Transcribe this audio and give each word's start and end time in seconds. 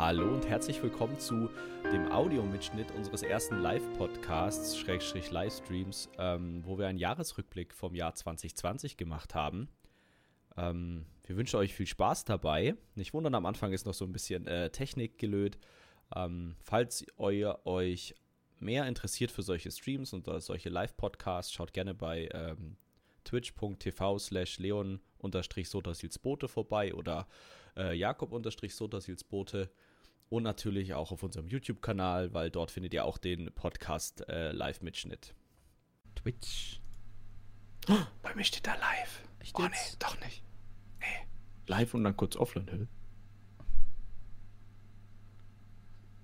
Hallo 0.00 0.32
und 0.32 0.48
herzlich 0.48 0.82
willkommen 0.82 1.18
zu 1.18 1.50
dem 1.92 2.10
Audiomitschnitt 2.10 2.90
unseres 2.92 3.22
ersten 3.22 3.58
Live-Podcasts, 3.58 4.78
Schrägstrich 4.78 5.30
Livestreams, 5.30 6.08
ähm, 6.16 6.64
wo 6.64 6.78
wir 6.78 6.86
einen 6.86 6.96
Jahresrückblick 6.96 7.74
vom 7.74 7.94
Jahr 7.94 8.14
2020 8.14 8.96
gemacht 8.96 9.34
haben. 9.34 9.68
Ähm, 10.56 11.04
wir 11.24 11.36
wünschen 11.36 11.56
euch 11.58 11.74
viel 11.74 11.86
Spaß 11.86 12.24
dabei. 12.24 12.76
Nicht 12.94 13.12
wundern, 13.12 13.34
am 13.34 13.44
Anfang 13.44 13.74
ist 13.74 13.84
noch 13.84 13.92
so 13.92 14.06
ein 14.06 14.12
bisschen 14.12 14.46
äh, 14.46 14.70
Technik 14.70 15.18
gelöt. 15.18 15.58
Ähm, 16.16 16.56
falls 16.62 17.04
ihr 17.18 17.58
euch 17.66 18.14
mehr 18.58 18.86
interessiert 18.86 19.30
für 19.30 19.42
solche 19.42 19.70
Streams 19.70 20.14
und 20.14 20.26
solche 20.40 20.70
Live-Podcasts, 20.70 21.52
schaut 21.52 21.74
gerne 21.74 21.92
bei 21.92 22.26
ähm, 22.32 22.78
twitch.tv 23.24 24.18
slash 24.18 24.60
leon-sotasilsbote 24.60 26.48
vorbei 26.48 26.94
oder 26.94 27.28
äh, 27.76 27.94
jakob-sotasilsbote 27.94 29.70
und 30.30 30.42
natürlich 30.44 30.94
auch 30.94 31.12
auf 31.12 31.22
unserem 31.22 31.46
YouTube-Kanal, 31.48 32.32
weil 32.32 32.50
dort 32.50 32.70
findet 32.70 32.94
ihr 32.94 33.04
auch 33.04 33.18
den 33.18 33.52
Podcast 33.52 34.26
äh, 34.28 34.52
Live-Mitschnitt. 34.52 35.34
Twitch. 36.14 36.80
Oh, 37.88 37.94
bei 38.22 38.34
mir 38.34 38.44
steht 38.44 38.66
da 38.66 38.74
live. 38.74 39.22
Echt 39.40 39.58
oh 39.58 39.62
nee, 39.62 39.96
doch 39.98 40.18
nicht. 40.20 40.42
Nee. 41.00 41.06
Live 41.66 41.92
und 41.94 42.04
dann 42.04 42.16
kurz 42.16 42.36
offline. 42.36 42.66
hä? 42.70 42.86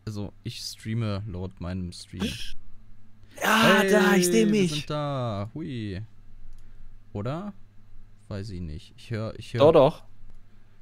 Also, 0.07 0.33
ich 0.45 0.61
streame 0.61 1.23
laut 1.27 1.61
meinem 1.61 1.93
Stream. 1.93 2.23
Ja, 3.43 3.85
da, 3.85 4.15
ich 4.17 4.25
sehe 4.25 4.47
wir 4.47 4.51
mich. 4.63 4.71
sind 4.73 4.89
da. 4.91 5.51
Hui. 5.53 6.01
Oder? 7.13 7.53
Weiß 8.29 8.49
ich 8.49 8.63
nicht. 8.63 8.95
Ich 8.97 9.11
höre, 9.11 9.39
ich 9.39 9.53
höre. 9.53 9.59
Doch, 9.61 9.73
doch. 9.73 10.05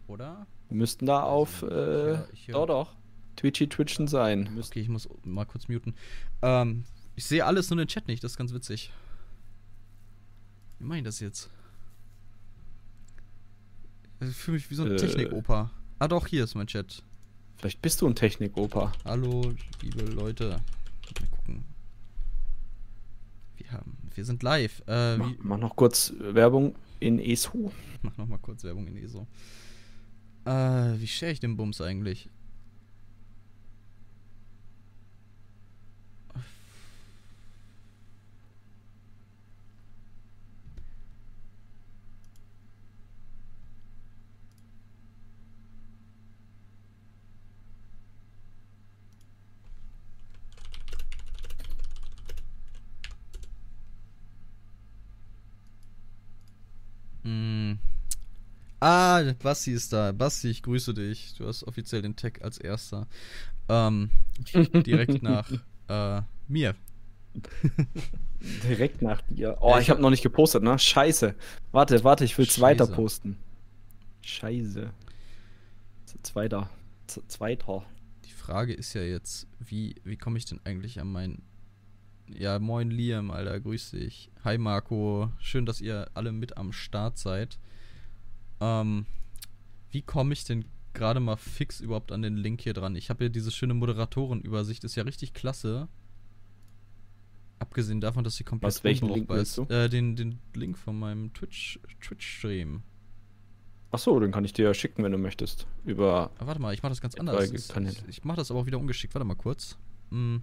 Oder? 0.07 0.47
Wir 0.69 0.77
müssten 0.77 1.05
da 1.07 1.25
auf, 1.25 1.65
Ich 1.65 1.69
äh, 1.69 1.73
hör- 1.75 2.29
ich 2.33 2.47
hör- 2.47 2.55
doch, 2.55 2.67
doch. 2.67 2.97
Twitchy 3.37 3.69
Twitchen 3.69 4.07
sein. 4.09 4.49
Okay, 4.59 4.81
ich 4.81 4.89
muss 4.89 5.09
mal 5.25 5.45
kurz 5.45 5.69
muten. 5.69 5.95
Ähm, 6.43 6.85
ich 7.17 7.25
sehe 7.25 7.45
alles 7.45 7.71
nur 7.71 7.77
den 7.79 7.89
Chat 7.89 8.09
nicht, 8.09 8.23
das 8.25 8.33
ist 8.33 8.37
ganz 8.39 8.53
witzig. 8.53 8.91
Wie 10.79 10.85
mache 10.85 10.99
ich 10.99 11.05
das 11.05 11.21
jetzt? 11.21 11.51
Ich 14.21 14.35
fühle 14.35 14.57
mich 14.57 14.71
wie 14.71 14.75
so 14.75 14.85
ein 14.85 14.93
Äh. 14.93 14.97
Technik-Opa. 14.97 15.71
Ah 15.99 16.09
doch, 16.09 16.27
hier 16.27 16.45
ist 16.45 16.55
mein 16.55 16.67
Chat. 16.67 17.03
Vielleicht 17.57 17.81
bist 17.83 18.01
du 18.01 18.07
ein 18.07 18.15
Technik-Opa. 18.15 18.93
Hallo, 19.05 19.53
liebe 19.83 20.03
Leute. 20.05 20.61
Mal 21.21 21.29
gucken. 21.31 21.65
Wir 23.57 23.71
haben, 23.73 23.97
wir 24.15 24.25
sind 24.25 24.43
live. 24.43 24.83
Äh, 24.87 25.17
Mach, 25.17 25.33
mach 25.39 25.59
noch 25.59 25.77
kurz 25.77 26.13
Werbung 26.19 26.75
in 27.01 27.19
ESU. 27.19 27.71
mach 28.03 28.17
noch 28.17 28.27
mal 28.27 28.39
kurz 28.39 28.65
Werbung 28.65 28.87
in 28.89 28.97
ESO. 28.97 29.27
Äh, 30.45 30.99
wie 31.01 31.07
share 31.07 31.33
ich 31.33 31.41
den 31.41 31.57
Bums 31.57 31.81
eigentlich? 31.81 32.29
Hm. 57.25 57.79
Ah, 58.85 59.33
Basti 59.43 59.73
ist 59.73 59.95
da. 59.95 60.13
Basti, 60.13 60.51
ich 60.51 60.63
grüße 60.63 60.93
dich. 60.93 61.35
Du 61.39 61.47
hast 61.47 61.63
offiziell 61.65 62.03
den 62.03 62.17
Tag 62.17 62.43
als 62.45 62.59
erster. 62.59 63.07
Ähm, 63.69 64.11
direkt 64.53 65.23
nach 65.23 65.51
äh, 65.89 66.21
mir. 66.49 66.75
Direkt 68.63 69.01
nach 69.01 69.23
dir. 69.23 69.57
Oh, 69.63 69.71
Ja, 69.71 69.81
ich 69.81 69.89
habe 69.89 70.03
noch 70.03 70.11
nicht 70.11 70.23
gepostet, 70.23 70.63
ne? 70.63 70.79
Scheiße. 70.79 71.35
Warte, 71.73 72.05
warte, 72.05 72.25
ich 72.27 72.37
will 72.37 72.45
Scheiße. 72.45 72.61
weiter 72.61 72.87
posten. 72.87 73.39
Scheiße. 74.21 74.91
Zweiter. 76.23 76.69
Zweiter. 77.07 77.87
Die 78.27 78.33
Frage 78.33 78.75
ist 78.75 78.93
ja 78.93 79.03
jetzt, 79.03 79.47
wie, 79.61 79.95
wie 80.05 80.19
komme 80.19 80.37
ich 80.37 80.45
denn 80.45 80.61
eigentlich 80.65 81.01
an 81.01 81.11
meinen. 81.11 81.43
Ja, 82.29 82.59
moin 82.59 82.91
Liam, 82.91 83.31
Alter, 83.31 83.61
grüß 83.61 83.93
dich. 83.93 84.31
Hi 84.45 84.59
Marco, 84.59 85.31
schön, 85.39 85.65
dass 85.65 85.81
ihr 85.81 86.11
alle 86.13 86.33
mit 86.33 86.59
am 86.59 86.73
Start 86.73 87.17
seid. 87.19 87.59
Ähm, 88.65 89.07
wie 89.91 90.03
komme 90.03 90.33
ich 90.33 90.45
denn 90.45 90.65
gerade 90.95 91.21
mal 91.21 91.37
fix 91.37 91.81
überhaupt 91.81 92.13
an 92.13 92.23
den 92.23 92.37
Link 92.37 92.63
hier 92.63 92.73
dran? 92.73 92.97
Ich 92.97 93.11
habe 93.11 93.25
ja 93.25 93.29
diese 93.29 93.51
schöne 93.51 93.75
Moderatorenübersicht, 93.75 94.85
ist 94.85 94.95
ja 94.97 95.03
richtig 95.03 95.35
klasse. 95.35 95.89
Abgesehen 97.59 98.01
davon, 98.01 98.25
dass 98.25 98.37
sie 98.37 98.45
komplett 98.45 98.69
Was, 98.69 98.85
welchen 98.85 99.09
Link 99.09 99.31
ist. 99.31 99.59
Äh, 99.71 99.89
den, 99.89 100.17
den 100.17 100.39
Link 100.55 100.79
von 100.79 100.99
meinem 100.99 101.33
Twitch, 101.33 101.79
Twitch-Stream. 102.01 102.83
Achso, 103.91 104.19
den 104.19 104.33
kann 104.33 104.45
ich 104.45 104.53
dir 104.53 104.75
schicken, 104.75 105.05
wenn 105.05 105.13
du 105.13 105.19
möchtest. 105.19 105.67
Über. 105.85 106.31
Ah, 106.39 106.47
warte 106.47 106.61
mal, 106.61 106.75
ich 106.75 106.83
mache 106.83 106.91
das 106.91 107.01
ganz 107.01 107.15
anders. 107.15 107.53
Ich, 107.53 108.09
ich 108.09 108.25
mache 108.25 108.39
das 108.39 108.51
aber 108.51 108.61
auch 108.61 108.67
wieder 108.67 108.79
ungeschickt. 108.79 109.15
Warte 109.15 109.25
mal 109.25 109.37
kurz. 109.37 109.79
Hm. 110.11 110.43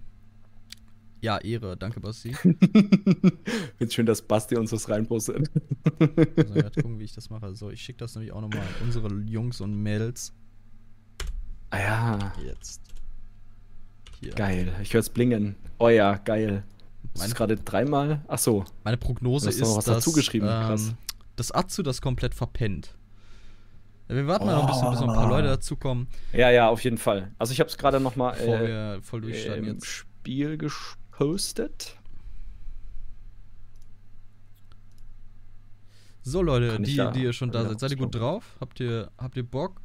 Ja, 1.22 1.38
Ehre. 1.38 1.76
Danke, 1.76 2.00
Basti. 2.00 2.32
Find's 3.78 3.94
schön, 3.94 4.06
dass 4.06 4.20
Basti 4.22 4.56
uns 4.56 4.70
das 4.70 4.88
reinpostet. 4.88 5.48
Also, 6.00 6.52
gerade 6.54 6.82
gucken, 6.82 6.98
wie 6.98 7.04
ich 7.04 7.14
das 7.14 7.30
mache. 7.30 7.54
So, 7.54 7.70
ich 7.70 7.80
schicke 7.80 7.98
das 7.98 8.14
nämlich 8.16 8.32
auch 8.32 8.40
nochmal 8.40 8.58
an 8.60 8.66
unsere 8.86 9.08
Jungs 9.26 9.60
und 9.60 9.74
Mädels. 9.80 10.34
ah 11.70 11.78
ja, 11.78 12.32
Jetzt. 12.44 12.80
Hier. 14.20 14.32
geil. 14.34 14.72
Ich 14.82 14.92
hör's 14.94 15.08
blingen. 15.10 15.54
Oh 15.78 15.88
ja, 15.88 16.16
geil. 16.16 16.64
Das 17.12 17.20
Meine- 17.20 17.28
ist 17.30 17.34
gerade 17.36 17.56
dreimal. 17.56 18.24
Achso. 18.28 18.64
Meine 18.84 18.96
Prognose 18.96 19.48
ist, 19.48 19.60
noch 19.60 19.76
was 19.76 19.84
dass 19.84 19.96
dazu 20.04 20.12
geschrieben, 20.12 20.46
krass. 20.46 20.88
ähm, 20.88 20.94
dass 21.36 21.50
Atsu 21.52 21.82
das 21.82 22.00
komplett 22.02 22.34
verpennt. 22.34 22.96
Ja, 24.08 24.16
wir 24.16 24.26
warten 24.26 24.46
mal 24.46 24.54
noch 24.56 24.62
ein 24.62 24.66
bisschen, 24.66 24.90
bis 24.90 25.00
noch 25.00 25.08
ein 25.08 25.14
paar 25.14 25.26
Oh. 25.26 25.30
Leute 25.30 25.48
dazukommen, 25.48 26.08
Ja, 26.32 26.50
ja, 26.50 26.68
auf 26.68 26.82
jeden 26.84 26.98
Fall. 26.98 27.32
Also 27.38 27.52
ich 27.52 27.60
habe 27.60 27.68
es 27.70 27.78
gerade 27.78 28.00
noch 28.00 28.16
mal 28.16 28.32
bevor 28.32 28.56
äh, 28.60 28.66
wir 28.66 28.98
voll 29.02 29.20
durchstarten 29.20 29.64
im 29.64 29.74
jetzt. 29.74 29.86
Spiel 29.86 30.56
gepostet. 31.12 31.96
So, 36.22 36.40
Leute, 36.40 36.80
die, 36.80 36.96
da 36.96 37.10
die 37.10 37.22
ihr 37.22 37.32
schon 37.32 37.50
da 37.50 37.64
seid, 37.66 37.80
seid 37.80 37.90
ihr 37.90 37.96
gut 37.96 38.14
drauf? 38.14 38.56
Habt 38.60 38.80
ihr, 38.80 39.10
habt 39.18 39.36
ihr 39.36 39.42
Bock? 39.42 39.80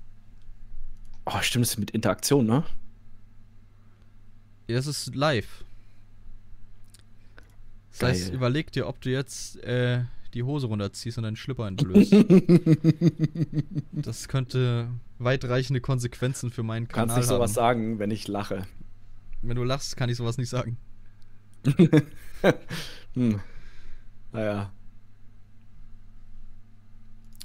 Oh, 1.26 1.42
stimmt, 1.42 1.66
das 1.66 1.72
ist 1.72 1.80
mit 1.80 1.92
Interaktion, 1.92 2.46
ne? 2.46 2.64
Ja, 4.68 4.78
es 4.78 4.88
ist 4.88 5.16
live. 5.16 5.66
Das 7.90 8.00
Geil. 8.00 8.12
heißt, 8.12 8.34
überleg 8.34 8.72
dir, 8.72 8.88
ob 8.88 9.02
du 9.02 9.10
jetzt 9.10 9.58
äh, 9.64 10.04
die 10.34 10.44
Hose 10.44 10.68
runterziehst 10.68 11.18
und 11.18 11.24
deinen 11.24 11.36
Schlüpper 11.36 11.68
entblößt. 11.68 12.14
das 13.94 14.28
könnte 14.28 14.90
weitreichende 15.18 15.82
Konsequenzen 15.82 16.52
für 16.52 16.64
meinen 16.64 16.88
Du 16.88 16.94
kannst 16.94 17.08
Kanal 17.16 17.18
nicht 17.20 17.28
sowas 17.28 17.50
haben. 17.52 17.56
sagen, 17.56 18.00
wenn 18.00 18.12
ich 18.12 18.28
lache. 18.28 18.68
Wenn 19.42 19.56
du 19.56 19.64
lachst, 19.64 19.98
kann 19.98 20.10
ich 20.10 20.18
sowas 20.18 20.38
nicht 20.38 20.50
sagen. 20.50 20.78
hm. 23.14 23.40
Naja. 24.32 24.72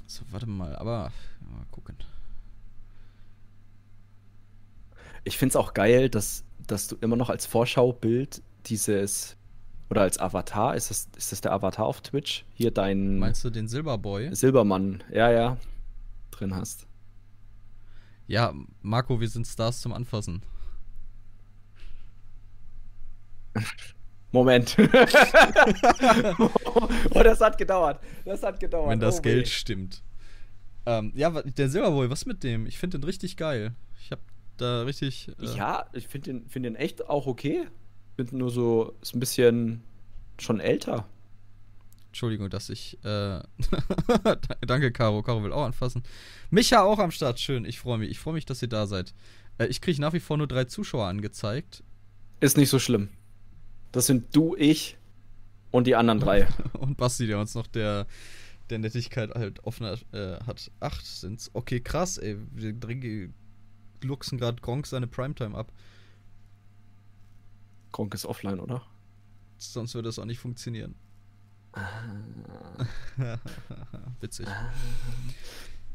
So, 0.05 0.23
warte 0.31 0.47
mal, 0.47 0.75
aber 0.75 1.11
mal 1.41 1.65
gucken. 1.71 1.97
Ich 5.23 5.37
find's 5.37 5.55
auch 5.55 5.73
geil, 5.73 6.09
dass, 6.09 6.43
dass 6.67 6.87
du 6.87 6.97
immer 7.01 7.15
noch 7.15 7.29
als 7.29 7.45
Vorschaubild 7.45 8.41
dieses 8.65 9.37
oder 9.89 10.01
als 10.01 10.19
Avatar, 10.19 10.75
ist 10.75 10.89
das, 10.89 11.07
ist 11.17 11.31
das 11.31 11.41
der 11.41 11.51
Avatar 11.51 11.85
auf 11.85 12.01
Twitch? 12.01 12.45
Hier 12.53 12.71
dein 12.71 13.19
Meinst 13.19 13.43
du 13.43 13.49
den 13.49 13.67
Silberboy? 13.67 14.33
Silbermann, 14.35 15.03
ja, 15.11 15.29
ja, 15.31 15.57
drin 16.31 16.55
hast. 16.55 16.87
Ja, 18.25 18.53
Marco, 18.81 19.19
wir 19.19 19.29
sind 19.29 19.45
Stars 19.45 19.81
zum 19.81 19.93
Anfassen. 19.93 20.41
Moment. 24.33 24.75
oh, 27.13 27.23
das 27.23 27.39
hat 27.39 27.57
gedauert. 27.57 28.01
Das 28.25 28.43
hat 28.43 28.59
gedauert. 28.59 28.89
Wenn 28.89 28.99
das 28.99 29.19
oh, 29.19 29.21
Geld 29.21 29.45
weh. 29.45 29.49
stimmt. 29.49 30.03
Ähm, 30.87 31.13
ja, 31.15 31.29
der 31.29 31.69
Silberboy, 31.69 32.09
was 32.09 32.25
mit 32.25 32.43
dem? 32.43 32.65
Ich 32.65 32.79
finde 32.79 32.97
den 32.97 33.05
richtig 33.05 33.37
geil. 33.37 33.75
Ich 34.01 34.11
hab 34.11 34.19
da 34.57 34.81
richtig. 34.81 35.29
Äh, 35.39 35.55
Ja, 35.55 35.85
ich 35.93 36.07
finde 36.07 36.33
den, 36.33 36.49
find 36.49 36.65
den 36.65 36.75
echt 36.75 37.07
auch 37.07 37.27
okay. 37.27 37.67
Ich 38.09 38.15
finde 38.15 38.37
nur 38.37 38.49
so, 38.49 38.95
ist 39.01 39.15
ein 39.15 39.19
bisschen 39.19 39.83
schon 40.39 40.59
älter. 40.59 41.07
Entschuldigung, 42.07 42.49
dass 42.49 42.69
ich. 42.69 42.97
Äh, 43.03 43.39
danke, 44.61 44.91
Caro. 44.91 45.21
Caro 45.21 45.43
will 45.43 45.53
auch 45.53 45.65
anfassen. 45.65 46.01
Micha 46.49 46.81
auch 46.81 46.97
am 46.97 47.11
Start. 47.11 47.39
Schön. 47.39 47.65
Ich 47.65 47.79
freue 47.79 47.99
mich. 47.99 48.09
Ich 48.09 48.17
freue 48.17 48.33
mich, 48.33 48.45
dass 48.45 48.63
ihr 48.63 48.67
da 48.67 48.87
seid. 48.87 49.13
Äh, 49.59 49.67
ich 49.67 49.79
kriege 49.79 50.01
nach 50.01 50.13
wie 50.13 50.19
vor 50.19 50.37
nur 50.37 50.47
drei 50.47 50.65
Zuschauer 50.65 51.05
angezeigt. 51.05 51.83
Ist 52.39 52.57
nicht 52.57 52.69
so 52.69 52.79
schlimm. 52.79 53.09
Das 53.93 54.07
sind 54.07 54.35
du, 54.35 54.55
ich 54.57 54.97
und 55.71 55.87
die 55.87 55.95
anderen 55.95 56.19
drei. 56.19 56.47
Und 56.79 56.97
Basti, 56.97 57.25
der 57.25 57.39
uns 57.39 57.55
noch 57.55 57.67
der, 57.67 58.05
der 58.69 58.79
Nettigkeit 58.79 59.33
halt 59.33 59.63
offener 59.63 59.97
äh, 60.11 60.43
hat. 60.45 60.71
Acht 60.79 61.05
sind's. 61.05 61.51
Okay, 61.53 61.79
krass, 61.79 62.17
ey. 62.17 62.37
Wir 62.51 62.73
dringen 62.73 63.33
luchsen 64.01 64.37
gerade 64.37 64.61
Gronk 64.61 64.87
seine 64.87 65.07
Primetime 65.07 65.55
ab. 65.55 65.71
Gronk 67.91 68.13
ist 68.13 68.25
offline, 68.25 68.59
oder? 68.59 68.83
Sonst 69.57 69.93
würde 69.95 70.09
das 70.09 70.19
auch 70.19 70.25
nicht 70.25 70.39
funktionieren. 70.39 70.95
Witzig. 74.19 74.47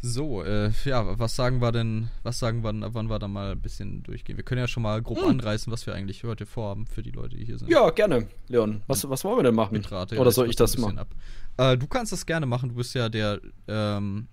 So, 0.01 0.45
äh, 0.45 0.71
ja, 0.85 1.19
was 1.19 1.35
sagen 1.35 1.61
wir 1.61 1.73
denn, 1.73 2.09
was 2.23 2.39
sagen 2.39 2.63
wir, 2.63 2.73
wann 2.95 3.09
wir 3.09 3.19
da 3.19 3.27
mal 3.27 3.53
ein 3.53 3.61
bisschen 3.61 4.05
durchgehen? 4.05 4.37
Wir 4.37 4.45
können 4.45 4.61
ja 4.61 4.69
schon 4.69 4.85
mal 4.85 5.03
grob 5.03 5.19
hm. 5.19 5.29
anreißen, 5.31 5.73
was 5.73 5.87
wir 5.87 5.95
eigentlich 5.95 6.23
heute 6.23 6.47
vorhaben 6.47 6.87
für 6.87 7.03
die 7.03 7.11
Leute, 7.11 7.37
die 7.37 7.45
hier 7.45 7.59
sind. 7.59 7.69
Ja, 7.69 7.91
gerne, 7.91 8.29
Leon. 8.47 8.83
Was, 8.87 9.09
was 9.09 9.25
wollen 9.25 9.39
wir 9.39 9.43
denn 9.43 9.57
machen? 9.57 9.73
Bitrate, 9.73 10.17
Oder 10.19 10.31
soll 10.31 10.49
ich 10.49 10.57
das 10.57 10.79
machen? 10.79 11.01
Äh, 11.57 11.77
du 11.77 11.89
kannst 11.89 12.13
das 12.13 12.27
gerne 12.27 12.47
machen, 12.47 12.69
du 12.69 12.77
bist 12.77 12.95
ja 12.95 13.09
der, 13.09 13.41
ähm, 13.67 14.29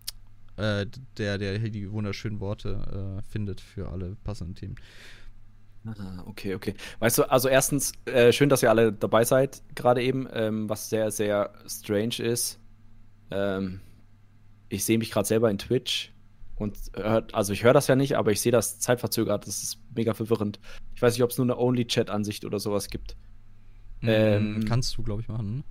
äh, 0.57 0.85
der, 1.17 1.39
der 1.39 1.57
die 1.57 1.91
wunderschönen 1.91 2.39
Worte 2.39 3.17
äh, 3.19 3.31
findet 3.31 3.59
für 3.59 3.89
alle 3.89 4.15
passenden 4.23 4.53
Themen. 4.53 4.75
Ah, 5.87 6.23
okay, 6.27 6.55
okay. 6.55 6.75
Weißt 6.99 7.17
du, 7.17 7.23
also 7.23 7.47
erstens, 7.47 7.91
äh, 8.05 8.31
schön, 8.31 8.49
dass 8.49 8.61
ihr 8.61 8.69
alle 8.69 8.93
dabei 8.93 9.23
seid, 9.23 9.63
gerade 9.73 10.03
eben, 10.03 10.27
ähm, 10.31 10.69
was 10.69 10.89
sehr, 10.89 11.09
sehr 11.09 11.51
strange 11.67 12.19
ist. 12.19 12.59
Ähm, 13.31 13.81
ich 14.69 14.85
sehe 14.85 14.97
mich 14.97 15.11
gerade 15.11 15.27
selber 15.27 15.49
in 15.49 15.57
Twitch 15.57 16.11
und 16.55 16.77
hört, 16.95 17.33
also 17.33 17.53
ich 17.53 17.63
höre 17.63 17.73
das 17.73 17.87
ja 17.87 17.95
nicht, 17.95 18.17
aber 18.17 18.31
ich 18.31 18.41
sehe 18.41 18.51
das 18.51 18.79
zeitverzögert. 18.79 19.45
Das 19.45 19.61
ist 19.61 19.79
mega 19.93 20.13
verwirrend. 20.13 20.59
Ich 20.95 21.01
weiß 21.01 21.13
nicht, 21.13 21.23
ob 21.23 21.31
es 21.31 21.37
nur 21.37 21.45
eine 21.45 21.57
Only-Chat-Ansicht 21.57 22.45
oder 22.45 22.59
sowas 22.59 22.89
gibt. 22.89 23.17
Mm, 24.01 24.07
ähm, 24.09 24.65
kannst 24.67 24.97
du, 24.97 25.03
glaube 25.03 25.21
ich, 25.21 25.27
machen. 25.27 25.63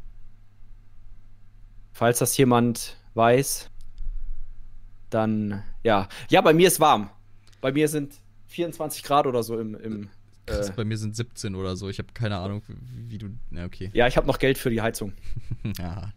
Falls 1.93 2.19
das 2.19 2.37
jemand 2.37 2.99
weiß, 3.14 3.70
dann 5.11 5.62
ja. 5.82 6.08
Ja, 6.29 6.41
bei 6.41 6.52
mir 6.52 6.69
ist 6.69 6.81
warm. 6.81 7.11
Bei 7.61 7.73
mir 7.73 7.88
sind 7.88 8.20
24 8.49 9.02
Grad 9.02 9.26
oder 9.26 9.43
so 9.43 9.58
im. 9.58 9.75
im 9.76 10.11
Krass, 10.46 10.69
äh, 10.69 10.73
bei 10.76 10.85
mir 10.85 10.99
sind 10.99 11.17
17 11.17 11.55
oder 11.55 11.76
so. 11.76 11.88
Ich 11.88 11.99
habe 11.99 12.12
keine 12.12 12.37
Ahnung, 12.37 12.62
wie, 12.67 13.11
wie 13.11 13.19
du. 13.19 13.29
Ja, 13.50 13.64
okay. 13.64 13.91
Ja, 13.94 14.06
ich 14.06 14.19
habe 14.19 14.26
noch 14.26 14.38
Geld 14.38 14.58
für 14.58 14.69
die 14.69 14.82
Heizung. 14.82 15.14
ja. 15.79 16.12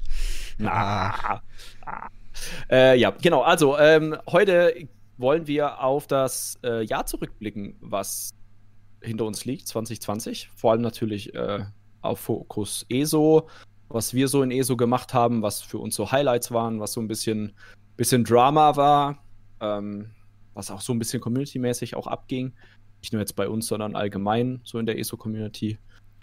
Ah. 0.64 1.42
Ah. 1.86 2.10
Äh, 2.70 3.00
ja, 3.00 3.12
genau. 3.12 3.42
Also, 3.42 3.78
ähm, 3.78 4.18
heute 4.30 4.88
wollen 5.18 5.48
wir 5.48 5.82
auf 5.84 6.08
das 6.08 6.60
äh, 6.64 6.84
Jahr 6.84 7.06
zurückblicken, 7.06 7.76
was 7.82 8.32
hinter 9.02 9.26
uns 9.26 9.46
liegt, 9.46 9.68
2020. 9.68 10.50
Vor 10.56 10.72
allem 10.72 10.82
natürlich 10.82 11.34
äh, 11.34 11.66
auf 12.02 12.20
Fokus 12.20 12.86
ESO, 12.90 13.48
was 13.90 14.14
wir 14.14 14.28
so 14.28 14.44
in 14.44 14.52
ESO 14.52 14.76
gemacht 14.78 15.14
haben, 15.14 15.42
was 15.42 15.62
für 15.62 15.78
uns 15.80 15.96
so 15.96 16.12
Highlights 16.12 16.52
waren, 16.52 16.80
was 16.80 16.94
so 16.94 17.02
ein 17.02 17.08
bisschen, 17.08 17.54
bisschen 17.96 18.24
Drama 18.24 18.76
war, 18.76 19.24
ähm, 19.62 20.12
was 20.54 20.72
auch 20.72 20.82
so 20.82 20.94
ein 20.94 21.00
bisschen 21.00 21.22
community-mäßig 21.22 21.96
auch 21.96 22.08
abging. 22.08 22.54
Nicht 23.02 23.14
nur 23.14 23.22
jetzt 23.22 23.36
bei 23.36 23.48
uns, 23.48 23.68
sondern 23.68 23.96
allgemein 23.96 24.62
so 24.64 24.80
in 24.80 24.86
der 24.86 24.98
ESO-Community. 24.98 25.78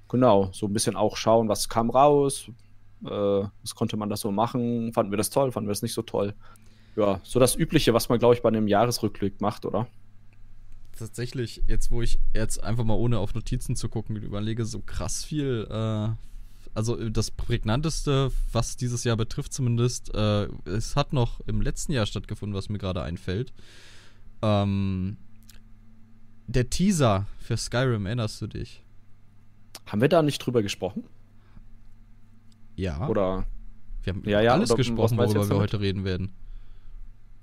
Genau, 0.09 0.51
so 0.53 0.67
ein 0.67 0.73
bisschen 0.73 0.97
auch 0.97 1.17
schauen, 1.17 1.49
was 1.49 1.69
kam 1.69 1.91
raus, 1.91 2.51
äh, 3.05 3.09
was 3.09 3.75
konnte 3.75 3.97
man 3.97 4.09
da 4.09 4.17
so 4.17 4.31
machen? 4.31 4.93
Fanden 4.93 5.13
wir 5.13 5.19
das 5.19 5.31
toll? 5.31 5.53
Fanden 5.53 5.69
wir 5.69 5.73
das 5.73 5.83
nicht 5.83 5.95
so 5.95 6.03
toll? 6.03 6.35
Ja, 6.97 7.21
so 7.25 7.41
das 7.41 7.57
Übliche, 7.57 7.93
was 7.93 8.09
man, 8.09 8.19
glaube 8.19 8.35
ich, 8.35 8.43
bei 8.43 8.49
einem 8.49 8.69
Jahresrückblick 8.69 9.41
macht, 9.41 9.67
oder? 9.67 9.89
Tatsächlich, 10.97 11.63
jetzt 11.67 11.91
wo 11.91 12.03
ich 12.03 12.21
jetzt 12.35 12.63
einfach 12.63 12.85
mal 12.85 12.95
ohne 12.95 13.19
auf 13.19 13.35
Notizen 13.35 13.75
zu 13.75 13.89
gucken 13.89 14.15
überlege, 14.17 14.65
so 14.65 14.81
krass 14.81 15.25
viel, 15.25 15.67
äh, 15.69 16.09
also 16.75 17.09
das 17.09 17.33
prägnanteste, 17.33 18.31
was 18.53 18.77
dieses 18.77 19.03
Jahr 19.03 19.17
betrifft 19.17 19.53
zumindest, 19.53 20.15
äh, 20.15 20.49
es 20.67 20.95
hat 20.95 21.13
noch 21.13 21.41
im 21.47 21.61
letzten 21.61 21.93
Jahr 21.93 22.07
stattgefunden, 22.07 22.57
was 22.57 22.69
mir 22.69 22.79
gerade 22.79 23.03
einfällt. 23.03 23.53
Ähm, 24.43 25.17
der 26.47 26.71
Teaser 26.71 27.27
für 27.39 27.57
Skyrim, 27.57 28.07
erinnerst 28.07 28.41
du 28.41 28.47
dich? 28.47 28.83
Haben 29.87 30.01
wir 30.01 30.09
da 30.09 30.23
nicht 30.23 30.39
drüber 30.39 30.63
gesprochen? 30.63 31.05
Ja. 32.77 33.09
Oder. 33.09 33.47
Wir 34.03 34.13
haben 34.13 34.23
ja, 34.27 34.41
ja, 34.41 34.53
alles 34.53 34.75
gesprochen, 34.75 35.17
worüber 35.17 35.49
wir 35.49 35.57
heute 35.57 35.81
reden 35.81 36.05
werden. 36.05 36.35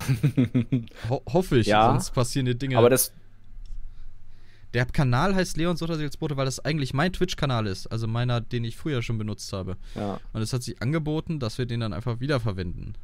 Ho 1.08 1.22
hoffe 1.32 1.58
ich, 1.58 1.66
ja, 1.66 1.90
sonst 1.90 2.10
passieren 2.10 2.46
die 2.46 2.56
Dinge. 2.56 2.78
Aber 2.78 2.90
das. 2.90 3.12
Der 4.74 4.86
Kanal 4.86 5.34
heißt 5.34 5.58
Leon 5.58 5.76
Sotterseelsbote, 5.76 6.36
weil 6.36 6.46
das 6.46 6.64
eigentlich 6.64 6.94
mein 6.94 7.12
Twitch-Kanal 7.12 7.66
ist, 7.66 7.88
also 7.88 8.06
meiner, 8.06 8.40
den 8.40 8.64
ich 8.64 8.76
früher 8.76 9.02
schon 9.02 9.18
benutzt 9.18 9.52
habe. 9.52 9.76
Ja. 9.94 10.18
Und 10.32 10.40
es 10.40 10.52
hat 10.54 10.62
sich 10.62 10.80
angeboten, 10.80 11.40
dass 11.40 11.58
wir 11.58 11.66
den 11.66 11.80
dann 11.80 11.92
einfach 11.92 12.20
wiederverwenden. 12.20 12.96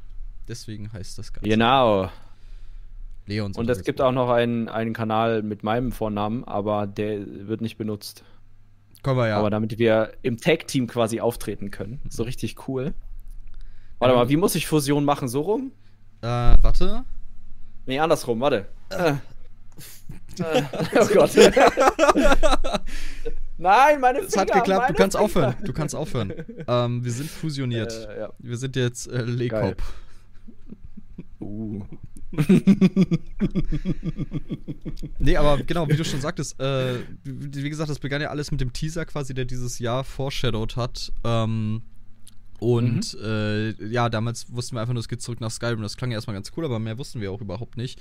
Deswegen 0.48 0.90
heißt 0.92 1.18
das 1.18 1.32
Ganze. 1.32 1.48
Genau. 1.48 2.10
Leon 3.26 3.52
Und 3.54 3.68
es 3.68 3.84
gibt 3.84 4.00
auch 4.00 4.12
noch 4.12 4.30
einen, 4.30 4.70
einen 4.70 4.94
Kanal 4.94 5.42
mit 5.42 5.62
meinem 5.62 5.92
Vornamen, 5.92 6.44
aber 6.44 6.86
der 6.86 7.20
wird 7.46 7.60
nicht 7.60 7.76
benutzt. 7.76 8.24
Können 9.02 9.16
wir 9.18 9.28
ja. 9.28 9.38
Aber 9.38 9.50
damit 9.50 9.78
wir 9.78 10.12
im 10.22 10.38
Tag-Team 10.38 10.86
quasi 10.86 11.20
auftreten 11.20 11.70
können. 11.70 12.00
So 12.08 12.24
richtig 12.24 12.68
cool. 12.68 12.94
Warte 13.98 14.12
ähm, 14.12 14.18
mal, 14.18 14.28
wie 14.28 14.36
muss 14.36 14.54
ich 14.54 14.66
Fusion 14.66 15.04
machen? 15.04 15.28
So 15.28 15.40
rum? 15.42 15.72
Äh, 16.20 16.26
warte. 16.26 17.04
Nee, 17.86 17.98
andersrum, 17.98 18.40
warte. 18.40 18.66
Äh. 18.90 19.10
äh. 19.10 19.14
oh 21.00 21.06
Gott. 21.14 21.30
Nein, 23.58 24.00
meine 24.00 24.18
Finger, 24.18 24.28
Es 24.28 24.36
hat 24.36 24.52
geklappt, 24.52 24.90
du 24.90 24.94
kannst 24.94 25.16
Finger. 25.16 25.24
aufhören. 25.24 25.54
Du 25.64 25.72
kannst 25.72 25.94
aufhören. 25.94 26.32
ähm, 26.66 27.04
wir 27.04 27.12
sind 27.12 27.30
fusioniert. 27.30 27.92
Äh, 27.92 28.20
ja. 28.20 28.32
Wir 28.38 28.56
sind 28.56 28.76
jetzt 28.76 29.10
äh, 29.10 29.22
Lekop. 29.22 29.82
Uh. 31.40 31.82
nee, 35.18 35.36
aber 35.36 35.62
genau, 35.62 35.88
wie 35.88 35.96
du 35.96 36.04
schon 36.04 36.20
sagtest, 36.20 36.60
äh, 36.60 36.98
wie 37.24 37.70
gesagt, 37.70 37.88
das 37.88 37.98
begann 37.98 38.20
ja 38.20 38.28
alles 38.28 38.50
mit 38.50 38.60
dem 38.60 38.72
Teaser 38.72 39.06
quasi, 39.06 39.34
der 39.34 39.46
dieses 39.46 39.78
Jahr 39.78 40.04
foreshadowed 40.04 40.76
hat. 40.76 41.12
Ähm, 41.24 41.82
und 42.60 43.14
mhm. 43.14 43.24
äh, 43.24 43.70
ja, 43.86 44.08
damals 44.08 44.52
wussten 44.52 44.76
wir 44.76 44.80
einfach 44.80 44.94
nur, 44.94 45.00
es 45.00 45.08
geht 45.08 45.22
zurück 45.22 45.40
nach 45.40 45.50
Skyrim. 45.50 45.80
Das 45.80 45.96
klang 45.96 46.10
ja 46.10 46.16
erstmal 46.16 46.34
ganz 46.34 46.52
cool, 46.56 46.64
aber 46.64 46.78
mehr 46.78 46.98
wussten 46.98 47.20
wir 47.20 47.32
auch 47.32 47.40
überhaupt 47.40 47.76
nicht. 47.76 48.00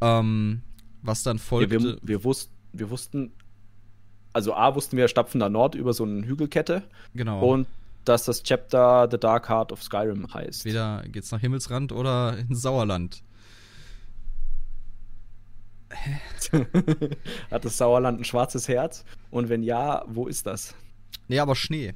Ähm, 0.00 0.62
was 1.02 1.22
dann 1.22 1.38
folgte. 1.38 1.76
Ja, 1.76 1.82
wir, 1.82 1.98
wir, 2.02 2.24
wussten, 2.24 2.52
wir 2.72 2.90
wussten, 2.90 3.32
also 4.32 4.54
A 4.54 4.74
wussten 4.74 4.96
wir 4.96 5.08
stapfender 5.08 5.50
Nord 5.50 5.74
über 5.74 5.92
so 5.92 6.04
eine 6.04 6.26
Hügelkette. 6.26 6.82
Genau. 7.14 7.44
Und 7.44 7.66
dass 8.04 8.24
das 8.24 8.42
Chapter 8.42 9.08
The 9.10 9.18
Dark 9.18 9.48
Heart 9.48 9.72
of 9.72 9.82
Skyrim 9.82 10.32
heißt. 10.32 10.64
Weder 10.64 11.02
geht's 11.08 11.30
nach 11.30 11.40
Himmelsrand 11.40 11.92
oder 11.92 12.36
ins 12.36 12.62
Sauerland. 12.62 13.22
Hat 17.50 17.64
das 17.64 17.78
Sauerland 17.78 18.20
ein 18.20 18.24
schwarzes 18.24 18.68
Herz? 18.68 19.04
Und 19.30 19.48
wenn 19.48 19.62
ja, 19.62 20.04
wo 20.06 20.26
ist 20.26 20.46
das? 20.46 20.74
Nee, 21.28 21.38
aber 21.38 21.56
Schnee. 21.56 21.94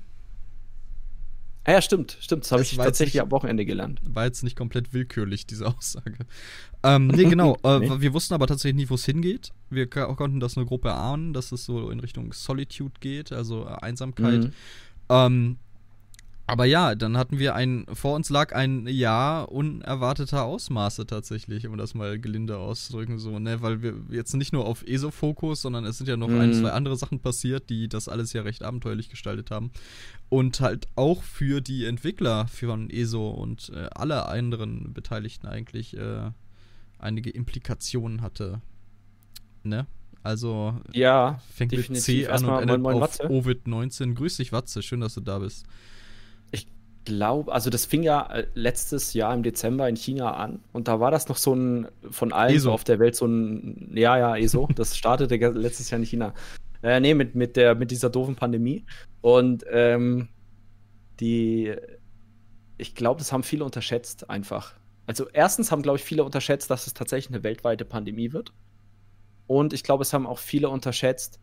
Ah 1.64 1.73
ja, 1.73 1.82
stimmt, 1.82 2.16
stimmt. 2.20 2.44
Das 2.44 2.52
habe 2.52 2.62
ich 2.62 2.76
tatsächlich 2.76 3.14
nicht, 3.14 3.23
am 3.23 3.30
Wochenende 3.30 3.66
gelernt. 3.66 4.00
War 4.02 4.25
jetzt 4.25 4.42
nicht 4.42 4.56
komplett 4.56 4.94
willkürlich, 4.94 5.46
diese 5.46 5.66
Aussage. 5.66 6.16
Ähm, 6.82 7.08
nee, 7.08 7.25
genau. 7.25 7.58
Äh, 7.64 7.80
nee. 7.80 8.00
Wir 8.00 8.14
wussten 8.14 8.32
aber 8.32 8.46
tatsächlich 8.46 8.76
nicht, 8.76 8.90
wo 8.90 8.94
es 8.94 9.04
hingeht. 9.04 9.52
Wir 9.68 9.87
konnten 9.87 10.40
das 10.40 10.56
nur 10.56 10.64
grob 10.64 10.87
erahnen, 10.87 11.34
dass 11.34 11.52
es 11.52 11.66
so 11.66 11.90
in 11.90 12.00
Richtung 12.00 12.32
Solitude 12.32 12.94
geht, 13.00 13.32
also 13.32 13.66
Einsamkeit. 13.66 14.44
Mhm. 14.44 14.52
Ähm, 15.11 15.58
aber 16.49 16.64
ja, 16.64 16.95
dann 16.95 17.19
hatten 17.19 17.38
wir 17.38 17.55
ein, 17.55 17.85
vor 17.93 18.17
uns 18.17 18.31
lag 18.31 18.55
ein 18.55 18.87
Jahr 18.87 19.52
unerwarteter 19.52 20.45
Ausmaße 20.45 21.07
tatsächlich, 21.07 21.67
um 21.67 21.76
das 21.76 21.93
mal 21.93 22.19
gelinde 22.19 22.57
auszudrücken, 22.57 23.19
so, 23.19 23.38
ne, 23.38 23.61
weil 23.61 23.83
wir 23.83 23.97
jetzt 24.11 24.33
nicht 24.33 24.55
nur 24.55 24.64
auf 24.64 24.83
ESO-Fokus, 24.83 25.61
sondern 25.61 25.85
es 25.85 25.99
sind 25.99 26.07
ja 26.07 26.17
noch 26.17 26.28
mhm. 26.28 26.40
ein, 26.40 26.55
zwei 26.55 26.71
andere 26.71 26.97
Sachen 26.97 27.21
passiert, 27.21 27.69
die 27.69 27.87
das 27.87 28.09
alles 28.09 28.33
ja 28.33 28.40
recht 28.40 28.62
abenteuerlich 28.62 29.11
gestaltet 29.11 29.50
haben. 29.50 29.73
Und 30.31 30.62
halt 30.62 30.88
auch 30.97 31.23
für 31.23 31.61
die 31.61 31.85
Entwickler 31.85 32.49
von 32.49 32.88
ESO 32.88 33.28
und 33.28 33.71
äh, 33.75 33.90
alle 33.95 34.25
anderen 34.25 34.95
Beteiligten 34.95 35.49
eigentlich 35.49 35.99
äh, 35.99 36.31
einige 36.99 37.28
Implikationen 37.28 38.23
hatte. 38.23 38.62
Ne? 39.64 39.87
Also 40.23 40.81
ja, 40.95 41.43
fängt 41.55 41.73
mit 41.73 42.00
C 42.00 42.26
an 42.26 42.47
und 42.47 42.71
endet 42.71 42.87
auf 42.87 43.21
Ovid-19. 43.21 44.14
Grüß 44.14 44.38
dich, 44.38 44.50
Watze, 44.50 44.83
schön, 44.83 45.02
dass 45.02 45.12
du 45.12 45.21
da 45.21 45.40
bist 45.40 45.67
glaube, 47.08 47.50
also 47.52 47.70
das 47.70 47.86
fing 47.86 48.02
ja 48.02 48.30
äh, 48.30 48.46
letztes 48.52 49.14
Jahr 49.14 49.32
im 49.32 49.42
Dezember 49.42 49.88
in 49.88 49.96
China 49.96 50.34
an 50.34 50.60
und 50.72 50.88
da 50.88 51.00
war 51.00 51.10
das 51.10 51.28
noch 51.28 51.38
so 51.38 51.54
ein 51.54 51.88
von 52.10 52.34
allen 52.34 52.54
ESO. 52.54 52.70
auf 52.70 52.84
der 52.84 52.98
Welt 52.98 53.16
so 53.16 53.26
ein, 53.26 53.90
ja, 53.94 54.18
ja, 54.18 54.36
ESO, 54.36 54.68
das 54.74 54.96
startete 54.96 55.36
letztes 55.36 55.90
Jahr 55.90 55.98
in 55.98 56.04
China. 56.04 56.34
Äh, 56.82 57.00
nee, 57.00 57.14
mit, 57.14 57.34
mit, 57.34 57.56
der, 57.56 57.74
mit 57.74 57.90
dieser 57.90 58.10
doofen 58.10 58.36
Pandemie. 58.36 58.84
Und 59.22 59.64
ähm, 59.70 60.28
die, 61.18 61.74
ich 62.76 62.94
glaube, 62.94 63.18
das 63.18 63.32
haben 63.32 63.42
viele 63.42 63.64
unterschätzt 63.64 64.28
einfach. 64.28 64.74
Also 65.06 65.26
erstens 65.32 65.72
haben, 65.72 65.82
glaube 65.82 65.98
ich, 65.98 66.04
viele 66.04 66.22
unterschätzt, 66.22 66.70
dass 66.70 66.86
es 66.86 66.92
tatsächlich 66.92 67.34
eine 67.34 67.42
weltweite 67.42 67.86
Pandemie 67.86 68.32
wird. 68.32 68.52
Und 69.46 69.72
ich 69.72 69.82
glaube, 69.82 70.02
es 70.02 70.12
haben 70.12 70.26
auch 70.26 70.38
viele 70.38 70.68
unterschätzt, 70.68 71.40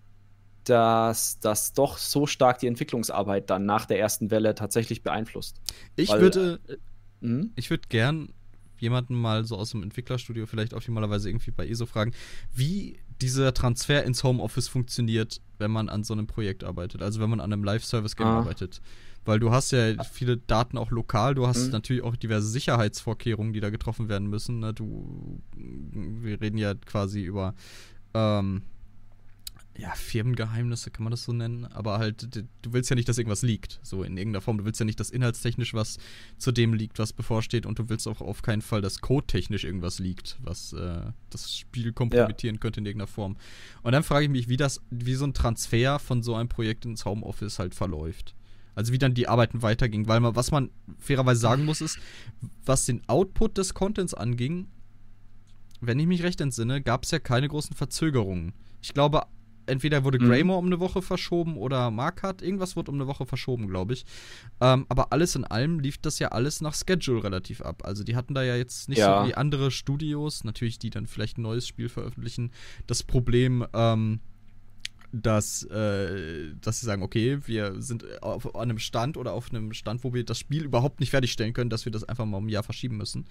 dass 0.70 1.40
das 1.40 1.74
doch 1.74 1.98
so 1.98 2.28
stark 2.28 2.60
die 2.60 2.68
Entwicklungsarbeit 2.68 3.50
dann 3.50 3.66
nach 3.66 3.86
der 3.86 4.00
ersten 4.00 4.32
Welle 4.32 4.56
tatsächlich 4.56 5.04
beeinflusst. 5.04 5.62
Ich 5.96 6.10
Weil, 6.10 6.22
würde, 6.22 6.60
äh, 6.68 6.78
hm? 7.22 7.52
ich 7.56 7.70
würde 7.70 7.84
gern 7.90 8.30
jemanden 8.78 9.16
mal 9.16 9.46
so 9.46 9.58
aus 9.58 9.72
dem 9.72 9.84
Entwicklerstudio 9.84 10.46
vielleicht 10.46 10.74
optimalerweise 10.74 11.30
irgendwie 11.30 11.52
bei 11.52 11.68
ESO 11.68 11.86
fragen, 11.86 12.14
wie 12.54 13.00
dieser 13.22 13.54
Transfer 13.54 14.04
ins 14.04 14.24
Homeoffice 14.24 14.68
funktioniert, 14.68 15.42
wenn 15.58 15.72
man 15.72 15.90
an 15.90 16.04
so 16.04 16.14
einem 16.14 16.28
Projekt 16.28 16.64
arbeitet, 16.64 17.02
also 17.02 17.22
wenn 17.22 17.30
man 17.30 17.40
an 17.40 17.54
einem 17.54 17.64
Live-Service-Game 17.64 18.28
ah. 18.28 18.40
arbeitet. 18.40 18.82
Weil 19.24 19.40
du 19.40 19.52
hast 19.52 19.72
ja 19.72 20.04
viele 20.04 20.38
Daten 20.38 20.78
auch 20.78 20.92
lokal, 20.92 21.34
du 21.34 21.48
hast 21.48 21.66
mhm. 21.66 21.72
natürlich 21.72 22.04
auch 22.04 22.16
diverse 22.16 22.48
Sicherheitsvorkehrungen, 22.48 23.54
die 23.54 23.60
da 23.60 23.72
getroffen 23.72 24.08
werden 24.08 24.30
müssen. 24.30 24.60
Ne? 24.60 24.74
Du, 24.74 25.42
wir 25.56 26.40
reden 26.42 26.60
ja 26.60 26.76
quasi 26.76 27.24
über 27.24 27.56
ähm, 28.14 28.62
ja, 29.78 29.92
Firmengeheimnisse, 29.92 30.90
kann 30.90 31.04
man 31.04 31.12
das 31.12 31.24
so 31.24 31.34
nennen, 31.34 31.66
aber 31.66 32.00
halt, 32.00 32.34
du 32.34 32.74
willst 32.74 32.90
ja 32.90 32.96
nicht, 32.96 33.10
dass 33.10 33.18
irgendwas 33.18 33.42
liegt, 33.42 33.80
so 33.84 34.04
in 34.04 34.18
irgendeiner 34.18 34.42
Form. 34.42 34.58
Du 34.58 34.66
willst 34.66 34.80
ja 34.80 34.86
nicht, 34.86 35.00
dass 35.00 35.10
inhaltstechnisch 35.10 35.74
was 35.74 35.98
zu 36.38 36.52
dem 36.54 36.74
liegt, 36.74 36.98
was 36.98 37.12
bevorsteht 37.12 37.66
und 37.66 37.78
du 37.78 37.90
willst 37.90 38.08
auch 38.08 38.22
auf 38.22 38.42
keinen 38.42 38.62
Fall, 38.62 38.82
dass 38.82 39.02
codetechnisch 39.02 39.66
irgendwas 39.66 40.00
liegt, 40.00 40.38
was 40.42 40.72
äh, 40.74 41.02
das 41.30 41.58
Spiel 41.58 41.92
kompromittieren 41.92 42.56
ja. 42.56 42.60
könnte 42.60 42.80
in 42.80 42.86
irgendeiner 42.86 43.08
Form. 43.08 43.36
Und 43.84 43.92
dann 43.92 44.04
frage 44.04 44.26
ich 44.26 44.32
mich, 44.32 44.48
wie 44.48 44.58
das, 44.58 44.82
wie 44.92 45.16
so 45.16 45.26
ein 45.26 45.34
Transfer 45.34 46.00
von 46.00 46.24
so 46.24 46.36
einem 46.36 46.48
Projekt 46.48 46.86
ins 46.86 47.04
Homeoffice 47.04 47.60
halt 47.60 47.76
verläuft. 47.76 48.34
Also 48.76 48.94
wie 48.94 48.98
dann 48.98 49.14
die 49.14 49.28
Arbeiten 49.28 49.62
weiterging, 49.62 50.08
weil 50.08 50.20
man, 50.20 50.36
was 50.36 50.52
man 50.52 50.70
fairerweise 51.00 51.42
sagen 51.42 51.66
muss, 51.66 51.82
ist, 51.82 51.98
was 52.66 52.86
den 52.86 53.02
Output 53.08 53.58
des 53.58 53.74
Contents 53.74 54.14
anging, 54.14 54.68
wenn 55.82 56.00
ich 56.00 56.08
mich 56.08 56.24
recht 56.24 56.40
entsinne, 56.42 56.82
gab 56.82 57.04
es 57.04 57.12
ja 57.12 57.20
keine 57.20 57.48
großen 57.48 57.76
Verzögerungen. 57.76 58.54
Ich 58.82 58.94
glaube, 58.94 59.24
entweder 59.66 60.04
wurde 60.04 60.20
mhm. 60.20 60.50
Um 60.50 60.66
eine 60.66 60.80
Woche 60.80 61.02
verschoben 61.02 61.58
oder 61.58 61.92
Markat. 61.92 62.42
Irgendwas 62.42 62.76
wurde 62.76 62.92
um 62.92 62.98
eine 62.98 63.08
Woche 63.08 63.26
verschoben, 63.26 63.68
glaube 63.68 63.94
ich. 63.94 64.06
Ähm, 64.62 64.86
aber 64.90 65.12
alles 65.12 65.36
in 65.36 65.44
allem 65.44 65.80
lief 65.80 65.98
das 65.98 66.20
ja 66.20 66.30
alles 66.30 66.62
nach 66.62 66.76
Schedule 66.76 67.24
relativ 67.24 67.62
ab. 67.62 67.84
Also 67.86 68.04
die 68.04 68.16
hatten 68.16 68.34
da 68.34 68.44
ja 68.44 68.56
jetzt 68.56 68.90
nicht 68.90 69.00
ja. 69.00 69.22
so 69.24 69.30
wie 69.30 69.36
andere 69.36 69.72
Studios, 69.72 70.44
natürlich, 70.44 70.80
die 70.80 70.90
dann 70.90 71.08
vielleicht 71.08 71.38
ein 71.38 71.42
neues 71.42 71.68
Spiel 71.68 71.90
veröffentlichen, 71.90 72.52
das 72.88 73.04
Problem, 73.04 73.66
ähm, 73.74 74.20
dass, 75.12 75.64
äh, 75.64 76.54
dass 76.62 76.80
sie 76.80 76.86
sagen, 76.86 77.02
okay, 77.02 77.40
wir 77.46 77.82
sind 77.82 78.22
auf 78.22 78.56
einem 78.56 78.80
Stand 78.80 79.18
oder 79.18 79.34
auf 79.34 79.50
einem 79.50 79.74
Stand, 79.74 80.04
wo 80.04 80.14
wir 80.14 80.26
das 80.26 80.40
Spiel 80.40 80.64
überhaupt 80.64 81.00
nicht 81.00 81.12
fertigstellen 81.12 81.54
können, 81.54 81.70
dass 81.70 81.86
wir 81.86 81.92
das 81.92 82.04
einfach 82.04 82.26
mal 82.26 82.38
um 82.38 82.46
ein 82.46 82.50
Jahr 82.50 82.64
verschieben 82.64 82.98
müssen. 82.98 83.26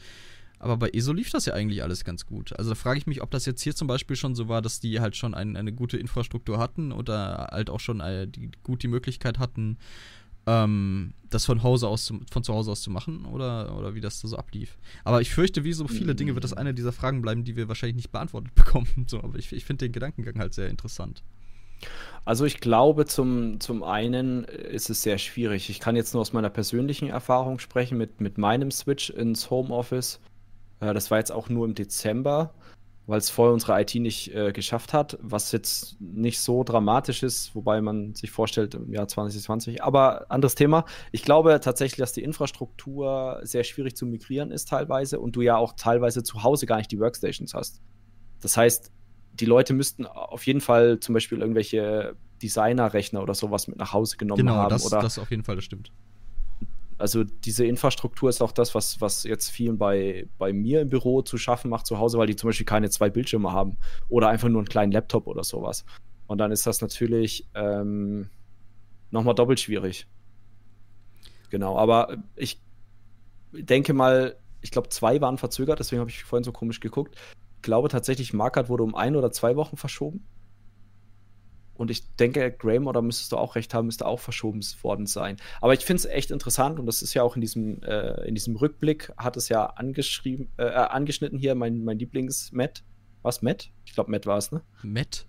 Aber 0.59 0.77
bei 0.77 0.89
ESO 0.91 1.13
lief 1.13 1.31
das 1.31 1.47
ja 1.47 1.55
eigentlich 1.55 1.83
alles 1.83 2.05
ganz 2.05 2.27
gut. 2.27 2.53
Also 2.59 2.71
da 2.71 2.75
frage 2.75 2.99
ich 2.99 3.07
mich, 3.07 3.23
ob 3.23 3.31
das 3.31 3.45
jetzt 3.45 3.63
hier 3.63 3.75
zum 3.75 3.89
Beispiel 3.89 4.17
schon 4.17 4.35
so 4.35 4.49
war, 4.49 4.63
dass 4.63 4.81
die 4.81 5.01
halt 5.01 5.17
schon 5.17 5.35
ein, 5.35 5.57
eine 5.57 5.73
gute 5.73 5.97
Infrastruktur 5.99 6.59
hatten 6.59 6.93
oder 6.93 7.49
halt 7.53 7.71
auch 7.71 7.81
schon 7.81 8.01
eine, 8.01 8.27
die, 8.27 8.51
gut 8.63 8.83
die 8.83 8.89
Möglichkeit 8.89 9.39
hatten, 9.39 9.79
ähm, 10.47 11.15
das 11.31 11.45
von 11.45 11.63
Hause 11.63 11.89
aus 11.89 12.05
zu, 12.05 12.21
von 12.31 12.45
zu 12.45 12.55
Hause 12.55 12.71
aus 12.71 12.83
zu 12.83 12.91
machen 12.91 13.25
oder, 13.27 13.77
oder 13.77 13.95
wie 13.95 14.01
das 14.01 14.21
da 14.21 14.29
so 14.29 14.37
ablief. 14.37 14.79
Aber 15.03 15.21
ich 15.21 15.31
fürchte, 15.31 15.65
wie 15.65 15.73
so 15.73 15.89
viele 15.89 16.15
Dinge 16.15 16.35
wird 16.35 16.45
das 16.45 16.53
eine 16.53 16.75
dieser 16.75 16.93
Fragen 16.93 17.23
bleiben, 17.23 17.45
die 17.45 17.57
wir 17.57 17.69
wahrscheinlich 17.69 17.97
nicht 17.97 18.13
beantwortet 18.13 18.55
bekommen. 18.55 19.07
So, 19.07 19.19
aber 19.19 19.39
ich, 19.39 19.53
ich 19.53 19.65
finde 19.65 19.87
den 19.87 19.93
Gedankengang 19.93 20.39
halt 20.39 20.55
sehr 20.55 20.69
interessant. 20.69 21.23
Also 22.25 22.47
ich 22.47 22.61
glaube, 22.61 23.05
zum, 23.05 23.61
zum 23.61 23.83
einen 23.83 24.45
ist 24.45 24.89
es 24.89 25.03
sehr 25.03 25.19
schwierig. 25.19 25.69
Ich 25.69 25.81
kann 25.81 25.97
jetzt 25.97 26.15
nur 26.15 26.23
aus 26.23 26.33
meiner 26.33 26.49
persönlichen 26.49 27.09
Erfahrung 27.09 27.59
sprechen 27.59 27.99
mit, 27.99 28.21
mit 28.21 28.39
meinem 28.39 28.71
Switch 28.71 29.11
ins 29.11 29.51
Homeoffice. 29.51 30.21
Äh, 30.85 30.95
das 30.95 31.11
war 31.11 31.19
jetzt 31.19 31.33
auch 31.33 31.49
nur 31.49 31.67
im 31.67 31.75
Dezember, 31.75 32.55
weil 33.07 33.19
es 33.19 33.31
vorher 33.31 33.53
unsere 33.53 33.81
IT 33.81 33.95
nicht 33.97 34.35
äh, 34.35 34.53
geschafft 34.53 34.93
hat, 34.93 35.19
was 35.21 35.53
jetzt 35.53 36.01
nicht 36.01 36.41
so 36.41 36.65
dramatisch 36.65 37.23
ist, 37.23 37.55
wobei 37.55 37.81
man 37.81 38.15
sich 38.15 38.31
vorstellt 38.31 38.75
im 38.75 38.93
Jahr 38.93 39.09
2020. 39.09 39.83
Aber 39.83 40.31
anderes 40.31 40.55
Thema. 40.55 40.85
Ich 41.13 41.23
glaube 41.23 41.59
tatsächlich, 41.61 41.99
dass 41.99 42.13
die 42.13 42.23
Infrastruktur 42.23 43.41
sehr 43.43 43.65
schwierig 43.65 43.97
zu 43.97 44.07
migrieren 44.07 44.51
ist 44.51 44.69
teilweise 44.69 45.21
und 45.21 45.37
du 45.37 45.43
ja 45.43 45.57
auch 45.57 45.75
teilweise 45.77 46.23
zu 46.23 46.43
Hause 46.43 46.67
gar 46.67 46.79
nicht 46.79 46.91
die 46.91 46.99
Workstations 46.99 47.55
hast. 47.55 47.83
Das 48.41 48.57
heißt, 48.57 48.91
die 49.35 49.47
Leute 49.47 49.75
müssten 49.75 50.07
auf 50.07 50.47
jeden 50.47 50.61
Fall 50.61 51.01
zum 51.01 51.13
Beispiel 51.13 51.41
irgendwelche 51.41 52.15
Designer-Rechner 52.43 53.23
oder 53.23 53.35
sowas 53.35 53.69
mit 53.69 53.79
nach 53.79 53.93
Hause 53.93 54.17
genommen 54.17 54.39
genau, 54.39 54.55
haben. 54.55 54.77
Genau, 54.77 54.89
das, 54.91 55.03
das 55.03 55.19
auf 55.19 55.31
jeden 55.31 55.45
Fall, 55.45 55.57
das 55.57 55.65
stimmt. 55.65 55.91
Also 56.99 57.25
diese 57.25 57.67
Infrastruktur 57.67 58.29
ist 58.29 58.41
auch 58.43 58.53
das, 58.53 58.75
was, 58.75 59.01
was 59.01 59.25
jetzt 59.25 59.51
vielen 59.51 59.79
bei, 59.79 60.29
bei 60.39 60.53
mir 60.53 60.81
im 60.81 60.89
Büro 60.89 61.23
zu 61.23 61.39
schaffen 61.39 61.71
macht 61.71 61.87
zu 61.87 61.99
Hause, 61.99 62.19
weil 62.19 62.27
die 62.27 62.37
zum 62.37 62.49
Beispiel 62.49 62.67
keine 62.67 62.91
zwei 62.91 63.11
Bildschirme 63.11 63.53
haben 63.53 63.77
oder 64.09 64.29
einfach 64.29 64.49
nur 64.49 64.61
einen 64.61 64.69
kleinen 64.69 64.93
Laptop 64.93 65.27
oder 65.27 65.45
sowas. 65.45 65.85
Und 66.27 66.39
dann 66.39 66.53
ist 66.53 66.67
das 66.67 66.81
natürlich 66.81 67.49
ähm, 67.55 68.31
nochmal 69.11 69.35
doppelt 69.35 69.61
schwierig. 69.61 70.07
Genau, 71.51 71.77
aber 71.77 72.17
ich 72.37 72.61
denke 73.53 73.93
mal, 73.93 74.37
ich 74.61 74.71
glaube, 74.71 74.89
zwei 74.89 75.21
waren 75.21 75.39
verzögert, 75.39 75.79
deswegen 75.79 76.01
habe 76.01 76.11
ich 76.11 76.25
vorhin 76.25 76.45
so 76.45 76.53
komisch 76.53 76.81
geguckt. 76.81 77.17
Ich 77.57 77.63
glaube 77.63 77.89
tatsächlich, 77.89 78.33
Markert 78.33 78.69
wurde 78.69 78.83
um 78.83 78.95
ein 78.95 79.17
oder 79.17 79.31
zwei 79.31 79.57
Wochen 79.57 79.77
verschoben. 79.77 80.27
Und 81.75 81.91
ich 81.91 82.15
denke, 82.17 82.53
Graham, 82.53 82.87
oder 82.87 83.03
müsstest 83.03 83.33
du 83.33 83.37
auch 83.37 83.57
recht 83.57 83.75
haben, 83.75 83.87
müsste 83.87 84.07
auch 84.07 84.21
verschoben 84.21 84.61
worden 84.83 85.07
sein. 85.07 85.37
Aber 85.61 85.75
ich 85.75 85.85
finde 85.85 86.01
es 86.01 86.05
echt 86.07 86.31
interessant 86.31 86.79
und 86.79 86.87
das 86.87 87.03
ist 87.03 87.15
ja 87.15 87.23
auch 87.23 87.35
in 87.35 87.41
diesem, 87.41 87.83
äh, 87.83 88.27
in 88.27 88.35
diesem 88.35 88.57
Rückblick, 88.57 89.13
hat 89.17 89.37
es 89.37 89.49
ja 89.49 89.67
angeschrieben, 89.67 90.49
äh, 90.57 90.65
äh 90.65 90.75
angeschnitten 90.75 91.39
hier, 91.39 91.55
mein, 91.55 91.85
mein 91.85 91.99
Lieblings-Matt. 91.99 92.85
Was, 93.23 93.43
Matt? 93.43 93.71
Ich 93.85 93.95
glaube, 93.95 94.11
Matt 94.11 94.27
war 94.27 94.39
es, 94.39 94.53
ne? 94.53 94.63
Matt? 94.83 95.27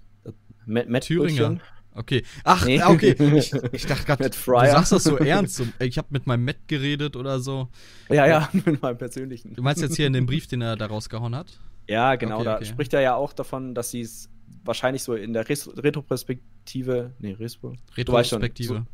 Matt, 0.65 0.89
Matt 0.89 1.03
Thüringer. 1.05 1.59
Okay. 1.93 2.23
Ach, 2.43 2.65
nee. 2.65 2.83
okay. 2.83 3.15
Ich, 3.35 3.53
ich 3.71 3.85
dachte 3.85 4.05
gerade, 4.05 4.29
du 4.29 4.37
sagst 4.37 4.91
das 4.91 5.03
so 5.03 5.17
ernst. 5.17 5.63
Ich 5.79 5.97
habe 5.97 6.09
mit 6.11 6.27
meinem 6.27 6.43
Matt 6.43 6.67
geredet 6.67 7.15
oder 7.15 7.39
so. 7.39 7.69
Ja, 8.09 8.27
ja, 8.27 8.49
mit 8.51 8.81
meinem 8.81 8.97
persönlichen. 8.97 9.53
Du 9.53 9.63
meinst 9.63 9.81
jetzt 9.81 9.95
hier 9.95 10.07
in 10.07 10.13
dem 10.13 10.25
Brief, 10.25 10.47
den 10.47 10.61
er 10.61 10.75
da 10.75 10.87
rausgehauen 10.87 11.35
hat? 11.35 11.57
Ja, 11.87 12.15
genau. 12.15 12.37
Okay, 12.37 12.45
da 12.45 12.55
okay. 12.55 12.65
spricht 12.65 12.93
er 12.93 13.01
ja 13.01 13.15
auch 13.15 13.31
davon, 13.31 13.75
dass 13.75 13.91
sie 13.91 14.01
es 14.01 14.29
wahrscheinlich 14.63 15.03
so 15.03 15.15
in 15.15 15.33
der 15.33 15.47
Res 15.47 15.69
Retroperspektive, 15.77 17.13
nee, 17.19 17.33
Retro, 17.33 17.75
Retrospektive. 17.95 18.87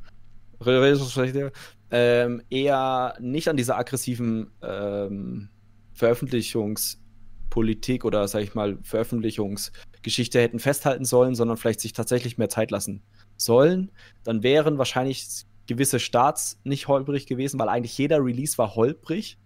So, 0.60 0.70
Retrospektive, 0.70 1.53
ähm, 1.89 2.41
eher 2.50 3.15
nicht 3.20 3.48
an 3.48 3.55
dieser 3.58 3.77
aggressiven 3.77 4.51
ähm, 4.62 5.50
Veröffentlichungspolitik 5.93 8.05
oder, 8.05 8.27
sag 8.27 8.43
ich 8.43 8.53
mal, 8.53 8.77
Veröffentlichungsgeschichte 8.84 10.39
hätten 10.39 10.60
festhalten 10.60 11.05
sollen, 11.05 11.34
sondern 11.36 11.58
vielleicht 11.58 11.81
sich 11.81 11.93
tatsächlich 11.93 12.38
mehr 12.38 12.50
Zeit 12.50 12.70
lassen 12.72 13.01
sollen. 13.38 13.91
Dann 14.24 14.43
wären 14.43 14.77
wahrscheinlich 14.77 15.46
gewisse 15.67 16.00
Starts 16.00 16.60
nicht 16.63 16.88
holprig 16.88 17.27
gewesen, 17.27 17.60
weil 17.60 17.70
eigentlich 17.70 17.98
jeder 17.98 18.24
Release 18.24 18.58
war 18.58 18.75
holprig 18.75 19.38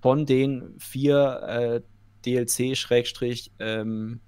von 0.00 0.26
den 0.26 0.74
vier 0.78 1.42
äh, 1.46 1.80
DLC 2.24 2.76
Schrägstrich 2.76 3.52
ähm, 3.58 4.20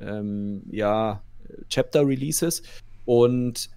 ähm, 0.00 0.62
ja, 0.70 1.22
Chapter-Releases. 1.68 2.62
Und 3.04 3.70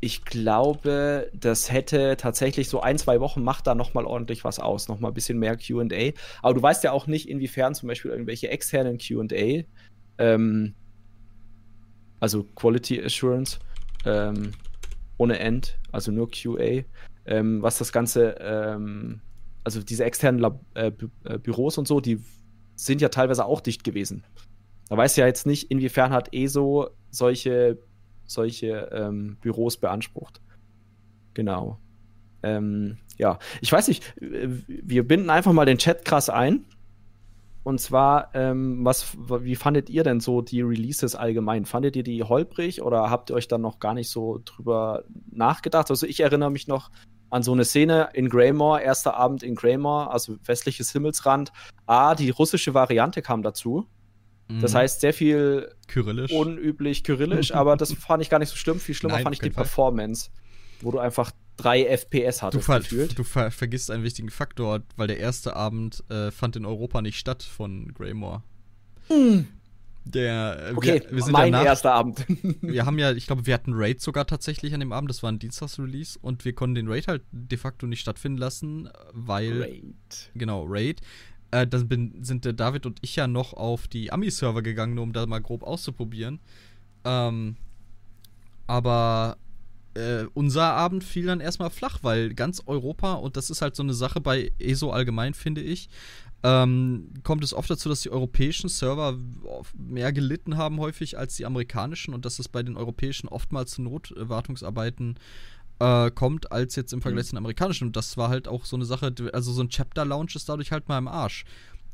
ich 0.00 0.24
glaube, 0.24 1.30
das 1.32 1.72
hätte 1.72 2.16
tatsächlich 2.16 2.68
so 2.68 2.80
ein, 2.80 2.98
zwei 2.98 3.20
Wochen 3.20 3.42
macht 3.42 3.66
da 3.66 3.74
nochmal 3.74 4.04
ordentlich 4.04 4.44
was 4.44 4.58
aus, 4.58 4.88
nochmal 4.88 5.10
ein 5.10 5.14
bisschen 5.14 5.38
mehr 5.38 5.56
QA. 5.56 6.12
Aber 6.42 6.54
du 6.54 6.62
weißt 6.62 6.84
ja 6.84 6.92
auch 6.92 7.06
nicht, 7.06 7.28
inwiefern 7.28 7.74
zum 7.74 7.88
Beispiel 7.88 8.10
irgendwelche 8.10 8.48
externen 8.50 8.98
QA, 8.98 9.64
ähm, 10.18 10.74
also 12.20 12.44
Quality 12.54 13.02
Assurance, 13.02 13.58
ähm, 14.04 14.52
ohne 15.18 15.38
End, 15.38 15.78
also 15.92 16.12
nur 16.12 16.30
QA, 16.30 16.84
ähm, 17.24 17.62
was 17.62 17.78
das 17.78 17.92
Ganze, 17.92 18.36
ähm, 18.40 19.20
also 19.64 19.82
diese 19.82 20.04
externen 20.04 20.40
Lab 20.40 20.60
äh, 20.74 20.90
Bü 20.90 21.08
äh, 21.24 21.38
Büros 21.38 21.78
und 21.78 21.88
so, 21.88 22.00
die 22.00 22.20
sind 22.76 23.00
ja 23.00 23.08
teilweise 23.08 23.44
auch 23.46 23.60
dicht 23.60 23.82
gewesen. 23.82 24.24
Da 24.88 24.96
weiß 24.96 25.16
ja 25.16 25.26
jetzt 25.26 25.46
nicht, 25.46 25.70
inwiefern 25.70 26.12
hat 26.12 26.32
ESO 26.32 26.90
solche, 27.10 27.78
solche 28.26 28.90
ähm, 28.92 29.36
Büros 29.40 29.76
beansprucht. 29.76 30.40
Genau. 31.34 31.78
Ähm, 32.42 32.98
ja, 33.16 33.38
ich 33.60 33.72
weiß 33.72 33.88
nicht, 33.88 34.14
wir 34.20 35.06
binden 35.06 35.30
einfach 35.30 35.52
mal 35.52 35.66
den 35.66 35.78
Chat 35.78 36.04
krass 36.04 36.30
ein. 36.30 36.66
Und 37.64 37.80
zwar, 37.80 38.30
ähm, 38.34 38.84
was, 38.84 39.16
wie 39.18 39.56
fandet 39.56 39.90
ihr 39.90 40.04
denn 40.04 40.20
so 40.20 40.40
die 40.40 40.62
Releases 40.62 41.16
allgemein? 41.16 41.64
Fandet 41.64 41.96
ihr 41.96 42.04
die 42.04 42.22
holprig 42.22 42.80
oder 42.80 43.10
habt 43.10 43.30
ihr 43.30 43.34
euch 43.34 43.48
dann 43.48 43.60
noch 43.60 43.80
gar 43.80 43.92
nicht 43.92 44.08
so 44.08 44.40
drüber 44.44 45.02
nachgedacht? 45.32 45.90
Also 45.90 46.06
ich 46.06 46.20
erinnere 46.20 46.52
mich 46.52 46.68
noch 46.68 46.92
an 47.28 47.42
so 47.42 47.52
eine 47.52 47.64
Szene 47.64 48.10
in 48.12 48.28
Greymore, 48.28 48.82
erster 48.82 49.16
Abend 49.16 49.42
in 49.42 49.56
Greymore, 49.56 50.12
also 50.12 50.36
westliches 50.44 50.92
Himmelsrand. 50.92 51.50
Ah, 51.86 52.14
die 52.14 52.30
russische 52.30 52.72
Variante 52.72 53.20
kam 53.20 53.42
dazu. 53.42 53.88
Das 54.48 54.72
mhm. 54.72 54.78
heißt, 54.78 55.00
sehr 55.00 55.12
viel 55.12 55.72
Kyrillisch. 55.88 56.30
unüblich 56.30 57.02
Kyrillisch, 57.02 57.52
aber 57.54 57.76
das 57.76 57.92
fand 57.92 58.22
ich 58.22 58.30
gar 58.30 58.38
nicht 58.38 58.50
so 58.50 58.56
schlimm. 58.56 58.78
Viel 58.78 58.94
schlimmer 58.94 59.14
Nein, 59.14 59.24
fand 59.24 59.34
ich 59.34 59.40
die 59.40 59.50
Fall. 59.50 59.64
Performance, 59.64 60.30
wo 60.80 60.92
du 60.92 60.98
einfach 60.98 61.32
drei 61.56 61.84
FPS 61.84 62.42
hattest. 62.42 62.62
Du, 62.62 62.64
ver 62.64 62.80
gefühlt. 62.80 63.18
du 63.18 63.24
ver 63.24 63.50
vergisst 63.50 63.90
einen 63.90 64.04
wichtigen 64.04 64.30
Faktor, 64.30 64.82
weil 64.96 65.08
der 65.08 65.18
erste 65.18 65.56
Abend 65.56 66.04
äh, 66.10 66.30
fand 66.30 66.56
in 66.56 66.64
Europa 66.64 67.02
nicht 67.02 67.18
statt 67.18 67.42
von 67.42 67.92
Greymore. 67.92 68.42
Mhm. 69.08 69.48
Der, 70.04 70.68
äh, 70.70 70.74
okay, 70.76 71.02
wir, 71.10 71.26
wir 71.26 71.32
mein 71.32 71.50
danach, 71.50 71.66
erster 71.66 71.92
Abend. 71.92 72.24
wir 72.60 72.86
haben 72.86 73.00
ja, 73.00 73.10
ich 73.10 73.26
glaube, 73.26 73.46
wir 73.46 73.54
hatten 73.54 73.72
Raid 73.74 74.00
sogar 74.00 74.24
tatsächlich 74.28 74.72
an 74.72 74.78
dem 74.78 74.92
Abend. 74.92 75.10
Das 75.10 75.24
war 75.24 75.32
ein 75.32 75.40
Dienstagsrelease 75.40 76.16
und 76.22 76.44
wir 76.44 76.52
konnten 76.52 76.76
den 76.76 76.88
Raid 76.88 77.08
halt 77.08 77.22
de 77.32 77.58
facto 77.58 77.88
nicht 77.88 78.00
stattfinden 78.00 78.38
lassen, 78.38 78.88
weil. 79.12 79.62
Raid. 79.62 80.30
Genau, 80.36 80.64
Raid 80.68 81.00
Äh, 81.56 81.66
dann 81.66 81.88
bin, 81.88 82.22
sind 82.22 82.44
der 82.44 82.52
David 82.52 82.84
und 82.84 82.98
ich 83.00 83.16
ja 83.16 83.26
noch 83.26 83.54
auf 83.54 83.88
die 83.88 84.12
Ami-Server 84.12 84.60
gegangen, 84.60 84.94
nur 84.94 85.04
um 85.04 85.14
da 85.14 85.24
mal 85.24 85.40
grob 85.40 85.62
auszuprobieren. 85.62 86.38
Ähm, 87.04 87.56
aber 88.66 89.38
äh, 89.94 90.24
unser 90.34 90.74
Abend 90.74 91.02
fiel 91.02 91.24
dann 91.24 91.40
erstmal 91.40 91.70
flach, 91.70 92.00
weil 92.02 92.34
ganz 92.34 92.62
Europa, 92.66 93.14
und 93.14 93.38
das 93.38 93.48
ist 93.48 93.62
halt 93.62 93.74
so 93.74 93.82
eine 93.82 93.94
Sache 93.94 94.20
bei 94.20 94.52
ESO 94.58 94.90
allgemein, 94.90 95.32
finde 95.32 95.62
ich, 95.62 95.88
ähm, 96.42 97.14
kommt 97.22 97.42
es 97.42 97.54
oft 97.54 97.70
dazu, 97.70 97.88
dass 97.88 98.02
die 98.02 98.10
europäischen 98.10 98.68
Server 98.68 99.18
mehr 99.74 100.12
gelitten 100.12 100.58
haben 100.58 100.78
häufig 100.78 101.16
als 101.16 101.36
die 101.36 101.46
amerikanischen 101.46 102.12
und 102.12 102.26
dass 102.26 102.38
es 102.38 102.48
bei 102.48 102.62
den 102.62 102.76
europäischen 102.76 103.28
oftmals 103.28 103.70
zu 103.70 103.80
Notwartungsarbeiten 103.80 105.16
äh, 105.16 105.20
kommt, 105.78 106.52
als 106.52 106.74
jetzt 106.76 106.92
im 106.92 107.02
Vergleich 107.02 107.24
mhm. 107.24 107.28
zu 107.28 107.32
den 107.34 107.38
amerikanischen. 107.38 107.88
Und 107.88 107.96
das 107.96 108.16
war 108.16 108.28
halt 108.28 108.48
auch 108.48 108.64
so 108.64 108.76
eine 108.76 108.86
Sache, 108.86 109.14
also 109.32 109.52
so 109.52 109.62
ein 109.62 109.68
Chapter-Lounge 109.68 110.32
ist 110.34 110.48
dadurch 110.48 110.72
halt 110.72 110.88
mal 110.88 110.98
im 110.98 111.08
Arsch. 111.08 111.44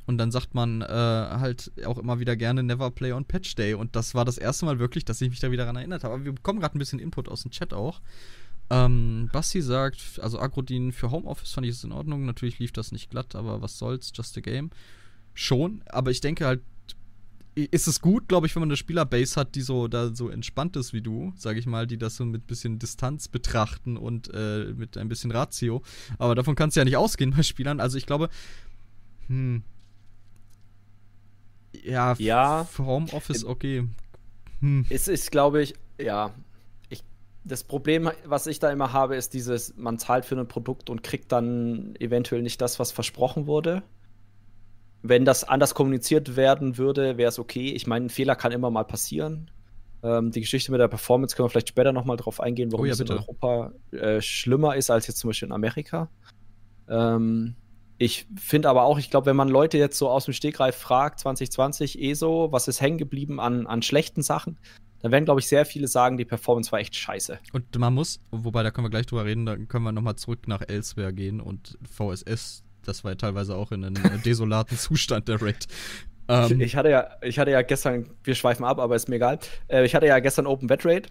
Und 0.07 0.19
dann 0.19 0.33
sagt 0.33 0.55
man 0.55 0.83
äh, 0.83 0.87
halt 0.87 1.71
auch 1.87 1.99
immer 1.99 2.19
wieder 2.19 2.37
gerne 2.37 2.63
Never 2.63 2.91
Play 2.91 3.13
on 3.13 3.25
Patch 3.25 3.55
Day. 3.55 3.75
Und 3.75 3.95
das 3.95 4.15
war 4.15 4.25
das 4.25 4.39
erste 4.39 4.67
Mal 4.67 4.79
wirklich, 4.79 5.05
dass 5.05 5.21
ich 5.21 5.31
mich 5.31 5.41
da 5.41 5.51
wieder 5.51 5.65
daran 5.65 5.77
erinnert 5.77 6.05
habe. 6.05 6.15
Aber 6.15 6.25
wir 6.25 6.33
bekommen 6.33 6.61
gerade 6.61 6.77
ein 6.77 6.81
bisschen 6.81 6.99
Input 6.99 7.29
aus 7.29 7.43
dem 7.43 7.51
Chat 7.53 7.73
auch. 7.73 8.01
Ähm, 8.71 9.29
Basti 9.33 9.63
sagt, 9.63 10.19
also 10.21 10.41
Agrodin 10.41 10.93
für 10.93 11.11
Homeoffice 11.11 11.53
fand 11.53 11.67
ich 11.67 11.75
es 11.75 11.85
in 11.85 11.93
Ordnung. 11.93 12.25
Natürlich 12.25 12.59
lief 12.59 12.73
das 12.73 12.91
nicht 12.91 13.11
glatt, 13.11 13.35
aber 13.37 13.63
was 13.63 13.79
soll's, 13.79 14.13
just 14.15 14.37
a 14.37 14.41
game. 14.41 14.71
Schon, 15.35 15.83
aber 15.87 16.11
ich 16.11 16.21
denke 16.21 16.47
halt, 16.47 16.63
ist 17.55 17.87
es 17.87 18.01
gut, 18.01 18.29
glaube 18.29 18.47
ich, 18.47 18.55
wenn 18.55 18.61
man 18.61 18.71
eine 18.71 18.77
Spielerbase 18.77 19.39
hat, 19.39 19.55
die 19.55 19.61
so 19.61 19.87
da 19.89 20.15
so 20.15 20.29
entspannt 20.31 20.77
ist 20.77 20.93
wie 20.93 21.03
du, 21.03 21.33
sage 21.37 21.59
ich 21.59 21.67
mal, 21.67 21.87
die 21.87 21.99
das 21.99 22.17
so 22.17 22.25
mit 22.25 22.47
bisschen 22.47 22.79
Distanz 22.79 23.29
betrachten 23.29 23.97
und 23.97 24.31
äh, 24.33 24.73
mit 24.75 24.97
ein 24.97 25.09
bisschen 25.09 25.31
Ratio. 25.31 25.83
Aber 26.19 26.35
davon 26.35 26.55
kannst 26.55 26.77
du 26.77 26.81
ja 26.81 26.85
nicht 26.85 26.97
ausgehen 26.97 27.35
bei 27.37 27.43
Spielern. 27.43 27.81
Also 27.81 27.99
ich 27.99 28.07
glaube, 28.07 28.31
hm, 29.27 29.63
ja, 31.85 32.15
ja 32.19 32.67
Homeoffice 32.79 33.45
okay. 33.45 33.87
Hm. 34.61 34.87
Es 34.91 35.09
ist, 35.09 35.31
glaube 35.31 35.63
ich, 35.63 35.75
ja. 35.99 36.35
Ich, 36.89 37.03
das 37.45 37.65
Problem, 37.65 38.11
was 38.25 38.47
ich 38.47 38.59
da 38.59 38.71
immer 38.71 38.93
habe, 38.93 39.17
ist 39.17 39.35
dieses, 39.35 39.77
man 39.77 39.99
zahlt 39.99 40.25
für 40.25 40.39
ein 40.39 40.49
Produkt 40.49 40.91
und 40.91 41.03
kriegt 41.03 41.33
dann 41.33 41.97
eventuell 41.99 42.43
nicht 42.43 42.61
das, 42.61 42.79
was 42.79 42.93
versprochen 42.93 43.47
wurde. 43.47 43.83
Wenn 45.03 45.25
das 45.25 45.45
anders 45.45 45.75
kommuniziert 45.75 46.37
werden 46.37 46.79
würde, 46.79 47.17
wäre 47.17 47.29
es 47.29 47.39
okay. 47.39 47.73
Ich 47.73 47.87
meine, 47.87 48.07
ein 48.07 48.11
Fehler 48.11 48.37
kann 48.37 48.53
immer 48.53 48.71
mal 48.71 48.85
passieren. 48.85 49.51
Ähm, 50.03 50.31
die 50.31 50.41
Geschichte 50.41 50.71
mit 50.71 50.81
der 50.81 50.89
Performance 50.89 51.37
können 51.37 51.47
wir 51.47 51.51
vielleicht 51.51 51.69
später 51.69 51.93
nochmal 51.93 52.17
drauf 52.17 52.41
eingehen, 52.41 52.73
warum 52.73 52.85
oh 52.85 52.87
ja, 52.87 52.93
es 52.93 53.01
in 53.01 53.11
Europa 53.11 53.73
äh, 53.93 54.21
schlimmer 54.21 54.77
ist 54.77 54.91
als 54.91 55.07
jetzt 55.07 55.19
zum 55.19 55.31
Beispiel 55.31 55.47
in 55.47 55.53
Amerika. 55.53 56.09
Ähm, 56.89 57.57
ich 57.99 58.27
finde 58.37 58.69
aber 58.69 58.83
auch, 58.83 58.99
ich 58.99 59.11
glaube, 59.11 59.27
wenn 59.27 59.37
man 59.37 59.49
Leute 59.49 59.79
jetzt 59.79 59.97
so 59.97 60.09
aus 60.09 60.25
dem 60.25 60.35
Stegreif 60.35 60.77
fragt, 60.77 61.21
2020 61.21 62.01
ESO, 62.01 62.49
was 62.51 62.67
ist 62.67 62.81
hängen 62.81 62.99
geblieben 62.99 63.39
an, 63.39 63.67
an 63.67 63.81
schlechten 63.83 64.23
Sachen, 64.23 64.59
dann 65.03 65.13
werden, 65.13 65.25
glaube 65.25 65.41
ich, 65.41 65.47
sehr 65.47 65.65
viele 65.67 65.87
sagen, 65.89 66.17
die 66.17 66.25
Performance 66.25 66.73
war 66.73 66.81
echt 66.81 66.97
scheiße. 66.97 67.39
Und 67.53 67.79
man 67.79 67.95
muss, 67.95 68.21
wobei 68.31 68.63
da 68.63 68.71
können 68.71 68.87
wir 68.87 68.91
gleich 68.91 69.07
drüber 69.07 69.25
reden, 69.25 69.47
da 69.47 69.57
können 69.57 69.85
wir 69.85 69.93
nochmal 69.93 70.17
zurück 70.17 70.49
nach 70.49 70.63
Elsewhere 70.67 71.13
gehen 71.13 71.41
und 71.41 71.79
VSS, 71.89 72.65
das 72.85 73.05
war 73.05 73.13
ja 73.13 73.17
teilweise 73.17 73.57
auch 73.57 73.73
in 73.73 73.85
einem 73.85 74.23
desolaten 74.25 74.77
Zustand 74.77 75.29
der 75.29 75.41
Raid. 75.41 75.67
Ähm, 76.29 76.61
ich, 76.61 76.77
hatte 76.77 76.91
ja, 76.91 77.11
ich 77.23 77.39
hatte 77.39 77.51
ja 77.51 77.63
gestern, 77.63 78.11
wir 78.25 78.35
schweifen 78.35 78.65
ab, 78.65 78.79
aber 78.79 78.97
ist 78.97 79.09
mir 79.09 79.17
egal. 79.17 79.39
Äh, 79.69 79.85
ich 79.85 79.95
hatte 79.95 80.07
ja 80.07 80.19
gestern 80.21 80.47
Open 80.47 80.69
Wet 80.69 80.85
Raid 80.85 81.09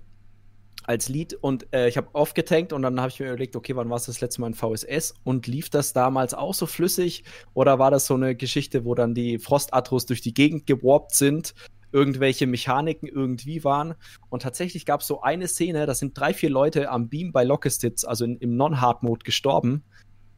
als 0.83 1.09
Lead 1.09 1.33
und 1.35 1.67
äh, 1.73 1.87
ich 1.87 1.97
habe 1.97 2.09
aufgetankt 2.13 2.73
und 2.73 2.81
dann 2.81 2.99
habe 2.99 3.09
ich 3.09 3.19
mir 3.19 3.27
überlegt, 3.27 3.55
okay, 3.55 3.75
wann 3.75 3.89
war 3.89 3.97
es 3.97 4.05
das 4.05 4.21
letzte 4.21 4.41
Mal 4.41 4.47
in 4.47 4.53
VSS 4.53 5.13
und 5.23 5.47
lief 5.47 5.69
das 5.69 5.93
damals 5.93 6.33
auch 6.33 6.53
so 6.53 6.65
flüssig 6.65 7.23
oder 7.53 7.77
war 7.77 7.91
das 7.91 8.07
so 8.07 8.15
eine 8.15 8.35
Geschichte, 8.35 8.83
wo 8.83 8.95
dann 8.95 9.13
die 9.13 9.37
Frostatros 9.37 10.05
durch 10.05 10.21
die 10.21 10.33
Gegend 10.33 10.65
gewarpt 10.65 11.13
sind, 11.13 11.53
irgendwelche 11.91 12.47
Mechaniken 12.47 13.07
irgendwie 13.07 13.63
waren 13.63 13.93
und 14.29 14.41
tatsächlich 14.41 14.85
gab 14.85 15.01
es 15.01 15.07
so 15.07 15.21
eine 15.21 15.47
Szene, 15.47 15.85
da 15.85 15.93
sind 15.93 16.17
drei, 16.17 16.33
vier 16.33 16.49
Leute 16.49 16.89
am 16.89 17.09
Beam 17.09 17.31
bei 17.31 17.43
Lockestitz, 17.43 18.03
also 18.03 18.25
in, 18.25 18.37
im 18.37 18.55
Non-Hard-Mode 18.55 19.23
gestorben, 19.23 19.83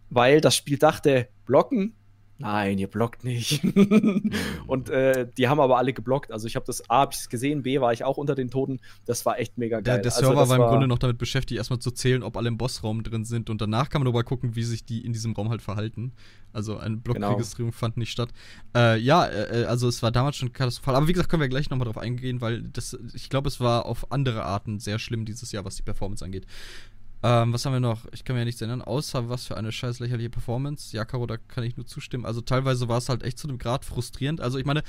weil 0.10 0.42
das 0.42 0.56
Spiel 0.56 0.78
dachte, 0.78 1.28
blocken, 1.46 1.96
nein, 2.38 2.78
ihr 2.78 2.88
blockt 2.88 3.24
nicht. 3.24 3.64
und 4.68 4.90
äh, 4.90 5.28
die 5.38 5.48
haben 5.48 5.60
aber 5.60 5.78
alle 5.78 5.94
geblockt. 5.94 6.32
Also 6.32 6.48
ich 6.48 6.56
habe 6.56 6.66
das 6.66 6.90
A, 6.90 7.02
habe 7.02 7.14
ich 7.14 7.30
gesehen, 7.30 7.64
B, 7.64 7.80
war 7.80 7.94
ich 7.94 8.04
auch 8.04 8.18
unter 8.18 8.36
den 8.36 8.50
Toten. 8.50 8.80
Das 9.06 9.26
war 9.26 9.40
echt 9.40 9.58
mega 9.58 9.78
geil. 9.78 9.84
Der, 9.84 9.98
der 10.00 10.12
also 10.12 10.26
Server 10.26 10.42
also 10.42 10.52
war 10.52 10.58
im 10.60 10.70
Grunde 10.70 10.88
noch 10.88 11.00
damit 11.00 11.18
beschäftigt, 11.18 11.58
erstmal 11.58 11.80
zu 11.80 11.92
zählen, 11.92 12.22
ob 12.24 12.38
alle 12.38 12.50
im 12.50 12.58
Bossraum 12.58 13.04
drin 13.04 13.24
sind. 13.24 13.50
Und 13.50 13.62
danach 13.62 13.90
kann 13.90 14.02
man 14.02 14.10
aber 14.10 14.24
gucken, 14.24 14.56
wie 14.56 14.64
sich 14.64 14.84
die 14.86 15.06
in 15.06 15.14
diesem 15.14 15.34
Raum 15.34 15.50
halt 15.50 15.62
verhalten. 15.62 16.14
Also 16.52 16.78
eine 16.78 16.98
Blockregistrierung 16.98 17.72
genau. 17.72 17.80
fand 17.80 17.98
nicht 17.98 18.12
statt. 18.12 18.30
Äh, 18.76 19.00
ja, 19.00 19.26
äh, 19.26 19.62
äh, 19.62 19.66
also 19.66 19.88
es 19.88 20.04
war 20.04 20.12
damals 20.12 20.36
schon 20.36 20.54
katastrophal. 20.54 20.96
Aber 20.96 21.08
wie 21.08 21.14
gesagt, 21.14 21.30
können 21.30 21.42
wir 21.42 21.50
gleich 21.50 21.70
nochmal 21.70 21.86
drauf 21.86 21.98
eingehen, 21.98 22.42
weil 22.42 22.62
das, 22.62 22.98
ich 23.14 23.30
glaube, 23.30 23.48
es 23.48 23.60
war 23.60 23.86
auf 23.86 24.12
andere 24.12 24.44
Arten 24.44 24.80
sehr 24.80 25.00
schlimm 25.00 25.26
dieses 25.26 25.52
Jahr, 25.52 25.66
was 25.66 25.78
die 25.78 25.84
Performance 25.84 26.24
angeht. 26.24 26.46
Ähm, 27.24 27.54
was 27.54 27.66
haben 27.66 27.74
wir 27.74 27.80
noch? 27.80 28.06
Ich 28.12 28.24
kann 28.24 28.36
mir 28.36 28.42
ja 28.42 28.46
nichts 28.46 28.62
erinnern, 28.62 28.82
außer 28.82 29.30
was 29.30 29.48
für 29.48 29.58
eine 29.58 29.72
scheiß 29.72 30.00
lächerliche 30.00 30.30
Performance. 30.30 30.96
Ja, 30.96 31.06
Caro, 31.06 31.26
da 31.26 31.38
kann 31.38 31.64
ich 31.64 31.78
nur 31.78 31.88
zustimmen. 31.88 32.26
Also 32.26 32.42
teilweise 32.42 32.88
war 32.90 32.98
es 32.98 33.10
halt 33.10 33.24
echt 33.24 33.40
zu 33.40 33.48
einem 33.48 33.58
Grad 33.58 33.86
frustrierend. 33.86 34.42
Also 34.42 34.58
ich 34.58 34.66
meine, 34.66 34.84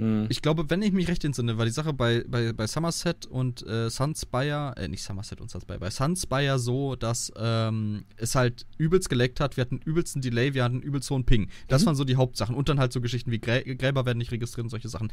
Mhm. 0.00 0.26
Ich 0.28 0.42
glaube, 0.42 0.68
wenn 0.70 0.82
ich 0.82 0.92
mich 0.92 1.08
recht 1.08 1.24
entsinne, 1.24 1.58
war 1.58 1.64
die 1.64 1.70
Sache 1.70 1.92
bei, 1.92 2.24
bei, 2.26 2.52
bei 2.52 2.66
Somerset 2.66 3.26
und 3.26 3.66
äh, 3.66 3.90
Sunspire, 3.90 4.74
äh, 4.76 4.88
nicht 4.88 5.02
Somerset 5.02 5.40
und 5.40 5.50
Sunspire, 5.50 5.78
bei 5.78 5.90
Sunspire 5.90 6.58
so, 6.58 6.96
dass 6.96 7.32
ähm, 7.36 8.04
es 8.16 8.34
halt 8.34 8.66
übelst 8.78 9.08
geleckt 9.08 9.40
hat. 9.40 9.56
Wir 9.56 9.62
hatten 9.62 9.78
übelsten 9.84 10.22
Delay, 10.22 10.54
wir 10.54 10.64
hatten 10.64 10.80
übelst 10.80 11.10
hohen 11.10 11.24
Ping. 11.24 11.48
Das 11.68 11.82
mhm. 11.82 11.86
waren 11.86 11.96
so 11.96 12.04
die 12.04 12.16
Hauptsachen. 12.16 12.54
Und 12.54 12.68
dann 12.68 12.80
halt 12.80 12.92
so 12.92 13.00
Geschichten 13.00 13.30
wie 13.30 13.40
Grä 13.40 13.62
Gräber 13.74 14.06
werden 14.06 14.18
nicht 14.18 14.32
registriert 14.32 14.64
und 14.64 14.70
solche 14.70 14.88
Sachen. 14.88 15.12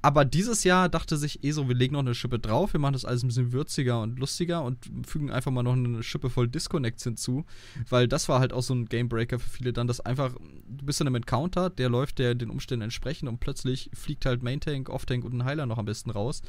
Aber 0.00 0.24
dieses 0.24 0.62
Jahr 0.62 0.88
dachte 0.88 1.16
sich 1.16 1.42
eh 1.42 1.50
so, 1.50 1.68
wir 1.68 1.74
legen 1.74 1.94
noch 1.94 2.00
eine 2.00 2.14
Schippe 2.14 2.38
drauf, 2.38 2.72
wir 2.72 2.78
machen 2.78 2.92
das 2.92 3.04
alles 3.04 3.24
ein 3.24 3.28
bisschen 3.28 3.52
würziger 3.52 4.00
und 4.00 4.18
lustiger 4.18 4.62
und 4.62 4.78
fügen 5.04 5.30
einfach 5.30 5.50
mal 5.50 5.64
noch 5.64 5.72
eine 5.72 6.04
Schippe 6.04 6.30
voll 6.30 6.46
Disconnects 6.46 7.02
hinzu, 7.02 7.44
weil 7.88 8.06
das 8.06 8.28
war 8.28 8.38
halt 8.38 8.52
auch 8.52 8.62
so 8.62 8.74
ein 8.74 8.86
Gamebreaker 8.86 9.40
für 9.40 9.50
viele 9.50 9.72
dann, 9.72 9.88
dass 9.88 10.00
einfach, 10.00 10.34
du 10.68 10.84
bist 10.84 11.00
in 11.00 11.08
einem 11.08 11.16
Encounter, 11.16 11.68
der 11.68 11.88
läuft 11.88 12.20
der 12.20 12.36
den 12.36 12.50
Umständen 12.50 12.82
entsprechend 12.82 13.28
und 13.28 13.40
plötzlich 13.40 13.90
fliegt 13.92 14.24
halt 14.24 14.42
Main 14.42 14.60
Tank, 14.60 14.88
Off 14.88 15.04
Tank 15.04 15.24
und 15.24 15.34
ein 15.34 15.44
Heiler 15.44 15.66
noch 15.66 15.78
am 15.78 15.86
besten 15.86 16.10
raus 16.10 16.42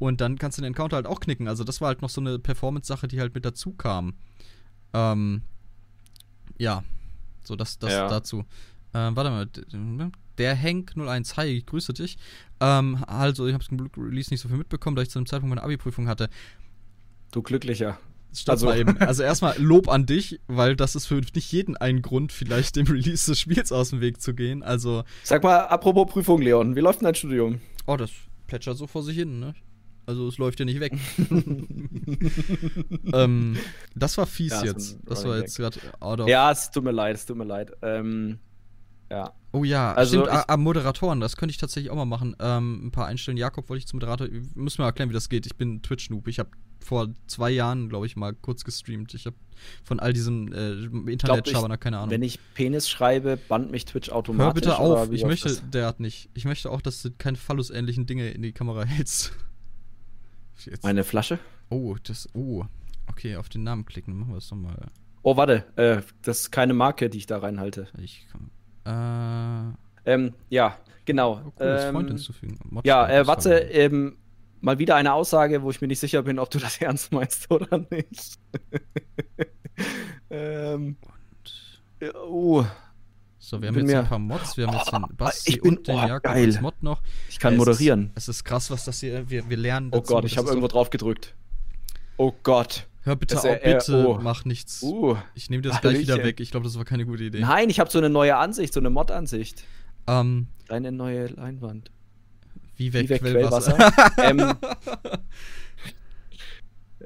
und 0.00 0.20
dann 0.20 0.36
kannst 0.36 0.58
du 0.58 0.62
den 0.62 0.68
Encounter 0.68 0.96
halt 0.96 1.06
auch 1.06 1.20
knicken. 1.20 1.46
Also 1.46 1.62
das 1.62 1.80
war 1.80 1.88
halt 1.88 2.02
noch 2.02 2.10
so 2.10 2.20
eine 2.20 2.40
Performance-Sache, 2.40 3.06
die 3.06 3.20
halt 3.20 3.32
mit 3.32 3.44
dazu 3.44 3.72
kam. 3.72 4.14
Ähm, 4.92 5.42
ja, 6.58 6.82
so 7.44 7.54
das, 7.54 7.78
das 7.78 7.92
ja. 7.92 8.08
dazu. 8.08 8.44
Ähm, 8.92 9.14
warte 9.16 9.30
mal, 9.30 9.48
der 10.38 10.54
Henk 10.54 10.94
01, 10.96 11.36
hi, 11.36 11.46
ich 11.46 11.66
grüße 11.66 11.92
dich. 11.92 12.16
Ähm, 12.60 13.04
also, 13.06 13.46
ich 13.46 13.54
habe 13.54 13.62
es 13.62 13.70
im 13.70 13.90
Release 13.96 14.32
nicht 14.32 14.40
so 14.40 14.48
viel 14.48 14.58
mitbekommen, 14.58 14.96
da 14.96 15.02
ich 15.02 15.10
zu 15.10 15.18
dem 15.18 15.26
Zeitpunkt 15.26 15.54
meine 15.54 15.62
Abi-Prüfung 15.62 16.08
hatte. 16.08 16.28
Du 17.32 17.42
Glücklicher. 17.42 17.98
Also, 18.46 18.68
also 18.68 19.22
erstmal 19.22 19.58
Lob 19.58 19.88
an 19.88 20.04
dich, 20.04 20.38
weil 20.48 20.76
das 20.76 20.94
ist 20.94 21.06
für 21.06 21.14
nicht 21.16 21.50
jeden 21.50 21.76
ein 21.76 22.02
Grund, 22.02 22.30
vielleicht 22.30 22.76
dem 22.76 22.86
Release 22.86 23.30
des 23.30 23.40
Spiels 23.40 23.72
aus 23.72 23.90
dem 23.90 24.00
Weg 24.00 24.20
zu 24.20 24.34
gehen. 24.34 24.62
Also. 24.62 25.04
Sag 25.22 25.42
mal, 25.42 25.60
apropos 25.60 26.12
Prüfung, 26.12 26.42
Leon, 26.42 26.76
wie 26.76 26.80
läuft 26.80 27.00
denn 27.00 27.06
dein 27.06 27.14
Studium? 27.14 27.60
Oh, 27.86 27.96
das 27.96 28.10
plätschert 28.46 28.76
so 28.76 28.86
vor 28.86 29.02
sich 29.02 29.16
hin, 29.16 29.40
ne? 29.40 29.54
Also 30.04 30.26
es 30.28 30.38
läuft 30.38 30.58
ja 30.58 30.64
nicht 30.64 30.80
weg. 30.80 30.92
ähm, 33.12 33.58
das 33.94 34.16
war 34.16 34.26
fies 34.26 34.52
ja, 34.52 34.64
jetzt. 34.64 34.98
Das 35.04 35.24
war 35.26 35.38
jetzt 35.38 35.56
gerade 35.58 35.78
out 36.00 36.20
of. 36.20 36.28
Ja, 36.28 36.50
es 36.50 36.70
tut 36.70 36.84
mir 36.84 36.92
leid, 36.92 37.16
es 37.16 37.26
tut 37.26 37.36
mir 37.36 37.44
leid. 37.44 37.72
Ähm, 37.82 38.38
ja. 39.10 39.32
Oh 39.52 39.64
ja, 39.64 39.94
also 39.94 40.24
stimmt, 40.24 40.36
ich, 40.36 40.50
ah, 40.50 40.56
Moderatoren, 40.58 41.20
das 41.20 41.36
könnte 41.36 41.52
ich 41.52 41.56
tatsächlich 41.56 41.90
auch 41.90 41.96
mal 41.96 42.04
machen. 42.04 42.36
Ähm, 42.38 42.86
ein 42.86 42.90
paar 42.90 43.06
einstellen. 43.06 43.38
Jakob 43.38 43.68
wollte 43.70 43.78
ich 43.78 43.86
zum 43.86 43.96
Moderator. 43.98 44.28
Müssen 44.54 44.78
wir 44.78 44.84
erklären, 44.84 45.08
wie 45.08 45.14
das 45.14 45.30
geht. 45.30 45.46
Ich 45.46 45.56
bin 45.56 45.80
Twitch-Noob. 45.80 46.28
Ich 46.28 46.38
habe 46.38 46.50
vor 46.80 47.08
zwei 47.26 47.50
Jahren, 47.50 47.88
glaube 47.88 48.06
ich, 48.06 48.16
mal 48.16 48.34
kurz 48.34 48.64
gestreamt. 48.64 49.14
Ich 49.14 49.24
habe 49.26 49.36
von 49.84 50.00
all 50.00 50.12
diesem 50.12 50.52
äh, 50.52 51.10
Internet-Schaberner 51.10 51.78
keine 51.78 51.98
Ahnung. 51.98 52.10
Wenn 52.10 52.22
ich 52.22 52.38
Penis 52.54 52.88
schreibe, 52.88 53.36
bannt 53.36 53.70
mich 53.70 53.86
Twitch 53.86 54.10
automatisch. 54.10 54.46
Hör 54.46 54.54
bitte 54.54 54.78
auf, 54.78 55.10
ich 55.10 55.24
möchte, 55.24 55.48
das? 55.48 55.62
der 55.70 55.86
hat 55.86 56.00
nicht. 56.00 56.28
Ich 56.34 56.44
möchte 56.44 56.70
auch, 56.70 56.82
dass 56.82 57.02
du 57.02 57.10
keine 57.10 57.38
Phallus-ähnlichen 57.38 58.06
Dinge 58.06 58.30
in 58.30 58.42
die 58.42 58.52
Kamera 58.52 58.84
hältst. 58.84 59.32
Jetzt. 60.64 60.82
Meine 60.82 61.04
Flasche? 61.04 61.38
Oh, 61.70 61.96
das. 62.02 62.28
Oh. 62.34 62.64
Okay, 63.06 63.36
auf 63.36 63.48
den 63.48 63.62
Namen 63.62 63.86
klicken. 63.86 64.14
Machen 64.18 64.30
wir 64.30 64.36
das 64.36 64.50
nochmal. 64.50 64.88
Oh, 65.22 65.36
warte. 65.36 65.64
Äh, 65.76 66.02
das 66.22 66.40
ist 66.40 66.50
keine 66.50 66.74
Marke, 66.74 67.08
die 67.08 67.18
ich 67.18 67.26
da 67.26 67.38
reinhalte. 67.38 67.88
Ich 67.98 68.26
kann. 68.30 68.50
Äh. 68.88 70.12
Ähm, 70.12 70.34
ja, 70.48 70.76
genau. 71.04 71.42
Oh, 71.44 71.52
cool, 71.60 71.78
ähm, 71.80 71.92
Freund 71.92 72.08
hinzufügen. 72.08 72.58
ja, 72.84 73.08
äh, 73.08 73.26
warte, 73.26 73.54
ähm, 73.54 74.16
mal 74.60 74.78
wieder 74.78 74.96
eine 74.96 75.12
Aussage, 75.12 75.62
wo 75.62 75.70
ich 75.70 75.80
mir 75.80 75.88
nicht 75.88 76.00
sicher 76.00 76.22
bin, 76.22 76.38
ob 76.38 76.50
du 76.50 76.58
das 76.58 76.78
ernst 76.80 77.12
meinst 77.12 77.50
oder 77.50 77.84
nicht. 77.90 78.38
ähm, 80.30 80.96
und. 82.00 82.14
Uh. 82.28 82.64
So, 83.40 83.62
wir 83.62 83.68
haben 83.68 83.78
jetzt 83.78 83.94
ein 83.94 84.06
paar 84.06 84.18
Mods. 84.18 84.56
Wir 84.56 84.66
haben 84.66 84.76
jetzt 84.76 84.92
den 84.92 85.04
oh, 85.04 85.08
Basti 85.16 85.56
bin, 85.58 85.70
und 85.70 85.88
den 85.88 85.94
oh, 85.94 86.06
Jakob 86.06 86.30
als 86.30 86.60
Mod 86.60 86.82
noch. 86.82 87.00
Ich 87.30 87.38
kann 87.38 87.54
es 87.54 87.58
moderieren. 87.58 88.10
Ist, 88.14 88.28
es 88.28 88.36
ist 88.36 88.44
krass, 88.44 88.70
was 88.70 88.84
das 88.84 89.00
hier. 89.00 89.30
Wir, 89.30 89.48
wir 89.48 89.56
lernen. 89.56 89.90
Oh 89.94 90.02
Gott, 90.02 90.24
ich 90.24 90.36
habe 90.36 90.48
irgendwo 90.48 90.68
drauf 90.68 90.90
gedrückt. 90.90 91.34
Oh 92.18 92.34
Gott. 92.42 92.87
Hör 93.08 93.16
bitte 93.16 93.36
das, 93.36 93.46
auf, 93.46 93.56
äh, 93.62 93.72
bitte, 93.72 94.06
oh. 94.06 94.18
mach 94.22 94.44
nichts. 94.44 94.82
Uh, 94.82 95.16
ich 95.34 95.48
nehme 95.48 95.62
das 95.62 95.80
gleich 95.80 96.00
wieder 96.00 96.22
weg. 96.22 96.40
Ich 96.40 96.50
glaube, 96.50 96.64
das 96.64 96.76
war 96.76 96.84
keine 96.84 97.06
gute 97.06 97.24
Idee. 97.24 97.40
Nein, 97.40 97.70
ich 97.70 97.80
habe 97.80 97.90
so 97.90 97.96
eine 97.96 98.10
neue 98.10 98.36
Ansicht, 98.36 98.74
so 98.74 98.80
eine 98.80 98.90
Mod-Ansicht. 98.90 99.64
Ähm, 100.06 100.48
Deine 100.66 100.92
neue 100.92 101.28
Leinwand. 101.28 101.90
wie 102.76 102.92
weg, 102.92 103.04
Wie 103.04 103.08
weg 103.08 103.20
Quellwasser. 103.22 103.78
ähm, 104.22 104.52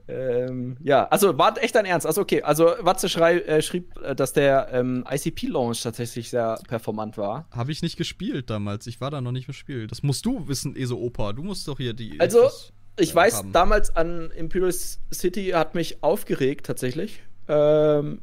ähm, 0.08 0.76
ja, 0.82 1.06
also 1.06 1.38
war 1.38 1.56
echt 1.62 1.76
dein 1.76 1.84
Ernst. 1.84 2.04
Also 2.04 2.22
okay, 2.22 2.42
also 2.42 2.74
Watze 2.80 3.08
schrei, 3.08 3.38
äh, 3.38 3.62
schrieb, 3.62 3.96
äh, 4.02 4.16
dass 4.16 4.32
der 4.32 4.70
ähm, 4.72 5.04
ICP-Launch 5.08 5.84
tatsächlich 5.84 6.30
sehr 6.30 6.58
performant 6.66 7.16
war. 7.16 7.46
Habe 7.52 7.70
ich 7.70 7.80
nicht 7.80 7.96
gespielt 7.96 8.50
damals. 8.50 8.88
Ich 8.88 9.00
war 9.00 9.12
da 9.12 9.20
noch 9.20 9.30
nicht 9.30 9.46
im 9.46 9.54
Spiel. 9.54 9.86
Das 9.86 10.02
musst 10.02 10.26
du 10.26 10.48
wissen, 10.48 10.74
Eso 10.74 10.96
Opa. 10.96 11.32
Du 11.32 11.44
musst 11.44 11.68
doch 11.68 11.76
hier 11.76 11.94
die. 11.94 12.18
Also, 12.18 12.38
Infos, 12.38 12.72
Ich 12.98 13.12
äh, 13.12 13.14
weiß, 13.14 13.38
haben. 13.38 13.52
damals 13.52 13.94
an 13.96 14.30
Imperial 14.30 14.72
City 14.72 15.50
hat 15.50 15.74
mich 15.74 16.02
aufgeregt 16.02 16.66
tatsächlich. 16.66 17.22
Ähm, 17.48 18.20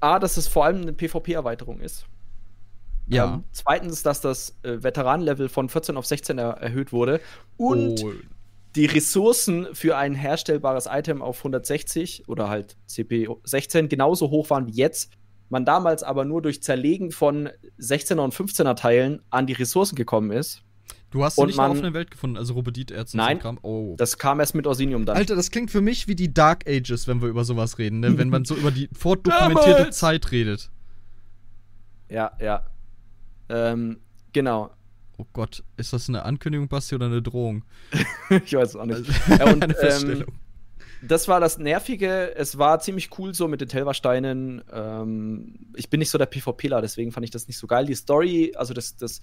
A, 0.00 0.18
dass 0.18 0.36
es 0.36 0.48
vor 0.48 0.64
allem 0.64 0.82
eine 0.82 0.92
PvP-Erweiterung 0.92 1.80
ist. 1.80 2.06
Ja. 3.06 3.34
Ähm, 3.34 3.44
zweitens, 3.52 4.02
dass 4.02 4.20
das 4.20 4.56
äh, 4.62 4.82
Veteranenlevel 4.82 5.48
von 5.48 5.68
14 5.68 5.96
auf 5.96 6.06
16 6.06 6.38
er 6.38 6.50
erhöht 6.54 6.92
wurde. 6.92 7.20
Und 7.56 8.02
oh, 8.02 8.12
die 8.76 8.86
Ressourcen 8.86 9.68
für 9.72 9.96
ein 9.96 10.14
herstellbares 10.14 10.86
Item 10.90 11.22
auf 11.22 11.38
160 11.38 12.28
oder 12.28 12.48
halt 12.48 12.76
CP 12.86 13.28
16 13.44 13.88
genauso 13.88 14.30
hoch 14.30 14.50
waren 14.50 14.66
wie 14.66 14.72
jetzt. 14.72 15.12
Man 15.48 15.64
damals 15.64 16.02
aber 16.02 16.24
nur 16.24 16.42
durch 16.42 16.62
Zerlegen 16.62 17.12
von 17.12 17.50
16er 17.78 18.20
und 18.20 18.34
15er 18.34 18.74
Teilen 18.74 19.22
an 19.30 19.46
die 19.46 19.52
Ressourcen 19.52 19.94
gekommen 19.94 20.32
ist. 20.32 20.62
Du 21.14 21.24
hast 21.24 21.38
und 21.38 21.44
sie 21.44 21.46
nicht 21.46 21.54
in 21.54 21.56
der 21.62 21.68
man- 21.68 21.76
offenen 21.76 21.94
Welt 21.94 22.10
gefunden, 22.10 22.36
also 22.36 22.54
Robodit-Erz 22.54 23.14
Nein. 23.14 23.38
Kram. 23.38 23.58
Oh. 23.62 23.94
Das 23.96 24.18
kam 24.18 24.40
erst 24.40 24.54
mit 24.54 24.66
Orsinium 24.66 25.06
dann. 25.06 25.16
Alter, 25.16 25.36
das 25.36 25.50
klingt 25.50 25.70
für 25.70 25.80
mich 25.80 26.08
wie 26.08 26.14
die 26.16 26.32
Dark 26.34 26.68
Ages, 26.68 27.08
wenn 27.08 27.22
wir 27.22 27.28
über 27.28 27.44
sowas 27.44 27.78
reden, 27.78 28.00
ne? 28.00 28.18
wenn 28.18 28.28
man 28.28 28.44
so 28.44 28.54
über 28.54 28.70
die 28.70 28.88
fortdokumentierte 28.92 29.70
Damals. 29.78 29.98
Zeit 29.98 30.30
redet. 30.32 30.70
Ja, 32.08 32.32
ja. 32.40 32.64
Ähm, 33.48 33.98
genau. 34.32 34.70
Oh 35.16 35.26
Gott, 35.32 35.62
ist 35.76 35.92
das 35.92 36.08
eine 36.08 36.24
Ankündigung, 36.24 36.68
Basti, 36.68 36.94
oder 36.96 37.06
eine 37.06 37.22
Drohung? 37.22 37.64
ich 38.44 38.52
weiß 38.54 38.70
es 38.70 38.76
auch 38.76 38.84
nicht. 38.84 38.96
Also, 38.98 39.12
Ja, 39.44 39.52
und, 39.52 39.62
eine 39.62 39.72
ähm, 39.74 39.78
Feststellung. 39.78 40.32
das 41.02 41.28
war 41.28 41.38
das 41.40 41.58
Nervige. 41.58 42.34
Es 42.34 42.58
war 42.58 42.80
ziemlich 42.80 43.16
cool 43.18 43.32
so 43.34 43.46
mit 43.46 43.60
den 43.60 43.68
Telversteinen. 43.68 44.62
Ähm, 44.72 45.54
ich 45.76 45.88
bin 45.88 46.00
nicht 46.00 46.10
so 46.10 46.18
der 46.18 46.26
PvPler, 46.26 46.80
deswegen 46.80 47.12
fand 47.12 47.24
ich 47.24 47.30
das 47.30 47.46
nicht 47.46 47.58
so 47.58 47.66
geil. 47.68 47.86
Die 47.86 47.94
Story, 47.94 48.52
also 48.56 48.74
das, 48.74 48.96
das, 48.96 49.20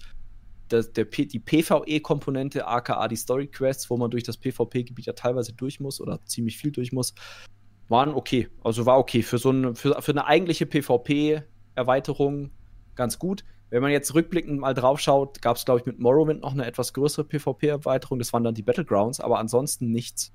das 0.68 0.92
der 0.92 1.04
die 1.04 1.38
PvE-Komponente, 1.38 2.66
aka 2.66 3.06
die 3.08 3.16
Story-Quests, 3.16 3.90
wo 3.90 3.96
man 3.96 4.10
durch 4.10 4.22
das 4.22 4.38
PvP-Gebiet 4.38 5.06
ja 5.06 5.12
teilweise 5.12 5.52
durch 5.52 5.80
muss 5.80 6.00
oder 6.00 6.24
ziemlich 6.24 6.56
viel 6.58 6.72
durch 6.72 6.92
muss, 6.92 7.14
waren 7.88 8.14
okay. 8.14 8.48
Also 8.64 8.86
war 8.86 8.98
okay. 8.98 9.22
Für 9.22 9.38
so 9.38 9.50
eine, 9.50 9.74
für, 9.74 10.00
für 10.00 10.12
eine 10.12 10.26
eigentliche 10.26 10.66
PvP-Erweiterung 10.66 12.50
ganz 12.94 13.18
gut. 13.18 13.44
Wenn 13.70 13.82
man 13.82 13.90
jetzt 13.90 14.14
rückblickend 14.14 14.60
mal 14.60 14.74
drauf 14.74 15.00
schaut, 15.00 15.40
gab 15.40 15.56
es, 15.56 15.64
glaube 15.64 15.80
ich, 15.80 15.86
mit 15.86 15.98
Morrowind 15.98 16.42
noch 16.42 16.52
eine 16.52 16.66
etwas 16.66 16.92
größere 16.92 17.24
PvP-Erweiterung. 17.24 18.18
Das 18.18 18.32
waren 18.32 18.44
dann 18.44 18.54
die 18.54 18.62
Battlegrounds, 18.62 19.20
aber 19.20 19.38
ansonsten 19.38 19.90
nichts. 19.90 20.32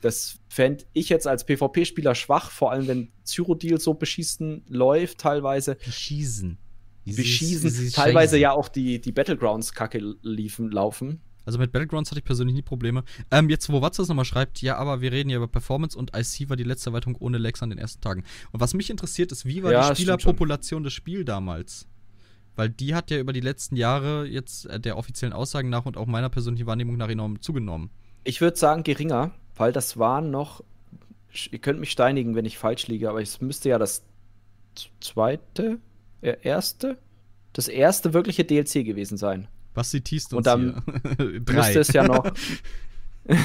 Das 0.00 0.38
fände 0.48 0.84
ich 0.92 1.08
jetzt 1.08 1.26
als 1.26 1.44
PvP-Spieler 1.44 2.14
schwach, 2.14 2.50
vor 2.50 2.70
allem 2.70 2.86
wenn 2.86 3.12
Cyrodiil 3.24 3.80
so 3.80 3.94
beschießen 3.94 4.64
läuft, 4.68 5.18
teilweise. 5.18 5.76
Beschießen. 5.76 6.58
Beschießen, 7.12 7.92
teilweise 7.92 8.38
ja 8.38 8.52
auch 8.52 8.68
die, 8.68 9.00
die 9.00 9.12
Battlegrounds-Kacke 9.12 10.16
liefen, 10.22 10.70
laufen. 10.70 11.20
Also 11.48 11.58
mit 11.58 11.72
Battlegrounds 11.72 12.10
hatte 12.10 12.20
ich 12.20 12.26
persönlich 12.26 12.54
nie 12.54 12.62
Probleme. 12.62 13.04
Ähm, 13.30 13.48
jetzt, 13.48 13.72
wo 13.72 13.80
Watson 13.80 14.02
das 14.02 14.08
nochmal 14.08 14.26
schreibt, 14.26 14.60
ja, 14.60 14.76
aber 14.76 15.00
wir 15.00 15.12
reden 15.12 15.30
ja 15.30 15.38
über 15.38 15.48
Performance 15.48 15.96
und 15.96 16.14
IC 16.14 16.50
war 16.50 16.56
die 16.56 16.64
letzte 16.64 16.90
Erweiterung 16.90 17.16
ohne 17.20 17.38
Lags 17.38 17.62
an 17.62 17.70
den 17.70 17.78
ersten 17.78 18.02
Tagen. 18.02 18.22
Und 18.52 18.60
was 18.60 18.74
mich 18.74 18.90
interessiert, 18.90 19.32
ist, 19.32 19.46
wie 19.46 19.62
war 19.62 19.72
Ja, 19.72 19.88
die 19.88 19.94
Spielerpopulation 19.96 20.84
des 20.84 20.92
Spiels 20.92 21.24
damals? 21.24 21.86
Weil 22.54 22.68
die 22.68 22.94
hat 22.94 23.10
ja 23.10 23.18
über 23.18 23.32
die 23.32 23.40
letzten 23.40 23.76
Jahre 23.76 24.26
jetzt 24.26 24.66
äh, 24.66 24.78
der 24.78 24.98
offiziellen 24.98 25.32
Aussagen 25.32 25.70
nach 25.70 25.86
und 25.86 25.96
auch 25.96 26.04
meiner 26.04 26.28
persönlichen 26.28 26.66
Wahrnehmung 26.66 26.98
nach 26.98 27.08
enorm 27.08 27.40
zugenommen. 27.40 27.88
Ich 28.24 28.42
würde 28.42 28.58
sagen 28.58 28.82
geringer, 28.82 29.30
weil 29.56 29.72
das 29.72 29.96
waren 29.96 30.30
noch. 30.30 30.62
Ihr 31.50 31.60
könnt 31.60 31.80
mich 31.80 31.92
steinigen, 31.92 32.34
wenn 32.34 32.44
ich 32.44 32.58
falsch 32.58 32.88
liege, 32.88 33.08
aber 33.08 33.22
es 33.22 33.40
müsste 33.40 33.70
ja 33.70 33.78
das 33.78 34.02
zweite, 35.00 35.78
erste, 36.20 36.98
das 37.52 37.68
erste 37.68 38.12
wirkliche 38.14 38.44
DLC 38.44 38.84
gewesen 38.84 39.16
sein. 39.16 39.48
Was 39.74 39.90
sie 39.90 40.00
teast 40.00 40.32
uns 40.34 40.38
Und 40.38 40.46
dann 40.46 40.82
hier. 41.16 41.40
Müsste 41.54 41.80
es 41.80 41.92
ja 41.92 42.04
noch. 42.04 42.32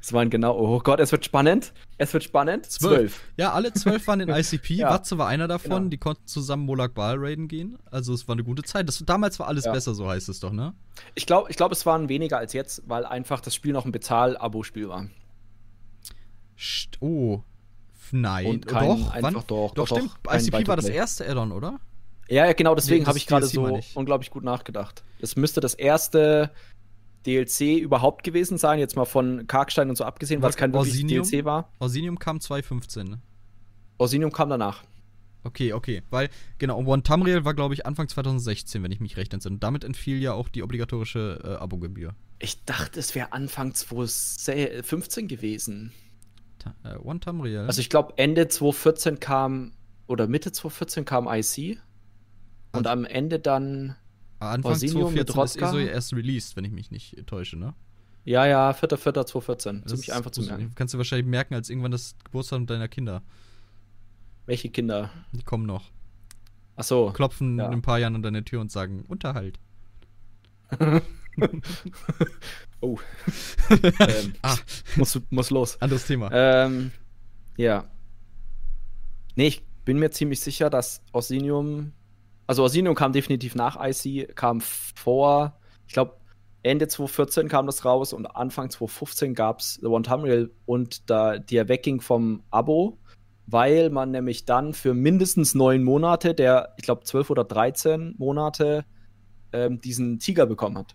Es 0.00 0.12
waren 0.12 0.30
genau. 0.30 0.58
Oh 0.58 0.80
Gott, 0.80 0.98
es 0.98 1.12
wird 1.12 1.24
spannend. 1.24 1.72
Es 1.96 2.12
wird 2.12 2.24
spannend. 2.24 2.66
Zwölf. 2.66 3.20
Ja, 3.36 3.52
alle 3.52 3.72
zwölf 3.72 4.06
waren 4.08 4.18
in 4.20 4.28
ICP. 4.30 4.70
Ja, 4.74 4.90
Watze 4.90 5.16
war 5.18 5.28
einer 5.28 5.46
davon. 5.46 5.70
genau. 5.70 5.88
Die 5.90 5.98
konnten 5.98 6.26
zusammen 6.26 6.64
Molag 6.64 6.94
Bal 6.94 7.16
raiden 7.18 7.46
gehen. 7.46 7.78
Also 7.90 8.12
es 8.14 8.26
war 8.26 8.32
eine 8.34 8.42
gute 8.42 8.62
Zeit. 8.64 8.88
Das, 8.88 8.98
damals 9.06 9.38
war 9.38 9.46
alles 9.46 9.66
Ja. 9.66 9.72
besser, 9.72 9.94
so 9.94 10.08
heißt 10.08 10.28
es 10.28 10.40
doch, 10.40 10.50
ne? 10.52 10.74
Ich 11.14 11.26
glaube, 11.26 11.50
ich 11.50 11.56
glaub, 11.56 11.70
es 11.70 11.86
waren 11.86 12.08
weniger 12.08 12.38
als 12.38 12.52
jetzt, 12.52 12.82
weil 12.86 13.04
einfach 13.06 13.40
das 13.40 13.54
Spiel 13.54 13.72
noch 13.72 13.84
ein 13.84 13.92
Bezahl-Abo-Spiel 13.92 14.88
war. 14.88 15.06
Oh. 17.00 17.42
Nein. 18.12 18.46
Und 18.46 18.66
kein- 18.66 18.88
doch, 18.88 19.10
einfach 19.10 19.22
wann? 19.22 19.34
doch, 19.34 19.44
doch, 19.44 19.74
doch, 19.74 19.86
stimmt. 19.86 20.10
doch, 20.22 20.34
ICP 20.34 20.66
war 20.68 20.76
das 20.76 20.88
erste 20.88 21.28
Add-on, 21.28 21.52
oder? 21.52 21.80
Ja, 22.28 22.46
ja, 22.46 22.52
genau, 22.52 22.74
deswegen 22.74 23.02
Nee, 23.02 23.06
habe 23.06 23.18
ich 23.18 23.26
gerade 23.26 23.46
so 23.46 23.80
unglaublich 23.94 24.30
gut 24.30 24.44
nachgedacht. 24.44 25.02
Es 25.20 25.34
müsste 25.36 25.60
das 25.60 25.74
erste 25.74 26.52
DLC 27.26 27.78
überhaupt 27.78 28.22
gewesen 28.22 28.56
sein, 28.56 28.78
jetzt 28.78 28.96
mal 28.96 29.04
von 29.04 29.46
Karkstein 29.46 29.90
und 29.90 29.96
so 29.96 30.04
abgesehen, 30.04 30.40
weil 30.40 30.50
es 30.50 30.56
kein 30.56 30.72
wirkliches? 30.72 31.00
DLC 31.30 31.44
war. 31.44 31.72
Orsinium 31.80 32.18
kam 32.18 32.40
2015, 32.40 33.08
ne? 33.08 33.20
Orsinium 33.98 34.32
kam 34.32 34.48
danach. 34.48 34.84
Okay, 35.42 35.72
okay. 35.72 36.02
Weil, 36.10 36.28
genau, 36.58 36.78
One 36.84 37.02
Tamriel 37.02 37.44
war, 37.44 37.54
glaube 37.54 37.74
ich, 37.74 37.86
Anfang 37.86 38.08
2016, 38.08 38.82
wenn 38.82 38.92
ich 38.92 39.00
mich 39.00 39.16
recht 39.16 39.32
entsinne. 39.32 39.54
Und 39.54 39.62
damit 39.64 39.84
entfiel 39.84 40.20
ja 40.20 40.32
auch 40.32 40.48
die 40.48 40.62
obligatorische 40.62 41.40
äh, 41.42 41.48
Abogebühr. 41.62 42.14
Ich 42.38 42.64
dachte, 42.64 43.00
es 43.00 43.14
wäre 43.14 43.32
Anfang 43.32 43.74
2015 43.74 45.28
gewesen. 45.28 45.92
Äh, 46.84 46.96
One 46.96 47.20
Tamriel. 47.20 47.60
Also 47.60 47.80
ich 47.80 47.88
glaube, 47.90 48.14
Ende 48.16 48.48
2014 48.48 49.20
kam, 49.20 49.72
oder 50.06 50.26
Mitte 50.26 50.52
2014 50.52 51.04
kam 51.04 51.26
IC. 51.28 51.78
Und 52.72 52.86
Also- 52.86 52.90
am 52.90 53.04
Ende 53.04 53.38
dann, 53.40 53.96
Anfang 54.38 54.72
Orsinium 54.72 55.12
mit 55.14 55.28
2014 55.30 55.62
ist? 55.62 55.68
ESO 55.68 55.78
ja 55.78 55.86
erst 55.92 56.12
released, 56.14 56.56
wenn 56.56 56.64
ich 56.64 56.72
mich 56.72 56.90
nicht 56.90 57.26
täusche, 57.26 57.58
ne? 57.58 57.74
ja, 58.24 58.46
ja, 58.46 58.70
4.4.2014. 58.72 59.82
Das 59.82 59.90
Ziemlich 59.92 60.08
ist- 60.08 60.14
einfach 60.14 60.30
zu 60.30 60.42
merken. 60.42 60.72
Kannst 60.74 60.94
du 60.94 60.98
wahrscheinlich 60.98 61.26
merken, 61.26 61.54
als 61.54 61.68
irgendwann 61.70 61.90
das 61.90 62.14
Geburtstag 62.24 62.66
deiner 62.66 62.88
Kinder. 62.88 63.22
Welche 64.46 64.68
Kinder? 64.70 65.10
Die 65.32 65.42
kommen 65.42 65.66
noch. 65.66 65.90
Achso. 66.76 67.12
Klopfen 67.12 67.58
Ja. 67.58 67.66
in 67.66 67.72
ein 67.72 67.82
paar 67.82 67.98
Jahren 67.98 68.14
an 68.14 68.22
deine 68.22 68.44
Tür 68.44 68.60
und 68.60 68.70
sagen, 68.70 69.04
Unterhalt. 69.08 69.58
Oh. 72.82 72.98
ähm, 73.70 74.34
Ah. 74.42 74.56
muss, 74.96 75.20
muss 75.30 75.50
los. 75.50 75.80
Anderes 75.82 76.06
Thema. 76.06 76.30
Ähm, 76.32 76.92
ja. 77.56 77.84
Nee, 79.36 79.48
ich 79.48 79.62
bin 79.84 79.98
mir 79.98 80.10
ziemlich 80.10 80.40
sicher, 80.40 80.70
dass 80.70 81.02
Orsinium. 81.12 81.92
Also 82.46 82.62
Orsinium 82.62 82.94
kam 82.94 83.12
definitiv 83.12 83.54
nach 83.54 83.78
IC, 83.80 84.34
kam 84.34 84.60
vor, 84.60 85.58
ich 85.86 85.92
glaube, 85.92 86.16
Ende 86.62 86.88
2014 86.88 87.48
kam 87.48 87.66
das 87.66 87.84
raus 87.84 88.12
und 88.12 88.26
Anfang 88.26 88.70
2015 88.70 89.34
gab 89.34 89.60
es 89.60 89.74
The 89.74 89.86
One 89.86 90.02
Tamriel 90.02 90.52
und 90.66 91.08
da 91.08 91.38
der 91.38 91.68
wegging 91.68 92.00
vom 92.00 92.42
Abo, 92.50 92.98
weil 93.46 93.88
man 93.90 94.10
nämlich 94.10 94.44
dann 94.44 94.74
für 94.74 94.92
mindestens 94.92 95.54
neun 95.54 95.82
Monate, 95.84 96.34
der, 96.34 96.74
ich 96.76 96.82
glaube, 96.84 97.04
12 97.04 97.30
oder 97.30 97.44
13 97.44 98.14
Monate, 98.18 98.84
ähm, 99.52 99.80
diesen 99.80 100.18
Tiger 100.18 100.46
bekommen 100.46 100.76
hat. 100.78 100.94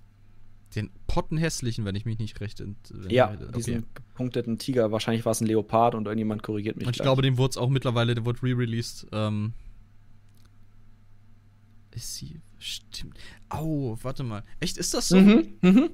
Pottenhässlichen, 1.15 1.85
wenn 1.85 1.95
ich 1.95 2.03
mich 2.05 2.19
nicht 2.19 2.41
recht 2.41 2.59
ent 2.59 2.77
wenn 2.91 3.09
Ja, 3.09 3.31
okay. 3.31 3.45
diesen 3.55 3.85
gepunkteten 3.93 4.57
Tiger. 4.57 4.91
Wahrscheinlich 4.91 5.23
war 5.25 5.31
es 5.31 5.39
ein 5.41 5.47
Leopard 5.47 5.95
und 5.95 6.05
irgendjemand 6.05 6.43
korrigiert 6.43 6.75
mich. 6.75 6.85
Und 6.85 6.91
ich 6.91 6.97
gleich. 6.97 7.05
glaube, 7.05 7.21
dem 7.21 7.37
wurde 7.37 7.51
es 7.51 7.57
auch 7.57 7.69
mittlerweile, 7.69 8.15
der 8.15 8.25
wurde 8.25 8.41
re-released. 8.43 9.07
Ähm, 9.13 9.53
ist 11.91 12.15
sie. 12.15 12.39
Stimmt. 12.57 13.17
Au, 13.49 13.97
warte 14.01 14.23
mal. 14.23 14.43
Echt, 14.59 14.77
ist 14.77 14.93
das 14.93 15.07
so? 15.07 15.17
Mhm, 15.17 15.53
mhm. 15.61 15.89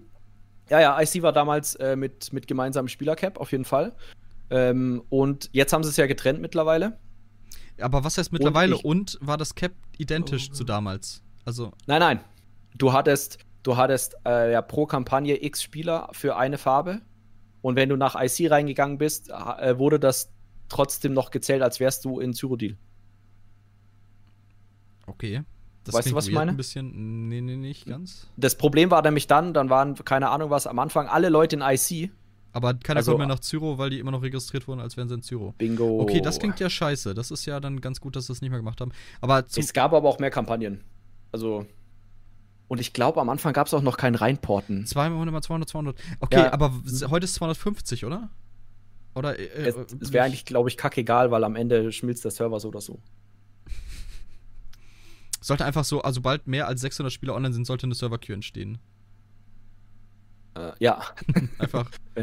Ja, 0.70 0.80
ja, 0.80 1.02
IC 1.02 1.22
war 1.22 1.34
damals 1.34 1.76
äh, 1.76 1.96
mit, 1.96 2.32
mit 2.34 2.48
gemeinsamem 2.48 2.88
Spielercap, 2.88 3.38
auf 3.40 3.52
jeden 3.52 3.66
Fall. 3.66 3.94
Ähm, 4.50 5.04
und 5.10 5.50
jetzt 5.54 5.74
haben 5.74 5.84
sie 5.84 5.90
es 5.90 5.98
ja 5.98 6.08
getrennt 6.08 6.42
mittlerweile. 6.42 6.98
Aber 7.80 8.04
was 8.04 8.18
heißt 8.18 8.32
mittlerweile 8.32 8.76
ich- 8.76 8.86
und, 8.86 9.18
war 9.22 9.38
das 9.38 9.54
Cap 9.56 9.74
identisch 9.98 10.50
Oh. 10.50 10.54
zu 10.54 10.64
damals? 10.64 11.22
Also, 11.46 11.72
Nein, 11.88 12.00
nein. 12.00 12.20
Du 12.78 12.94
hattest, 12.94 13.38
du 13.64 13.78
hattest 13.78 14.16
äh, 14.26 14.52
ja 14.52 14.62
pro 14.62 14.86
Kampagne 14.86 15.44
x 15.44 15.62
Spieler 15.64 16.10
für 16.12 16.36
eine 16.36 16.58
Farbe. 16.58 17.02
Und 17.62 17.76
wenn 17.76 17.90
du 17.90 17.96
nach 17.96 18.16
IC 18.20 18.50
reingegangen 18.50 18.98
bist, 18.98 19.30
äh, 19.30 19.78
wurde 19.78 20.00
das 20.00 20.32
trotzdem 20.70 21.14
noch 21.14 21.30
gezählt, 21.32 21.62
als 21.62 21.80
wärst 21.80 22.06
du 22.06 22.20
in 22.20 22.34
Cyrodiil. 22.34 22.78
okay. 25.08 25.44
Das 25.84 25.96
Weißt 25.96 26.12
du, 26.12 26.16
was 26.16 26.28
ich 26.28 26.34
meine? 26.34 26.52
Ein 26.52 26.58
bisschen, 26.58 27.28
nee, 27.28 27.42
nee, 27.42 27.56
nicht 27.56 27.88
ganz. 27.88 28.28
Das 28.38 28.54
Problem 28.56 28.92
war 28.92 29.02
nämlich 29.02 29.26
dann, 29.26 29.52
dann 29.56 29.72
waren, 29.72 29.96
keine 29.96 30.30
Ahnung 30.30 30.52
was, 30.52 30.68
am 30.68 30.78
Anfang 30.78 31.08
alle 31.08 31.30
Leute 31.30 31.56
in 31.56 31.64
IC. 31.64 32.12
Aber 32.54 32.76
keiner 32.76 32.98
Also- 32.98 33.14
kommt 33.14 33.20
mehr 33.20 33.28
nach 33.28 33.40
Zyro, 33.40 33.80
weil 33.80 33.90
die 33.90 33.98
immer 34.00 34.12
noch 34.12 34.22
registriert 34.22 34.68
wurden, 34.68 34.80
als 34.80 34.96
wären 34.96 35.08
sie 35.10 35.16
in 35.16 35.24
Zyro. 35.24 35.56
Bingo. 35.58 36.00
Okay, 36.02 36.22
das 36.22 36.38
klingt 36.38 36.60
ja 36.60 36.70
scheiße. 36.70 37.16
Das 37.16 37.32
ist 37.32 37.46
ja 37.46 37.60
dann 37.60 37.82
ganz 37.82 38.00
gut, 38.00 38.16
dass 38.16 38.28
sie 38.28 38.34
es 38.34 38.42
nicht 38.42 38.52
mehr 38.52 38.60
gemacht 38.60 38.80
haben. 38.80 38.92
Aber 39.22 39.44
Es 39.56 39.74
gab 39.74 39.92
aber 39.94 40.08
auch 40.08 40.20
mehr 40.20 40.30
Kampagnen. 40.30 40.84
Also, 41.32 41.66
Und 42.72 42.80
ich 42.80 42.94
glaube, 42.94 43.20
am 43.20 43.28
Anfang 43.28 43.52
gab 43.52 43.68
es 43.68 43.74
auch 43.74 43.82
noch 43.82 43.98
kein 43.98 44.16
Reinporten. 44.16 44.86
200 44.86 45.44
200, 45.44 45.68
200. 45.68 45.98
Okay, 46.22 46.38
ja. 46.38 46.54
aber 46.54 46.72
heute 47.10 47.26
ist 47.26 47.34
250, 47.34 48.06
oder? 48.06 48.30
Oder 49.14 49.38
äh, 49.38 49.68
es, 49.68 49.76
äh, 49.76 49.86
es 50.00 50.14
wäre 50.14 50.24
eigentlich, 50.24 50.46
glaube 50.46 50.70
ich, 50.70 50.78
kackegal, 50.78 51.32
weil 51.32 51.44
am 51.44 51.58
Ende 51.58 51.92
schmilzt 51.92 52.24
der 52.24 52.32
Server 52.32 52.62
so 52.62 52.70
oder 52.70 52.80
so. 52.80 53.00
Sollte 55.42 55.66
einfach 55.66 55.84
so, 55.84 56.02
also 56.02 56.20
sobald 56.20 56.48
mehr 56.48 56.66
als 56.70 56.80
600 56.80 57.12
Spieler 57.12 57.36
online 57.36 57.54
sind, 57.54 57.66
sollte 57.66 57.88
eine 57.88 57.94
Server-Queue 57.94 58.36
entstehen. 58.36 58.78
Äh, 60.56 60.72
ja. 60.80 61.02
einfach. 61.60 61.92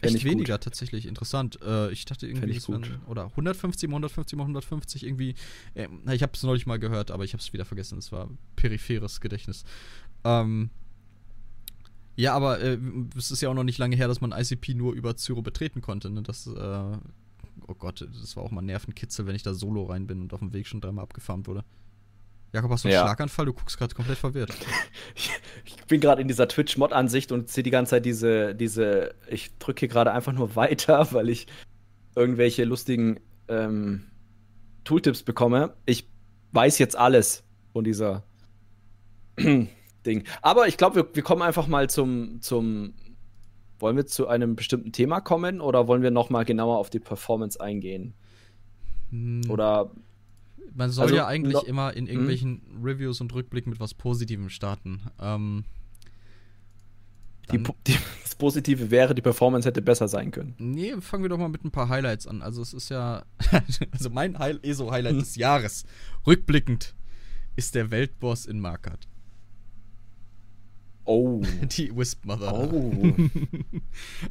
Echt 0.00 0.24
weniger 0.24 0.54
gut. 0.54 0.64
tatsächlich, 0.64 1.06
interessant. 1.06 1.58
Äh, 1.62 1.90
ich 1.92 2.04
dachte 2.04 2.26
irgendwie, 2.26 2.56
es 2.56 2.68
wären, 2.68 3.00
oder 3.06 3.26
150 3.26 3.88
mal 3.88 3.96
150 3.96 4.36
mal 4.36 4.44
150 4.44 5.04
irgendwie. 5.04 5.34
Äh, 5.74 5.88
ich 6.12 6.22
habe 6.22 6.32
es 6.34 6.42
neulich 6.42 6.66
mal 6.66 6.78
gehört, 6.78 7.10
aber 7.10 7.24
ich 7.24 7.32
habe 7.32 7.40
es 7.40 7.52
wieder 7.52 7.64
vergessen. 7.64 7.98
Es 7.98 8.12
war 8.12 8.28
peripheres 8.56 9.20
Gedächtnis. 9.20 9.64
Ähm, 10.24 10.70
ja, 12.16 12.34
aber 12.34 12.60
äh, 12.60 12.78
es 13.16 13.30
ist 13.30 13.40
ja 13.40 13.48
auch 13.48 13.54
noch 13.54 13.64
nicht 13.64 13.78
lange 13.78 13.96
her, 13.96 14.08
dass 14.08 14.20
man 14.20 14.32
ICP 14.32 14.74
nur 14.74 14.92
über 14.92 15.16
Zyro 15.16 15.42
betreten 15.42 15.80
konnte. 15.80 16.10
Ne? 16.10 16.22
Das, 16.22 16.46
äh, 16.46 16.98
oh 17.66 17.74
Gott, 17.78 18.02
das 18.02 18.36
war 18.36 18.42
auch 18.42 18.50
mal 18.50 18.62
Nervenkitzel, 18.62 19.26
wenn 19.26 19.34
ich 19.34 19.42
da 19.42 19.54
solo 19.54 19.84
rein 19.84 20.06
bin 20.06 20.20
und 20.22 20.32
auf 20.32 20.40
dem 20.40 20.52
Weg 20.52 20.66
schon 20.66 20.80
dreimal 20.80 21.04
abgefarmt 21.04 21.46
wurde. 21.46 21.64
Jakob, 22.52 22.70
hast 22.72 22.84
du 22.84 22.88
einen 22.88 22.94
ja. 22.94 23.02
Schlaganfall? 23.02 23.46
Du 23.46 23.52
guckst 23.52 23.78
gerade 23.78 23.94
komplett 23.94 24.18
verwirrt. 24.18 24.52
ich 25.64 25.76
bin 25.86 26.00
gerade 26.00 26.20
in 26.20 26.28
dieser 26.28 26.48
Twitch-Mod-Ansicht 26.48 27.30
und 27.30 27.48
sehe 27.48 27.62
die 27.62 27.70
ganze 27.70 27.90
Zeit 27.90 28.04
diese, 28.04 28.54
diese, 28.54 29.14
ich 29.28 29.56
drücke 29.58 29.80
hier 29.80 29.88
gerade 29.88 30.12
einfach 30.12 30.32
nur 30.32 30.56
weiter, 30.56 31.08
weil 31.12 31.28
ich 31.28 31.46
irgendwelche 32.16 32.64
lustigen 32.64 33.20
ähm, 33.48 34.06
Tooltips 34.84 35.22
bekomme. 35.22 35.74
Ich 35.86 36.08
weiß 36.52 36.78
jetzt 36.78 36.96
alles 36.96 37.44
von 37.72 37.84
dieser 37.84 38.24
Ding. 39.38 40.24
Aber 40.42 40.66
ich 40.66 40.76
glaube, 40.76 40.96
wir, 40.96 41.14
wir 41.14 41.22
kommen 41.22 41.42
einfach 41.42 41.66
mal 41.66 41.88
zum, 41.88 42.40
zum. 42.40 42.94
Wollen 43.78 43.96
wir 43.96 44.04
zu 44.04 44.28
einem 44.28 44.56
bestimmten 44.56 44.92
Thema 44.92 45.20
kommen 45.20 45.62
oder 45.62 45.88
wollen 45.88 46.02
wir 46.02 46.10
noch 46.10 46.28
mal 46.28 46.44
genauer 46.44 46.76
auf 46.76 46.90
die 46.90 46.98
Performance 46.98 47.58
eingehen? 47.58 48.12
Hm. 49.08 49.48
Oder 49.48 49.90
man 50.74 50.90
soll 50.90 51.04
also, 51.04 51.16
ja 51.16 51.26
eigentlich 51.26 51.54
no, 51.54 51.60
immer 51.62 51.94
in 51.94 52.06
hm? 52.06 52.12
irgendwelchen 52.12 52.62
hm? 52.64 52.84
Reviews 52.84 53.20
und 53.20 53.32
Rückblicken 53.34 53.70
mit 53.70 53.80
was 53.80 53.94
Positivem 53.94 54.48
starten. 54.48 55.02
Ähm, 55.20 55.64
die, 57.52 57.58
die, 57.86 57.96
das 58.22 58.34
Positive 58.34 58.90
wäre, 58.90 59.14
die 59.14 59.22
Performance 59.22 59.66
hätte 59.66 59.82
besser 59.82 60.08
sein 60.08 60.30
können. 60.30 60.54
Nee, 60.58 60.94
fangen 61.00 61.24
wir 61.24 61.28
doch 61.28 61.38
mal 61.38 61.48
mit 61.48 61.64
ein 61.64 61.70
paar 61.70 61.88
Highlights 61.88 62.26
an. 62.26 62.42
Also 62.42 62.62
es 62.62 62.72
ist 62.72 62.88
ja, 62.90 63.24
also 63.92 64.10
mein 64.10 64.34
ESO-Highlight 64.34 65.20
des 65.20 65.36
Jahres, 65.36 65.84
rückblickend, 66.26 66.94
ist 67.56 67.74
der 67.74 67.90
Weltboss 67.90 68.46
in 68.46 68.60
Markert. 68.60 69.08
Oh. 71.04 71.42
Die 71.62 71.94
Wisp 71.96 72.24
Mother. 72.24 72.52
Oh. 72.54 73.14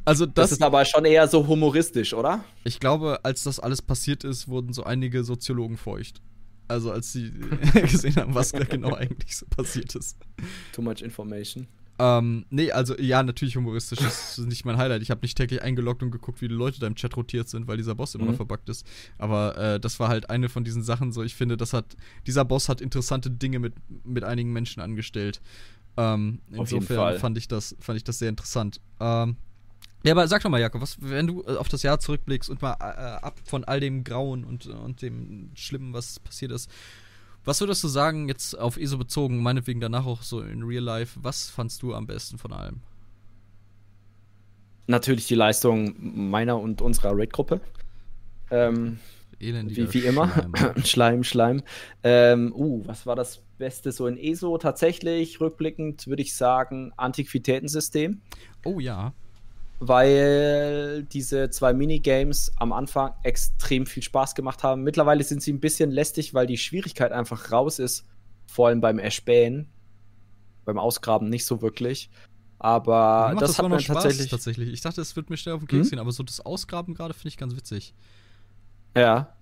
also 0.04 0.24
das, 0.24 0.34
das, 0.34 0.52
ist 0.52 0.62
aber 0.62 0.84
schon 0.84 1.04
eher 1.04 1.28
so 1.28 1.46
humoristisch, 1.46 2.14
oder? 2.14 2.44
Ich 2.64 2.80
glaube, 2.80 3.20
als 3.22 3.42
das 3.42 3.60
alles 3.60 3.82
passiert 3.82 4.24
ist, 4.24 4.48
wurden 4.48 4.72
so 4.72 4.84
einige 4.84 5.24
Soziologen 5.24 5.76
feucht. 5.76 6.22
Also 6.70 6.92
als 6.92 7.12
sie 7.12 7.32
gesehen 7.74 8.14
haben, 8.16 8.34
was 8.34 8.52
da 8.52 8.62
genau 8.62 8.94
eigentlich 8.94 9.36
so 9.36 9.44
passiert 9.46 9.94
ist. 9.96 10.16
Too 10.72 10.82
much 10.82 11.02
information. 11.02 11.66
Ähm, 11.98 12.46
nee, 12.48 12.70
also 12.70 12.96
ja, 12.96 13.22
natürlich 13.22 13.56
humoristisch. 13.56 13.98
Das 13.98 14.38
ist 14.38 14.46
nicht 14.46 14.64
mein 14.64 14.78
Highlight. 14.78 15.02
Ich 15.02 15.10
habe 15.10 15.20
nicht 15.20 15.36
täglich 15.36 15.62
eingeloggt 15.62 16.02
und 16.02 16.12
geguckt, 16.12 16.40
wie 16.40 16.48
die 16.48 16.54
Leute 16.54 16.78
da 16.78 16.86
im 16.86 16.94
Chat 16.94 17.16
rotiert 17.16 17.48
sind, 17.48 17.66
weil 17.66 17.76
dieser 17.76 17.96
Boss 17.96 18.14
immer 18.14 18.24
mhm. 18.24 18.30
noch 18.30 18.36
verbuggt 18.36 18.68
ist. 18.68 18.86
Aber 19.18 19.58
äh, 19.58 19.80
das 19.80 19.98
war 19.98 20.08
halt 20.08 20.30
eine 20.30 20.48
von 20.48 20.62
diesen 20.62 20.82
Sachen, 20.84 21.10
so 21.12 21.24
ich 21.24 21.34
finde, 21.34 21.56
das 21.56 21.72
hat, 21.72 21.96
dieser 22.26 22.44
Boss 22.44 22.68
hat 22.68 22.80
interessante 22.80 23.30
Dinge 23.30 23.58
mit, 23.58 23.74
mit 24.04 24.22
einigen 24.22 24.52
Menschen 24.52 24.80
angestellt. 24.80 25.42
Ähm, 25.96 26.40
insofern 26.52 27.18
fand 27.18 27.36
ich 27.36 27.48
das, 27.48 27.76
fand 27.80 27.96
ich 27.96 28.04
das 28.04 28.18
sehr 28.20 28.28
interessant. 28.28 28.80
Ähm, 29.00 29.36
ja, 30.02 30.12
aber 30.12 30.26
sag 30.28 30.42
doch 30.42 30.50
mal, 30.50 30.60
Jakob, 30.60 30.80
was, 30.80 30.96
wenn 31.00 31.26
du 31.26 31.42
äh, 31.42 31.56
auf 31.56 31.68
das 31.68 31.82
Jahr 31.82 32.00
zurückblickst 32.00 32.48
und 32.48 32.62
mal 32.62 32.72
äh, 32.80 33.24
ab 33.24 33.38
von 33.44 33.64
all 33.64 33.80
dem 33.80 34.02
Grauen 34.02 34.44
und, 34.44 34.66
und 34.66 35.02
dem 35.02 35.50
Schlimmen, 35.54 35.92
was 35.92 36.20
passiert 36.20 36.52
ist, 36.52 36.70
was 37.44 37.60
würdest 37.60 37.84
du 37.84 37.88
sagen, 37.88 38.28
jetzt 38.28 38.58
auf 38.58 38.76
ESO 38.76 38.98
bezogen, 38.98 39.42
meinetwegen 39.42 39.80
danach 39.80 40.06
auch 40.06 40.22
so 40.22 40.40
in 40.40 40.62
Real 40.62 40.82
Life, 40.82 41.18
was 41.22 41.50
fandst 41.50 41.82
du 41.82 41.94
am 41.94 42.06
besten 42.06 42.38
von 42.38 42.52
allem? 42.52 42.80
Natürlich 44.86 45.26
die 45.26 45.34
Leistung 45.34 45.94
meiner 46.30 46.58
und 46.58 46.82
unserer 46.82 47.16
Raid-Gruppe. 47.16 47.60
Ähm, 48.50 48.98
wie, 49.38 49.92
wie 49.94 49.98
immer. 50.00 50.28
Schleim, 50.28 50.84
Schleim. 50.84 51.24
Schleim. 51.24 51.62
Ähm, 52.02 52.52
uh, 52.54 52.82
was 52.86 53.06
war 53.06 53.16
das 53.16 53.42
Beste 53.56 53.92
so 53.92 54.06
in 54.06 54.18
ESO? 54.18 54.58
Tatsächlich, 54.58 55.40
rückblickend 55.40 56.06
würde 56.06 56.22
ich 56.22 56.34
sagen, 56.34 56.92
Antiquitätensystem. 56.96 58.20
Oh 58.64 58.80
ja 58.80 59.14
weil 59.80 61.04
diese 61.04 61.48
zwei 61.48 61.72
Minigames 61.72 62.52
am 62.56 62.72
Anfang 62.72 63.14
extrem 63.22 63.86
viel 63.86 64.02
Spaß 64.02 64.34
gemacht 64.34 64.62
haben. 64.62 64.82
Mittlerweile 64.82 65.24
sind 65.24 65.42
sie 65.42 65.52
ein 65.52 65.60
bisschen 65.60 65.90
lästig, 65.90 66.34
weil 66.34 66.46
die 66.46 66.58
Schwierigkeit 66.58 67.12
einfach 67.12 67.50
raus 67.50 67.78
ist, 67.78 68.06
vor 68.46 68.68
allem 68.68 68.82
beim 68.82 68.98
Erspähen. 68.98 69.68
Beim 70.66 70.78
Ausgraben 70.78 71.30
nicht 71.30 71.46
so 71.46 71.62
wirklich. 71.62 72.10
Aber 72.58 73.34
das, 73.40 73.56
das 73.56 73.58
hat 73.58 73.70
mir 73.70 73.78
tatsächlich 73.78 74.30
tatsächlich. 74.30 74.68
Ich 74.68 74.82
dachte, 74.82 75.00
es 75.00 75.16
wird 75.16 75.30
mir 75.30 75.38
schnell 75.38 75.54
auf 75.54 75.62
den 75.62 75.68
Keks 75.68 75.86
hm? 75.86 75.90
gehen, 75.90 75.98
aber 75.98 76.12
so 76.12 76.22
das 76.22 76.44
Ausgraben 76.44 76.94
gerade 76.94 77.14
finde 77.14 77.28
ich 77.28 77.38
ganz 77.38 77.56
witzig. 77.56 77.94
Ja. 78.94 79.34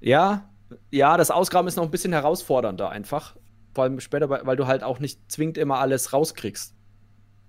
Ja, 0.00 0.48
ja, 0.90 1.16
das 1.16 1.30
Ausgraben 1.30 1.68
ist 1.68 1.76
noch 1.76 1.84
ein 1.84 1.90
bisschen 1.90 2.12
herausfordernder 2.12 2.88
einfach. 2.88 3.36
Vor 3.74 3.84
allem 3.84 4.00
später, 4.00 4.30
weil 4.30 4.56
du 4.56 4.66
halt 4.66 4.82
auch 4.82 5.00
nicht 5.00 5.20
zwingend 5.30 5.58
immer 5.58 5.78
alles 5.78 6.14
rauskriegst. 6.14 6.74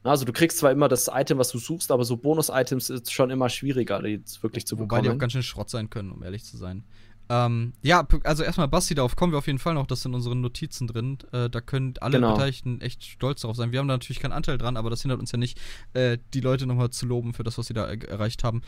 Also 0.07 0.25
du 0.25 0.33
kriegst 0.33 0.57
zwar 0.57 0.71
immer 0.71 0.87
das 0.87 1.09
Item, 1.13 1.37
was 1.37 1.49
du 1.49 1.59
suchst, 1.59 1.91
aber 1.91 2.03
so 2.05 2.17
Bonus-Items 2.17 2.89
ist 2.89 3.11
schon 3.11 3.29
immer 3.29 3.49
schwieriger, 3.49 4.01
die 4.01 4.09
jetzt 4.09 4.41
wirklich 4.43 4.65
zu 4.65 4.75
bekommen. 4.75 4.91
Wobei 4.91 5.01
die 5.01 5.09
auch 5.09 5.19
ganz 5.19 5.33
schön 5.33 5.43
Schrott 5.43 5.69
sein 5.69 5.89
können, 5.89 6.11
um 6.11 6.23
ehrlich 6.23 6.43
zu 6.43 6.57
sein. 6.57 6.83
Ähm, 7.29 7.73
ja, 7.81 8.07
also 8.23 8.43
erstmal 8.43 8.67
Basti, 8.67 8.95
darauf 8.95 9.15
kommen 9.15 9.33
wir 9.33 9.37
auf 9.37 9.47
jeden 9.47 9.59
Fall 9.59 9.73
noch, 9.73 9.85
das 9.85 10.01
sind 10.01 10.13
unsere 10.13 10.35
Notizen 10.35 10.87
drin. 10.87 11.17
Äh, 11.33 11.49
da 11.49 11.59
können 11.59 11.95
alle 11.99 12.13
genau. 12.13 12.33
Beteiligten 12.33 12.79
echt 12.79 13.03
stolz 13.03 13.41
darauf 13.41 13.57
sein. 13.57 13.71
Wir 13.71 13.79
haben 13.79 13.87
da 13.87 13.95
natürlich 13.95 14.21
keinen 14.21 14.31
Anteil 14.31 14.57
dran, 14.57 14.77
aber 14.77 14.89
das 14.89 15.01
hindert 15.01 15.19
uns 15.19 15.31
ja 15.31 15.37
nicht, 15.37 15.59
äh, 15.93 16.17
die 16.33 16.39
Leute 16.39 16.65
nochmal 16.65 16.89
zu 16.89 17.05
loben 17.05 17.33
für 17.33 17.43
das, 17.43 17.57
was 17.57 17.67
sie 17.67 17.73
da 17.73 17.85
er 17.85 18.01
erreicht 18.07 18.43
haben. 18.43 18.61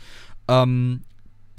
Ähm, 0.48 1.02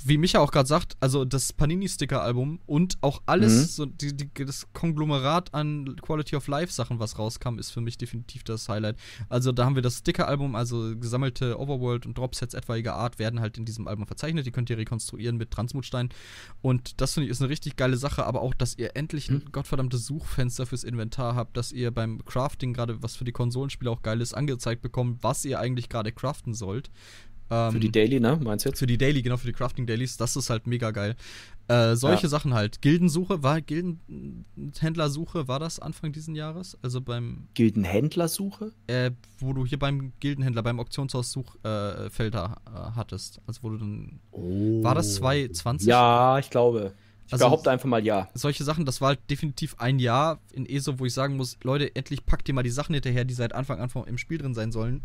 wie 0.05 0.17
Micha 0.17 0.39
auch 0.39 0.51
gerade 0.51 0.67
sagt, 0.67 0.97
also 0.99 1.25
das 1.25 1.53
Panini-Sticker-Album 1.53 2.59
und 2.65 2.97
auch 3.01 3.21
alles, 3.25 3.53
mhm. 3.53 3.65
so 3.65 3.85
die, 3.85 4.15
die, 4.15 4.29
das 4.45 4.67
Konglomerat 4.73 5.53
an 5.53 5.95
Quality 6.01 6.35
of 6.35 6.47
Life-Sachen, 6.47 6.99
was 6.99 7.17
rauskam, 7.19 7.59
ist 7.59 7.71
für 7.71 7.81
mich 7.81 7.97
definitiv 7.97 8.43
das 8.43 8.69
Highlight. 8.69 8.97
Also 9.29 9.51
da 9.51 9.65
haben 9.65 9.75
wir 9.75 9.81
das 9.81 9.99
Sticker-Album, 9.99 10.55
also 10.55 10.95
gesammelte 10.97 11.59
Overworld- 11.59 12.05
und 12.05 12.17
Dropsets 12.17 12.53
etwaiger 12.53 12.95
Art 12.95 13.19
werden 13.19 13.39
halt 13.39 13.57
in 13.57 13.65
diesem 13.65 13.87
Album 13.87 14.07
verzeichnet. 14.07 14.45
Die 14.45 14.51
könnt 14.51 14.69
ihr 14.69 14.77
rekonstruieren 14.77 15.37
mit 15.37 15.51
Transmutstein. 15.51 16.09
Und 16.61 17.01
das 17.01 17.13
finde 17.13 17.25
ich 17.25 17.31
ist 17.31 17.41
eine 17.41 17.49
richtig 17.49 17.75
geile 17.75 17.97
Sache, 17.97 18.25
aber 18.25 18.41
auch, 18.41 18.53
dass 18.53 18.77
ihr 18.77 18.95
endlich 18.95 19.29
ein 19.29 19.35
mhm. 19.35 19.51
gottverdammtes 19.51 20.05
Suchfenster 20.05 20.65
fürs 20.65 20.83
Inventar 20.83 21.35
habt, 21.35 21.57
dass 21.57 21.71
ihr 21.71 21.91
beim 21.91 22.23
Crafting 22.25 22.73
gerade, 22.73 23.01
was 23.01 23.15
für 23.15 23.23
die 23.23 23.31
Konsolenspiele 23.31 23.89
auch 23.89 24.01
geil 24.01 24.21
ist, 24.21 24.33
angezeigt 24.33 24.81
bekommt, 24.81 25.23
was 25.23 25.45
ihr 25.45 25.59
eigentlich 25.59 25.89
gerade 25.89 26.11
craften 26.11 26.53
sollt. 26.53 26.89
Ähm, 27.51 27.73
für 27.73 27.79
die 27.81 27.91
Daily, 27.91 28.21
ne? 28.21 28.39
Meinst 28.41 28.65
du 28.65 28.69
jetzt? 28.69 28.79
Für 28.79 28.87
die 28.87 28.97
Daily, 28.97 29.21
genau, 29.21 29.35
für 29.35 29.45
die 29.45 29.53
Crafting 29.53 29.85
Dailies. 29.85 30.15
Das 30.15 30.37
ist 30.37 30.49
halt 30.49 30.67
mega 30.67 30.91
geil. 30.91 31.17
Äh, 31.67 31.95
solche 31.95 32.23
ja. 32.23 32.29
Sachen 32.29 32.53
halt. 32.53 32.81
Gildensuche, 32.81 33.43
war 33.43 33.59
Gildenhändlersuche, 33.59 35.49
war 35.49 35.59
das 35.59 35.79
Anfang 35.79 36.13
dieses 36.13 36.33
Jahres? 36.33 36.77
Also 36.81 37.01
beim. 37.01 37.49
Gildenhändlersuche? 37.53 38.71
Äh, 38.87 39.11
wo 39.39 39.51
du 39.51 39.65
hier 39.65 39.77
beim 39.77 40.13
Gildenhändler, 40.21 40.63
beim 40.63 40.79
Auktionshaus 40.79 41.33
Suchfelder 41.33 42.55
äh, 42.65 42.95
hattest. 42.95 43.41
Also 43.45 43.63
wo 43.63 43.69
du 43.69 43.77
dann. 43.77 44.21
Oh. 44.31 44.81
War 44.81 44.95
das 44.95 45.15
2020? 45.15 45.89
Ja, 45.89 46.39
ich 46.39 46.49
glaube. 46.49 46.93
Ich 47.27 47.33
also, 47.33 47.45
behaupte 47.45 47.71
einfach 47.71 47.87
mal 47.87 48.03
ja. 48.03 48.29
Solche 48.33 48.63
Sachen, 48.63 48.85
das 48.85 48.99
war 48.99 49.09
halt 49.09 49.19
definitiv 49.29 49.75
ein 49.77 49.99
Jahr 49.99 50.39
in 50.51 50.65
ESO, 50.65 50.99
wo 50.99 51.05
ich 51.05 51.13
sagen 51.13 51.37
muss, 51.37 51.57
Leute, 51.63 51.95
endlich 51.95 52.25
packt 52.25 52.49
ihr 52.49 52.53
mal 52.53 52.63
die 52.63 52.69
Sachen 52.69 52.93
hinterher, 52.93 53.23
die 53.23 53.33
seit 53.33 53.53
Anfang 53.53 53.79
an 53.79 53.89
im 54.05 54.17
Spiel 54.17 54.37
drin 54.37 54.53
sein 54.53 54.73
sollen 54.73 55.01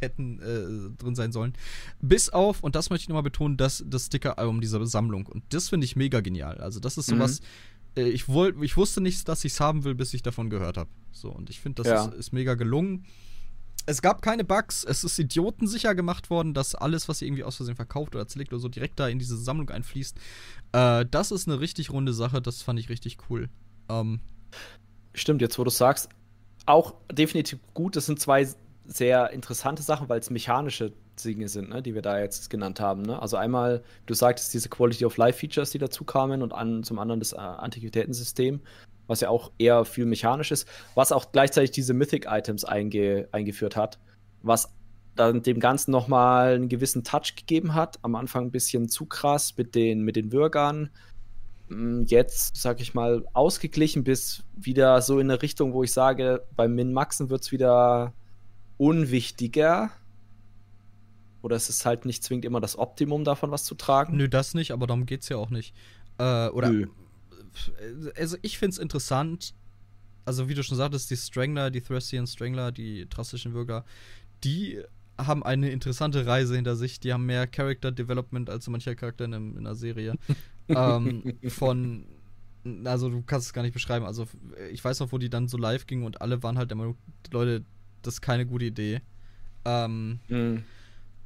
hätten 0.00 0.40
äh, 0.40 0.96
drin 0.96 1.14
sein 1.14 1.32
sollen. 1.32 1.54
Bis 2.00 2.28
auf, 2.28 2.62
und 2.62 2.74
das 2.74 2.90
möchte 2.90 3.04
ich 3.04 3.08
nochmal 3.08 3.22
betonen, 3.22 3.56
das, 3.56 3.84
das 3.86 4.06
Sticker-Album 4.06 4.60
dieser 4.60 4.84
Sammlung. 4.86 5.26
Und 5.26 5.44
das 5.50 5.68
finde 5.68 5.84
ich 5.84 5.96
mega 5.96 6.20
genial. 6.20 6.58
Also, 6.58 6.80
das 6.80 6.96
ist 6.96 7.06
sowas. 7.06 7.40
Mhm. 7.96 8.02
Äh, 8.04 8.08
ich, 8.08 8.28
woll, 8.28 8.62
ich 8.62 8.76
wusste 8.76 9.00
nicht, 9.00 9.28
dass 9.28 9.44
ich 9.44 9.52
es 9.52 9.60
haben 9.60 9.84
will, 9.84 9.94
bis 9.94 10.14
ich 10.14 10.22
davon 10.22 10.50
gehört 10.50 10.76
habe. 10.76 10.90
So, 11.12 11.30
und 11.30 11.50
ich 11.50 11.60
finde, 11.60 11.82
das 11.82 11.86
ja. 11.90 12.04
ist, 12.06 12.14
ist 12.14 12.32
mega 12.32 12.54
gelungen. 12.54 13.04
Es 13.88 14.02
gab 14.02 14.20
keine 14.20 14.42
Bugs, 14.42 14.82
es 14.82 15.04
ist 15.04 15.16
idiotensicher 15.18 15.94
gemacht 15.94 16.28
worden, 16.28 16.54
dass 16.54 16.74
alles, 16.74 17.08
was 17.08 17.22
ihr 17.22 17.28
irgendwie 17.28 17.44
aus 17.44 17.56
Versehen 17.56 17.76
verkauft 17.76 18.16
oder 18.16 18.26
zerlegt 18.26 18.52
oder 18.52 18.60
so, 18.60 18.68
direkt 18.68 18.98
da 18.98 19.06
in 19.06 19.20
diese 19.20 19.36
Sammlung 19.36 19.70
einfließt. 19.70 20.16
Äh, 20.72 21.06
das 21.08 21.30
ist 21.30 21.46
eine 21.46 21.60
richtig 21.60 21.90
runde 21.90 22.12
Sache, 22.12 22.42
das 22.42 22.62
fand 22.62 22.80
ich 22.80 22.88
richtig 22.88 23.18
cool. 23.30 23.48
Ähm, 23.88 24.20
Stimmt, 25.14 25.40
jetzt 25.40 25.58
wo 25.58 25.64
du 25.64 25.70
sagst, 25.70 26.08
auch 26.66 26.94
definitiv 27.10 27.60
gut. 27.74 27.94
Das 27.96 28.06
sind 28.06 28.20
zwei 28.20 28.46
sehr 28.86 29.30
interessante 29.30 29.82
Sachen, 29.82 30.08
weil 30.08 30.20
es 30.20 30.30
mechanische 30.30 30.92
Dinge 31.24 31.48
sind, 31.48 31.70
ne, 31.70 31.82
die 31.82 31.94
wir 31.94 32.02
da 32.02 32.20
jetzt 32.20 32.50
genannt 32.50 32.80
haben. 32.80 33.02
Ne? 33.02 33.20
Also 33.20 33.36
einmal, 33.36 33.82
du 34.06 34.14
sagtest, 34.14 34.52
diese 34.54 34.68
Quality 34.68 35.04
of 35.04 35.16
Life 35.16 35.38
Features, 35.38 35.70
die 35.70 35.78
dazu 35.78 36.04
kamen 36.04 36.42
und 36.42 36.52
an, 36.52 36.82
zum 36.82 36.98
anderen 36.98 37.20
das 37.20 37.32
äh, 37.32 37.36
Antiquitätensystem. 37.36 38.60
was 39.06 39.20
ja 39.20 39.28
auch 39.28 39.52
eher 39.58 39.84
viel 39.84 40.04
mechanisch 40.04 40.50
ist, 40.50 40.68
was 40.94 41.12
auch 41.12 41.30
gleichzeitig 41.32 41.70
diese 41.70 41.94
Mythic-Items 41.94 42.64
einge 42.64 43.28
eingeführt 43.32 43.76
hat, 43.76 43.98
was 44.42 44.72
dann 45.14 45.42
dem 45.42 45.60
Ganzen 45.60 45.90
nochmal 45.90 46.54
einen 46.54 46.68
gewissen 46.68 47.04
Touch 47.04 47.34
gegeben 47.36 47.74
hat. 47.74 47.98
Am 48.02 48.14
Anfang 48.14 48.46
ein 48.46 48.50
bisschen 48.50 48.88
zu 48.88 49.06
krass 49.06 49.56
mit 49.56 49.74
den, 49.74 50.02
mit 50.02 50.16
den 50.16 50.32
Würgern. 50.32 50.90
Mm, 51.68 52.02
jetzt, 52.06 52.56
sag 52.56 52.80
ich 52.80 52.94
mal, 52.94 53.24
ausgeglichen 53.32 54.04
bis 54.04 54.44
wieder 54.54 55.00
so 55.02 55.18
in 55.18 55.30
eine 55.30 55.42
Richtung, 55.42 55.72
wo 55.72 55.82
ich 55.82 55.92
sage, 55.92 56.44
beim 56.54 56.74
Min-Maxen 56.74 57.30
wird 57.30 57.42
es 57.42 57.52
wieder 57.52 58.12
unwichtiger. 58.76 59.90
Oder 61.42 61.56
es 61.56 61.68
ist 61.68 61.86
halt 61.86 62.04
nicht 62.06 62.24
zwingend 62.24 62.44
immer 62.44 62.60
das 62.60 62.76
Optimum 62.76 63.24
davon, 63.24 63.50
was 63.50 63.64
zu 63.64 63.74
tragen. 63.74 64.16
Nö, 64.16 64.28
das 64.28 64.54
nicht, 64.54 64.72
aber 64.72 64.86
darum 64.86 65.06
geht 65.06 65.22
es 65.22 65.28
ja 65.28 65.36
auch 65.36 65.50
nicht. 65.50 65.74
Äh, 66.18 66.48
oder. 66.48 66.70
Nö. 66.70 66.86
Also, 68.16 68.36
ich 68.42 68.58
finde 68.58 68.72
es 68.72 68.78
interessant. 68.78 69.54
Also, 70.24 70.48
wie 70.48 70.54
du 70.54 70.62
schon 70.62 70.76
sagtest, 70.76 71.10
die 71.10 71.16
Strangler, 71.16 71.70
die 71.70 71.80
Thracian 71.80 72.26
Strangler, 72.26 72.72
die 72.72 73.08
drastischen 73.08 73.52
Bürger, 73.52 73.84
die 74.42 74.82
haben 75.18 75.42
eine 75.42 75.70
interessante 75.70 76.26
Reise 76.26 76.56
hinter 76.56 76.76
sich. 76.76 77.00
Die 77.00 77.12
haben 77.12 77.26
mehr 77.26 77.46
Character 77.46 77.92
Development 77.92 78.50
als 78.50 78.68
mancher 78.68 78.94
Charakter 78.94 79.24
in, 79.24 79.32
in 79.32 79.58
einer 79.58 79.74
Serie. 79.74 80.14
ähm, 80.68 81.38
von, 81.48 82.06
also 82.84 83.08
du 83.08 83.22
kannst 83.22 83.46
es 83.46 83.52
gar 83.52 83.62
nicht 83.62 83.72
beschreiben. 83.72 84.04
Also 84.04 84.26
ich 84.72 84.84
weiß 84.84 85.00
noch, 85.00 85.12
wo 85.12 85.18
die 85.18 85.30
dann 85.30 85.48
so 85.48 85.56
live 85.56 85.86
gingen 85.86 86.04
und 86.04 86.20
alle 86.20 86.42
waren 86.42 86.58
halt 86.58 86.72
immer, 86.72 86.94
Leute, 87.30 87.64
das 88.06 88.14
ist 88.14 88.20
keine 88.20 88.46
gute 88.46 88.66
Idee. 88.66 89.00
Ähm, 89.64 90.20
mhm. 90.28 90.64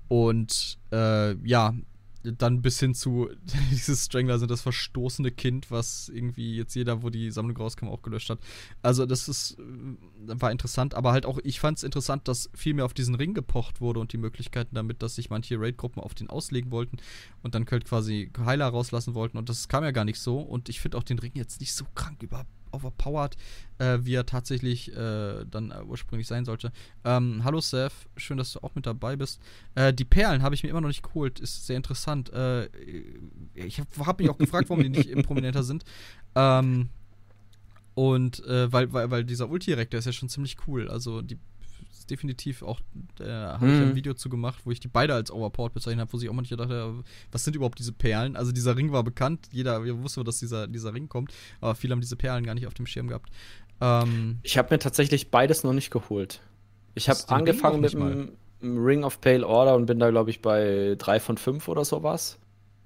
Und 0.08 0.78
äh, 0.92 1.34
ja, 1.46 1.74
dann 2.22 2.60
bis 2.60 2.78
hin 2.80 2.94
zu 2.94 3.30
dieses 3.70 4.06
Strangler 4.06 4.38
sind 4.38 4.50
das 4.50 4.60
verstoßene 4.60 5.30
Kind, 5.30 5.70
was 5.70 6.08
irgendwie 6.08 6.56
jetzt 6.56 6.74
jeder, 6.74 7.02
wo 7.02 7.10
die 7.10 7.30
Sammlung 7.30 7.56
rauskam, 7.56 7.88
auch 7.88 8.02
gelöscht 8.02 8.28
hat. 8.30 8.40
Also 8.82 9.06
das 9.06 9.28
ist 9.28 9.58
äh, 9.58 10.40
war 10.40 10.50
interessant, 10.50 10.94
aber 10.94 11.12
halt 11.12 11.26
auch 11.26 11.38
ich 11.44 11.60
fand 11.60 11.78
es 11.78 11.84
interessant, 11.84 12.28
dass 12.28 12.50
viel 12.54 12.74
mehr 12.74 12.84
auf 12.84 12.94
diesen 12.94 13.14
Ring 13.14 13.34
gepocht 13.34 13.80
wurde 13.80 14.00
und 14.00 14.12
die 14.12 14.18
Möglichkeiten 14.18 14.74
damit, 14.74 15.02
dass 15.02 15.14
sich 15.14 15.30
manche 15.30 15.58
Raid-Gruppen 15.58 16.02
auf 16.02 16.14
den 16.14 16.28
auslegen 16.28 16.70
wollten 16.70 16.98
und 17.42 17.54
dann 17.54 17.66
halt 17.70 17.84
quasi 17.84 18.30
Heiler 18.44 18.68
rauslassen 18.68 19.14
wollten 19.14 19.38
und 19.38 19.48
das 19.48 19.68
kam 19.68 19.84
ja 19.84 19.90
gar 19.90 20.04
nicht 20.04 20.20
so 20.20 20.40
und 20.40 20.68
ich 20.68 20.80
finde 20.80 20.98
auch 20.98 21.04
den 21.04 21.18
Ring 21.18 21.32
jetzt 21.34 21.60
nicht 21.60 21.74
so 21.74 21.86
krank 21.94 22.22
über 22.22 22.44
overpowered, 22.72 23.36
äh, 23.78 23.98
wie 24.02 24.14
er 24.14 24.26
tatsächlich 24.26 24.94
äh, 24.96 25.44
dann 25.50 25.70
äh, 25.70 25.82
ursprünglich 25.82 26.26
sein 26.26 26.44
sollte. 26.44 26.72
Ähm, 27.04 27.42
hallo 27.44 27.60
Seth, 27.60 27.92
schön, 28.16 28.36
dass 28.36 28.52
du 28.52 28.60
auch 28.60 28.74
mit 28.74 28.86
dabei 28.86 29.16
bist. 29.16 29.40
Äh, 29.74 29.92
die 29.92 30.04
Perlen 30.04 30.42
habe 30.42 30.54
ich 30.54 30.62
mir 30.62 30.70
immer 30.70 30.80
noch 30.80 30.88
nicht 30.88 31.02
geholt, 31.02 31.40
ist 31.40 31.66
sehr 31.66 31.76
interessant. 31.76 32.32
Äh, 32.32 32.66
ich 33.54 33.80
habe 33.80 33.88
hab 34.06 34.18
mich 34.18 34.30
auch 34.30 34.38
gefragt, 34.38 34.70
warum 34.70 34.82
die 34.82 34.90
nicht 34.90 35.10
prominenter 35.26 35.62
sind. 35.62 35.84
Ähm, 36.34 36.88
und 37.94 38.44
äh, 38.46 38.72
weil, 38.72 38.92
weil, 38.92 39.10
weil 39.10 39.24
dieser 39.24 39.50
Ulti-Reck, 39.50 39.90
der 39.90 39.98
ist 39.98 40.06
ja 40.06 40.12
schon 40.12 40.28
ziemlich 40.28 40.56
cool. 40.66 40.88
Also 40.88 41.22
die 41.22 41.38
definitiv 42.10 42.62
auch, 42.62 42.80
äh, 43.20 43.24
habe 43.24 43.66
mhm. 43.66 43.74
ich 43.74 43.80
ein 43.80 43.94
Video 43.94 44.14
zu 44.14 44.28
gemacht, 44.28 44.60
wo 44.64 44.70
ich 44.70 44.80
die 44.80 44.88
beide 44.88 45.14
als 45.14 45.30
Overport 45.30 45.72
bezeichnet 45.74 46.00
habe, 46.00 46.12
wo 46.12 46.18
ich 46.18 46.28
auch 46.28 46.34
manchmal 46.34 46.58
dachte, 46.58 47.02
was 47.32 47.44
sind 47.44 47.56
überhaupt 47.56 47.78
diese 47.78 47.92
Perlen? 47.92 48.36
Also 48.36 48.52
dieser 48.52 48.76
Ring 48.76 48.92
war 48.92 49.04
bekannt, 49.04 49.48
jeder 49.52 49.82
wusste, 50.02 50.24
dass 50.24 50.38
dieser, 50.38 50.66
dieser 50.66 50.94
Ring 50.94 51.08
kommt, 51.08 51.32
aber 51.60 51.74
viele 51.74 51.92
haben 51.92 52.00
diese 52.00 52.16
Perlen 52.16 52.44
gar 52.44 52.54
nicht 52.54 52.66
auf 52.66 52.74
dem 52.74 52.86
Schirm 52.86 53.08
gehabt. 53.08 53.30
Ähm, 53.80 54.38
ich 54.42 54.58
habe 54.58 54.74
mir 54.74 54.78
tatsächlich 54.78 55.30
beides 55.30 55.64
noch 55.64 55.72
nicht 55.72 55.90
geholt. 55.90 56.40
Ich 56.94 57.08
habe 57.08 57.20
angefangen 57.28 57.80
mit 57.80 57.92
dem 57.92 58.36
Ring 58.62 59.04
of 59.04 59.20
Pale 59.20 59.46
Order 59.46 59.74
und 59.74 59.86
bin 59.86 59.98
da, 59.98 60.10
glaube 60.10 60.30
ich, 60.30 60.42
bei 60.42 60.96
drei 60.98 61.20
von 61.20 61.38
fünf 61.38 61.68
oder 61.68 61.84
sowas. 61.84 62.38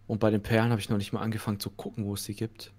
Und 0.07 0.21
bei 0.21 0.31
den 0.31 0.43
Perlen 0.43 0.71
habe 0.71 0.81
ich 0.81 0.91
noch 0.91 0.99
nicht 0.99 1.13
mal 1.13 1.21
angefangen 1.21 1.59
zu 1.59 1.71
gucken, 1.71 2.05
wo 2.05 2.15
es 2.15 2.25
sie 2.25 2.35
gibt. 2.35 2.73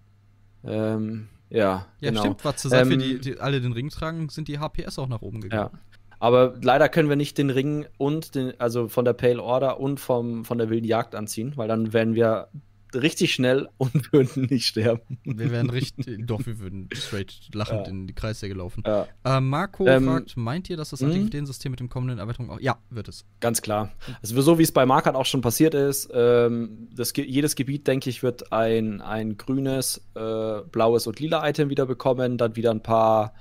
Ähm, 0.63 1.27
ja, 1.49 1.87
ja 1.99 2.09
genau. 2.09 2.21
stimmt. 2.21 2.45
Was 2.45 2.57
zur 2.57 2.71
Seite, 2.71 2.93
ähm, 2.93 2.99
die, 2.99 3.19
die 3.19 3.39
alle 3.39 3.61
den 3.61 3.73
Ring 3.73 3.89
tragen, 3.89 4.29
sind 4.29 4.47
die 4.47 4.59
HPS 4.59 4.99
auch 4.99 5.07
nach 5.07 5.21
oben 5.21 5.41
gegangen. 5.41 5.71
Ja. 5.73 5.79
Aber 6.19 6.55
leider 6.61 6.89
können 6.89 7.09
wir 7.09 7.15
nicht 7.15 7.37
den 7.37 7.49
Ring 7.49 7.85
und 7.97 8.35
den, 8.35 8.59
also 8.59 8.87
von 8.87 9.05
der 9.05 9.13
Pale 9.13 9.41
Order 9.41 9.79
und 9.79 9.99
vom, 9.99 10.45
von 10.45 10.57
der 10.57 10.69
wilden 10.69 10.85
Jagd 10.85 11.15
anziehen, 11.15 11.53
weil 11.55 11.67
dann 11.67 11.93
wären 11.93 12.15
wir 12.15 12.49
richtig 12.95 13.33
schnell 13.33 13.67
und 13.77 14.11
würden 14.13 14.45
nicht 14.45 14.65
sterben. 14.65 15.19
Wir 15.23 15.51
wären 15.51 15.69
richtig, 15.69 16.25
doch, 16.25 16.45
wir 16.45 16.59
würden 16.59 16.89
straight 16.93 17.49
lachend 17.53 17.87
ja. 17.87 17.91
in 17.91 18.07
die 18.07 18.13
Kreissäge 18.13 18.53
laufen. 18.53 18.83
Ja. 18.85 19.07
Äh, 19.23 19.41
Marco 19.41 19.85
ähm, 19.87 20.05
fragt, 20.05 20.37
meint 20.37 20.69
ihr, 20.69 20.77
dass 20.77 20.89
das 20.89 21.03
Antiquitätensystem 21.03 21.71
mit 21.71 21.79
dem 21.79 21.89
kommenden 21.89 22.19
Erweiterung 22.19 22.49
auch, 22.49 22.59
ja, 22.59 22.77
wird 22.89 23.07
es. 23.07 23.25
Ganz 23.39 23.61
klar. 23.61 23.91
Also 24.21 24.39
so 24.41 24.57
wie 24.57 24.63
es 24.63 24.71
bei 24.71 24.85
Markert 24.85 25.15
auch 25.15 25.25
schon 25.25 25.41
passiert 25.41 25.73
ist, 25.73 26.09
ähm, 26.13 26.87
das, 26.93 27.13
jedes 27.15 27.55
Gebiet, 27.55 27.87
denke 27.87 28.09
ich, 28.09 28.23
wird 28.23 28.51
ein, 28.51 29.01
ein 29.01 29.37
grünes, 29.37 30.05
äh, 30.15 30.61
blaues 30.71 31.07
und 31.07 31.19
lila 31.19 31.47
Item 31.47 31.69
wieder 31.69 31.85
bekommen, 31.85 32.37
dann 32.37 32.55
wieder 32.55 32.71
ein 32.71 32.81
paar 32.81 33.33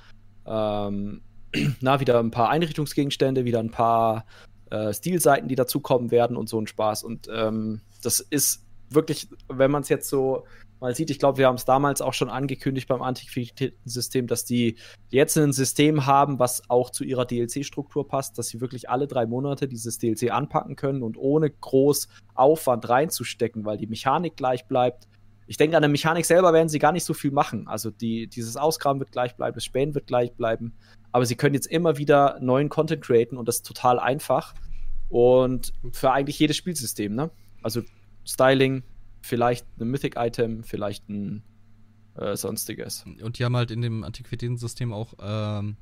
ähm, 0.46 1.22
na, 1.80 2.00
wieder 2.00 2.18
ein 2.18 2.30
paar 2.30 2.50
Einrichtungsgegenstände, 2.50 3.44
wieder 3.44 3.60
ein 3.60 3.70
paar 3.70 4.26
äh, 4.70 4.92
Stilseiten, 4.92 5.48
die 5.48 5.54
dazukommen 5.54 6.10
werden 6.10 6.36
und 6.36 6.48
so 6.48 6.60
ein 6.60 6.66
Spaß. 6.66 7.04
Und 7.04 7.28
ähm, 7.32 7.80
das 8.02 8.20
ist 8.20 8.64
wirklich, 8.90 9.28
wenn 9.48 9.70
man 9.70 9.82
es 9.82 9.88
jetzt 9.88 10.08
so 10.08 10.44
mal 10.80 10.94
sieht, 10.94 11.10
ich 11.10 11.18
glaube, 11.18 11.38
wir 11.38 11.46
haben 11.46 11.54
es 11.54 11.64
damals 11.64 12.02
auch 12.02 12.12
schon 12.12 12.28
angekündigt 12.28 12.88
beim 12.88 13.00
Antiquitätensystem, 13.00 14.26
dass 14.26 14.44
die 14.44 14.76
jetzt 15.08 15.36
ein 15.36 15.52
System 15.52 16.06
haben, 16.06 16.38
was 16.38 16.68
auch 16.68 16.90
zu 16.90 17.04
ihrer 17.04 17.24
DLC-Struktur 17.24 18.06
passt, 18.06 18.36
dass 18.38 18.48
sie 18.48 18.60
wirklich 18.60 18.90
alle 18.90 19.06
drei 19.06 19.26
Monate 19.26 19.66
dieses 19.68 19.98
DLC 19.98 20.30
anpacken 20.30 20.76
können 20.76 21.02
und 21.02 21.16
ohne 21.16 21.50
groß 21.50 22.08
Aufwand 22.34 22.88
reinzustecken, 22.88 23.64
weil 23.64 23.78
die 23.78 23.86
Mechanik 23.86 24.36
gleich 24.36 24.66
bleibt. 24.66 25.08
Ich 25.46 25.56
denke, 25.56 25.76
an 25.76 25.82
der 25.82 25.90
Mechanik 25.90 26.24
selber 26.24 26.52
werden 26.52 26.68
sie 26.68 26.78
gar 26.78 26.92
nicht 26.92 27.04
so 27.04 27.14
viel 27.14 27.30
machen. 27.30 27.68
Also 27.68 27.90
die, 27.90 28.26
dieses 28.26 28.56
Ausgraben 28.56 28.98
wird 28.98 29.12
gleich 29.12 29.36
bleiben, 29.36 29.54
das 29.54 29.64
Spähen 29.64 29.94
wird 29.94 30.06
gleich 30.06 30.34
bleiben 30.34 30.74
aber 31.14 31.26
sie 31.26 31.36
können 31.36 31.54
jetzt 31.54 31.68
immer 31.68 31.96
wieder 31.96 32.40
neuen 32.40 32.68
Content 32.68 33.00
createn 33.00 33.36
und 33.36 33.46
das 33.46 33.58
ist 33.58 33.66
total 33.66 34.00
einfach. 34.00 34.52
Und 35.08 35.72
für 35.92 36.10
eigentlich 36.10 36.40
jedes 36.40 36.56
Spielsystem, 36.56 37.14
ne? 37.14 37.30
Also 37.62 37.82
Styling, 38.24 38.82
vielleicht 39.20 39.64
ein 39.78 39.90
Mythic-Item, 39.90 40.64
vielleicht 40.64 41.08
ein 41.08 41.44
äh, 42.16 42.34
sonstiges. 42.34 43.04
Und 43.22 43.38
die 43.38 43.44
haben 43.44 43.54
halt 43.54 43.70
in 43.70 43.80
dem 43.80 44.02
Antiquitätensystem 44.02 44.92
auch 44.92 45.14
ähm, 45.20 45.76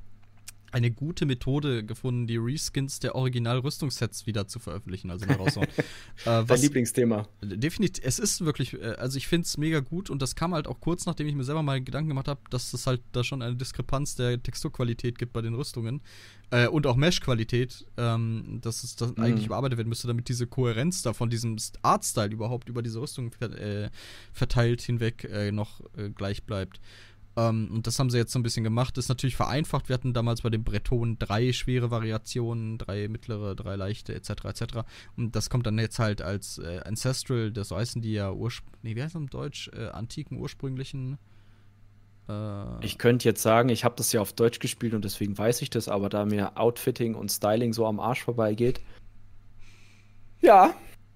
eine 0.73 0.89
gute 0.89 1.25
Methode 1.25 1.85
gefunden, 1.85 2.25
die 2.25 2.37
Reskins 2.37 2.99
der 2.99 3.13
Original-Rüstungssets 3.13 4.25
wieder 4.25 4.47
zu 4.47 4.59
veröffentlichen, 4.59 5.11
also 5.11 5.25
äh, 5.61 5.65
Dein 6.25 6.61
Lieblingsthema. 6.61 7.27
Definitiv, 7.41 8.03
es 8.03 8.17
ist 8.17 8.43
wirklich, 8.43 8.73
äh, 8.73 8.95
also 8.97 9.17
ich 9.17 9.27
finde 9.27 9.45
es 9.45 9.57
mega 9.57 9.81
gut 9.81 10.09
und 10.09 10.21
das 10.21 10.35
kam 10.35 10.53
halt 10.55 10.67
auch 10.67 10.79
kurz, 10.79 11.05
nachdem 11.05 11.27
ich 11.27 11.35
mir 11.35 11.43
selber 11.43 11.61
mal 11.61 11.81
Gedanken 11.81 12.09
gemacht 12.09 12.27
habe, 12.27 12.41
dass 12.49 12.73
es 12.73 12.87
halt 12.87 13.01
da 13.11 13.23
schon 13.23 13.43
eine 13.43 13.55
Diskrepanz 13.55 14.15
der 14.15 14.41
Texturqualität 14.41 15.19
gibt 15.19 15.31
bei 15.33 15.41
den 15.41 15.53
Rüstungen 15.53 16.01
äh, 16.49 16.67
und 16.67 16.87
auch 16.87 16.95
Mesh-Qualität, 16.95 17.85
ähm, 17.97 18.59
dass 18.61 18.83
es 18.83 18.95
das 18.95 19.15
mhm. 19.15 19.23
eigentlich 19.23 19.45
überarbeitet 19.45 19.77
werden 19.77 19.89
müsste, 19.89 20.07
damit 20.07 20.27
diese 20.27 20.47
Kohärenz 20.47 21.03
da 21.03 21.13
von 21.13 21.29
diesem 21.29 21.55
Artstyle 21.83 22.31
überhaupt 22.31 22.67
über 22.67 22.81
diese 22.81 22.99
Rüstung 22.99 23.31
ver 23.31 23.51
äh, 23.59 23.91
verteilt 24.31 24.81
hinweg 24.81 25.23
äh, 25.25 25.51
noch 25.51 25.81
äh, 25.95 26.09
gleich 26.09 26.43
bleibt. 26.43 26.79
Ähm, 27.35 27.69
und 27.71 27.87
das 27.87 27.97
haben 27.99 28.09
sie 28.09 28.17
jetzt 28.17 28.31
so 28.31 28.39
ein 28.39 28.43
bisschen 28.43 28.63
gemacht. 28.63 28.97
Das 28.97 29.05
ist 29.05 29.09
natürlich 29.09 29.35
vereinfacht. 29.35 29.89
Wir 29.89 29.95
hatten 29.95 30.13
damals 30.13 30.41
bei 30.41 30.49
den 30.49 30.63
Bretonen 30.63 31.17
drei 31.17 31.51
schwere 31.51 31.91
Variationen, 31.91 32.77
drei 32.77 33.07
mittlere, 33.07 33.55
drei 33.55 33.75
leichte, 33.75 34.13
etc. 34.13 34.45
etc. 34.45 34.63
Und 35.17 35.35
das 35.35 35.49
kommt 35.49 35.65
dann 35.65 35.79
jetzt 35.79 35.99
halt 35.99 36.21
als 36.21 36.59
äh, 36.59 36.81
Ancestral, 36.85 37.51
das 37.51 37.71
heißen 37.71 38.01
die 38.01 38.13
ja 38.13 38.31
ursprünglich, 38.31 38.83
nee, 38.83 38.95
wie 38.95 39.01
heißt 39.01 39.15
das 39.15 39.21
im 39.21 39.29
Deutsch? 39.29 39.69
Äh, 39.73 39.87
antiken, 39.87 40.37
ursprünglichen. 40.37 41.17
Äh 42.29 42.85
ich 42.85 42.97
könnte 42.97 43.27
jetzt 43.27 43.41
sagen, 43.41 43.69
ich 43.69 43.83
habe 43.83 43.95
das 43.97 44.11
ja 44.11 44.21
auf 44.21 44.33
Deutsch 44.33 44.59
gespielt 44.59 44.93
und 44.93 45.03
deswegen 45.03 45.37
weiß 45.37 45.61
ich 45.61 45.69
das, 45.69 45.87
aber 45.87 46.09
da 46.09 46.25
mir 46.25 46.57
Outfitting 46.57 47.15
und 47.15 47.31
Styling 47.31 47.73
so 47.73 47.87
am 47.87 47.99
Arsch 47.99 48.23
vorbeigeht. 48.23 48.81
Ja, 50.41 50.75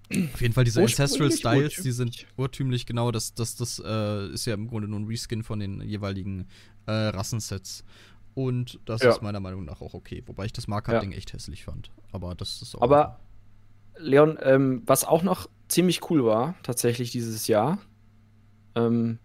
auf 0.10 0.42
jeden 0.42 0.54
Fall 0.54 0.64
diese 0.64 0.82
Ancestral 0.82 1.32
Styles, 1.32 1.82
die 1.82 1.92
sind 1.92 2.26
urtümlich, 2.38 2.86
genau. 2.86 3.12
Das, 3.12 3.34
das, 3.34 3.56
das 3.56 3.82
äh, 3.86 4.28
ist 4.30 4.46
ja 4.46 4.54
im 4.54 4.68
Grunde 4.68 4.88
nur 4.88 5.00
ein 5.00 5.06
Reskin 5.06 5.44
von 5.44 5.60
den 5.60 5.82
jeweiligen 5.82 6.48
äh, 6.86 6.92
Rassensets. 6.92 7.84
Und 8.34 8.80
das 8.86 9.02
ja. 9.02 9.10
ist 9.10 9.22
meiner 9.22 9.40
Meinung 9.40 9.66
nach 9.66 9.82
auch 9.82 9.94
okay. 9.94 10.24
Wobei 10.28 10.46
ich 10.46 10.54
das 10.54 10.68
Marker-Ding 10.68 11.12
ja. 11.12 11.18
echt 11.18 11.34
hässlich 11.34 11.66
fand. 11.66 11.92
Aber 12.12 12.36
das 12.36 12.62
ist 12.62 12.76
auch. 12.76 12.82
Aber, 12.82 13.20
Leon, 13.98 14.38
ähm, 14.42 14.84
was 14.86 15.04
auch 15.04 15.24
noch 15.24 15.50
ziemlich 15.68 16.10
cool 16.10 16.24
war, 16.24 16.56
tatsächlich 16.64 17.12
dieses 17.12 17.48
Jahr, 17.48 17.80
ähm, 18.76 19.20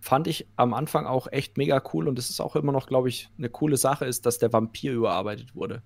fand 0.00 0.28
ich 0.28 0.46
am 0.56 0.72
Anfang 0.74 1.06
auch 1.06 1.26
echt 1.32 1.56
mega 1.56 1.82
cool 1.92 2.06
und 2.06 2.18
es 2.18 2.30
ist 2.30 2.40
auch 2.40 2.54
immer 2.54 2.70
noch, 2.70 2.86
glaube 2.86 3.08
ich, 3.08 3.28
eine 3.38 3.48
coole 3.48 3.76
Sache, 3.76 4.04
ist, 4.04 4.26
dass 4.26 4.38
der 4.38 4.52
Vampir 4.52 4.92
überarbeitet 4.92 5.56
wurde. 5.56 5.82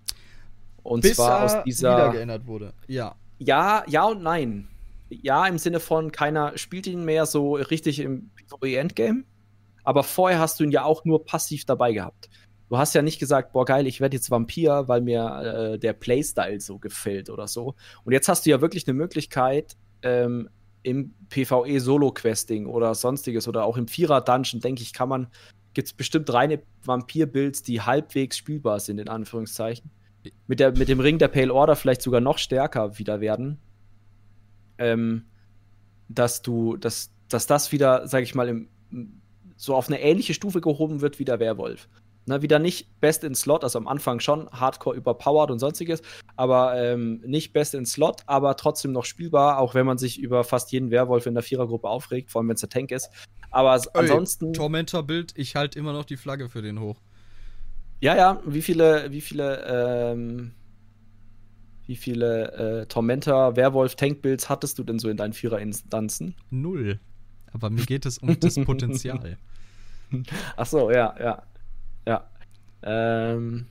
Und 0.82 1.02
Bis 1.02 1.16
zwar 1.16 1.44
aus 1.44 1.64
dieser. 1.64 1.96
Wieder 1.96 2.12
geändert 2.12 2.46
wurde. 2.46 2.74
Ja 2.86 3.14
ja, 3.44 3.84
ja 3.86 4.04
und 4.04 4.22
nein. 4.22 4.68
Ja, 5.08 5.46
im 5.46 5.58
Sinne 5.58 5.80
von, 5.80 6.10
keiner 6.10 6.56
spielt 6.56 6.86
ihn 6.86 7.04
mehr 7.04 7.26
so 7.26 7.54
richtig 7.54 8.00
im 8.00 8.30
PvE-Endgame. 8.34 9.24
Aber 9.84 10.04
vorher 10.04 10.38
hast 10.38 10.60
du 10.60 10.64
ihn 10.64 10.70
ja 10.70 10.84
auch 10.84 11.04
nur 11.04 11.24
passiv 11.24 11.64
dabei 11.64 11.92
gehabt. 11.92 12.30
Du 12.68 12.78
hast 12.78 12.94
ja 12.94 13.02
nicht 13.02 13.18
gesagt, 13.18 13.52
boah, 13.52 13.66
geil, 13.66 13.86
ich 13.86 14.00
werde 14.00 14.16
jetzt 14.16 14.30
Vampir, 14.30 14.84
weil 14.86 15.02
mir 15.02 15.74
äh, 15.74 15.78
der 15.78 15.92
Playstyle 15.92 16.60
so 16.60 16.78
gefällt 16.78 17.28
oder 17.28 17.46
so. 17.46 17.74
Und 18.04 18.12
jetzt 18.12 18.28
hast 18.28 18.46
du 18.46 18.50
ja 18.50 18.62
wirklich 18.62 18.86
eine 18.88 18.94
Möglichkeit, 18.94 19.76
ähm, 20.02 20.48
im 20.82 21.14
PvE 21.28 21.80
Solo-Questing 21.80 22.66
oder 22.66 22.94
sonstiges 22.94 23.46
oder 23.46 23.64
auch 23.64 23.76
im 23.76 23.88
Vierer-Dungeon, 23.88 24.60
denke 24.60 24.82
ich, 24.82 24.92
kann 24.92 25.08
man 25.08 25.28
gibt 25.74 25.88
es 25.88 25.94
bestimmt 25.94 26.32
reine 26.32 26.62
Vampir-Builds, 26.84 27.62
die 27.62 27.80
halbwegs 27.80 28.36
spielbar 28.36 28.80
sind, 28.80 28.98
in 28.98 29.08
Anführungszeichen. 29.08 29.90
Mit, 30.46 30.60
der, 30.60 30.76
mit 30.76 30.88
dem 30.88 31.00
Ring 31.00 31.18
der 31.18 31.28
Pale 31.28 31.52
Order 31.52 31.76
vielleicht 31.76 32.02
sogar 32.02 32.20
noch 32.20 32.38
stärker 32.38 32.98
wieder 32.98 33.20
werden. 33.20 33.58
Ähm, 34.78 35.24
dass 36.08 36.42
du, 36.42 36.76
dass, 36.76 37.10
dass 37.28 37.46
das 37.46 37.72
wieder, 37.72 38.06
sag 38.06 38.22
ich 38.22 38.34
mal, 38.34 38.48
im, 38.48 38.68
so 39.56 39.74
auf 39.74 39.88
eine 39.88 40.00
ähnliche 40.00 40.34
Stufe 40.34 40.60
gehoben 40.60 41.00
wird 41.00 41.18
wie 41.18 41.24
der 41.24 41.40
Werwolf. 41.40 41.88
Ne, 42.24 42.40
wieder 42.40 42.60
nicht 42.60 43.00
Best 43.00 43.24
in 43.24 43.34
Slot, 43.34 43.64
also 43.64 43.80
am 43.80 43.88
Anfang 43.88 44.20
schon 44.20 44.48
Hardcore 44.50 44.94
überpowered 44.94 45.50
und 45.50 45.58
sonstiges, 45.58 46.02
aber 46.36 46.80
ähm, 46.80 47.20
nicht 47.26 47.52
Best 47.52 47.74
in 47.74 47.84
Slot, 47.84 48.22
aber 48.26 48.56
trotzdem 48.56 48.92
noch 48.92 49.04
spielbar, 49.04 49.58
auch 49.58 49.74
wenn 49.74 49.86
man 49.86 49.98
sich 49.98 50.20
über 50.20 50.44
fast 50.44 50.70
jeden 50.70 50.92
Werwolf 50.92 51.26
in 51.26 51.34
der 51.34 51.42
Vierergruppe 51.42 51.88
aufregt, 51.88 52.30
vor 52.30 52.40
allem 52.40 52.48
wenn 52.48 52.54
es 52.54 52.60
der 52.60 52.68
Tank 52.68 52.92
ist. 52.92 53.10
Aber 53.50 53.74
Ey, 53.74 53.82
ansonsten. 53.94 54.52
Tormentor-Bild, 54.52 55.32
ich 55.36 55.56
halte 55.56 55.76
immer 55.80 55.92
noch 55.92 56.04
die 56.04 56.16
Flagge 56.16 56.48
für 56.48 56.62
den 56.62 56.78
hoch. 56.78 57.00
Ja, 58.02 58.16
ja, 58.16 58.42
wie 58.44 58.62
viele, 58.62 59.12
wie 59.12 59.20
viele, 59.20 59.64
ähm, 59.64 60.50
wie 61.86 61.94
viele 61.94 62.80
äh, 62.80 62.86
Tormentor, 62.86 63.54
Werwolf, 63.54 63.94
Tank-Builds 63.94 64.48
hattest 64.48 64.76
du 64.80 64.82
denn 64.82 64.98
so 64.98 65.08
in 65.08 65.16
deinen 65.16 65.32
Vierer-Instanzen? 65.32 66.34
Null. 66.50 66.98
Aber 67.52 67.70
mir 67.70 67.86
geht 67.86 68.04
es 68.04 68.18
um 68.18 68.38
das 68.40 68.56
Potenzial. 68.56 69.38
Ach 70.56 70.66
so, 70.66 70.90
ja, 70.90 71.14
ja. 71.20 71.42
Ja. 72.04 72.28
Ähm, 72.82 73.66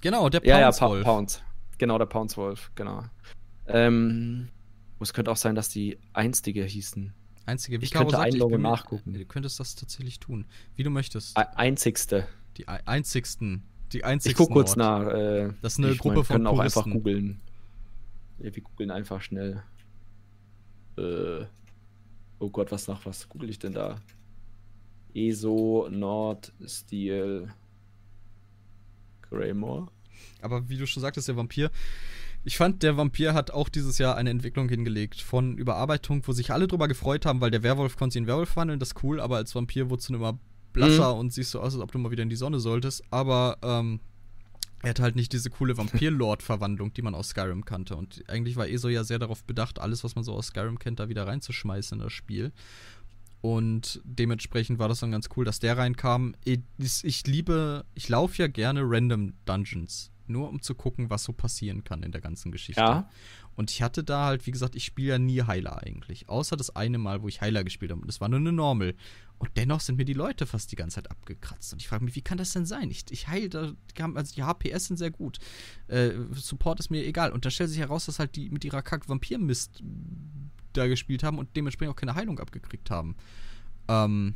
genau, 0.00 0.28
der 0.28 0.38
Pounce 0.38 0.48
ja, 0.48 0.60
ja, 0.60 1.02
Pounce. 1.02 1.40
Genau, 1.78 1.98
der 1.98 2.06
Pounce 2.06 2.36
Wolf, 2.36 2.70
genau. 2.76 3.02
Ähm, 3.66 4.50
es 5.00 5.12
könnte 5.12 5.32
auch 5.32 5.36
sein, 5.36 5.56
dass 5.56 5.68
die 5.68 5.98
einstige 6.12 6.62
hießen. 6.62 7.12
Einstige, 7.44 7.80
wie 7.80 7.86
ich 7.86 7.90
könnte 7.90 8.12
sagt, 8.12 8.24
einloggen 8.24 8.62
nachgucken. 8.62 9.14
Du 9.14 9.24
könntest 9.24 9.58
das 9.58 9.74
tatsächlich 9.74 10.20
tun, 10.20 10.46
wie 10.76 10.84
du 10.84 10.90
möchtest. 10.90 11.36
Einzigste. 11.36 12.28
Die 12.58 12.68
einzigsten. 12.68 13.62
Die 13.92 14.04
einzigsten. 14.04 14.30
Ich 14.30 14.36
guck 14.36 14.54
kurz 14.54 14.70
Ort. 14.70 14.78
nach. 14.78 15.06
Äh, 15.14 15.52
das 15.62 15.78
ist 15.78 15.84
eine 15.84 15.96
Gruppe 15.96 16.16
mein, 16.16 16.24
von 16.24 16.34
können 16.34 16.46
auch 16.46 16.58
einfach 16.58 16.84
googeln. 16.84 17.40
Ja, 18.40 18.54
wir 18.54 18.62
googeln 18.62 18.90
einfach 18.90 19.22
schnell. 19.22 19.62
Äh, 20.96 21.44
oh 22.38 22.50
Gott, 22.50 22.70
was 22.70 22.88
nach 22.88 23.06
was 23.06 23.28
google 23.28 23.48
ich 23.48 23.58
denn 23.58 23.72
da? 23.72 24.00
ESO, 25.14 25.88
Nord, 25.90 26.52
Steel, 26.66 27.48
Greymore. 29.22 29.88
Aber 30.42 30.68
wie 30.68 30.76
du 30.76 30.86
schon 30.86 31.00
sagtest, 31.00 31.28
der 31.28 31.36
Vampir. 31.36 31.70
Ich 32.44 32.56
fand, 32.56 32.82
der 32.82 32.96
Vampir 32.96 33.34
hat 33.34 33.50
auch 33.50 33.68
dieses 33.68 33.98
Jahr 33.98 34.16
eine 34.16 34.30
Entwicklung 34.30 34.68
hingelegt 34.68 35.20
von 35.20 35.58
Überarbeitung, 35.58 36.26
wo 36.26 36.32
sich 36.32 36.52
alle 36.52 36.68
drüber 36.68 36.88
gefreut 36.88 37.26
haben, 37.26 37.40
weil 37.40 37.50
der 37.50 37.62
Werwolf 37.62 37.96
konnte 37.96 38.14
sich 38.14 38.22
in 38.22 38.26
Werwolf 38.26 38.56
wandeln, 38.56 38.78
das 38.78 38.90
ist 38.90 39.02
cool, 39.02 39.20
aber 39.20 39.36
als 39.36 39.54
Vampir 39.54 39.90
wurdest 39.90 40.08
du 40.08 40.14
immer 40.14 40.38
blasser 40.72 41.14
mhm. 41.14 41.20
und 41.20 41.32
siehst 41.32 41.50
so 41.50 41.60
aus, 41.60 41.74
als 41.74 41.82
ob 41.82 41.92
du 41.92 41.98
mal 41.98 42.10
wieder 42.10 42.22
in 42.22 42.30
die 42.30 42.36
Sonne 42.36 42.60
solltest. 42.60 43.02
Aber 43.10 43.58
ähm, 43.62 44.00
er 44.82 44.90
hat 44.90 45.00
halt 45.00 45.16
nicht 45.16 45.32
diese 45.32 45.50
coole 45.50 45.76
Vampir-Lord-Verwandlung, 45.76 46.92
die 46.92 47.02
man 47.02 47.14
aus 47.14 47.30
Skyrim 47.30 47.64
kannte. 47.64 47.96
Und 47.96 48.22
eigentlich 48.28 48.56
war 48.56 48.68
ESO 48.68 48.88
ja 48.88 49.02
sehr 49.02 49.18
darauf 49.18 49.44
bedacht, 49.44 49.80
alles, 49.80 50.04
was 50.04 50.14
man 50.14 50.24
so 50.24 50.32
aus 50.34 50.48
Skyrim 50.48 50.78
kennt, 50.78 51.00
da 51.00 51.08
wieder 51.08 51.26
reinzuschmeißen 51.26 51.98
in 51.98 52.04
das 52.04 52.12
Spiel. 52.12 52.52
Und 53.40 54.00
dementsprechend 54.04 54.78
war 54.78 54.88
das 54.88 55.00
dann 55.00 55.10
ganz 55.10 55.28
cool, 55.36 55.44
dass 55.44 55.58
der 55.58 55.76
reinkam. 55.76 56.34
Ich, 56.44 57.26
liebe, 57.26 57.84
ich 57.94 58.08
laufe 58.08 58.40
ja 58.42 58.48
gerne 58.48 58.82
Random 58.84 59.34
Dungeons. 59.44 60.10
Nur 60.26 60.48
um 60.50 60.60
zu 60.60 60.74
gucken, 60.74 61.08
was 61.08 61.24
so 61.24 61.32
passieren 61.32 61.84
kann 61.84 62.02
in 62.02 62.12
der 62.12 62.20
ganzen 62.20 62.52
Geschichte. 62.52 62.82
Ja. 62.82 63.08
Und 63.56 63.70
ich 63.70 63.82
hatte 63.82 64.04
da 64.04 64.26
halt, 64.26 64.46
wie 64.46 64.50
gesagt, 64.50 64.76
ich 64.76 64.84
spiele 64.84 65.08
ja 65.08 65.18
nie 65.18 65.42
Heiler 65.42 65.82
eigentlich. 65.82 66.28
Außer 66.28 66.56
das 66.56 66.76
eine 66.76 66.98
Mal, 66.98 67.22
wo 67.22 67.28
ich 67.28 67.40
Heiler 67.40 67.64
gespielt 67.64 67.90
habe. 67.90 68.02
Und 68.02 68.06
das 68.08 68.20
war 68.20 68.28
nur 68.28 68.38
eine 68.38 68.52
Normal. 68.52 68.94
Und 69.38 69.50
dennoch 69.56 69.80
sind 69.80 69.96
mir 69.96 70.04
die 70.04 70.14
Leute 70.14 70.46
fast 70.46 70.72
die 70.72 70.76
ganze 70.76 70.96
Zeit 70.96 71.10
abgekratzt. 71.10 71.72
Und 71.72 71.80
ich 71.80 71.88
frage 71.88 72.04
mich, 72.04 72.16
wie 72.16 72.22
kann 72.22 72.38
das 72.38 72.52
denn 72.52 72.66
sein? 72.66 72.90
Ich, 72.90 73.04
ich 73.10 73.28
heile, 73.28 73.76
also 74.14 74.34
die 74.34 74.42
HPS 74.42 74.86
sind 74.86 74.96
sehr 74.96 75.10
gut. 75.10 75.38
Äh, 75.86 76.10
Support 76.34 76.80
ist 76.80 76.90
mir 76.90 77.06
egal. 77.06 77.30
Und 77.32 77.44
da 77.44 77.50
stellt 77.50 77.70
sich 77.70 77.78
heraus, 77.78 78.06
dass 78.06 78.18
halt 78.18 78.34
die 78.34 78.50
mit 78.50 78.64
ihrer 78.64 78.82
Kack-Vampir-Mist 78.82 79.82
da 80.72 80.86
gespielt 80.88 81.22
haben 81.22 81.38
und 81.38 81.54
dementsprechend 81.56 81.92
auch 81.92 82.00
keine 82.00 82.16
Heilung 82.16 82.40
abgekriegt 82.40 82.90
haben. 82.90 83.16
Ähm, 83.86 84.34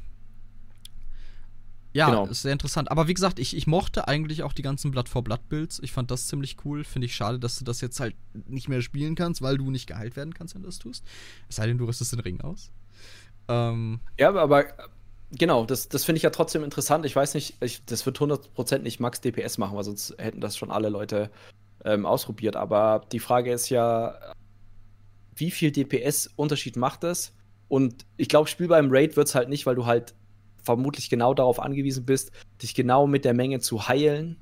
ja, 1.94 2.07
genau. 2.07 2.26
ist 2.26 2.42
sehr 2.42 2.53
interessant. 2.53 2.90
Aber 2.90 3.07
wie 3.09 3.14
gesagt, 3.14 3.38
ich, 3.38 3.57
ich 3.57 3.66
mochte 3.66 4.09
eigentlich 4.09 4.42
auch 4.42 4.53
die 4.53 4.62
ganzen 4.62 4.90
Blood 4.90 5.09
for 5.09 5.22
Blood 5.22 5.48
Builds. 5.48 5.78
Ich 5.82 5.92
fand 5.92 6.11
das 6.11 6.26
ziemlich 6.26 6.64
cool. 6.64 6.84
Finde 6.84 7.07
ich 7.07 7.14
schade, 7.14 7.38
dass 7.38 7.59
du 7.59 7.64
das 7.64 7.80
jetzt 7.80 8.00
halt 8.00 8.16
nicht 8.46 8.68
mehr 8.68 8.80
spielen 8.80 9.14
kannst, 9.14 9.42
weil 9.42 9.59
du 9.59 9.70
nicht 9.70 9.86
geheilt 9.86 10.16
werden 10.16 10.32
kannst, 10.32 10.55
wenn 10.55 10.62
du 10.62 10.68
das 10.68 10.78
tust. 10.78 11.05
Es 11.48 11.57
sei 11.57 11.66
denn, 11.66 11.78
du 11.78 11.84
rüstest 11.84 12.12
den 12.12 12.20
Ring 12.20 12.40
aus. 12.40 12.70
Ähm, 13.53 14.00
ja, 14.18 14.34
aber 14.34 14.64
genau, 15.32 15.66
das, 15.66 15.88
das 15.88 16.05
finde 16.05 16.18
ich 16.18 16.22
ja 16.22 16.30
trotzdem 16.30 16.64
interessant. 16.64 17.05
Ich 17.05 17.14
weiß 17.14 17.34
nicht, 17.34 17.57
ich, 17.61 17.84
das 17.84 18.07
wird 18.07 18.18
100% 18.18 18.78
nicht 18.78 19.00
Max 19.00 19.20
DPS 19.20 19.59
machen, 19.59 19.76
weil 19.76 19.84
sonst 19.84 20.14
hätten 20.18 20.40
das 20.40 20.57
schon 20.57 20.70
alle 20.70 20.88
Leute 20.88 21.30
ähm, 21.84 22.07
ausprobiert. 22.07 22.57
Aber 22.57 23.03
die 23.12 23.20
Frage 23.20 23.53
ist 23.53 23.68
ja, 23.68 24.14
wie 25.36 25.50
viel 25.50 25.70
DPS-Unterschied 25.70 26.76
macht 26.76 27.05
das? 27.05 27.34
Und 27.68 28.07
ich 28.16 28.28
glaube, 28.28 28.48
spielbar 28.48 28.78
im 28.78 28.90
Raid 28.90 29.16
wird 29.16 29.28
es 29.28 29.34
halt 29.34 29.48
nicht, 29.48 29.66
weil 29.66 29.74
du 29.74 29.86
halt 29.86 30.14
vermutlich 30.62 31.11
genau 31.11 31.34
darauf 31.34 31.59
angewiesen 31.59 32.07
bist, 32.07 32.30
dich 32.61 32.74
genau 32.74 33.07
mit 33.07 33.24
der 33.24 33.34
Menge 33.34 33.61
zu 33.61 33.88
heilen, 33.88 34.36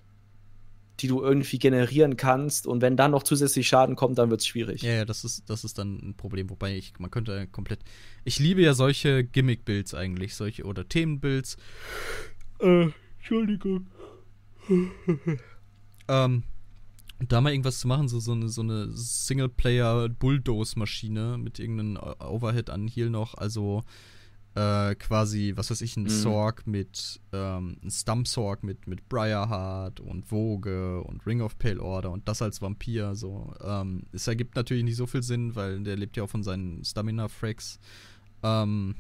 die 1.01 1.09
du 1.09 1.23
irgendwie 1.23 1.59
generieren 1.59 2.17
kannst. 2.17 2.67
Und 2.67 2.83
wenn 2.83 2.97
dann 2.97 3.11
noch 3.11 3.23
zusätzlich 3.23 3.69
Schaden 3.69 3.97
kommt, 3.97 4.19
dann 4.19 4.31
wird 4.31 4.41
es 4.41 4.47
schwierig. 4.47 4.83
Ja, 4.83 4.93
ja, 4.93 5.05
das 5.05 5.25
ist, 5.25 5.49
das 5.49 5.65
ist 5.65 5.79
dann 5.79 5.97
ein 5.97 6.15
Problem. 6.17 6.51
Wobei 6.51 6.77
ich, 6.77 6.93
man 6.99 7.11
könnte 7.11 7.47
komplett. 7.49 7.81
Ich 8.25 8.39
liebe 8.39 8.63
ja 8.63 8.75
solche 8.75 9.25
Gimmick-Builds 9.25 9.95
eigentlich, 9.95 10.35
solche 10.35 10.65
oder 10.65 10.89
Themen-Builds. 10.89 11.57
Äh, 12.61 12.89
Entschuldigung. 13.19 13.87
ähm, 16.09 16.43
da 17.29 17.41
mal 17.41 17.53
irgendwas 17.53 17.79
zu 17.81 17.89
machen, 17.89 18.09
so, 18.09 18.21
so 18.21 18.33
eine, 18.33 18.49
so 18.49 18.63
eine 18.63 18.89
Singleplayer-Bulldoze-Maschine 18.93 21.37
mit 21.39 21.59
irgendeinem 21.59 21.99
Overhead 22.19 22.71
an 22.71 22.89
Heal 22.89 23.11
noch, 23.11 23.35
also 23.35 23.83
äh, 24.55 24.95
quasi, 24.97 25.53
was 25.55 25.71
weiß 25.71 25.81
ich, 25.83 25.97
ein 25.97 26.05
mhm. 26.05 26.09
Sorg 26.09 26.67
mit, 26.67 27.21
ähm, 27.33 27.77
ein 27.83 27.91
Stump-Sorg 27.91 28.65
mit, 28.65 28.87
mit 28.87 29.09
Briarheart 29.09 30.01
und 30.01 30.27
Vogue 30.27 31.03
und 31.03 31.25
Ring 31.27 31.41
of 31.41 31.59
Pale 31.59 31.81
Order 31.81 32.11
und 32.11 32.27
das 32.29 32.43
als 32.43 32.61
Vampir, 32.61 33.15
so. 33.15 33.55
Ähm, 33.63 34.05
es 34.13 34.27
ergibt 34.27 34.57
natürlich 34.57 34.85
nicht 34.85 34.97
so 34.97 35.07
viel 35.07 35.23
Sinn, 35.23 35.55
weil 35.55 35.81
der 35.83 35.97
lebt 35.97 36.17
ja 36.17 36.25
auch 36.25 36.31
von 36.31 36.43
seinen 36.43 36.85
Stamina-Fracks. 36.85 37.79
Ähm, 38.43 38.97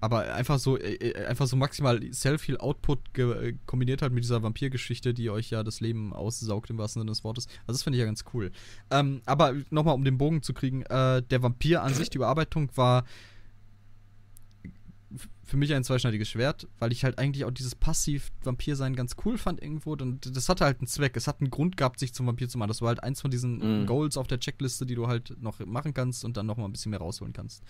aber 0.00 0.32
einfach 0.32 0.58
so, 0.58 0.78
äh, 0.78 0.94
äh, 0.94 1.26
einfach 1.26 1.46
so 1.46 1.56
maximal 1.56 2.00
Self-Heal-Output 2.12 3.18
äh, 3.18 3.54
kombiniert 3.66 4.02
halt 4.02 4.12
mit 4.12 4.24
dieser 4.24 4.42
Vampirgeschichte, 4.42 5.12
die 5.12 5.30
euch 5.30 5.50
ja 5.50 5.62
das 5.62 5.80
Leben 5.80 6.12
aussaugt 6.12 6.70
im 6.70 6.78
wahrsten 6.78 7.00
Sinne 7.00 7.10
des 7.10 7.22
Wortes. 7.22 7.46
Also 7.66 7.72
das 7.72 7.82
finde 7.82 7.98
ich 7.98 8.00
ja 8.00 8.06
ganz 8.06 8.24
cool. 8.32 8.50
Ähm, 8.90 9.20
aber 9.26 9.54
nochmal, 9.70 9.94
um 9.94 10.04
den 10.04 10.16
Bogen 10.16 10.42
zu 10.42 10.54
kriegen, 10.54 10.82
äh, 10.82 11.22
der 11.22 11.42
Vampir 11.42 11.82
an 11.82 11.92
sich, 11.92 12.08
die 12.08 12.16
Überarbeitung 12.16 12.70
war 12.76 13.04
für 15.50 15.56
mich 15.56 15.74
ein 15.74 15.82
zweischneidiges 15.82 16.28
Schwert, 16.28 16.68
weil 16.78 16.92
ich 16.92 17.02
halt 17.02 17.18
eigentlich 17.18 17.44
auch 17.44 17.50
dieses 17.50 17.74
Passiv-Vampir-Sein 17.74 18.94
ganz 18.94 19.16
cool 19.24 19.36
fand 19.36 19.60
irgendwo. 19.60 19.94
Und 19.94 20.36
das 20.36 20.48
hatte 20.48 20.64
halt 20.64 20.78
einen 20.78 20.86
Zweck. 20.86 21.16
Es 21.16 21.26
hat 21.26 21.40
einen 21.40 21.50
Grund 21.50 21.76
gehabt, 21.76 21.98
sich 21.98 22.14
zum 22.14 22.28
Vampir 22.28 22.48
zu 22.48 22.56
machen. 22.56 22.68
Das 22.68 22.80
war 22.82 22.88
halt 22.88 23.02
eins 23.02 23.20
von 23.20 23.32
diesen 23.32 23.82
mm. 23.82 23.86
Goals 23.86 24.16
auf 24.16 24.28
der 24.28 24.38
Checkliste, 24.38 24.86
die 24.86 24.94
du 24.94 25.08
halt 25.08 25.42
noch 25.42 25.58
machen 25.66 25.92
kannst 25.92 26.24
und 26.24 26.36
dann 26.36 26.46
noch 26.46 26.56
mal 26.56 26.66
ein 26.66 26.72
bisschen 26.72 26.90
mehr 26.90 27.00
rausholen 27.00 27.32
kannst. 27.32 27.64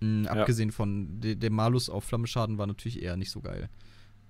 Mhm, 0.00 0.24
ja. 0.24 0.32
Abgesehen 0.32 0.72
von 0.72 1.20
de 1.20 1.36
der 1.36 1.52
Malus 1.52 1.88
auf 1.88 2.02
Flammenschaden 2.02 2.58
war 2.58 2.66
natürlich 2.66 3.00
eher 3.00 3.16
nicht 3.16 3.30
so 3.30 3.40
geil. 3.40 3.68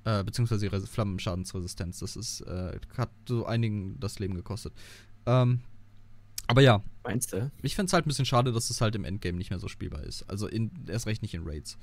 Äh, 0.04 0.22
beziehungsweise 0.22 0.68
die 0.68 0.86
Flammenschadensresistenz. 0.86 2.00
Das 2.00 2.16
ist, 2.16 2.42
äh, 2.42 2.78
hat 2.98 3.10
so 3.26 3.46
einigen 3.46 3.98
das 3.98 4.18
Leben 4.18 4.34
gekostet. 4.34 4.74
Ähm, 5.24 5.60
aber 6.48 6.60
ja. 6.60 6.82
Meinst 7.04 7.32
du? 7.32 7.50
Ich 7.62 7.76
finde 7.76 7.86
es 7.86 7.94
halt 7.94 8.04
ein 8.04 8.08
bisschen 8.08 8.26
schade, 8.26 8.52
dass 8.52 8.68
es 8.68 8.82
halt 8.82 8.94
im 8.94 9.04
Endgame 9.04 9.38
nicht 9.38 9.48
mehr 9.48 9.58
so 9.58 9.68
spielbar 9.68 10.02
ist. 10.02 10.28
Also 10.28 10.48
in, 10.48 10.70
erst 10.86 11.06
recht 11.06 11.22
nicht 11.22 11.32
in 11.32 11.44
Raids. 11.46 11.78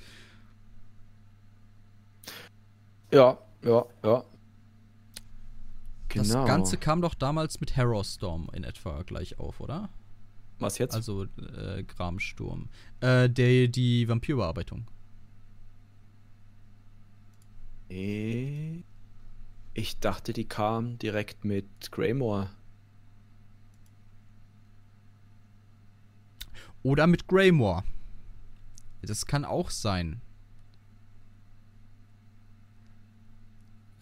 Ja, 3.12 3.38
ja, 3.64 3.86
ja. 4.04 4.24
Genau. 6.10 6.24
Das 6.24 6.48
Ganze 6.48 6.78
kam 6.78 7.02
doch 7.02 7.14
damals 7.14 7.60
mit 7.60 7.76
Storm 8.04 8.50
in 8.54 8.64
etwa 8.64 9.04
gleich 9.04 9.40
auf, 9.40 9.60
oder? 9.60 9.90
Was 10.60 10.78
jetzt? 10.78 10.96
Also 10.96 11.24
äh, 11.24 11.84
Gramsturm. 11.84 12.70
Äh, 13.00 13.30
der, 13.30 13.68
die 13.68 14.08
Vampirbearbeitung. 14.08 14.88
Ich 17.90 18.84
dachte, 20.00 20.34
die 20.34 20.46
kam 20.46 20.98
direkt 20.98 21.46
mit 21.46 21.92
Greymore. 21.92 22.50
Oder 26.84 27.08
mit 27.08 27.28
Greymore. 27.28 27.84
Das 29.02 29.26
kann 29.26 29.46
auch 29.46 29.70
sein. 29.70 30.22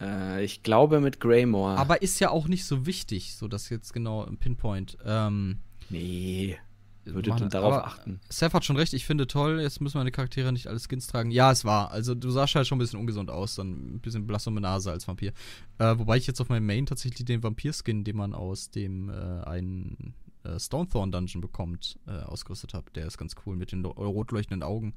Äh, 0.00 0.44
ich 0.44 0.62
glaube 0.62 1.00
mit 1.00 1.20
Greymore. 1.20 1.76
Aber 1.76 2.02
ist 2.02 2.20
ja 2.20 2.30
auch 2.30 2.48
nicht 2.48 2.64
so 2.64 2.86
wichtig, 2.86 3.34
so 3.34 3.48
das 3.48 3.68
jetzt 3.70 3.92
genau 3.92 4.24
im 4.24 4.36
Pinpoint. 4.36 4.98
Ähm, 5.04 5.58
nee. 5.88 6.56
würde 7.04 7.30
dann 7.30 7.48
darauf 7.48 7.84
achten. 7.84 8.20
Seth 8.28 8.52
hat 8.52 8.64
schon 8.64 8.76
recht, 8.76 8.92
ich 8.92 9.06
finde 9.06 9.26
toll, 9.26 9.60
jetzt 9.60 9.80
müssen 9.80 9.98
meine 9.98 10.10
Charaktere 10.10 10.52
nicht 10.52 10.66
alle 10.66 10.80
Skins 10.80 11.06
tragen. 11.06 11.30
Ja, 11.30 11.50
es 11.50 11.64
war. 11.64 11.90
Also 11.92 12.14
du 12.14 12.30
sahst 12.30 12.54
halt 12.54 12.66
schon 12.66 12.76
ein 12.76 12.80
bisschen 12.80 13.00
ungesund 13.00 13.30
aus, 13.30 13.54
dann 13.54 13.96
ein 13.96 14.00
bisschen 14.00 14.26
blass 14.26 14.46
um 14.46 14.54
die 14.54 14.60
Nase 14.60 14.90
als 14.90 15.08
Vampir. 15.08 15.32
Äh, 15.78 15.98
wobei 15.98 16.16
ich 16.16 16.26
jetzt 16.26 16.40
auf 16.40 16.48
meinem 16.48 16.66
Main 16.66 16.86
tatsächlich 16.86 17.24
den 17.24 17.42
Vampir-Skin, 17.42 18.04
den 18.04 18.16
man 18.16 18.34
aus 18.34 18.70
dem 18.70 19.08
äh, 19.08 19.12
einen 19.44 20.14
äh, 20.44 20.58
Stonethorn 20.58 21.12
Dungeon 21.12 21.40
bekommt, 21.40 21.98
äh, 22.06 22.22
ausgerüstet 22.22 22.74
habe. 22.74 22.90
Der 22.94 23.06
ist 23.06 23.18
ganz 23.18 23.34
cool 23.46 23.56
mit 23.56 23.72
den 23.72 23.84
rot 23.84 24.30
leuchtenden 24.30 24.62
Augen. 24.62 24.94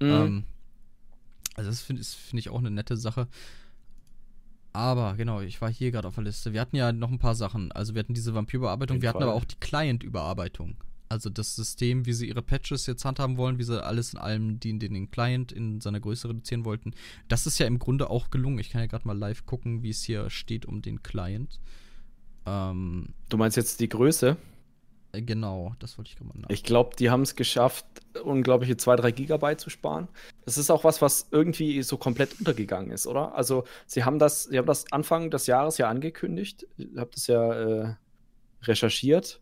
Mhm. 0.00 0.08
Ähm, 0.08 0.44
also 1.56 1.70
das 1.70 1.82
finde 1.82 2.02
find 2.02 2.40
ich 2.40 2.48
auch 2.48 2.58
eine 2.58 2.70
nette 2.70 2.96
Sache. 2.96 3.28
Aber 4.72 5.14
genau, 5.16 5.40
ich 5.40 5.60
war 5.60 5.70
hier 5.70 5.90
gerade 5.90 6.06
auf 6.06 6.14
der 6.14 6.24
Liste. 6.24 6.52
Wir 6.52 6.60
hatten 6.60 6.76
ja 6.76 6.92
noch 6.92 7.10
ein 7.10 7.18
paar 7.18 7.34
Sachen. 7.34 7.72
Also 7.72 7.94
wir 7.94 8.00
hatten 8.00 8.14
diese 8.14 8.34
Vampirüberarbeitung, 8.34 9.02
wir 9.02 9.08
hatten 9.08 9.22
aber 9.22 9.34
auch 9.34 9.44
die 9.44 9.56
Client-Überarbeitung. 9.58 10.76
Also 11.08 11.28
das 11.28 11.56
System, 11.56 12.06
wie 12.06 12.12
sie 12.12 12.28
ihre 12.28 12.40
Patches 12.40 12.86
jetzt 12.86 13.04
handhaben 13.04 13.36
wollen, 13.36 13.58
wie 13.58 13.64
sie 13.64 13.84
alles 13.84 14.14
in 14.14 14.20
allem 14.20 14.60
den, 14.60 14.78
den, 14.78 14.94
den 14.94 15.10
Client 15.10 15.50
in 15.50 15.80
seiner 15.80 15.98
Größe 15.98 16.28
reduzieren 16.28 16.64
wollten. 16.64 16.92
Das 17.26 17.48
ist 17.48 17.58
ja 17.58 17.66
im 17.66 17.80
Grunde 17.80 18.10
auch 18.10 18.30
gelungen. 18.30 18.60
Ich 18.60 18.70
kann 18.70 18.80
ja 18.80 18.86
gerade 18.86 19.08
mal 19.08 19.18
live 19.18 19.44
gucken, 19.44 19.82
wie 19.82 19.90
es 19.90 20.04
hier 20.04 20.30
steht 20.30 20.66
um 20.66 20.82
den 20.82 21.02
Client. 21.02 21.58
Ähm, 22.46 23.08
du 23.28 23.36
meinst 23.36 23.56
jetzt 23.56 23.80
die 23.80 23.88
Größe? 23.88 24.36
Äh, 25.12 25.22
genau, 25.22 25.74
das 25.78 25.98
wollte 25.98 26.10
ich 26.10 26.16
gerade 26.16 26.28
mal 26.28 26.38
nach. 26.38 26.50
Ich 26.50 26.62
glaube, 26.62 26.96
die 26.96 27.10
haben 27.10 27.22
es 27.22 27.34
geschafft, 27.34 27.86
unglaubliche 28.22 28.76
2, 28.76 28.96
3 28.96 29.10
Gigabyte 29.12 29.60
zu 29.60 29.70
sparen. 29.70 30.08
Das 30.44 30.58
ist 30.58 30.70
auch 30.70 30.84
was, 30.84 31.02
was 31.02 31.28
irgendwie 31.30 31.82
so 31.82 31.96
komplett 31.96 32.38
untergegangen 32.38 32.90
ist, 32.90 33.06
oder? 33.06 33.34
Also, 33.34 33.64
sie 33.86 34.04
haben 34.04 34.18
das, 34.18 34.44
sie 34.44 34.58
haben 34.58 34.66
das 34.66 34.90
Anfang 34.92 35.30
des 35.30 35.46
Jahres 35.46 35.78
ja 35.78 35.88
angekündigt. 35.88 36.66
Ich 36.76 36.88
habe 36.96 37.10
das 37.12 37.26
ja 37.26 37.52
äh, 37.52 37.94
recherchiert. 38.62 39.40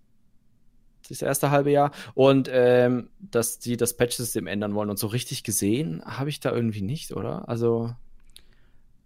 Das 1.08 1.22
erste 1.22 1.50
halbe 1.50 1.70
Jahr. 1.70 1.92
Und 2.14 2.50
ähm, 2.52 3.08
dass 3.18 3.58
die 3.58 3.76
das 3.78 3.96
Patch-System 3.96 4.46
ändern 4.46 4.74
wollen. 4.74 4.90
Und 4.90 4.98
so 4.98 5.06
richtig 5.06 5.42
gesehen 5.42 6.02
habe 6.04 6.28
ich 6.28 6.40
da 6.40 6.52
irgendwie 6.52 6.82
nicht, 6.82 7.12
oder? 7.12 7.48
Also. 7.48 7.94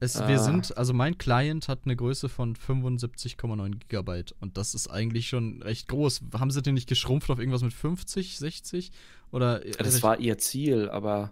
Es, 0.02 0.18
wir 0.18 0.34
ah. 0.34 0.38
sind, 0.38 0.76
also 0.76 0.92
mein 0.92 1.16
Client 1.16 1.68
hat 1.68 1.82
eine 1.84 1.94
Größe 1.94 2.28
von 2.28 2.56
75,9 2.56 3.78
Gigabyte 3.78 4.34
und 4.40 4.56
das 4.56 4.74
ist 4.74 4.88
eigentlich 4.88 5.28
schon 5.28 5.62
recht 5.62 5.86
groß. 5.86 6.22
Haben 6.34 6.50
sie 6.50 6.60
den 6.60 6.74
nicht 6.74 6.88
geschrumpft 6.88 7.30
auf 7.30 7.38
irgendwas 7.38 7.62
mit 7.62 7.72
50, 7.72 8.36
60? 8.36 8.90
Oder, 9.30 9.64
ja, 9.64 9.74
das 9.78 10.02
war 10.02 10.18
ihr 10.18 10.38
Ziel, 10.38 10.90
aber 10.90 11.30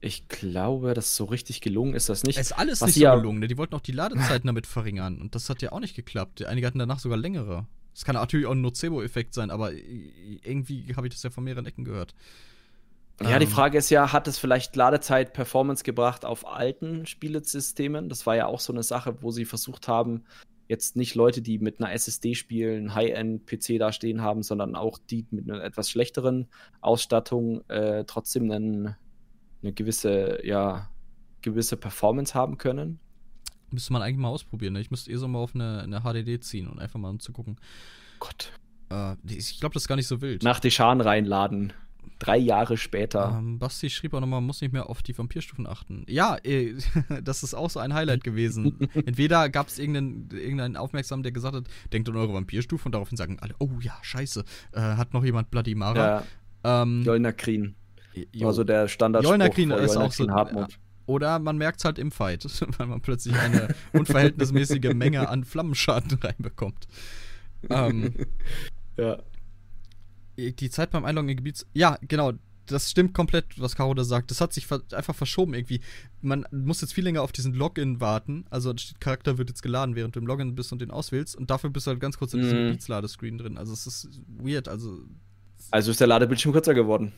ich 0.00 0.28
glaube, 0.28 0.94
dass 0.94 1.16
so 1.16 1.24
richtig 1.24 1.60
gelungen 1.60 1.94
ist 1.94 2.08
das 2.08 2.22
nicht. 2.22 2.38
Es 2.38 2.52
ist 2.52 2.52
alles 2.52 2.82
Was 2.82 2.94
nicht 2.94 3.04
so 3.04 3.16
gelungen, 3.16 3.40
ne? 3.40 3.48
Die 3.48 3.58
wollten 3.58 3.74
auch 3.74 3.80
die 3.80 3.90
Ladezeiten 3.90 4.46
damit 4.46 4.68
verringern 4.68 5.20
und 5.20 5.34
das 5.34 5.50
hat 5.50 5.60
ja 5.60 5.72
auch 5.72 5.80
nicht 5.80 5.96
geklappt. 5.96 6.44
Einige 6.44 6.68
hatten 6.68 6.78
danach 6.78 7.00
sogar 7.00 7.18
längere. 7.18 7.66
Das 7.94 8.04
kann 8.04 8.14
natürlich 8.14 8.46
auch 8.46 8.52
ein 8.52 8.60
Nocebo-Effekt 8.60 9.34
sein, 9.34 9.50
aber 9.50 9.72
irgendwie 9.72 10.94
habe 10.94 11.08
ich 11.08 11.14
das 11.14 11.24
ja 11.24 11.30
von 11.30 11.42
mehreren 11.42 11.66
Ecken 11.66 11.84
gehört. 11.84 12.14
Ja, 13.22 13.38
die 13.38 13.44
ähm. 13.44 13.50
Frage 13.50 13.78
ist 13.78 13.90
ja, 13.90 14.12
hat 14.12 14.26
es 14.26 14.38
vielleicht 14.38 14.74
Ladezeit 14.76 15.32
Performance 15.32 15.84
gebracht 15.84 16.24
auf 16.24 16.46
alten 16.46 17.06
Spielesystemen? 17.06 18.08
Das 18.08 18.26
war 18.26 18.36
ja 18.36 18.46
auch 18.46 18.60
so 18.60 18.72
eine 18.72 18.82
Sache, 18.82 19.22
wo 19.22 19.30
sie 19.30 19.44
versucht 19.44 19.86
haben, 19.86 20.24
jetzt 20.68 20.96
nicht 20.96 21.14
Leute, 21.14 21.42
die 21.42 21.58
mit 21.58 21.80
einer 21.80 21.92
SSD 21.92 22.34
spielen, 22.34 22.94
High-End-PC 22.94 23.78
da 23.78 23.92
stehen 23.92 24.22
haben, 24.22 24.42
sondern 24.42 24.74
auch 24.74 24.98
die 24.98 25.26
mit 25.30 25.48
einer 25.48 25.62
etwas 25.62 25.90
schlechteren 25.90 26.48
Ausstattung 26.80 27.68
äh, 27.68 28.04
trotzdem 28.04 28.50
einen, 28.50 28.96
eine 29.62 29.72
gewisse, 29.72 30.44
ja, 30.44 30.90
gewisse 31.42 31.76
Performance 31.76 32.34
haben 32.34 32.58
können. 32.58 32.98
Müsste 33.70 33.92
man 33.92 34.02
eigentlich 34.02 34.18
mal 34.18 34.28
ausprobieren. 34.28 34.72
Ne? 34.72 34.80
Ich 34.80 34.90
müsste 34.90 35.10
eh 35.10 35.16
so 35.16 35.28
mal 35.28 35.40
auf 35.40 35.54
eine, 35.54 35.82
eine 35.82 36.00
HDD 36.00 36.40
ziehen 36.40 36.68
und 36.68 36.78
einfach 36.78 36.98
mal 36.98 37.10
um 37.10 37.20
zu 37.20 37.32
gucken. 37.32 37.56
Gott. 38.18 38.52
Äh, 38.90 39.16
ich 39.28 39.60
glaube, 39.60 39.74
das 39.74 39.84
ist 39.84 39.88
gar 39.88 39.96
nicht 39.96 40.06
so 40.06 40.20
wild. 40.20 40.42
Nach 40.42 40.60
Deschan 40.60 41.00
reinladen 41.00 41.72
drei 42.18 42.36
Jahre 42.36 42.76
später. 42.76 43.36
Ähm, 43.38 43.58
Basti 43.58 43.90
schrieb 43.90 44.14
auch 44.14 44.20
nochmal, 44.20 44.40
man 44.40 44.46
muss 44.46 44.60
nicht 44.60 44.72
mehr 44.72 44.88
auf 44.88 45.02
die 45.02 45.16
Vampirstufen 45.16 45.66
achten. 45.66 46.04
Ja, 46.08 46.36
äh, 46.42 46.74
das 47.22 47.42
ist 47.42 47.54
auch 47.54 47.70
so 47.70 47.80
ein 47.80 47.94
Highlight 47.94 48.24
gewesen. 48.24 48.88
Entweder 48.94 49.48
gab 49.48 49.68
es 49.68 49.78
irgendeinen, 49.78 50.28
irgendeinen 50.32 50.76
Aufmerksamen, 50.76 51.22
der 51.22 51.32
gesagt 51.32 51.54
hat, 51.54 51.64
denkt 51.92 52.08
an 52.08 52.16
eure 52.16 52.34
Vampirstufe 52.34 52.86
und 52.86 52.92
daraufhin 52.92 53.16
sagen 53.16 53.38
alle, 53.40 53.54
oh 53.58 53.70
ja, 53.80 53.96
scheiße, 54.02 54.44
äh, 54.72 54.80
hat 54.80 55.12
noch 55.14 55.24
jemand 55.24 55.50
Bloody 55.50 55.74
Mara. 55.74 56.24
Ja. 56.64 56.82
Ähm, 56.82 57.02
Jolnakrin. 57.02 57.74
Also 58.42 58.64
der 58.64 58.88
Standard. 58.88 59.24
Jolnakrin 59.24 59.70
ist 59.70 59.96
auch 59.96 60.12
so. 60.12 60.28
Hartmut. 60.28 60.78
Oder 61.06 61.38
man 61.38 61.58
merkt 61.58 61.80
es 61.80 61.84
halt 61.84 61.98
im 61.98 62.10
Fight, 62.10 62.44
weil 62.78 62.86
man 62.86 63.00
plötzlich 63.00 63.36
eine 63.36 63.74
unverhältnismäßige 63.92 64.94
Menge 64.94 65.28
an 65.28 65.44
Flammenschaden 65.44 66.18
reinbekommt. 66.18 66.86
Ähm, 67.68 68.14
ja 68.96 69.18
die 70.36 70.70
Zeit 70.70 70.90
beim 70.90 71.04
Einloggen 71.04 71.30
in 71.30 71.36
Gebiets. 71.36 71.66
Ja, 71.72 71.98
genau. 72.02 72.32
Das 72.66 72.90
stimmt 72.90 73.12
komplett, 73.12 73.60
was 73.60 73.76
Caro 73.76 73.92
da 73.92 74.04
sagt. 74.04 74.30
Das 74.30 74.40
hat 74.40 74.54
sich 74.54 74.66
ver 74.66 74.80
einfach 74.92 75.14
verschoben 75.14 75.52
irgendwie. 75.52 75.80
Man 76.22 76.46
muss 76.50 76.80
jetzt 76.80 76.94
viel 76.94 77.04
länger 77.04 77.22
auf 77.22 77.30
diesen 77.30 77.52
Login 77.52 78.00
warten. 78.00 78.46
Also 78.48 78.72
der 78.72 78.84
Charakter 79.00 79.36
wird 79.36 79.50
jetzt 79.50 79.62
geladen, 79.62 79.96
während 79.96 80.16
du 80.16 80.20
im 80.20 80.26
Login 80.26 80.54
bist 80.54 80.72
und 80.72 80.80
den 80.80 80.90
auswählst. 80.90 81.36
Und 81.36 81.50
dafür 81.50 81.68
bist 81.68 81.86
du 81.86 81.90
halt 81.90 82.00
ganz 82.00 82.16
kurz 82.16 82.32
in 82.32 82.40
diesem 82.40 82.58
mm. 82.58 82.66
Gebietsladescreen 82.68 83.36
drin. 83.36 83.58
Also 83.58 83.74
es 83.74 83.86
ist 83.86 84.08
weird. 84.28 84.68
Also, 84.68 84.98
also 85.70 85.90
ist 85.90 86.00
der 86.00 86.06
Ladebildschirm 86.06 86.52
kürzer 86.52 86.72
geworden. 86.72 87.12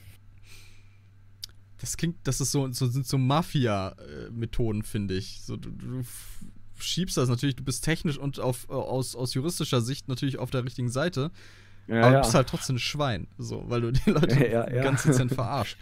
Das 1.79 1.97
klingt, 1.97 2.17
das 2.25 2.41
ist 2.41 2.53
so, 2.53 2.73
so 2.73 2.87
sind 2.87 3.07
so 3.07 3.19
Mafia-Methoden, 3.19 4.83
finde 4.83 5.15
ich. 5.15 5.43
So, 5.43 5.57
du, 5.57 5.71
du 5.71 6.03
schiebst 6.79 7.17
das 7.17 7.29
natürlich, 7.29 7.57
du 7.57 7.65
bist 7.65 7.85
technisch 7.85 8.19
und 8.19 8.41
auf, 8.41 8.69
aus, 8.69 9.15
aus 9.15 9.35
juristischer 9.35 9.81
Sicht 9.81 10.09
natürlich 10.09 10.39
auf 10.39 10.51
der 10.51 10.65
richtigen 10.65 10.91
Seite. 10.91 11.31
Ja, 11.89 12.03
aber 12.03 12.17
du 12.17 12.21
bist 12.23 12.35
halt 12.35 12.49
trotzdem 12.49 12.77
ein 12.77 12.81
Schwein, 12.81 13.27
so, 13.39 13.65
weil 13.69 13.81
du 13.81 13.93
die 13.93 14.11
Leute 14.11 14.47
ja, 14.51 14.71
ja, 14.71 14.83
ganz 14.83 15.03
dezent 15.05 15.33
verarschst. 15.33 15.77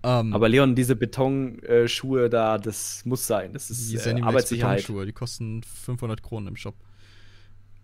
Um, 0.00 0.32
aber 0.32 0.48
Leon, 0.48 0.76
diese 0.76 0.94
Betonschuhe 0.94 2.30
da, 2.30 2.56
das 2.56 3.04
muss 3.04 3.26
sein. 3.26 3.52
Das 3.52 3.68
ist 3.68 3.90
die 3.90 3.96
äh, 3.96 4.22
Arbeitssicherheit. 4.22 4.78
Betonschuhe, 4.78 5.06
die 5.06 5.12
kosten 5.12 5.62
500 5.64 6.22
Kronen 6.22 6.48
im 6.48 6.56
Shop. 6.56 6.76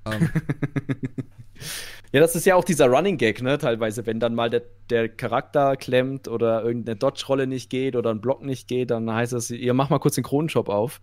Ähm. 0.06 0.30
ja, 2.12 2.20
das 2.20 2.36
ist 2.36 2.46
ja 2.46 2.54
auch 2.54 2.64
dieser 2.64 2.86
Running 2.86 3.18
Gag, 3.18 3.42
ne? 3.42 3.58
Teilweise, 3.58 4.06
wenn 4.06 4.20
dann 4.20 4.34
mal 4.34 4.48
der, 4.48 4.62
der 4.90 5.08
Charakter 5.08 5.76
klemmt 5.76 6.28
oder 6.28 6.62
irgendeine 6.62 6.96
Dodge-Rolle 6.96 7.48
nicht 7.48 7.68
geht 7.68 7.96
oder 7.96 8.10
ein 8.10 8.20
Block 8.20 8.44
nicht 8.44 8.68
geht, 8.68 8.92
dann 8.92 9.12
heißt 9.12 9.32
es, 9.32 9.50
ihr 9.50 9.74
macht 9.74 9.90
mal 9.90 9.98
kurz 9.98 10.14
den 10.14 10.24
Kronenshop 10.24 10.68
auf. 10.68 11.00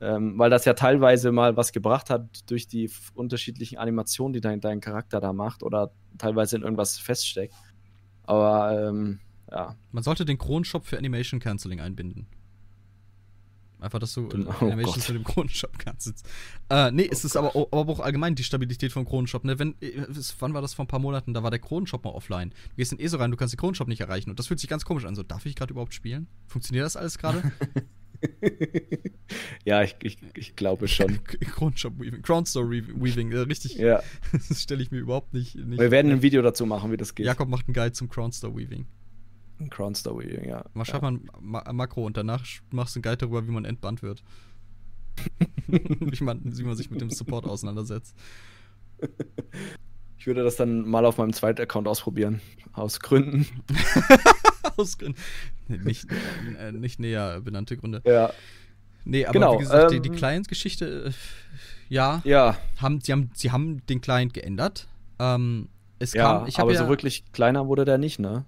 Ähm, 0.00 0.38
weil 0.38 0.48
das 0.48 0.64
ja 0.64 0.72
teilweise 0.72 1.30
mal 1.30 1.56
was 1.56 1.72
gebracht 1.72 2.08
hat 2.08 2.50
durch 2.50 2.66
die 2.66 2.90
unterschiedlichen 3.14 3.78
Animationen, 3.78 4.32
die 4.32 4.40
dein, 4.40 4.60
dein 4.60 4.80
Charakter 4.80 5.20
da 5.20 5.32
macht 5.32 5.62
oder 5.62 5.92
teilweise 6.16 6.56
in 6.56 6.62
irgendwas 6.62 6.98
feststeckt. 6.98 7.54
Aber 8.22 8.88
ähm, 8.88 9.20
ja. 9.50 9.76
Man 9.92 10.02
sollte 10.02 10.24
den 10.24 10.38
Kronshop 10.38 10.86
für 10.86 10.96
Animation 10.96 11.40
Canceling 11.40 11.80
einbinden. 11.80 12.26
Einfach, 13.80 13.98
dass 13.98 14.12
du 14.12 14.28
oh 14.28 14.64
Animations 14.64 15.08
mit 15.08 15.16
dem 15.16 15.24
Kronenshop 15.24 15.78
kannst. 15.78 16.22
Äh, 16.68 16.90
nee, 16.90 17.06
oh 17.06 17.12
es 17.12 17.24
ist 17.24 17.36
aber, 17.36 17.56
aber, 17.72 17.92
auch 17.92 18.00
allgemein 18.00 18.34
die 18.34 18.44
Stabilität 18.44 18.92
vom 18.92 19.06
Kronenshop. 19.06 19.44
Ne? 19.44 19.58
Wenn, 19.58 19.74
äh, 19.80 20.06
wann 20.38 20.52
war 20.52 20.60
das 20.60 20.74
vor 20.74 20.84
ein 20.84 20.88
paar 20.88 20.98
Monaten? 20.98 21.32
Da 21.32 21.42
war 21.42 21.50
der 21.50 21.60
Kronenshop 21.60 22.04
mal 22.04 22.10
offline. 22.10 22.50
Du 22.50 22.76
gehst 22.76 22.92
in 22.92 22.98
ESO 22.98 23.16
rein, 23.16 23.30
du 23.30 23.38
kannst 23.38 23.54
den 23.54 23.58
Kronenshop 23.58 23.88
nicht 23.88 24.00
erreichen. 24.00 24.28
Und 24.28 24.38
das 24.38 24.48
fühlt 24.48 24.60
sich 24.60 24.68
ganz 24.68 24.84
komisch 24.84 25.06
an. 25.06 25.14
So, 25.14 25.22
darf 25.22 25.46
ich 25.46 25.56
gerade 25.56 25.72
überhaupt 25.72 25.94
spielen? 25.94 26.26
Funktioniert 26.46 26.84
das 26.84 26.96
alles 26.96 27.16
gerade? 27.16 27.52
ja, 29.64 29.82
ich, 29.82 29.96
ich, 30.02 30.18
ich 30.34 30.56
glaube 30.56 30.88
schon. 30.88 31.22
Crownshop 31.24 31.98
Weaving, 31.98 32.22
Crownstore 32.22 32.70
Weaving, 32.70 33.32
äh, 33.32 33.38
richtig. 33.38 33.76
Ja. 33.76 34.02
Das 34.48 34.62
stelle 34.62 34.82
ich 34.82 34.90
mir 34.90 34.98
überhaupt 34.98 35.32
nicht, 35.32 35.54
nicht. 35.54 35.80
Wir 35.80 35.90
werden 35.90 36.12
ein 36.12 36.22
Video 36.22 36.42
dazu 36.42 36.66
machen, 36.66 36.92
wie 36.92 36.96
das 36.96 37.14
geht. 37.14 37.26
Jakob 37.26 37.48
macht 37.48 37.66
einen 37.66 37.74
Guide 37.74 37.92
zum 37.92 38.08
Crownstore 38.08 38.54
Weaving. 38.56 38.86
Crownstore 39.70 40.18
Weaving, 40.18 40.48
ja. 40.48 40.64
Mal 40.72 40.84
schreibt 40.84 41.02
ja. 41.02 41.10
man 41.10 41.28
Ma 41.40 41.72
Makro 41.72 42.06
und 42.06 42.16
danach 42.16 42.44
machst 42.70 42.94
du 42.94 42.98
einen 42.98 43.02
Guide 43.02 43.18
darüber, 43.18 43.46
wie 43.46 43.52
man 43.52 43.64
entbannt 43.64 44.02
wird. 44.02 44.22
wie, 45.66 46.24
man, 46.24 46.40
wie 46.44 46.62
man 46.62 46.76
sich 46.76 46.90
mit 46.90 47.00
dem 47.00 47.10
Support 47.10 47.46
auseinandersetzt. 47.46 48.16
Ich 50.16 50.26
würde 50.26 50.44
das 50.44 50.56
dann 50.56 50.88
mal 50.88 51.04
auf 51.04 51.18
meinem 51.18 51.32
zweiten 51.32 51.62
Account 51.62 51.88
ausprobieren. 51.88 52.40
Aus 52.72 53.00
Gründen. 53.00 53.46
Aus 54.80 54.98
Gründen. 54.98 55.18
Nicht, 55.68 56.06
äh, 56.58 56.72
nicht 56.72 56.98
näher 56.98 57.40
benannte 57.40 57.76
Gründe. 57.76 58.02
Ja. 58.04 58.32
Nee, 59.04 59.24
aber 59.24 59.32
genau, 59.32 59.54
wie 59.54 59.58
gesagt, 59.58 59.92
ähm, 59.92 60.02
die, 60.02 60.10
die 60.10 60.16
Client-Geschichte, 60.16 61.06
äh, 61.06 61.10
ja, 61.88 62.20
ja. 62.24 62.56
Haben, 62.76 63.00
sie, 63.00 63.12
haben, 63.12 63.30
sie 63.34 63.50
haben 63.50 63.84
den 63.86 64.00
Client 64.00 64.34
geändert. 64.34 64.88
Ähm, 65.18 65.68
es 65.98 66.12
ja, 66.12 66.38
kam, 66.38 66.46
ich 66.46 66.58
aber 66.58 66.72
ja, 66.72 66.78
so 66.78 66.88
wirklich 66.88 67.30
kleiner 67.32 67.66
wurde 67.66 67.84
der 67.84 67.98
nicht, 67.98 68.18
ne? 68.18 68.44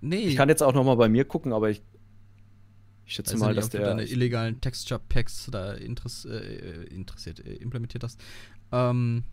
Nee. 0.00 0.18
Ich 0.18 0.36
kann 0.36 0.48
jetzt 0.48 0.62
auch 0.62 0.74
noch 0.74 0.84
mal 0.84 0.94
bei 0.94 1.08
mir 1.08 1.24
gucken, 1.24 1.52
aber 1.52 1.70
ich, 1.70 1.82
ich 3.04 3.14
schätze 3.14 3.36
mal, 3.36 3.48
nicht, 3.48 3.58
dass 3.58 3.70
der. 3.70 3.82
deine 3.82 4.04
illegalen 4.04 4.60
Texture-Packs 4.60 5.48
da 5.50 5.72
interess, 5.74 6.24
äh, 6.24 6.84
interessiert, 6.84 7.44
äh, 7.44 7.54
implementiert 7.54 8.04
hast. 8.04 8.20
Ähm, 8.70 9.24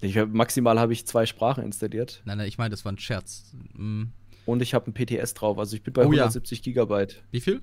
ich 0.00 0.18
hab, 0.18 0.30
maximal 0.30 0.78
habe 0.80 0.92
ich 0.92 1.06
zwei 1.06 1.24
Sprachen 1.26 1.62
installiert. 1.62 2.22
Nein, 2.24 2.38
nein, 2.38 2.48
ich 2.48 2.58
meine, 2.58 2.70
das 2.70 2.84
war 2.84 2.92
ein 2.92 2.98
Scherz. 2.98 3.52
Mhm. 3.74 4.12
Und 4.48 4.62
ich 4.62 4.72
habe 4.72 4.90
ein 4.90 4.94
PTS 4.94 5.34
drauf, 5.34 5.58
also 5.58 5.76
ich 5.76 5.82
bin 5.82 5.92
bei 5.92 6.00
oh, 6.00 6.10
170 6.10 6.60
ja. 6.60 6.62
Gigabyte. 6.62 7.22
Wie 7.30 7.42
viel? 7.42 7.60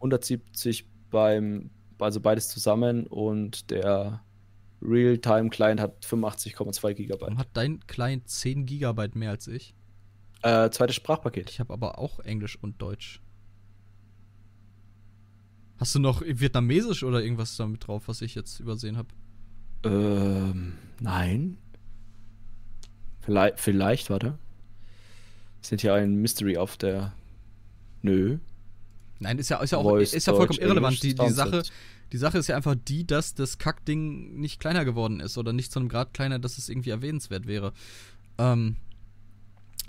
170 0.00 0.86
beim, 1.08 1.70
also 1.98 2.20
beides 2.20 2.48
zusammen 2.48 3.06
und 3.06 3.70
der 3.70 4.22
Realtime-Client 4.82 5.80
hat 5.80 6.04
85,2 6.04 6.92
GB. 6.92 7.20
Warum 7.22 7.38
hat 7.38 7.48
dein 7.54 7.80
Client 7.86 8.28
10 8.28 8.66
GB 8.66 9.12
mehr 9.14 9.30
als 9.30 9.46
ich? 9.46 9.74
Äh, 10.42 10.68
zweites 10.68 10.94
Sprachpaket. 10.94 11.48
Ich 11.48 11.58
habe 11.58 11.72
aber 11.72 11.98
auch 11.98 12.20
Englisch 12.20 12.62
und 12.62 12.82
Deutsch. 12.82 13.22
Hast 15.78 15.94
du 15.94 16.00
noch 16.00 16.20
Vietnamesisch 16.20 17.02
oder 17.02 17.22
irgendwas 17.22 17.56
damit 17.56 17.86
drauf, 17.86 18.08
was 18.08 18.20
ich 18.20 18.34
jetzt 18.34 18.60
übersehen 18.60 18.98
habe? 18.98 19.08
Ähm, 19.84 20.74
nein. 21.00 21.56
Vielleicht, 23.22 23.58
vielleicht, 23.58 24.10
warte. 24.10 24.38
Sind 25.64 25.80
hier 25.80 25.94
ein 25.94 26.16
Mystery 26.16 26.58
auf 26.58 26.76
der. 26.76 27.14
Nö. 28.02 28.38
Nein, 29.18 29.38
ist 29.38 29.48
ja, 29.48 29.62
ist 29.62 29.70
ja, 29.70 29.78
auch, 29.78 29.84
Voice, 29.84 30.12
ist 30.12 30.26
ja 30.26 30.34
vollkommen 30.34 30.58
Deutsch, 30.58 30.66
irrelevant. 30.66 31.02
Die, 31.02 31.14
die, 31.14 31.30
Sache, 31.30 31.62
die 32.12 32.18
Sache 32.18 32.36
ist 32.36 32.48
ja 32.48 32.56
einfach 32.56 32.74
die, 32.76 33.06
dass 33.06 33.34
das 33.34 33.56
Kackding 33.56 34.34
nicht 34.38 34.60
kleiner 34.60 34.84
geworden 34.84 35.20
ist 35.20 35.38
oder 35.38 35.54
nicht 35.54 35.72
zu 35.72 35.78
einem 35.78 35.88
Grad 35.88 36.12
kleiner, 36.12 36.38
dass 36.38 36.58
es 36.58 36.68
irgendwie 36.68 36.90
erwähnenswert 36.90 37.46
wäre. 37.46 37.72
Ähm, 38.36 38.76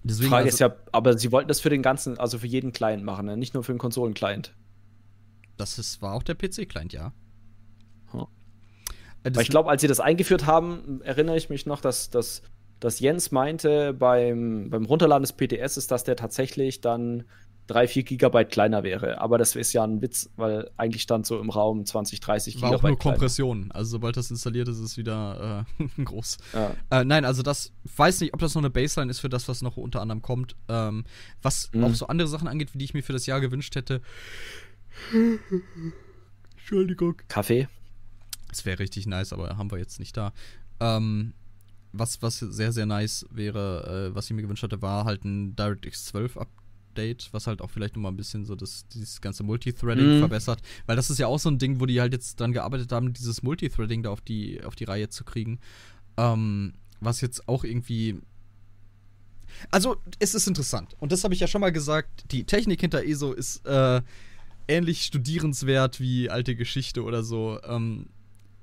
deswegen 0.03 0.29
Frage 0.29 0.45
also, 0.45 0.55
ist 0.55 0.59
ja, 0.59 0.75
aber 0.93 1.17
sie 1.17 1.33
wollten 1.33 1.49
das 1.49 1.59
für 1.59 1.69
den 1.69 1.81
ganzen, 1.81 2.17
also 2.19 2.39
für 2.39 2.47
jeden 2.47 2.71
Client 2.71 3.03
machen, 3.03 3.25
ne? 3.25 3.35
nicht 3.35 3.53
nur 3.53 3.65
für 3.65 3.73
den 3.73 3.79
Konsolen-Client. 3.79 4.53
Das 5.57 5.77
ist, 5.77 6.01
war 6.01 6.13
auch 6.13 6.23
der 6.23 6.35
PC-Client, 6.35 6.93
ja. 6.93 7.11
Hm. 8.11 8.27
Äh, 9.23 9.41
ich 9.41 9.49
glaube, 9.49 9.69
als 9.69 9.81
sie 9.81 9.89
das 9.89 9.99
eingeführt 9.99 10.45
haben, 10.45 11.01
erinnere 11.01 11.35
ich 11.35 11.49
mich 11.49 11.65
noch, 11.65 11.81
dass, 11.81 12.09
dass, 12.09 12.43
dass 12.79 12.99
Jens 12.99 13.31
meinte, 13.31 13.93
beim, 13.93 14.69
beim 14.69 14.85
Runterladen 14.85 15.23
des 15.23 15.33
PTS 15.33 15.77
ist, 15.77 15.91
dass 15.91 16.03
der 16.03 16.15
tatsächlich 16.15 16.81
dann 16.81 17.23
3, 17.67 17.87
4 17.87 18.03
Gigabyte 18.03 18.51
kleiner 18.51 18.83
wäre. 18.83 19.19
Aber 19.19 19.37
das 19.37 19.55
ist 19.55 19.73
ja 19.73 19.83
ein 19.83 20.01
Witz, 20.01 20.29
weil 20.35 20.69
eigentlich 20.77 21.01
stand 21.01 21.25
so 21.25 21.39
im 21.39 21.49
Raum 21.49 21.85
20, 21.85 22.19
30 22.19 22.55
War 22.55 22.69
Gigabyte. 22.69 22.83
War 22.83 22.89
auch 22.89 22.91
nur 22.91 22.99
Kompression. 22.99 23.59
Kleiner. 23.61 23.75
Also 23.75 23.91
sobald 23.91 24.17
das 24.17 24.29
installiert 24.29 24.67
ist, 24.67 24.77
ist 24.77 24.83
es 24.83 24.97
wieder 24.97 25.65
äh, 25.97 26.03
groß. 26.03 26.37
Ja. 26.53 26.75
Äh, 26.91 27.05
nein, 27.05 27.25
also 27.25 27.41
das 27.41 27.71
weiß 27.95 28.21
nicht, 28.21 28.33
ob 28.33 28.39
das 28.39 28.53
noch 28.53 28.61
eine 28.61 28.69
Baseline 28.69 29.09
ist 29.09 29.19
für 29.19 29.29
das, 29.29 29.47
was 29.47 29.61
noch 29.61 29.77
unter 29.77 30.01
anderem 30.01 30.21
kommt. 30.21 30.55
Ähm, 30.67 31.05
was 31.41 31.71
mhm. 31.73 31.85
auch 31.85 31.93
so 31.95 32.07
andere 32.07 32.27
Sachen 32.27 32.47
angeht, 32.47 32.73
wie 32.73 32.77
die 32.77 32.85
ich 32.85 32.93
mir 32.93 33.03
für 33.03 33.13
das 33.13 33.25
Jahr 33.25 33.41
gewünscht 33.41 33.75
hätte. 33.75 34.01
Entschuldigung. 36.51 37.15
Kaffee. 37.27 37.67
Das 38.49 38.65
wäre 38.65 38.79
richtig 38.79 39.07
nice, 39.07 39.33
aber 39.33 39.57
haben 39.57 39.71
wir 39.71 39.79
jetzt 39.79 39.99
nicht 39.99 40.15
da. 40.15 40.33
Ähm, 40.79 41.33
was, 41.97 42.21
was 42.21 42.39
sehr, 42.39 42.71
sehr 42.71 42.85
nice 42.85 43.25
wäre, 43.31 44.09
äh, 44.11 44.15
was 44.15 44.25
ich 44.25 44.31
mir 44.31 44.41
gewünscht 44.41 44.63
hatte, 44.63 44.81
war 44.81 45.05
halt 45.05 45.23
ein 45.25 45.55
DirectX 45.55 46.05
12 46.05 46.37
Update, 46.37 47.29
was 47.31 47.47
halt 47.47 47.61
auch 47.61 47.69
vielleicht 47.69 47.95
nochmal 47.95 48.11
ein 48.11 48.17
bisschen 48.17 48.45
so 48.45 48.55
das, 48.55 48.87
dieses 48.87 49.21
ganze 49.21 49.43
Multithreading 49.43 50.15
mhm. 50.15 50.19
verbessert. 50.19 50.61
Weil 50.85 50.95
das 50.95 51.09
ist 51.09 51.19
ja 51.19 51.27
auch 51.27 51.39
so 51.39 51.49
ein 51.49 51.59
Ding, 51.59 51.79
wo 51.79 51.85
die 51.85 51.99
halt 52.01 52.13
jetzt 52.13 52.39
dran 52.39 52.53
gearbeitet 52.53 52.91
haben, 52.91 53.13
dieses 53.13 53.43
Multithreading 53.43 54.03
da 54.03 54.09
auf 54.09 54.21
die, 54.21 54.63
auf 54.63 54.75
die 54.75 54.85
Reihe 54.85 55.09
zu 55.09 55.23
kriegen. 55.23 55.59
Ähm, 56.17 56.73
was 56.99 57.21
jetzt 57.21 57.47
auch 57.47 57.63
irgendwie 57.63 58.21
also, 59.71 59.97
es 60.19 60.35
ist 60.35 60.47
interessant. 60.47 60.95
Und 60.99 61.11
das 61.11 61.23
habe 61.23 61.33
ich 61.33 61.39
ja 61.39 61.47
schon 61.47 61.61
mal 61.61 61.71
gesagt. 61.71 62.25
Die 62.31 62.43
Technik 62.43 62.81
hinter 62.81 63.05
ESO 63.05 63.31
ist 63.31 63.65
äh, 63.65 64.01
ähnlich 64.67 65.03
studierenswert 65.03 65.99
wie 65.99 66.29
alte 66.29 66.55
Geschichte 66.55 67.03
oder 67.03 67.23
so. 67.23 67.59
Ähm, 67.67 68.07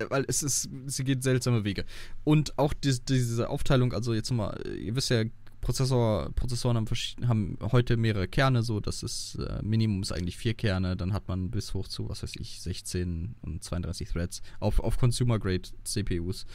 weil 0.09 0.25
es 0.29 0.43
ist, 0.43 0.69
sie 0.87 1.05
geht 1.05 1.23
seltsame 1.23 1.65
Wege. 1.65 1.85
Und 2.25 2.59
auch 2.59 2.73
die, 2.73 2.99
diese 3.05 3.49
Aufteilung, 3.49 3.93
also 3.93 4.15
jetzt 4.15 4.31
mal, 4.31 4.59
ihr 4.67 4.95
wisst 4.97 5.11
ja, 5.11 5.25
Prozessor, 5.63 6.33
Prozessoren 6.35 6.77
haben, 6.77 6.87
haben, 7.29 7.59
heute 7.71 7.97
mehrere 7.97 8.27
Kerne, 8.27 8.65
so 8.65 8.81
das 8.81 9.05
ist 9.05 9.37
äh, 9.37 9.63
Minimum 9.63 10.03
ist 10.03 10.11
eigentlich 10.13 10.37
vier 10.37 10.55
Kerne, 10.55 10.97
dann 10.97 11.13
hat 11.13 11.29
man 11.29 11.51
bis 11.51 11.73
hoch 11.73 11.87
zu, 11.87 12.09
was 12.09 12.23
weiß 12.25 12.33
ich, 12.41 12.61
16 12.61 13.37
und 13.43 13.63
32 13.63 14.09
Threads 14.09 14.43
auf, 14.59 14.81
auf 14.81 14.99
Consumer-Grade 14.99 15.69
CPUs. 15.85 16.47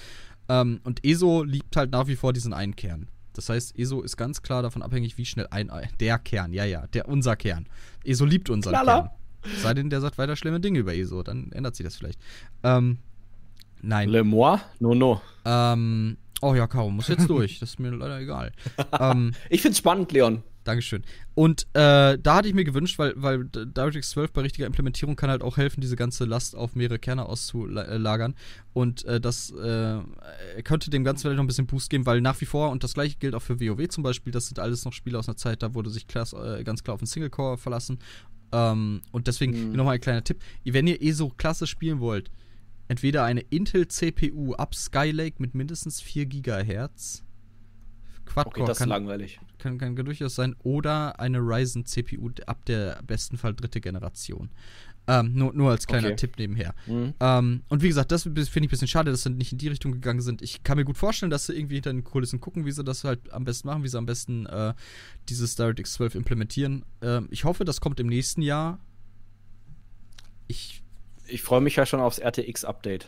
Ähm, 0.49 0.81
und 0.83 1.05
ESO 1.05 1.43
liebt 1.43 1.77
halt 1.77 1.91
nach 1.91 2.07
wie 2.07 2.17
vor 2.17 2.33
diesen 2.33 2.53
einen 2.53 2.75
Kern. 2.75 3.07
Das 3.31 3.49
heißt, 3.49 3.79
ESO 3.79 4.01
ist 4.01 4.17
ganz 4.17 4.41
klar 4.41 4.61
davon 4.61 4.81
abhängig, 4.81 5.17
wie 5.17 5.25
schnell 5.25 5.47
ein 5.51 5.71
der 6.01 6.19
Kern, 6.19 6.51
ja, 6.51 6.65
ja, 6.65 6.87
der 6.87 7.07
unser 7.07 7.37
Kern. 7.37 7.67
ESO 8.03 8.25
liebt 8.25 8.49
unseren 8.49 8.73
Lala. 8.73 9.01
Kern. 9.01 9.11
Sei 9.61 9.73
denn, 9.73 9.89
der 9.89 10.01
sagt 10.01 10.17
weiter 10.17 10.35
schlimme 10.35 10.59
Dinge 10.59 10.79
über 10.79 10.93
ESO, 10.93 11.23
dann 11.23 11.51
ändert 11.53 11.75
sich 11.77 11.85
das 11.85 11.95
vielleicht. 11.95 12.19
Ähm, 12.63 12.97
nein. 13.81 14.09
Le 14.09 14.23
moi? 14.23 14.59
No, 14.79 14.93
no. 14.93 15.21
Ähm, 15.45 16.17
oh 16.41 16.55
ja, 16.55 16.67
kaum, 16.67 16.95
muss 16.95 17.07
jetzt 17.07 17.29
durch. 17.29 17.59
Das 17.59 17.71
ist 17.71 17.79
mir 17.79 17.91
leider 17.91 18.19
egal. 18.19 18.51
ähm, 18.99 19.33
ich 19.49 19.61
find's 19.61 19.79
spannend, 19.79 20.11
Leon. 20.11 20.43
Dankeschön. 20.67 21.03
Und 21.33 21.63
äh, 21.73 22.17
da 22.19 22.35
hatte 22.35 22.49
ich 22.49 22.53
mir 22.53 22.65
gewünscht, 22.65 22.99
weil, 22.99 23.13
weil 23.15 23.45
DirectX 23.45 24.09
12 24.09 24.33
bei 24.33 24.41
richtiger 24.41 24.65
Implementierung 24.67 25.15
kann 25.15 25.29
halt 25.29 25.41
auch 25.41 25.55
helfen, 25.55 25.79
diese 25.79 25.95
ganze 25.95 26.25
Last 26.25 26.57
auf 26.57 26.75
mehrere 26.75 26.99
Kerne 26.99 27.25
auszulagern. 27.25 28.35
Und 28.73 29.05
äh, 29.05 29.21
das 29.21 29.51
äh, 29.51 29.99
könnte 30.63 30.89
dem 30.89 31.05
Ganzen 31.05 31.21
vielleicht 31.21 31.37
noch 31.37 31.45
ein 31.45 31.47
bisschen 31.47 31.67
Boost 31.67 31.89
geben, 31.89 32.05
weil 32.05 32.19
nach 32.19 32.41
wie 32.41 32.45
vor, 32.45 32.69
und 32.71 32.83
das 32.83 32.95
gleiche 32.95 33.15
gilt 33.17 33.33
auch 33.33 33.41
für 33.41 33.61
WoW 33.61 33.87
zum 33.87 34.03
Beispiel, 34.03 34.33
das 34.33 34.47
sind 34.47 34.59
alles 34.59 34.83
noch 34.83 34.91
Spiele 34.91 35.17
aus 35.17 35.29
einer 35.29 35.37
Zeit, 35.37 35.63
da 35.63 35.73
wurde 35.73 35.89
sich 35.89 36.05
klass, 36.05 36.33
äh, 36.33 36.65
ganz 36.65 36.83
klar 36.83 36.95
auf 36.95 36.99
den 36.99 37.07
Single-Core 37.07 37.57
verlassen. 37.57 37.99
Ähm, 38.51 39.01
und 39.11 39.27
deswegen 39.27 39.69
mhm. 39.69 39.75
nochmal 39.75 39.95
ein 39.95 40.01
kleiner 40.01 40.23
Tipp. 40.25 40.41
Wenn 40.65 40.87
ihr 40.87 41.01
eh 41.01 41.11
so 41.11 41.29
klasse 41.29 41.65
spielen 41.65 42.01
wollt, 42.01 42.29
entweder 42.87 43.23
eine 43.23 43.41
Intel 43.41 43.87
CPU 43.87 44.53
ab 44.53 44.75
Skylake 44.75 45.35
mit 45.39 45.55
mindestens 45.55 46.01
4 46.01 46.25
GHz. 46.25 47.23
Quad-Core 48.25 48.63
okay, 48.63 48.65
das 48.65 48.79
kann, 48.79 48.89
ist 48.89 48.89
langweilig. 48.89 49.39
Kann, 49.57 49.77
kann, 49.77 49.95
kann 49.95 50.05
durchaus 50.05 50.35
sein. 50.35 50.55
Oder 50.59 51.19
eine 51.19 51.39
Ryzen 51.39 51.85
CPU 51.85 52.29
ab 52.45 52.65
der 52.65 53.01
besten 53.03 53.37
Fall 53.37 53.55
dritte 53.55 53.81
Generation. 53.81 54.49
Ähm, 55.09 55.33
nur, 55.33 55.53
nur 55.53 55.71
als 55.71 55.87
kleiner 55.87 56.07
okay. 56.07 56.17
Tipp 56.17 56.37
nebenher. 56.37 56.75
Mhm. 56.85 57.13
Ähm, 57.21 57.63
und 57.69 57.81
wie 57.81 57.87
gesagt, 57.87 58.11
das 58.11 58.23
finde 58.23 58.41
ich 58.41 58.55
ein 58.55 58.67
bisschen 58.67 58.89
schade, 58.89 59.09
dass 59.09 59.23
sie 59.23 59.29
nicht 59.29 59.53
in 59.53 59.57
die 59.57 59.69
Richtung 59.69 59.93
gegangen 59.93 60.19
sind. 60.19 60.41
Ich 60.41 60.63
kann 60.63 60.77
mir 60.77 60.83
gut 60.83 60.97
vorstellen, 60.97 61.29
dass 61.29 61.45
sie 61.45 61.53
irgendwie 61.53 61.75
hinter 61.75 61.93
den 61.93 62.03
Kulissen 62.03 62.41
gucken, 62.41 62.65
wie 62.65 62.71
sie 62.71 62.83
das 62.83 63.05
halt 63.05 63.31
am 63.31 63.45
besten 63.45 63.69
machen, 63.69 63.83
wie 63.83 63.87
sie 63.87 63.97
am 63.97 64.05
besten 64.05 64.45
äh, 64.47 64.73
dieses 65.29 65.55
DirectX 65.55 65.93
12 65.93 66.15
implementieren. 66.15 66.83
Ähm, 67.01 67.29
ich 67.31 67.45
hoffe, 67.45 67.63
das 67.63 67.79
kommt 67.79 68.01
im 68.01 68.07
nächsten 68.07 68.41
Jahr. 68.41 68.79
Ich, 70.47 70.83
ich 71.27 71.41
freue 71.41 71.61
mich 71.61 71.75
ja 71.75 71.85
schon 71.85 71.99
aufs 71.99 72.19
RTX-Update 72.19 73.07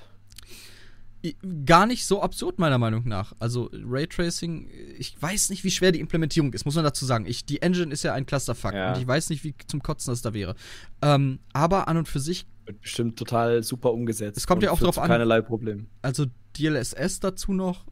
gar 1.65 1.85
nicht 1.85 2.05
so 2.05 2.21
absurd, 2.21 2.59
meiner 2.59 2.77
Meinung 2.77 3.07
nach. 3.07 3.33
Also 3.39 3.69
Raytracing, 3.73 4.69
ich 4.97 5.21
weiß 5.21 5.49
nicht, 5.49 5.63
wie 5.63 5.71
schwer 5.71 5.91
die 5.91 5.99
Implementierung 5.99 6.53
ist, 6.53 6.65
muss 6.65 6.75
man 6.75 6.83
dazu 6.83 7.05
sagen. 7.05 7.25
Ich, 7.25 7.45
die 7.45 7.61
Engine 7.61 7.91
ist 7.91 8.03
ja 8.03 8.13
ein 8.13 8.25
Clusterfuck 8.25 8.73
ja. 8.73 8.93
und 8.93 9.01
ich 9.01 9.07
weiß 9.07 9.29
nicht, 9.29 9.43
wie 9.43 9.53
zum 9.67 9.83
Kotzen 9.83 10.11
das 10.11 10.21
da 10.21 10.33
wäre. 10.33 10.55
Ähm, 11.01 11.39
aber 11.51 11.87
an 11.87 11.97
und 11.97 12.07
für 12.07 12.19
sich. 12.19 12.45
Wird 12.65 12.81
bestimmt 12.81 13.19
total 13.19 13.63
super 13.63 13.91
umgesetzt. 13.91 14.37
Es 14.37 14.47
kommt 14.47 14.63
ja 14.63 14.71
auch 14.71 14.79
darauf 14.79 14.97
an. 14.97 15.09
Keinerlei 15.09 15.41
Problem. 15.41 15.87
Also 16.01 16.25
DLSS 16.57 17.19
dazu 17.19 17.51
noch. 17.51 17.85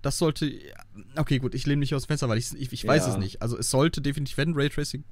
Das 0.00 0.16
sollte. 0.16 0.50
Okay, 1.16 1.40
gut, 1.40 1.54
ich 1.54 1.66
lehne 1.66 1.80
mich 1.80 1.94
aus 1.94 2.04
dem 2.04 2.08
Fenster, 2.08 2.28
weil 2.30 2.38
ich, 2.38 2.54
ich, 2.54 2.72
ich 2.72 2.86
weiß 2.86 3.06
ja. 3.06 3.12
es 3.12 3.18
nicht. 3.18 3.42
Also 3.42 3.58
es 3.58 3.70
sollte 3.70 4.00
definitiv, 4.00 4.38
wenn 4.38 4.54
Raytracing. 4.54 5.04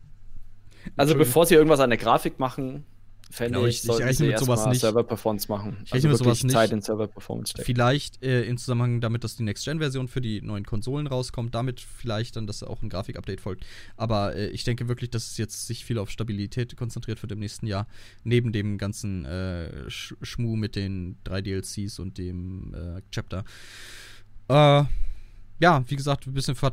Also 0.97 1.15
bevor 1.15 1.45
sie 1.45 1.57
irgendwas 1.57 1.81
an 1.81 1.91
der 1.91 1.99
Grafik 1.99 2.39
machen, 2.39 2.87
Fände 3.31 3.59
genau, 3.59 3.67
ich, 3.67 3.85
ich 3.85 3.91
rechne 3.91 4.29
mit 4.29 4.39
sowas 4.39 4.67
nicht. 4.67 4.81
Server 4.81 5.05
Performance 5.05 5.49
machen. 5.51 5.79
Ich 5.85 5.93
rechne 5.93 6.11
also 6.11 6.25
mit 6.25 6.37
sowas 6.37 6.45
nicht. 6.45 6.53
Zeit 6.53 6.73
in 6.73 6.81
Server 6.81 7.07
Performance 7.07 7.51
stecken. 7.51 7.67
Vielleicht 7.67 8.23
äh, 8.23 8.45
in 8.45 8.57
Zusammenhang 8.57 9.03
damit, 9.03 9.23
dass 9.23 9.37
die 9.37 9.43
Next-Gen-Version 9.43 10.09
für 10.09 10.23
die 10.23 10.41
neuen 10.41 10.65
Konsolen 10.65 11.07
rauskommt, 11.07 11.55
damit 11.55 11.81
vielleicht 11.81 12.37
dann, 12.37 12.47
dass 12.47 12.63
auch 12.63 12.83
ein 12.83 12.89
Grafik-Update 12.89 13.43
folgt. 13.43 13.67
Aber 13.97 14.35
äh, 14.35 14.49
ich 14.49 14.65
denke 14.65 14.89
wirklich, 14.89 15.11
dass 15.11 15.31
es 15.31 15.37
jetzt 15.37 15.67
sich 15.67 15.85
viel 15.85 15.99
auf 15.99 16.11
Stabilität 16.11 16.77
konzentriert 16.77 17.21
wird 17.23 17.33
im 17.33 17.39
nächsten 17.39 17.67
Jahr. 17.67 17.87
Neben 18.25 18.53
dem 18.53 18.79
ganzen 18.79 19.27
äh, 19.27 19.91
Sch 19.91 20.15
Schmu 20.23 20.57
mit 20.57 20.75
den 20.75 21.19
drei 21.25 21.43
DLCs 21.43 21.99
und 21.99 22.17
dem 22.17 22.75
äh, 22.75 23.03
Chapter. 23.11 23.45
Äh, 24.49 24.85
ja, 25.61 25.85
wie 25.87 25.97
gesagt, 25.97 26.27
ein 26.27 26.33
bisschen 26.33 26.55
ver 26.55 26.73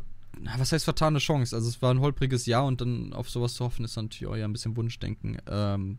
was 0.58 0.72
heißt 0.72 0.84
vertane 0.84 1.20
Chance? 1.20 1.56
Also 1.56 1.70
es 1.70 1.82
war 1.82 1.93
ein 1.93 2.01
holpriges 2.01 2.45
Jahr 2.45 2.66
und 2.66 2.82
dann 2.82 3.14
auf 3.14 3.30
sowas 3.30 3.53
zu 3.53 3.64
hoffen, 3.64 3.86
ist 3.86 3.95
natürlich 3.95 4.28
auch 4.28 4.36
ja 4.36 4.45
ein 4.45 4.51
bisschen 4.51 4.76
Wunschdenken. 4.76 5.38
Ähm, 5.47 5.97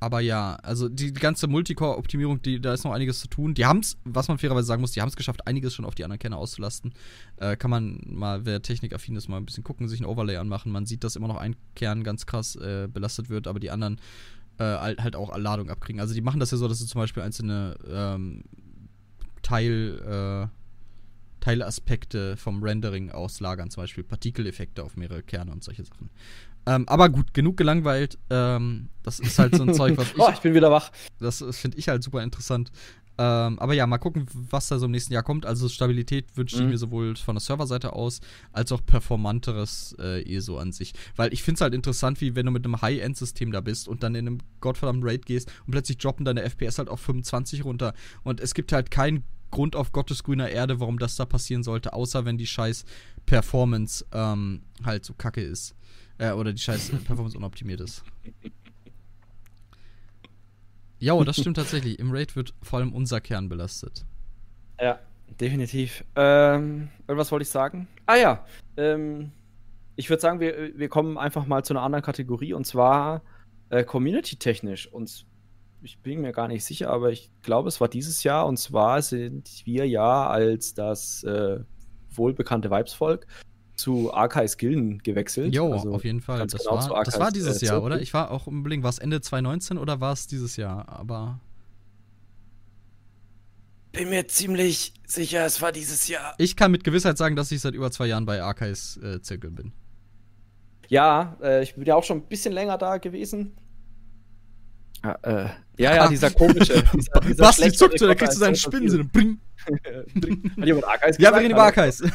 aber 0.00 0.20
ja, 0.20 0.54
also 0.62 0.88
die, 0.88 1.12
die 1.12 1.20
ganze 1.20 1.48
Multicore-Optimierung, 1.48 2.40
da 2.60 2.72
ist 2.72 2.84
noch 2.84 2.92
einiges 2.92 3.18
zu 3.18 3.28
tun. 3.28 3.54
Die 3.54 3.66
haben 3.66 3.80
es, 3.80 3.96
was 4.04 4.28
man 4.28 4.38
fairerweise 4.38 4.66
sagen 4.66 4.80
muss, 4.80 4.92
die 4.92 5.00
haben 5.00 5.08
es 5.08 5.16
geschafft, 5.16 5.46
einiges 5.46 5.74
schon 5.74 5.84
auf 5.84 5.94
die 5.94 6.04
anderen 6.04 6.20
Kerne 6.20 6.36
auszulasten. 6.36 6.92
Äh, 7.36 7.56
kann 7.56 7.70
man 7.70 8.00
mal, 8.06 8.44
wer 8.44 8.62
technikaffin 8.62 9.16
ist, 9.16 9.28
mal 9.28 9.38
ein 9.38 9.46
bisschen 9.46 9.64
gucken, 9.64 9.88
sich 9.88 10.00
ein 10.00 10.06
Overlay 10.06 10.36
anmachen. 10.36 10.70
Man 10.70 10.86
sieht, 10.86 11.02
dass 11.02 11.16
immer 11.16 11.28
noch 11.28 11.36
ein 11.36 11.56
Kern 11.74 12.04
ganz 12.04 12.26
krass 12.26 12.54
äh, 12.56 12.88
belastet 12.92 13.28
wird, 13.28 13.48
aber 13.48 13.58
die 13.58 13.70
anderen 13.70 14.00
äh, 14.58 14.64
halt 14.64 15.16
auch 15.16 15.36
Ladung 15.36 15.70
abkriegen. 15.70 16.00
Also 16.00 16.14
die 16.14 16.20
machen 16.20 16.38
das 16.38 16.52
ja 16.52 16.58
so, 16.58 16.68
dass 16.68 16.78
sie 16.78 16.86
zum 16.86 17.00
Beispiel 17.00 17.24
einzelne 17.24 17.76
ähm, 17.90 18.44
Teil, 19.42 20.48
äh, 20.50 21.44
Teilaspekte 21.44 22.36
vom 22.36 22.62
Rendering 22.62 23.10
auslagern, 23.10 23.70
zum 23.70 23.82
Beispiel 23.82 24.04
Partikeleffekte 24.04 24.84
auf 24.84 24.96
mehrere 24.96 25.22
Kerne 25.22 25.52
und 25.52 25.64
solche 25.64 25.84
Sachen. 25.84 26.10
Ähm, 26.68 26.86
aber 26.86 27.08
gut, 27.08 27.32
genug 27.32 27.56
gelangweilt. 27.56 28.18
Ähm, 28.28 28.90
das 29.02 29.20
ist 29.20 29.38
halt 29.38 29.56
so 29.56 29.62
ein 29.62 29.72
Zeug, 29.72 29.96
was 29.96 30.10
ich. 30.14 30.18
Oh, 30.18 30.28
ich 30.30 30.40
bin 30.40 30.52
wieder 30.52 30.70
wach. 30.70 30.92
Das 31.18 31.42
finde 31.52 31.78
ich 31.78 31.88
halt 31.88 32.02
super 32.02 32.22
interessant. 32.22 32.70
Ähm, 33.16 33.58
aber 33.58 33.72
ja, 33.72 33.86
mal 33.86 33.96
gucken, 33.96 34.26
was 34.50 34.68
da 34.68 34.78
so 34.78 34.84
im 34.84 34.92
nächsten 34.92 35.14
Jahr 35.14 35.22
kommt. 35.22 35.46
Also 35.46 35.68
Stabilität 35.68 36.36
wünsche 36.36 36.56
ich 36.56 36.62
mhm. 36.62 36.68
mir 36.68 36.78
sowohl 36.78 37.16
von 37.16 37.36
der 37.36 37.40
Serverseite 37.40 37.94
aus 37.94 38.20
als 38.52 38.70
auch 38.70 38.84
performanteres 38.84 39.96
äh, 39.98 40.22
ESO 40.30 40.58
an 40.58 40.72
sich. 40.72 40.92
Weil 41.16 41.32
ich 41.32 41.42
finde 41.42 41.56
es 41.56 41.60
halt 41.62 41.74
interessant, 41.74 42.20
wie 42.20 42.36
wenn 42.36 42.44
du 42.44 42.52
mit 42.52 42.66
einem 42.66 42.80
High-End-System 42.80 43.50
da 43.50 43.62
bist 43.62 43.88
und 43.88 44.02
dann 44.02 44.14
in 44.14 44.26
einem 44.26 44.38
gottverdammten 44.60 45.08
Raid 45.08 45.24
gehst 45.24 45.50
und 45.66 45.72
plötzlich 45.72 45.96
droppen 45.96 46.26
deine 46.26 46.42
FPS 46.42 46.78
halt 46.78 46.90
auf 46.90 47.00
25 47.00 47.64
runter. 47.64 47.94
Und 48.24 48.40
es 48.40 48.52
gibt 48.52 48.72
halt 48.72 48.90
keinen 48.90 49.24
Grund 49.50 49.74
auf 49.74 49.92
Gottes 49.92 50.22
grüner 50.22 50.50
Erde, 50.50 50.78
warum 50.78 50.98
das 50.98 51.16
da 51.16 51.24
passieren 51.24 51.62
sollte, 51.62 51.94
außer 51.94 52.26
wenn 52.26 52.36
die 52.36 52.46
scheiß 52.46 52.84
Performance 53.24 54.04
ähm, 54.12 54.62
halt 54.84 55.04
so 55.04 55.14
kacke 55.14 55.40
ist. 55.40 55.74
Äh, 56.18 56.32
oder 56.32 56.52
die 56.52 56.60
scheiß 56.60 56.90
Performance 57.06 57.36
unoptimiert 57.36 57.80
ist. 57.80 58.02
Ja, 60.98 61.22
das 61.22 61.36
stimmt 61.36 61.56
tatsächlich. 61.56 61.98
Im 61.98 62.10
Raid 62.10 62.34
wird 62.34 62.54
vor 62.62 62.80
allem 62.80 62.92
unser 62.92 63.20
Kern 63.20 63.48
belastet. 63.48 64.04
Ja, 64.80 64.98
definitiv. 65.40 66.04
Ähm, 66.16 66.88
was 67.06 67.30
wollte 67.30 67.44
ich 67.44 67.50
sagen? 67.50 67.86
Ah 68.06 68.16
ja, 68.16 68.44
ähm, 68.76 69.30
ich 69.94 70.10
würde 70.10 70.20
sagen, 70.20 70.40
wir, 70.40 70.76
wir 70.76 70.88
kommen 70.88 71.16
einfach 71.16 71.46
mal 71.46 71.64
zu 71.64 71.72
einer 71.72 71.82
anderen 71.82 72.04
Kategorie 72.04 72.52
und 72.52 72.66
zwar 72.66 73.22
äh, 73.70 73.84
community-technisch. 73.84 74.92
Und 74.92 75.26
ich 75.82 76.00
bin 76.00 76.20
mir 76.20 76.32
gar 76.32 76.48
nicht 76.48 76.64
sicher, 76.64 76.90
aber 76.90 77.10
ich 77.10 77.30
glaube, 77.42 77.68
es 77.68 77.80
war 77.80 77.88
dieses 77.88 78.24
Jahr 78.24 78.46
und 78.46 78.56
zwar 78.56 79.02
sind 79.02 79.62
wir 79.64 79.88
ja 79.88 80.28
als 80.28 80.74
das 80.74 81.22
äh, 81.22 81.60
wohlbekannte 82.10 82.70
Vibes-Volk 82.70 83.26
zu 83.78 84.12
Archives 84.12 84.56
Gilden 84.56 84.98
gewechselt. 84.98 85.54
Jo, 85.54 85.72
also 85.72 85.94
auf 85.94 86.04
jeden 86.04 86.20
Fall. 86.20 86.46
Das, 86.46 86.64
genau 86.64 86.90
war, 86.90 87.04
das 87.04 87.18
war 87.18 87.30
dieses 87.30 87.62
äh, 87.62 87.66
Jahr, 87.66 87.82
oder? 87.82 88.00
Ich 88.00 88.12
war 88.12 88.30
auch 88.30 88.46
unbedingt, 88.46 88.82
war 88.82 88.90
es 88.90 88.98
Ende 88.98 89.20
2019 89.20 89.78
oder 89.78 90.00
war 90.00 90.12
es 90.12 90.26
dieses 90.26 90.56
Jahr? 90.56 90.88
Aber. 90.88 91.40
Bin 93.92 94.10
mir 94.10 94.26
ziemlich 94.26 94.92
sicher, 95.06 95.46
es 95.46 95.62
war 95.62 95.72
dieses 95.72 96.08
Jahr. 96.08 96.34
Ich 96.38 96.56
kann 96.56 96.72
mit 96.72 96.84
Gewissheit 96.84 97.16
sagen, 97.16 97.36
dass 97.36 97.50
ich 97.52 97.60
seit 97.60 97.74
über 97.74 97.90
zwei 97.90 98.06
Jahren 98.06 98.26
bei 98.26 98.42
Archives 98.42 98.98
äh, 98.98 99.22
Zirkel 99.22 99.50
bin. 99.50 99.72
Ja, 100.88 101.36
äh, 101.40 101.62
ich 101.62 101.74
bin 101.74 101.84
ja 101.84 101.94
auch 101.94 102.04
schon 102.04 102.18
ein 102.18 102.26
bisschen 102.26 102.52
länger 102.52 102.78
da 102.78 102.98
gewesen. 102.98 103.56
Ah, 105.02 105.16
äh, 105.22 105.48
ja, 105.78 105.94
ja, 105.94 106.08
dieser 106.08 106.30
komische. 106.30 106.82
Dieser, 106.82 107.20
dieser 107.20 107.34
Basti 107.44 107.72
zuckt, 107.72 108.00
da 108.00 108.14
kriegst 108.14 108.34
du 108.34 108.40
seinen 108.40 108.56
Spinnensinn. 108.56 109.08
Bring. 109.08 109.38
Ja, 111.18 111.32
wir 111.32 111.40
reden 111.40 111.50
über 111.50 111.62
Arkais. 111.64 112.00
wir 112.02 112.10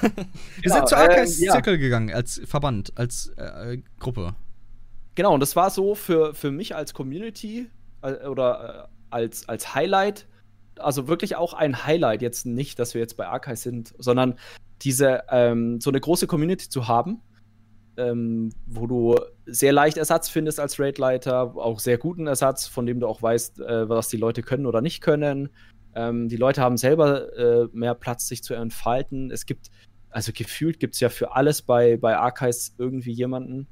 genau, 0.61 0.75
sind 0.75 0.89
zu 0.89 0.95
ähm, 0.95 1.27
Zirkel 1.27 1.73
ja. 1.73 1.79
gegangen, 1.79 2.13
als 2.13 2.41
Verband, 2.45 2.93
als 2.95 3.33
äh, 3.37 3.77
Gruppe. 3.99 4.35
Genau, 5.15 5.33
und 5.33 5.39
das 5.39 5.55
war 5.55 5.69
so 5.69 5.95
für, 5.95 6.33
für 6.33 6.51
mich 6.51 6.75
als 6.75 6.93
Community 6.93 7.69
äh, 8.01 8.27
oder 8.27 8.89
äh, 8.89 9.13
als, 9.13 9.47
als 9.47 9.75
Highlight, 9.75 10.27
also 10.79 11.07
wirklich 11.07 11.35
auch 11.35 11.53
ein 11.53 11.85
Highlight, 11.85 12.21
jetzt 12.21 12.45
nicht, 12.45 12.79
dass 12.79 12.93
wir 12.93 13.01
jetzt 13.01 13.17
bei 13.17 13.27
Arkais 13.27 13.61
sind, 13.61 13.93
sondern 13.97 14.39
diese, 14.81 15.23
ähm, 15.29 15.79
so 15.79 15.91
eine 15.91 15.99
große 15.99 16.27
Community 16.27 16.67
zu 16.67 16.87
haben, 16.87 17.21
ähm, 17.97 18.49
wo 18.65 18.87
du 18.87 19.15
sehr 19.45 19.71
leicht 19.71 19.97
Ersatz 19.97 20.29
findest 20.29 20.59
als 20.59 20.79
Raidleiter, 20.79 21.55
auch 21.55 21.79
sehr 21.79 21.97
guten 21.97 22.25
Ersatz, 22.25 22.65
von 22.67 22.85
dem 22.85 22.99
du 22.99 23.07
auch 23.07 23.21
weißt, 23.21 23.59
äh, 23.59 23.87
was 23.87 24.09
die 24.09 24.17
Leute 24.17 24.41
können 24.41 24.65
oder 24.65 24.81
nicht 24.81 25.01
können. 25.01 25.49
Ähm, 25.95 26.29
die 26.29 26.37
Leute 26.37 26.61
haben 26.61 26.77
selber 26.77 27.37
äh, 27.37 27.67
mehr 27.71 27.95
Platz, 27.95 28.27
sich 28.27 28.43
zu 28.43 28.53
entfalten. 28.53 29.31
Es 29.31 29.45
gibt, 29.45 29.69
also 30.09 30.31
gefühlt 30.33 30.79
gibt 30.79 30.95
es 30.95 30.99
ja 30.99 31.09
für 31.09 31.35
alles 31.35 31.61
bei, 31.61 31.97
bei 31.97 32.17
Archives 32.17 32.75
irgendwie 32.77 33.11
jemanden. 33.11 33.67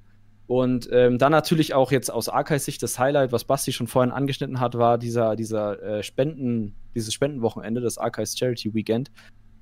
Und 0.48 0.90
ähm, 0.92 1.18
dann 1.18 1.32
natürlich 1.32 1.74
auch 1.74 1.94
jetzt 1.94 2.12
aus 2.12 2.28
Archives 2.28 2.66
Sicht 2.66 2.84
das 2.84 3.00
Highlight, 3.00 3.32
was 3.32 3.46
Basti 3.46 3.72
schon 3.72 3.88
vorhin 3.88 4.12
angeschnitten 4.12 4.60
hat, 4.60 4.78
war 4.78 4.98
dieser, 4.98 5.38
dieser 5.38 5.82
äh, 5.82 6.04
Spenden, 6.04 6.76
dieses 6.94 7.14
Spendenwochenende, 7.14 7.80
das 7.80 7.98
Archives 7.98 8.38
Charity 8.38 8.74
Weekend, 8.74 9.12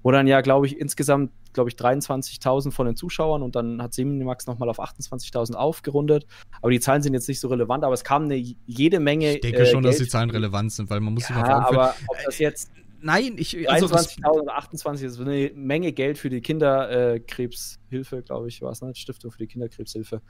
wo 0.03 0.11
dann 0.11 0.27
ja, 0.27 0.41
glaube 0.41 0.65
ich, 0.65 0.77
insgesamt, 0.79 1.31
glaube 1.53 1.69
ich, 1.69 1.75
23.000 1.75 2.71
von 2.71 2.85
den 2.85 2.95
Zuschauern 2.95 3.41
und 3.41 3.55
dann 3.55 3.81
hat 3.81 3.93
Semimax 3.93 4.47
nochmal 4.47 4.69
auf 4.69 4.79
28.000 4.79 5.55
aufgerundet. 5.55 6.25
Aber 6.61 6.71
die 6.71 6.79
Zahlen 6.79 7.01
sind 7.01 7.13
jetzt 7.13 7.27
nicht 7.27 7.39
so 7.39 7.47
relevant, 7.47 7.83
aber 7.83 7.93
es 7.93 8.03
kam 8.03 8.23
eine 8.23 8.35
jede 8.35 8.99
Menge. 8.99 9.35
Ich 9.35 9.41
denke 9.41 9.59
äh, 9.59 9.65
schon, 9.65 9.83
Geld. 9.83 9.93
dass 9.93 10.01
die 10.01 10.07
Zahlen 10.07 10.29
relevant 10.29 10.71
sind, 10.71 10.89
weil 10.89 10.99
man 10.99 11.13
muss 11.13 11.27
ja, 11.29 11.35
sich 11.35 11.43
mal 11.43 11.51
aber 11.51 11.95
ob 12.07 12.17
das 12.25 12.39
jetzt. 12.39 12.71
Nein, 13.01 13.35
ich. 13.37 13.69
Also 13.69 13.87
23.000 13.87 14.41
oder 14.41 14.57
28 14.57 15.05
ist 15.05 15.19
eine 15.19 15.51
Menge 15.55 15.91
Geld 15.93 16.17
für 16.17 16.29
die 16.29 16.41
Kinderkrebshilfe, 16.41 18.17
äh, 18.17 18.21
glaube 18.21 18.49
ich, 18.49 18.61
war 18.61 18.71
es, 18.71 18.81
ne? 18.81 18.93
Stiftung 18.93 19.31
für 19.31 19.37
die 19.37 19.47
Kinderkrebshilfe 19.47 20.21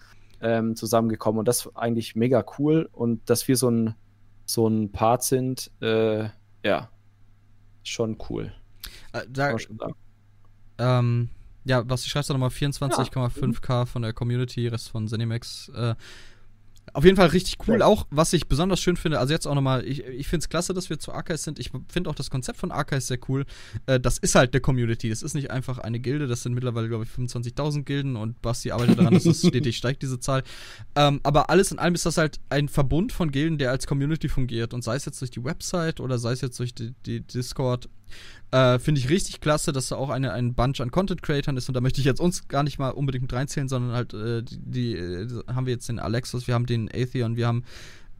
ähm, 0.42 0.76
zusammengekommen. 0.76 1.40
Und 1.40 1.48
das 1.48 1.66
ist 1.66 1.76
eigentlich 1.76 2.16
mega 2.16 2.46
cool. 2.58 2.88
Und 2.92 3.30
dass 3.30 3.48
wir 3.48 3.58
so 3.58 3.70
ein, 3.70 3.96
so 4.46 4.68
ein 4.68 4.92
Part 4.92 5.24
sind, 5.24 5.72
äh, 5.82 6.30
ja, 6.64 6.90
schon 7.84 8.18
cool. 8.30 8.54
Äh, 9.14 9.26
da, 9.30 9.56
ähm, 10.78 11.30
ja, 11.66 11.88
was 11.88 12.04
ich 12.04 12.12
schreibe 12.12 12.28
da 12.28 12.34
nochmal 12.34 12.50
24,5k 12.50 13.70
ja. 13.70 13.86
von 13.86 14.02
der 14.02 14.14
Community, 14.14 14.68
Rest 14.68 14.90
von 14.90 15.08
Zenimax. 15.08 15.70
Äh, 15.76 15.96
auf 16.94 17.06
jeden 17.06 17.18
Fall 17.18 17.28
richtig 17.28 17.58
cool. 17.68 17.82
Auch, 17.82 18.08
was 18.10 18.34
ich 18.34 18.48
besonders 18.48 18.80
schön 18.80 18.98
finde, 18.98 19.20
also 19.20 19.34
jetzt 19.34 19.46
auch 19.46 19.56
nochmal, 19.56 19.86
ich, 19.86 20.04
ich 20.04 20.28
finde 20.28 20.44
es 20.44 20.50
klasse, 20.50 20.74
dass 20.74 20.90
wir 20.90 21.00
zu 21.00 21.12
Archives 21.12 21.44
sind. 21.44 21.60
Ich 21.60 21.72
finde 21.88 22.10
auch 22.10 22.16
das 22.16 22.30
Konzept 22.30 22.58
von 22.58 22.72
Archives 22.72 23.08
sehr 23.08 23.20
cool. 23.28 23.46
Äh, 23.86 24.00
das 24.00 24.18
ist 24.18 24.36
halt 24.36 24.54
eine 24.54 24.62
Community. 24.62 25.10
Das 25.10 25.22
ist 25.22 25.34
nicht 25.34 25.52
einfach 25.52 25.78
eine 25.78 26.00
Gilde. 26.00 26.28
Das 26.28 26.44
sind 26.44 26.54
mittlerweile, 26.54 26.88
glaube 26.88 27.04
ich, 27.04 27.10
25.000 27.12 27.84
Gilden 27.84 28.16
und 28.16 28.42
Basti 28.42 28.72
arbeitet 28.72 28.98
daran, 28.98 29.14
dass 29.14 29.26
es 29.26 29.40
stetig 29.48 29.78
steigt, 29.78 30.02
diese 30.02 30.20
Zahl. 30.20 30.44
Ähm, 30.96 31.20
aber 31.24 31.50
alles 31.50 31.72
in 31.72 31.80
allem 31.80 31.96
ist 31.96 32.06
das 32.06 32.18
halt 32.18 32.40
ein 32.50 32.70
Verbund 32.70 33.12
von 33.12 33.32
Gilden, 33.32 33.58
der 33.58 33.72
als 33.72 33.86
Community 33.86 34.30
fungiert. 34.30 34.74
Und 34.74 34.84
sei 34.84 34.96
es 34.96 35.06
jetzt 35.06 35.22
durch 35.22 35.32
die 35.32 35.44
Website 35.44 36.00
oder 36.00 36.18
sei 36.18 36.32
es 36.32 36.42
jetzt 36.42 36.60
durch 36.60 36.74
die, 36.74 36.94
die 37.06 37.22
Discord 37.22 37.90
äh, 38.52 38.80
Finde 38.80 39.00
ich 39.00 39.10
richtig 39.10 39.42
klasse, 39.42 39.72
dass 39.72 39.90
da 39.90 39.96
auch 39.96 40.10
eine, 40.10 40.34
ein 40.34 40.56
Bunch 40.56 40.82
an 40.82 40.90
Content-Creatern 40.90 41.56
ist 41.56 41.68
und 41.68 41.76
da 41.76 41.82
möchte 41.82 42.00
ich 42.00 42.06
jetzt 42.06 42.20
uns 42.20 42.48
gar 42.48 42.64
nicht 42.64 42.80
mal 42.80 42.90
unbedingt 42.90 43.22
mit 43.24 43.34
reinzählen, 43.34 43.70
sondern 43.70 43.94
halt 43.94 44.14
äh, 44.14 44.42
die, 44.42 44.58
die 44.60 44.96
äh, 44.96 45.44
haben 45.48 45.68
wir 45.68 45.74
jetzt 45.74 45.88
den 45.88 46.00
Alexis, 46.00 46.48
wir 46.48 46.56
haben 46.56 46.66
den 46.66 46.90
Atheon, 46.92 47.36
wir 47.36 47.48
haben 47.48 47.64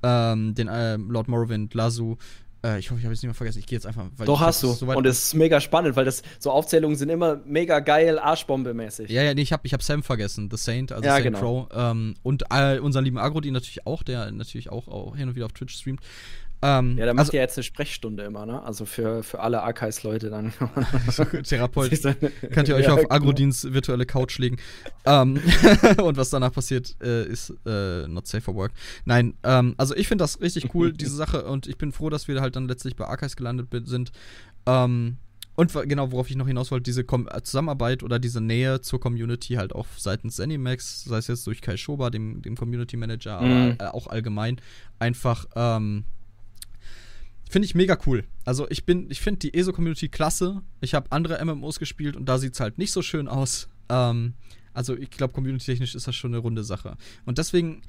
ähm, 0.04 0.54
den 0.54 0.68
äh, 0.68 0.98
Lord 0.98 1.28
Morrowind, 1.30 1.74
Lazu, 1.74 2.18
äh, 2.64 2.78
ich 2.80 2.92
hoffe, 2.92 3.00
ich 3.00 3.06
habe 3.06 3.14
es 3.14 3.22
nicht 3.22 3.28
mehr 3.28 3.34
vergessen. 3.34 3.60
Ich 3.60 3.68
gehe 3.68 3.78
jetzt 3.78 3.86
einfach. 3.86 4.06
Doch, 4.26 4.42
hast 4.42 4.64
du. 4.64 4.74
So 4.74 4.86
und 4.86 5.06
es 5.06 5.28
ist 5.28 5.34
mega 5.34 5.62
spannend, 5.62 5.96
weil 5.96 6.06
das 6.06 6.24
so 6.40 6.52
Aufzählungen 6.52 6.98
sind 6.98 7.10
immer 7.10 7.40
mega 7.46 7.80
geil, 7.80 8.20
Arschbombe-mäßig. 8.20 9.10
Ja, 9.10 9.24
ja, 9.24 9.34
nee, 9.34 9.42
ich 9.42 9.54
habe 9.54 9.66
ich 9.66 9.74
hab 9.74 9.82
Sam 9.82 10.04
vergessen. 10.04 10.50
The 10.52 10.58
Saint, 10.58 10.92
also 10.92 11.06
ja, 11.06 11.14
Saint 11.14 11.24
genau. 11.24 11.40
Crow. 11.40 11.68
Ähm, 11.74 12.16
und 12.22 12.44
unseren 12.82 13.06
lieben 13.06 13.18
Agro, 13.18 13.40
natürlich 13.40 13.88
auch, 13.88 14.04
der 14.04 14.32
natürlich 14.32 14.70
auch, 14.70 14.90
auch 14.90 15.16
hin 15.16 15.30
und 15.30 15.36
wieder 15.36 15.46
auf 15.46 15.54
Twitch 15.54 15.76
streamt. 15.76 16.02
Ähm, 16.62 16.98
ja, 16.98 17.06
der 17.06 17.14
macht 17.14 17.28
also, 17.28 17.38
ja 17.38 17.42
jetzt 17.42 17.58
eine 17.58 17.64
Sprechstunde 17.64 18.24
immer, 18.24 18.46
ne? 18.46 18.62
Also 18.62 18.86
für, 18.86 19.24
für 19.24 19.40
alle 19.40 19.64
Archives-Leute 19.64 20.30
dann. 20.30 20.54
Therapeut. 21.44 21.92
Könnt 22.52 22.68
ihr 22.68 22.76
euch 22.76 22.86
ja, 22.86 22.94
auf 22.94 23.02
genau. 23.02 23.16
Agrodins 23.16 23.72
virtuelle 23.72 24.06
Couch 24.06 24.38
legen. 24.40 24.58
ähm, 25.06 25.40
und 26.04 26.18
was 26.18 26.30
danach 26.32 26.52
passiert, 26.52 26.98
äh, 27.02 27.26
ist 27.26 27.54
äh, 27.66 28.08
not 28.08 28.28
safe 28.28 28.42
for 28.42 28.56
work. 28.56 28.74
Nein, 29.06 29.36
ähm, 29.44 29.74
also 29.78 29.96
ich 29.96 30.10
finde 30.10 30.24
das 30.24 30.42
richtig 30.42 30.76
cool, 30.76 30.92
diese 30.94 31.16
Sache. 31.16 31.46
Und 31.46 31.68
ich 31.68 31.78
bin 31.78 31.94
froh, 31.94 32.10
dass 32.10 32.28
wir 32.28 32.42
halt 32.42 32.58
dann 32.58 32.68
letztlich 32.68 32.98
bei 32.98 33.06
Archives 33.06 33.38
gelandet 33.38 33.68
sind. 33.88 34.12
Ähm, 34.66 35.18
und 35.56 35.74
genau, 35.74 36.12
worauf 36.12 36.30
ich 36.30 36.38
noch 36.38 36.48
hinaus 36.48 36.72
wollte, 36.72 36.84
diese 36.84 37.04
Kom 37.04 37.28
Zusammenarbeit 37.44 38.02
oder 38.02 38.18
diese 38.18 38.40
Nähe 38.40 38.80
zur 38.80 39.00
Community 39.02 39.56
halt 39.56 39.76
auch 39.76 39.88
seitens 39.98 40.38
Zenimax, 40.38 41.04
sei 41.04 41.18
es 41.18 41.28
jetzt 41.28 41.46
durch 41.48 41.62
Kai 41.62 41.76
Schober, 41.76 42.12
dem, 42.12 42.42
dem 42.42 42.56
Community 42.56 42.96
Manager, 42.96 43.42
mhm. 43.42 43.76
aber 43.78 43.86
äh, 43.86 43.90
auch 43.90 44.08
allgemein, 44.08 44.62
einfach 45.00 45.46
ähm, 45.56 46.06
Finde 47.50 47.66
ich 47.66 47.74
mega 47.74 47.98
cool. 48.06 48.26
Also 48.46 48.70
ich 48.70 48.86
bin, 48.86 49.10
ich 49.10 49.22
finde 49.22 49.40
die 49.40 49.56
ESO-Community 49.56 50.08
klasse. 50.08 50.62
Ich 50.82 50.94
habe 50.94 51.12
andere 51.12 51.44
MMOs 51.44 51.80
gespielt 51.80 52.16
und 52.16 52.26
da 52.30 52.38
sieht 52.38 52.54
es 52.54 52.60
halt 52.60 52.78
nicht 52.78 52.92
so 52.92 53.02
schön 53.02 53.28
aus. 53.28 53.70
Ähm, 53.90 54.36
also 54.72 54.96
ich 54.96 55.10
glaube, 55.10 55.34
community-technisch 55.34 55.96
ist 55.96 56.08
das 56.08 56.16
schon 56.16 56.32
eine 56.32 56.38
runde 56.38 56.64
Sache. 56.64 56.96
Und 57.26 57.40
deswegen, 57.40 57.82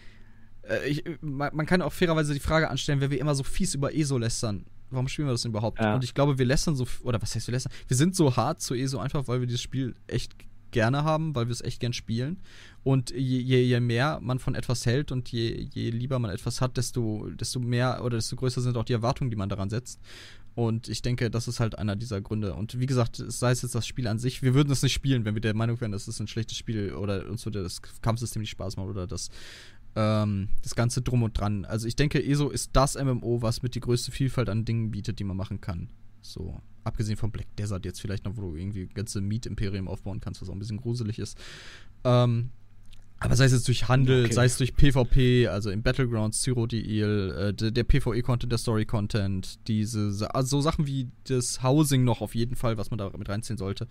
äh, 0.63 0.89
ich, 0.89 1.05
man, 1.21 1.55
man, 1.55 1.67
kann 1.67 1.83
auch 1.83 1.93
fairerweise 1.93 2.33
die 2.33 2.41
Frage 2.41 2.71
anstellen, 2.71 3.03
wer 3.03 3.11
wir 3.11 3.21
immer 3.21 3.35
so 3.35 3.45
fies 3.45 3.75
über 3.75 3.95
ESO 3.95 4.17
lästern. 4.17 4.65
Warum 4.89 5.09
spielen 5.09 5.29
wir 5.29 5.33
das 5.33 5.43
denn 5.43 5.51
überhaupt? 5.51 5.79
Ja. 5.79 5.95
Und 5.95 6.05
ich 6.05 6.15
glaube, 6.15 6.39
wir 6.39 6.47
lästern 6.47 6.75
so, 6.75 6.87
oder 7.03 7.21
was 7.21 7.35
heißt 7.35 7.47
wir 7.47 7.53
lästern? 7.53 7.73
Wir 7.87 7.99
sind 7.99 8.17
so 8.17 8.35
hart 8.35 8.63
zu 8.63 8.75
ESO 8.75 8.99
einfach, 8.99 9.29
weil 9.29 9.41
wir 9.41 9.47
dieses 9.47 9.61
Spiel 9.61 9.95
echt 10.07 10.35
gerne 10.71 11.05
haben, 11.05 11.35
weil 11.35 11.47
wir 11.47 11.53
es 11.53 11.61
echt 11.61 11.81
gern 11.81 11.93
spielen. 11.93 12.39
Und 12.83 13.11
je, 13.11 13.39
je, 13.41 13.63
je, 13.63 13.81
mehr 13.81 14.21
man 14.23 14.39
von 14.39 14.55
etwas 14.55 14.87
hält 14.87 15.13
und 15.13 15.31
je, 15.31 15.69
je 15.73 15.91
lieber 15.91 16.19
man 16.19 16.31
etwas 16.31 16.61
hat, 16.61 16.77
desto, 16.77 17.29
desto 17.31 17.61
mehr 17.61 18.05
oder 18.05 18.17
desto 18.17 18.37
größer 18.37 18.61
sind 18.61 18.77
auch 18.77 18.85
die 18.85 18.95
Erwartungen, 18.95 19.31
die 19.31 19.37
man 19.37 19.49
daran 19.49 19.71
setzt. 19.71 20.01
Und 20.55 20.89
ich 20.89 21.03
denke, 21.03 21.31
das 21.31 21.49
ist 21.49 21.61
halt 21.61 21.79
einer 21.79 21.97
dieser 21.97 22.21
Gründe. 22.21 22.55
Und 22.55 22.81
wie 22.81 22.87
gesagt, 22.87 23.23
sei 23.29 23.53
es 23.53 23.63
jetzt 23.63 23.75
das 23.75 23.87
Spiel 23.87 24.09
an 24.09 24.19
sich, 24.19 24.43
wir 24.43 24.55
würden 24.55 24.71
es 24.71 24.83
nicht 24.83 24.93
spielen, 24.93 25.25
wenn 25.25 25.35
wir 25.35 25.41
der 25.41 25.55
Meinung 25.55 25.81
wären, 25.81 25.93
das 25.93 26.09
ist 26.09 26.21
ein 26.21 26.27
schlechtes 26.27 26.59
Spiel 26.59 26.95
oder 26.95 27.29
uns 27.29 27.45
würde 27.45 27.63
das 27.63 27.81
Kampfsystem 28.03 28.41
nicht 28.41 28.51
Spaß 28.51 28.77
machen 28.77 28.91
oder 28.91 29.07
das, 29.07 29.31
ähm, 29.95 30.49
das 30.63 30.75
Ganze 30.75 31.03
drum 31.03 31.23
und 31.23 31.39
dran. 31.39 31.65
Also 31.65 31.87
ich 31.87 31.97
denke, 31.97 32.25
ESO 32.25 32.49
ist 32.49 32.71
das 32.73 32.97
MMO, 32.97 33.43
was 33.43 33.63
mit 33.63 33.75
die 33.75 33.81
größte 33.81 34.11
Vielfalt 34.11 34.49
an 34.49 34.65
Dingen 34.65 34.91
bietet, 34.91 35.19
die 35.19 35.25
man 35.25 35.37
machen 35.37 35.61
kann. 35.61 35.89
So, 36.21 36.61
abgesehen 36.85 37.17
von 37.17 37.31
Black 37.31 37.47
Desert 37.57 37.85
jetzt 37.85 38.01
vielleicht 38.01 38.25
noch, 38.25 38.37
wo 38.37 38.43
du 38.43 38.57
irgendwie 38.57 38.87
ganze 38.87 39.21
Meat-Imperium 39.21 39.89
aufbauen 39.89 40.21
kannst, 40.21 40.41
was 40.43 40.49
auch 40.49 40.55
ein 40.55 40.59
bisschen 40.59 40.79
gruselig 40.79 41.19
ist. 41.19 41.39
Ähm, 42.05 42.51
Aber 43.19 43.37
sei 43.37 43.45
es 43.45 43.53
jetzt 43.53 43.69
durch 43.69 43.89
Handel, 43.89 44.25
okay. 44.25 44.33
sei 44.33 44.47
es 44.47 44.57
durch 44.57 44.75
PvP, 44.75 45.49
also 45.49 45.71
im 45.71 45.83
Battlegrounds, 45.83 46.41
Cyrodiil, 46.43 47.35
äh, 47.39 47.55
der, 47.55 47.71
der 47.71 47.85
PvE-Content, 47.85 48.51
der 48.51 48.59
Story-Content, 48.59 49.59
diese, 49.69 50.35
also 50.35 50.57
so 50.57 50.61
Sachen 50.63 50.87
wie 50.87 51.09
das 51.25 51.63
Housing 51.63 52.05
noch 52.05 52.23
auf 52.23 52.35
jeden 52.35 52.57
Fall, 52.57 52.79
was 52.79 52.91
man 52.91 52.99
da 52.99 53.11
mit 53.17 53.29
reinziehen 53.29 53.59
sollte. 53.59 53.87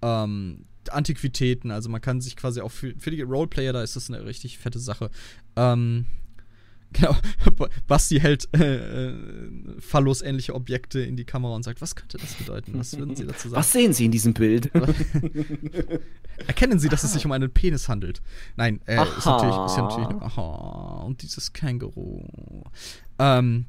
Ähm, 0.00 0.64
Antiquitäten, 0.90 1.70
also 1.70 1.88
man 1.90 2.00
kann 2.00 2.20
sich 2.20 2.36
quasi 2.36 2.60
auch 2.60 2.70
für, 2.70 2.94
für 2.98 3.10
die 3.10 3.20
Roleplayer, 3.22 3.72
da 3.72 3.82
ist 3.82 3.96
das 3.96 4.10
eine 4.10 4.24
richtig 4.24 4.58
fette 4.58 4.78
Sache. 4.78 5.10
Ähm, 5.56 6.06
Genau, 6.92 7.14
Basti 7.86 8.18
hält 8.18 8.48
äh, 8.54 9.08
äh, 9.08 9.14
Phallus-ähnliche 9.78 10.54
Objekte 10.54 11.00
in 11.00 11.16
die 11.16 11.24
Kamera 11.24 11.54
und 11.54 11.62
sagt, 11.62 11.80
was 11.82 11.94
könnte 11.94 12.16
das 12.18 12.34
bedeuten? 12.34 12.78
Was 12.78 12.96
würden 12.98 13.14
Sie 13.14 13.26
dazu 13.26 13.50
sagen? 13.50 13.60
Was 13.60 13.72
sehen 13.72 13.92
Sie 13.92 14.06
in 14.06 14.10
diesem 14.10 14.32
Bild? 14.32 14.70
Erkennen 16.46 16.78
Sie, 16.78 16.88
dass 16.88 17.04
es 17.04 17.12
sich 17.12 17.26
um 17.26 17.32
einen 17.32 17.50
Penis 17.50 17.88
handelt? 17.88 18.22
Nein, 18.56 18.80
äh, 18.86 19.02
ist 19.02 19.26
natürlich, 19.26 19.56
ist 19.66 19.76
ja 19.76 19.82
natürlich 19.82 20.22
aha, 20.22 21.02
und 21.04 21.20
dieses 21.22 21.52
Känguru. 21.52 22.22
Ähm, 23.18 23.66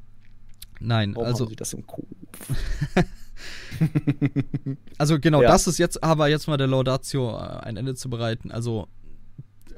nein, 0.80 1.14
Warum 1.14 1.26
also. 1.26 1.44
Haben 1.44 1.50
Sie 1.50 1.56
das 1.56 1.72
im 1.74 1.86
Kopf? 1.86 2.06
also 4.98 5.18
genau, 5.18 5.42
ja. 5.42 5.48
das 5.48 5.66
ist 5.66 5.78
jetzt 5.78 6.02
aber 6.02 6.28
jetzt 6.28 6.46
mal 6.46 6.56
der 6.56 6.68
Laudatio 6.68 7.36
äh, 7.36 7.60
ein 7.64 7.76
Ende 7.76 7.94
zu 7.94 8.08
bereiten. 8.08 8.50
Also 8.50 8.88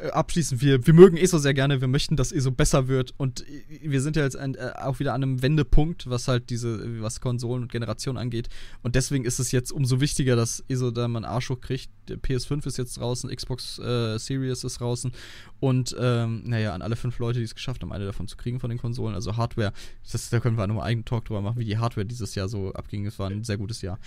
äh, 0.02 0.10
abschließend, 0.10 0.60
wir, 0.60 0.86
wir 0.86 0.94
mögen 0.94 1.16
ESO 1.16 1.38
sehr 1.38 1.54
gerne, 1.54 1.80
wir 1.80 1.88
möchten, 1.88 2.16
dass 2.16 2.32
ESO 2.32 2.50
besser 2.50 2.88
wird 2.88 3.14
und 3.16 3.44
wir 3.80 4.00
sind 4.00 4.16
ja 4.16 4.22
jetzt 4.22 4.36
ein, 4.36 4.54
äh, 4.54 4.72
auch 4.76 4.98
wieder 4.98 5.14
an 5.14 5.22
einem 5.22 5.42
Wendepunkt, 5.42 6.10
was 6.10 6.28
halt 6.28 6.50
diese, 6.50 7.00
was 7.00 7.20
Konsolen 7.20 7.62
und 7.62 7.72
Generationen 7.72 8.18
angeht. 8.18 8.48
Und 8.82 8.94
deswegen 8.94 9.24
ist 9.24 9.38
es 9.38 9.52
jetzt 9.52 9.70
umso 9.70 10.00
wichtiger, 10.00 10.36
dass 10.36 10.64
ESO 10.68 10.90
da 10.90 11.08
mal 11.08 11.18
einen 11.18 11.24
Arsch 11.24 11.50
hochkriegt. 11.50 11.90
Der 12.08 12.18
PS5 12.18 12.66
ist 12.66 12.78
jetzt 12.78 12.98
draußen, 12.98 13.30
Xbox 13.30 13.78
äh, 13.78 14.18
Series 14.18 14.64
ist 14.64 14.80
draußen 14.80 15.12
und 15.60 15.94
ähm, 15.98 16.42
naja, 16.44 16.74
an 16.74 16.82
alle 16.82 16.96
fünf 16.96 17.18
Leute, 17.18 17.38
die 17.38 17.44
es 17.44 17.54
geschafft 17.54 17.82
haben, 17.82 17.92
eine 17.92 18.06
davon 18.06 18.26
zu 18.26 18.36
kriegen 18.36 18.58
von 18.58 18.70
den 18.70 18.78
Konsolen, 18.78 19.14
also 19.14 19.36
Hardware, 19.36 19.72
das, 20.10 20.30
da 20.30 20.40
können 20.40 20.58
wir 20.58 20.66
nochmal 20.66 20.84
einen 20.84 20.90
eigenen 20.90 21.04
Talk 21.04 21.26
drüber 21.26 21.40
machen, 21.40 21.58
wie 21.58 21.64
die 21.64 21.78
Hardware 21.78 22.04
dieses 22.04 22.34
Jahr 22.34 22.48
so 22.48 22.72
abging. 22.72 23.06
Es 23.06 23.18
war 23.18 23.30
ein 23.30 23.44
sehr 23.44 23.56
gutes 23.56 23.82
Jahr. 23.82 23.98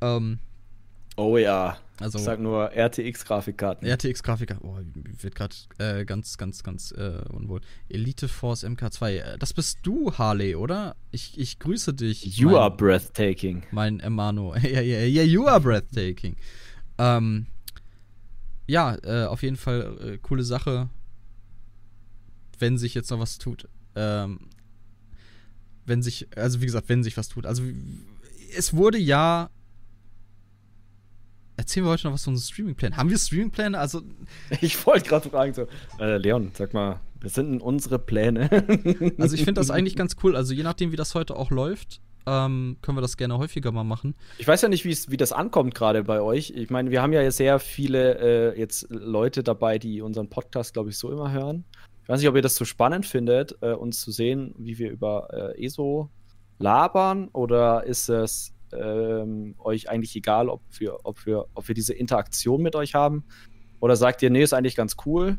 Ähm, 0.00 0.38
Oh 1.16 1.36
ja. 1.36 1.76
Also, 2.00 2.18
ich 2.18 2.24
sag 2.24 2.40
nur 2.40 2.72
RTX-Grafikkarten. 2.72 3.86
RTX-Grafikkarten. 3.86 4.66
Oh, 4.66 4.78
wird 5.22 5.34
gerade 5.34 5.54
äh, 5.78 6.04
ganz, 6.04 6.36
ganz, 6.36 6.62
ganz 6.62 6.90
äh, 6.92 7.22
unwohl. 7.30 7.60
Elite 7.88 8.28
Force 8.28 8.64
MK2. 8.64 9.10
Äh, 9.10 9.38
das 9.38 9.52
bist 9.52 9.80
du, 9.82 10.12
Harley, 10.12 10.56
oder? 10.56 10.96
Ich, 11.10 11.38
ich 11.38 11.58
grüße 11.58 11.94
dich. 11.94 12.24
You 12.38 12.50
mein, 12.50 12.56
are 12.56 12.76
breathtaking. 12.76 13.62
Mein 13.70 14.00
Emano. 14.00 14.54
ja, 14.62 14.80
ja, 14.80 15.00
ja, 15.00 15.22
you 15.22 15.46
are 15.46 15.60
breathtaking. 15.60 16.36
Ähm, 16.98 17.46
ja, 18.66 18.96
äh, 19.04 19.26
auf 19.26 19.42
jeden 19.42 19.56
Fall 19.56 19.98
äh, 20.00 20.18
coole 20.18 20.44
Sache. 20.44 20.88
Wenn 22.58 22.78
sich 22.78 22.94
jetzt 22.94 23.10
noch 23.10 23.20
was 23.20 23.38
tut. 23.38 23.68
Ähm, 23.94 24.48
wenn 25.84 26.02
sich, 26.02 26.26
also 26.36 26.60
wie 26.60 26.66
gesagt, 26.66 26.88
wenn 26.88 27.04
sich 27.04 27.16
was 27.16 27.28
tut. 27.28 27.46
Also 27.46 27.62
es 28.56 28.74
wurde 28.74 28.98
ja 28.98 29.50
erzählen 31.56 31.86
wir 31.86 31.90
heute 31.90 32.06
noch 32.06 32.14
was 32.14 32.24
von 32.24 32.34
unserem 32.34 32.52
Streamingplan. 32.52 32.96
Haben 32.96 33.10
wir 33.10 33.18
Streamingpläne? 33.18 33.78
Also. 33.78 34.02
Ich 34.60 34.84
wollte 34.86 35.08
gerade 35.08 35.28
fragen, 35.28 35.54
so, 35.54 35.66
äh, 35.98 36.16
Leon, 36.16 36.50
sag 36.54 36.74
mal, 36.74 37.00
was 37.20 37.34
sind 37.34 37.52
denn 37.52 37.60
unsere 37.60 37.98
Pläne? 37.98 38.50
also 39.18 39.34
ich 39.34 39.44
finde 39.44 39.60
das 39.60 39.70
eigentlich 39.70 39.96
ganz 39.96 40.16
cool. 40.22 40.36
Also 40.36 40.54
je 40.54 40.62
nachdem, 40.62 40.92
wie 40.92 40.96
das 40.96 41.14
heute 41.14 41.36
auch 41.36 41.50
läuft, 41.50 42.00
ähm, 42.26 42.76
können 42.82 42.96
wir 42.96 43.02
das 43.02 43.16
gerne 43.16 43.38
häufiger 43.38 43.72
mal 43.72 43.84
machen. 43.84 44.14
Ich 44.38 44.46
weiß 44.46 44.62
ja 44.62 44.68
nicht, 44.68 44.84
wie 44.84 45.16
das 45.16 45.32
ankommt 45.32 45.74
gerade 45.74 46.04
bei 46.04 46.20
euch. 46.20 46.50
Ich 46.50 46.70
meine, 46.70 46.90
wir 46.90 47.02
haben 47.02 47.12
ja 47.12 47.28
sehr 47.30 47.58
viele 47.58 48.52
äh, 48.54 48.58
jetzt 48.58 48.86
Leute 48.90 49.42
dabei, 49.42 49.78
die 49.78 50.02
unseren 50.02 50.28
Podcast, 50.28 50.74
glaube 50.74 50.90
ich, 50.90 50.98
so 50.98 51.10
immer 51.10 51.32
hören. 51.32 51.64
Ich 52.02 52.08
weiß 52.08 52.20
nicht, 52.20 52.28
ob 52.28 52.36
ihr 52.36 52.42
das 52.42 52.56
so 52.56 52.64
spannend 52.64 53.06
findet, 53.06 53.56
äh, 53.60 53.72
uns 53.72 54.00
zu 54.00 54.10
sehen, 54.10 54.54
wie 54.58 54.78
wir 54.78 54.90
über 54.90 55.54
äh, 55.56 55.64
ESO 55.64 56.10
labern, 56.58 57.28
oder 57.32 57.84
ist 57.84 58.08
es 58.08 58.51
ähm, 58.72 59.54
euch 59.58 59.88
eigentlich 59.88 60.14
egal, 60.16 60.48
ob 60.48 60.62
wir, 60.78 60.98
ob, 61.04 61.24
wir, 61.26 61.46
ob 61.54 61.68
wir 61.68 61.74
diese 61.74 61.94
Interaktion 61.94 62.62
mit 62.62 62.76
euch 62.76 62.94
haben? 62.94 63.24
Oder 63.80 63.96
sagt 63.96 64.22
ihr, 64.22 64.30
nee, 64.30 64.42
ist 64.42 64.52
eigentlich 64.52 64.76
ganz 64.76 64.96
cool? 65.06 65.38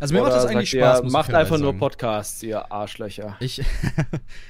Also 0.00 0.14
mir 0.14 0.22
Oder 0.22 0.30
macht 0.30 0.44
das 0.44 0.50
eigentlich 0.50 0.70
Spaß. 0.70 1.02
Ihr, 1.02 1.10
macht 1.10 1.34
einfach 1.34 1.58
nur 1.58 1.74
Podcasts, 1.74 2.42
ihr 2.42 2.72
Arschlöcher. 2.72 3.36
Ich. 3.40 3.62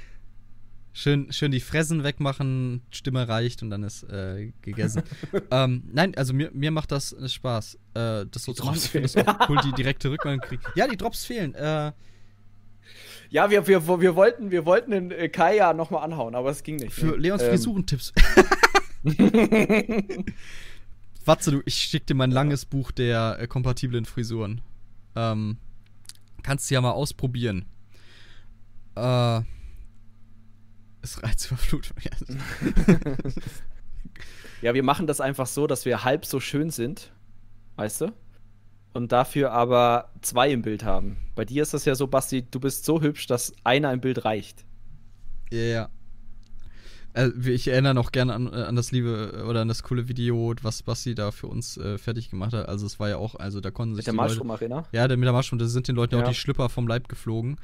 schön, 0.92 1.32
schön 1.32 1.50
die 1.50 1.60
Fressen 1.60 2.04
wegmachen, 2.04 2.82
Stimme 2.90 3.28
reicht 3.28 3.62
und 3.62 3.70
dann 3.70 3.82
ist 3.82 4.04
äh, 4.04 4.52
gegessen. 4.62 5.02
ähm, 5.50 5.88
nein, 5.92 6.14
also 6.16 6.32
mir, 6.34 6.50
mir 6.52 6.70
macht 6.70 6.92
das 6.92 7.16
Spaß, 7.26 7.74
äh, 7.94 8.26
das 8.30 8.44
so 8.44 8.52
zu 8.52 8.64
machen. 8.64 8.76
Ich 8.76 8.90
finde 8.90 9.08
das 9.12 9.26
auch 9.26 9.48
cool, 9.48 9.58
die 9.64 9.72
direkte 9.72 10.10
Rückmeldung 10.10 10.46
kriegen. 10.46 10.62
Ja, 10.74 10.86
die 10.86 10.96
Drops 10.96 11.24
fehlen. 11.24 11.54
Äh, 11.54 11.92
ja, 13.30 13.50
wir, 13.50 13.66
wir, 13.66 13.86
wir, 14.00 14.16
wollten, 14.16 14.50
wir 14.50 14.64
wollten 14.64 14.90
den 14.90 15.10
äh, 15.10 15.28
Kai 15.28 15.56
ja 15.56 15.74
nochmal 15.74 16.02
anhauen, 16.04 16.34
aber 16.34 16.50
es 16.50 16.62
ging 16.62 16.76
nicht. 16.76 16.92
Für 16.92 17.06
ne? 17.06 17.16
Leons 17.16 17.42
ähm. 17.42 17.50
Frisurentipps. 17.50 18.12
Watze, 21.24 21.50
du, 21.50 21.62
ich 21.66 21.74
schick 21.74 22.06
dir 22.06 22.14
mein 22.14 22.30
langes 22.30 22.64
Buch 22.64 22.90
der 22.90 23.36
äh, 23.38 23.46
kompatiblen 23.46 24.06
Frisuren. 24.06 24.62
Ähm, 25.14 25.58
kannst 26.42 26.70
du 26.70 26.74
ja 26.74 26.80
mal 26.80 26.92
ausprobieren. 26.92 27.66
Äh, 28.96 29.42
es 31.02 31.22
Reizüberflutung. 31.22 31.96
ja, 34.62 34.74
wir 34.74 34.82
machen 34.82 35.06
das 35.06 35.20
einfach 35.20 35.46
so, 35.46 35.66
dass 35.66 35.84
wir 35.84 36.02
halb 36.04 36.24
so 36.24 36.40
schön 36.40 36.70
sind. 36.70 37.12
Weißt 37.76 38.00
du? 38.00 38.12
Und 38.98 39.12
dafür 39.12 39.52
aber 39.52 40.10
zwei 40.22 40.50
im 40.50 40.62
Bild 40.62 40.82
haben. 40.82 41.18
Bei 41.36 41.44
dir 41.44 41.62
ist 41.62 41.72
das 41.72 41.84
ja 41.84 41.94
so, 41.94 42.08
Basti, 42.08 42.42
du 42.42 42.58
bist 42.58 42.84
so 42.84 43.00
hübsch, 43.00 43.28
dass 43.28 43.52
einer 43.62 43.92
im 43.92 44.00
Bild 44.00 44.24
reicht. 44.24 44.64
Ja. 45.52 45.58
Yeah. 45.58 45.90
Also, 47.14 47.48
ich 47.48 47.68
erinnere 47.68 47.94
noch 47.94 48.10
gerne 48.10 48.34
an, 48.34 48.48
an, 48.48 48.74
das 48.74 48.90
liebe 48.90 49.44
oder 49.48 49.62
an 49.62 49.68
das 49.68 49.84
coole 49.84 50.08
Video, 50.08 50.52
was 50.62 50.82
Basti 50.82 51.14
da 51.14 51.30
für 51.30 51.46
uns 51.46 51.76
äh, 51.76 51.96
fertig 51.96 52.28
gemacht 52.28 52.52
hat. 52.52 52.68
Also 52.68 52.86
es 52.86 52.98
war 52.98 53.08
ja 53.08 53.18
auch, 53.18 53.36
also 53.36 53.60
da 53.60 53.70
konnten 53.70 53.94
sich. 53.94 54.02
Mit 54.02 54.08
der 54.08 54.14
Marschrum-Arena? 54.14 54.84
Ja, 54.90 55.06
der, 55.06 55.16
mit 55.16 55.26
der 55.26 55.32
Marschrum, 55.32 55.60
da 55.60 55.66
sind 55.66 55.86
den 55.86 55.94
Leuten 55.94 56.16
ja. 56.16 56.24
auch 56.24 56.28
die 56.28 56.34
Schlüpper 56.34 56.68
vom 56.68 56.88
Leib 56.88 57.08
geflogen. 57.08 57.56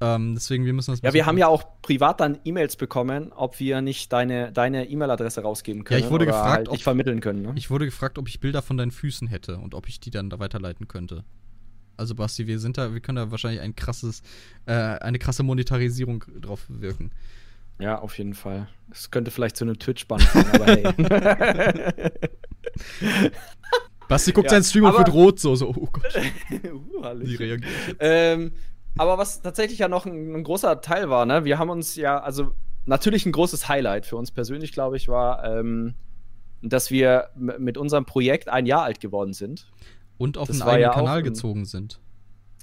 Ähm, 0.00 0.34
deswegen, 0.34 0.66
wir 0.66 0.74
müssen 0.74 0.90
das. 0.90 1.00
Ja, 1.00 1.14
wir 1.14 1.24
haben 1.24 1.38
ja 1.38 1.46
auch 1.48 1.64
privat 1.80 2.20
dann 2.20 2.38
E-Mails 2.44 2.76
bekommen, 2.76 3.32
ob 3.32 3.58
wir 3.60 3.80
nicht 3.80 4.12
deine 4.12 4.52
deine 4.52 4.88
E-Mail-Adresse 4.90 5.40
rausgeben 5.40 5.84
können. 5.84 6.00
Ja, 6.00 6.06
ich 6.06 6.12
wurde 6.12 6.26
gefragt, 6.26 6.56
halt 6.56 6.68
ob, 6.68 6.80
vermitteln 6.80 7.20
können. 7.20 7.42
Ne? 7.42 7.52
Ich 7.56 7.70
wurde 7.70 7.86
gefragt, 7.86 8.18
ob 8.18 8.28
ich 8.28 8.40
Bilder 8.40 8.60
von 8.60 8.76
deinen 8.76 8.90
Füßen 8.90 9.28
hätte 9.28 9.56
und 9.56 9.74
ob 9.74 9.88
ich 9.88 9.98
die 9.98 10.10
dann 10.10 10.28
da 10.28 10.38
weiterleiten 10.38 10.86
könnte. 10.86 11.24
Also 11.96 12.14
Basti, 12.14 12.46
wir 12.46 12.58
sind 12.58 12.76
da, 12.76 12.92
wir 12.92 13.00
können 13.00 13.16
da 13.16 13.30
wahrscheinlich 13.30 13.62
ein 13.62 13.74
krasses, 13.74 14.22
äh, 14.66 14.72
eine 14.72 15.18
krasse 15.18 15.42
Monetarisierung 15.42 16.24
drauf 16.42 16.64
wirken. 16.68 17.10
Ja, 17.78 17.98
auf 17.98 18.18
jeden 18.18 18.34
Fall. 18.34 18.68
Es 18.90 19.10
könnte 19.10 19.30
vielleicht 19.30 19.56
zu 19.56 19.64
einem 19.64 19.78
Twitch-Band 19.78 20.22
sein, 20.22 20.46
aber 20.52 20.66
hey. 20.66 20.92
Basti 24.08 24.32
guckt 24.32 24.46
ja, 24.46 24.50
seinen 24.50 24.64
Stream 24.64 24.84
und 24.84 24.96
wird 24.96 25.12
rot, 25.12 25.40
so, 25.40 25.54
so, 25.56 25.68
oh 25.68 25.88
Gott. 25.90 26.14
uh, 26.64 27.20
Wie 27.20 27.34
reagiert? 27.34 27.96
Ähm, 27.98 28.52
aber 28.98 29.18
was 29.18 29.42
tatsächlich 29.42 29.78
ja 29.78 29.88
noch 29.88 30.06
ein, 30.06 30.34
ein, 30.34 30.44
großer 30.44 30.80
Teil 30.80 31.10
war, 31.10 31.26
ne? 31.26 31.44
Wir 31.44 31.58
haben 31.58 31.70
uns 31.70 31.96
ja, 31.96 32.18
also 32.18 32.52
natürlich 32.86 33.26
ein 33.26 33.32
großes 33.32 33.68
Highlight 33.68 34.06
für 34.06 34.16
uns 34.16 34.30
persönlich, 34.30 34.72
glaube 34.72 34.96
ich, 34.96 35.08
war, 35.08 35.44
ähm, 35.44 35.94
dass 36.62 36.90
wir 36.90 37.30
mit 37.36 37.78
unserem 37.78 38.06
Projekt 38.06 38.48
ein 38.48 38.66
Jahr 38.66 38.82
alt 38.82 39.00
geworden 39.00 39.32
sind. 39.32 39.70
Und 40.18 40.38
auf 40.38 40.48
das 40.48 40.62
einen 40.62 40.70
eigenen 40.70 40.82
ja 40.82 40.94
Kanal 40.94 41.18
ein, 41.18 41.24
gezogen 41.24 41.64
sind. 41.66 42.00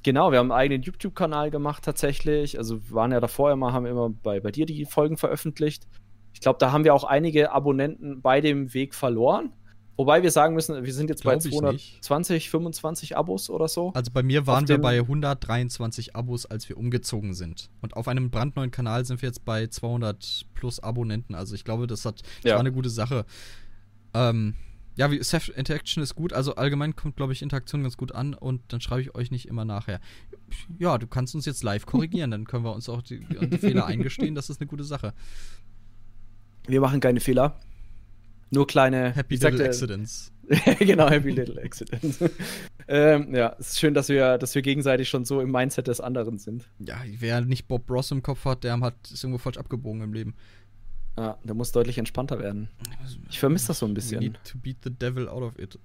Genau, 0.02 0.32
wir 0.32 0.40
haben 0.40 0.52
einen 0.52 0.60
eigenen 0.60 0.82
YouTube-Kanal 0.82 1.52
gemacht 1.52 1.84
tatsächlich. 1.84 2.58
Also 2.58 2.84
wir 2.90 2.96
waren 2.96 3.12
ja 3.12 3.20
davor 3.20 3.52
immer, 3.52 3.74
haben 3.74 3.86
immer 3.86 4.10
bei, 4.10 4.40
bei 4.40 4.52
dir 4.52 4.66
die 4.66 4.86
Folgen 4.86 5.18
veröffentlicht. 5.18 5.88
Ich 6.34 6.42
glaube, 6.42 6.58
da 6.60 6.72
haben 6.72 6.84
wir 6.84 6.94
auch 6.94 7.04
einige 7.04 7.52
Abonnenten 7.52 8.22
bei 8.22 8.42
dem 8.42 8.74
Weg 8.74 8.96
verloren. 8.96 9.54
Wobei 9.96 10.24
wir 10.24 10.32
sagen 10.32 10.56
müssen, 10.56 10.84
wir 10.84 10.94
sind 10.94 11.10
jetzt 11.10 11.22
Glaub 11.22 11.36
bei 11.36 11.40
220, 11.40 12.50
25 12.50 13.16
Abos 13.16 13.50
oder 13.50 13.68
so. 13.68 13.94
Also 13.94 14.12
bei 14.12 14.24
mir 14.24 14.48
waren 14.48 14.68
wir 14.68 14.80
bei 14.80 14.98
123 14.98 16.16
Abos, 16.16 16.48
als 16.48 16.68
wir 16.68 16.78
umgezogen 16.78 17.36
sind. 17.36 17.70
Und 17.82 17.96
auf 17.96 18.08
einem 18.08 18.32
brandneuen 18.32 18.72
Kanal 18.72 19.06
sind 19.06 19.22
wir 19.22 19.30
jetzt 19.30 19.46
bei 19.46 19.68
200 19.68 20.46
plus 20.56 20.80
Abonnenten. 20.80 21.36
Also 21.36 21.54
ich 21.54 21.64
glaube, 21.64 21.86
das, 21.86 22.06
hat, 22.06 22.22
das 22.22 22.50
ja. 22.50 22.54
war 22.54 22.62
eine 22.62 22.72
gute 22.72 22.90
Sache. 22.90 23.26
Ähm, 24.16 24.56
ja, 24.96 25.12
wie 25.12 25.24
Self 25.24 25.50
Interaction 25.56 26.02
ist 26.02 26.16
gut. 26.16 26.34
Also 26.34 26.56
allgemein 26.56 26.96
kommt, 26.96 27.16
glaube 27.16 27.34
ich, 27.34 27.44
Interaktion 27.44 27.84
ganz 27.84 27.96
gut 27.96 28.14
an. 28.14 28.34
Und 28.34 28.62
dann 28.70 28.82
schreibe 28.82 29.02
ich 29.02 29.14
euch 29.14 29.30
nicht 29.30 29.48
immer 29.48 29.64
nachher. 29.64 30.00
Ja, 30.80 30.98
du 30.98 31.06
kannst 31.06 31.36
uns 31.36 31.46
jetzt 31.46 31.64
live 31.64 31.86
korrigieren. 31.86 32.32
dann 32.32 32.46
können 32.46 32.66
wir 32.66 32.74
uns 32.74 32.90
auch 32.90 33.04
die, 33.04 33.20
die 33.20 33.58
Fehler 33.60 33.86
eingestehen. 33.86 34.34
Das 34.34 34.50
ist 34.50 34.60
eine 34.60 34.68
gute 34.68 34.84
Sache. 34.84 35.14
Wir 36.66 36.82
machen 36.82 37.00
keine 37.00 37.20
Fehler. 37.20 37.60
Nur 38.54 38.68
kleine 38.68 39.16
Happy 39.16 39.36
Little 39.36 39.52
sagte, 39.52 39.66
Accidents. 39.66 40.32
genau, 40.80 41.10
Happy 41.10 41.32
Little 41.32 41.62
Accidents. 41.62 42.20
ähm, 42.88 43.34
ja, 43.34 43.56
es 43.60 43.70
ist 43.70 43.80
schön, 43.80 43.94
dass 43.94 44.10
wir, 44.10 44.38
dass 44.38 44.54
wir 44.54 44.62
gegenseitig 44.62 45.10
schon 45.10 45.26
so 45.26 45.42
im 45.42 45.52
Mindset 45.52 45.88
des 45.88 46.00
anderen 46.00 46.38
sind. 46.38 46.70
Ja, 46.80 46.98
wer 47.20 47.42
nicht 47.42 47.68
Bob 47.68 47.90
Ross 47.90 48.12
im 48.12 48.22
Kopf 48.22 48.46
hat, 48.46 48.64
der 48.64 48.80
hat, 48.80 48.96
ist 49.12 49.24
irgendwo 49.24 49.40
falsch 49.40 49.58
abgebogen 49.58 50.02
im 50.02 50.14
Leben. 50.14 50.36
Ja, 51.18 51.38
der 51.44 51.56
muss 51.56 51.72
deutlich 51.72 51.98
entspannter 51.98 52.40
werden. 52.40 52.70
Ich 53.30 53.40
vermisse 53.40 53.68
das 53.68 53.80
so 53.80 53.86
ein 53.86 53.94
bisschen. 53.94 54.20
We 54.20 54.26
need 54.26 54.40
to 54.44 54.58
beat 54.58 54.78
the 54.84 54.92
devil 54.92 55.28
out 55.28 55.44
of 55.44 55.60
it. 55.60 55.80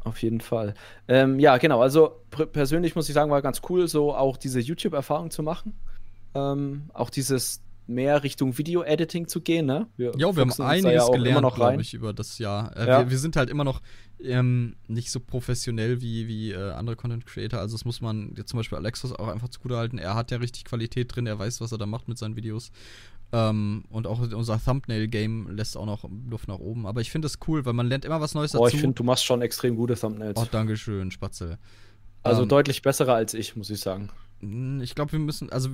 Auf 0.00 0.20
jeden 0.22 0.40
Fall. 0.40 0.74
Ähm, 1.06 1.38
ja, 1.38 1.58
genau. 1.58 1.80
Also 1.80 2.22
persönlich 2.30 2.96
muss 2.96 3.08
ich 3.08 3.14
sagen, 3.14 3.30
war 3.30 3.40
ganz 3.40 3.62
cool, 3.68 3.88
so 3.88 4.14
auch 4.14 4.36
diese 4.36 4.60
YouTube-Erfahrung 4.60 5.30
zu 5.30 5.42
machen. 5.42 5.74
Ähm, 6.34 6.90
auch 6.92 7.10
dieses 7.10 7.62
mehr 7.94 8.22
Richtung 8.22 8.56
Video-Editing 8.56 9.28
zu 9.28 9.40
gehen, 9.40 9.66
ne? 9.66 9.88
Wir 9.96 10.12
ja, 10.16 10.34
wir 10.34 10.42
haben 10.42 10.52
einiges 10.62 10.92
ja 10.92 11.08
gelernt, 11.08 11.54
glaube 11.54 11.82
ich, 11.82 11.94
über 11.94 12.12
das 12.12 12.38
Jahr. 12.38 12.76
Äh, 12.76 12.86
ja. 12.86 13.00
wir, 13.00 13.10
wir, 13.10 13.18
sind 13.18 13.36
halt 13.36 13.50
immer 13.50 13.64
noch 13.64 13.80
ähm, 14.22 14.76
nicht 14.88 15.10
so 15.10 15.20
professionell 15.20 16.00
wie, 16.00 16.28
wie 16.28 16.52
äh, 16.52 16.72
andere 16.72 16.96
Content-Creator. 16.96 17.58
Also 17.58 17.76
das 17.76 17.84
muss 17.84 18.00
man 18.00 18.32
jetzt 18.36 18.50
zum 18.50 18.58
Beispiel 18.58 18.78
Alexis 18.78 19.12
auch 19.12 19.28
einfach 19.28 19.48
zugute 19.48 19.76
halten. 19.76 19.98
Er 19.98 20.14
hat 20.14 20.30
ja 20.30 20.38
richtig 20.38 20.64
Qualität 20.64 21.14
drin, 21.14 21.26
er 21.26 21.38
weiß, 21.38 21.60
was 21.60 21.72
er 21.72 21.78
da 21.78 21.86
macht 21.86 22.08
mit 22.08 22.18
seinen 22.18 22.36
Videos. 22.36 22.70
Ähm, 23.32 23.84
und 23.88 24.06
auch 24.06 24.20
unser 24.20 24.62
Thumbnail-Game 24.62 25.48
lässt 25.50 25.76
auch 25.76 25.86
noch 25.86 26.04
Luft 26.28 26.48
nach 26.48 26.58
oben. 26.58 26.86
Aber 26.86 27.00
ich 27.00 27.10
finde 27.10 27.26
es 27.26 27.38
cool, 27.48 27.64
weil 27.64 27.72
man 27.72 27.86
lernt 27.88 28.04
immer 28.04 28.20
was 28.20 28.34
Neues 28.34 28.52
dazu. 28.52 28.62
Oh, 28.62 28.68
ich 28.68 28.76
finde, 28.76 28.94
du 28.94 29.04
machst 29.04 29.24
schon 29.24 29.40
extrem 29.40 29.76
gute 29.76 29.94
Thumbnails. 29.94 30.38
Oh, 30.38 30.46
danke 30.50 30.76
schön, 30.76 31.10
Spatzel. 31.10 31.58
Also 32.22 32.42
ähm, 32.42 32.48
deutlich 32.48 32.82
bessere 32.82 33.14
als 33.14 33.34
ich, 33.34 33.56
muss 33.56 33.70
ich 33.70 33.80
sagen. 33.80 34.10
Ich 34.80 34.96
glaube, 34.96 35.12
wir 35.12 35.20
müssen, 35.20 35.50
also 35.52 35.68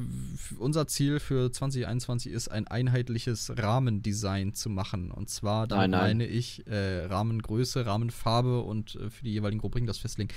unser 0.59 0.87
Ziel 0.87 1.21
für 1.21 1.51
2021 1.51 2.31
ist, 2.31 2.49
ein 2.49 2.67
einheitliches 2.67 3.51
Rahmendesign 3.57 4.53
zu 4.53 4.69
machen. 4.69 5.11
Und 5.11 5.31
zwar, 5.31 5.67
da 5.67 5.89
meine 5.89 6.27
ich 6.27 6.67
äh, 6.67 7.07
Rahmengröße, 7.07 7.87
Rahmenfarbe 7.87 8.61
und 8.61 8.97
äh, 8.97 9.09
für 9.09 9.25
die 9.25 9.33
jeweiligen 9.33 9.61
Rubriken 9.61 9.87
das 9.87 9.97
festlegen. 9.97 10.29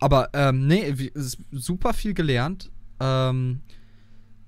Aber 0.00 0.28
ähm, 0.34 0.66
nee, 0.66 0.94
super 1.50 1.94
viel 1.94 2.12
gelernt. 2.12 2.70
Ähm, 3.00 3.62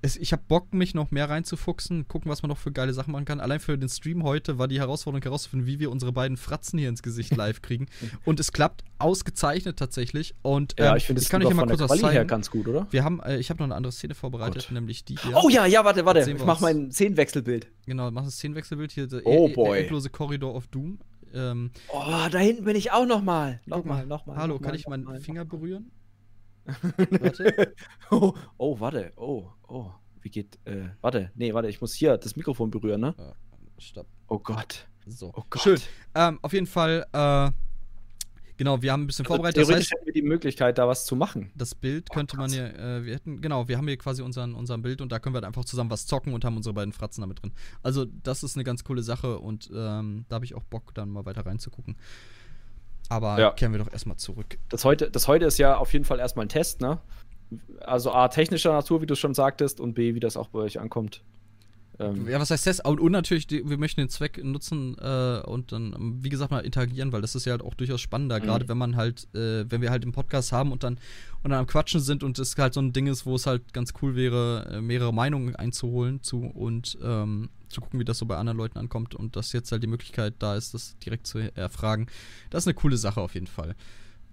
es, 0.03 0.17
ich 0.17 0.31
habe 0.31 0.41
Bock, 0.47 0.73
mich 0.73 0.95
noch 0.95 1.11
mehr 1.11 1.29
reinzufuchsen, 1.29 2.07
gucken, 2.07 2.31
was 2.31 2.41
man 2.41 2.49
noch 2.49 2.57
für 2.57 2.71
geile 2.71 2.93
Sachen 2.93 3.11
machen 3.11 3.25
kann. 3.25 3.39
Allein 3.39 3.59
für 3.59 3.77
den 3.77 3.89
Stream 3.89 4.23
heute 4.23 4.57
war 4.57 4.67
die 4.67 4.79
Herausforderung 4.79 5.21
herauszufinden, 5.21 5.67
wie 5.67 5.79
wir 5.79 5.91
unsere 5.91 6.11
beiden 6.11 6.37
Fratzen 6.37 6.79
hier 6.79 6.89
ins 6.89 7.03
Gesicht 7.03 7.35
live 7.35 7.61
kriegen. 7.61 7.85
Und 8.25 8.39
es 8.39 8.51
klappt 8.51 8.83
ausgezeichnet 8.97 9.77
tatsächlich. 9.77 10.33
Und 10.41 10.73
ähm, 10.77 10.85
ja, 10.85 10.95
ich 10.95 11.05
finde 11.05 11.21
es 11.21 11.29
kann 11.29 11.45
euch 11.45 11.53
mal 11.53 11.67
kurz 11.67 11.81
was 11.81 11.99
zeigen. 11.99 12.13
her 12.13 12.25
ganz 12.25 12.49
gut, 12.49 12.67
oder? 12.67 12.87
Wir 12.89 13.03
haben, 13.03 13.19
äh, 13.21 13.37
ich 13.37 13.49
habe 13.49 13.59
noch 13.59 13.65
eine 13.65 13.75
andere 13.75 13.91
Szene 13.91 14.15
vorbereitet, 14.15 14.63
Gott. 14.63 14.71
nämlich 14.71 15.05
die 15.05 15.17
hier. 15.17 15.35
Oh 15.35 15.49
ja, 15.49 15.65
ja, 15.67 15.85
warte, 15.85 16.03
warte. 16.05 16.31
Ich 16.31 16.45
mache 16.45 16.63
mein 16.63 16.91
Szenenwechselbild. 16.91 17.67
Genau, 17.85 18.09
mach 18.09 18.25
das 18.25 18.35
Szenenwechselbild 18.35 18.91
hier. 18.91 19.07
Oh 19.23 19.47
e 19.49 19.53
boy. 19.53 19.69
Der 19.69 19.81
endlose 19.81 20.09
Korridor 20.09 20.55
of 20.55 20.67
Doom. 20.67 20.99
Ähm, 21.33 21.71
oh, 21.89 22.27
da 22.29 22.39
hinten 22.39 22.63
bin 22.65 22.75
ich 22.75 22.91
auch 22.91 23.05
noch 23.05 23.21
mal. 23.21 23.61
Noch 23.65 23.85
mal, 23.85 24.05
noch 24.05 24.25
mal. 24.25 24.35
Hallo, 24.35 24.55
noch 24.55 24.61
kann 24.61 24.71
mal, 24.71 24.77
ich 24.77 24.87
meinen. 24.87 25.21
Finger 25.21 25.45
berühren? 25.45 25.91
warte. 27.21 27.73
oh, 28.11 28.33
oh, 28.57 28.79
warte. 28.79 29.13
Oh, 29.15 29.47
oh. 29.71 29.91
Wie 30.21 30.29
geht, 30.29 30.59
äh, 30.65 30.89
warte, 31.01 31.31
nee, 31.35 31.53
warte, 31.53 31.67
ich 31.67 31.81
muss 31.81 31.93
hier 31.93 32.17
das 32.17 32.35
Mikrofon 32.35 32.69
berühren, 32.69 33.01
ne? 33.01 33.15
Uh, 33.17 33.33
stopp. 33.79 34.05
Oh 34.27 34.37
Gott. 34.37 34.87
So. 35.07 35.31
Oh 35.35 35.43
Gott. 35.49 35.63
Schön. 35.63 35.79
Ähm, 36.13 36.37
auf 36.43 36.53
jeden 36.53 36.67
Fall, 36.67 37.07
äh, 37.11 37.49
genau, 38.55 38.83
wir 38.83 38.91
haben 38.91 39.03
ein 39.03 39.07
bisschen 39.07 39.25
also 39.25 39.33
vorbereitet. 39.33 39.65
Theoretisch 39.65 39.89
das 39.89 39.91
heißt, 39.91 39.91
hätten 39.93 40.05
wir 40.05 40.13
die 40.13 40.21
Möglichkeit, 40.21 40.77
da 40.77 40.87
was 40.87 41.05
zu 41.05 41.15
machen. 41.15 41.51
Das 41.55 41.73
Bild 41.73 42.07
oh, 42.11 42.13
könnte 42.13 42.37
man 42.37 42.51
hier, 42.51 42.77
äh, 42.77 43.03
wir 43.03 43.15
hätten, 43.15 43.41
genau, 43.41 43.67
wir 43.67 43.77
haben 43.77 43.87
hier 43.87 43.97
quasi 43.97 44.21
unseren, 44.21 44.53
unseren 44.53 44.83
Bild 44.83 45.01
und 45.01 45.11
da 45.11 45.17
können 45.17 45.33
wir 45.33 45.43
einfach 45.43 45.65
zusammen 45.65 45.89
was 45.89 46.05
zocken 46.05 46.33
und 46.33 46.45
haben 46.45 46.55
unsere 46.55 46.73
beiden 46.75 46.93
Fratzen 46.93 47.21
damit 47.21 47.41
drin. 47.41 47.51
Also, 47.81 48.05
das 48.05 48.43
ist 48.43 48.55
eine 48.55 48.63
ganz 48.63 48.83
coole 48.83 49.01
Sache 49.01 49.39
und 49.39 49.71
ähm, 49.73 50.25
da 50.29 50.35
habe 50.35 50.45
ich 50.45 50.53
auch 50.53 50.63
Bock, 50.63 50.93
dann 50.93 51.09
mal 51.09 51.25
weiter 51.25 51.47
reinzugucken. 51.47 51.97
Aber 53.09 53.39
ja. 53.39 53.51
kehren 53.51 53.71
wir 53.71 53.79
doch 53.79 53.91
erstmal 53.91 54.17
zurück. 54.17 54.59
Das 54.69 54.85
heute, 54.85 55.09
das 55.09 55.27
heute 55.27 55.45
ist 55.45 55.57
ja 55.57 55.77
auf 55.77 55.91
jeden 55.93 56.05
Fall 56.05 56.19
erstmal 56.19 56.45
ein 56.45 56.49
Test, 56.49 56.79
ne? 56.79 56.99
Also 57.81 58.11
A, 58.11 58.27
technischer 58.27 58.71
Natur, 58.71 59.01
wie 59.01 59.05
du 59.05 59.15
schon 59.15 59.33
sagtest, 59.33 59.79
und 59.79 59.93
B, 59.93 60.15
wie 60.15 60.19
das 60.19 60.37
auch 60.37 60.49
bei 60.49 60.59
euch 60.59 60.79
ankommt. 60.79 61.21
Ähm 61.99 62.27
ja, 62.27 62.39
was 62.39 62.51
heißt 62.51 62.67
das? 62.67 62.79
Und, 62.79 62.99
und 62.99 63.11
natürlich, 63.11 63.47
die, 63.47 63.67
wir 63.69 63.77
möchten 63.77 64.01
den 64.01 64.09
Zweck 64.09 64.43
nutzen 64.43 64.97
äh, 64.99 65.41
und 65.45 65.71
dann, 65.71 66.19
wie 66.23 66.29
gesagt, 66.29 66.51
mal 66.51 66.59
interagieren, 66.59 67.11
weil 67.11 67.21
das 67.21 67.35
ist 67.35 67.45
ja 67.45 67.51
halt 67.51 67.61
auch 67.61 67.75
durchaus 67.75 68.01
spannender, 68.01 68.39
mhm. 68.39 68.43
gerade 68.43 68.67
wenn 68.67 68.77
man 68.77 68.95
halt, 68.95 69.27
äh, 69.35 69.69
wenn 69.69 69.81
wir 69.81 69.91
halt 69.91 70.03
im 70.03 70.11
Podcast 70.11 70.51
haben 70.51 70.71
und 70.71 70.83
dann, 70.83 70.97
und 71.43 71.51
dann 71.51 71.59
am 71.59 71.67
Quatschen 71.67 71.99
sind 71.99 72.23
und 72.23 72.39
es 72.39 72.57
halt 72.57 72.73
so 72.73 72.81
ein 72.81 72.93
Ding 72.93 73.07
ist, 73.07 73.25
wo 73.25 73.35
es 73.35 73.45
halt 73.45 73.73
ganz 73.73 73.93
cool 74.01 74.15
wäre, 74.15 74.67
äh, 74.71 74.81
mehrere 74.81 75.13
Meinungen 75.13 75.55
einzuholen 75.55 76.23
zu 76.23 76.45
und 76.45 76.97
ähm, 77.03 77.49
zu 77.69 77.81
gucken, 77.81 77.99
wie 77.99 78.05
das 78.05 78.17
so 78.17 78.25
bei 78.25 78.37
anderen 78.37 78.57
Leuten 78.57 78.77
ankommt 78.77 79.15
und 79.15 79.35
dass 79.35 79.53
jetzt 79.53 79.71
halt 79.71 79.83
die 79.83 79.87
Möglichkeit 79.87 80.35
da 80.39 80.55
ist, 80.55 80.73
das 80.73 80.97
direkt 80.99 81.27
zu 81.27 81.39
erfragen. 81.55 82.07
Das 82.49 82.63
ist 82.63 82.67
eine 82.67 82.75
coole 82.75 82.97
Sache 82.97 83.21
auf 83.21 83.33
jeden 83.33 83.47
Fall. 83.47 83.75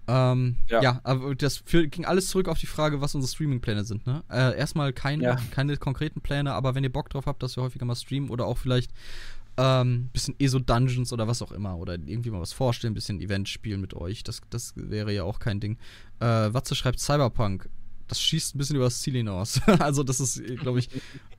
Ähm, 0.09 0.55
ja. 0.69 0.81
ja. 0.81 1.01
aber 1.03 1.35
das 1.35 1.57
für, 1.63 1.87
ging 1.87 2.03
alles 2.03 2.29
zurück 2.29 2.47
auf 2.47 2.57
die 2.57 2.65
Frage, 2.65 2.99
was 2.99 3.13
unsere 3.13 3.31
Streaming-Pläne 3.31 3.83
sind. 3.83 4.07
Ne? 4.07 4.23
Äh, 4.29 4.57
erstmal 4.57 4.91
kein, 4.91 5.21
ja. 5.21 5.35
keine 5.51 5.77
konkreten 5.77 6.21
Pläne, 6.21 6.53
aber 6.53 6.73
wenn 6.73 6.83
ihr 6.83 6.91
Bock 6.91 7.09
drauf 7.09 7.27
habt, 7.27 7.43
dass 7.43 7.55
wir 7.55 7.63
häufiger 7.63 7.85
mal 7.85 7.95
streamen 7.95 8.31
oder 8.31 8.45
auch 8.45 8.57
vielleicht 8.57 8.91
ein 9.55 9.81
ähm, 9.81 10.09
bisschen 10.11 10.35
ESO-Dungeons 10.39 11.13
oder 11.13 11.27
was 11.27 11.43
auch 11.43 11.51
immer 11.51 11.77
oder 11.77 11.93
irgendwie 11.93 12.31
mal 12.31 12.41
was 12.41 12.53
vorstellen, 12.53 12.93
ein 12.93 12.95
bisschen 12.95 13.21
Event 13.21 13.49
spielen 13.49 13.81
mit 13.81 13.93
euch, 13.93 14.23
das, 14.23 14.41
das 14.49 14.73
wäre 14.75 15.13
ja 15.13 15.23
auch 15.23 15.37
kein 15.37 15.59
Ding. 15.59 15.77
Äh, 16.19 16.25
Watze 16.25 16.73
schreibt 16.73 16.99
Cyberpunk. 16.99 17.69
Das 18.07 18.19
schießt 18.19 18.55
ein 18.55 18.57
bisschen 18.57 18.77
über 18.77 18.85
das 18.85 19.01
Ziel 19.01 19.13
hinaus. 19.13 19.61
also, 19.79 20.01
das 20.01 20.19
ist, 20.19 20.43
glaube 20.57 20.79
ich. 20.79 20.89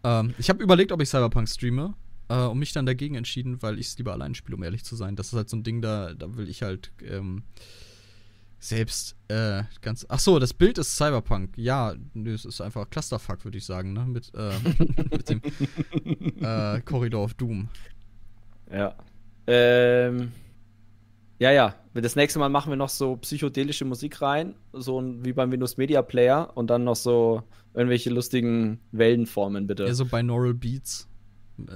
ähm, 0.05 0.35
ich 0.39 0.49
habe 0.49 0.63
überlegt, 0.63 0.93
ob 0.93 1.03
ich 1.03 1.09
Cyberpunk 1.09 1.49
streame 1.49 1.95
äh, 2.29 2.45
und 2.45 2.59
mich 2.59 2.73
dann 2.73 2.87
dagegen 2.87 3.17
entschieden, 3.17 3.63
weil 3.63 3.81
ich 3.81 3.89
es 3.89 3.99
lieber 3.99 4.13
allein 4.13 4.37
spiele, 4.37 4.57
um 4.57 4.63
ehrlich 4.63 4.85
zu 4.85 4.95
sein. 4.95 5.17
Das 5.17 5.29
ist 5.29 5.33
halt 5.33 5.49
so 5.49 5.57
ein 5.57 5.65
Ding, 5.65 5.83
da, 5.83 6.15
da 6.15 6.37
will 6.37 6.49
ich 6.49 6.63
halt. 6.63 6.93
Ähm, 7.03 7.43
selbst 8.61 9.17
äh, 9.29 9.63
ganz. 9.81 10.07
Ach 10.09 10.21
so, 10.21 10.39
das 10.39 10.55
Bild 10.55 10.79
ist 10.79 10.95
Cyberpunk. 10.97 11.57
Ja, 11.57 11.95
es 12.27 12.45
ist 12.45 12.61
einfach 12.61 12.89
Clusterfuck, 12.91 13.45
würde 13.45 13.59
ich 13.59 13.65
sagen, 13.65 13.95
ne? 13.95 14.05
Mit, 14.05 14.31
äh, 14.35 14.53
mit 15.11 15.29
dem 15.29 15.43
äh, 16.43 16.81
Corridor 16.83 17.25
of 17.25 17.35
Doom. 17.35 17.69
Ja. 18.71 18.95
Ähm. 19.47 20.33
Ja, 21.39 21.51
ja. 21.51 21.75
Das 21.95 22.17
nächste 22.17 22.39
Mal 22.39 22.51
machen 22.51 22.71
wir 22.71 22.77
noch 22.77 22.91
so 22.91 23.17
psychedelische 23.17 23.87
Musik 23.87 24.21
rein, 24.21 24.55
so 24.73 25.03
wie 25.23 25.33
beim 25.33 25.51
Windows 25.51 25.79
Media 25.79 26.03
Player 26.03 26.51
und 26.55 26.69
dann 26.69 26.85
noch 26.85 26.97
so 26.97 27.43
irgendwelche 27.73 28.11
lustigen 28.11 28.79
Wellenformen, 28.93 29.67
bitte. 29.67 29.87
Ja, 29.87 29.95
so 29.95 30.05
Binaural 30.05 30.55
Beats. 30.55 31.09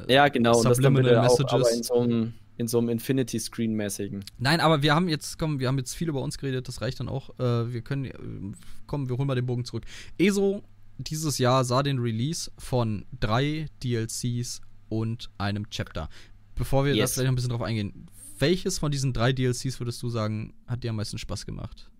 Ja, 0.06 0.28
genau. 0.28 0.52
Subliminal 0.52 0.66
und 0.66 0.70
das 0.70 0.78
dann 0.78 0.94
bitte 0.94 1.22
auch, 1.22 1.52
aber 1.52 1.72
in 1.72 1.82
so 1.82 1.94
einem 1.94 2.34
in 2.56 2.68
so 2.68 2.78
einem 2.78 2.88
Infinity-Screen-mäßigen. 2.88 4.24
Nein, 4.38 4.60
aber 4.60 4.82
wir 4.82 4.94
haben 4.94 5.08
jetzt, 5.08 5.38
komm, 5.38 5.58
wir 5.58 5.68
haben 5.68 5.78
jetzt 5.78 5.94
viel 5.94 6.08
über 6.08 6.22
uns 6.22 6.38
geredet, 6.38 6.68
das 6.68 6.80
reicht 6.80 7.00
dann 7.00 7.08
auch. 7.08 7.30
Äh, 7.38 7.72
wir 7.72 7.82
können, 7.82 8.04
äh, 8.04 8.56
komm, 8.86 9.08
wir 9.08 9.16
holen 9.16 9.26
mal 9.26 9.34
den 9.34 9.46
Bogen 9.46 9.64
zurück. 9.64 9.84
ESO 10.18 10.62
dieses 10.98 11.38
Jahr 11.38 11.64
sah 11.64 11.82
den 11.82 11.98
Release 11.98 12.50
von 12.58 13.04
drei 13.18 13.66
DLCs 13.82 14.60
und 14.88 15.30
einem 15.38 15.68
Chapter. 15.70 16.08
Bevor 16.54 16.84
wir 16.84 16.94
yes. 16.94 17.10
das 17.10 17.14
gleich 17.14 17.24
noch 17.24 17.32
ein 17.32 17.34
bisschen 17.34 17.50
drauf 17.50 17.62
eingehen, 17.62 18.06
welches 18.38 18.78
von 18.78 18.92
diesen 18.92 19.12
drei 19.12 19.32
DLCs 19.32 19.80
würdest 19.80 20.02
du 20.02 20.08
sagen, 20.08 20.54
hat 20.66 20.84
dir 20.84 20.90
am 20.90 20.96
meisten 20.96 21.18
Spaß 21.18 21.46
gemacht? 21.46 21.90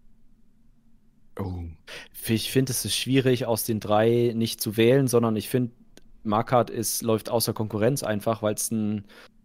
Oh. 1.39 1.65
Ich 2.29 2.53
finde, 2.53 2.71
es 2.71 2.85
ist 2.85 2.95
schwierig, 2.95 3.47
aus 3.47 3.65
den 3.65 3.81
drei 3.81 4.33
nicht 4.35 4.61
zu 4.61 4.77
wählen, 4.77 5.09
sondern 5.09 5.35
ich 5.35 5.49
finde, 5.49 5.73
Markart 6.23 6.71
ist, 6.71 7.03
läuft 7.03 7.29
außer 7.29 7.53
Konkurrenz 7.53 8.03
einfach, 8.03 8.43
weil 8.43 8.55
es 8.55 8.71
ein 8.71 9.05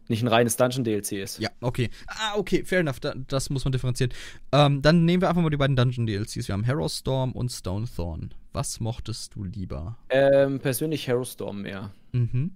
nicht 0.09 0.23
ein 0.23 0.27
reines 0.27 0.57
Dungeon-DLC 0.57 1.13
ist. 1.13 1.39
Ja, 1.39 1.49
okay. 1.61 1.89
Ah, 2.07 2.35
okay, 2.35 2.63
fair 2.65 2.79
enough. 2.79 2.99
Da, 2.99 3.13
das 3.27 3.49
muss 3.49 3.63
man 3.63 3.71
differenzieren. 3.71 4.11
Ähm, 4.51 4.81
dann 4.81 5.05
nehmen 5.05 5.21
wir 5.21 5.29
einfach 5.29 5.41
mal 5.41 5.49
die 5.49 5.57
beiden 5.57 5.75
Dungeon-DLCs. 5.75 6.47
Wir 6.47 6.53
haben 6.53 6.63
Hero 6.63 6.87
Storm 6.89 7.31
und 7.31 7.49
Stone 7.51 7.87
Thorn. 7.95 8.33
Was 8.51 8.79
mochtest 8.79 9.35
du 9.35 9.43
lieber? 9.43 9.97
Ähm, 10.09 10.59
persönlich 10.59 11.07
Hero 11.07 11.23
Storm 11.23 11.61
mehr. 11.61 11.91
Mhm. 12.11 12.51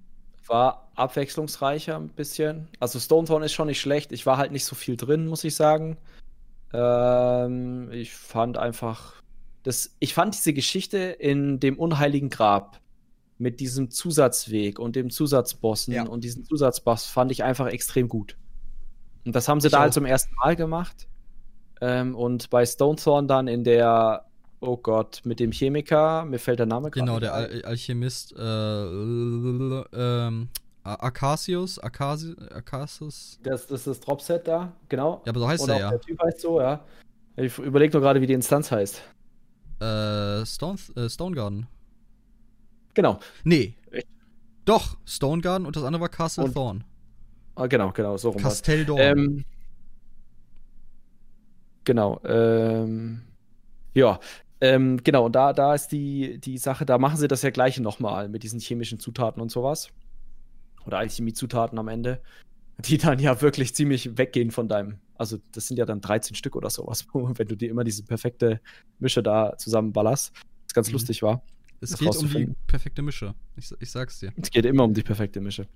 War 0.47 0.89
abwechslungsreicher 0.95 1.95
ein 1.95 2.09
bisschen. 2.09 2.67
Also 2.79 2.99
Stone 2.99 3.27
Thorn 3.27 3.43
ist 3.43 3.53
schon 3.53 3.67
nicht 3.67 3.79
schlecht. 3.79 4.11
Ich 4.11 4.25
war 4.25 4.37
halt 4.37 4.51
nicht 4.51 4.65
so 4.65 4.75
viel 4.75 4.97
drin, 4.97 5.27
muss 5.27 5.43
ich 5.43 5.55
sagen. 5.55 5.97
Ähm, 6.73 7.91
ich 7.91 8.13
fand 8.13 8.57
einfach. 8.57 9.21
Das, 9.61 9.95
ich 9.99 10.13
fand 10.13 10.35
diese 10.35 10.53
Geschichte 10.53 10.97
in 10.97 11.59
dem 11.59 11.77
unheiligen 11.79 12.29
Grab 12.29 12.81
mit 13.43 13.59
diesem 13.59 13.91
Zusatzweg 13.91 14.79
und 14.79 14.95
dem 14.95 15.11
Zusatzbossen 15.11 15.93
ja. 15.93 16.07
und 16.07 16.23
diesen 16.23 16.45
Zusatzboss 16.45 17.05
fand 17.05 17.31
ich 17.31 17.43
einfach 17.43 17.67
extrem 17.67 18.07
gut. 18.07 18.37
Und 19.25 19.35
das 19.35 19.47
haben 19.47 19.59
sie 19.59 19.67
ich 19.67 19.73
da 19.73 19.81
halt 19.81 19.93
zum 19.93 20.05
ersten 20.05 20.33
Mal 20.35 20.55
gemacht. 20.55 21.07
Ähm, 21.81 22.15
und 22.15 22.49
bei 22.49 22.65
Stonethorn 22.65 23.27
dann 23.27 23.47
in 23.47 23.65
der, 23.65 24.25
oh 24.61 24.77
Gott, 24.77 25.21
mit 25.25 25.41
dem 25.41 25.51
Chemiker, 25.51 26.25
mir 26.25 26.39
fällt 26.39 26.59
der 26.59 26.65
Name 26.65 26.89
gerade. 26.89 27.05
Genau, 27.05 27.19
der 27.19 27.33
Al 27.33 27.61
Alchemist, 27.65 28.33
äh, 28.37 28.43
ähm, 28.43 30.47
Arcasius, 30.83 31.79
Arcasius. 31.79 33.39
Das, 33.43 33.67
das 33.67 33.81
ist 33.81 33.87
das 33.87 33.99
Dropset 33.99 34.47
da, 34.47 34.71
genau. 34.87 35.21
Ja, 35.25 35.31
aber 35.31 35.41
so 35.41 35.47
heißt 35.47 35.63
Oder 35.63 35.73
er 35.73 35.79
ja. 35.79 35.89
Der 35.89 36.01
Typ 36.01 36.23
heißt 36.23 36.39
so, 36.39 36.61
ja. 36.61 36.79
Ich 37.35 37.57
überlege 37.57 37.93
nur 37.93 38.01
gerade, 38.01 38.21
wie 38.21 38.27
die 38.27 38.33
Instanz 38.33 38.71
heißt. 38.71 39.01
Äh, 39.81 40.45
Stone, 40.45 40.77
äh, 40.95 41.09
Stone 41.09 41.35
Garden. 41.35 41.67
Genau. 42.93 43.19
Nee. 43.43 43.75
Doch, 44.65 44.97
Stone 45.05 45.41
Garden 45.41 45.65
und 45.65 45.75
das 45.75 45.83
andere 45.83 46.01
war 46.01 46.09
Castle 46.09 46.45
und, 46.45 46.53
Thorn. 46.53 46.83
Ah, 47.55 47.67
genau, 47.67 47.91
genau, 47.91 48.17
so 48.17 48.29
rum. 48.29 48.41
Castell 48.41 48.85
Dorn. 48.85 48.99
Ähm, 48.99 49.45
genau. 51.83 52.21
Ähm, 52.23 53.21
ja, 53.93 54.19
ähm, 54.61 55.03
genau, 55.03 55.25
und 55.25 55.35
da, 55.35 55.51
da 55.51 55.75
ist 55.75 55.89
die, 55.89 56.39
die 56.39 56.57
Sache, 56.57 56.85
da 56.85 56.97
machen 56.97 57.17
sie 57.17 57.27
das 57.27 57.41
ja 57.41 57.49
gleiche 57.49 57.81
nochmal 57.81 58.29
mit 58.29 58.43
diesen 58.43 58.61
chemischen 58.61 58.97
Zutaten 58.97 59.41
und 59.41 59.51
sowas. 59.51 59.89
Oder 60.85 60.99
Alchemie-Zutaten 60.99 61.77
am 61.77 61.89
Ende, 61.89 62.21
die 62.79 62.97
dann 62.97 63.19
ja 63.19 63.41
wirklich 63.41 63.75
ziemlich 63.75 64.17
weggehen 64.17 64.51
von 64.51 64.69
deinem 64.69 64.99
Also 65.15 65.37
das 65.51 65.67
sind 65.67 65.77
ja 65.77 65.85
dann 65.85 65.99
13 65.99 66.35
Stück 66.35 66.55
oder 66.55 66.69
sowas, 66.69 67.05
wenn 67.13 67.47
du 67.47 67.57
dir 67.57 67.69
immer 67.69 67.83
diese 67.83 68.03
perfekte 68.03 68.61
Mische 68.99 69.21
da 69.21 69.57
zusammenballerst. 69.57 70.31
Das 70.65 70.73
ganz 70.73 70.87
mhm. 70.87 70.93
lustig 70.93 71.21
war. 71.23 71.43
Es 71.83 71.97
geht 71.97 72.15
um 72.15 72.29
die 72.29 72.55
perfekte 72.67 73.01
Mische. 73.01 73.35
Ich, 73.55 73.71
ich 73.79 73.91
sag's 73.91 74.19
dir. 74.19 74.31
Es 74.41 74.49
geht 74.49 74.65
immer 74.65 74.83
um 74.85 74.93
die 74.93 75.03
perfekte 75.03 75.41
Mische. 75.41 75.67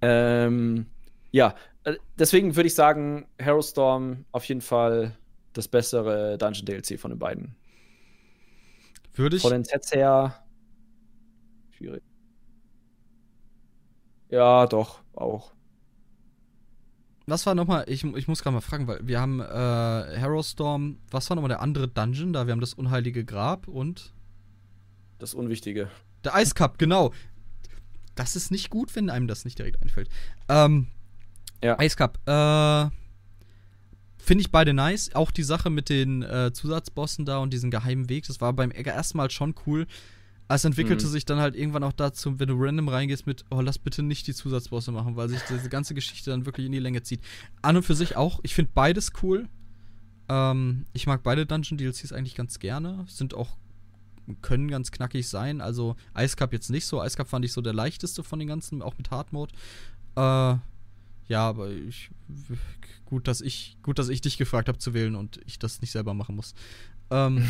Ähm, 0.00 0.86
ja, 1.30 1.54
äh, 1.84 1.94
deswegen 2.18 2.56
würde 2.56 2.66
ich 2.66 2.74
sagen, 2.74 3.26
Hero 3.38 3.62
Storm 3.62 4.24
auf 4.32 4.44
jeden 4.44 4.62
Fall 4.62 5.16
das 5.52 5.68
bessere 5.68 6.38
Dungeon 6.38 6.64
DLC 6.64 6.98
von 6.98 7.10
den 7.10 7.18
beiden. 7.18 7.54
Würde 9.14 9.36
ich. 9.36 9.42
Von 9.42 9.52
den 9.52 9.64
Sets 9.64 9.92
her. 9.92 10.42
Schwierig. 11.70 12.02
Ja, 14.30 14.66
doch, 14.66 15.02
auch. 15.12 15.52
Was 17.26 17.46
war 17.46 17.54
nochmal, 17.54 17.84
ich, 17.86 18.02
ich 18.04 18.28
muss 18.28 18.42
gerade 18.42 18.54
mal 18.54 18.60
fragen, 18.60 18.86
weil 18.88 19.06
wir 19.06 19.20
haben 19.20 19.40
äh, 19.40 20.18
Hero 20.18 20.42
Storm, 20.42 20.98
was 21.10 21.28
war 21.30 21.36
nochmal 21.36 21.50
der 21.50 21.60
andere 21.60 21.86
Dungeon 21.86 22.32
da? 22.32 22.46
Wir 22.46 22.52
haben 22.52 22.60
das 22.60 22.74
unheilige 22.74 23.24
Grab 23.24 23.68
und. 23.68 24.12
Das 25.20 25.34
Unwichtige. 25.34 25.88
Der 26.24 26.34
Eiscup, 26.34 26.78
genau. 26.78 27.12
Das 28.16 28.34
ist 28.34 28.50
nicht 28.50 28.70
gut, 28.70 28.94
wenn 28.96 29.08
einem 29.08 29.28
das 29.28 29.44
nicht 29.44 29.58
direkt 29.58 29.80
einfällt. 29.80 30.08
Ähm, 30.48 30.88
ja. 31.62 31.78
Eiscup, 31.78 32.18
äh, 32.26 32.90
finde 34.18 34.42
ich 34.42 34.50
beide 34.50 34.74
nice. 34.74 35.14
Auch 35.14 35.30
die 35.30 35.42
Sache 35.42 35.70
mit 35.70 35.88
den 35.88 36.22
äh, 36.22 36.52
Zusatzbossen 36.52 37.24
da 37.24 37.38
und 37.38 37.52
diesen 37.52 37.70
geheimen 37.70 38.08
Weg, 38.08 38.26
das 38.26 38.40
war 38.40 38.52
beim 38.52 38.72
ersten 38.72 39.18
Mal 39.18 39.30
schon 39.30 39.54
cool. 39.66 39.86
Es 40.48 40.64
entwickelte 40.64 41.06
mhm. 41.06 41.10
sich 41.10 41.24
dann 41.24 41.38
halt 41.38 41.54
irgendwann 41.54 41.84
auch 41.84 41.92
dazu, 41.92 42.40
wenn 42.40 42.48
du 42.48 42.54
random 42.58 42.88
reingehst 42.88 43.26
mit, 43.26 43.44
oh, 43.50 43.60
lass 43.60 43.78
bitte 43.78 44.02
nicht 44.02 44.26
die 44.26 44.34
Zusatzbosse 44.34 44.90
machen, 44.90 45.14
weil 45.14 45.28
sich 45.28 45.40
diese 45.48 45.68
ganze 45.68 45.94
Geschichte 45.94 46.30
dann 46.30 46.44
wirklich 46.44 46.66
in 46.66 46.72
die 46.72 46.80
Länge 46.80 47.02
zieht. 47.02 47.20
An 47.62 47.76
und 47.76 47.84
für 47.84 47.94
sich 47.94 48.16
auch. 48.16 48.40
Ich 48.42 48.54
finde 48.54 48.72
beides 48.74 49.12
cool. 49.22 49.48
Ähm, 50.28 50.86
ich 50.92 51.06
mag 51.06 51.22
beide 51.22 51.46
Dungeon 51.46 51.78
DLCs 51.78 52.12
eigentlich 52.12 52.34
ganz 52.34 52.58
gerne. 52.58 53.04
Sind 53.06 53.34
auch, 53.34 53.58
können 54.42 54.68
ganz 54.68 54.90
knackig 54.90 55.28
sein. 55.28 55.60
Also 55.60 55.96
Ice 56.18 56.36
Cup 56.36 56.52
jetzt 56.52 56.70
nicht 56.70 56.86
so. 56.86 57.02
Ice 57.02 57.16
Cup 57.16 57.28
fand 57.28 57.44
ich 57.44 57.52
so 57.52 57.60
der 57.60 57.72
leichteste 57.72 58.22
von 58.22 58.38
den 58.38 58.48
ganzen, 58.48 58.82
auch 58.82 58.96
mit 58.98 59.10
Hard 59.10 59.32
Mode. 59.32 59.52
Äh, 60.16 60.56
ja, 61.30 61.48
aber 61.48 61.70
ich, 61.70 62.10
gut, 63.04 63.28
dass 63.28 63.40
ich, 63.40 63.76
gut, 63.82 63.98
dass 63.98 64.08
ich 64.08 64.20
dich 64.20 64.36
gefragt 64.36 64.68
habe 64.68 64.78
zu 64.78 64.94
wählen 64.94 65.14
und 65.14 65.40
ich 65.46 65.58
das 65.58 65.80
nicht 65.80 65.92
selber 65.92 66.14
machen 66.14 66.36
muss. 66.36 66.54
Ähm, 67.10 67.46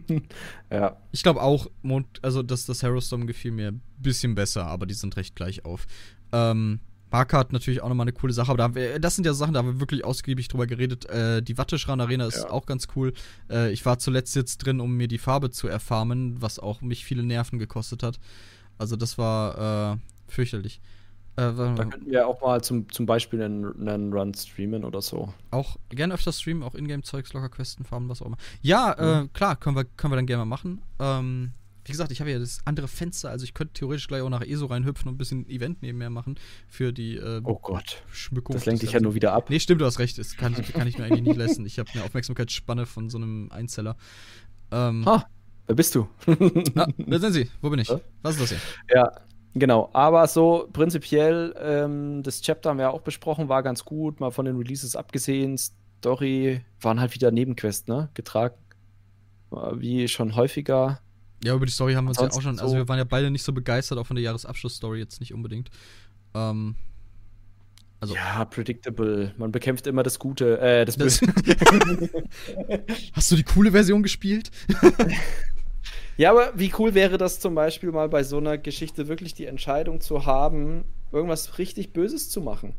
ja. 0.70 0.96
Ich 1.12 1.22
glaube 1.22 1.42
auch, 1.42 1.68
Mond, 1.82 2.06
also 2.22 2.42
das, 2.42 2.66
das 2.66 2.78
Storm 2.78 3.26
gefiel 3.26 3.52
mir 3.52 3.68
ein 3.68 3.82
bisschen 3.98 4.34
besser, 4.34 4.66
aber 4.66 4.86
die 4.86 4.94
sind 4.94 5.16
recht 5.16 5.36
gleich 5.36 5.64
auf. 5.64 5.86
Ähm, 6.32 6.80
Hat 7.12 7.52
natürlich 7.52 7.82
auch 7.82 7.88
nochmal 7.88 8.04
eine 8.04 8.12
coole 8.12 8.32
Sache, 8.32 8.50
aber 8.50 8.58
da 8.58 8.74
wir, 8.74 8.98
das 8.98 9.16
sind 9.16 9.24
ja 9.24 9.34
Sachen, 9.34 9.54
da 9.54 9.58
haben 9.58 9.74
wir 9.74 9.80
wirklich 9.80 10.04
ausgiebig 10.04 10.48
drüber 10.48 10.66
geredet. 10.66 11.08
Äh, 11.10 11.42
die 11.42 11.58
Watteschran 11.58 12.00
Arena 12.00 12.26
ist 12.26 12.44
ja. 12.44 12.50
auch 12.50 12.66
ganz 12.66 12.88
cool. 12.96 13.12
Äh, 13.50 13.72
ich 13.72 13.84
war 13.84 13.98
zuletzt 13.98 14.34
jetzt 14.34 14.58
drin, 14.58 14.80
um 14.80 14.96
mir 14.96 15.08
die 15.08 15.18
Farbe 15.18 15.50
zu 15.50 15.68
erfarmen, 15.68 16.40
was 16.40 16.58
auch 16.58 16.80
mich 16.80 17.04
viele 17.04 17.22
Nerven 17.22 17.58
gekostet 17.58 18.02
hat. 18.02 18.18
Also 18.78 18.96
das 18.96 19.18
war 19.18 19.92
äh, 19.92 19.96
fürchterlich. 20.26 20.80
Äh, 21.36 21.52
da 21.54 21.74
könnten 21.74 22.10
wir 22.10 22.26
auch 22.26 22.42
mal 22.42 22.62
zum, 22.62 22.90
zum 22.90 23.06
Beispiel 23.06 23.42
einen, 23.42 23.88
einen 23.88 24.12
Run 24.12 24.34
streamen 24.34 24.84
oder 24.84 25.00
so. 25.00 25.32
Auch 25.50 25.76
gerne 25.88 26.14
öfter 26.14 26.32
streamen, 26.32 26.62
auch 26.62 26.74
Ingame-Zeugs, 26.74 27.32
locker 27.32 27.48
Questen, 27.48 27.84
Farben, 27.84 28.08
was 28.10 28.20
auch 28.20 28.26
immer. 28.26 28.36
Ja, 28.60 28.94
mhm. 28.98 29.26
äh, 29.26 29.28
klar, 29.32 29.56
können 29.56 29.76
wir, 29.76 29.84
können 29.84 30.12
wir 30.12 30.16
dann 30.16 30.26
gerne 30.26 30.44
mal 30.44 30.56
machen. 30.56 30.82
Ähm, 30.98 31.52
wie 31.84 31.92
gesagt, 31.92 32.12
ich 32.12 32.20
habe 32.20 32.30
ja 32.30 32.38
das 32.38 32.60
andere 32.64 32.88
Fenster, 32.88 33.30
also 33.30 33.44
ich 33.44 33.54
könnte 33.54 33.74
theoretisch 33.74 34.06
gleich 34.06 34.22
auch 34.22 34.28
nach 34.28 34.42
ESO 34.42 34.66
reinhüpfen 34.66 35.08
und 35.08 35.14
ein 35.14 35.18
bisschen 35.18 35.48
Event 35.48 35.82
nebenher 35.82 36.10
machen 36.10 36.36
für 36.68 36.92
die 36.92 37.16
äh, 37.16 37.40
oh 37.44 37.58
Gott. 37.60 38.02
Schmückung. 38.10 38.54
Das 38.54 38.66
lenkt 38.66 38.82
dich 38.82 38.92
ja 38.92 39.00
nur 39.00 39.14
wieder 39.14 39.32
ab. 39.32 39.50
Nee, 39.50 39.58
stimmt, 39.58 39.80
du 39.80 39.84
hast 39.84 39.98
recht. 39.98 40.18
Das 40.18 40.36
kann, 40.36 40.54
kann 40.54 40.86
ich 40.86 40.98
mir 40.98 41.04
eigentlich 41.04 41.22
nicht 41.22 41.36
leisten. 41.36 41.66
Ich 41.66 41.78
habe 41.78 41.90
eine 41.94 42.04
Aufmerksamkeitsspanne 42.04 42.86
von 42.86 43.10
so 43.10 43.18
einem 43.18 43.50
Einzeller. 43.50 43.96
Ähm, 44.70 45.04
ha, 45.06 45.26
wer 45.66 45.74
bist 45.74 45.94
du? 45.94 46.08
ah, 46.76 46.86
da 46.98 47.18
sind 47.18 47.32
sie. 47.32 47.50
Wo 47.60 47.70
bin 47.70 47.80
ich? 47.80 47.88
Was 48.22 48.36
ist 48.36 48.42
das 48.42 48.48
hier? 48.50 48.60
Ja, 48.94 49.12
Genau, 49.54 49.90
aber 49.92 50.26
so 50.28 50.66
prinzipiell, 50.72 51.54
ähm, 51.58 52.22
das 52.22 52.40
Chapter 52.40 52.70
haben 52.70 52.78
wir 52.78 52.90
auch 52.90 53.02
besprochen, 53.02 53.50
war 53.50 53.62
ganz 53.62 53.84
gut, 53.84 54.18
mal 54.18 54.30
von 54.30 54.46
den 54.46 54.56
Releases 54.56 54.96
abgesehen. 54.96 55.58
Story 55.58 56.62
waren 56.80 57.00
halt 57.00 57.14
wieder 57.14 57.30
Nebenquests, 57.30 57.86
ne? 57.86 58.08
Getragen. 58.14 58.54
Wie 59.50 60.08
schon 60.08 60.36
häufiger. 60.36 61.00
Ja, 61.44 61.54
über 61.54 61.66
die 61.66 61.72
Story 61.72 61.94
haben 61.94 62.04
wir 62.04 62.10
uns 62.10 62.18
ja 62.18 62.28
auch 62.28 62.42
schon, 62.42 62.58
also 62.58 62.76
wir 62.76 62.88
waren 62.88 62.98
ja 62.98 63.04
beide 63.04 63.30
nicht 63.30 63.42
so 63.42 63.52
begeistert, 63.52 63.98
auch 63.98 64.06
von 64.06 64.16
der 64.16 64.22
Jahresabschlussstory 64.22 64.98
jetzt 64.98 65.20
nicht 65.20 65.34
unbedingt. 65.34 65.70
Ähm, 66.34 66.76
also, 67.98 68.14
ja, 68.14 68.44
predictable. 68.44 69.32
Man 69.38 69.52
bekämpft 69.52 69.86
immer 69.86 70.02
das 70.02 70.18
Gute, 70.18 70.58
äh, 70.60 70.84
das, 70.84 70.96
das 70.96 71.20
Böse. 71.20 71.32
Hast 73.12 73.30
du 73.30 73.36
die 73.36 73.44
coole 73.44 73.70
Version 73.70 74.02
gespielt? 74.02 74.50
Ja, 76.18 76.30
aber 76.30 76.52
wie 76.54 76.72
cool 76.78 76.94
wäre 76.94 77.16
das 77.16 77.40
zum 77.40 77.54
Beispiel 77.54 77.90
mal 77.90 78.08
bei 78.08 78.22
so 78.22 78.36
einer 78.36 78.58
Geschichte 78.58 79.08
wirklich 79.08 79.34
die 79.34 79.46
Entscheidung 79.46 80.00
zu 80.00 80.26
haben, 80.26 80.84
irgendwas 81.10 81.58
richtig 81.58 81.92
Böses 81.92 82.28
zu 82.28 82.40
machen? 82.42 82.76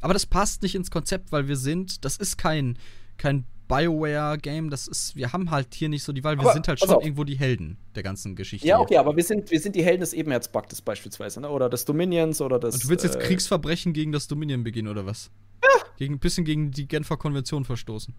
Aber 0.00 0.12
das 0.12 0.26
passt 0.26 0.62
nicht 0.62 0.74
ins 0.74 0.90
Konzept, 0.90 1.32
weil 1.32 1.48
wir 1.48 1.56
sind, 1.56 2.04
das 2.04 2.18
ist 2.18 2.36
kein, 2.36 2.78
kein 3.16 3.46
Bioware-Game, 3.68 4.70
das 4.70 4.88
ist, 4.88 5.16
wir 5.16 5.32
haben 5.32 5.50
halt 5.50 5.74
hier 5.74 5.88
nicht 5.88 6.02
so 6.02 6.12
die 6.12 6.22
Wahl, 6.22 6.36
wir 6.36 6.42
aber, 6.42 6.52
sind 6.52 6.68
halt 6.68 6.80
schon 6.80 7.00
irgendwo 7.00 7.24
die 7.24 7.38
Helden 7.38 7.78
der 7.94 8.02
ganzen 8.02 8.36
Geschichte. 8.36 8.66
Ja, 8.66 8.78
okay, 8.78 8.98
aber 8.98 9.16
wir 9.16 9.24
sind, 9.24 9.50
wir 9.50 9.60
sind 9.60 9.74
die 9.74 9.82
Helden 9.82 10.00
des 10.00 10.12
Ebenerzpaktes 10.12 10.82
beispielsweise, 10.82 11.40
ne? 11.40 11.48
oder 11.48 11.70
des 11.70 11.84
Dominions 11.84 12.40
oder 12.40 12.58
des. 12.58 12.74
Und 12.74 12.84
du 12.84 12.88
willst 12.88 13.04
jetzt 13.04 13.16
äh, 13.16 13.20
Kriegsverbrechen 13.20 13.92
gegen 13.92 14.12
das 14.12 14.28
Dominion 14.28 14.64
begehen, 14.64 14.88
oder 14.88 15.06
was? 15.06 15.30
Ja. 15.62 15.84
Gegen, 15.96 16.14
ein 16.14 16.18
bisschen 16.18 16.44
gegen 16.44 16.70
die 16.70 16.86
Genfer 16.86 17.16
Konvention 17.16 17.64
verstoßen. 17.64 18.14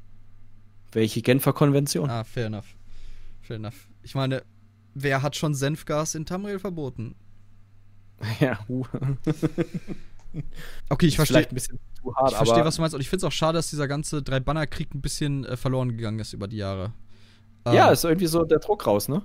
Welche 0.91 1.21
Genfer 1.21 1.53
Konvention? 1.53 2.09
Ah, 2.09 2.23
fair 2.23 2.47
enough. 2.47 2.75
Fair 3.41 3.57
enough. 3.57 3.87
Ich 4.01 4.15
meine, 4.15 4.43
wer 4.93 5.21
hat 5.21 5.35
schon 5.35 5.53
Senfgas 5.53 6.15
in 6.15 6.25
Tamriel 6.25 6.59
verboten? 6.59 7.15
Ja, 8.39 8.59
uh. 8.69 8.85
Okay, 10.89 11.07
ich 11.07 11.15
verstehe. 11.15 11.35
Vielleicht 11.35 11.51
ein 11.51 11.55
bisschen 11.55 11.79
zu 12.01 12.15
hart, 12.15 12.31
ich 12.31 12.37
verstehe, 12.37 12.65
was 12.65 12.75
du 12.75 12.81
meinst. 12.81 12.95
Und 12.95 13.01
ich 13.01 13.09
finde 13.09 13.25
es 13.25 13.27
auch 13.27 13.35
schade, 13.35 13.57
dass 13.57 13.69
dieser 13.69 13.87
ganze 13.87 14.21
Drei-Banner-Krieg 14.21 14.93
ein 14.93 15.01
bisschen 15.01 15.45
äh, 15.45 15.57
verloren 15.57 15.89
gegangen 15.89 16.19
ist 16.19 16.33
über 16.33 16.47
die 16.47 16.57
Jahre. 16.57 16.93
Ja, 17.67 17.87
ähm, 17.87 17.93
ist 17.93 18.03
irgendwie 18.03 18.27
so 18.27 18.43
der 18.43 18.59
Druck 18.59 18.85
raus, 18.85 19.07
ne? 19.07 19.23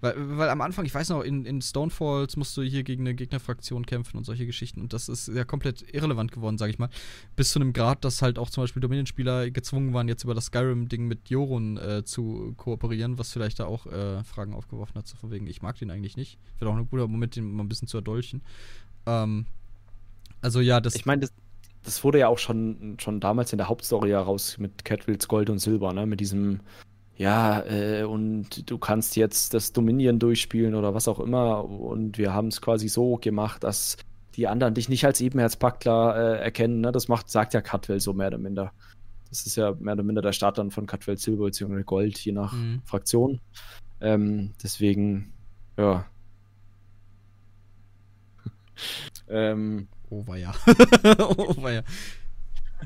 Weil, 0.00 0.14
weil 0.38 0.48
am 0.48 0.60
Anfang, 0.60 0.84
ich 0.84 0.94
weiß 0.94 1.08
noch, 1.08 1.22
in, 1.22 1.44
in 1.44 1.60
Stonefalls 1.60 2.36
musst 2.36 2.56
du 2.56 2.62
hier 2.62 2.84
gegen 2.84 3.02
eine 3.02 3.14
Gegnerfraktion 3.14 3.84
kämpfen 3.84 4.16
und 4.16 4.24
solche 4.24 4.46
Geschichten. 4.46 4.80
Und 4.80 4.92
das 4.92 5.08
ist 5.08 5.28
ja 5.28 5.44
komplett 5.44 5.82
irrelevant 5.92 6.30
geworden, 6.30 6.56
sag 6.56 6.70
ich 6.70 6.78
mal. 6.78 6.88
Bis 7.34 7.50
zu 7.50 7.58
einem 7.58 7.72
Grad, 7.72 8.04
dass 8.04 8.22
halt 8.22 8.38
auch 8.38 8.50
zum 8.50 8.62
Beispiel 8.62 8.80
Dominion-Spieler 8.80 9.50
gezwungen 9.50 9.94
waren, 9.94 10.06
jetzt 10.06 10.22
über 10.22 10.34
das 10.34 10.46
Skyrim-Ding 10.46 11.08
mit 11.08 11.30
Jorun 11.30 11.78
äh, 11.78 12.04
zu 12.04 12.54
kooperieren, 12.56 13.18
was 13.18 13.32
vielleicht 13.32 13.58
da 13.58 13.66
auch 13.66 13.86
äh, 13.86 14.22
Fragen 14.22 14.54
aufgeworfen 14.54 14.94
hat, 14.94 15.08
so 15.08 15.16
von 15.16 15.32
wegen, 15.32 15.46
ich 15.48 15.62
mag 15.62 15.76
den 15.78 15.90
eigentlich 15.90 16.16
nicht. 16.16 16.38
Wäre 16.58 16.70
auch 16.70 16.76
ein 16.76 16.88
guter 16.88 17.08
Moment, 17.08 17.34
den 17.34 17.50
mal 17.50 17.64
ein 17.64 17.68
bisschen 17.68 17.88
zu 17.88 17.96
erdolchen. 17.96 18.42
Ähm, 19.06 19.46
also 20.40 20.60
ja, 20.60 20.80
das. 20.80 20.94
Ich 20.94 21.06
meine, 21.06 21.20
das, 21.20 21.32
das 21.82 22.04
wurde 22.04 22.18
ja 22.18 22.28
auch 22.28 22.38
schon, 22.38 22.96
schon 23.00 23.20
damals 23.20 23.52
in 23.52 23.58
der 23.58 23.68
Hauptstory 23.68 24.10
heraus 24.10 24.58
mit 24.58 24.84
Catwills 24.84 25.28
Gold 25.28 25.50
und 25.50 25.58
Silber, 25.58 25.92
ne? 25.92 26.06
Mit 26.06 26.20
diesem 26.20 26.60
ja, 27.18 27.64
äh, 27.66 28.04
und 28.04 28.70
du 28.70 28.78
kannst 28.78 29.16
jetzt 29.16 29.52
das 29.52 29.72
Dominion 29.72 30.20
durchspielen 30.20 30.76
oder 30.76 30.94
was 30.94 31.08
auch 31.08 31.18
immer. 31.18 31.64
Und 31.64 32.16
wir 32.16 32.32
haben 32.32 32.46
es 32.46 32.60
quasi 32.60 32.88
so 32.88 33.16
gemacht, 33.16 33.64
dass 33.64 33.96
die 34.36 34.46
anderen 34.46 34.74
dich 34.74 34.88
nicht 34.88 35.04
als 35.04 35.20
Ebenherzpaktler 35.20 36.14
äh, 36.16 36.38
erkennen. 36.44 36.80
Ne? 36.80 36.92
Das 36.92 37.08
macht, 37.08 37.28
sagt 37.28 37.54
ja 37.54 37.60
Cutwell 37.60 37.98
so 37.98 38.12
mehr 38.12 38.28
oder 38.28 38.38
minder. 38.38 38.72
Das 39.30 39.46
ist 39.46 39.56
ja 39.56 39.74
mehr 39.80 39.94
oder 39.94 40.04
minder 40.04 40.22
der 40.22 40.32
Start 40.32 40.58
dann 40.58 40.70
von 40.70 40.86
Cutwell 40.86 41.18
Silber 41.18 41.46
bzw. 41.46 41.82
Gold, 41.82 42.16
je 42.20 42.30
nach 42.30 42.52
mhm. 42.52 42.82
Fraktion. 42.84 43.40
Ähm, 44.00 44.52
deswegen, 44.62 45.32
ja. 45.76 46.06
ähm, 49.28 49.88
oh, 50.10 50.26
war 50.26 50.36
ja. 50.36 50.54
oh, 51.18 51.68
ja. 51.68 51.82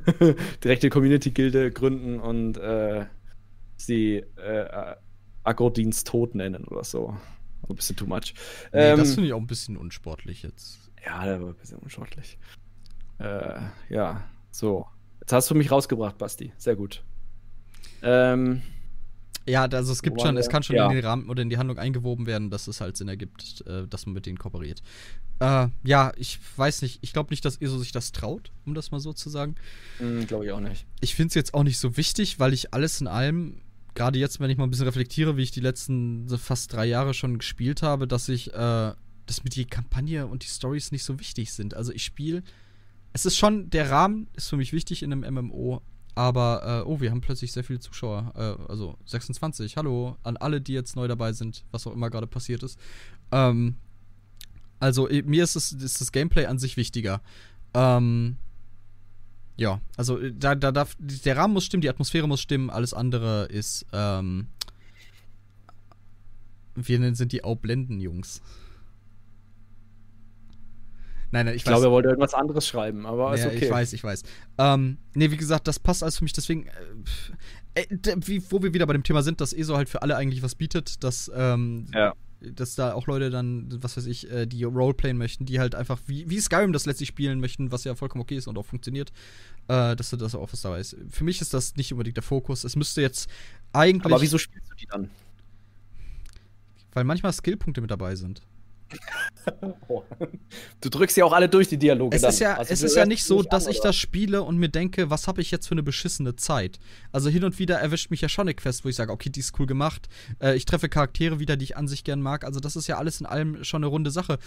Direkte 0.64 0.90
Community-Gilde 0.90 1.70
gründen 1.70 2.18
und 2.18 2.56
äh, 2.56 3.06
sie 3.76 4.16
äh, 4.36 4.94
Agro-Dienst 5.44 6.06
tot 6.06 6.34
nennen 6.34 6.64
oder 6.64 6.84
so. 6.84 7.16
Ein 7.68 7.76
bisschen 7.76 7.96
too 7.96 8.06
much. 8.06 8.34
Nee, 8.72 8.90
ähm, 8.90 8.98
das 8.98 9.14
finde 9.14 9.28
ich 9.28 9.32
auch 9.32 9.40
ein 9.40 9.46
bisschen 9.46 9.76
unsportlich 9.76 10.42
jetzt. 10.42 10.90
Ja, 11.04 11.24
der 11.24 11.40
war 11.40 11.48
ein 11.48 11.54
bisschen 11.54 11.78
unsportlich. 11.78 12.38
Äh, 13.18 13.60
ja, 13.88 14.24
so. 14.50 14.86
Jetzt 15.20 15.32
hast 15.32 15.50
du 15.50 15.54
mich 15.54 15.70
rausgebracht, 15.70 16.18
Basti. 16.18 16.52
Sehr 16.58 16.76
gut. 16.76 17.04
Ähm, 18.02 18.62
ja, 19.46 19.64
also 19.64 19.92
es 19.92 20.02
gibt 20.02 20.20
schon, 20.20 20.36
es 20.36 20.48
kann 20.48 20.62
schon 20.62 20.76
ja. 20.76 20.86
in 20.88 20.96
den 20.96 21.04
Rahmen 21.04 21.28
oder 21.28 21.42
in 21.42 21.50
die 21.50 21.58
Handlung 21.58 21.78
eingewoben 21.78 22.26
werden, 22.26 22.50
dass 22.50 22.68
es 22.68 22.80
halt 22.80 22.96
Sinn 22.96 23.08
ergibt, 23.08 23.64
äh, 23.66 23.86
dass 23.88 24.06
man 24.06 24.14
mit 24.14 24.26
denen 24.26 24.38
kooperiert. 24.38 24.82
Äh, 25.40 25.68
ja, 25.84 26.12
ich 26.16 26.38
weiß 26.56 26.82
nicht, 26.82 26.98
ich 27.02 27.12
glaube 27.12 27.30
nicht, 27.30 27.44
dass 27.44 27.60
ESO 27.60 27.78
sich 27.78 27.92
das 27.92 28.12
traut, 28.12 28.52
um 28.64 28.74
das 28.74 28.90
mal 28.90 29.00
so 29.00 29.12
zu 29.12 29.30
sagen. 29.30 29.56
Mm, 29.98 30.22
glaube 30.24 30.46
ich 30.46 30.52
auch 30.52 30.60
nicht. 30.60 30.86
Ich 31.00 31.14
finde 31.14 31.28
es 31.28 31.34
jetzt 31.34 31.54
auch 31.54 31.64
nicht 31.64 31.78
so 31.78 31.96
wichtig, 31.96 32.38
weil 32.38 32.52
ich 32.52 32.72
alles 32.72 33.00
in 33.00 33.08
allem 33.08 33.60
gerade 33.94 34.18
jetzt, 34.18 34.40
wenn 34.40 34.50
ich 34.50 34.56
mal 34.56 34.64
ein 34.64 34.70
bisschen 34.70 34.86
reflektiere, 34.86 35.36
wie 35.36 35.42
ich 35.42 35.50
die 35.50 35.60
letzten 35.60 36.28
fast 36.38 36.72
drei 36.72 36.86
Jahre 36.86 37.12
schon 37.12 37.38
gespielt 37.38 37.82
habe, 37.82 38.06
dass 38.06 38.28
ich, 38.28 38.54
äh, 38.54 38.92
dass 39.26 39.44
mir 39.44 39.50
die 39.50 39.66
Kampagne 39.66 40.26
und 40.26 40.44
die 40.44 40.48
Stories 40.48 40.92
nicht 40.92 41.04
so 41.04 41.18
wichtig 41.18 41.52
sind. 41.52 41.74
Also 41.74 41.92
ich 41.92 42.04
spiele 42.04 42.42
es 43.12 43.26
ist 43.26 43.36
schon, 43.36 43.70
der 43.70 43.90
Rahmen 43.90 44.28
ist 44.34 44.48
für 44.48 44.56
mich 44.56 44.72
wichtig 44.72 45.02
in 45.02 45.12
einem 45.12 45.34
MMO, 45.34 45.82
aber, 46.14 46.84
äh, 46.84 46.88
oh, 46.88 47.00
wir 47.00 47.10
haben 47.10 47.20
plötzlich 47.20 47.52
sehr 47.52 47.64
viele 47.64 47.80
Zuschauer. 47.80 48.32
Äh, 48.36 48.70
also 48.70 48.96
26. 49.06 49.76
Hallo 49.76 50.16
an 50.22 50.36
alle, 50.36 50.60
die 50.60 50.72
jetzt 50.72 50.96
neu 50.96 51.08
dabei 51.08 51.32
sind, 51.32 51.64
was 51.70 51.86
auch 51.86 51.92
immer 51.92 52.10
gerade 52.10 52.26
passiert 52.26 52.62
ist. 52.62 52.78
Ähm, 53.30 53.76
also, 54.78 55.08
mir 55.24 55.44
ist, 55.44 55.56
es, 55.56 55.72
ist 55.72 56.00
das 56.00 56.12
Gameplay 56.12 56.46
an 56.46 56.58
sich 56.58 56.76
wichtiger. 56.76 57.22
Ähm, 57.72 58.36
ja, 59.56 59.80
also 59.96 60.18
da, 60.30 60.54
da 60.54 60.72
darf, 60.72 60.96
der 60.98 61.36
Rahmen 61.36 61.54
muss 61.54 61.64
stimmen, 61.64 61.82
die 61.82 61.88
Atmosphäre 61.88 62.26
muss 62.26 62.40
stimmen, 62.40 62.68
alles 62.70 62.94
andere 62.94 63.44
ist, 63.44 63.86
ähm, 63.92 64.48
wir 66.74 67.14
sind 67.14 67.32
die 67.32 67.44
Aublenden-Jungs. 67.44 68.42
Nein, 71.32 71.46
nein, 71.46 71.54
ich, 71.54 71.62
ich 71.62 71.64
glaube, 71.64 71.86
er 71.86 71.90
wollte 71.90 72.10
irgendwas 72.10 72.34
anderes 72.34 72.66
schreiben, 72.66 73.06
aber 73.06 73.30
ja, 73.30 73.34
ist 73.34 73.46
okay. 73.46 73.64
Ich 73.64 73.70
weiß, 73.70 73.92
ich 73.94 74.04
weiß. 74.04 74.22
Ähm, 74.58 74.98
nee, 75.14 75.30
wie 75.30 75.38
gesagt, 75.38 75.66
das 75.66 75.78
passt 75.78 76.02
alles 76.02 76.18
für 76.18 76.24
mich, 76.24 76.34
deswegen, 76.34 76.66
äh, 77.74 77.82
äh, 77.82 78.16
wie, 78.26 78.42
wo 78.50 78.62
wir 78.62 78.74
wieder 78.74 78.86
bei 78.86 78.92
dem 78.92 79.02
Thema 79.02 79.22
sind, 79.22 79.40
dass 79.40 79.54
ESO 79.54 79.76
halt 79.76 79.88
für 79.88 80.02
alle 80.02 80.14
eigentlich 80.16 80.42
was 80.42 80.54
bietet, 80.54 81.02
dass, 81.02 81.32
ähm, 81.34 81.86
ja. 81.94 82.12
dass 82.40 82.74
da 82.74 82.92
auch 82.92 83.06
Leute 83.06 83.30
dann, 83.30 83.66
was 83.82 83.96
weiß 83.96 84.04
ich, 84.06 84.30
äh, 84.30 84.44
die 84.44 84.64
Roleplayen 84.64 85.16
möchten, 85.16 85.46
die 85.46 85.58
halt 85.58 85.74
einfach 85.74 85.98
wie, 86.06 86.28
wie 86.28 86.38
Skyrim 86.38 86.74
das 86.74 86.84
letztlich 86.84 87.08
spielen 87.08 87.40
möchten, 87.40 87.72
was 87.72 87.84
ja 87.84 87.94
vollkommen 87.94 88.22
okay 88.22 88.36
ist 88.36 88.46
und 88.46 88.58
auch 88.58 88.66
funktioniert, 88.66 89.10
äh, 89.68 89.96
dass 89.96 90.10
das 90.10 90.34
auch 90.34 90.52
was 90.52 90.60
dabei 90.60 90.80
ist. 90.80 90.96
Für 91.08 91.24
mich 91.24 91.40
ist 91.40 91.54
das 91.54 91.76
nicht 91.76 91.92
unbedingt 91.92 92.16
der 92.16 92.22
Fokus. 92.22 92.62
Es 92.62 92.76
müsste 92.76 93.00
jetzt 93.00 93.30
eigentlich. 93.72 94.12
Aber 94.12 94.20
wieso 94.20 94.36
spielst 94.36 94.70
du 94.70 94.74
die 94.74 94.86
dann? 94.86 95.08
Weil 96.92 97.04
manchmal 97.04 97.32
Skillpunkte 97.32 97.80
mit 97.80 97.90
dabei 97.90 98.16
sind. 98.16 98.42
Du 100.80 100.88
drückst 100.88 101.16
ja 101.16 101.24
auch 101.24 101.32
alle 101.32 101.48
durch 101.48 101.68
die 101.68 101.78
Dialoge. 101.78 102.16
Es 102.16 102.22
ist 102.22 102.40
ja, 102.40 102.56
also 102.56 102.72
es 102.72 102.82
ist 102.82 102.96
ja 102.96 103.06
nicht 103.06 103.24
so, 103.24 103.42
dass 103.42 103.66
an, 103.66 103.72
ich 103.72 103.80
das 103.80 103.96
spiele 103.96 104.42
und 104.42 104.58
mir 104.58 104.68
denke, 104.68 105.10
was 105.10 105.26
habe 105.28 105.40
ich 105.40 105.50
jetzt 105.50 105.66
für 105.66 105.72
eine 105.72 105.82
beschissene 105.82 106.36
Zeit. 106.36 106.78
Also 107.12 107.28
hin 107.28 107.44
und 107.44 107.58
wieder 107.58 107.78
erwischt 107.78 108.10
mich 108.10 108.20
ja 108.20 108.28
schon 108.28 108.42
eine 108.42 108.54
Quest, 108.54 108.84
wo 108.84 108.88
ich 108.88 108.96
sage, 108.96 109.12
okay, 109.12 109.30
die 109.30 109.40
ist 109.40 109.58
cool 109.58 109.66
gemacht. 109.66 110.08
Äh, 110.40 110.56
ich 110.56 110.64
treffe 110.64 110.88
Charaktere 110.88 111.38
wieder, 111.38 111.56
die 111.56 111.64
ich 111.64 111.76
an 111.76 111.88
sich 111.88 112.04
gern 112.04 112.20
mag. 112.20 112.44
Also 112.44 112.60
das 112.60 112.76
ist 112.76 112.86
ja 112.86 112.98
alles 112.98 113.20
in 113.20 113.26
allem 113.26 113.64
schon 113.64 113.82
eine 113.82 113.86
runde 113.86 114.10
Sache. 114.10 114.38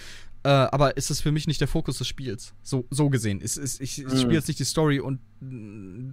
Äh, 0.43 0.49
aber 0.49 0.97
ist 0.97 1.09
es 1.09 1.21
für 1.21 1.31
mich 1.31 1.47
nicht 1.47 1.61
der 1.61 1.67
Fokus 1.67 1.97
des 1.97 2.07
Spiels. 2.07 2.53
So, 2.63 2.85
so 2.89 3.09
gesehen. 3.09 3.41
Es, 3.41 3.57
es, 3.57 3.79
ich, 3.79 3.99
ich 3.99 4.05
mhm. 4.05 4.17
spiele 4.17 4.35
jetzt 4.35 4.47
nicht 4.47 4.59
die 4.59 4.65
Story 4.65 4.99
und 4.99 5.19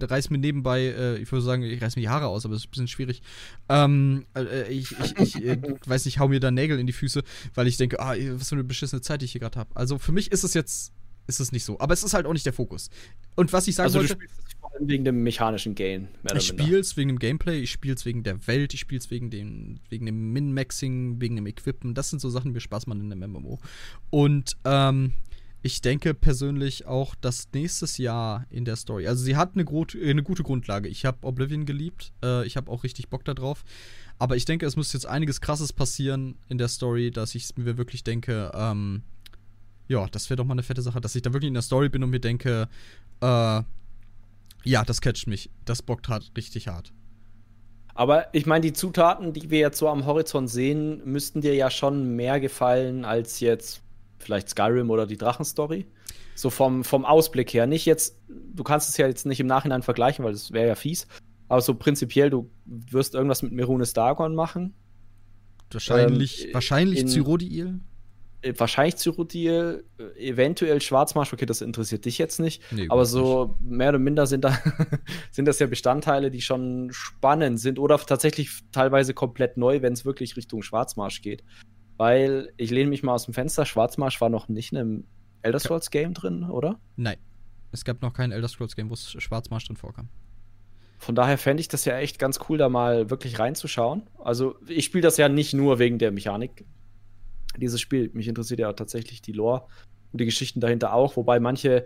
reiß 0.01 0.29
mir 0.29 0.37
nebenbei, 0.37 0.81
äh, 0.81 1.17
ich 1.17 1.31
würde 1.31 1.43
sagen, 1.43 1.63
ich 1.63 1.81
reiß 1.81 1.95
mir 1.95 2.01
die 2.01 2.09
Haare 2.09 2.27
aus, 2.27 2.45
aber 2.45 2.53
das 2.53 2.63
ist 2.63 2.67
ein 2.67 2.71
bisschen 2.71 2.87
schwierig. 2.87 3.21
Ähm, 3.69 4.25
äh, 4.35 4.71
ich 4.71 4.91
ich, 4.91 5.17
ich 5.17 5.43
äh, 5.43 5.57
weiß 5.85 6.05
nicht, 6.05 6.19
hau 6.19 6.27
mir 6.27 6.39
da 6.39 6.51
Nägel 6.51 6.79
in 6.79 6.87
die 6.87 6.93
Füße, 6.93 7.23
weil 7.53 7.67
ich 7.67 7.77
denke, 7.77 7.99
ah, 7.99 8.15
was 8.33 8.49
für 8.49 8.55
eine 8.55 8.63
beschissene 8.63 9.01
Zeit 9.01 9.23
ich 9.23 9.31
hier 9.31 9.41
gerade 9.41 9.59
habe. 9.59 9.75
Also 9.75 9.97
für 9.97 10.11
mich 10.11 10.31
ist 10.31 10.43
es 10.43 10.53
jetzt 10.53 10.93
ist 11.27 11.39
es 11.39 11.51
nicht 11.51 11.63
so. 11.63 11.79
Aber 11.79 11.93
es 11.93 12.03
ist 12.03 12.13
halt 12.13 12.25
auch 12.25 12.33
nicht 12.33 12.45
der 12.45 12.53
Fokus. 12.53 12.89
Und 13.35 13.53
was 13.53 13.67
ich 13.67 13.75
sagen 13.75 13.85
also 13.85 13.99
wollte. 13.99 14.15
Du 14.15 14.21
spielst 14.21 14.41
es 14.45 14.59
vor 14.59 14.73
allem 14.73 14.87
wegen 14.87 15.05
dem 15.05 15.23
mechanischen 15.23 15.75
Gain. 15.75 16.07
Ich 16.35 16.47
spiele 16.47 16.79
es 16.79 16.97
wegen 16.97 17.09
dem 17.09 17.19
Gameplay, 17.19 17.59
ich 17.59 17.71
spiele 17.71 17.95
es 17.95 18.05
wegen 18.05 18.23
der 18.23 18.45
Welt, 18.47 18.73
ich 18.73 18.81
spiele 18.81 18.99
es 18.99 19.09
wegen 19.09 19.29
dem, 19.29 19.79
wegen 19.89 20.05
dem 20.05 20.33
Min-Maxing, 20.33 21.21
wegen 21.21 21.35
dem 21.35 21.45
Equippen. 21.45 21.93
Das 21.93 22.09
sind 22.09 22.19
so 22.19 22.29
Sachen, 22.29 22.49
die 22.49 22.53
mir 22.53 22.59
Spaß 22.59 22.87
machen 22.87 23.01
in 23.01 23.11
einem 23.11 23.31
MMO. 23.31 23.59
Und 24.09 24.57
ähm, 24.65 25.13
ich 25.65 25.79
denke 25.81 26.13
persönlich 26.13 26.85
auch, 26.85 27.15
dass 27.15 27.47
nächstes 27.53 27.97
Jahr 27.97 28.45
in 28.49 28.65
der 28.65 28.75
Story, 28.75 29.07
also 29.07 29.23
sie 29.23 29.37
hat 29.37 29.55
eine, 29.55 29.65
eine 29.65 30.23
gute 30.23 30.43
Grundlage. 30.43 30.89
Ich 30.89 31.05
habe 31.05 31.25
Oblivion 31.25 31.65
geliebt, 31.65 32.11
äh, 32.21 32.45
ich 32.45 32.57
habe 32.57 32.69
auch 32.69 32.83
richtig 32.83 33.07
Bock 33.07 33.23
darauf. 33.23 33.63
Aber 34.19 34.35
ich 34.35 34.43
denke, 34.43 34.65
es 34.65 34.75
müsste 34.75 34.97
jetzt 34.97 35.05
einiges 35.05 35.39
Krasses 35.39 35.71
passieren 35.71 36.35
in 36.49 36.57
der 36.57 36.67
Story, 36.67 37.11
dass 37.11 37.33
ich 37.33 37.55
mir 37.55 37.77
wirklich 37.77 38.03
denke, 38.03 38.51
ähm, 38.53 39.03
ja, 39.87 40.05
das 40.07 40.29
wäre 40.29 40.35
doch 40.35 40.45
mal 40.45 40.53
eine 40.53 40.63
fette 40.63 40.81
Sache, 40.81 40.99
dass 40.99 41.15
ich 41.15 41.21
da 41.21 41.31
wirklich 41.31 41.47
in 41.47 41.53
der 41.53 41.63
Story 41.63 41.87
bin 41.87 42.03
und 42.03 42.09
mir 42.09 42.19
denke, 42.19 42.67
äh, 43.21 43.61
ja, 44.65 44.83
das 44.85 44.99
catcht 44.99 45.27
mich. 45.27 45.49
Das 45.63 45.81
bockt 45.81 46.09
hart, 46.09 46.31
richtig 46.35 46.67
hart. 46.67 46.91
Aber 47.95 48.33
ich 48.33 48.45
meine, 48.45 48.61
die 48.61 48.73
Zutaten, 48.73 49.31
die 49.31 49.49
wir 49.49 49.59
jetzt 49.59 49.77
so 49.77 49.87
am 49.87 50.05
Horizont 50.05 50.49
sehen, 50.49 51.01
müssten 51.05 51.39
dir 51.39 51.55
ja 51.55 51.69
schon 51.69 52.17
mehr 52.17 52.41
gefallen 52.41 53.05
als 53.05 53.39
jetzt 53.39 53.82
vielleicht 54.23 54.49
Skyrim 54.49 54.89
oder 54.89 55.05
die 55.05 55.17
Drachenstory. 55.17 55.85
So 56.35 56.49
vom, 56.49 56.83
vom 56.83 57.05
Ausblick 57.05 57.53
her. 57.53 57.67
Nicht 57.67 57.85
jetzt, 57.85 58.19
du 58.27 58.63
kannst 58.63 58.89
es 58.89 58.97
ja 58.97 59.07
jetzt 59.07 59.25
nicht 59.25 59.39
im 59.39 59.47
Nachhinein 59.47 59.83
vergleichen, 59.83 60.25
weil 60.25 60.31
das 60.31 60.51
wäre 60.51 60.67
ja 60.67 60.75
fies. 60.75 61.07
Aber 61.47 61.61
so 61.61 61.75
prinzipiell, 61.75 62.29
du 62.29 62.49
wirst 62.65 63.13
irgendwas 63.13 63.43
mit 63.43 63.51
Merunes 63.51 63.93
Dagon 63.93 64.33
machen. 64.33 64.73
Wahrscheinlich, 65.71 66.47
ähm, 66.47 66.53
wahrscheinlich 66.53 67.07
Cyrodiil? 67.07 67.79
Äh, 68.41 68.53
wahrscheinlich 68.57 68.97
Cyrodiil, 68.97 69.83
äh, 69.97 70.29
eventuell 70.29 70.81
Schwarzmarsch, 70.81 71.33
okay, 71.33 71.45
das 71.45 71.61
interessiert 71.61 72.05
dich 72.05 72.17
jetzt 72.17 72.39
nicht. 72.39 72.61
Nee, 72.71 72.87
aber 72.89 73.05
so 73.05 73.55
nicht. 73.59 73.71
mehr 73.71 73.89
oder 73.89 73.99
minder 73.99 74.27
sind, 74.27 74.43
da 74.43 74.57
sind 75.31 75.45
das 75.45 75.59
ja 75.59 75.67
Bestandteile, 75.67 76.29
die 76.29 76.41
schon 76.41 76.89
spannend 76.91 77.59
sind 77.59 77.79
oder 77.79 77.97
tatsächlich 77.97 78.49
teilweise 78.71 79.13
komplett 79.13 79.57
neu, 79.57 79.81
wenn 79.81 79.93
es 79.93 80.05
wirklich 80.05 80.35
Richtung 80.35 80.61
Schwarzmarsch 80.61 81.21
geht. 81.21 81.43
Weil 81.97 82.51
ich 82.57 82.71
lehne 82.71 82.89
mich 82.89 83.03
mal 83.03 83.13
aus 83.13 83.25
dem 83.25 83.33
Fenster, 83.33 83.65
Schwarzmarsch 83.65 84.19
war 84.19 84.29
noch 84.29 84.47
nicht 84.47 84.71
in 84.71 84.77
einem 84.77 85.03
Elder 85.41 85.59
Scrolls 85.59 85.91
Game 85.91 86.13
drin, 86.13 86.43
oder? 86.43 86.79
Nein. 86.95 87.17
Es 87.71 87.83
gab 87.83 88.01
noch 88.01 88.13
kein 88.13 88.31
Elder 88.31 88.47
Scrolls 88.47 88.75
Game, 88.75 88.89
wo 88.89 88.95
Schwarzmarsch 88.95 89.65
drin 89.65 89.77
vorkam. 89.77 90.09
Von 90.99 91.15
daher 91.15 91.37
fände 91.37 91.59
ich 91.59 91.67
das 91.67 91.85
ja 91.85 91.97
echt 91.97 92.17
ganz 92.17 92.39
cool, 92.47 92.57
da 92.57 92.69
mal 92.69 93.09
wirklich 93.09 93.39
reinzuschauen. 93.39 94.03
Also, 94.19 94.55
ich 94.67 94.85
spiele 94.85 95.01
das 95.01 95.17
ja 95.17 95.27
nicht 95.27 95.53
nur 95.53 95.79
wegen 95.79 95.97
der 95.99 96.11
Mechanik. 96.11 96.65
Dieses 97.57 97.81
Spiel, 97.81 98.09
mich 98.13 98.27
interessiert 98.27 98.61
ja 98.61 98.71
tatsächlich 98.73 99.21
die 99.21 99.33
Lore 99.33 99.65
und 100.11 100.21
die 100.21 100.25
Geschichten 100.25 100.61
dahinter 100.61 100.93
auch, 100.93 101.17
wobei 101.17 101.39
manche 101.39 101.85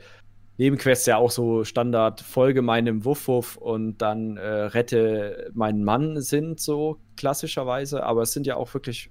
Nebenquests 0.57 1.05
ja 1.05 1.17
auch 1.17 1.31
so 1.31 1.63
Standard 1.63 2.21
Folge 2.21 2.61
meinem 2.61 3.05
Wuff-Wuff 3.05 3.57
und 3.57 3.97
dann 3.99 4.37
äh, 4.37 4.47
rette 4.47 5.51
meinen 5.53 5.83
Mann 5.83 6.21
sind, 6.21 6.59
so 6.59 6.99
klassischerweise. 7.15 8.03
Aber 8.03 8.23
es 8.23 8.33
sind 8.33 8.45
ja 8.47 8.55
auch 8.55 8.73
wirklich 8.73 9.09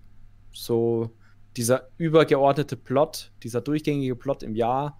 so 0.56 1.10
dieser 1.56 1.88
übergeordnete 1.98 2.76
Plot, 2.76 3.32
dieser 3.42 3.60
durchgängige 3.60 4.16
Plot 4.16 4.42
im 4.42 4.54
Jahr 4.54 4.98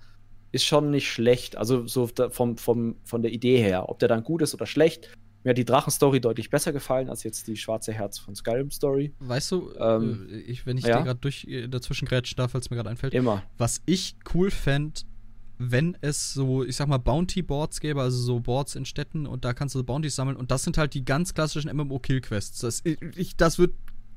ist 0.52 0.64
schon 0.64 0.90
nicht 0.90 1.10
schlecht. 1.10 1.56
Also 1.56 1.86
so 1.86 2.08
vom, 2.30 2.56
vom, 2.56 2.96
von 3.04 3.22
der 3.22 3.32
Idee 3.32 3.58
her. 3.58 3.88
Ob 3.88 3.98
der 3.98 4.08
dann 4.08 4.22
gut 4.22 4.42
ist 4.42 4.54
oder 4.54 4.66
schlecht. 4.66 5.10
Mir 5.44 5.50
hat 5.50 5.58
die 5.58 5.64
Drachenstory 5.64 6.20
deutlich 6.20 6.50
besser 6.50 6.72
gefallen 6.72 7.08
als 7.08 7.22
jetzt 7.22 7.46
die 7.46 7.56
Schwarze 7.56 7.92
Herz 7.92 8.18
von 8.18 8.34
Skyrim 8.34 8.70
Story. 8.70 9.12
Weißt 9.20 9.52
du, 9.52 9.72
ähm, 9.78 10.26
äh, 10.28 10.38
ich, 10.38 10.66
wenn 10.66 10.76
ich 10.76 10.84
ja? 10.84 10.98
dir 10.98 11.04
gerade 11.04 11.20
durch 11.20 11.44
äh, 11.44 11.68
dazwischen 11.68 12.06
grätschen 12.06 12.36
darf, 12.36 12.54
als 12.54 12.70
mir 12.70 12.76
gerade 12.76 12.90
einfällt. 12.90 13.14
Immer. 13.14 13.44
Was 13.56 13.80
ich 13.86 14.16
cool 14.34 14.50
fände, 14.50 15.02
wenn 15.58 15.96
es 16.00 16.34
so, 16.34 16.64
ich 16.64 16.76
sag 16.76 16.88
mal, 16.88 16.98
Bounty-Boards 16.98 17.80
gäbe, 17.80 18.02
also 18.02 18.18
so 18.18 18.40
Boards 18.40 18.74
in 18.74 18.84
Städten 18.84 19.26
und 19.26 19.44
da 19.44 19.54
kannst 19.54 19.74
du 19.74 19.84
Bounties 19.84 20.16
sammeln 20.16 20.36
und 20.36 20.50
das 20.50 20.64
sind 20.64 20.78
halt 20.78 20.94
die 20.94 21.04
ganz 21.04 21.32
klassischen 21.32 21.74
MMO-Kill-Quests. 21.74 22.60
Das, 22.60 22.82
das 23.36 23.58
wird 23.58 23.72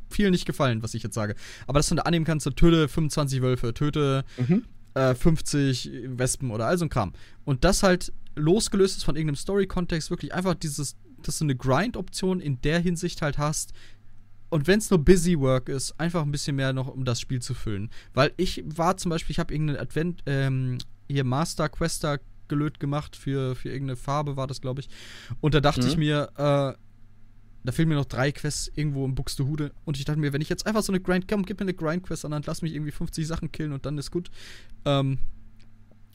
vielen 0.09 0.31
nicht 0.31 0.45
gefallen, 0.45 0.83
was 0.83 0.93
ich 0.93 1.03
jetzt 1.03 1.15
sage. 1.15 1.35
Aber 1.67 1.79
dass 1.79 1.89
du 1.89 1.95
da 1.95 2.03
annehmen 2.03 2.25
kannst, 2.25 2.43
so, 2.43 2.49
töte 2.49 2.87
25 2.87 3.41
Wölfe, 3.41 3.73
töte 3.73 4.23
mhm 4.37 4.63
äh, 4.93 5.15
50 5.15 5.91
Wespen 6.05 6.51
oder 6.51 6.67
all 6.67 6.77
so 6.77 6.85
ein 6.85 6.89
Kram. 6.89 7.13
Und 7.45 7.63
das 7.63 7.83
halt 7.83 8.11
losgelöst 8.35 8.97
ist 8.97 9.03
von 9.03 9.15
irgendeinem 9.15 9.35
Story-Kontext, 9.35 10.09
wirklich 10.09 10.33
einfach 10.33 10.55
dieses, 10.55 10.95
dass 11.23 11.39
du 11.39 11.45
eine 11.45 11.55
Grind-Option 11.55 12.39
in 12.39 12.61
der 12.61 12.79
Hinsicht 12.79 13.21
halt 13.21 13.37
hast. 13.37 13.73
Und 14.49 14.67
wenn 14.67 14.79
es 14.79 14.89
nur 14.89 15.03
Busy 15.03 15.39
Work 15.39 15.69
ist, 15.69 15.99
einfach 15.99 16.23
ein 16.23 16.31
bisschen 16.31 16.55
mehr 16.55 16.73
noch, 16.73 16.87
um 16.87 17.05
das 17.05 17.21
Spiel 17.21 17.41
zu 17.41 17.53
füllen. 17.53 17.89
Weil 18.13 18.31
ich 18.37 18.63
war 18.65 18.97
zum 18.97 19.09
Beispiel, 19.09 19.33
ich 19.33 19.39
habe 19.39 19.53
irgendeinen 19.53 19.79
Advent, 19.79 20.23
ähm, 20.25 20.79
hier 21.07 21.23
Master 21.23 21.69
Quester 21.69 22.19
gelöt 22.47 22.79
gemacht 22.79 23.15
für, 23.15 23.55
für 23.55 23.69
irgendeine 23.69 23.95
Farbe, 23.97 24.37
war 24.37 24.47
das, 24.47 24.59
glaube 24.61 24.81
ich. 24.81 24.89
Und 25.39 25.53
da 25.53 25.61
dachte 25.61 25.81
mhm. 25.83 25.87
ich 25.87 25.97
mir, 25.97 26.29
äh, 26.35 26.73
da 27.63 27.71
fehlen 27.71 27.89
mir 27.89 27.95
noch 27.95 28.05
drei 28.05 28.31
Quests 28.31 28.71
irgendwo 28.75 29.05
im 29.05 29.15
Buxtehude. 29.15 29.71
Und 29.85 29.97
ich 29.97 30.05
dachte 30.05 30.19
mir, 30.19 30.33
wenn 30.33 30.41
ich 30.41 30.49
jetzt 30.49 30.65
einfach 30.65 30.81
so 30.81 30.91
eine 30.91 31.01
Grind, 31.01 31.27
komm, 31.27 31.45
gib 31.45 31.59
mir 31.59 31.65
eine 31.65 31.73
Grind-Quest 31.73 32.25
an, 32.25 32.31
dann 32.31 32.43
lass 32.45 32.61
mich 32.61 32.73
irgendwie 32.73 32.91
50 32.91 33.27
Sachen 33.27 33.51
killen 33.51 33.73
und 33.73 33.85
dann 33.85 33.97
ist 33.97 34.11
gut. 34.11 34.31
Ähm, 34.85 35.19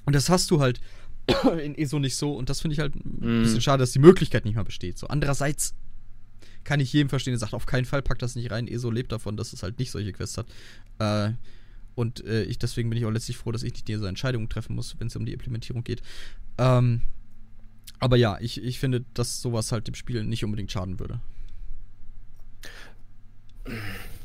und 0.06 0.14
das 0.14 0.30
hast 0.30 0.50
du 0.50 0.60
halt 0.60 0.80
in 1.62 1.74
ESO 1.76 1.98
nicht 1.98 2.16
so. 2.16 2.34
Und 2.34 2.48
das 2.48 2.60
finde 2.60 2.74
ich 2.74 2.80
halt 2.80 2.94
ein 2.94 3.42
bisschen 3.42 3.58
mm. 3.58 3.60
schade, 3.60 3.82
dass 3.82 3.92
die 3.92 3.98
Möglichkeit 3.98 4.44
nicht 4.44 4.54
mehr 4.54 4.64
besteht. 4.64 4.98
So, 4.98 5.08
andererseits 5.08 5.74
kann 6.64 6.80
ich 6.80 6.92
jedem 6.92 7.10
verstehen, 7.10 7.32
der 7.32 7.38
sagt, 7.38 7.54
auf 7.54 7.66
keinen 7.66 7.84
Fall 7.84 8.02
packt 8.02 8.22
das 8.22 8.36
nicht 8.36 8.50
rein. 8.50 8.66
ESO 8.66 8.90
lebt 8.90 9.12
davon, 9.12 9.36
dass 9.36 9.52
es 9.52 9.62
halt 9.62 9.78
nicht 9.78 9.90
solche 9.90 10.12
Quests 10.12 10.38
hat. 10.38 10.46
Äh, 10.98 11.32
und 11.94 12.24
äh, 12.24 12.44
ich, 12.44 12.58
deswegen 12.58 12.90
bin 12.90 12.98
ich 12.98 13.04
auch 13.04 13.10
letztlich 13.10 13.36
froh, 13.36 13.52
dass 13.52 13.62
ich 13.62 13.72
nicht 13.72 13.86
diese 13.86 14.08
Entscheidungen 14.08 14.48
treffen 14.48 14.74
muss, 14.74 14.96
wenn 14.98 15.08
es 15.08 15.16
um 15.16 15.26
die 15.26 15.32
Implementierung 15.32 15.84
geht. 15.84 16.02
Ähm, 16.58 17.02
aber 18.00 18.16
ja, 18.16 18.38
ich, 18.40 18.62
ich 18.62 18.78
finde, 18.78 19.04
dass 19.14 19.40
sowas 19.40 19.72
halt 19.72 19.86
dem 19.86 19.94
Spiel 19.94 20.24
nicht 20.24 20.44
unbedingt 20.44 20.72
schaden 20.72 20.98
würde. 20.98 21.20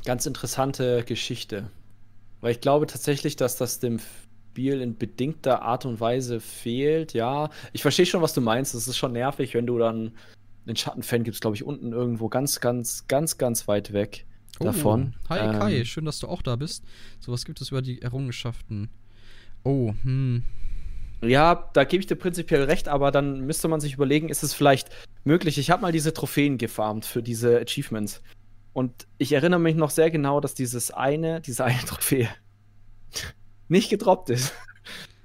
Ganz 0.05 0.25
interessante 0.25 1.03
Geschichte. 1.03 1.69
Weil 2.41 2.51
ich 2.51 2.61
glaube 2.61 2.87
tatsächlich, 2.87 3.35
dass 3.35 3.57
das 3.57 3.79
dem 3.79 3.99
Spiel 4.59 4.81
in 4.81 4.97
bedingter 4.97 5.61
Art 5.61 5.85
und 5.85 5.99
Weise 5.99 6.39
fehlt. 6.39 7.13
Ja, 7.13 7.49
ich 7.71 7.81
verstehe 7.81 8.05
schon, 8.05 8.21
was 8.21 8.33
du 8.33 8.41
meinst. 8.41 8.73
Es 8.75 8.87
ist 8.87 8.97
schon 8.97 9.13
nervig, 9.13 9.53
wenn 9.53 9.65
du 9.65 9.77
dann 9.77 10.11
den 10.65 10.75
Schattenfan 10.75 11.23
gibst, 11.23 11.41
glaube 11.41 11.55
ich, 11.55 11.63
unten 11.63 11.93
irgendwo 11.93 12.29
ganz, 12.29 12.59
ganz, 12.59 13.07
ganz, 13.07 13.37
ganz 13.37 13.67
weit 13.67 13.93
weg 13.93 14.25
oh, 14.59 14.65
davon. 14.65 15.15
Hi 15.29 15.39
ähm, 15.39 15.59
Kai, 15.59 15.85
schön, 15.85 16.05
dass 16.05 16.19
du 16.19 16.27
auch 16.27 16.41
da 16.41 16.55
bist. 16.55 16.83
So 17.19 17.31
was 17.31 17.45
gibt 17.45 17.61
es 17.61 17.71
über 17.71 17.81
die 17.81 18.01
Errungenschaften. 18.01 18.89
Oh, 19.63 19.93
hm. 20.03 20.43
Ja, 21.21 21.69
da 21.73 21.83
gebe 21.83 22.01
ich 22.01 22.07
dir 22.07 22.15
prinzipiell 22.15 22.63
recht, 22.63 22.87
aber 22.87 23.11
dann 23.11 23.41
müsste 23.41 23.67
man 23.67 23.81
sich 23.81 23.93
überlegen, 23.93 24.29
ist 24.29 24.43
es 24.43 24.53
vielleicht 24.53 24.89
möglich? 25.25 25.57
Ich 25.57 25.69
habe 25.69 25.81
mal 25.81 25.91
diese 25.91 26.13
Trophäen 26.13 26.57
gefarmt 26.57 27.05
für 27.05 27.21
diese 27.21 27.59
Achievements. 27.59 28.21
Und 28.73 29.07
ich 29.17 29.31
erinnere 29.33 29.59
mich 29.59 29.75
noch 29.75 29.89
sehr 29.89 30.11
genau, 30.11 30.39
dass 30.39 30.53
dieses 30.53 30.91
eine, 30.91 31.41
diese 31.41 31.65
eine 31.65 31.79
Trophäe 31.85 32.29
nicht 33.67 33.89
gedroppt 33.89 34.29
ist. 34.29 34.53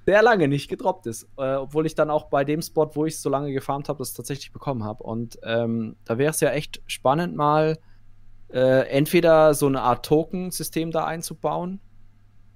sehr 0.06 0.22
lange 0.22 0.48
nicht 0.48 0.68
gedroppt 0.68 1.06
ist. 1.06 1.24
Äh, 1.36 1.54
obwohl 1.54 1.86
ich 1.86 1.94
dann 1.94 2.10
auch 2.10 2.26
bei 2.28 2.44
dem 2.44 2.62
Spot, 2.62 2.90
wo 2.94 3.06
ich 3.06 3.18
so 3.18 3.30
lange 3.30 3.52
gefarmt 3.52 3.88
habe, 3.88 3.98
das 3.98 4.12
tatsächlich 4.12 4.52
bekommen 4.52 4.84
habe. 4.84 5.02
Und 5.02 5.38
ähm, 5.42 5.96
da 6.04 6.18
wäre 6.18 6.30
es 6.30 6.40
ja 6.40 6.50
echt 6.50 6.82
spannend, 6.86 7.36
mal 7.36 7.78
äh, 8.52 8.88
entweder 8.88 9.54
so 9.54 9.66
eine 9.66 9.82
Art 9.82 10.04
Token-System 10.06 10.90
da 10.90 11.04
einzubauen 11.04 11.80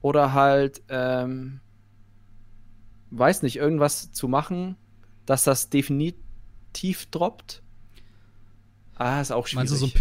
oder 0.01 0.33
halt 0.33 0.83
ähm, 0.89 1.61
weiß 3.11 3.43
nicht, 3.43 3.57
irgendwas 3.57 4.13
zu 4.13 4.29
machen, 4.29 4.77
dass 5.27 5.45
das 5.45 5.71
definitiv 5.71 7.07
droppt. 7.11 7.63
Ah, 8.95 9.21
ist 9.21 9.31
auch 9.31 9.47
schwierig. 9.47 9.71
Meinst 9.71 9.73
du 9.73 9.77
so 9.77 9.87
ein 9.87 9.93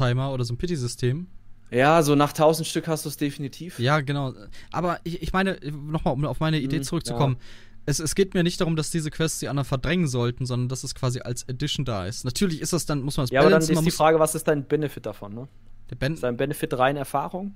Pity-Timer 0.00 0.32
oder 0.32 0.44
so 0.44 0.54
ein 0.54 0.56
Pity-System? 0.56 1.26
Ja, 1.70 2.02
so 2.02 2.14
nach 2.16 2.30
1000 2.30 2.66
Stück 2.66 2.88
hast 2.88 3.04
du 3.04 3.08
es 3.08 3.16
definitiv. 3.16 3.78
Ja, 3.78 4.00
genau. 4.00 4.34
Aber 4.72 4.98
ich, 5.04 5.22
ich 5.22 5.32
meine, 5.32 5.58
nochmal, 5.70 6.14
um 6.14 6.24
auf 6.24 6.40
meine 6.40 6.58
Idee 6.58 6.78
hm, 6.78 6.82
zurückzukommen. 6.82 7.36
Ja. 7.38 7.44
Es, 7.86 7.98
es, 8.00 8.14
geht 8.14 8.34
mir 8.34 8.42
nicht 8.42 8.60
darum, 8.60 8.76
dass 8.76 8.90
diese 8.90 9.10
Quests 9.10 9.38
die 9.38 9.48
anderen 9.48 9.66
verdrängen 9.66 10.06
sollten, 10.06 10.46
sondern 10.46 10.68
dass 10.68 10.84
es 10.84 10.94
quasi 10.94 11.20
als 11.20 11.44
Edition 11.44 11.84
da 11.84 12.06
ist. 12.06 12.24
Natürlich 12.24 12.60
ist 12.60 12.72
das 12.72 12.86
dann, 12.86 13.02
muss 13.02 13.16
man 13.16 13.24
es 13.24 13.30
Ja, 13.30 13.40
aber 13.40 13.50
dann 13.50 13.62
ist 13.62 13.70
die 13.70 13.90
Frage, 13.90 14.18
was 14.18 14.34
ist 14.34 14.48
dein 14.48 14.64
Benefit 14.66 15.06
davon, 15.06 15.34
ne? 15.34 15.48
Der 15.90 15.96
ben 15.96 16.14
ist 16.14 16.22
dein 16.22 16.36
Benefit 16.36 16.76
rein 16.78 16.96
Erfahrung? 16.96 17.54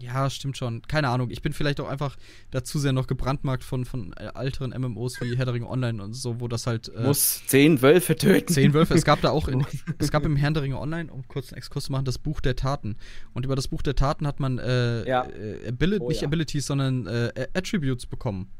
Ja, 0.00 0.30
stimmt 0.30 0.56
schon. 0.56 0.82
Keine 0.82 1.08
Ahnung. 1.08 1.30
Ich 1.30 1.42
bin 1.42 1.52
vielleicht 1.52 1.80
auch 1.80 1.88
einfach 1.88 2.16
dazu 2.50 2.78
sehr 2.78 2.92
noch 2.92 3.06
gebrandmarkt 3.06 3.64
von, 3.64 3.84
von 3.84 4.12
äh, 4.14 4.30
älteren 4.34 4.70
MMOs 4.70 5.20
wie 5.20 5.36
Herr 5.36 5.48
Online 5.48 6.02
und 6.02 6.14
so, 6.14 6.40
wo 6.40 6.48
das 6.48 6.66
halt. 6.66 6.90
Äh, 6.94 7.02
Muss 7.02 7.46
zehn 7.46 7.82
Wölfe 7.82 8.16
töten. 8.16 8.52
Zehn 8.52 8.72
Wölfe. 8.72 8.94
Es 8.94 9.04
gab 9.04 9.20
da 9.20 9.30
auch, 9.30 9.48
in, 9.48 9.64
es 9.98 10.10
gab 10.10 10.24
im 10.24 10.36
Herr 10.36 10.50
Online, 10.56 11.12
um 11.12 11.26
kurz 11.28 11.52
einen 11.52 11.58
Exkurs 11.58 11.84
zu 11.84 11.92
machen, 11.92 12.04
das 12.04 12.18
Buch 12.18 12.40
der 12.40 12.56
Taten. 12.56 12.96
Und 13.34 13.44
über 13.44 13.56
das 13.56 13.68
Buch 13.68 13.82
der 13.82 13.94
Taten 13.94 14.26
hat 14.26 14.40
man 14.40 14.58
äh, 14.58 15.06
ja. 15.08 15.24
äh, 15.26 15.68
Ability, 15.68 16.04
oh, 16.04 16.08
nicht 16.08 16.22
ja. 16.22 16.28
Abilities, 16.28 16.66
sondern 16.66 17.06
äh, 17.06 17.48
Attributes 17.54 18.06
bekommen. 18.06 18.50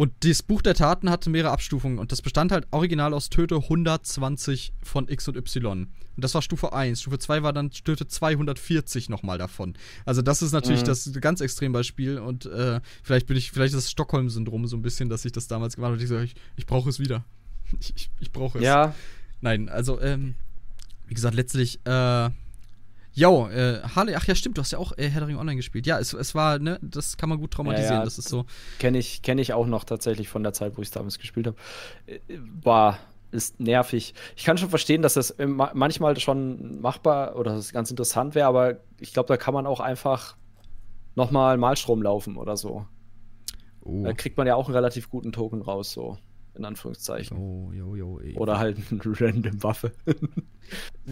Und 0.00 0.14
das 0.24 0.42
Buch 0.42 0.62
der 0.62 0.72
Taten 0.72 1.10
hatte 1.10 1.28
mehrere 1.28 1.52
Abstufungen 1.52 1.98
und 1.98 2.10
das 2.10 2.22
bestand 2.22 2.52
halt 2.52 2.66
original 2.70 3.12
aus 3.12 3.28
Töte 3.28 3.56
120 3.56 4.72
von 4.82 5.06
X 5.10 5.28
und 5.28 5.36
Y. 5.36 5.82
Und 5.82 5.90
das 6.16 6.32
war 6.32 6.40
Stufe 6.40 6.72
1. 6.72 7.02
Stufe 7.02 7.18
2 7.18 7.42
war 7.42 7.52
dann 7.52 7.70
Töte 7.70 8.08
240 8.08 9.10
nochmal 9.10 9.36
davon. 9.36 9.74
Also 10.06 10.22
das 10.22 10.40
ist 10.40 10.52
natürlich 10.52 10.80
mhm. 10.80 10.86
das 10.86 11.12
ganz 11.20 11.42
Extrembeispiel 11.42 12.16
und 12.18 12.46
äh, 12.46 12.80
vielleicht 13.02 13.26
bin 13.26 13.36
ich, 13.36 13.52
vielleicht 13.52 13.74
ist 13.74 13.84
das 13.84 13.90
Stockholm-Syndrom 13.90 14.66
so 14.68 14.78
ein 14.78 14.80
bisschen, 14.80 15.10
dass 15.10 15.26
ich 15.26 15.32
das 15.32 15.48
damals 15.48 15.76
gemacht 15.76 15.90
habe 15.90 16.02
ich 16.02 16.08
so, 16.08 16.18
ich, 16.18 16.34
ich 16.56 16.64
brauche 16.64 16.88
es 16.88 16.98
wieder. 16.98 17.22
Ich, 17.78 17.92
ich, 17.94 18.10
ich 18.20 18.32
brauche 18.32 18.56
es. 18.56 18.64
Ja. 18.64 18.94
Nein, 19.42 19.68
also, 19.68 20.00
ähm, 20.00 20.34
wie 21.08 21.14
gesagt, 21.14 21.34
letztlich, 21.34 21.78
äh, 21.84 22.30
Jo, 23.12 23.48
äh, 23.48 23.80
Harley, 23.82 24.14
ach 24.14 24.26
ja, 24.26 24.34
stimmt, 24.34 24.56
du 24.56 24.62
hast 24.62 24.70
ja 24.70 24.78
auch 24.78 24.96
äh, 24.96 25.08
Herr 25.08 25.22
Online 25.22 25.56
gespielt. 25.56 25.86
Ja, 25.86 25.98
es, 25.98 26.12
es 26.12 26.34
war, 26.34 26.58
ne, 26.58 26.78
das 26.80 27.16
kann 27.16 27.28
man 27.28 27.38
gut 27.38 27.50
traumatisieren, 27.50 27.94
ja, 27.94 27.98
ja, 28.00 28.04
das 28.04 28.18
ist 28.18 28.28
so. 28.28 28.44
Kenne 28.78 28.98
ich, 28.98 29.22
kenn 29.22 29.38
ich 29.38 29.52
auch 29.52 29.66
noch 29.66 29.84
tatsächlich 29.84 30.28
von 30.28 30.42
der 30.42 30.52
Zeit, 30.52 30.76
wo 30.76 30.82
ich 30.82 30.88
es 30.88 30.92
damals 30.92 31.18
gespielt 31.18 31.48
habe. 31.48 31.56
Äh, 32.06 32.20
war, 32.62 32.98
ist 33.32 33.60
nervig. 33.60 34.14
Ich 34.36 34.44
kann 34.44 34.58
schon 34.58 34.70
verstehen, 34.70 35.02
dass 35.02 35.14
das 35.14 35.34
manchmal 35.38 36.18
schon 36.18 36.80
machbar 36.80 37.36
oder 37.36 37.54
das 37.54 37.72
ganz 37.72 37.90
interessant 37.90 38.34
wäre, 38.34 38.46
aber 38.46 38.76
ich 38.98 39.12
glaube, 39.12 39.28
da 39.28 39.36
kann 39.36 39.54
man 39.54 39.66
auch 39.66 39.80
einfach 39.80 40.36
nochmal 41.14 41.56
Malstrom 41.56 42.02
laufen 42.02 42.36
oder 42.36 42.56
so. 42.56 42.86
Uh. 43.84 44.04
Da 44.04 44.12
kriegt 44.12 44.36
man 44.36 44.46
ja 44.46 44.54
auch 44.54 44.66
einen 44.66 44.74
relativ 44.74 45.08
guten 45.10 45.32
Token 45.32 45.62
raus, 45.62 45.92
so 45.92 46.18
in 46.60 46.66
Anführungszeichen. 46.66 47.36
Oh, 47.36 47.72
jo, 47.72 47.96
jo, 47.96 48.20
ey. 48.20 48.36
Oder 48.36 48.58
halt 48.58 48.78
eine 48.90 49.00
random 49.20 49.62
Waffe. 49.62 49.92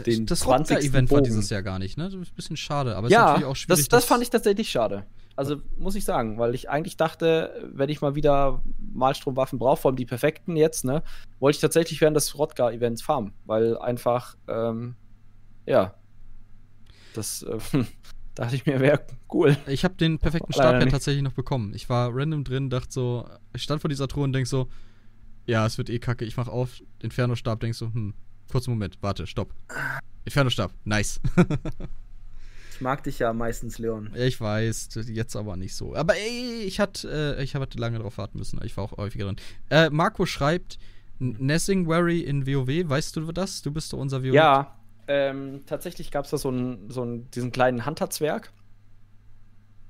Den 0.06 0.26
das 0.26 0.46
Rocker-Event 0.46 1.10
war 1.10 1.22
dieses 1.22 1.50
Jahr 1.50 1.62
gar 1.62 1.78
nicht, 1.78 1.98
ne? 1.98 2.04
Das 2.04 2.14
ist 2.14 2.30
ein 2.30 2.36
bisschen 2.36 2.56
schade, 2.56 2.94
aber 2.94 3.08
ja, 3.08 3.18
ist 3.18 3.26
natürlich 3.26 3.46
auch 3.46 3.56
schwierig. 3.56 3.88
Das, 3.88 3.88
das 3.88 4.04
fand 4.04 4.22
ich 4.22 4.30
tatsächlich 4.30 4.70
schade. 4.70 5.04
Also 5.34 5.56
muss 5.76 5.94
ich 5.94 6.04
sagen, 6.04 6.38
weil 6.38 6.54
ich 6.54 6.68
eigentlich 6.68 6.96
dachte, 6.96 7.68
wenn 7.72 7.88
ich 7.88 8.00
mal 8.00 8.14
wieder 8.14 8.62
Malstromwaffen 8.92 9.58
brauche, 9.58 9.80
vor 9.80 9.90
allem 9.90 9.96
die 9.96 10.06
perfekten 10.06 10.56
jetzt, 10.56 10.84
ne, 10.84 11.02
wollte 11.38 11.56
ich 11.56 11.60
tatsächlich 11.60 12.00
während 12.00 12.16
des 12.16 12.36
Rodgar-Events 12.36 13.02
farmen, 13.02 13.32
weil 13.44 13.78
einfach, 13.78 14.36
ähm, 14.48 14.96
ja, 15.64 15.94
das 17.14 17.42
äh, 17.42 17.58
dachte 18.34 18.56
ich 18.56 18.66
mir, 18.66 18.80
wäre 18.80 19.00
cool. 19.32 19.56
Ich 19.66 19.84
habe 19.84 19.94
den 19.94 20.18
perfekten 20.18 20.52
Stab 20.52 20.80
ja 20.80 20.86
tatsächlich 20.86 21.22
noch 21.22 21.32
bekommen. 21.32 21.72
Ich 21.74 21.88
war 21.88 22.10
random 22.12 22.44
drin, 22.44 22.68
dachte 22.70 22.92
so, 22.92 23.28
ich 23.54 23.62
stand 23.62 23.80
vor 23.80 23.88
dieser 23.88 24.08
Truhe 24.08 24.24
und 24.24 24.32
denk 24.32 24.46
so, 24.46 24.68
ja, 25.48 25.64
es 25.64 25.78
wird 25.78 25.88
eh 25.90 25.98
kacke. 25.98 26.24
Ich 26.24 26.36
mach 26.36 26.46
auf, 26.46 26.82
Inferno-Stab, 27.00 27.60
denkst 27.60 27.78
so, 27.78 27.86
hm, 27.86 28.14
kurzen 28.50 28.70
Moment, 28.70 28.98
warte, 29.00 29.26
stopp. 29.26 29.54
Inferno-Stab, 30.26 30.72
nice. 30.84 31.20
ich 32.74 32.80
mag 32.82 33.02
dich 33.02 33.18
ja 33.18 33.32
meistens, 33.32 33.78
Leon. 33.78 34.10
Ich 34.14 34.40
weiß, 34.40 34.90
jetzt 35.06 35.36
aber 35.36 35.56
nicht 35.56 35.74
so. 35.74 35.96
Aber 35.96 36.14
ey, 36.14 36.62
ich 36.66 36.80
hatte, 36.80 37.36
äh, 37.38 37.42
ich 37.42 37.54
hatte 37.54 37.78
lange 37.78 37.98
drauf 37.98 38.18
warten 38.18 38.38
müssen. 38.38 38.60
Ich 38.62 38.76
war 38.76 38.84
auch 38.84 38.98
häufiger 38.98 39.24
drin. 39.24 39.36
Äh, 39.70 39.88
Marco 39.88 40.26
schreibt, 40.26 40.78
Nessingwary 41.18 42.20
in 42.20 42.46
WoW, 42.46 42.88
weißt 42.88 43.16
du 43.16 43.32
das? 43.32 43.62
Du 43.62 43.72
bist 43.72 43.92
doch 43.92 43.98
unser 43.98 44.22
WoW. 44.22 44.34
Ja, 44.34 44.76
ähm, 45.08 45.62
tatsächlich 45.64 46.10
gab 46.10 46.26
es 46.26 46.30
da 46.30 46.36
so, 46.36 46.50
einen, 46.50 46.90
so 46.90 47.02
einen, 47.02 47.30
diesen 47.30 47.52
kleinen 47.52 47.86
Hunter-Zwerg. 47.86 48.52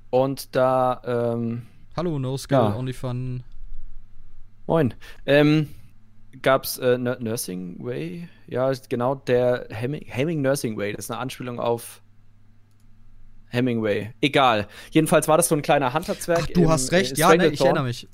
Und 0.09 0.55
da, 0.55 1.01
ähm, 1.05 1.63
Hallo, 1.97 2.17
No 2.17 2.37
Skill, 2.37 2.57
ja. 2.57 2.75
Only 2.75 2.93
Fun. 2.93 3.43
Moin. 4.69 4.93
Ähm, 5.25 5.67
Gab 6.43 6.63
es 6.63 6.77
äh, 6.77 6.95
Nursing 6.99 7.83
Way? 7.83 8.29
Ja, 8.45 8.71
genau, 8.87 9.15
der 9.15 9.65
Hemming, 9.71 10.05
Hemming 10.05 10.43
Nursing 10.43 10.77
Way. 10.77 10.93
Das 10.93 11.05
ist 11.05 11.11
eine 11.11 11.19
Anspielung 11.19 11.59
auf 11.59 12.03
Hemingway. 13.47 14.13
Egal. 14.21 14.67
Jedenfalls 14.91 15.27
war 15.27 15.37
das 15.37 15.47
so 15.47 15.55
ein 15.55 15.63
kleiner 15.63 15.91
Hunter-Zwerg. 15.91 16.53
Du 16.53 16.65
im, 16.65 16.69
hast 16.69 16.91
recht, 16.91 17.17
ja, 17.17 17.35
ne, 17.35 17.47
ich 17.47 17.61
erinnere 17.61 17.83
mich. 17.83 18.07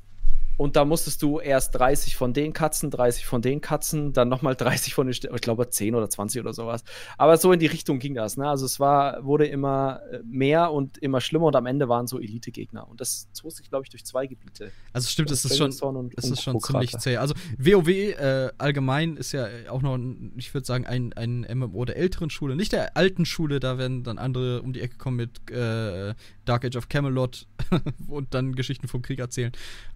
Und 0.58 0.76
da 0.76 0.86
musstest 0.86 1.22
du 1.22 1.40
erst 1.40 1.76
30 1.76 2.16
von 2.16 2.34
den 2.34 2.54
Katzen, 2.54 2.90
30 2.92 3.26
von 3.26 3.42
den 3.42 3.62
Katzen, 3.62 4.14
dann 4.14 4.30
nochmal 4.30 4.56
30 4.56 4.94
von 4.94 5.08
den, 5.08 5.14
St 5.14 5.26
ich 5.26 5.42
glaube 5.42 5.70
10 5.70 5.96
oder 5.96 6.10
20 6.10 6.42
oder 6.42 6.54
sowas. 6.54 6.84
Aber 7.18 7.38
so 7.38 7.52
in 7.52 7.60
die 7.60 7.66
Richtung 7.66 8.00
ging 8.00 8.14
das. 8.14 8.38
Ne? 8.38 8.48
Also 8.48 8.66
es 8.66 8.80
war, 8.80 9.24
wurde 9.26 9.46
immer 9.46 10.02
äh, 10.12 10.20
mehr 10.24 10.72
und 10.72 10.98
immer 11.00 11.22
schlimmer 11.22 11.46
und 11.48 11.56
am 11.56 11.66
Ende 11.66 11.90
waren 11.90 12.08
so 12.08 12.20
Elite-Gegner. 12.20 12.88
Und 12.88 13.02
das 13.02 13.28
zog 13.34 13.52
sich, 13.52 13.70
glaube 13.70 13.84
ich, 13.86 13.90
durch 13.90 14.06
zwei 14.06 14.28
Gebiete. 14.28 14.72
Also 14.94 15.10
stimmt, 15.10 15.32
es 15.32 15.44
ist 15.44 15.58
schon, 15.58 15.72
und, 15.96 16.14
es 16.18 16.30
ist 16.30 16.42
schon 16.42 16.60
ziemlich 16.60 16.98
zäh. 16.98 17.18
Also 17.18 17.34
WoW 17.58 17.88
äh, 17.88 18.52
allgemein 18.58 19.18
ist 19.18 19.32
ja 19.32 19.48
auch 19.70 19.82
noch, 19.82 19.98
ich 20.38 20.54
würde 20.54 20.66
sagen, 20.66 20.86
ein, 20.86 21.14
ein 21.14 21.46
MMO 21.54 21.86
der 21.86 21.98
älteren 21.98 22.30
Schule, 22.30 22.56
nicht 22.56 22.72
der 22.72 22.96
alten 22.96 23.26
Schule, 23.26 23.60
da 23.60 23.78
werden 23.78 24.04
dann 24.04 24.18
andere 24.18 24.62
um 24.62 24.74
die 24.74 24.82
Ecke 24.82 24.98
kommen 24.98 25.18
mit 25.18 25.50
äh, 25.52 26.14
Dark 26.46 26.66
Age 26.66 26.76
of 26.78 26.90
Camelot 26.90 27.48
und 28.08 28.34
dann 28.34 28.56
Geschichten 28.56 28.88
vom 28.88 29.02
Krieg 29.02 29.20
erzählen. 29.20 29.52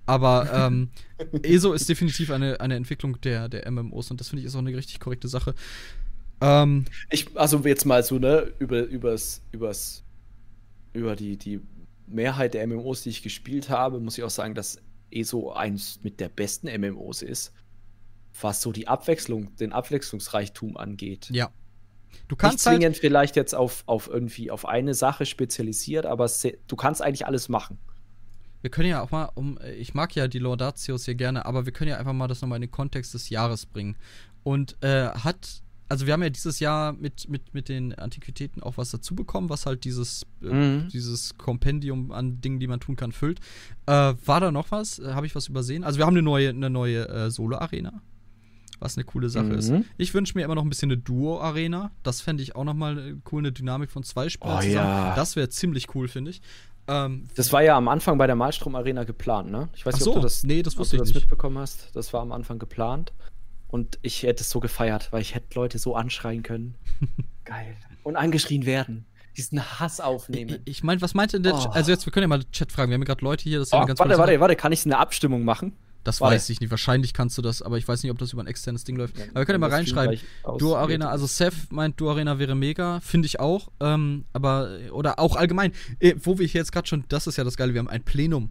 Aber 0.05 0.48
ähm, 0.53 0.89
ESO 1.43 1.73
ist 1.73 1.87
definitiv 1.89 2.31
eine, 2.31 2.59
eine 2.59 2.75
Entwicklung 2.75 3.19
der, 3.21 3.49
der 3.49 3.69
MMOs 3.69 4.11
und 4.11 4.19
das 4.19 4.29
finde 4.29 4.41
ich 4.41 4.47
ist 4.47 4.55
auch 4.55 4.59
eine 4.59 4.75
richtig 4.75 4.99
korrekte 4.99 5.27
Sache. 5.27 5.55
Ähm, 6.41 6.85
ich, 7.09 7.35
also 7.37 7.59
jetzt 7.59 7.85
mal 7.85 8.03
so, 8.03 8.19
ne, 8.19 8.51
über, 8.59 8.83
übers, 8.83 9.41
übers, 9.51 10.03
über 10.93 11.15
die, 11.15 11.37
die 11.37 11.61
Mehrheit 12.07 12.53
der 12.53 12.65
MMOs, 12.65 13.03
die 13.03 13.09
ich 13.09 13.23
gespielt 13.23 13.69
habe, 13.69 13.99
muss 13.99 14.17
ich 14.17 14.23
auch 14.23 14.29
sagen, 14.29 14.55
dass 14.55 14.81
ESO 15.11 15.51
eins 15.51 15.99
mit 16.03 16.19
der 16.19 16.29
besten 16.29 16.67
MMOs 16.79 17.21
ist, 17.21 17.51
was 18.41 18.61
so 18.61 18.71
die 18.71 18.87
Abwechslung, 18.87 19.55
den 19.57 19.73
Abwechslungsreichtum 19.73 20.77
angeht. 20.77 21.29
Ja. 21.31 21.51
Du 22.27 22.35
kannst 22.35 22.57
Nicht 22.57 22.63
zwingend 22.63 22.95
halt 22.95 22.97
vielleicht 22.97 23.35
jetzt 23.35 23.53
auf, 23.53 23.83
auf 23.85 24.07
irgendwie 24.07 24.51
auf 24.51 24.65
eine 24.65 24.93
Sache 24.93 25.25
spezialisiert, 25.25 26.05
aber 26.05 26.29
du 26.67 26.75
kannst 26.75 27.01
eigentlich 27.01 27.25
alles 27.25 27.49
machen. 27.49 27.77
Wir 28.61 28.69
können 28.69 28.89
ja 28.89 29.01
auch 29.01 29.11
mal, 29.11 29.29
um, 29.35 29.57
ich 29.77 29.93
mag 29.93 30.15
ja 30.15 30.27
die 30.27 30.39
Laudatios 30.39 31.05
hier 31.05 31.15
gerne, 31.15 31.45
aber 31.45 31.65
wir 31.65 31.73
können 31.73 31.89
ja 31.89 31.97
einfach 31.97 32.13
mal 32.13 32.27
das 32.27 32.41
nochmal 32.41 32.57
in 32.57 32.63
den 32.63 32.71
Kontext 32.71 33.13
des 33.13 33.29
Jahres 33.29 33.65
bringen. 33.65 33.95
Und 34.43 34.81
äh, 34.83 35.09
hat, 35.09 35.61
also 35.87 36.05
wir 36.05 36.13
haben 36.13 36.23
ja 36.23 36.29
dieses 36.29 36.59
Jahr 36.59 36.93
mit, 36.93 37.29
mit, 37.29 37.53
mit 37.53 37.69
den 37.69 37.93
Antiquitäten 37.95 38.61
auch 38.61 38.77
was 38.77 38.91
dazu 38.91 39.15
bekommen, 39.15 39.49
was 39.49 39.65
halt 39.65 39.85
dieses, 39.85 40.25
äh, 40.41 40.53
mhm. 40.53 40.87
dieses 40.89 41.37
Kompendium 41.37 42.11
an 42.11 42.41
Dingen, 42.41 42.59
die 42.59 42.67
man 42.67 42.79
tun 42.79 42.95
kann, 42.95 43.11
füllt. 43.11 43.39
Äh, 43.85 44.13
war 44.25 44.39
da 44.39 44.51
noch 44.51 44.71
was? 44.71 45.01
Habe 45.03 45.25
ich 45.25 45.35
was 45.35 45.47
übersehen? 45.47 45.83
Also 45.83 45.99
wir 45.99 46.05
haben 46.05 46.13
eine 46.13 46.21
neue, 46.21 46.49
eine 46.49 46.69
neue 46.69 47.07
äh, 47.07 47.31
Solo-Arena 47.31 48.01
was 48.79 48.97
eine 48.97 49.03
coole 49.03 49.29
Sache 49.29 49.45
mhm. 49.45 49.59
ist. 49.59 49.73
Ich 49.97 50.13
wünsche 50.13 50.37
mir 50.37 50.43
immer 50.43 50.55
noch 50.55 50.63
ein 50.63 50.69
bisschen 50.69 50.91
eine 50.91 50.97
Duo-Arena. 50.97 51.91
Das 52.03 52.21
fände 52.21 52.43
ich 52.43 52.55
auch 52.55 52.63
nochmal 52.63 52.97
äh, 52.97 53.15
cool, 53.31 53.39
eine 53.39 53.51
Dynamik 53.51 53.91
von 53.91 54.03
zwei 54.03 54.29
Spielern 54.29 54.57
oh, 54.57 54.61
zusammen. 54.61 54.89
Ja. 54.89 55.15
Das 55.15 55.35
wäre 55.35 55.49
ziemlich 55.49 55.93
cool, 55.95 56.07
finde 56.07 56.31
ich. 56.31 56.41
Ähm, 56.89 57.29
das 57.35 57.53
war 57.53 57.61
ja 57.61 57.77
am 57.77 57.87
Anfang 57.87 58.17
bei 58.17 58.25
der 58.25 58.35
Malstrom 58.35 58.75
Arena 58.75 59.03
geplant, 59.03 59.51
ne? 59.51 59.69
Ich 59.75 59.85
weiß 59.85 59.93
nicht, 59.93 60.03
so, 60.03 60.11
ob 60.11 60.15
du 60.17 60.21
das, 60.23 60.43
nee, 60.43 60.63
das, 60.63 60.77
wusste 60.77 60.95
ich 60.95 61.01
das 61.01 61.09
nicht. 61.09 61.21
mitbekommen 61.21 61.59
hast. 61.59 61.95
Das 61.95 62.11
war 62.13 62.21
am 62.21 62.31
Anfang 62.31 62.57
geplant. 62.57 63.13
Und 63.67 63.99
ich 64.01 64.23
hätte 64.23 64.41
es 64.41 64.49
so 64.49 64.59
gefeiert, 64.59 65.11
weil 65.11 65.21
ich 65.21 65.35
hätte 65.35 65.53
Leute 65.53 65.77
so 65.77 65.95
anschreien 65.95 66.41
können. 66.41 66.73
Geil. 67.45 67.75
Und 68.01 68.15
angeschrien 68.15 68.65
werden. 68.65 69.05
diesen 69.37 69.79
Hass 69.79 70.01
aufnehmen. 70.01 70.61
Ich, 70.65 70.77
ich 70.77 70.83
meine, 70.83 71.01
was 71.01 71.13
meinte 71.13 71.39
der? 71.39 71.53
Oh. 71.53 71.69
Also 71.69 71.91
jetzt, 71.91 72.07
wir 72.07 72.11
können 72.11 72.23
ja 72.23 72.27
mal 72.27 72.43
Chat 72.51 72.71
fragen. 72.71 72.89
Wir 72.89 72.95
haben 72.95 73.01
ja 73.01 73.05
gerade 73.05 73.23
Leute 73.23 73.43
hier. 73.43 73.59
Das 73.59 73.71
oh, 73.71 73.85
ganz 73.85 73.99
warte, 73.99 74.17
warte, 74.17 74.39
warte. 74.39 74.55
Kann 74.55 74.71
ich 74.71 74.83
eine 74.85 74.97
Abstimmung 74.97 75.43
machen? 75.43 75.77
Das 76.03 76.21
warte. 76.21 76.35
weiß 76.35 76.49
ich 76.49 76.61
nicht. 76.61 76.71
Wahrscheinlich 76.71 77.13
kannst 77.13 77.37
du 77.37 77.41
das, 77.41 77.61
aber 77.61 77.77
ich 77.77 77.87
weiß 77.87 78.03
nicht, 78.03 78.11
ob 78.11 78.17
das 78.17 78.33
über 78.33 78.41
ein 78.41 78.47
externes 78.47 78.83
Ding 78.83 78.95
läuft. 78.95 79.17
Ja, 79.17 79.25
aber 79.25 79.41
wir 79.41 79.45
können 79.45 79.61
ja 79.61 79.67
mal 79.67 79.75
reinschreiben. 79.75 80.19
Duo 80.57 80.75
Arena, 80.75 81.09
also 81.09 81.25
Seth 81.25 81.71
meint, 81.71 81.99
Duo 81.99 82.11
Arena 82.11 82.39
wäre 82.39 82.55
mega. 82.55 82.99
Finde 83.01 83.25
ich 83.25 83.39
auch. 83.39 83.69
Ähm, 83.79 84.25
aber, 84.33 84.79
oder 84.91 85.19
auch 85.19 85.35
allgemein, 85.35 85.73
äh, 85.99 86.15
wo 86.21 86.39
wir 86.39 86.47
hier 86.47 86.59
jetzt 86.59 86.71
gerade 86.71 86.87
schon, 86.87 87.03
das 87.09 87.27
ist 87.27 87.37
ja 87.37 87.43
das 87.43 87.57
Geile, 87.57 87.73
wir 87.73 87.79
haben 87.79 87.89
ein 87.89 88.03
Plenum. 88.03 88.49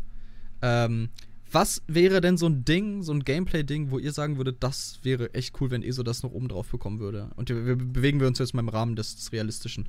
Ähm, 0.60 1.08
was 1.50 1.82
wäre 1.86 2.20
denn 2.20 2.36
so 2.36 2.46
ein 2.46 2.64
Ding, 2.64 3.02
so 3.02 3.12
ein 3.12 3.24
Gameplay-Ding, 3.24 3.90
wo 3.90 3.98
ihr 3.98 4.12
sagen 4.12 4.36
würdet, 4.36 4.58
das 4.60 5.00
wäre 5.02 5.32
echt 5.32 5.58
cool, 5.60 5.70
wenn 5.70 5.82
ESO 5.82 6.02
das 6.02 6.22
noch 6.22 6.32
oben 6.32 6.48
drauf 6.48 6.68
bekommen 6.68 7.00
würde? 7.00 7.30
Und 7.36 7.48
wir, 7.48 7.64
wir 7.64 7.76
bewegen 7.76 8.20
wir 8.20 8.26
uns 8.26 8.38
jetzt 8.38 8.52
mal 8.52 8.60
im 8.60 8.68
Rahmen 8.68 8.96
des, 8.96 9.16
des 9.16 9.32
Realistischen. 9.32 9.86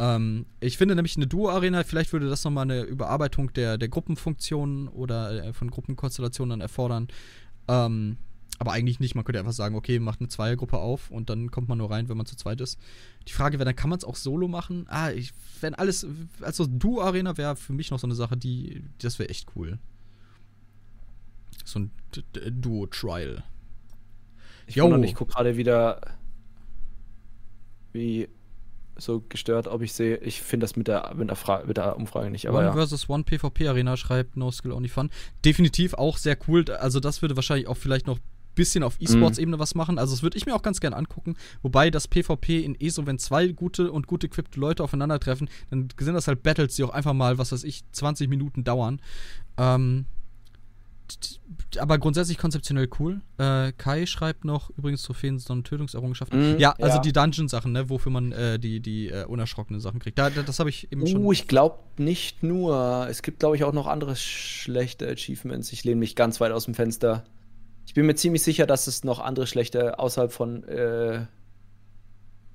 Ähm, 0.00 0.46
ich 0.60 0.78
finde 0.78 0.94
nämlich 0.94 1.16
eine 1.16 1.26
Duo-Arena, 1.26 1.84
vielleicht 1.84 2.14
würde 2.14 2.30
das 2.30 2.42
nochmal 2.42 2.62
eine 2.62 2.82
Überarbeitung 2.82 3.52
der, 3.52 3.76
der 3.76 3.88
Gruppenfunktionen 3.90 4.88
oder 4.88 5.44
äh, 5.44 5.52
von 5.52 5.70
Gruppenkonstellationen 5.70 6.62
erfordern. 6.62 7.08
Ähm, 7.68 8.16
aber 8.58 8.72
eigentlich 8.72 8.98
nicht. 8.98 9.14
Man 9.14 9.24
könnte 9.24 9.38
einfach 9.38 9.52
sagen, 9.52 9.74
okay, 9.74 9.98
macht 9.98 10.20
eine 10.20 10.28
Zweiergruppe 10.28 10.78
auf 10.78 11.10
und 11.10 11.28
dann 11.28 11.50
kommt 11.50 11.68
man 11.68 11.78
nur 11.78 11.90
rein, 11.90 12.08
wenn 12.08 12.16
man 12.16 12.24
zu 12.24 12.34
zweit 12.34 12.62
ist. 12.62 12.78
Die 13.28 13.32
Frage 13.32 13.58
wäre, 13.58 13.66
dann 13.66 13.76
kann 13.76 13.90
man 13.90 13.98
es 13.98 14.04
auch 14.04 14.16
solo 14.16 14.48
machen. 14.48 14.86
Ah, 14.88 15.10
ich, 15.10 15.32
wenn 15.60 15.74
alles, 15.74 16.06
also 16.40 16.66
Duo-Arena 16.66 17.36
wäre 17.36 17.56
für 17.56 17.74
mich 17.74 17.90
noch 17.90 17.98
so 17.98 18.06
eine 18.06 18.14
Sache, 18.14 18.38
die, 18.38 18.82
das 18.98 19.18
wäre 19.18 19.28
echt 19.28 19.48
cool. 19.54 19.78
So 21.64 21.78
ein 21.78 21.90
Duo-Trial. 22.32 23.44
Ich, 24.66 24.76
ich 24.76 25.14
gucke 25.14 25.32
gerade 25.32 25.56
wieder, 25.56 26.00
wie 27.92 28.28
so 29.00 29.22
gestört, 29.28 29.66
ob 29.66 29.82
ich 29.82 29.92
sehe. 29.92 30.16
Ich 30.18 30.42
finde 30.42 30.64
das 30.64 30.76
mit 30.76 30.88
der, 30.88 31.12
mit, 31.14 31.30
der 31.30 31.64
mit 31.66 31.76
der 31.76 31.96
Umfrage 31.96 32.30
nicht. 32.30 32.48
Aber 32.48 32.58
One 32.58 32.66
ja. 32.68 32.72
versus 32.72 33.08
One 33.08 33.24
PvP 33.24 33.68
Arena 33.68 33.96
schreibt 33.96 34.36
No 34.36 34.50
Skill 34.50 34.72
Only 34.72 34.88
Fun. 34.88 35.10
Definitiv 35.44 35.94
auch 35.94 36.16
sehr 36.16 36.36
cool. 36.48 36.64
Also, 36.70 37.00
das 37.00 37.22
würde 37.22 37.36
wahrscheinlich 37.36 37.68
auch 37.68 37.76
vielleicht 37.76 38.06
noch 38.06 38.18
ein 38.18 38.54
bisschen 38.54 38.82
auf 38.82 38.96
E-Sports-Ebene 39.00 39.56
mhm. 39.56 39.60
was 39.60 39.74
machen. 39.74 39.98
Also, 39.98 40.14
das 40.14 40.22
würde 40.22 40.36
ich 40.36 40.46
mir 40.46 40.54
auch 40.54 40.62
ganz 40.62 40.80
gerne 40.80 40.96
angucken. 40.96 41.36
Wobei 41.62 41.90
das 41.90 42.08
PvP 42.08 42.60
in 42.60 42.80
ESO, 42.80 43.06
wenn 43.06 43.18
zwei 43.18 43.48
gute 43.48 43.90
und 43.92 44.06
gut 44.06 44.24
equippte 44.24 44.60
Leute 44.60 44.84
aufeinandertreffen, 44.84 45.48
dann 45.70 45.88
sind 45.98 46.14
das 46.14 46.28
halt 46.28 46.42
Battles, 46.42 46.76
die 46.76 46.84
auch 46.84 46.90
einfach 46.90 47.14
mal, 47.14 47.38
was 47.38 47.52
weiß 47.52 47.64
ich, 47.64 47.82
20 47.92 48.28
Minuten 48.28 48.64
dauern. 48.64 49.00
Ähm, 49.56 50.06
aber 51.78 51.98
grundsätzlich 51.98 52.38
konzeptionell 52.38 52.88
cool. 52.98 53.20
Äh, 53.38 53.72
Kai 53.72 54.06
schreibt 54.06 54.44
noch 54.44 54.70
übrigens 54.76 55.02
Trophäen, 55.02 55.38
sondern 55.38 55.64
Tötungserrungenschaften. 55.64 56.56
Mm, 56.56 56.58
ja, 56.58 56.72
also 56.80 56.96
ja. 56.96 57.02
die 57.02 57.12
Dungeon-Sachen, 57.12 57.72
ne, 57.72 57.88
wofür 57.88 58.10
man 58.10 58.32
äh, 58.32 58.58
die, 58.58 58.80
die 58.80 59.08
äh, 59.08 59.24
unerschrockenen 59.24 59.80
Sachen 59.80 60.00
kriegt. 60.00 60.18
Da, 60.18 60.30
das 60.30 60.58
habe 60.58 60.70
ich 60.70 60.90
eben 60.92 61.02
uh, 61.02 61.06
schon. 61.06 61.24
Oh, 61.24 61.32
ich 61.32 61.46
glaube 61.48 61.78
nicht 61.96 62.42
nur. 62.42 63.06
Es 63.08 63.22
gibt, 63.22 63.40
glaube 63.40 63.56
ich, 63.56 63.64
auch 63.64 63.72
noch 63.72 63.86
andere 63.86 64.16
schlechte 64.16 65.08
Achievements. 65.08 65.72
Ich 65.72 65.84
lehne 65.84 65.98
mich 65.98 66.16
ganz 66.16 66.40
weit 66.40 66.52
aus 66.52 66.64
dem 66.64 66.74
Fenster. 66.74 67.24
Ich 67.86 67.94
bin 67.94 68.06
mir 68.06 68.14
ziemlich 68.14 68.42
sicher, 68.42 68.66
dass 68.66 68.86
es 68.86 69.04
noch 69.04 69.18
andere 69.18 69.46
schlechte 69.46 69.98
außerhalb 69.98 70.32
von 70.32 70.64
äh, 70.64 71.26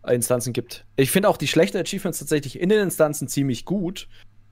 Instanzen 0.08 0.54
gibt. 0.54 0.86
Ich 0.96 1.12
finde 1.12 1.30
auch 1.30 1.38
die 1.38 1.48
schlechten 1.48 1.78
Achievements 1.78 2.20
tatsächlich 2.20 2.60
in 2.60 2.70
den 2.70 2.80
Instanzen 2.80 3.28
ziemlich 3.28 3.66
gut. 3.66 4.08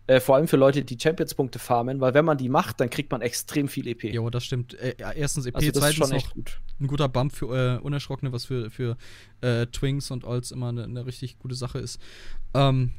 Äh, 0.06 0.20
vor 0.20 0.36
allem 0.36 0.50
für 0.50 0.58
Leute, 0.58 0.84
die 0.84 0.98
Champions-Punkte 1.00 1.60
farmen, 1.60 2.02
weil 2.02 2.14
wenn 2.14 2.26
man 2.26 2.38
die 2.38 2.50
macht, 2.50 2.82
dann 2.82 2.90
kriegt 2.90 3.12
man 3.12 3.22
extrem 3.22 3.70
viel 3.70 3.88
EP. 3.88 4.04
Jo, 4.04 4.30
das 4.30 4.44
stimmt. 4.44 4.74
Äh, 4.74 4.96
erstens 5.16 5.46
EP, 5.46 5.56
also 5.56 5.72
zweitens 5.72 5.96
schon 5.96 6.10
noch 6.10 6.34
gut. 6.34 6.60
ein 6.82 6.88
guter 6.88 7.08
Bump 7.08 7.34
für 7.34 7.78
äh, 7.78 7.80
Unerschrockene, 7.80 8.34
was 8.34 8.44
für, 8.44 8.70
für 8.70 8.98
äh, 9.40 9.66
Twinks 9.68 10.12
und 10.12 10.26
Olds 10.26 10.52
immer 10.52 10.70
eine, 10.70 10.84
eine, 10.84 11.06
richtig 11.06 11.40
gute 11.40 11.56
Sache 11.56 11.80
ist. 11.80 12.02
Ähm, 12.54 12.92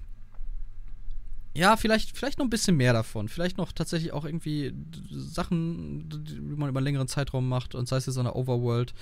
ja, 1.55 1.76
vielleicht, 1.76 2.16
vielleicht 2.16 2.39
noch 2.39 2.47
ein 2.47 2.51
bisschen 2.51 2.76
mehr 2.76 2.94
davon. 2.94 3.28
Vielleicht 3.28 3.59
noch 3.59 3.72
tatsächlich 3.72 4.12
auch 4.12 4.24
irgendwie 4.24 4.72
Sachen, 5.10 6.09
die 6.09 6.40
man 6.40 6.70
über 6.70 6.78
einen 6.78 6.85
längeren 6.85 7.06
Zeitraum 7.06 7.48
macht 7.48 7.74
und 7.74 7.86
sei 7.86 7.98
es 7.98 8.06
jetzt 8.06 8.16
an 8.16 8.24
der 8.24 8.35
Overworld. 8.35 8.94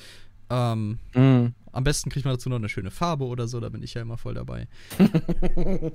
Ähm, 0.50 0.98
mm. 1.14 1.54
Am 1.72 1.84
besten 1.84 2.10
kriegt 2.10 2.26
man 2.26 2.34
dazu 2.34 2.50
noch 2.50 2.56
eine 2.56 2.68
schöne 2.68 2.90
Farbe 2.90 3.24
oder 3.24 3.48
so, 3.48 3.58
da 3.58 3.70
bin 3.70 3.82
ich 3.82 3.94
ja 3.94 4.02
immer 4.02 4.18
voll 4.18 4.34
dabei. 4.34 4.68
man 4.98 5.92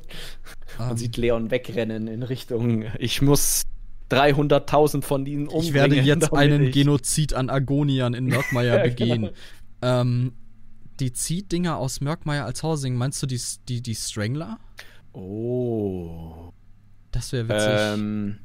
ähm, 0.80 0.98
sieht 0.98 1.18
Leon 1.18 1.52
wegrennen 1.52 2.08
in 2.08 2.24
Richtung, 2.24 2.86
ich 2.98 3.22
muss 3.22 3.64
300.000 4.10 5.04
von 5.04 5.26
ihnen 5.26 5.48
umbringen. 5.48 5.68
Ich 5.68 5.74
werde 5.74 5.96
jetzt 5.96 6.34
einen. 6.34 6.72
Genozid 6.72 7.34
an 7.34 7.50
Agonian 7.50 8.14
in 8.14 8.26
Mörkmeier 8.26 8.80
begehen. 8.84 9.22
genau. 9.22 9.32
ähm, 9.82 10.34
die 11.00 11.14
Zieht-Dinger 11.14 11.78
aus 11.78 12.02
Mörkmeier 12.02 12.46
als 12.46 12.64
Housing, 12.64 12.96
meinst 12.96 13.22
du 13.22 13.28
die, 13.28 13.40
die, 13.68 13.82
die 13.82 13.94
Strangler? 13.94 14.58
Oh. 15.14 16.52
Das 17.12 17.32
wäre 17.32 17.48
witzig. 17.50 17.70
Ähm, 17.70 18.38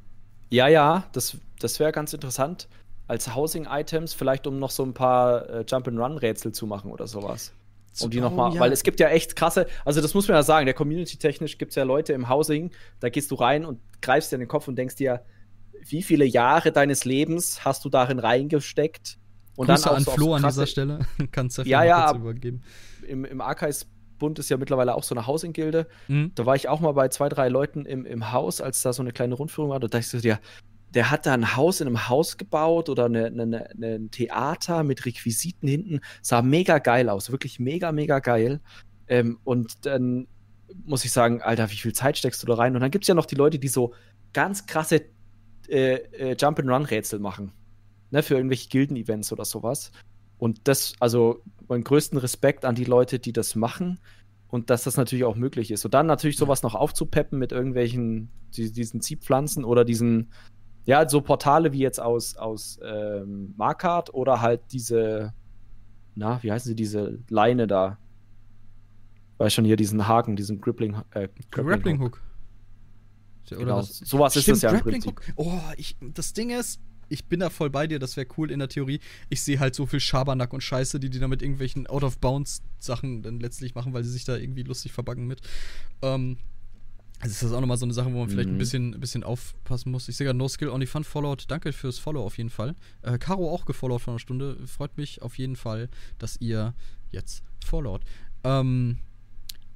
ja, 0.51 0.69
ja, 0.69 1.09
das, 1.13 1.39
das 1.59 1.81
wäre 1.81 1.93
ganz 1.93 2.13
interessant 2.13 2.69
als 3.13 3.35
Housing-Items, 3.35 4.15
vielleicht 4.15 4.47
um 4.47 4.59
noch 4.59 4.71
so 4.71 4.83
ein 4.83 4.95
paar 4.95 5.47
äh, 5.51 5.65
Jump-and-Run-Rätsel 5.69 6.53
zu 6.53 6.67
machen 6.67 6.91
oder 6.91 7.07
sowas. 7.07 7.53
Um 8.01 8.09
die 8.09 8.23
nochmal, 8.23 8.53
oh, 8.53 8.55
ja. 8.55 8.61
weil 8.61 8.73
es 8.73 8.85
gibt 8.85 9.01
ja 9.01 9.09
echt 9.09 9.37
krasse, 9.37 9.67
also 9.85 10.01
das 10.01 10.15
muss 10.15 10.27
man 10.27 10.39
ja 10.39 10.43
sagen, 10.43 10.65
der 10.65 10.75
Community-technisch 10.75 11.59
gibt 11.59 11.73
es 11.73 11.77
ja 11.77 11.83
Leute 11.83 12.15
im 12.15 12.31
Housing, 12.31 12.71
da 13.01 13.11
gehst 13.11 13.31
du 13.31 13.35
rein 13.35 13.67
und 13.67 13.81
greifst 14.01 14.33
dir 14.33 14.37
in 14.37 14.41
den 14.41 14.49
Kopf 14.49 14.67
und 14.67 14.77
denkst 14.77 14.97
dir, 14.97 15.27
wie 15.85 16.03
viele 16.03 16.25
Jahre 16.25 16.73
deines 16.73 17.05
Lebens 17.05 17.67
hast 17.67 17.85
du 17.85 17.91
darin 17.91 18.19
reingesteckt? 18.19 19.19
Und 19.57 19.67
Grüße 19.67 19.85
dann 19.85 19.93
auch 19.93 19.97
an 19.99 20.05
so 20.05 20.11
Flo 20.13 20.33
an 20.33 20.43
dieser 20.43 20.67
Stelle, 20.67 21.01
kannst 21.33 21.59
du 21.59 21.63
ja, 21.65 21.85
ja, 21.85 22.15
übergeben. 22.15 22.63
Im, 23.07 23.27
im 23.27 23.43
Archives 23.43 23.87
Bund 24.19 24.39
ist 24.39 24.49
ja 24.49 24.57
mittlerweile 24.57 24.95
auch 24.95 25.03
so 25.03 25.15
eine 25.15 25.27
Housing-Gilde. 25.27 25.87
Mhm. 26.09 26.33
Da 26.35 26.47
war 26.47 26.57
ich 26.57 26.71
auch 26.71 26.81
mal 26.81 26.93
bei 26.93 27.09
zwei, 27.09 27.29
drei 27.29 27.51
Leuten 27.51 27.85
im, 27.85 28.07
im 28.07 28.33
Haus, 28.33 28.63
als 28.63 28.81
da 28.81 28.95
so 28.95 29.03
eine 29.03 29.13
kleine 29.13 29.35
Rundführung 29.35 29.69
war. 29.69 29.81
Da 29.81 29.89
dachte 29.89 29.99
ich 29.99 30.09
so, 30.09 30.17
ja, 30.17 30.39
der 30.95 31.11
hat 31.11 31.27
da 31.27 31.33
ein 31.33 31.57
Haus 31.57 31.81
in 31.81 31.87
einem 31.87 32.09
Haus 32.09 32.37
gebaut 32.37 32.89
oder 32.89 33.07
eine, 33.07 33.27
eine, 33.27 33.71
eine, 33.71 33.95
ein 33.95 34.11
Theater 34.11 34.83
mit 34.83 35.05
Requisiten 35.07 35.67
hinten. 35.69 36.01
Sah 36.21 36.43
mega 36.43 36.79
geil 36.79 37.09
aus, 37.09 37.31
wirklich 37.31 37.59
mega, 37.59 37.93
mega 37.93 38.19
geil. 38.19 38.61
Ähm, 39.09 39.39
und 39.45 39.87
dann 39.87 40.27
muss 40.85 41.05
ich 41.05 41.13
sagen, 41.13 41.43
Alter, 41.43 41.71
wie 41.71 41.77
viel 41.77 41.93
Zeit 41.93 42.19
steckst 42.19 42.43
du 42.43 42.47
da 42.47 42.55
rein? 42.55 42.75
Und 42.75 42.81
dann 42.81 42.91
gibt 42.91 43.05
es 43.05 43.09
ja 43.09 43.15
noch 43.15 43.27
die 43.27 43.35
Leute, 43.35 43.59
die 43.59 43.69
so 43.69 43.95
ganz 44.33 44.67
krasse 44.67 45.03
äh, 45.69 45.95
äh, 45.95 46.37
Jump-and-Run-Rätsel 46.39 47.19
machen. 47.19 47.53
Ne, 48.11 48.23
für 48.23 48.35
irgendwelche 48.35 48.69
Gilden-Events 48.69 49.33
oder 49.33 49.47
sowas. 49.47 49.91
Und 50.37 50.61
das, 50.65 50.93
also 51.01 51.43
meinen 51.69 51.85
größten 51.85 52.19
Respekt 52.19 52.67
an 52.67 52.75
die 52.75 52.85
Leute, 52.85 53.19
die 53.19 53.33
das 53.33 53.55
machen 53.55 53.99
und 54.49 54.69
dass 54.69 54.85
das 54.85 54.99
natürlich 54.99 55.25
auch 55.25 55.37
möglich 55.37 55.71
ist. 55.71 55.87
Und 55.87 55.95
dann 55.95 56.07
natürlich 56.07 56.37
sowas 56.37 56.63
noch 56.63 56.75
aufzupeppen 56.75 57.39
mit 57.39 57.53
irgendwelchen, 57.53 58.29
die, 58.55 58.71
diesen 58.71 59.01
Ziehpflanzen 59.01 59.65
oder 59.65 59.87
diesen 59.87 60.31
ja, 60.85 61.09
so 61.09 61.21
Portale 61.21 61.73
wie 61.73 61.79
jetzt 61.79 62.01
aus, 62.01 62.37
aus 62.37 62.79
ähm, 62.83 63.55
Markart 63.57 64.13
oder 64.15 64.41
halt 64.41 64.61
diese, 64.73 65.33
na, 66.15 66.43
wie 66.43 66.51
heißen 66.51 66.69
sie, 66.69 66.77
diese 66.77 67.19
Leine 67.29 67.67
da. 67.67 67.99
Weiß 69.39 69.55
schon 69.55 69.65
hier 69.65 69.77
diesen 69.77 70.07
Haken, 70.07 70.37
diesen 70.37 70.61
Grippling, 70.61 70.97
äh, 71.11 71.29
Grappling 71.51 72.01
Hook. 72.01 72.23
Oder 73.51 73.59
genau, 73.59 73.77
was? 73.79 73.99
sowas 73.99 74.33
Stimmt, 74.33 74.49
ist 74.49 74.63
das 74.63 74.73
ja 74.73 74.79
im 74.79 74.85
Prinzip. 74.85 75.11
Hook. 75.11 75.23
Oh, 75.37 75.61
ich, 75.77 75.97
das 76.01 76.33
Ding 76.33 76.51
ist, 76.51 76.81
ich 77.09 77.27
bin 77.27 77.41
da 77.41 77.51
voll 77.51 77.71
bei 77.71 77.87
dir, 77.87 77.99
das 77.99 78.17
wäre 78.17 78.27
cool 78.39 78.51
in 78.51 78.59
der 78.59 78.69
Theorie. 78.69 79.01
Ich 79.29 79.43
sehe 79.43 79.61
halt 79.61 79.75
so 79.75 79.87
viel 79.87 80.01
Schabernack 80.01 80.53
und 80.53 80.63
Scheiße, 80.63 80.99
die 80.99 81.11
die 81.11 81.19
da 81.19 81.29
mit 81.29 81.43
irgendwelchen 81.43 81.87
Out-of-Bounds-Sachen 81.87 83.23
dann 83.23 83.41
letztlich 83.41 83.75
machen, 83.75 83.93
weil 83.93 84.05
sie 84.05 84.11
sich 84.11 84.25
da 84.25 84.37
irgendwie 84.37 84.63
lustig 84.63 84.93
verbacken 84.93 85.27
mit. 85.27 85.43
Ähm, 86.01 86.39
also 87.23 87.35
ist 87.35 87.43
das 87.45 87.53
auch 87.53 87.61
nochmal 87.61 87.77
so 87.77 87.87
eine 87.87 87.95
Sache, 87.95 88.13
wo 88.13 88.19
man 88.19 88.29
vielleicht 88.29 88.49
mhm. 88.49 88.57
ein, 88.57 88.59
bisschen, 88.59 88.95
ein 88.95 89.01
bisschen 89.01 89.23
aufpassen 89.23 89.93
muss. 89.93 90.09
Ich 90.09 90.17
sehe 90.17 90.25
gerade 90.25 90.37
No 90.37 90.49
Skill 90.49 90.71
Only 90.71 90.87
Fun 90.87 91.05
Followed. 91.05 91.49
Danke 91.49 91.73
fürs 91.73 92.01
Follow 92.01 92.27
auf 92.27 92.37
jeden 92.37 92.51
Fall. 92.51 92.75
Äh, 93.03 93.17
Caro 93.19 93.49
auch 93.49 93.65
gefollowt 93.65 94.03
vor 94.03 94.13
einer 94.13 94.19
Stunde. 94.19 94.57
Freut 94.67 94.97
mich 94.97 95.23
auf 95.23 95.39
jeden 95.39 95.55
Fall, 95.55 95.89
dass 96.19 96.37
ihr 96.41 96.75
jetzt 97.13 97.45
followt. 97.65 98.03
Ähm, 98.43 98.99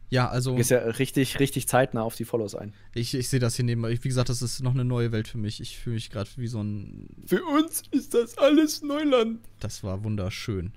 ja, 0.09 0.29
also. 0.29 0.57
Ist 0.57 0.71
ja 0.71 0.79
richtig, 0.79 1.39
richtig 1.39 1.69
zeitnah 1.69 2.03
auf 2.03 2.17
die 2.17 2.25
Follows 2.25 2.57
ein. 2.57 2.75
Ich, 2.95 3.15
ich 3.15 3.29
sehe 3.29 3.39
das 3.39 3.55
hier 3.55 3.65
nebenbei. 3.65 3.93
Wie 3.93 4.09
gesagt, 4.09 4.29
das 4.29 4.43
ist 4.43 4.61
noch 4.61 4.75
eine 4.75 4.85
neue 4.85 5.13
Welt 5.13 5.29
für 5.29 5.39
mich. 5.39 5.61
Ich 5.61 5.79
fühle 5.79 5.95
mich 5.95 6.11
gerade 6.11 6.29
wie 6.35 6.49
so 6.49 6.61
ein. 6.61 7.09
Für 7.27 7.45
uns 7.45 7.85
ist 7.93 8.13
das 8.15 8.37
alles 8.39 8.83
Neuland. 8.83 9.39
Das 9.61 9.85
war 9.85 10.03
wunderschön. 10.03 10.73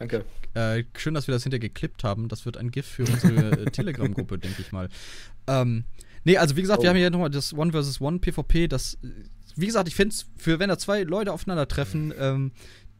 Danke. 0.00 0.24
Äh, 0.54 0.84
schön, 0.96 1.12
dass 1.12 1.28
wir 1.28 1.34
das 1.34 1.42
hinterher 1.42 1.60
geklippt 1.60 2.04
haben. 2.04 2.28
Das 2.28 2.46
wird 2.46 2.56
ein 2.56 2.70
GIF 2.70 2.86
für 2.86 3.04
unsere 3.04 3.50
äh, 3.50 3.64
Telegram-Gruppe, 3.70 4.38
denke 4.38 4.62
ich 4.62 4.72
mal. 4.72 4.88
Ähm, 5.50 5.84
nee, 6.24 6.36
also 6.36 6.56
wie 6.56 6.62
gesagt, 6.62 6.80
oh. 6.80 6.82
wir 6.82 6.90
haben 6.90 6.96
hier 6.96 7.10
nochmal 7.10 7.30
das 7.30 7.52
One 7.52 7.72
vs. 7.72 8.00
One 8.00 8.18
PvP. 8.18 8.68
Das, 8.68 8.98
wie 9.56 9.66
gesagt, 9.66 9.88
ich 9.88 9.94
finde 9.94 10.14
es, 10.14 10.26
für 10.36 10.58
wenn 10.58 10.68
da 10.68 10.78
zwei 10.78 11.02
Leute 11.02 11.32
aufeinandertreffen, 11.32 12.14
ähm, 12.18 12.52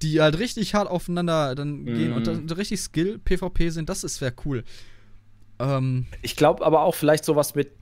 die 0.03 0.21
halt 0.21 0.39
richtig 0.39 0.75
hart 0.75 0.89
aufeinander 0.89 1.55
dann 1.55 1.81
mhm. 1.81 1.87
gehen 1.87 2.13
und 2.13 2.27
dann 2.27 2.49
richtig 2.51 2.81
Skill-PvP 2.81 3.71
sind, 3.71 3.89
das 3.89 4.05
ist 4.05 4.21
wäre 4.21 4.33
cool. 4.45 4.65
Ähm, 5.59 6.07
ich 6.23 6.37
glaube 6.37 6.65
aber 6.65 6.83
auch 6.83 6.95
vielleicht 6.95 7.25
sowas 7.25 7.55
mit 7.55 7.73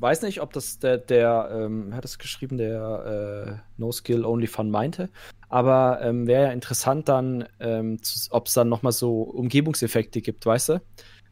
weiß 0.00 0.22
nicht, 0.22 0.40
ob 0.40 0.52
das 0.52 0.78
der, 0.78 0.98
der 0.98 1.50
ähm, 1.52 1.94
hat 1.94 2.04
es 2.04 2.18
geschrieben, 2.18 2.56
der 2.56 3.58
äh, 3.58 3.80
No 3.80 3.92
Skill 3.92 4.24
Only 4.24 4.46
Fun 4.46 4.70
meinte. 4.70 5.10
Aber 5.48 6.00
ähm, 6.02 6.26
wäre 6.26 6.44
ja 6.44 6.52
interessant 6.52 7.08
dann, 7.08 7.48
ähm, 7.60 7.98
ob 8.30 8.46
es 8.46 8.54
dann 8.54 8.68
nochmal 8.68 8.92
so 8.92 9.22
Umgebungseffekte 9.22 10.20
gibt, 10.20 10.46
weißt 10.46 10.70
du? 10.70 10.82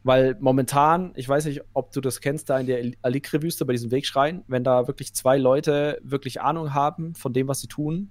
Weil 0.07 0.37
momentan, 0.39 1.11
ich 1.15 1.27
weiß 1.27 1.43
nicht, 1.45 1.61
ob 1.73 1.91
du 1.91 1.99
das 1.99 2.21
kennst, 2.21 2.49
da 2.49 2.57
in 2.57 2.65
der 2.65 2.91
Alikre-Wüste 3.01 3.65
bei 3.65 3.73
diesem 3.73 3.91
Wegschrein, 3.91 4.45
wenn 4.47 4.63
da 4.63 4.87
wirklich 4.87 5.13
zwei 5.13 5.37
Leute 5.37 5.99
wirklich 6.01 6.39
Ahnung 6.39 6.73
haben 6.73 7.13
von 7.13 7.33
dem, 7.33 7.49
was 7.49 7.59
sie 7.59 7.67
tun, 7.67 8.09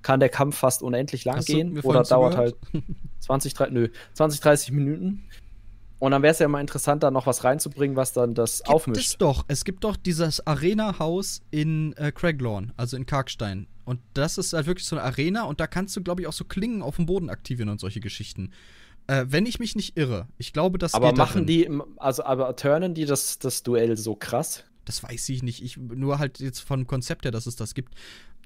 kann 0.00 0.20
der 0.20 0.30
Kampf 0.30 0.56
fast 0.56 0.82
unendlich 0.82 1.26
lang 1.26 1.36
Hast 1.36 1.46
gehen. 1.46 1.78
Oder 1.80 2.02
dauert 2.02 2.38
halt 2.38 2.56
20, 3.20 3.52
30, 3.52 3.74
nö, 3.74 3.88
20, 4.14 4.40
30 4.40 4.72
Minuten. 4.72 5.24
Und 5.98 6.12
dann 6.12 6.22
wäre 6.22 6.32
es 6.32 6.38
ja 6.38 6.48
mal 6.48 6.62
interessant, 6.62 7.02
da 7.02 7.10
noch 7.10 7.26
was 7.26 7.44
reinzubringen, 7.44 7.94
was 7.94 8.14
dann 8.14 8.34
das 8.34 8.58
gibt 8.58 8.70
aufmischt. 8.70 9.12
Es 9.12 9.18
doch. 9.18 9.44
Es 9.46 9.66
gibt 9.66 9.84
doch 9.84 9.96
dieses 9.96 10.46
Arena-Haus 10.46 11.42
in 11.50 11.92
äh, 11.98 12.10
Craiglorn, 12.10 12.72
also 12.78 12.96
in 12.96 13.04
Karkstein. 13.04 13.66
Und 13.84 14.00
das 14.14 14.38
ist 14.38 14.54
halt 14.54 14.66
wirklich 14.66 14.86
so 14.86 14.96
eine 14.96 15.04
Arena 15.04 15.44
und 15.44 15.60
da 15.60 15.66
kannst 15.66 15.94
du, 15.94 16.02
glaube 16.02 16.22
ich, 16.22 16.26
auch 16.26 16.32
so 16.32 16.46
Klingen 16.46 16.80
auf 16.80 16.96
dem 16.96 17.04
Boden 17.04 17.28
aktivieren 17.28 17.68
und 17.68 17.80
solche 17.80 18.00
Geschichten. 18.00 18.50
Äh, 19.06 19.26
wenn 19.28 19.46
ich 19.46 19.58
mich 19.58 19.76
nicht 19.76 19.96
irre. 19.96 20.28
Ich 20.38 20.52
glaube, 20.52 20.78
das 20.78 20.94
Aber 20.94 21.12
machen 21.12 21.46
darin. 21.46 21.80
die, 21.80 21.80
also 21.98 22.24
aber 22.24 22.56
turnen 22.56 22.94
die 22.94 23.04
das, 23.04 23.38
das 23.38 23.62
Duell 23.62 23.96
so 23.96 24.14
krass? 24.14 24.64
Das 24.84 25.02
weiß 25.02 25.28
ich 25.28 25.42
nicht. 25.42 25.62
Ich, 25.62 25.76
nur 25.76 26.18
halt 26.18 26.40
jetzt 26.40 26.60
vom 26.60 26.86
Konzept 26.86 27.24
her, 27.24 27.30
dass 27.30 27.46
es 27.46 27.56
das 27.56 27.74
gibt. 27.74 27.94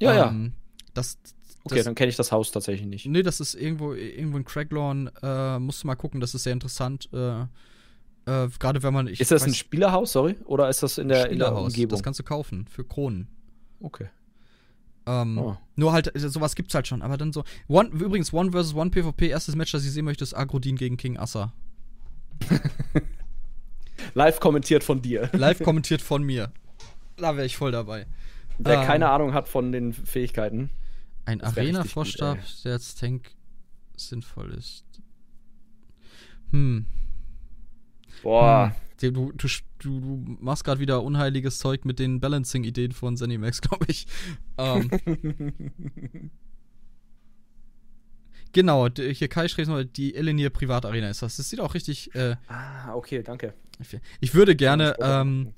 Ja, 0.01 0.29
ähm, 0.29 0.45
ja. 0.45 0.83
Das, 0.95 1.19
okay, 1.65 1.77
das, 1.77 1.85
dann 1.85 1.95
kenne 1.95 2.09
ich 2.09 2.17
das 2.17 2.33
Haus 2.33 2.51
tatsächlich 2.51 2.87
nicht. 2.87 3.07
Nee, 3.07 3.23
das 3.23 3.41
ist 3.41 3.55
irgendwo, 3.55 3.93
irgendwo 3.93 4.39
in 4.39 4.45
Craiglorn. 4.45 5.11
Äh, 5.23 5.59
musst 5.59 5.83
du 5.83 5.87
mal 5.87 5.97
gucken, 5.97 6.21
das 6.21 6.35
ist 6.35 6.43
sehr 6.45 6.53
interessant. 6.53 7.09
Äh, 7.13 7.43
äh, 7.43 8.49
Gerade 8.59 8.83
wenn 8.83 8.93
man. 8.93 9.07
ist 9.07 9.21
das 9.21 9.43
weiß, 9.43 9.49
ein 9.49 9.55
Spielerhaus, 9.55 10.13
sorry? 10.13 10.37
Oder 10.45 10.69
ist 10.69 10.83
das 10.83 10.99
in 10.99 11.09
der, 11.09 11.31
in 11.31 11.39
der 11.39 11.55
Umgebung? 11.55 11.91
Das 11.91 12.03
kannst 12.03 12.19
du 12.21 12.25
kaufen 12.25 12.67
für 12.69 12.85
Kronen. 12.85 13.29
Okay. 13.81 14.09
Ähm, 15.09 15.39
oh. 15.39 15.57
Nur 15.75 15.93
halt, 15.93 16.15
äh, 16.15 16.29
sowas 16.29 16.55
gibt's 16.55 16.75
halt 16.75 16.87
schon. 16.87 17.01
Aber 17.01 17.17
dann 17.17 17.33
so. 17.33 17.45
One, 17.67 17.89
übrigens, 17.89 18.33
One 18.33 18.53
vs. 18.53 18.75
One 18.75 18.91
PvP, 18.91 19.29
erstes 19.29 19.57
Match, 19.57 19.73
das 19.73 19.85
ich 19.85 19.91
sehen 19.91 20.05
möchte, 20.05 20.23
ist 20.23 20.35
Agrodin 20.35 20.77
gegen 20.77 20.99
King 20.99 21.17
Assa. 21.17 21.53
Live 24.15 24.39
kommentiert 24.39 24.85
von 24.85 25.01
dir. 25.01 25.31
Live 25.33 25.59
kommentiert 25.65 26.03
von 26.03 26.23
mir. 26.23 26.53
Da 27.17 27.37
wäre 27.37 27.47
ich 27.47 27.57
voll 27.57 27.73
dabei. 27.73 28.07
Der 28.59 28.81
ähm, 28.81 28.87
keine 28.87 29.09
Ahnung 29.09 29.33
hat 29.33 29.49
von 29.49 29.73
den 29.73 29.95
Fähigkeiten. 29.95 30.71
Ein 31.25 31.41
Arena-Vorstab, 31.41 32.39
der 32.65 32.73
als 32.73 32.95
Tank 32.95 33.31
sinnvoll 33.97 34.53
ist. 34.53 34.85
Hm. 36.51 36.85
Boah. 38.23 38.73
Hm. 38.75 38.88
Du, 39.01 39.33
du, 39.33 39.49
du, 39.79 40.37
machst 40.41 40.65
gerade 40.65 40.81
wieder 40.81 41.03
unheiliges 41.03 41.59
Zeug 41.59 41.85
mit 41.85 41.99
den 41.99 42.19
Balancing-Ideen 42.21 42.93
von 42.93 43.17
Zenimax, 43.17 43.61
glaube 43.63 43.87
ich. 43.89 44.07
Ähm. 44.57 44.91
genau, 48.53 48.89
hier 48.89 49.29
Kai 49.29 49.49
schreibt 49.49 49.69
mal, 49.69 49.85
die 49.85 50.15
Elenier 50.15 50.51
Privatarena 50.51 51.09
ist 51.11 51.23
das. 51.23 51.37
Das 51.37 51.49
sieht 51.49 51.61
auch 51.61 51.75
richtig. 51.75 52.15
Äh, 52.15 52.37
ah, 52.49 52.95
okay, 52.95 53.23
danke. 53.23 53.55
Ich 54.21 54.35
würde 54.35 54.57
gerne, 54.57 54.97
ähm, 55.01 55.55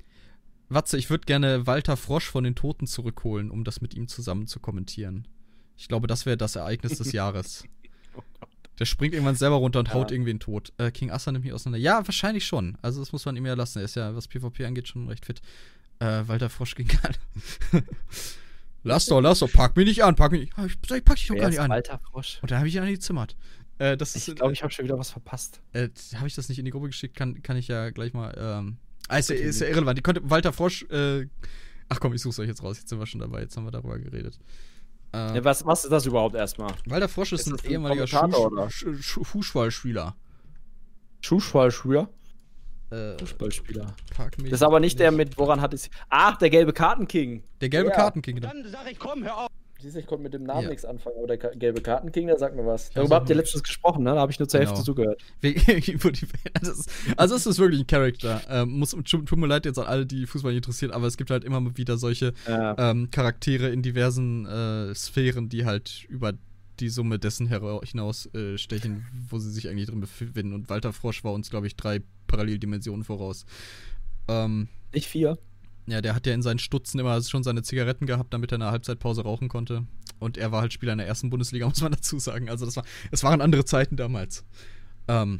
Watze, 0.69 0.97
ich 0.97 1.09
würde 1.09 1.25
gerne 1.25 1.65
Walter 1.65 1.97
Frosch 1.97 2.29
von 2.29 2.43
den 2.43 2.53
Toten 2.53 2.85
zurückholen, 2.85 3.49
um 3.49 3.63
das 3.63 3.81
mit 3.81 3.95
ihm 3.95 4.07
zusammen 4.07 4.45
zu 4.45 4.59
kommentieren. 4.59 5.27
Ich 5.75 5.87
glaube, 5.87 6.05
das 6.05 6.27
wäre 6.27 6.37
das 6.37 6.55
Ereignis 6.55 6.99
des 6.99 7.11
Jahres. 7.11 7.63
oh 8.15 8.21
der 8.81 8.87
springt 8.87 9.13
irgendwann 9.13 9.35
selber 9.35 9.57
runter 9.57 9.77
und 9.77 9.89
ja. 9.89 9.93
haut 9.93 10.11
irgendwen 10.11 10.39
tot. 10.39 10.73
Äh, 10.79 10.89
King 10.89 11.11
Assa 11.11 11.31
nimmt 11.31 11.45
mich 11.45 11.53
auseinander. 11.53 11.77
Ja, 11.77 12.07
wahrscheinlich 12.07 12.47
schon. 12.47 12.79
Also 12.81 12.99
das 12.99 13.11
muss 13.11 13.23
man 13.25 13.35
ihm 13.35 13.45
ja 13.45 13.53
lassen. 13.53 13.77
Er 13.77 13.85
ist 13.85 13.95
ja, 13.95 14.15
was 14.15 14.27
PvP 14.27 14.65
angeht, 14.65 14.87
schon 14.87 15.07
recht 15.07 15.23
fit. 15.23 15.39
Äh, 15.99 16.27
Walter 16.27 16.49
Frosch 16.49 16.73
ging 16.73 16.87
gar 16.87 17.11
lass 18.83 19.05
doch, 19.05 19.21
lass 19.21 19.37
doch, 19.37 19.51
pack 19.51 19.77
mich 19.77 19.85
nicht 19.85 20.03
an, 20.03 20.15
pack 20.15 20.31
mich 20.31 20.41
nicht. 20.41 20.53
Ich, 20.57 20.91
ich 20.95 21.05
pack 21.05 21.15
dich 21.15 21.27
doch 21.27 21.35
gar 21.35 21.49
nicht 21.49 21.59
an. 21.59 21.69
Walter 21.69 21.99
Frosch. 21.99 22.39
Und 22.41 22.49
da 22.49 22.57
habe 22.57 22.69
ich 22.69 22.73
ihn 22.73 22.81
angezimmert. 22.81 23.35
Äh, 23.77 23.97
das 23.97 24.15
ich 24.15 24.35
glaube, 24.35 24.53
ich 24.53 24.63
habe 24.63 24.73
schon 24.73 24.85
wieder 24.85 24.97
was 24.97 25.11
verpasst. 25.11 25.61
Äh, 25.73 25.89
habe 26.15 26.25
ich 26.25 26.33
das 26.33 26.49
nicht 26.49 26.57
in 26.57 26.65
die 26.65 26.71
Gruppe 26.71 26.87
geschickt? 26.87 27.15
Kann, 27.15 27.43
kann 27.43 27.57
ich 27.57 27.67
ja 27.67 27.91
gleich 27.91 28.13
mal. 28.13 28.33
Ähm, 28.35 28.77
ah, 29.09 29.19
ist, 29.19 29.29
ist 29.29 29.61
ja 29.61 29.67
irrelevant. 29.67 29.99
Die 29.99 30.01
konnte 30.01 30.27
Walter 30.27 30.53
Frosch. 30.53 30.87
Äh, 30.89 31.27
ach 31.87 31.99
komm, 31.99 32.15
ich 32.15 32.21
suche 32.23 32.31
es 32.31 32.39
euch 32.39 32.47
jetzt 32.47 32.63
raus. 32.63 32.79
Jetzt 32.79 32.89
sind 32.89 32.97
wir 32.97 33.05
schon 33.05 33.21
dabei. 33.21 33.41
Jetzt 33.41 33.55
haben 33.55 33.65
wir 33.65 33.71
darüber 33.71 33.99
geredet. 33.99 34.39
Äh, 35.13 35.35
ja, 35.35 35.43
was, 35.43 35.65
was 35.65 35.83
ist 35.83 35.91
das 35.91 36.05
überhaupt 36.05 36.35
erstmal? 36.35 36.73
Walter 36.85 37.09
Frosch 37.09 37.33
ist, 37.33 37.47
ist 37.47 37.65
ein 37.65 37.69
ehemaliger 37.69 38.07
Fußballspieler. 38.07 40.15
Fußballspieler? 41.23 42.09
Äh, 42.91 43.17
Fußballspieler. 43.19 43.87
Das 44.17 44.51
ist 44.51 44.63
aber 44.63 44.79
nicht 44.79 44.99
der 44.99 45.11
mit, 45.11 45.37
woran 45.37 45.61
hat 45.61 45.73
es. 45.73 45.89
Ach, 46.09 46.37
der 46.37 46.49
gelbe 46.49 46.73
Kartenking. 46.73 47.43
Der 47.59 47.69
gelbe 47.69 47.89
ja. 47.89 47.95
Kartenking, 47.95 48.35
genau. 48.35 48.49
Dann 48.49 48.69
sag 48.69 48.91
ich, 48.91 48.99
komm, 48.99 49.23
hör 49.23 49.37
auf. 49.37 49.47
Siehst 49.81 49.95
ich 49.95 50.05
konnte 50.05 50.23
mit 50.23 50.33
dem 50.33 50.43
Namen 50.43 50.63
ja. 50.63 50.69
nichts 50.69 50.85
anfangen, 50.85 51.15
aber 51.17 51.27
der 51.27 51.37
gelbe 51.37 51.81
Kartenking, 51.81 52.27
der 52.27 52.37
sagt 52.37 52.55
mir 52.55 52.65
was. 52.65 52.91
Darüber 52.91 53.15
habt 53.15 53.29
ihr 53.29 53.35
letztens 53.35 53.63
gesprochen, 53.63 54.03
ne? 54.03 54.11
Da 54.13 54.21
habe 54.21 54.31
ich 54.31 54.39
nur 54.39 54.47
zur 54.47 54.59
genau. 54.59 54.71
Hälfte 54.71 54.85
zugehört. 54.85 55.21
also 57.17 57.35
es 57.35 57.45
ist 57.45 57.59
wirklich 57.59 57.81
ein 57.81 57.87
Charakter. 57.87 58.41
Ähm, 58.49 58.77
muss, 58.77 58.91
tut 58.91 59.35
mir 59.37 59.47
leid 59.47 59.65
jetzt 59.65 59.79
an 59.79 59.85
alle, 59.85 60.05
die 60.05 60.27
Fußball 60.27 60.51
nicht 60.51 60.59
interessiert, 60.59 60.91
aber 60.91 61.07
es 61.07 61.17
gibt 61.17 61.31
halt 61.31 61.43
immer 61.43 61.77
wieder 61.77 61.97
solche 61.97 62.33
ja. 62.47 62.75
ähm, 62.77 63.09
Charaktere 63.11 63.69
in 63.69 63.81
diversen 63.81 64.45
äh, 64.45 64.93
Sphären, 64.93 65.49
die 65.49 65.65
halt 65.65 66.05
über 66.09 66.33
die 66.79 66.89
Summe 66.89 67.19
dessen 67.19 67.47
hinausstechen, 67.47 68.97
äh, 68.97 69.01
wo 69.29 69.39
sie 69.39 69.51
sich 69.51 69.69
eigentlich 69.69 69.87
drin 69.87 70.01
befinden. 70.01 70.53
Und 70.53 70.69
Walter 70.69 70.93
Frosch 70.93 71.23
war 71.23 71.33
uns, 71.33 71.49
glaube 71.49 71.67
ich, 71.67 71.75
drei 71.75 72.01
Paralleldimensionen 72.27 73.03
voraus. 73.03 73.45
Ähm, 74.27 74.67
nicht 74.93 75.07
vier. 75.07 75.37
Ja, 75.87 76.01
der 76.01 76.15
hat 76.15 76.27
ja 76.27 76.33
in 76.33 76.41
seinen 76.41 76.59
Stutzen 76.59 76.99
immer 76.99 77.21
schon 77.21 77.43
seine 77.43 77.63
Zigaretten 77.63 78.05
gehabt, 78.05 78.33
damit 78.33 78.51
er 78.51 78.55
in 78.55 78.61
der 78.61 78.71
Halbzeitpause 78.71 79.23
rauchen 79.23 79.49
konnte. 79.49 79.85
Und 80.19 80.37
er 80.37 80.51
war 80.51 80.61
halt 80.61 80.73
Spieler 80.73 80.91
in 80.91 80.99
der 80.99 81.07
ersten 81.07 81.29
Bundesliga, 81.29 81.65
muss 81.69 81.81
man 81.81 81.91
dazu 81.91 82.19
sagen. 82.19 82.49
Also 82.49 82.65
das 82.65 82.75
war, 82.75 82.83
es 83.11 83.23
waren 83.23 83.41
andere 83.41 83.65
Zeiten 83.65 83.97
damals. 83.97 84.45
Ähm, 85.07 85.39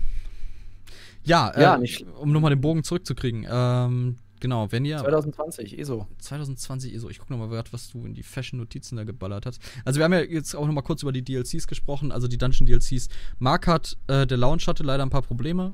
ja, 1.23 1.53
ja 1.59 1.79
äh, 1.79 2.05
um 2.19 2.31
nochmal 2.31 2.49
den 2.49 2.61
Bogen 2.61 2.83
zurückzukriegen. 2.83 3.45
Ähm, 3.49 4.17
genau, 4.39 4.71
wenn 4.71 4.85
ihr. 4.85 4.97
2020, 4.97 5.77
ESO. 5.77 6.07
2020 6.17 6.93
ESO. 6.95 7.09
Ich 7.09 7.19
gucke 7.19 7.33
nochmal 7.33 7.63
was 7.71 7.91
du 7.91 8.05
in 8.05 8.13
die 8.13 8.23
Fashion-Notizen 8.23 8.95
da 8.95 9.03
geballert 9.03 9.45
hast. 9.45 9.61
Also, 9.85 9.99
wir 9.99 10.05
haben 10.05 10.13
ja 10.13 10.21
jetzt 10.21 10.55
auch 10.55 10.65
nochmal 10.65 10.83
kurz 10.83 11.03
über 11.03 11.11
die 11.11 11.23
DLCs 11.23 11.67
gesprochen, 11.67 12.11
also 12.11 12.27
die 12.27 12.37
Dungeon-DLCs. 12.37 13.09
Mark 13.39 13.67
hat, 13.67 13.97
äh, 14.07 14.25
der 14.25 14.37
Launch 14.37 14.67
hatte 14.67 14.83
leider 14.83 15.03
ein 15.03 15.11
paar 15.11 15.21
Probleme. 15.21 15.73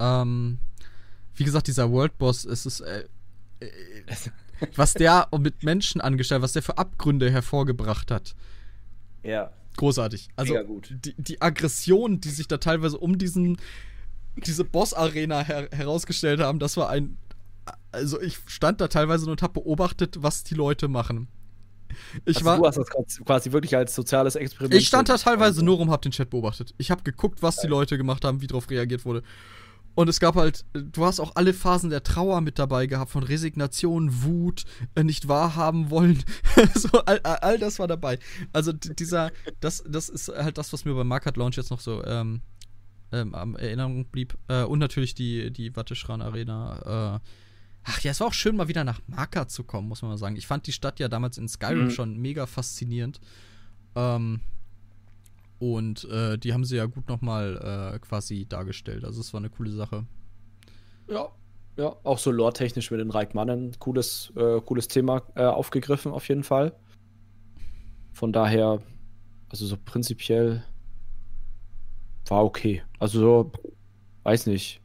Ähm, 0.00 0.58
wie 1.34 1.44
gesagt, 1.44 1.68
dieser 1.68 1.90
World 1.92 2.18
Boss, 2.18 2.44
es 2.44 2.66
ist. 2.66 2.80
Äh, 2.80 3.04
was 4.76 4.94
der 4.94 5.28
mit 5.38 5.62
Menschen 5.62 6.00
angestellt, 6.00 6.42
was 6.42 6.52
der 6.52 6.62
für 6.62 6.78
Abgründe 6.78 7.30
hervorgebracht 7.30 8.10
hat. 8.10 8.34
Ja. 9.22 9.50
Großartig. 9.76 10.28
Also 10.36 10.80
die, 10.90 11.14
die 11.16 11.40
Aggression, 11.40 12.20
die 12.20 12.30
sich 12.30 12.48
da 12.48 12.58
teilweise 12.58 12.98
um 12.98 13.18
diesen 13.18 13.58
diese 14.46 14.64
Boss-Arena 14.64 15.40
her 15.40 15.68
herausgestellt 15.72 16.40
haben, 16.40 16.58
das 16.58 16.76
war 16.76 16.90
ein. 16.90 17.16
Also 17.92 18.20
ich 18.20 18.38
stand 18.46 18.80
da 18.80 18.88
teilweise 18.88 19.24
nur 19.24 19.32
und 19.32 19.42
habe 19.42 19.54
beobachtet, 19.54 20.22
was 20.22 20.44
die 20.44 20.54
Leute 20.54 20.88
machen. 20.88 21.28
Ich 22.24 22.36
also 22.36 22.46
war, 22.46 22.58
du 22.58 22.66
hast 22.66 22.76
das 22.76 22.88
quasi 23.24 23.52
wirklich 23.52 23.76
als 23.76 23.94
soziales 23.94 24.36
Experiment. 24.36 24.80
Ich 24.80 24.88
stand 24.88 25.08
da 25.08 25.16
teilweise 25.16 25.64
nur 25.64 25.76
rum, 25.76 25.90
hab 25.90 26.02
den 26.02 26.12
Chat 26.12 26.30
beobachtet. 26.30 26.74
Ich 26.78 26.90
habe 26.90 27.02
geguckt, 27.02 27.42
was 27.42 27.56
die 27.56 27.66
Leute 27.66 27.96
gemacht 27.98 28.24
haben, 28.24 28.40
wie 28.40 28.46
darauf 28.46 28.70
reagiert 28.70 29.04
wurde. 29.04 29.22
Und 29.94 30.08
es 30.08 30.20
gab 30.20 30.36
halt, 30.36 30.64
du 30.74 31.04
hast 31.04 31.18
auch 31.18 31.34
alle 31.34 31.52
Phasen 31.52 31.90
der 31.90 32.04
Trauer 32.04 32.40
mit 32.40 32.58
dabei 32.58 32.86
gehabt, 32.86 33.10
von 33.10 33.24
Resignation, 33.24 34.22
Wut, 34.22 34.64
äh, 34.94 35.02
nicht 35.02 35.26
wahrhaben 35.26 35.90
wollen. 35.90 36.22
so, 36.74 37.00
all, 37.00 37.18
all, 37.20 37.58
das 37.58 37.80
war 37.80 37.88
dabei. 37.88 38.18
Also 38.52 38.72
dieser, 38.72 39.32
das, 39.60 39.82
das 39.88 40.08
ist 40.08 40.28
halt 40.28 40.56
das, 40.56 40.72
was 40.72 40.84
mir 40.84 40.94
beim 40.94 41.08
Market 41.08 41.36
Launch 41.36 41.56
jetzt 41.56 41.70
noch 41.70 41.80
so 41.80 42.04
ähm, 42.04 42.42
ähm, 43.12 43.34
am 43.34 43.56
Erinnerung 43.56 44.06
blieb. 44.06 44.36
Äh, 44.48 44.62
und 44.64 44.78
natürlich 44.78 45.14
die, 45.14 45.50
die 45.50 45.74
Watteschran 45.74 46.22
Arena. 46.22 47.16
Äh, 47.16 47.30
ach 47.84 48.00
ja, 48.00 48.12
es 48.12 48.20
war 48.20 48.28
auch 48.28 48.34
schön, 48.34 48.56
mal 48.56 48.68
wieder 48.68 48.84
nach 48.84 49.00
Marker 49.06 49.48
zu 49.48 49.64
kommen, 49.64 49.88
muss 49.88 50.02
man 50.02 50.12
mal 50.12 50.18
sagen. 50.18 50.36
Ich 50.36 50.46
fand 50.46 50.66
die 50.66 50.72
Stadt 50.72 51.00
ja 51.00 51.08
damals 51.08 51.38
in 51.38 51.48
Skyrim 51.48 51.86
mhm. 51.86 51.90
schon 51.90 52.18
mega 52.18 52.46
faszinierend. 52.46 53.20
Ähm, 53.94 54.40
und 55.58 56.04
äh, 56.04 56.38
die 56.38 56.52
haben 56.52 56.64
sie 56.64 56.76
ja 56.76 56.86
gut 56.86 57.08
nochmal 57.08 57.92
äh, 57.94 57.98
quasi 57.98 58.46
dargestellt. 58.46 59.04
Also 59.04 59.20
es 59.20 59.32
war 59.32 59.40
eine 59.40 59.50
coole 59.50 59.70
Sache. 59.70 60.06
Ja, 61.08 61.28
ja, 61.76 61.96
auch 62.02 62.18
so 62.18 62.30
lore-technisch 62.30 62.90
mit 62.90 63.00
den 63.00 63.10
Reikmannen. 63.10 63.78
Cooles, 63.78 64.32
äh, 64.36 64.60
cooles 64.60 64.88
Thema 64.88 65.22
äh, 65.36 65.44
aufgegriffen, 65.44 66.12
auf 66.12 66.28
jeden 66.28 66.42
Fall. 66.42 66.74
Von 68.12 68.32
daher, 68.32 68.82
also 69.48 69.64
so 69.66 69.76
prinzipiell 69.84 70.64
war 72.26 72.44
okay. 72.44 72.82
Also 72.98 73.20
so, 73.20 73.52
weiß 74.24 74.46
nicht. 74.46 74.80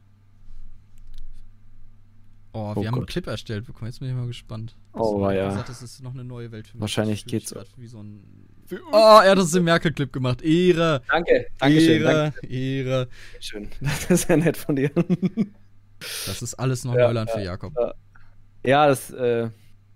Oh, 2.54 2.58
wir 2.58 2.60
oh 2.60 2.76
haben 2.76 2.84
Gott. 2.84 2.94
einen 2.94 3.06
Clip 3.06 3.26
erstellt 3.26 3.66
bekommen. 3.66 3.90
Jetzt 3.90 3.98
bin 3.98 4.08
ich 4.08 4.14
mal 4.14 4.28
gespannt. 4.28 4.76
Oh, 4.92 5.20
war 5.20 5.34
ja. 5.34 5.48
Gesagt, 5.48 5.70
das 5.70 5.82
ist 5.82 6.02
noch 6.02 6.14
eine 6.14 6.22
neue 6.22 6.52
Welt 6.52 6.68
für 6.68 6.76
mich. 6.76 6.82
Wahrscheinlich 6.82 7.26
geht's. 7.26 7.52
Wie 7.76 7.88
so 7.88 7.98
ein 8.00 8.48
Oh, 8.92 9.20
er 9.22 9.32
hat 9.32 9.38
uns 9.38 9.50
den 9.50 9.64
Merkel-Clip 9.64 10.12
gemacht. 10.12 10.40
Ehre. 10.40 11.02
Danke, 11.08 11.46
danke 11.58 11.80
schön. 11.80 12.02
Ehre, 12.02 12.32
danke. 12.32 12.46
Ehre. 12.46 13.08
Schön. 13.40 13.68
Das 13.80 14.10
ist 14.10 14.28
ja 14.28 14.36
nett 14.36 14.56
von 14.56 14.76
dir. 14.76 14.90
Das 16.26 16.42
ist 16.42 16.54
alles 16.54 16.84
noch 16.84 16.94
ja, 16.94 17.06
Neuland 17.06 17.28
ja, 17.30 17.36
für 17.36 17.42
Jakob. 17.42 17.74
Ja, 18.64 18.86
das, 18.86 19.10
äh, 19.10 19.50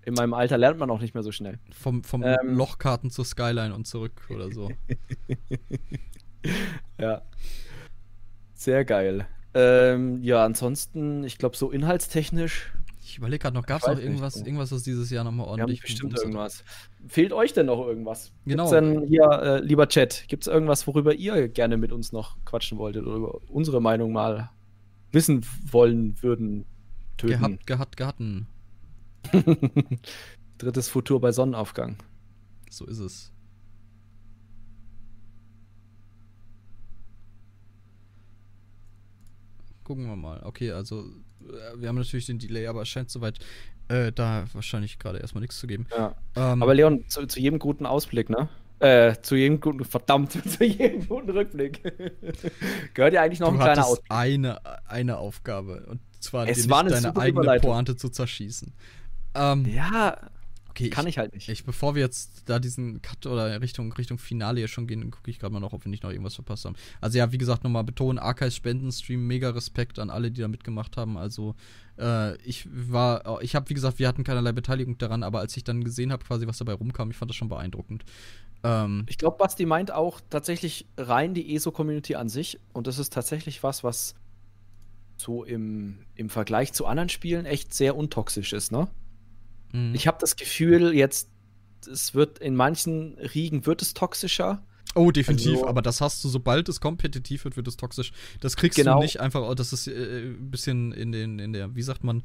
in 0.05 0.14
meinem 0.14 0.35
Alter 0.35 0.59
lernt 0.59 0.78
man 0.78 0.90
auch 0.90 1.01
nicht 1.01 1.14
mehr 1.14 1.22
so 1.22 1.32
schnell. 1.32 1.59
Vom, 1.70 2.02
vom 2.02 2.22
ähm, 2.24 2.56
Lochkarten 2.56 3.10
zur 3.10 3.24
Skyline 3.24 3.74
und 3.74 3.86
zurück 3.86 4.20
oder 4.30 4.51
so. 4.52 4.70
ja. 6.98 7.22
Sehr 8.55 8.85
geil. 8.85 9.26
Ähm, 9.54 10.22
ja, 10.22 10.44
ansonsten, 10.44 11.24
ich 11.24 11.38
glaube, 11.38 11.56
so 11.56 11.70
inhaltstechnisch. 11.70 12.72
Ich 13.02 13.16
überlege 13.16 13.42
gerade 13.42 13.54
noch, 13.54 13.64
gab 13.64 13.80
es 13.80 13.88
noch 13.88 13.98
irgendwas, 13.98 14.36
nicht. 14.36 14.46
irgendwas, 14.46 14.70
was 14.70 14.82
dieses 14.82 15.10
Jahr 15.10 15.24
nochmal 15.24 15.46
ordentlich. 15.46 15.78
Ja, 15.78 15.82
bestimmt 15.82 16.18
irgendwas. 16.18 16.62
Fehlt 17.06 17.32
euch 17.32 17.54
denn 17.54 17.66
noch 17.66 17.80
irgendwas? 17.86 18.32
Genau. 18.44 18.70
Gibt's 18.70 18.70
denn 18.70 19.06
hier, 19.06 19.30
äh, 19.30 19.60
lieber 19.60 19.88
Chat, 19.88 20.24
gibt 20.28 20.42
es 20.42 20.46
irgendwas, 20.46 20.86
worüber 20.86 21.14
ihr 21.14 21.48
gerne 21.48 21.78
mit 21.78 21.90
uns 21.90 22.12
noch 22.12 22.36
quatschen 22.44 22.76
wolltet 22.76 23.06
oder 23.06 23.16
über 23.16 23.40
unsere 23.48 23.80
Meinung 23.80 24.12
mal 24.12 24.50
wissen 25.10 25.44
wollen 25.70 26.22
würden? 26.22 26.66
Töten? 27.16 27.40
Gehabt, 27.40 27.66
gehabt, 27.66 27.96
gehatten. 27.96 28.46
Drittes 30.58 30.88
Futur 30.88 31.20
bei 31.20 31.32
Sonnenaufgang. 31.32 31.96
So 32.70 32.84
ist 32.86 32.98
es. 32.98 33.32
Gucken 39.89 40.06
wir 40.06 40.16
mal. 40.16 40.43
Okay, 40.44 40.70
also 40.70 41.01
äh, 41.40 41.81
wir 41.81 41.89
haben 41.89 41.97
natürlich 41.97 42.27
den 42.27 42.39
Delay, 42.39 42.66
aber 42.66 42.82
es 42.82 42.90
scheint 42.90 43.09
soweit 43.09 43.39
äh, 43.89 44.12
da 44.12 44.44
wahrscheinlich 44.52 44.98
gerade 44.98 45.19
erstmal 45.19 45.40
nichts 45.40 45.59
zu 45.59 45.66
geben. 45.66 45.86
Ja. 45.97 46.15
Ähm, 46.36 46.62
aber 46.62 46.74
Leon, 46.74 47.09
zu, 47.09 47.24
zu, 47.27 47.40
jedem 47.40 47.59
guten 47.59 47.86
Ausblick, 47.86 48.28
ne? 48.28 48.51
Äh, 48.81 49.15
zu 49.23 49.35
jedem 49.35 49.60
guten, 49.60 49.82
verdammt, 49.86 50.32
zu 50.47 50.62
jedem 50.62 51.09
guten 51.09 51.31
Rückblick. 51.31 51.82
Gehört 52.93 53.15
ja 53.15 53.23
eigentlich 53.23 53.40
noch 53.40 53.51
ein 53.51 53.59
kleiner 53.59 53.86
Ausblick. 53.86 54.10
Eine, 54.10 54.60
eine 54.86 55.16
Aufgabe. 55.16 55.86
Und 55.89 56.01
zwar 56.20 56.47
es 56.47 56.66
dir 56.66 56.82
nicht 56.82 57.05
deine 57.05 57.16
eigene 57.16 57.59
Pointe 57.60 57.97
zu 57.97 58.10
zerschießen. 58.10 58.74
Ähm, 59.36 59.65
ja, 59.74 60.19
Okay, 60.70 60.90
kann 60.90 61.07
ich, 61.07 61.15
ich, 61.15 61.19
halt 61.19 61.35
nicht. 61.35 61.49
Ich, 61.49 61.65
bevor 61.65 61.95
wir 61.95 62.03
jetzt 62.03 62.43
da 62.47 62.59
diesen 62.59 63.03
Cut 63.03 63.27
oder 63.27 63.61
Richtung, 63.61 63.93
Richtung 63.93 64.19
Finale 64.19 64.59
hier 64.61 64.69
schon 64.69 64.86
gehen, 64.86 65.11
gucke 65.11 65.31
ich 65.31 65.39
gerade 65.39 65.53
mal 65.53 65.61
noch, 65.61 65.73
ob 65.73 65.85
wir 65.85 65.90
nicht 65.90 66.03
noch 66.03 66.11
irgendwas 66.11 66.35
verpasst 66.35 66.65
haben. 66.65 66.77
Also 67.01 67.19
ja, 67.19 67.32
wie 67.32 67.39
gesagt, 67.39 67.65
nochmal 67.65 67.85
betonen, 67.85 68.19
Archive 68.19 68.51
Spendenstream, 68.51 69.27
mega 69.27 69.51
Respekt 69.51 69.99
an 69.99 70.11
alle, 70.11 70.31
die 70.31 70.40
da 70.40 70.49
mitgemacht 70.49 70.97
haben. 70.97 71.16
Also 71.16 71.55
äh, 71.99 72.36
ich 72.43 72.69
war, 72.70 73.43
ich 73.43 73.55
habe, 73.55 73.69
wie 73.70 73.74
gesagt, 73.74 73.99
wir 73.99 74.09
hatten 74.09 74.24
keinerlei 74.24 74.53
Beteiligung 74.53 74.99
daran, 74.99 75.23
aber 75.23 75.40
als 75.40 75.57
ich 75.57 75.65
dann 75.65 75.82
gesehen 75.85 76.12
habe, 76.12 76.24
quasi, 76.24 76.47
was 76.47 76.59
dabei 76.59 76.74
rumkam, 76.74 77.11
ich 77.11 77.16
fand 77.16 77.31
das 77.31 77.36
schon 77.36 77.49
beeindruckend. 77.49 78.05
Ähm, 78.62 79.05
ich 79.09 79.19
glaube, 79.19 79.36
Basti 79.39 79.66
meint 79.66 79.90
auch 79.90 80.20
tatsächlich 80.31 80.86
rein 80.97 81.35
die 81.35 81.55
ESO-Community 81.55 82.15
an 82.15 82.28
sich 82.28 82.59
und 82.73 82.86
das 82.86 82.99
ist 82.99 83.12
tatsächlich 83.12 83.62
was, 83.62 83.85
was 83.85 84.15
so 85.16 85.45
im, 85.45 85.99
im 86.15 86.31
Vergleich 86.31 86.73
zu 86.73 86.86
anderen 86.86 87.09
Spielen 87.09 87.47
echt 87.47 87.74
sehr 87.74 87.97
untoxisch 87.97 88.53
ist, 88.53 88.73
ne? 88.73 88.89
Mhm. 89.73 89.95
Ich 89.95 90.07
habe 90.07 90.19
das 90.20 90.36
Gefühl, 90.36 90.95
jetzt, 90.95 91.28
es 91.90 92.15
wird 92.15 92.39
in 92.39 92.55
manchen 92.55 93.15
Riegen 93.19 93.66
wird 93.66 93.82
es 93.82 93.95
toxischer. 93.95 94.62
Oh, 94.95 95.11
definitiv, 95.11 95.57
also, 95.57 95.69
aber 95.69 95.82
das 95.82 96.01
hast 96.01 96.24
du, 96.24 96.28
sobald 96.28 96.69
es 96.69 96.81
kompetitiv 96.81 97.45
wird, 97.45 97.57
wird 97.57 97.69
es 97.69 97.77
toxisch. 97.77 98.12
Das 98.40 98.57
kriegst 98.57 98.77
genau. 98.77 98.97
du 98.97 99.03
nicht 99.03 99.20
einfach, 99.20 99.43
oh, 99.43 99.55
das 99.55 99.73
ist 99.73 99.86
äh, 99.86 100.31
ein 100.31 100.51
bisschen 100.51 100.93
in 100.93 101.12
den, 101.12 101.39
in 101.39 101.53
der, 101.53 101.74
wie 101.74 101.82
sagt 101.82 102.05
man, 102.05 102.23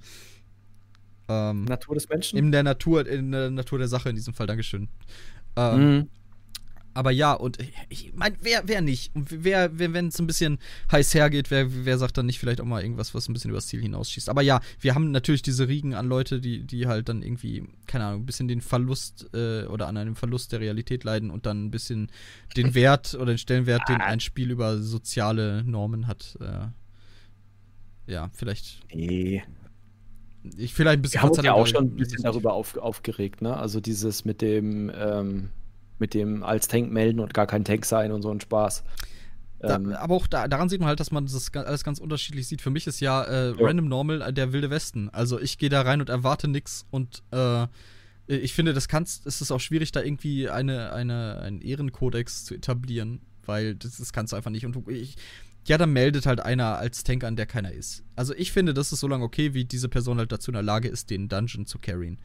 ähm, 1.27 1.65
Natur 1.65 1.95
des 1.95 2.09
Menschen? 2.09 2.37
In 2.37 2.51
der 2.51 2.63
Natur, 2.63 3.07
in 3.07 3.31
der 3.31 3.49
Natur 3.51 3.79
der 3.79 3.87
Sache 3.87 4.09
in 4.09 4.15
diesem 4.15 4.33
Fall, 4.33 4.47
Dankeschön. 4.47 4.89
Ähm, 5.55 5.95
mhm 5.95 6.09
aber 6.93 7.11
ja, 7.11 7.33
und 7.33 7.57
ich 7.89 8.13
meine, 8.13 8.35
wer, 8.41 8.67
wer 8.67 8.81
nicht? 8.81 9.15
Und 9.15 9.43
wer, 9.43 9.77
wer 9.77 9.93
wenn 9.93 10.07
es 10.07 10.19
ein 10.19 10.27
bisschen 10.27 10.59
heiß 10.91 11.13
hergeht, 11.15 11.49
wer, 11.49 11.85
wer 11.85 11.97
sagt 11.97 12.17
dann 12.17 12.27
nicht 12.27 12.39
vielleicht 12.39 12.61
auch 12.61 12.65
mal 12.65 12.83
irgendwas, 12.83 13.15
was 13.15 13.27
ein 13.27 13.33
bisschen 13.33 13.49
übers 13.49 13.67
Ziel 13.67 13.81
hinausschießt? 13.81 14.29
Aber 14.29 14.41
ja, 14.41 14.61
wir 14.79 14.93
haben 14.93 15.11
natürlich 15.11 15.41
diese 15.41 15.67
Riegen 15.67 15.95
an 15.95 16.07
Leute, 16.07 16.39
die, 16.39 16.63
die 16.63 16.87
halt 16.87 17.09
dann 17.09 17.23
irgendwie, 17.23 17.67
keine 17.87 18.05
Ahnung, 18.05 18.21
ein 18.21 18.25
bisschen 18.25 18.47
den 18.47 18.61
Verlust 18.61 19.27
äh, 19.33 19.65
oder 19.65 19.87
an 19.87 19.97
einem 19.97 20.15
Verlust 20.15 20.51
der 20.51 20.59
Realität 20.59 21.03
leiden 21.03 21.31
und 21.31 21.45
dann 21.45 21.65
ein 21.65 21.71
bisschen 21.71 22.11
den 22.55 22.73
Wert 22.75 23.15
oder 23.15 23.33
den 23.33 23.39
Stellenwert, 23.39 23.89
den 23.89 24.01
ein 24.01 24.19
Spiel 24.19 24.51
über 24.51 24.77
soziale 24.77 25.63
Normen 25.63 26.07
hat. 26.07 26.37
Äh, 26.39 28.11
ja, 28.11 28.29
vielleicht. 28.33 28.81
Nee. 28.93 29.43
Ich 30.57 30.73
vielleicht 30.73 30.99
ein 30.99 31.01
bisschen. 31.01 31.21
Wir 31.21 31.23
haben 31.23 31.29
uns 31.29 31.43
ja 31.43 31.53
auch 31.53 31.67
schon 31.67 31.85
ein 31.85 31.95
bisschen 31.95 32.21
darüber 32.21 32.53
auf, 32.53 32.77
aufgeregt, 32.77 33.41
ne? 33.41 33.55
Also 33.55 33.79
dieses 33.79 34.25
mit 34.25 34.41
dem, 34.41 34.91
ähm 34.93 35.49
mit 35.99 36.13
dem 36.13 36.43
als 36.43 36.67
Tank 36.67 36.91
melden 36.91 37.19
und 37.19 37.33
gar 37.33 37.47
kein 37.47 37.65
Tank 37.65 37.85
sein 37.85 38.11
und 38.11 38.21
so 38.21 38.31
ein 38.31 38.41
Spaß. 38.41 38.83
Da, 39.59 39.75
ähm, 39.75 39.93
aber 39.93 40.15
auch 40.15 40.27
da, 40.27 40.47
daran 40.47 40.67
sieht 40.67 40.81
man 40.81 40.89
halt, 40.89 40.99
dass 40.99 41.11
man 41.11 41.25
das 41.25 41.53
alles 41.53 41.83
ganz 41.83 41.99
unterschiedlich 41.99 42.47
sieht. 42.47 42.61
Für 42.61 42.69
mich 42.69 42.85
ist 42.85 42.99
ja, 42.99 43.23
äh, 43.23 43.51
ja. 43.51 43.55
Random 43.59 43.87
Normal 43.87 44.33
der 44.33 44.51
wilde 44.51 44.69
Westen. 44.69 45.09
Also 45.09 45.39
ich 45.39 45.57
gehe 45.57 45.69
da 45.69 45.81
rein 45.81 46.01
und 46.01 46.09
erwarte 46.09 46.47
nichts 46.47 46.85
und 46.91 47.23
äh, 47.31 47.67
ich 48.27 48.53
finde, 48.53 48.73
das 48.73 48.87
kannst, 48.87 49.25
es 49.25 49.41
ist 49.41 49.51
auch 49.51 49.59
schwierig, 49.59 49.91
da 49.91 50.01
irgendwie 50.01 50.49
eine, 50.49 50.93
eine, 50.93 51.39
einen 51.39 51.61
Ehrenkodex 51.61 52.45
zu 52.45 52.55
etablieren, 52.55 53.21
weil 53.45 53.75
das, 53.75 53.97
das 53.97 54.13
kannst 54.13 54.31
du 54.31 54.37
einfach 54.37 54.51
nicht. 54.51 54.65
Und 54.65 54.87
ich, 54.87 55.15
ja, 55.65 55.77
dann 55.77 55.91
meldet 55.91 56.25
halt 56.25 56.39
einer 56.39 56.77
als 56.77 57.03
Tank 57.03 57.23
an, 57.23 57.35
der 57.35 57.45
keiner 57.45 57.71
ist. 57.71 58.03
Also 58.15 58.33
ich 58.35 58.51
finde, 58.51 58.73
das 58.73 58.93
ist 58.93 59.01
so 59.01 59.07
lange 59.07 59.23
okay, 59.23 59.53
wie 59.53 59.65
diese 59.65 59.89
Person 59.89 60.17
halt 60.17 60.31
dazu 60.31 60.51
in 60.51 60.55
der 60.55 60.63
Lage 60.63 60.87
ist, 60.87 61.09
den 61.09 61.27
Dungeon 61.27 61.65
zu 61.65 61.79
carryen. 61.79 62.17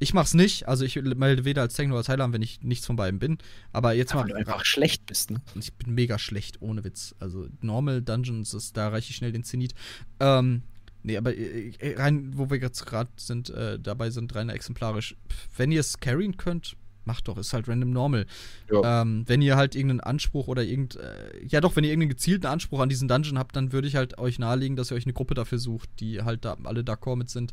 Ich 0.00 0.12
mach's 0.12 0.34
nicht, 0.34 0.66
also 0.66 0.84
ich 0.84 0.96
melde 0.96 1.44
weder 1.44 1.62
als 1.62 1.78
noch 1.78 1.96
als 1.96 2.08
Heiler 2.08 2.24
an, 2.24 2.32
wenn 2.32 2.42
ich 2.42 2.62
nichts 2.62 2.86
von 2.86 2.96
beiden 2.96 3.20
bin. 3.20 3.38
Aber 3.72 3.92
jetzt 3.92 4.10
ja, 4.10 4.16
mal. 4.16 4.22
Weil 4.24 4.30
du 4.30 4.36
einfach 4.36 4.64
schlecht 4.64 5.06
bist, 5.06 5.30
ne? 5.30 5.40
Ich 5.58 5.72
bin 5.74 5.94
mega 5.94 6.18
schlecht, 6.18 6.60
ohne 6.60 6.84
Witz. 6.84 7.14
Also 7.20 7.48
Normal 7.60 8.02
Dungeons, 8.02 8.54
ist, 8.54 8.76
da 8.76 8.88
reiche 8.88 9.10
ich 9.10 9.16
schnell 9.16 9.32
den 9.32 9.44
Zenit. 9.44 9.74
Ähm, 10.20 10.62
nee, 11.02 11.16
aber 11.16 11.36
äh, 11.36 11.70
äh, 11.78 11.96
rein, 11.96 12.36
wo 12.36 12.50
wir 12.50 12.58
jetzt 12.58 12.84
gerade 12.86 13.10
sind, 13.16 13.50
äh, 13.50 13.78
dabei 13.78 14.10
sind, 14.10 14.34
rein 14.34 14.48
exemplarisch. 14.48 15.16
Wenn 15.56 15.70
ihr 15.70 15.80
es 15.80 16.00
carryen 16.00 16.36
könnt, 16.36 16.76
macht 17.06 17.28
doch, 17.28 17.36
ist 17.38 17.52
halt 17.52 17.68
random 17.68 17.90
normal. 17.90 18.26
Ja. 18.70 19.02
Ähm, 19.02 19.24
wenn 19.26 19.42
ihr 19.42 19.56
halt 19.56 19.74
irgendeinen 19.74 20.00
Anspruch 20.00 20.48
oder 20.48 20.62
irgend, 20.62 20.96
äh, 20.96 21.44
ja 21.46 21.60
doch, 21.60 21.76
wenn 21.76 21.84
ihr 21.84 21.90
irgendeinen 21.90 22.10
gezielten 22.10 22.46
Anspruch 22.46 22.80
an 22.80 22.88
diesen 22.88 23.08
Dungeon 23.08 23.38
habt, 23.38 23.56
dann 23.56 23.72
würde 23.72 23.88
ich 23.88 23.96
halt 23.96 24.18
euch 24.18 24.38
nahelegen, 24.38 24.76
dass 24.76 24.90
ihr 24.90 24.96
euch 24.96 25.06
eine 25.06 25.12
Gruppe 25.12 25.34
dafür 25.34 25.58
sucht, 25.58 25.88
die 26.00 26.22
halt 26.22 26.44
da 26.44 26.56
alle 26.64 26.80
d'accord 26.80 27.16
mit 27.16 27.30
sind. 27.30 27.52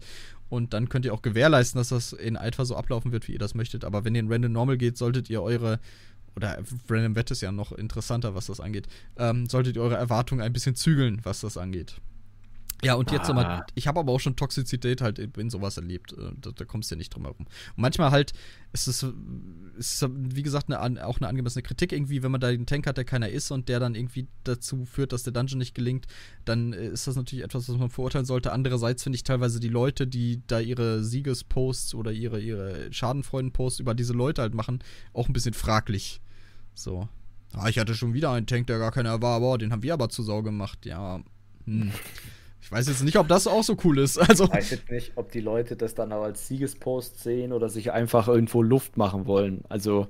Und 0.49 0.73
dann 0.73 0.89
könnt 0.89 1.05
ihr 1.05 1.13
auch 1.13 1.21
gewährleisten, 1.21 1.79
dass 1.79 1.89
das 1.89 2.11
in 2.11 2.35
etwa 2.35 2.65
so 2.65 2.75
ablaufen 2.75 3.11
wird, 3.11 3.27
wie 3.27 3.33
ihr 3.33 3.39
das 3.39 3.55
möchtet. 3.55 3.85
Aber 3.85 4.03
wenn 4.03 4.15
ihr 4.15 4.19
in 4.19 4.31
random 4.31 4.51
normal 4.51 4.77
geht, 4.77 4.97
solltet 4.97 5.29
ihr 5.29 5.41
eure 5.41 5.79
oder 6.35 6.59
Random 6.89 7.15
Wett 7.15 7.31
ist 7.31 7.41
ja 7.41 7.51
noch 7.51 7.71
interessanter, 7.71 8.35
was 8.35 8.45
das 8.45 8.59
angeht, 8.59 8.87
ähm, 9.17 9.47
solltet 9.47 9.75
ihr 9.75 9.81
eure 9.81 9.97
Erwartungen 9.97 10.41
ein 10.41 10.53
bisschen 10.53 10.75
zügeln, 10.75 11.19
was 11.23 11.41
das 11.41 11.57
angeht. 11.57 11.95
Ja, 12.83 12.95
und 12.95 13.11
jetzt 13.11 13.29
ah. 13.29 13.33
nochmal, 13.33 13.65
ich 13.75 13.87
habe 13.87 13.99
aber 13.99 14.11
auch 14.11 14.19
schon 14.19 14.35
Toxizität 14.35 15.01
halt 15.01 15.19
in 15.19 15.49
sowas 15.49 15.77
erlebt. 15.77 16.13
Äh, 16.13 16.31
da, 16.39 16.51
da 16.51 16.65
kommst 16.65 16.89
du 16.89 16.95
ja 16.95 16.97
nicht 16.97 17.13
drum 17.13 17.23
herum. 17.23 17.45
Und 17.45 17.77
manchmal 17.77 18.11
halt 18.11 18.33
ist 18.73 18.87
es, 18.87 19.05
ist 19.77 20.05
wie 20.09 20.41
gesagt, 20.41 20.71
eine, 20.71 21.05
auch 21.05 21.17
eine 21.17 21.27
angemessene 21.27 21.61
Kritik 21.61 21.91
irgendwie, 21.91 22.23
wenn 22.23 22.31
man 22.31 22.41
da 22.41 22.47
einen 22.47 22.65
Tank 22.65 22.87
hat, 22.87 22.97
der 22.97 23.05
keiner 23.05 23.29
ist 23.29 23.51
und 23.51 23.69
der 23.69 23.79
dann 23.79 23.95
irgendwie 23.95 24.27
dazu 24.43 24.85
führt, 24.85 25.13
dass 25.13 25.23
der 25.23 25.33
Dungeon 25.33 25.59
nicht 25.59 25.75
gelingt, 25.75 26.07
dann 26.45 26.73
äh, 26.73 26.87
ist 26.87 27.07
das 27.07 27.15
natürlich 27.15 27.43
etwas, 27.43 27.69
was 27.69 27.77
man 27.77 27.89
verurteilen 27.89 28.25
sollte. 28.25 28.51
Andererseits 28.51 29.03
finde 29.03 29.15
ich 29.15 29.23
teilweise 29.23 29.59
die 29.59 29.69
Leute, 29.69 30.07
die 30.07 30.41
da 30.47 30.59
ihre 30.59 31.03
Siegesposts 31.03 31.93
oder 31.93 32.11
ihre, 32.11 32.39
ihre 32.39 32.91
Schadenfreunden-Posts 32.91 33.79
über 33.79 33.93
diese 33.93 34.13
Leute 34.13 34.41
halt 34.41 34.55
machen, 34.55 34.79
auch 35.13 35.27
ein 35.27 35.33
bisschen 35.33 35.53
fraglich. 35.53 36.21
So. 36.73 37.07
Ah, 37.53 37.67
ich 37.69 37.77
hatte 37.77 37.95
schon 37.95 38.13
wieder 38.13 38.31
einen 38.31 38.47
Tank, 38.47 38.67
der 38.67 38.79
gar 38.79 38.91
keiner 38.91 39.21
war, 39.21 39.35
aber 39.35 39.57
den 39.57 39.71
haben 39.71 39.83
wir 39.83 39.93
aber 39.93 40.09
zu 40.09 40.23
Sau 40.23 40.41
gemacht. 40.41 40.85
Ja, 40.85 41.21
hm. 41.65 41.91
Ich 42.71 42.77
weiß 42.77 42.87
jetzt 42.87 43.03
nicht, 43.03 43.17
ob 43.17 43.27
das 43.27 43.47
auch 43.47 43.63
so 43.63 43.75
cool 43.83 43.99
ist. 43.99 44.17
Also 44.29 44.45
ich 44.45 44.51
weiß 44.51 44.71
jetzt 44.71 44.89
nicht, 44.89 45.11
ob 45.17 45.29
die 45.33 45.41
Leute 45.41 45.75
das 45.75 45.93
dann 45.93 46.13
auch 46.13 46.23
als 46.23 46.47
Siegespost 46.47 47.21
sehen 47.21 47.51
oder 47.51 47.67
sich 47.67 47.91
einfach 47.91 48.29
irgendwo 48.29 48.63
Luft 48.63 48.95
machen 48.95 49.25
wollen. 49.25 49.65
Also 49.67 50.07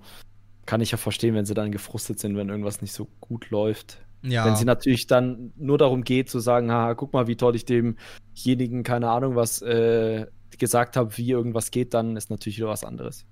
kann 0.68 0.80
ich 0.80 0.92
ja 0.92 0.98
verstehen, 1.00 1.34
wenn 1.34 1.46
sie 1.46 1.56
dann 1.56 1.72
gefrustet 1.72 2.20
sind, 2.20 2.38
wenn 2.38 2.50
irgendwas 2.50 2.84
nicht 2.84 2.94
so 2.94 3.08
gut 3.20 3.50
läuft. 3.50 3.98
Ja. 4.22 4.46
Wenn 4.46 4.56
sie 4.56 4.66
natürlich 4.66 5.08
dann 5.08 5.52
nur 5.58 5.80
darum 5.80 6.04
geht, 6.04 6.30
zu 6.30 6.40
sagen, 6.40 6.72
ha, 6.72 6.94
guck 6.94 7.14
mal, 7.14 7.26
wie 7.26 7.36
toll 7.36 7.56
ich 7.56 7.66
demjenigen, 7.66 8.84
keine 8.84 9.10
Ahnung, 9.10 9.36
was 9.36 9.64
äh, 9.64 10.28
gesagt 10.60 10.98
habe, 10.98 11.18
wie 11.18 11.32
irgendwas 11.32 11.72
geht, 11.72 11.96
dann 11.96 12.16
ist 12.16 12.30
natürlich 12.30 12.58
wieder 12.58 12.68
was 12.68 12.84
anderes. 12.84 13.26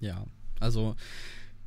Ja, 0.00 0.24
also 0.60 0.96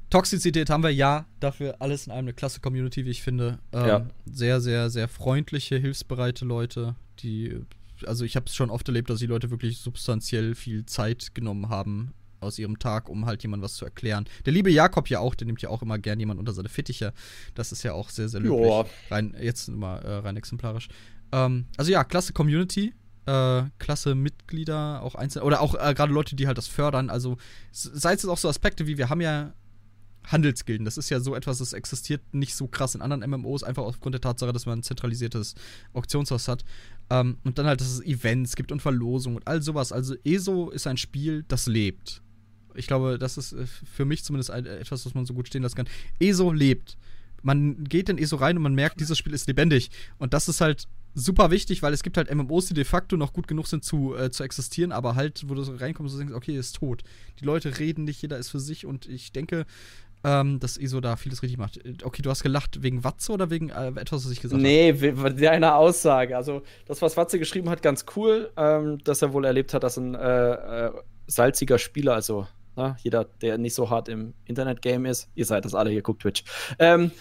Toxizität 0.10 0.70
haben 0.70 0.84
wir 0.84 0.92
ja, 0.92 1.26
dafür 1.40 1.76
alles 1.80 2.08
in 2.08 2.12
einem 2.12 2.26
eine 2.26 2.34
klasse 2.34 2.60
Community, 2.60 3.06
wie 3.06 3.10
ich 3.10 3.24
finde. 3.24 3.60
Ähm, 3.72 3.88
ja. 3.88 4.08
Sehr, 4.26 4.62
sehr, 4.62 4.90
sehr 4.90 5.08
freundliche, 5.08 5.78
hilfsbereite 5.78 6.46
Leute, 6.46 6.96
die, 7.20 7.60
also 8.06 8.24
ich 8.26 8.36
habe 8.36 8.46
es 8.48 8.56
schon 8.56 8.70
oft 8.70 8.88
erlebt, 8.88 9.10
dass 9.10 9.20
die 9.20 9.26
Leute 9.26 9.50
wirklich 9.52 9.80
substanziell 9.80 10.56
viel 10.56 10.86
Zeit 10.86 11.34
genommen 11.34 11.70
haben 11.70 12.14
aus 12.40 12.60
ihrem 12.60 12.80
Tag, 12.80 13.10
um 13.10 13.26
halt 13.26 13.42
jemand 13.44 13.64
was 13.64 13.74
zu 13.74 13.86
erklären. 13.86 14.26
Der 14.46 14.54
liebe 14.54 14.70
Jakob 14.70 15.10
ja 15.10 15.20
auch, 15.20 15.36
der 15.36 15.48
nimmt 15.48 15.62
ja 15.62 15.70
auch 15.70 15.82
immer 15.82 15.98
gern 15.98 16.20
jemand 16.20 16.40
unter 16.40 16.54
seine 16.54 16.70
Fittiche. 16.70 17.14
Das 17.56 17.72
ist 17.72 17.84
ja 17.84 17.94
auch 17.94 18.10
sehr, 18.10 18.30
sehr 18.30 18.42
löblich. 18.42 18.62
Joa. 18.62 18.86
Rein, 19.10 19.36
jetzt 19.40 19.68
mal 19.70 19.98
äh, 19.98 20.18
rein 20.18 20.38
exemplarisch. 20.38 20.88
Ähm, 21.32 21.66
also 21.78 21.92
ja, 21.92 22.04
klasse 22.04 22.34
Community. 22.34 22.94
Äh, 23.26 23.64
klasse 23.80 24.14
Mitglieder, 24.14 25.02
auch 25.02 25.16
einzelne, 25.16 25.46
oder 25.46 25.60
auch 25.60 25.74
äh, 25.74 25.96
gerade 25.96 26.14
Leute, 26.14 26.36
die 26.36 26.46
halt 26.46 26.60
das 26.60 26.68
fördern. 26.68 27.10
Also, 27.10 27.38
sei 27.72 28.14
es 28.14 28.24
auch 28.28 28.38
so 28.38 28.48
Aspekte 28.48 28.86
wie, 28.86 29.00
wir 29.00 29.10
haben 29.10 29.20
ja 29.20 29.52
Handelsgilden. 30.28 30.86
Das 30.86 30.98
ist 30.98 31.10
ja 31.10 31.20
so 31.20 31.36
etwas, 31.36 31.60
das 31.60 31.74
existiert 31.74 32.22
nicht 32.34 32.56
so 32.56 32.68
krass 32.68 32.96
in 32.96 33.02
anderen 33.02 33.30
MMOs, 33.30 33.64
einfach 33.64 33.84
aufgrund 33.84 34.14
der 34.14 34.22
Tatsache, 34.22 34.54
dass 34.54 34.66
man 34.66 34.80
ein 34.80 34.84
zentralisiertes 34.84 35.56
Auktionshaus 35.94 36.48
hat. 36.48 36.66
Ähm, 37.10 37.38
und 37.44 37.58
dann 37.58 37.66
halt, 37.66 37.82
dass 37.82 37.90
es 37.90 38.02
Events 38.02 38.56
gibt 38.56 38.72
und 38.72 38.82
Verlosungen 38.82 39.38
und 39.38 39.48
all 39.48 39.62
sowas. 39.62 39.92
Also 39.92 40.16
ESO 40.24 40.70
ist 40.70 40.88
ein 40.88 40.98
Spiel, 40.98 41.44
das 41.48 41.68
lebt. 41.68 42.22
Ich 42.76 42.88
glaube, 42.88 43.18
das 43.18 43.38
ist 43.38 43.54
äh, 43.54 43.66
für 43.66 44.06
mich 44.06 44.24
zumindest 44.24 44.50
etwas, 44.50 45.06
was 45.06 45.14
man 45.14 45.26
so 45.26 45.34
gut 45.34 45.48
stehen 45.48 45.64
lassen 45.64 45.76
kann. 45.76 45.90
ESO 46.20 46.52
lebt. 46.52 46.98
Man 47.42 47.84
geht 47.84 48.10
in 48.10 48.18
ESO 48.18 48.38
rein 48.38 48.58
und 48.58 48.64
man 48.64 48.74
merkt, 48.74 49.00
dieses 49.00 49.18
Spiel 49.18 49.34
ist 49.34 49.48
lebendig. 49.48 49.92
Und 50.18 50.34
das 50.34 50.48
ist 50.48 50.62
halt 50.62 50.88
super 51.16 51.50
wichtig, 51.50 51.82
weil 51.82 51.94
es 51.94 52.04
gibt 52.04 52.18
halt 52.18 52.34
MMOs, 52.34 52.68
die 52.68 52.74
de 52.74 52.84
facto 52.84 53.16
noch 53.16 53.34
gut 53.34 53.48
genug 53.48 53.68
sind 53.68 53.84
zu, 53.84 54.16
äh, 54.16 54.30
zu 54.32 54.44
existieren, 54.44 54.92
aber 54.92 55.16
halt, 55.16 55.46
wo 55.48 55.56
du 55.56 55.64
so 55.64 55.74
reinkommst 55.74 56.14
und 56.14 56.20
denkst, 56.20 56.36
okay, 56.36 56.58
ist 56.58 56.76
tot. 56.76 57.04
Die 57.40 57.46
Leute 57.46 57.80
reden 57.80 58.04
nicht, 58.04 58.22
jeder 58.22 58.38
ist 58.38 58.50
für 58.50 58.60
sich 58.60 58.86
und 58.86 59.08
ich 59.08 59.32
denke, 59.32 59.66
ähm, 60.26 60.60
dass 60.60 60.78
ISO 60.78 61.02
da 61.02 61.18
vieles 61.18 61.44
richtig 61.44 61.60
macht. 61.60 61.80
Okay, 62.04 62.24
du 62.24 62.32
hast 62.32 62.42
gelacht 62.42 62.82
wegen 62.82 63.04
Watze 63.04 63.32
oder 63.32 63.52
wegen 63.52 63.70
äh, 63.70 63.90
etwas, 63.90 64.26
was 64.26 64.32
ich 64.32 64.42
gesagt 64.42 64.60
nee, 64.60 64.92
habe? 64.92 65.34
Nee, 65.34 65.42
deine 65.42 65.76
Aussage. 65.76 66.36
Also, 66.36 66.64
das, 66.88 67.00
was 67.04 67.16
Watze 67.16 67.38
geschrieben 67.38 67.70
hat, 67.70 67.84
ganz 67.84 68.06
cool, 68.16 68.52
ähm, 68.58 68.98
dass 69.04 69.22
er 69.22 69.34
wohl 69.34 69.46
erlebt 69.46 69.76
hat, 69.76 69.84
dass 69.84 69.98
ein 69.98 70.16
äh, 70.16 70.88
äh, 70.88 70.92
salziger 71.28 71.78
Spieler, 71.78 72.16
also 72.16 72.48
na, 72.76 72.90
ne, 72.90 72.98
jeder, 73.04 73.26
der 73.26 73.60
nicht 73.60 73.76
so 73.76 73.92
hart 73.92 74.10
im 74.10 74.34
Internet-Game 74.46 75.06
ist, 75.06 75.30
ihr 75.36 75.46
seid 75.46 75.64
das 75.64 75.76
alle, 75.76 75.92
hier 75.92 76.02
guckt 76.02 76.24
Twitch, 76.24 76.44
ähm, 76.80 77.12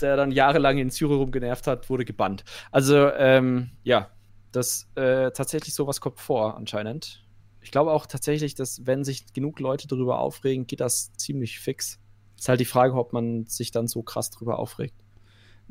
der 0.00 0.16
dann 0.16 0.32
jahrelang 0.32 0.78
in 0.78 0.88
Syrien 0.88 1.18
rumgenervt 1.18 1.66
hat, 1.66 1.90
wurde 1.90 2.06
gebannt. 2.06 2.44
Also, 2.70 3.10
ähm, 3.12 3.72
ja, 3.84 4.08
das 4.52 4.88
äh, 4.94 5.30
tatsächlich 5.32 5.74
sowas 5.74 6.00
kommt 6.00 6.18
vor, 6.18 6.56
anscheinend. 6.56 7.22
Ich 7.60 7.70
glaube 7.70 7.92
auch 7.92 8.06
tatsächlich, 8.06 8.54
dass 8.54 8.86
wenn 8.86 9.04
sich 9.04 9.34
genug 9.34 9.60
Leute 9.60 9.86
darüber 9.86 10.18
aufregen, 10.18 10.66
geht 10.66 10.80
das 10.80 11.12
ziemlich 11.12 11.60
fix. 11.60 12.01
Ist 12.42 12.48
halt 12.48 12.58
die 12.58 12.64
Frage, 12.64 12.94
ob 12.94 13.12
man 13.12 13.46
sich 13.46 13.70
dann 13.70 13.86
so 13.86 14.02
krass 14.02 14.30
drüber 14.30 14.58
aufregt. 14.58 14.96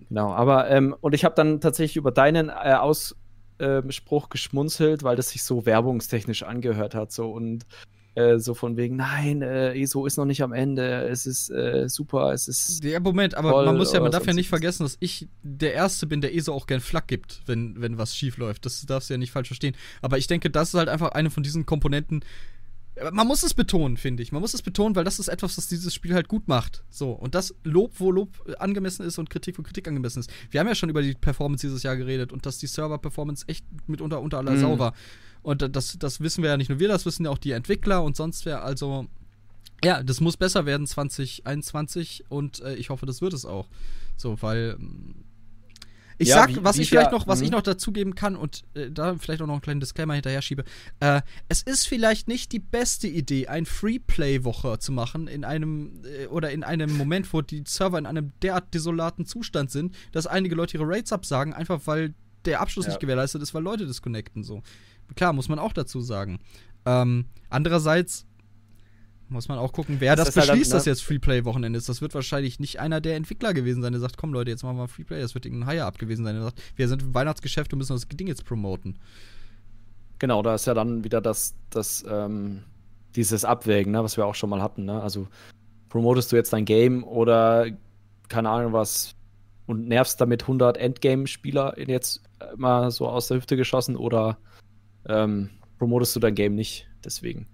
Genau, 0.07 0.31
aber 0.31 0.69
ähm, 0.69 0.95
und 1.01 1.13
ich 1.13 1.25
habe 1.25 1.35
dann 1.35 1.59
tatsächlich 1.59 1.97
über 1.97 2.11
deinen 2.11 2.47
äh, 2.47 2.77
Ausspruch 2.79 4.29
geschmunzelt, 4.29 5.03
weil 5.03 5.17
das 5.17 5.31
sich 5.31 5.43
so 5.43 5.65
werbungstechnisch 5.65 6.43
angehört 6.43 6.95
hat. 6.95 7.11
So 7.11 7.29
und 7.29 7.65
äh, 8.15 8.39
so 8.39 8.53
von 8.53 8.77
wegen, 8.77 8.95
nein, 8.95 9.41
äh, 9.41 9.73
ESO 9.73 10.05
ist 10.05 10.15
noch 10.15 10.23
nicht 10.23 10.43
am 10.43 10.53
Ende, 10.53 11.09
es 11.09 11.25
ist 11.25 11.49
äh, 11.49 11.89
super, 11.89 12.31
es 12.31 12.47
ist. 12.47 12.81
Ja, 12.85 13.01
Moment, 13.01 13.35
aber 13.35 13.65
man 13.65 13.75
muss 13.75 13.91
ja, 13.91 13.99
man 13.99 14.13
darf 14.13 14.25
ja 14.25 14.31
nicht 14.31 14.47
vergessen, 14.47 14.83
dass 14.83 14.95
ich 15.01 15.27
der 15.43 15.73
Erste 15.73 16.07
bin, 16.07 16.21
der 16.21 16.33
ESO 16.33 16.53
auch 16.53 16.67
gern 16.67 16.79
Flak 16.79 17.09
gibt, 17.09 17.41
wenn, 17.47 17.81
wenn 17.81 17.97
was 17.97 18.15
schief 18.15 18.37
läuft. 18.37 18.65
Das 18.65 18.85
darfst 18.85 19.09
du 19.09 19.15
ja 19.15 19.17
nicht 19.17 19.31
falsch 19.31 19.49
verstehen. 19.49 19.75
Aber 20.01 20.17
ich 20.17 20.27
denke, 20.27 20.49
das 20.49 20.69
ist 20.69 20.75
halt 20.75 20.87
einfach 20.87 21.09
eine 21.09 21.31
von 21.31 21.43
diesen 21.43 21.65
Komponenten, 21.65 22.23
man 23.11 23.27
muss 23.27 23.43
es 23.43 23.53
betonen, 23.53 23.97
finde 23.97 24.23
ich. 24.23 24.31
Man 24.31 24.41
muss 24.41 24.53
es 24.53 24.61
betonen, 24.61 24.95
weil 24.95 25.03
das 25.03 25.19
ist 25.19 25.27
etwas, 25.27 25.57
was 25.57 25.67
dieses 25.67 25.93
Spiel 25.93 26.13
halt 26.13 26.27
gut 26.27 26.47
macht. 26.47 26.83
So, 26.89 27.11
und 27.11 27.35
das 27.35 27.55
Lob, 27.63 27.93
wo 27.99 28.11
Lob 28.11 28.29
angemessen 28.59 29.05
ist 29.05 29.17
und 29.17 29.29
Kritik, 29.29 29.57
wo 29.57 29.63
Kritik 29.63 29.87
angemessen 29.87 30.19
ist. 30.19 30.29
Wir 30.49 30.59
haben 30.59 30.67
ja 30.67 30.75
schon 30.75 30.89
über 30.89 31.01
die 31.01 31.13
Performance 31.13 31.65
dieses 31.65 31.83
Jahr 31.83 31.97
geredet 31.97 32.31
und 32.31 32.45
dass 32.45 32.57
die 32.57 32.67
Server-Performance 32.67 33.45
echt 33.47 33.65
mitunter 33.87 34.21
unter 34.21 34.37
aller 34.37 34.51
mhm. 34.51 34.59
Sau 34.59 34.79
war. 34.79 34.93
Und 35.41 35.75
das, 35.75 35.97
das 35.97 36.21
wissen 36.21 36.43
wir 36.43 36.51
ja 36.51 36.57
nicht 36.57 36.69
nur 36.69 36.79
wir, 36.79 36.87
das 36.87 37.05
wissen 37.05 37.25
ja 37.25 37.31
auch 37.31 37.37
die 37.37 37.51
Entwickler 37.51 38.03
und 38.03 38.15
sonst 38.15 38.45
wer. 38.45 38.63
Also, 38.63 39.07
ja, 39.83 40.03
das 40.03 40.21
muss 40.21 40.37
besser 40.37 40.65
werden 40.65 40.85
2021 40.85 42.25
und 42.29 42.61
äh, 42.61 42.75
ich 42.75 42.89
hoffe, 42.89 43.05
das 43.05 43.21
wird 43.21 43.33
es 43.33 43.45
auch. 43.45 43.67
So, 44.17 44.39
weil 44.41 44.77
ich 46.21 46.29
ja, 46.29 46.35
sag, 46.35 46.49
wie, 46.49 46.63
was 46.63 46.77
wie 46.77 46.83
ich 46.83 46.89
vielleicht 46.89 47.11
noch, 47.11 47.27
was 47.27 47.41
ich 47.41 47.49
mhm. 47.49 47.55
noch 47.55 47.61
dazugeben 47.63 48.13
kann 48.15 48.35
und 48.35 48.63
äh, 48.75 48.91
da 48.91 49.15
vielleicht 49.15 49.41
auch 49.41 49.47
noch 49.47 49.55
einen 49.55 49.61
kleinen 49.61 49.79
Disclaimer 49.79 50.13
hinterher 50.13 50.41
schiebe. 50.41 50.63
Äh, 50.99 51.21
es 51.49 51.63
ist 51.63 51.87
vielleicht 51.87 52.27
nicht 52.27 52.51
die 52.51 52.59
beste 52.59 53.07
Idee, 53.07 53.47
ein 53.47 53.65
Freeplay-Woche 53.65 54.77
zu 54.79 54.91
machen 54.91 55.27
in 55.27 55.43
einem 55.43 56.01
äh, 56.05 56.27
oder 56.27 56.51
in 56.51 56.63
einem 56.63 56.95
Moment, 56.95 57.33
wo 57.33 57.41
die 57.41 57.63
Server 57.65 57.97
in 57.97 58.05
einem 58.05 58.33
derart 58.41 58.73
desolaten 58.73 59.25
Zustand 59.25 59.71
sind, 59.71 59.95
dass 60.11 60.27
einige 60.27 60.53
Leute 60.53 60.77
ihre 60.77 60.87
Rates 60.87 61.11
absagen, 61.11 61.53
einfach 61.53 61.81
weil 61.85 62.13
der 62.45 62.61
Abschluss 62.61 62.85
ja. 62.85 62.91
nicht 62.91 62.99
gewährleistet 62.99 63.41
ist, 63.41 63.53
weil 63.53 63.63
Leute 63.63 63.85
disconnecten 63.85 64.43
so. 64.43 64.61
Klar, 65.15 65.33
muss 65.33 65.49
man 65.49 65.59
auch 65.59 65.73
dazu 65.73 66.01
sagen. 66.01 66.39
Ähm, 66.85 67.25
andererseits 67.49 68.25
muss 69.31 69.47
man 69.47 69.57
auch 69.57 69.73
gucken, 69.73 69.97
wer 69.99 70.15
das, 70.15 70.27
das 70.27 70.35
beschließt, 70.35 70.49
halt 70.51 70.61
dann, 70.63 70.69
ne? 70.69 70.73
dass 70.73 70.85
jetzt 70.85 71.03
Freeplay-Wochenende 71.03 71.77
ist. 71.77 71.89
Das 71.89 72.01
wird 72.01 72.13
wahrscheinlich 72.13 72.59
nicht 72.59 72.79
einer 72.79 73.01
der 73.01 73.15
Entwickler 73.15 73.53
gewesen 73.53 73.81
sein, 73.81 73.93
der 73.93 74.01
sagt, 74.01 74.17
komm 74.17 74.33
Leute, 74.33 74.51
jetzt 74.51 74.63
machen 74.63 74.77
wir 74.77 74.87
Freeplay. 74.87 75.21
Das 75.21 75.33
wird 75.33 75.45
irgendein 75.45 75.69
Higher-Up 75.69 75.97
gewesen 75.97 76.25
sein, 76.25 76.35
der 76.35 76.43
sagt, 76.43 76.61
wir 76.75 76.87
sind 76.87 77.01
im 77.01 77.13
Weihnachtsgeschäft 77.13 77.73
und 77.73 77.79
müssen 77.79 77.93
das 77.93 78.07
Ding 78.07 78.27
jetzt 78.27 78.45
promoten. 78.45 78.99
Genau, 80.19 80.43
da 80.43 80.55
ist 80.55 80.67
ja 80.67 80.73
dann 80.73 81.03
wieder 81.03 81.21
das, 81.21 81.55
das 81.69 82.05
ähm, 82.07 82.63
dieses 83.15 83.43
Abwägen, 83.45 83.91
ne, 83.91 84.03
was 84.03 84.17
wir 84.17 84.25
auch 84.25 84.35
schon 84.35 84.49
mal 84.49 84.61
hatten. 84.61 84.85
Ne? 84.85 85.01
Also 85.01 85.27
promotest 85.89 86.31
du 86.31 86.35
jetzt 86.35 86.53
dein 86.53 86.65
Game 86.65 87.03
oder 87.03 87.67
keine 88.29 88.49
Ahnung 88.49 88.73
was 88.73 89.15
und 89.65 89.87
nervst 89.87 90.19
damit 90.21 90.43
100 90.43 90.77
Endgame-Spieler 90.77 91.79
jetzt 91.79 92.21
mal 92.55 92.91
so 92.91 93.07
aus 93.07 93.27
der 93.27 93.37
Hüfte 93.37 93.57
geschossen 93.57 93.95
oder 93.95 94.37
ähm, 95.07 95.49
promotest 95.77 96.15
du 96.15 96.19
dein 96.19 96.35
Game 96.35 96.55
nicht. 96.55 96.87
Deswegen 97.03 97.47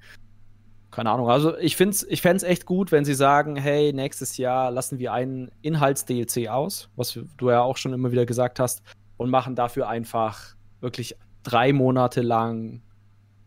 keine 0.92 1.12
Ahnung. 1.12 1.30
Also 1.30 1.58
ich 1.58 1.76
finde 1.76 1.98
ich 2.10 2.22
fände 2.22 2.38
es 2.38 2.44
echt 2.44 2.66
gut, 2.66 2.92
wenn 2.92 3.06
sie 3.06 3.14
sagen, 3.14 3.56
hey, 3.56 3.94
nächstes 3.94 4.38
Jahr 4.38 4.72
lassen 4.72 5.00
wir 5.00 5.14
einen 5.14 5.52
Inhalts-DLC 5.62 6.48
aus, 6.48 6.90
was 6.96 7.20
du 7.38 7.50
ja 7.50 7.62
auch 7.62 7.78
schon 7.78 7.94
immer 7.94 8.12
wieder 8.12 8.26
gesagt 8.26 8.60
hast, 8.60 8.82
und 9.18 9.30
machen 9.30 9.56
dafür 9.56 9.90
einfach 9.90 10.56
wirklich 10.80 11.16
drei 11.44 11.74
Monate 11.74 12.22
lang 12.22 12.82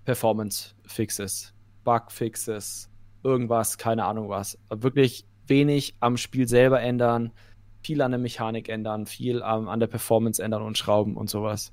Performance-Fixes, 0.05 1.55
Bug-Fixes, 1.85 2.91
irgendwas, 3.23 3.79
keine 3.79 4.05
Ahnung 4.05 4.29
was. 4.29 4.59
Wirklich 4.69 5.25
wenig 5.47 5.95
am 6.01 6.17
Spiel 6.17 6.49
selber 6.49 6.81
ändern, 6.81 7.33
viel 7.83 8.03
an 8.03 8.11
der 8.11 8.21
Mechanik 8.21 8.69
ändern, 8.69 9.07
viel 9.07 9.43
um, 9.43 9.69
an 9.69 9.81
der 9.81 9.87
Performance 9.87 10.43
ändern 10.43 10.63
und 10.63 10.79
schrauben 10.79 11.17
und 11.17 11.31
sowas. 11.31 11.73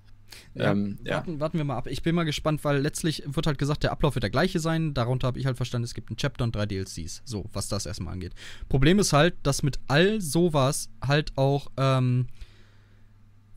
Ja, 0.53 0.71
ähm, 0.71 0.97
ja. 1.03 1.15
Warten, 1.15 1.39
warten, 1.39 1.57
wir 1.57 1.65
mal 1.65 1.77
ab. 1.77 1.87
Ich 1.87 2.03
bin 2.03 2.15
mal 2.15 2.23
gespannt, 2.23 2.63
weil 2.63 2.79
letztlich 2.79 3.23
wird 3.25 3.47
halt 3.47 3.57
gesagt, 3.57 3.83
der 3.83 3.91
Ablauf 3.91 4.15
wird 4.15 4.23
der 4.23 4.29
gleiche 4.29 4.59
sein. 4.59 4.93
Darunter 4.93 5.27
habe 5.27 5.39
ich 5.39 5.45
halt 5.45 5.57
verstanden, 5.57 5.85
es 5.85 5.93
gibt 5.93 6.11
ein 6.11 6.17
Chapter 6.17 6.43
und 6.43 6.55
drei 6.55 6.65
DLCs. 6.65 7.21
So, 7.25 7.45
was 7.53 7.67
das 7.67 7.85
erstmal 7.85 8.13
angeht. 8.13 8.33
Problem 8.69 8.99
ist 8.99 9.13
halt, 9.13 9.35
dass 9.43 9.63
mit 9.63 9.79
all 9.87 10.21
sowas 10.21 10.89
halt 11.05 11.37
auch, 11.37 11.67
ähm, 11.77 12.27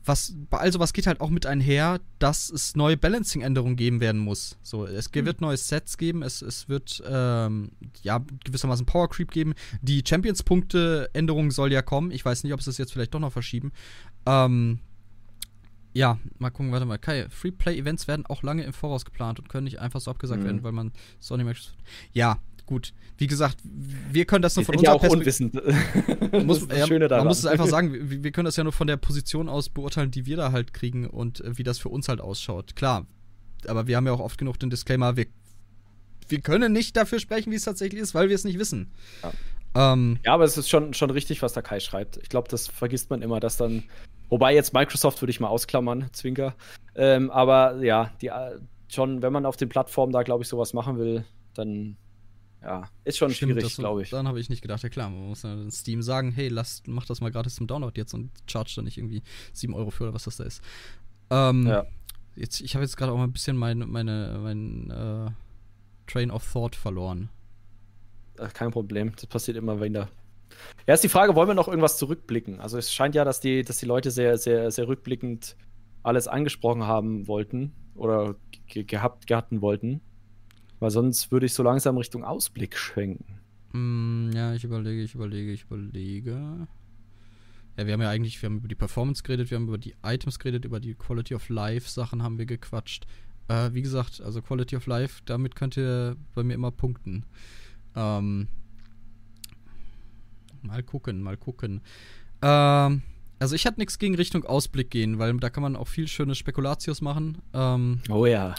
was, 0.03 0.33
bei 0.49 0.57
all 0.57 0.71
sowas 0.71 0.93
geht 0.93 1.05
halt 1.05 1.21
auch 1.21 1.29
mit 1.29 1.45
einher, 1.45 1.99
dass 2.17 2.49
es 2.49 2.75
neue 2.75 2.97
Balancing-Änderungen 2.97 3.75
geben 3.75 3.99
werden 3.99 4.19
muss. 4.19 4.57
So, 4.63 4.85
es 4.85 5.13
mhm. 5.13 5.25
wird 5.25 5.41
neue 5.41 5.57
Sets 5.57 5.97
geben, 5.97 6.23
es, 6.23 6.41
es 6.41 6.69
wird, 6.69 7.03
ähm, 7.07 7.71
ja, 8.01 8.25
gewissermaßen 8.43 8.85
Power 8.85 9.09
Creep 9.09 9.29
geben. 9.29 9.53
Die 9.81 10.03
Champions-Punkte-Änderung 10.07 11.51
soll 11.51 11.71
ja 11.71 11.83
kommen. 11.83 12.09
Ich 12.11 12.25
weiß 12.25 12.43
nicht, 12.43 12.53
ob 12.53 12.59
es 12.59 12.65
das 12.65 12.79
jetzt 12.79 12.93
vielleicht 12.93 13.13
doch 13.13 13.19
noch 13.19 13.31
verschieben. 13.31 13.71
Ähm, 14.25 14.79
ja, 15.93 16.19
mal 16.39 16.49
gucken, 16.49 16.71
warte 16.71 16.85
mal. 16.85 16.97
Kai, 16.97 17.27
Free-Play-Events 17.29 18.07
werden 18.07 18.25
auch 18.25 18.43
lange 18.43 18.63
im 18.63 18.73
Voraus 18.73 19.05
geplant 19.05 19.39
und 19.39 19.49
können 19.49 19.65
nicht 19.65 19.79
einfach 19.79 19.99
so 19.99 20.11
abgesagt 20.11 20.41
mhm. 20.41 20.45
werden, 20.45 20.63
weil 20.63 20.71
man 20.71 20.91
Sony 21.19 21.43
Microsoft. 21.43 21.77
Ja, 22.13 22.39
gut. 22.65 22.93
Wie 23.17 23.27
gesagt, 23.27 23.57
wir 23.63 24.25
können 24.25 24.41
das 24.41 24.55
nur 24.55 24.65
von 24.65 24.75
unserer 24.75 24.93
ja 24.93 24.99
auch 24.99 25.03
unwissend. 25.03 25.53
muss, 26.45 26.67
das 26.67 26.79
ja, 26.79 26.87
Schöne 26.87 27.07
daran. 27.07 27.25
Man 27.25 27.29
muss 27.29 27.39
es 27.39 27.45
einfach 27.45 27.67
sagen, 27.67 27.93
wir, 27.93 28.23
wir, 28.23 28.31
können 28.31 28.45
das 28.45 28.55
ja 28.55 28.63
nur 28.63 28.73
von 28.73 28.87
der 28.87 28.97
Position 28.97 29.49
aus 29.49 29.69
beurteilen, 29.69 30.11
die 30.11 30.25
wir 30.25 30.37
da 30.37 30.51
halt 30.51 30.73
kriegen 30.73 31.05
und 31.05 31.41
äh, 31.41 31.57
wie 31.57 31.63
das 31.63 31.77
für 31.77 31.89
uns 31.89 32.07
halt 32.07 32.21
ausschaut. 32.21 32.75
Klar, 32.75 33.05
aber 33.67 33.87
wir 33.87 33.97
haben 33.97 34.07
ja 34.07 34.13
auch 34.13 34.21
oft 34.21 34.37
genug 34.37 34.57
den 34.57 34.69
Disclaimer, 34.69 35.17
wir, 35.17 35.27
wir 36.29 36.39
können 36.39 36.71
nicht 36.71 36.95
dafür 36.95 37.19
sprechen, 37.19 37.51
wie 37.51 37.57
es 37.57 37.63
tatsächlich 37.65 38.01
ist, 38.01 38.15
weil 38.15 38.29
wir 38.29 38.35
es 38.35 38.45
nicht 38.45 38.57
wissen. 38.57 38.91
Ja. 39.21 39.93
Ähm, 39.93 40.19
ja, 40.25 40.33
aber 40.33 40.45
es 40.45 40.57
ist 40.57 40.69
schon, 40.69 40.93
schon 40.93 41.09
richtig, 41.09 41.41
was 41.41 41.53
der 41.53 41.63
Kai 41.63 41.79
schreibt. 41.79 42.17
Ich 42.17 42.29
glaube, 42.29 42.47
das 42.49 42.67
vergisst 42.67 43.09
man 43.09 43.21
immer, 43.21 43.39
dass 43.39 43.57
dann 43.57 43.83
Wobei 44.31 44.55
jetzt 44.55 44.73
Microsoft 44.73 45.21
würde 45.21 45.29
ich 45.29 45.41
mal 45.41 45.49
ausklammern, 45.49 46.07
Zwinker. 46.13 46.55
Ähm, 46.95 47.29
aber 47.31 47.83
ja, 47.83 48.11
die, 48.21 48.27
äh, 48.27 48.59
schon, 48.87 49.21
wenn 49.21 49.33
man 49.33 49.45
auf 49.45 49.57
den 49.57 49.67
Plattformen 49.67 50.13
da, 50.13 50.23
glaube 50.23 50.43
ich, 50.43 50.47
sowas 50.47 50.73
machen 50.73 50.97
will, 50.97 51.25
dann 51.53 51.97
ja, 52.61 52.83
ist 53.03 53.17
schon 53.17 53.31
Stimmt, 53.31 53.53
schwierig, 53.53 53.75
glaube 53.75 54.03
ich. 54.03 54.09
Dann 54.09 54.29
habe 54.29 54.39
ich 54.39 54.49
nicht 54.49 54.61
gedacht, 54.61 54.83
ja 54.83 54.89
klar, 54.89 55.09
man 55.09 55.27
muss 55.27 55.43
ja 55.43 55.69
Steam 55.69 56.01
sagen, 56.01 56.31
hey, 56.31 56.47
lass, 56.47 56.81
mach 56.85 57.05
das 57.05 57.19
mal 57.19 57.29
gratis 57.29 57.55
zum 57.55 57.67
Download 57.67 57.99
jetzt 57.99 58.13
und 58.13 58.31
charge 58.49 58.71
dann 58.77 58.85
nicht 58.85 58.97
irgendwie 58.97 59.21
7 59.51 59.73
Euro 59.73 59.89
für 59.89 60.03
oder 60.03 60.13
was 60.13 60.23
das 60.23 60.37
da 60.37 60.45
ist. 60.45 60.61
Ähm, 61.29 61.67
ja. 61.67 61.85
Jetzt, 62.37 62.61
ich 62.61 62.73
habe 62.75 62.85
jetzt 62.85 62.95
gerade 62.95 63.11
auch 63.11 63.17
mal 63.17 63.25
ein 63.25 63.33
bisschen 63.33 63.57
mein, 63.57 63.79
meine, 63.79 64.39
mein 64.41 64.91
äh, 64.91 65.31
Train 66.09 66.31
of 66.31 66.49
Thought 66.49 66.77
verloren. 66.77 67.27
Kein 68.53 68.71
Problem, 68.71 69.11
das 69.13 69.25
passiert 69.25 69.57
immer 69.57 69.81
wieder. 69.81 70.07
Ja, 70.87 70.93
ist 70.93 71.03
die 71.03 71.09
Frage, 71.09 71.35
wollen 71.35 71.47
wir 71.47 71.53
noch 71.53 71.67
irgendwas 71.67 71.97
zurückblicken? 71.97 72.59
Also 72.59 72.77
es 72.77 72.93
scheint 72.93 73.15
ja, 73.15 73.23
dass 73.23 73.39
die, 73.39 73.63
dass 73.63 73.77
die 73.77 73.85
Leute 73.85 74.11
sehr, 74.11 74.37
sehr, 74.37 74.71
sehr 74.71 74.87
rückblickend 74.87 75.55
alles 76.03 76.27
angesprochen 76.27 76.83
haben 76.85 77.27
wollten 77.27 77.73
oder 77.95 78.35
ge 78.67 78.83
gehabt, 78.83 79.27
gehatten 79.27 79.61
wollten. 79.61 80.01
Weil 80.79 80.89
sonst 80.89 81.31
würde 81.31 81.45
ich 81.45 81.53
so 81.53 81.61
langsam 81.61 81.97
Richtung 81.97 82.23
Ausblick 82.23 82.75
schwenken. 82.75 83.39
Mm, 83.73 84.31
ja, 84.33 84.53
ich 84.53 84.63
überlege, 84.63 85.01
ich 85.03 85.13
überlege, 85.13 85.51
ich 85.51 85.63
überlege. 85.63 86.67
Ja, 87.77 87.85
wir 87.85 87.93
haben 87.93 88.01
ja 88.01 88.09
eigentlich, 88.09 88.41
wir 88.41 88.49
haben 88.49 88.57
über 88.57 88.67
die 88.67 88.75
Performance 88.75 89.23
geredet, 89.23 89.51
wir 89.51 89.57
haben 89.57 89.67
über 89.67 89.77
die 89.77 89.95
Items 90.03 90.39
geredet, 90.39 90.65
über 90.65 90.79
die 90.79 90.95
Quality 90.95 91.35
of 91.35 91.47
Life 91.49 91.89
Sachen 91.89 92.23
haben 92.23 92.37
wir 92.37 92.45
gequatscht. 92.45 93.05
Äh, 93.47 93.73
wie 93.73 93.81
gesagt, 93.81 94.21
also 94.21 94.41
Quality 94.41 94.75
of 94.75 94.87
Life, 94.87 95.21
damit 95.25 95.55
könnt 95.55 95.77
ihr 95.77 96.17
bei 96.35 96.43
mir 96.43 96.53
immer 96.53 96.71
punkten. 96.71 97.25
Ähm, 97.95 98.47
Mal 100.61 100.83
gucken, 100.83 101.21
mal 101.21 101.37
gucken. 101.37 101.81
Ähm, 102.41 103.01
also 103.39 103.55
ich 103.55 103.65
hatte 103.65 103.79
nichts 103.79 103.97
gegen 103.97 104.15
Richtung 104.15 104.45
Ausblick 104.45 104.91
gehen, 104.91 105.19
weil 105.19 105.35
da 105.37 105.49
kann 105.49 105.63
man 105.63 105.75
auch 105.75 105.87
viel 105.87 106.07
schöne 106.07 106.35
Spekulatius 106.35 107.01
machen. 107.01 107.39
Ähm, 107.53 108.01
oh 108.09 108.25
ja. 108.25 108.55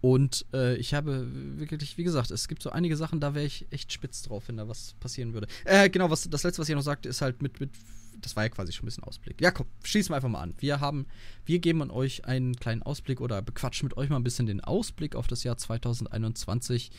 Und 0.00 0.44
äh, 0.52 0.74
ich 0.76 0.94
habe 0.94 1.28
wirklich, 1.58 1.96
wie 1.96 2.02
gesagt, 2.02 2.32
es 2.32 2.48
gibt 2.48 2.62
so 2.62 2.70
einige 2.70 2.96
Sachen, 2.96 3.20
da 3.20 3.36
wäre 3.36 3.46
ich 3.46 3.66
echt 3.70 3.92
spitz 3.92 4.22
drauf, 4.22 4.48
wenn 4.48 4.56
da 4.56 4.66
was 4.66 4.94
passieren 4.98 5.32
würde. 5.32 5.46
Äh, 5.64 5.88
genau, 5.90 6.10
was 6.10 6.28
das 6.28 6.42
letzte, 6.42 6.60
was 6.60 6.68
ich 6.68 6.74
noch 6.74 6.82
sagte, 6.82 7.08
ist 7.08 7.22
halt 7.22 7.40
mit, 7.40 7.60
mit 7.60 7.70
das 8.20 8.34
war 8.34 8.42
ja 8.42 8.48
quasi 8.48 8.72
schon 8.72 8.84
ein 8.84 8.86
bisschen 8.86 9.04
Ausblick. 9.04 9.40
Ja, 9.40 9.52
komm, 9.52 9.66
schließen 9.84 10.10
wir 10.10 10.16
einfach 10.16 10.28
mal 10.28 10.40
an. 10.40 10.54
Wir 10.58 10.80
haben, 10.80 11.06
wir 11.44 11.60
geben 11.60 11.82
an 11.82 11.90
euch 11.90 12.24
einen 12.24 12.56
kleinen 12.56 12.82
Ausblick 12.82 13.20
oder 13.20 13.42
bequatschen 13.42 13.86
mit 13.86 13.96
euch 13.96 14.10
mal 14.10 14.16
ein 14.16 14.24
bisschen 14.24 14.46
den 14.46 14.60
Ausblick 14.60 15.14
auf 15.14 15.28
das 15.28 15.44
Jahr 15.44 15.56
2021. 15.56 16.90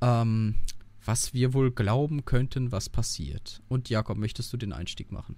Ähm, 0.00 0.56
was 1.04 1.34
wir 1.34 1.54
wohl 1.54 1.70
glauben 1.70 2.24
könnten, 2.24 2.72
was 2.72 2.88
passiert. 2.88 3.60
Und 3.68 3.88
Jakob, 3.88 4.16
möchtest 4.16 4.52
du 4.52 4.56
den 4.56 4.72
Einstieg 4.72 5.12
machen? 5.12 5.36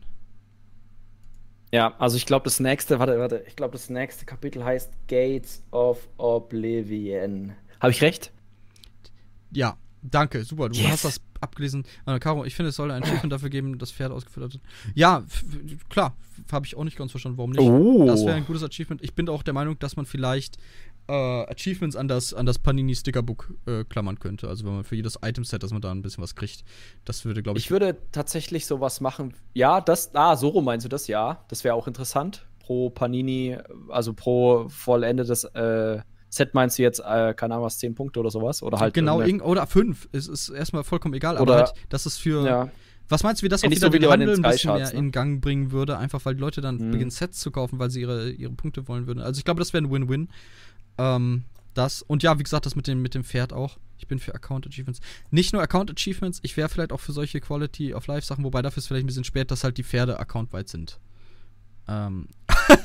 Ja, 1.72 1.94
also 1.98 2.16
ich 2.16 2.26
glaube, 2.26 2.44
das 2.44 2.60
nächste, 2.60 2.98
warte, 2.98 3.18
warte, 3.18 3.44
ich 3.48 3.56
glaube, 3.56 3.72
das 3.72 3.90
nächste 3.90 4.24
Kapitel 4.24 4.64
heißt 4.64 4.92
Gates 5.08 5.62
of 5.72 6.06
Oblivion. 6.18 7.52
Habe 7.80 7.90
ich 7.90 8.00
recht? 8.00 8.30
Ja, 9.50 9.76
danke, 10.02 10.44
super. 10.44 10.68
Du 10.68 10.78
yes. 10.78 10.90
hast 10.90 11.04
das 11.04 11.20
abgelesen. 11.40 11.84
Äh, 12.06 12.18
Caro, 12.20 12.44
ich 12.44 12.54
finde, 12.54 12.68
es 12.68 12.76
soll 12.76 12.90
ein 12.90 13.02
Achievement 13.02 13.32
dafür 13.32 13.50
geben, 13.50 13.78
das 13.78 13.90
Pferd 13.90 14.12
ausgeführt 14.12 14.54
hat. 14.54 14.60
Ja, 14.94 15.24
klar, 15.88 16.16
habe 16.52 16.66
ich 16.66 16.76
auch 16.76 16.84
nicht 16.84 16.96
ganz 16.96 17.10
verstanden, 17.10 17.38
warum 17.38 17.50
nicht. 17.50 17.60
Oh. 17.60 18.06
Das 18.06 18.24
wäre 18.24 18.36
ein 18.36 18.46
gutes 18.46 18.62
Achievement. 18.62 19.02
Ich 19.02 19.14
bin 19.14 19.28
auch 19.28 19.42
der 19.42 19.54
Meinung, 19.54 19.78
dass 19.78 19.96
man 19.96 20.06
vielleicht 20.06 20.58
äh, 21.08 21.12
Achievements 21.12 21.96
an 21.96 22.08
das, 22.08 22.34
an 22.34 22.46
das 22.46 22.58
Panini 22.58 22.94
Stickerbook 22.94 23.54
äh, 23.66 23.84
klammern 23.84 24.18
könnte. 24.18 24.48
Also 24.48 24.64
wenn 24.64 24.74
man 24.74 24.84
für 24.84 24.96
jedes 24.96 25.18
Item-Set, 25.22 25.62
dass 25.62 25.72
man 25.72 25.82
da 25.82 25.90
ein 25.90 26.02
bisschen 26.02 26.22
was 26.22 26.34
kriegt. 26.34 26.64
Das 27.04 27.24
würde, 27.24 27.42
glaube 27.42 27.58
ich. 27.58 27.66
Ich 27.66 27.70
würde 27.70 27.96
tatsächlich 28.12 28.66
sowas 28.66 29.00
machen. 29.00 29.34
Ja, 29.54 29.80
das, 29.80 30.14
ah, 30.14 30.36
so 30.36 30.48
rum 30.48 30.64
meinst 30.64 30.84
du 30.84 30.88
das, 30.88 31.06
ja. 31.06 31.44
Das 31.48 31.64
wäre 31.64 31.74
auch 31.74 31.86
interessant. 31.86 32.46
Pro 32.58 32.90
Panini, 32.90 33.58
also 33.90 34.14
pro 34.14 34.68
vollendetes 34.68 35.44
äh, 35.44 36.00
Set 36.34 36.52
meinst 36.52 36.78
du 36.78 36.82
jetzt, 36.82 36.98
äh, 36.98 37.32
keine 37.34 37.54
Ahnung 37.54 37.66
was, 37.66 37.78
10 37.78 37.94
Punkte 37.94 38.18
oder 38.18 38.30
sowas? 38.30 38.62
Oder 38.62 38.78
halt. 38.80 38.94
Genau, 38.94 39.20
oder 39.20 39.66
5. 39.66 40.08
Es 40.12 40.26
ist 40.26 40.48
erstmal 40.48 40.82
vollkommen 40.82 41.14
egal, 41.14 41.34
oder, 41.36 41.42
aber 41.42 41.56
halt, 41.66 41.74
das 41.90 42.06
ist 42.06 42.18
für. 42.18 42.44
Ja. 42.44 42.70
Was 43.08 43.22
meinst 43.22 43.42
du, 43.42 43.44
wie 43.44 43.48
das 43.50 43.62
auch 43.62 43.70
wieder 43.70 43.80
so 43.80 43.88
den 43.90 44.08
Handel 44.08 44.34
ein 44.34 44.42
bisschen 44.42 44.74
mehr 44.74 44.86
ne? 44.86 44.98
in 44.98 45.12
Gang 45.12 45.40
bringen 45.42 45.72
würde? 45.72 45.98
Einfach 45.98 46.24
weil 46.24 46.34
die 46.34 46.40
Leute 46.40 46.60
dann 46.60 46.78
mhm. 46.78 46.90
beginnen, 46.90 47.10
Sets 47.10 47.38
zu 47.38 47.50
kaufen, 47.50 47.78
weil 47.78 47.90
sie 47.90 48.00
ihre, 48.00 48.30
ihre 48.30 48.52
Punkte 48.52 48.88
wollen 48.88 49.06
würden. 49.06 49.20
Also 49.20 49.38
ich 49.38 49.44
glaube, 49.44 49.58
das 49.58 49.72
wäre 49.72 49.84
ein 49.84 49.90
Win-Win. 49.90 50.28
Ähm, 50.98 51.44
das. 51.74 52.02
Und 52.02 52.22
ja, 52.22 52.38
wie 52.38 52.42
gesagt, 52.42 52.66
das 52.66 52.76
mit 52.76 52.86
dem, 52.86 53.02
mit 53.02 53.14
dem 53.14 53.24
Pferd 53.24 53.52
auch. 53.52 53.78
Ich 53.98 54.06
bin 54.06 54.18
für 54.18 54.34
Account 54.34 54.66
Achievements. 54.66 55.00
Nicht 55.30 55.52
nur 55.52 55.62
Account 55.62 55.90
Achievements, 55.90 56.40
ich 56.42 56.56
wäre 56.56 56.68
vielleicht 56.68 56.92
auch 56.92 57.00
für 57.00 57.12
solche 57.12 57.40
Quality 57.40 57.94
of 57.94 58.06
Life 58.06 58.26
Sachen, 58.26 58.44
wobei 58.44 58.60
dafür 58.62 58.78
ist 58.78 58.88
vielleicht 58.88 59.04
ein 59.04 59.06
bisschen 59.06 59.24
spät, 59.24 59.50
dass 59.50 59.64
halt 59.64 59.78
die 59.78 59.84
Pferde 59.84 60.18
accountweit 60.18 60.68
sind. 60.68 60.98
Ähm. 61.88 62.28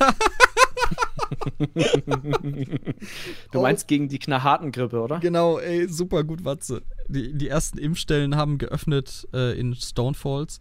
du 3.52 3.60
meinst 3.60 3.86
gegen 3.88 4.08
die 4.08 4.18
Knarrhartengrippe, 4.18 5.00
oder? 5.00 5.20
Genau, 5.20 5.58
ey, 5.58 5.88
super 5.88 6.24
gut, 6.24 6.44
Watze. 6.44 6.82
Die, 7.08 7.36
die 7.36 7.48
ersten 7.48 7.78
Impfstellen 7.78 8.36
haben 8.36 8.58
geöffnet 8.58 9.28
äh, 9.32 9.58
in 9.58 9.74
Stonefalls. 9.74 10.60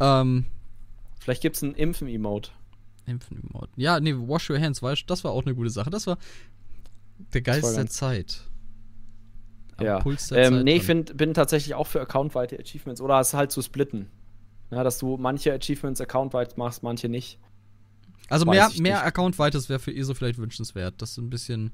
Ähm, 0.00 0.46
Vielleicht 1.20 1.42
gibt 1.42 1.56
es 1.56 1.62
einen 1.62 1.74
Impfen-Emote. 1.74 2.50
Impfen-Emote. 3.06 3.70
Ja, 3.76 4.00
nee, 4.00 4.14
Wash 4.14 4.50
Your 4.50 4.58
Hands, 4.60 4.80
weißt 4.82 5.04
das 5.06 5.24
war 5.24 5.32
auch 5.32 5.44
eine 5.44 5.54
gute 5.54 5.70
Sache. 5.70 5.90
Das 5.90 6.06
war, 6.06 6.18
der 7.32 7.42
Geist 7.42 7.76
der 7.76 7.86
Zeit. 7.86 8.42
Am 9.76 9.86
ja. 9.86 9.98
Puls 9.98 10.28
der 10.28 10.46
ähm, 10.46 10.54
Zeit 10.54 10.64
nee, 10.64 10.76
ich 10.76 10.84
find, 10.84 11.16
bin 11.16 11.34
tatsächlich 11.34 11.74
auch 11.74 11.86
für 11.86 12.00
accountweite 12.00 12.58
Achievements. 12.58 13.00
Oder 13.00 13.20
es 13.20 13.34
halt 13.34 13.50
zu 13.52 13.62
splitten. 13.62 14.10
Ja, 14.70 14.84
dass 14.84 14.98
du 14.98 15.16
manche 15.16 15.52
Achievements 15.52 16.00
accountweit 16.00 16.56
machst, 16.56 16.82
manche 16.82 17.08
nicht. 17.08 17.38
Also 18.28 18.46
Weiß 18.46 18.74
mehr, 18.74 18.82
mehr 18.82 19.04
accountweites 19.04 19.68
wäre 19.68 19.80
für 19.80 19.94
ESO 19.94 20.14
vielleicht 20.14 20.38
wünschenswert. 20.38 20.94
Das 20.98 21.12
ist 21.12 21.18
ein 21.18 21.30
bisschen. 21.30 21.72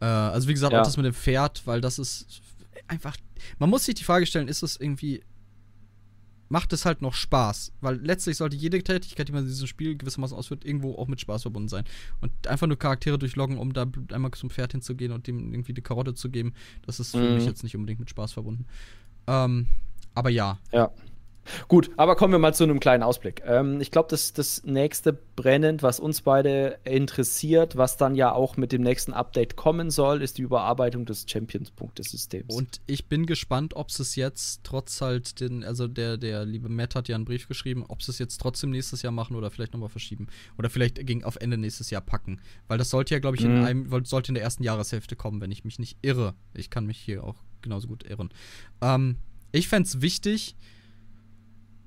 Äh, 0.00 0.04
also 0.04 0.46
wie 0.48 0.52
gesagt, 0.52 0.72
ja. 0.72 0.80
auch 0.80 0.84
das 0.84 0.96
mit 0.96 1.06
dem 1.06 1.14
Pferd, 1.14 1.66
weil 1.66 1.80
das 1.80 1.98
ist 1.98 2.42
einfach. 2.88 3.16
Man 3.58 3.70
muss 3.70 3.84
sich 3.84 3.94
die 3.94 4.04
Frage 4.04 4.26
stellen, 4.26 4.48
ist 4.48 4.62
es 4.62 4.78
irgendwie 4.78 5.22
macht 6.48 6.72
es 6.72 6.84
halt 6.84 7.02
noch 7.02 7.14
Spaß. 7.14 7.72
Weil 7.80 7.96
letztlich 7.96 8.36
sollte 8.36 8.56
jede 8.56 8.82
Tätigkeit, 8.82 9.28
die 9.28 9.32
man 9.32 9.42
in 9.42 9.48
diesem 9.48 9.66
Spiel 9.66 9.96
gewissermaßen 9.96 10.36
ausführt, 10.36 10.64
irgendwo 10.64 10.94
auch 10.96 11.08
mit 11.08 11.20
Spaß 11.20 11.42
verbunden 11.42 11.68
sein. 11.68 11.84
Und 12.20 12.46
einfach 12.46 12.66
nur 12.66 12.78
Charaktere 12.78 13.18
durchloggen, 13.18 13.58
um 13.58 13.72
da 13.72 13.86
einmal 14.12 14.30
zum 14.32 14.50
Pferd 14.50 14.72
hinzugehen 14.72 15.12
und 15.12 15.26
dem 15.26 15.52
irgendwie 15.52 15.74
die 15.74 15.82
Karotte 15.82 16.14
zu 16.14 16.30
geben, 16.30 16.54
das 16.84 17.00
ist 17.00 17.12
für 17.12 17.18
mhm. 17.18 17.36
mich 17.36 17.46
jetzt 17.46 17.62
nicht 17.62 17.76
unbedingt 17.76 18.00
mit 18.00 18.10
Spaß 18.10 18.32
verbunden. 18.32 18.66
Ähm, 19.26 19.66
aber 20.14 20.30
ja. 20.30 20.58
Ja. 20.72 20.90
Gut, 21.68 21.90
aber 21.96 22.16
kommen 22.16 22.32
wir 22.32 22.38
mal 22.38 22.54
zu 22.54 22.64
einem 22.64 22.80
kleinen 22.80 23.02
Ausblick. 23.02 23.42
Ähm, 23.46 23.80
ich 23.80 23.90
glaube, 23.90 24.08
das, 24.10 24.32
das 24.32 24.64
nächste 24.64 25.12
brennend, 25.12 25.82
was 25.82 26.00
uns 26.00 26.22
beide 26.22 26.78
interessiert, 26.84 27.76
was 27.76 27.96
dann 27.96 28.14
ja 28.14 28.32
auch 28.32 28.56
mit 28.56 28.72
dem 28.72 28.82
nächsten 28.82 29.12
Update 29.12 29.56
kommen 29.56 29.90
soll, 29.90 30.22
ist 30.22 30.38
die 30.38 30.42
Überarbeitung 30.42 31.04
des 31.04 31.26
Champions-Punktesystems. 31.28 32.54
Und 32.54 32.80
ich 32.86 33.08
bin 33.08 33.26
gespannt, 33.26 33.74
ob 33.74 33.88
es 33.90 34.16
jetzt 34.16 34.64
trotz 34.64 35.00
halt 35.00 35.40
den, 35.40 35.64
also 35.64 35.88
der, 35.88 36.16
der 36.16 36.44
liebe 36.44 36.68
Matt 36.68 36.94
hat 36.94 37.08
ja 37.08 37.14
einen 37.14 37.24
Brief 37.24 37.48
geschrieben, 37.48 37.84
ob 37.88 38.02
sie 38.02 38.10
es 38.10 38.18
jetzt 38.18 38.40
trotzdem 38.40 38.70
nächstes 38.70 39.02
Jahr 39.02 39.12
machen 39.12 39.36
oder 39.36 39.50
vielleicht 39.50 39.72
nochmal 39.72 39.88
verschieben. 39.88 40.28
Oder 40.58 40.70
vielleicht 40.70 41.04
gegen 41.06 41.24
auf 41.24 41.36
Ende 41.36 41.58
nächstes 41.58 41.90
Jahr 41.90 42.00
packen. 42.02 42.40
Weil 42.68 42.78
das 42.78 42.90
sollte 42.90 43.14
ja, 43.14 43.20
glaube 43.20 43.36
ich, 43.36 43.44
mhm. 43.44 43.50
in 43.50 43.64
einem, 43.64 44.04
sollte 44.04 44.30
in 44.30 44.34
der 44.34 44.44
ersten 44.44 44.62
Jahreshälfte 44.62 45.16
kommen, 45.16 45.40
wenn 45.40 45.50
ich 45.50 45.64
mich 45.64 45.78
nicht 45.78 45.98
irre. 46.02 46.34
Ich 46.54 46.70
kann 46.70 46.86
mich 46.86 46.98
hier 46.98 47.24
auch 47.24 47.36
genauso 47.62 47.88
gut 47.88 48.04
irren. 48.08 48.30
Ähm, 48.80 49.16
ich 49.52 49.68
fände 49.68 49.86
es 49.86 50.00
wichtig, 50.00 50.56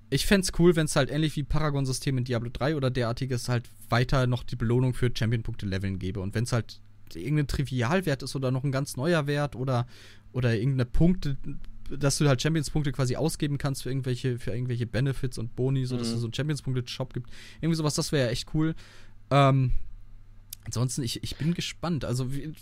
ich 0.10 0.26
fände 0.26 0.45
es 0.45 0.60
cool, 0.60 0.76
wenn 0.76 0.86
es 0.86 0.95
halt 0.95 1.11
ähnlich 1.11 1.36
wie 1.36 1.44
Paragon-System 1.44 2.18
in 2.18 2.23
Diablo 2.23 2.49
3 2.52 2.76
oder 2.76 2.90
derartiges 2.90 3.49
halt 3.49 3.69
weiter 3.90 4.27
noch 4.27 4.44
die 4.44 4.56
Belohnung 4.56 4.94
für 4.94 5.11
Champion-Punkte-Leveln 5.14 5.99
gäbe. 5.99 6.19
Und 6.19 6.34
wenn 6.36 6.45
es 6.45 6.53
halt 6.53 6.80
irgendein 7.14 7.48
Trivialwert 7.48 8.23
ist 8.23 8.36
oder 8.36 8.52
noch 8.52 8.64
ein 8.64 8.72
ganz 8.72 8.98
neuer 8.98 9.27
Wert 9.27 9.56
oder, 9.56 9.88
oder 10.31 10.56
irgendeine 10.56 10.86
Punkte, 10.86 11.38
dass 11.90 12.18
du 12.18 12.27
halt 12.27 12.41
Champions-Punkte 12.41 12.91
quasi 12.91 13.15
ausgeben 13.15 13.57
kannst 13.57 13.84
für 13.84 13.90
irgendwelche, 13.90 14.40
für 14.40 14.52
irgendwelche 14.52 14.86
Benefits 14.86 15.38
und 15.38 15.56
Boni, 15.56 15.86
so 15.86 15.98
dass 15.98 16.10
mhm. 16.10 16.14
es 16.15 16.19
so 16.22 16.27
einen 16.27 16.34
Champions-Punkte-Shop 16.34 17.14
gibt. 17.14 17.30
Irgendwie 17.61 17.76
sowas, 17.76 17.95
das 17.95 18.11
wäre 18.11 18.27
ja 18.27 18.31
echt 18.31 18.53
cool. 18.53 18.76
Ähm, 19.31 19.72
ansonsten, 20.65 21.03
ich, 21.03 21.23
ich 21.23 21.36
bin 21.38 21.53
gespannt. 21.53 22.06
Also, 22.06 22.34
wie, 22.34 22.53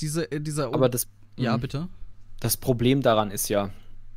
diese, 0.00 0.28
dieser. 0.28 0.72
Aber 0.74 0.88
das. 0.88 1.08
Ja, 1.36 1.56
bitte. 1.56 1.88
Das 2.40 2.56
Problem 2.56 3.02
daran 3.02 3.30
ist 3.30 3.48
ja, 3.48 3.70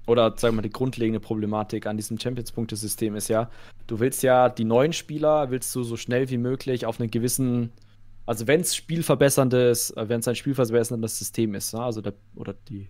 oder 0.10 0.34
sagen 0.38 0.54
wir 0.54 0.58
mal, 0.58 0.62
die 0.64 0.72
grundlegende 0.72 1.20
Problematik 1.20 1.86
an 1.86 1.96
diesem 1.96 2.20
Champions-Punkte-System 2.20 3.16
ist 3.16 3.28
ja, 3.28 3.50
du 3.86 4.00
willst 4.00 4.24
ja 4.24 4.50
die 4.50 4.66
neuen 4.66 4.92
Spieler, 4.92 5.52
willst 5.52 5.74
du 5.76 5.84
so 5.84 5.98
schnell 5.98 6.30
wie 6.30 6.40
möglich 6.40 6.88
auf 6.88 7.00
einen 7.00 7.12
gewissen, 7.12 7.72
also 8.26 8.48
wenn 8.48 8.62
es 8.62 8.76
spielverbesserndes, 8.76 9.92
äh, 9.92 10.10
wenn 10.10 10.20
es 10.20 10.28
ein 10.28 10.36
spielverbesserndes 10.36 11.20
System 11.20 11.54
ist, 11.54 11.76
ne? 11.76 11.84
also 11.84 12.02
der, 12.02 12.14
oder 12.36 12.54
die, 12.54 12.90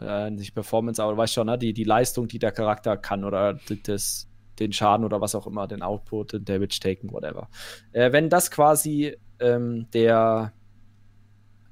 äh, 0.00 0.30
nicht 0.30 0.54
Performance, 0.54 1.02
aber 1.02 1.12
du 1.12 1.18
weißt 1.18 1.34
schon, 1.34 1.48
ne? 1.48 1.58
die, 1.58 1.72
die 1.72 1.84
Leistung, 1.84 2.28
die 2.28 2.38
der 2.38 2.52
Charakter 2.52 2.96
kann 2.96 3.24
oder 3.24 3.58
das, 3.82 4.28
den 4.60 4.72
Schaden 4.72 5.04
oder 5.04 5.20
was 5.20 5.34
auch 5.34 5.48
immer, 5.48 5.66
den 5.66 5.82
Output, 5.82 6.32
den 6.32 6.44
Damage 6.44 6.78
taken, 6.80 7.10
whatever. 7.10 7.48
Äh, 7.90 8.12
wenn 8.12 8.30
das 8.30 8.52
quasi 8.52 9.16
ähm, 9.40 9.88
der, 9.92 10.52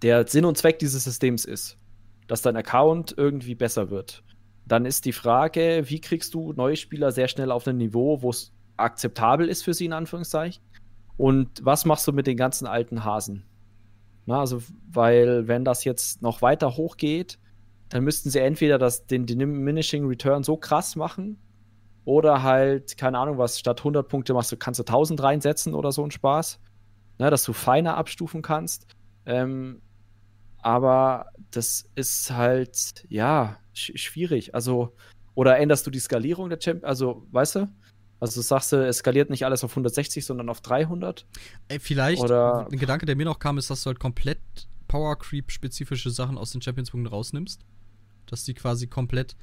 der 0.02 0.26
Sinn 0.26 0.44
und 0.44 0.58
Zweck 0.58 0.80
dieses 0.80 1.04
Systems 1.04 1.44
ist, 1.44 1.78
dass 2.26 2.42
dein 2.42 2.56
Account 2.56 3.14
irgendwie 3.16 3.54
besser 3.54 3.90
wird, 3.90 4.24
dann 4.66 4.86
ist 4.86 5.04
die 5.04 5.12
Frage, 5.12 5.82
wie 5.86 6.00
kriegst 6.00 6.34
du 6.34 6.52
neue 6.52 6.76
Spieler 6.76 7.12
sehr 7.12 7.28
schnell 7.28 7.50
auf 7.50 7.66
ein 7.66 7.76
Niveau, 7.76 8.22
wo 8.22 8.30
es 8.30 8.52
akzeptabel 8.76 9.48
ist 9.48 9.62
für 9.62 9.74
sie, 9.74 9.86
in 9.86 9.92
Anführungszeichen? 9.92 10.62
Und 11.16 11.64
was 11.64 11.84
machst 11.84 12.06
du 12.08 12.12
mit 12.12 12.26
den 12.26 12.36
ganzen 12.36 12.66
alten 12.66 13.04
Hasen? 13.04 13.44
Na, 14.26 14.40
also, 14.40 14.62
weil, 14.90 15.48
wenn 15.48 15.64
das 15.64 15.84
jetzt 15.84 16.22
noch 16.22 16.40
weiter 16.40 16.76
hochgeht, 16.76 17.38
dann 17.90 18.04
müssten 18.04 18.30
sie 18.30 18.40
entweder 18.40 18.78
das, 18.78 19.06
den 19.06 19.26
Diminishing 19.26 20.06
Return 20.06 20.42
so 20.42 20.56
krass 20.56 20.96
machen 20.96 21.38
oder 22.04 22.42
halt, 22.42 22.96
keine 22.96 23.18
Ahnung 23.18 23.38
was, 23.38 23.58
statt 23.58 23.80
100 23.80 24.08
Punkte 24.08 24.34
machst 24.34 24.50
du, 24.50 24.56
kannst 24.56 24.80
du 24.80 24.84
1000 24.84 25.22
reinsetzen 25.22 25.74
oder 25.74 25.92
so 25.92 26.02
ein 26.02 26.10
Spaß. 26.10 26.58
Na, 27.18 27.30
dass 27.30 27.44
du 27.44 27.52
feiner 27.52 27.96
abstufen 27.96 28.42
kannst. 28.42 28.86
Ähm, 29.24 29.80
aber 30.58 31.26
das 31.50 31.88
ist 31.94 32.32
halt, 32.32 33.04
ja, 33.08 33.58
schwierig. 33.74 34.54
Also, 34.54 34.94
oder 35.34 35.58
änderst 35.58 35.86
du 35.86 35.90
die 35.90 35.98
Skalierung 35.98 36.48
der 36.48 36.60
Champions? 36.60 36.84
Also, 36.84 37.26
weißt 37.32 37.56
du? 37.56 37.68
Also 38.20 38.40
sagst 38.40 38.72
du, 38.72 38.76
es 38.76 38.98
skaliert 38.98 39.28
nicht 39.28 39.44
alles 39.44 39.64
auf 39.64 39.72
160, 39.72 40.24
sondern 40.24 40.48
auf 40.48 40.60
300? 40.60 41.26
Ey, 41.68 41.78
vielleicht, 41.78 42.22
oder 42.22 42.66
ein 42.70 42.78
Gedanke, 42.78 43.06
der 43.06 43.16
mir 43.16 43.26
noch 43.26 43.38
kam, 43.38 43.58
ist, 43.58 43.68
dass 43.68 43.82
du 43.82 43.88
halt 43.88 44.00
komplett 44.00 44.38
Power 44.88 45.18
Creep 45.18 45.50
spezifische 45.50 46.10
Sachen 46.10 46.38
aus 46.38 46.52
den 46.52 46.62
Champions-Punkten 46.62 47.08
rausnimmst. 47.08 47.60
Dass 48.26 48.44
die 48.44 48.54
quasi 48.54 48.86
komplett. 48.86 49.36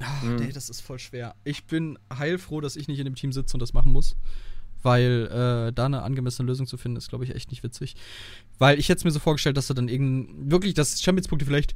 Ach, 0.00 0.22
mhm. 0.22 0.36
nee, 0.36 0.52
das 0.52 0.70
ist 0.70 0.80
voll 0.80 0.98
schwer. 0.98 1.34
Ich 1.44 1.66
bin 1.66 1.98
heilfroh, 2.12 2.60
dass 2.60 2.76
ich 2.76 2.88
nicht 2.88 2.98
in 2.98 3.04
dem 3.04 3.14
Team 3.14 3.32
sitze 3.32 3.54
und 3.54 3.60
das 3.60 3.72
machen 3.72 3.92
muss 3.92 4.16
weil 4.86 5.26
äh, 5.26 5.72
da 5.72 5.86
eine 5.86 6.02
angemessene 6.02 6.46
Lösung 6.46 6.66
zu 6.66 6.76
finden, 6.76 6.96
ist, 6.96 7.08
glaube 7.08 7.24
ich, 7.24 7.34
echt 7.34 7.50
nicht 7.50 7.62
witzig. 7.62 7.96
Weil 8.58 8.78
ich 8.78 8.88
hätte 8.88 8.98
es 8.98 9.04
mir 9.04 9.10
so 9.10 9.18
vorgestellt, 9.18 9.56
dass 9.56 9.66
du 9.66 9.74
dann 9.74 9.88
irgend 9.88 10.50
wirklich, 10.50 10.74
dass 10.74 11.02
Champions-Punkte 11.02 11.44
vielleicht 11.44 11.74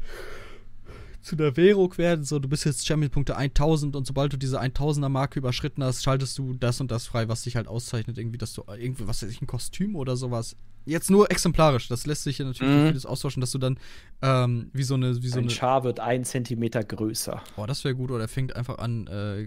zu 1.22 1.36
der 1.36 1.56
Währung 1.56 1.96
werden. 1.98 2.24
So, 2.24 2.38
du 2.38 2.48
bist 2.48 2.64
jetzt 2.64 2.86
Champion-Punkte 2.86 3.36
1000 3.36 3.94
und 3.96 4.06
sobald 4.06 4.32
du 4.32 4.36
diese 4.36 4.60
1000er-Marke 4.60 5.38
überschritten 5.38 5.84
hast, 5.84 6.02
schaltest 6.02 6.38
du 6.38 6.54
das 6.54 6.80
und 6.80 6.90
das 6.90 7.06
frei, 7.06 7.28
was 7.28 7.42
dich 7.42 7.56
halt 7.56 7.68
auszeichnet. 7.68 8.18
Irgendwie, 8.18 8.38
dass 8.38 8.54
du 8.54 8.64
irgendwie, 8.68 9.06
was 9.06 9.22
weiß 9.22 9.30
ich, 9.30 9.42
ein 9.42 9.46
Kostüm 9.46 9.96
oder 9.96 10.16
sowas. 10.16 10.56
Jetzt 10.86 11.10
nur 11.10 11.30
exemplarisch, 11.30 11.88
das 11.88 12.06
lässt 12.06 12.24
sich 12.24 12.38
ja 12.38 12.46
natürlich 12.46 12.72
mhm. 12.72 12.86
vieles 12.88 13.04
austauschen, 13.04 13.42
dass 13.42 13.50
du 13.50 13.58
dann 13.58 13.78
ähm, 14.22 14.70
wie 14.72 14.82
so 14.82 14.94
eine. 14.94 15.22
Wie 15.22 15.28
so 15.28 15.38
ein 15.38 15.44
eine, 15.44 15.50
Char 15.50 15.84
wird 15.84 16.00
ein 16.00 16.24
Zentimeter 16.24 16.82
größer. 16.82 17.42
Oh, 17.56 17.66
das 17.66 17.84
wäre 17.84 17.94
gut, 17.94 18.10
oder 18.10 18.24
er 18.24 18.28
fängt 18.28 18.56
einfach 18.56 18.78
an, 18.78 19.06
äh, 19.06 19.46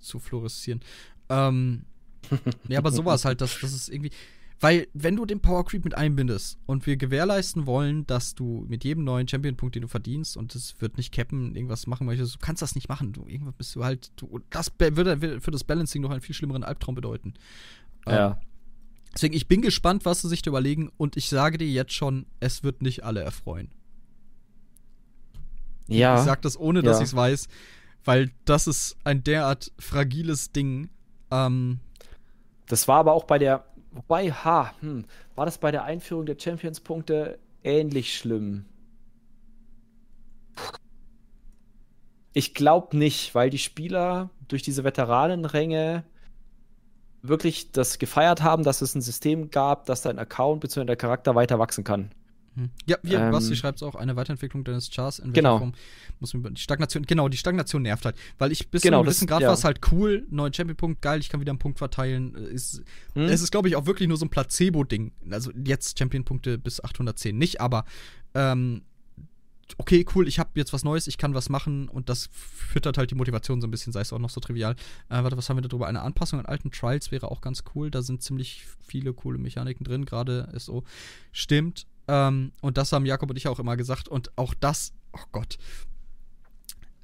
zu 0.00 0.18
fluoreszieren. 0.20 0.80
Ähm, 1.28 1.86
ja, 2.68 2.78
aber 2.78 2.92
sowas 2.92 3.24
halt, 3.24 3.40
das, 3.40 3.58
das 3.60 3.72
ist 3.72 3.88
irgendwie. 3.88 4.10
Weil, 4.64 4.88
wenn 4.94 5.14
du 5.16 5.26
den 5.26 5.40
Power 5.40 5.64
Creep 5.64 5.84
mit 5.84 5.94
einbindest 5.94 6.58
und 6.64 6.86
wir 6.86 6.96
gewährleisten 6.96 7.66
wollen, 7.66 8.06
dass 8.06 8.34
du 8.34 8.64
mit 8.66 8.82
jedem 8.82 9.04
neuen 9.04 9.28
Champion-Punkt, 9.28 9.74
den 9.74 9.82
du 9.82 9.88
verdienst, 9.88 10.38
und 10.38 10.54
es 10.54 10.80
wird 10.80 10.96
nicht 10.96 11.12
cappen, 11.12 11.54
irgendwas 11.54 11.86
machen 11.86 12.06
möchtest, 12.06 12.34
du 12.34 12.38
kannst 12.38 12.62
das 12.62 12.74
nicht 12.74 12.88
machen. 12.88 13.12
Du, 13.12 13.26
irgendwas 13.26 13.54
bist 13.54 13.76
du 13.76 13.84
halt. 13.84 14.10
Du, 14.16 14.40
das 14.48 14.72
würde 14.78 15.40
für 15.42 15.50
das 15.50 15.64
Balancing 15.64 16.00
noch 16.00 16.10
einen 16.10 16.22
viel 16.22 16.34
schlimmeren 16.34 16.64
Albtraum 16.64 16.94
bedeuten. 16.94 17.34
Ja. 18.06 18.30
Ähm, 18.30 18.36
deswegen, 19.14 19.34
ich 19.34 19.48
bin 19.48 19.60
gespannt, 19.60 20.06
was 20.06 20.22
sie 20.22 20.28
sich 20.30 20.40
da 20.40 20.48
überlegen, 20.48 20.90
und 20.96 21.16
ich 21.18 21.28
sage 21.28 21.58
dir 21.58 21.68
jetzt 21.68 21.92
schon, 21.92 22.24
es 22.40 22.62
wird 22.62 22.80
nicht 22.80 23.04
alle 23.04 23.20
erfreuen. 23.20 23.68
Ja. 25.88 26.16
Ich 26.18 26.24
sage 26.24 26.40
das 26.40 26.58
ohne, 26.58 26.82
dass 26.82 26.96
Ja. 26.98 27.02
ich 27.02 27.08
es 27.10 27.14
weiß, 27.16 27.48
weil 28.04 28.30
das 28.46 28.66
ist 28.66 28.96
ein 29.04 29.22
derart 29.24 29.72
fragiles 29.78 30.52
Ding. 30.52 30.88
Ähm, 31.30 31.80
Das 32.66 32.88
war 32.88 32.96
aber 33.00 33.12
auch 33.12 33.24
bei 33.24 33.38
der, 33.38 33.66
wobei, 33.94 34.30
ha, 34.30 34.74
hm, 34.80 35.06
war 35.34 35.46
das 35.46 35.58
bei 35.58 35.70
der 35.70 35.84
Einführung 35.84 36.26
der 36.26 36.38
Champions-Punkte 36.38 37.38
ähnlich 37.62 38.16
schlimm? 38.16 38.66
Ich 42.32 42.54
glaube 42.54 42.96
nicht, 42.96 43.34
weil 43.34 43.48
die 43.50 43.58
Spieler 43.58 44.30
durch 44.48 44.62
diese 44.62 44.84
Veteranenränge 44.84 46.04
wirklich 47.22 47.72
das 47.72 47.98
gefeiert 47.98 48.42
haben, 48.42 48.64
dass 48.64 48.82
es 48.82 48.94
ein 48.94 49.00
System 49.00 49.50
gab, 49.50 49.86
dass 49.86 50.02
dein 50.02 50.18
Account 50.18 50.60
bzw. 50.60 50.84
der 50.84 50.96
Charakter 50.96 51.34
weiter 51.34 51.58
wachsen 51.58 51.84
kann. 51.84 52.10
Hm. 52.56 52.70
Ja, 52.86 52.96
hier, 53.04 53.18
Ähm, 53.20 53.32
Basti 53.32 53.56
schreibt 53.56 53.78
es 53.78 53.82
auch, 53.82 53.94
eine 53.96 54.16
Weiterentwicklung 54.16 54.62
deines 54.64 54.90
Chars 54.90 55.18
in 55.18 55.26
welcher 55.26 55.34
Genau. 55.34 55.58
Form 55.58 55.72
muss 56.20 56.32
man 56.34 56.54
die 56.54 56.60
Stagnation, 56.60 57.04
genau, 57.04 57.28
die 57.28 57.36
Stagnation 57.36 57.82
nervt 57.82 58.04
halt, 58.04 58.16
weil 58.38 58.52
ich 58.52 58.68
bis 58.68 58.82
Genau, 58.82 58.96
zu 58.96 59.00
einem 59.00 59.04
gewissen 59.06 59.26
Grad 59.26 59.42
ja. 59.42 59.48
war 59.48 59.54
es 59.54 59.64
halt 59.64 59.80
cool, 59.92 60.26
neuen 60.30 60.52
Champion-Punkt, 60.54 61.02
geil, 61.02 61.20
ich 61.20 61.28
kann 61.28 61.40
wieder 61.40 61.50
einen 61.50 61.58
Punkt 61.58 61.78
verteilen, 61.78 62.34
äh, 62.36 62.52
ist, 62.52 62.82
Hm? 63.14 63.22
es 63.24 63.40
ist, 63.42 63.50
glaube 63.50 63.68
ich, 63.68 63.76
auch 63.76 63.86
wirklich 63.86 64.08
nur 64.08 64.16
so 64.16 64.24
ein 64.24 64.30
Placebo-Ding, 64.30 65.12
also 65.30 65.50
jetzt 65.64 65.98
Champion-Punkte 65.98 66.58
bis 66.58 66.82
810 66.82 67.36
nicht, 67.36 67.60
aber 67.60 67.84
ähm, 68.34 68.82
okay, 69.78 70.04
cool, 70.14 70.28
ich 70.28 70.38
habe 70.38 70.50
jetzt 70.54 70.72
was 70.72 70.84
Neues, 70.84 71.06
ich 71.06 71.18
kann 71.18 71.34
was 71.34 71.48
machen 71.48 71.88
und 71.88 72.08
das 72.08 72.28
füttert 72.32 72.98
halt 72.98 73.10
die 73.10 73.14
Motivation 73.14 73.60
so 73.60 73.66
ein 73.66 73.70
bisschen, 73.70 73.92
sei 73.92 74.00
es 74.02 74.12
auch 74.12 74.18
noch 74.18 74.30
so 74.30 74.40
trivial. 74.40 74.74
Äh, 75.08 75.22
warte, 75.22 75.36
was 75.36 75.48
haben 75.48 75.56
wir 75.56 75.62
da 75.62 75.68
drüber? 75.68 75.86
Eine 75.86 76.02
Anpassung 76.02 76.38
an 76.38 76.46
alten 76.46 76.70
Trials 76.70 77.10
wäre 77.10 77.30
auch 77.30 77.40
ganz 77.40 77.64
cool, 77.74 77.90
da 77.90 78.02
sind 78.02 78.22
ziemlich 78.22 78.64
viele 78.86 79.12
coole 79.14 79.38
Mechaniken 79.38 79.84
drin, 79.84 80.04
gerade 80.04 80.52
SO. 80.58 80.84
Stimmt. 81.32 81.86
Ähm, 82.08 82.52
und 82.60 82.76
das 82.76 82.92
haben 82.92 83.06
Jakob 83.06 83.30
und 83.30 83.36
ich 83.36 83.48
auch 83.48 83.58
immer 83.58 83.76
gesagt. 83.76 84.08
Und 84.08 84.36
auch 84.36 84.54
das, 84.54 84.92
oh 85.12 85.24
Gott. 85.32 85.58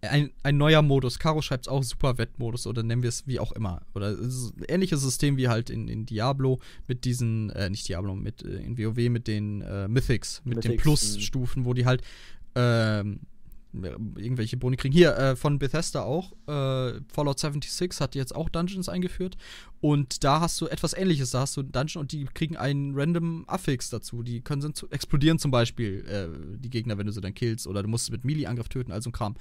Ein, 0.02 0.30
ein 0.42 0.56
neuer 0.56 0.80
Modus. 0.80 1.18
Caro 1.18 1.42
schreibt 1.42 1.66
es 1.66 1.68
auch 1.68 1.82
Super 1.82 2.16
Wettmodus 2.16 2.66
oder 2.66 2.82
nennen 2.82 3.02
wir 3.02 3.10
es 3.10 3.26
wie 3.26 3.38
auch 3.38 3.52
immer. 3.52 3.82
Oder 3.94 4.16
ähnliches 4.66 5.02
System 5.02 5.36
wie 5.36 5.48
halt 5.48 5.68
in, 5.68 5.88
in 5.88 6.06
Diablo 6.06 6.58
mit 6.88 7.04
diesen, 7.04 7.50
äh, 7.50 7.68
nicht 7.68 7.86
Diablo, 7.86 8.14
mit 8.14 8.42
äh, 8.42 8.62
in 8.62 8.78
WoW 8.78 9.10
mit 9.10 9.26
den 9.26 9.60
äh, 9.60 9.88
Mythics, 9.88 10.40
mit 10.44 10.64
den 10.64 10.72
Mythics, 10.72 10.82
Plus-Stufen, 10.82 11.66
wo 11.66 11.74
die 11.74 11.84
halt 11.84 12.02
ähm, 12.54 13.20
irgendwelche 13.72 14.56
Boni 14.56 14.76
kriegen. 14.76 14.92
Hier, 14.92 15.16
äh, 15.16 15.36
von 15.36 15.58
Bethesda 15.58 16.02
auch. 16.02 16.32
Äh, 16.46 17.00
Fallout 17.12 17.38
76 17.38 18.00
hat 18.00 18.14
jetzt 18.14 18.34
auch 18.34 18.48
Dungeons 18.48 18.88
eingeführt. 18.88 19.36
Und 19.80 20.24
da 20.24 20.40
hast 20.40 20.60
du 20.60 20.66
etwas 20.66 20.92
ähnliches. 20.92 21.30
Da 21.30 21.40
hast 21.40 21.56
du 21.56 21.62
Dungeon 21.62 22.02
und 22.02 22.12
die 22.12 22.24
kriegen 22.24 22.56
einen 22.56 22.94
random 22.94 23.44
Affix 23.46 23.88
dazu. 23.90 24.22
Die 24.22 24.40
können 24.40 24.60
sind 24.60 24.86
explodieren 24.90 25.38
zum 25.38 25.50
Beispiel, 25.50 26.04
äh, 26.06 26.58
die 26.58 26.70
Gegner, 26.70 26.98
wenn 26.98 27.06
du 27.06 27.12
sie 27.12 27.20
dann 27.20 27.34
killst. 27.34 27.66
Oder 27.66 27.82
du 27.82 27.88
musst 27.88 28.06
sie 28.06 28.12
mit 28.12 28.24
Melee-Angriff 28.24 28.68
töten, 28.68 28.92
also 28.92 29.10
ein 29.10 29.12
Kram. 29.12 29.36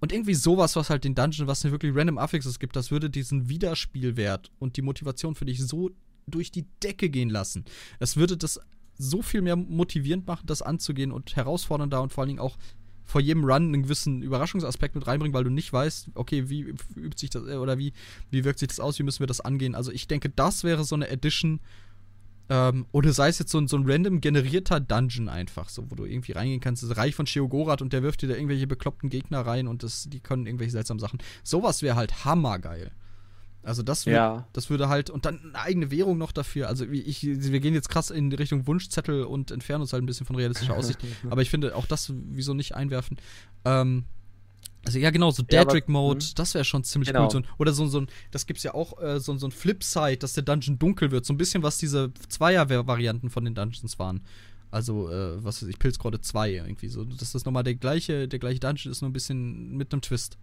Und 0.00 0.12
irgendwie 0.12 0.34
sowas, 0.34 0.76
was 0.76 0.90
halt 0.90 1.04
den 1.04 1.14
Dungeon, 1.14 1.46
was 1.46 1.64
wirklich 1.64 1.94
random 1.94 2.18
Affixes 2.18 2.58
gibt, 2.58 2.76
das 2.76 2.90
würde 2.90 3.10
diesen 3.10 3.48
Wiederspielwert 3.48 4.50
und 4.58 4.76
die 4.76 4.82
Motivation 4.82 5.34
für 5.34 5.44
dich 5.44 5.62
so 5.62 5.90
durch 6.26 6.50
die 6.50 6.64
Decke 6.82 7.10
gehen 7.10 7.28
lassen. 7.28 7.64
Es 7.98 8.16
würde 8.16 8.36
das 8.36 8.60
so 8.96 9.22
viel 9.22 9.42
mehr 9.42 9.56
motivierend 9.56 10.26
machen, 10.26 10.46
das 10.46 10.62
anzugehen 10.62 11.12
und 11.12 11.36
herausfordernder 11.36 12.02
und 12.02 12.12
vor 12.12 12.22
allen 12.22 12.28
Dingen 12.28 12.40
auch 12.40 12.56
vor 13.04 13.20
jedem 13.20 13.44
Run 13.44 13.74
einen 13.74 13.82
gewissen 13.84 14.22
Überraschungsaspekt 14.22 14.94
mit 14.94 15.06
reinbringen, 15.06 15.34
weil 15.34 15.44
du 15.44 15.50
nicht 15.50 15.72
weißt, 15.72 16.10
okay, 16.14 16.48
wie 16.48 16.74
übt 16.96 17.18
sich 17.18 17.30
das 17.30 17.46
äh, 17.46 17.56
oder 17.56 17.78
wie, 17.78 17.92
wie 18.30 18.44
wirkt 18.44 18.58
sich 18.58 18.68
das 18.68 18.80
aus, 18.80 18.98
wie 18.98 19.02
müssen 19.02 19.20
wir 19.20 19.26
das 19.26 19.40
angehen. 19.40 19.74
Also 19.74 19.92
ich 19.92 20.08
denke, 20.08 20.30
das 20.30 20.64
wäre 20.64 20.84
so 20.84 20.94
eine 20.94 21.08
Edition, 21.08 21.60
ähm, 22.48 22.86
oder 22.92 23.12
sei 23.12 23.28
es 23.28 23.38
jetzt 23.38 23.52
so 23.52 23.58
ein, 23.58 23.68
so 23.68 23.76
ein 23.76 23.84
random 23.86 24.20
generierter 24.20 24.80
Dungeon 24.80 25.28
einfach, 25.28 25.68
so, 25.68 25.90
wo 25.90 25.94
du 25.94 26.04
irgendwie 26.04 26.32
reingehen 26.32 26.60
kannst. 26.60 26.82
Das 26.82 26.90
ist 26.90 26.96
Reich 26.96 27.14
von 27.14 27.26
Sheogorath 27.26 27.82
und 27.82 27.92
der 27.92 28.02
wirft 28.02 28.22
dir 28.22 28.28
da 28.28 28.34
irgendwelche 28.34 28.66
bekloppten 28.66 29.08
Gegner 29.10 29.40
rein 29.40 29.66
und 29.66 29.82
das, 29.82 30.08
die 30.08 30.20
können 30.20 30.46
irgendwelche 30.46 30.72
seltsamen 30.72 31.00
Sachen. 31.00 31.20
Sowas 31.42 31.82
wäre 31.82 31.96
halt 31.96 32.24
hammergeil. 32.24 32.90
Also 33.64 33.82
das, 33.82 34.06
wür 34.06 34.12
Ja. 34.12 34.48
das 34.52 34.68
würde 34.70 34.88
halt, 34.88 35.08
und 35.10 35.24
dann 35.24 35.40
eine 35.42 35.58
eigene 35.58 35.90
Währung 35.90 36.18
noch 36.18 36.32
dafür. 36.32 36.68
Also 36.68 36.90
wie 36.90 37.00
ich, 37.00 37.22
wir 37.24 37.60
gehen 37.60 37.74
jetzt 37.74 37.88
krass 37.88 38.10
in 38.10 38.30
die 38.30 38.36
Richtung 38.36 38.66
Wunschzettel 38.66 39.24
und 39.24 39.50
entfernen 39.50 39.82
uns 39.82 39.92
halt 39.92 40.02
ein 40.02 40.06
bisschen 40.06 40.26
von 40.26 40.36
realistischer 40.36 40.74
Aussicht. 40.76 40.98
aber 41.30 41.42
ich 41.42 41.50
finde 41.50 41.74
auch 41.74 41.86
das 41.86 42.12
wieso 42.30 42.52
nicht 42.54 42.74
einwerfen. 42.74 43.16
Ähm, 43.64 44.04
also 44.86 44.98
ja, 44.98 45.10
genau, 45.10 45.30
so 45.30 45.42
Ja, 45.50 45.62
aber- 45.62 45.70
Deadrick-Mode, 45.72 46.24
hm. 46.24 46.32
das 46.36 46.52
wäre 46.52 46.64
schon 46.64 46.84
ziemlich 46.84 47.08
Genau. 47.08 47.24
cool. 47.24 47.30
So 47.30 47.38
ein, 47.38 47.46
oder 47.58 47.72
so, 47.72 47.86
so 47.86 48.00
ein, 48.02 48.08
das 48.32 48.44
gibt's 48.44 48.62
ja 48.64 48.74
auch, 48.74 49.00
äh, 49.02 49.18
so, 49.18 49.34
so 49.38 49.46
ein 49.46 49.50
Flipside, 49.50 50.18
dass 50.18 50.34
der 50.34 50.42
Dungeon 50.42 50.78
dunkel 50.78 51.10
wird. 51.10 51.24
So 51.24 51.32
ein 51.32 51.38
bisschen, 51.38 51.62
was 51.62 51.78
diese 51.78 52.12
Zweier-Varianten 52.28 53.30
von 53.30 53.44
den 53.46 53.54
Dungeons 53.54 53.98
waren. 53.98 54.20
Also, 54.70 55.08
äh, 55.08 55.42
was 55.42 55.62
weiß 55.62 55.68
ich, 55.70 55.78
Pilzgrotte 55.78 56.20
2 56.20 56.50
irgendwie 56.52 56.88
so. 56.88 57.04
Dass 57.04 57.32
das 57.32 57.44
nochmal 57.46 57.62
der 57.62 57.76
gleiche, 57.76 58.28
der 58.28 58.38
gleiche 58.38 58.60
Dungeon 58.60 58.92
ist, 58.92 59.00
nur 59.00 59.08
ein 59.08 59.12
bisschen 59.14 59.74
mit 59.76 59.92
einem 59.92 60.02
Twist. 60.02 60.36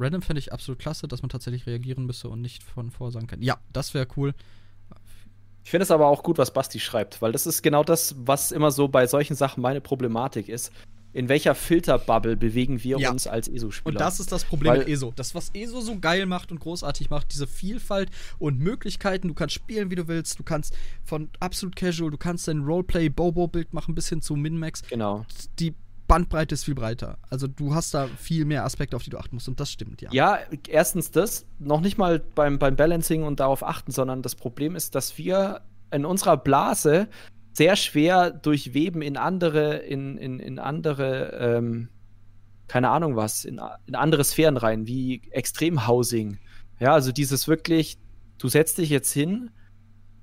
Random 0.00 0.22
fände 0.22 0.38
ich 0.40 0.52
absolut 0.52 0.78
klasse, 0.78 1.06
dass 1.06 1.22
man 1.22 1.28
tatsächlich 1.28 1.66
reagieren 1.66 2.06
müsse 2.06 2.28
und 2.28 2.40
nicht 2.40 2.62
von 2.62 2.90
vorsagen 2.90 3.26
kann. 3.28 3.42
Ja, 3.42 3.58
das 3.72 3.92
wäre 3.94 4.06
cool. 4.16 4.34
Ich 5.62 5.70
finde 5.70 5.82
es 5.82 5.90
aber 5.90 6.06
auch 6.06 6.22
gut, 6.22 6.38
was 6.38 6.52
Basti 6.52 6.80
schreibt, 6.80 7.20
weil 7.20 7.32
das 7.32 7.46
ist 7.46 7.62
genau 7.62 7.84
das, 7.84 8.14
was 8.18 8.50
immer 8.50 8.70
so 8.70 8.88
bei 8.88 9.06
solchen 9.06 9.36
Sachen 9.36 9.60
meine 9.60 9.80
Problematik 9.80 10.48
ist. 10.48 10.72
In 11.12 11.28
welcher 11.28 11.56
Filterbubble 11.56 12.36
bewegen 12.36 12.82
wir 12.84 12.98
Ja. 12.98 13.10
uns 13.10 13.26
als 13.26 13.48
ESO-Spieler? 13.48 13.94
Und 13.94 14.00
das 14.00 14.20
ist 14.20 14.30
das 14.30 14.44
Problem 14.44 14.72
Weil- 14.72 14.78
mit 14.80 14.88
ESO. 14.88 15.12
Das, 15.16 15.34
was 15.34 15.50
ESO 15.52 15.80
so 15.80 15.98
geil 15.98 16.24
macht 16.24 16.52
und 16.52 16.60
großartig 16.60 17.10
macht, 17.10 17.32
diese 17.32 17.48
Vielfalt 17.48 18.10
und 18.38 18.60
Möglichkeiten. 18.60 19.26
Du 19.28 19.34
kannst 19.34 19.56
spielen, 19.56 19.90
wie 19.90 19.96
du 19.96 20.06
willst. 20.06 20.38
Du 20.38 20.44
kannst 20.44 20.76
von 21.04 21.28
absolut 21.40 21.74
casual, 21.74 22.10
du 22.12 22.16
kannst 22.16 22.46
dein 22.46 22.60
Roleplay-Bobo-Bild 22.62 23.74
machen 23.74 23.94
bis 23.96 24.08
hin 24.08 24.22
zu 24.22 24.36
Min-Max. 24.36 24.82
Genau. 24.88 25.26
Die 25.58 25.74
Bandbreite 26.10 26.54
ist 26.54 26.64
viel 26.64 26.74
breiter. 26.74 27.18
Also 27.30 27.46
du 27.46 27.74
hast 27.74 27.94
da 27.94 28.06
viel 28.06 28.44
mehr 28.44 28.64
Aspekte, 28.64 28.96
auf 28.96 29.02
die 29.02 29.10
du 29.10 29.18
achten 29.18 29.36
musst. 29.36 29.48
Und 29.48 29.60
das 29.60 29.70
stimmt, 29.70 30.02
ja. 30.02 30.10
Ja, 30.12 30.38
erstens 30.68 31.10
das, 31.10 31.46
noch 31.58 31.80
nicht 31.80 31.98
mal 31.98 32.20
beim, 32.34 32.58
beim 32.58 32.76
Balancing 32.76 33.22
und 33.22 33.40
darauf 33.40 33.62
achten, 33.62 33.92
sondern 33.92 34.22
das 34.22 34.34
Problem 34.34 34.76
ist, 34.76 34.94
dass 34.94 35.16
wir 35.18 35.62
in 35.92 36.04
unserer 36.04 36.36
Blase 36.36 37.08
sehr 37.52 37.76
schwer 37.76 38.30
durchweben 38.30 39.02
in 39.02 39.16
andere, 39.16 39.76
in, 39.78 40.16
in, 40.18 40.40
in 40.40 40.58
andere, 40.58 41.32
ähm, 41.38 41.88
keine 42.68 42.90
Ahnung 42.90 43.16
was, 43.16 43.44
in, 43.44 43.60
in 43.86 43.94
andere 43.94 44.24
Sphären 44.24 44.56
rein, 44.56 44.86
wie 44.86 45.22
Extremhousing. 45.30 46.38
Ja, 46.78 46.92
also 46.92 47.12
dieses 47.12 47.48
wirklich, 47.48 47.98
du 48.38 48.48
setzt 48.48 48.78
dich 48.78 48.90
jetzt 48.90 49.12
hin, 49.12 49.50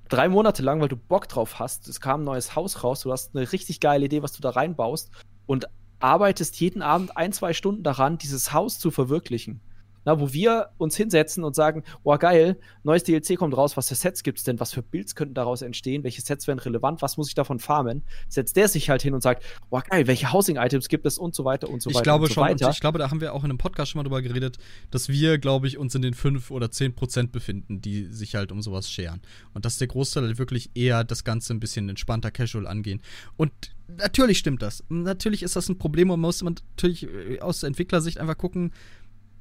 drei 0.08 0.28
Monate 0.28 0.62
lang, 0.62 0.80
weil 0.80 0.88
du 0.88 0.96
Bock 0.96 1.28
drauf 1.28 1.58
hast, 1.58 1.88
es 1.88 2.00
kam 2.00 2.22
ein 2.22 2.24
neues 2.24 2.56
Haus 2.56 2.82
raus, 2.82 3.00
du 3.00 3.12
hast 3.12 3.36
eine 3.36 3.52
richtig 3.52 3.80
geile 3.80 4.06
Idee, 4.06 4.22
was 4.22 4.32
du 4.32 4.40
da 4.40 4.50
reinbaust 4.50 5.10
und 5.46 5.66
arbeitest 6.00 6.60
jeden 6.60 6.82
Abend 6.82 7.16
ein, 7.16 7.32
zwei 7.32 7.52
Stunden 7.52 7.82
daran, 7.82 8.18
dieses 8.18 8.52
Haus 8.52 8.78
zu 8.78 8.90
verwirklichen. 8.90 9.60
Na, 10.08 10.18
wo 10.18 10.32
wir 10.32 10.70
uns 10.78 10.96
hinsetzen 10.96 11.44
und 11.44 11.54
sagen, 11.54 11.84
oh 12.02 12.16
geil, 12.16 12.58
neues 12.82 13.04
DLC 13.04 13.36
kommt 13.36 13.54
raus, 13.54 13.76
was 13.76 13.88
für 13.90 13.94
Sets 13.94 14.22
gibt 14.22 14.38
es 14.38 14.44
denn, 14.44 14.58
was 14.58 14.72
für 14.72 14.80
Builds 14.80 15.14
könnten 15.14 15.34
daraus 15.34 15.60
entstehen, 15.60 16.02
welche 16.02 16.22
Sets 16.22 16.46
wären 16.46 16.58
relevant, 16.58 17.02
was 17.02 17.18
muss 17.18 17.28
ich 17.28 17.34
davon 17.34 17.58
farmen, 17.58 18.02
setzt 18.26 18.56
der 18.56 18.68
sich 18.68 18.88
halt 18.88 19.02
hin 19.02 19.12
und 19.12 19.20
sagt, 19.20 19.44
oh 19.68 19.82
geil, 19.86 20.06
welche 20.06 20.32
Housing-Items 20.32 20.88
gibt 20.88 21.04
es 21.04 21.18
und 21.18 21.34
so 21.34 21.44
weiter 21.44 21.68
und 21.68 21.82
so 21.82 21.90
ich 21.90 21.96
weiter 21.96 22.04
glaube 22.04 22.22
und 22.22 22.28
so 22.30 22.34
schon, 22.36 22.44
weiter. 22.44 22.70
ich 22.70 22.80
glaube, 22.80 22.98
da 22.98 23.10
haben 23.10 23.20
wir 23.20 23.34
auch 23.34 23.44
in 23.44 23.50
einem 23.50 23.58
Podcast 23.58 23.90
schon 23.90 23.98
mal 23.98 24.04
drüber 24.04 24.22
geredet, 24.22 24.56
dass 24.90 25.10
wir, 25.10 25.36
glaube 25.36 25.66
ich, 25.66 25.76
uns 25.76 25.94
in 25.94 26.00
den 26.00 26.14
5 26.14 26.50
oder 26.52 26.70
10 26.70 26.94
Prozent 26.94 27.30
befinden, 27.30 27.82
die 27.82 28.06
sich 28.06 28.34
halt 28.34 28.50
um 28.50 28.62
sowas 28.62 28.90
scheren. 28.90 29.20
Und 29.52 29.66
dass 29.66 29.76
der 29.76 29.88
Großteil 29.88 30.22
halt 30.24 30.38
wirklich 30.38 30.70
eher 30.72 31.04
das 31.04 31.22
Ganze 31.22 31.52
ein 31.52 31.60
bisschen 31.60 31.86
entspannter, 31.90 32.30
casual 32.30 32.66
angehen. 32.66 33.02
Und 33.36 33.52
natürlich 33.88 34.38
stimmt 34.38 34.62
das. 34.62 34.84
Natürlich 34.88 35.42
ist 35.42 35.54
das 35.54 35.68
ein 35.68 35.76
Problem 35.76 36.08
und 36.08 36.20
muss 36.20 36.42
man 36.42 36.54
natürlich 36.76 37.02
äh, 37.02 37.40
aus 37.40 37.62
Entwicklersicht 37.62 38.18
einfach 38.18 38.38
gucken. 38.38 38.72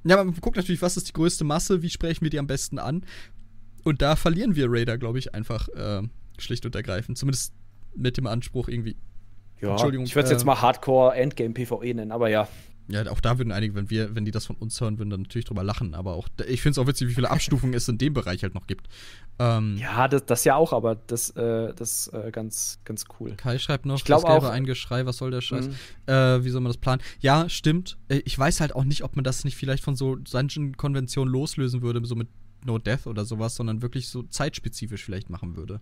Ja, 0.08 0.24
man 0.24 0.34
guckt 0.36 0.58
natürlich, 0.58 0.82
was 0.82 0.98
ist 0.98 1.10
die 1.10 1.14
größte 1.14 1.44
Masse, 1.44 1.82
wie 1.82 1.90
sprechen 1.90 2.24
wir 2.24 2.30
die 2.30 2.40
am 2.40 2.48
besten 2.48 2.80
an. 2.80 3.04
Und 3.84 4.02
da 4.02 4.16
verlieren 4.16 4.56
wir 4.56 4.68
Raider, 4.70 4.98
glaube 4.98 5.20
ich, 5.20 5.34
einfach 5.34 5.68
äh, 5.70 6.04
schlicht 6.38 6.66
und 6.66 6.76
ergreifend. 6.76 7.18
Zumindest 7.18 7.54
mit 7.96 8.18
dem 8.18 8.28
Anspruch 8.28 8.68
irgendwie. 8.68 8.96
ja, 9.62 9.72
Entschuldigung, 9.72 10.06
ich 10.06 10.16
würde 10.16 10.26
es 10.26 10.32
äh, 10.32 10.36
jetzt 10.36 10.46
mal 10.46 10.62
Hardcore 10.62 11.16
Endgame 11.16 11.54
PvE 11.54 11.94
nennen, 11.94 12.12
aber 12.12 12.30
ja. 12.30 12.48
Ja, 12.90 13.06
auch 13.12 13.20
da 13.20 13.38
würden 13.38 13.52
einige, 13.52 13.76
wenn 13.76 13.90
wir, 13.90 14.16
wenn 14.16 14.24
die 14.24 14.32
das 14.32 14.46
von 14.46 14.56
uns 14.56 14.80
hören 14.80 14.98
würden, 14.98 15.10
dann 15.10 15.22
natürlich 15.24 15.46
drüber 15.46 15.64
lachen. 15.64 15.94
Aber 15.94 16.14
auch, 16.14 16.30
ich 16.48 16.62
finde 16.62 16.72
es 16.72 16.78
auch 16.78 16.88
witzig, 16.88 17.10
wie 17.10 17.14
viele 17.14 17.30
Abstufungen 17.30 17.74
es 17.74 17.88
in 17.90 17.98
dem 17.98 18.14
Bereich 18.14 18.44
halt 18.44 18.56
noch 18.56 18.66
gibt. 18.66 18.88
Ähm, 19.40 19.78
ja, 19.78 20.08
das, 20.08 20.26
das 20.26 20.44
ja 20.46 20.56
auch, 20.56 20.74
aber 20.74 20.96
das, 20.96 21.30
äh, 21.32 21.74
das 21.74 22.08
äh, 22.08 22.32
ganz, 22.32 22.80
ganz 22.86 23.06
cool. 23.20 23.36
Kai 23.38 23.60
schreibt 23.60 23.86
noch, 23.86 23.98
ich 23.98 24.04
das 24.04 24.24
wäre 24.24 24.50
ein 24.50 24.66
Geschrei, 24.66 25.06
was 25.06 25.18
soll 25.18 25.32
der 25.32 25.42
Scheiß? 25.42 25.68
Mhm. 25.68 25.74
Äh, 26.08 26.44
wie 26.44 26.50
soll 26.50 26.62
man 26.62 26.72
das 26.72 26.78
planen? 26.78 27.02
Ja, 27.20 27.48
stimmt. 27.48 27.98
Äh, 28.10 28.22
ich 28.26 28.38
weiß 28.38 28.62
halt 28.62 28.76
auch 28.76 28.84
nicht, 28.84 29.04
ob 29.04 29.16
man 29.16 29.24
das 29.24 29.44
nicht 29.44 29.56
vielleicht 29.56 29.84
von 29.84 29.96
so 29.96 30.16
Dungeon-Konventionen 30.16 31.32
loslösen 31.32 31.82
würde, 31.82 32.04
so 32.06 32.16
mit 32.16 32.30
No 32.66 32.80
Death 32.80 33.06
oder 33.06 33.26
sowas, 33.26 33.56
sondern 33.56 33.82
wirklich 33.82 34.10
so 34.10 34.24
zeitspezifisch 34.24 35.04
vielleicht 35.04 35.30
machen 35.30 35.56
würde. 35.56 35.82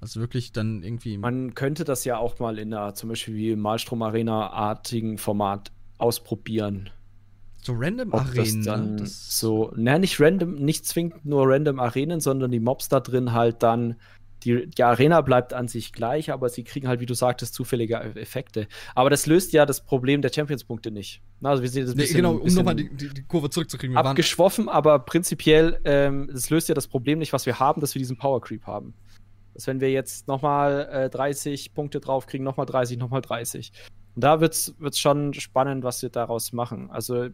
Also 0.00 0.20
wirklich 0.20 0.52
dann 0.52 0.82
irgendwie. 0.82 1.18
Man 1.18 1.54
könnte 1.54 1.84
das 1.84 2.04
ja 2.04 2.18
auch 2.18 2.38
mal 2.38 2.58
in 2.58 2.72
einer 2.72 2.94
zum 2.94 3.08
Beispiel 3.08 3.34
wie 3.34 3.56
Malstrom 3.56 4.02
Arena-artigen 4.02 5.18
Format 5.18 5.72
ausprobieren. 5.98 6.90
So 7.64 7.72
random 7.74 8.12
Ob 8.12 8.20
Arenen. 8.20 8.36
Das 8.36 8.64
dann 8.64 8.96
das 8.98 9.38
so, 9.38 9.72
naja, 9.74 9.98
nicht 9.98 10.20
random, 10.20 10.54
nicht 10.56 10.84
zwingend 10.84 11.24
nur 11.24 11.48
random 11.48 11.80
Arenen, 11.80 12.20
sondern 12.20 12.50
die 12.50 12.60
Mobs 12.60 12.88
da 12.88 13.00
drin 13.00 13.32
halt 13.32 13.62
dann. 13.62 13.96
Die, 14.42 14.66
die 14.66 14.82
Arena 14.82 15.22
bleibt 15.22 15.54
an 15.54 15.68
sich 15.68 15.94
gleich, 15.94 16.30
aber 16.30 16.50
sie 16.50 16.64
kriegen 16.64 16.86
halt, 16.86 17.00
wie 17.00 17.06
du 17.06 17.14
sagtest, 17.14 17.54
zufällige 17.54 17.98
Effekte. 18.16 18.68
Aber 18.94 19.08
das 19.08 19.24
löst 19.24 19.54
ja 19.54 19.64
das 19.64 19.82
Problem 19.82 20.20
der 20.20 20.30
Champions-Punkte 20.30 20.90
nicht. 20.90 21.22
Also 21.42 21.62
wir 21.62 21.70
sehen 21.70 21.86
das 21.86 21.94
nee, 21.94 22.06
genau, 22.06 22.34
um 22.34 22.52
nochmal 22.52 22.74
die, 22.74 22.94
die, 22.94 23.08
die, 23.08 23.22
Kurve 23.22 23.48
zurückzukriegen. 23.48 23.96
Wir 23.96 24.04
abgeschwoffen, 24.04 24.68
aber 24.68 24.98
prinzipiell, 24.98 25.80
ähm, 25.84 26.28
das 26.30 26.50
löst 26.50 26.68
ja 26.68 26.74
das 26.74 26.88
Problem 26.88 27.18
nicht, 27.18 27.32
was 27.32 27.46
wir 27.46 27.58
haben, 27.58 27.80
dass 27.80 27.94
wir 27.94 28.00
diesen 28.00 28.18
Power 28.18 28.42
Creep 28.42 28.66
haben. 28.66 28.92
Dass 29.54 29.66
wenn 29.66 29.80
wir 29.80 29.90
jetzt 29.90 30.28
nochmal 30.28 30.88
äh, 30.92 31.08
30 31.08 31.72
Punkte 31.72 32.00
draufkriegen, 32.00 32.44
nochmal 32.44 32.66
30, 32.66 32.98
nochmal 32.98 33.22
30. 33.22 33.72
Und 34.14 34.22
da 34.22 34.40
wird 34.40 34.54
es 34.54 34.98
schon 34.98 35.34
spannend, 35.34 35.84
was 35.84 36.02
wir 36.02 36.08
daraus 36.08 36.52
machen. 36.52 36.90
Also, 36.90 37.28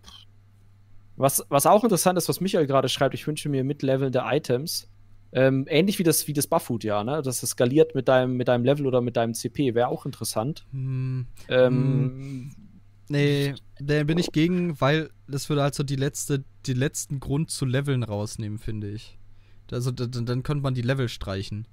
was, 1.17 1.45
was 1.49 1.67
auch 1.67 1.85
interessant 1.85 2.17
ist, 2.17 2.29
was 2.29 2.41
Michael 2.41 2.67
gerade 2.67 2.89
schreibt, 2.89 3.15
ich 3.15 3.27
wünsche 3.27 3.49
mir 3.49 3.65
mitlevelnde 3.65 4.23
Items. 4.25 4.89
Ähm, 5.33 5.67
ähnlich 5.69 5.99
wie 5.99 6.03
das, 6.03 6.27
wie 6.27 6.33
das 6.33 6.47
Bufffood, 6.47 6.83
ja, 6.83 7.05
ne? 7.05 7.23
Dass 7.23 7.43
es 7.43 7.51
skaliert 7.51 7.95
mit 7.95 8.09
deinem, 8.09 8.37
mit 8.37 8.49
deinem 8.49 8.65
Level 8.65 8.87
oder 8.87 9.01
mit 9.01 9.17
deinem 9.17 9.35
CP, 9.35 9.75
wäre 9.75 9.89
auch 9.89 10.07
interessant. 10.07 10.67
Hm. 10.73 11.27
Ähm, 11.49 11.73
hm. 11.73 12.51
Nee, 13.11 13.55
da 13.81 14.05
bin 14.05 14.19
ich 14.19 14.33
gegen, 14.33 14.81
weil 14.81 15.11
das 15.27 15.49
würde 15.49 15.63
halt 15.63 15.75
so 15.75 15.83
die 15.83 15.97
letzte, 15.97 16.45
die 16.67 16.75
letzten 16.75 17.21
Grund 17.21 17.51
zu 17.51 17.65
Leveln 17.65 18.03
rausnehmen, 18.03 18.59
finde 18.59 18.89
ich. 18.89 19.19
Also 19.71 19.91
dann, 19.91 20.27
dann 20.27 20.43
könnte 20.43 20.63
man 20.63 20.75
die 20.75 20.83
Level 20.83 21.09
streichen. 21.09 21.67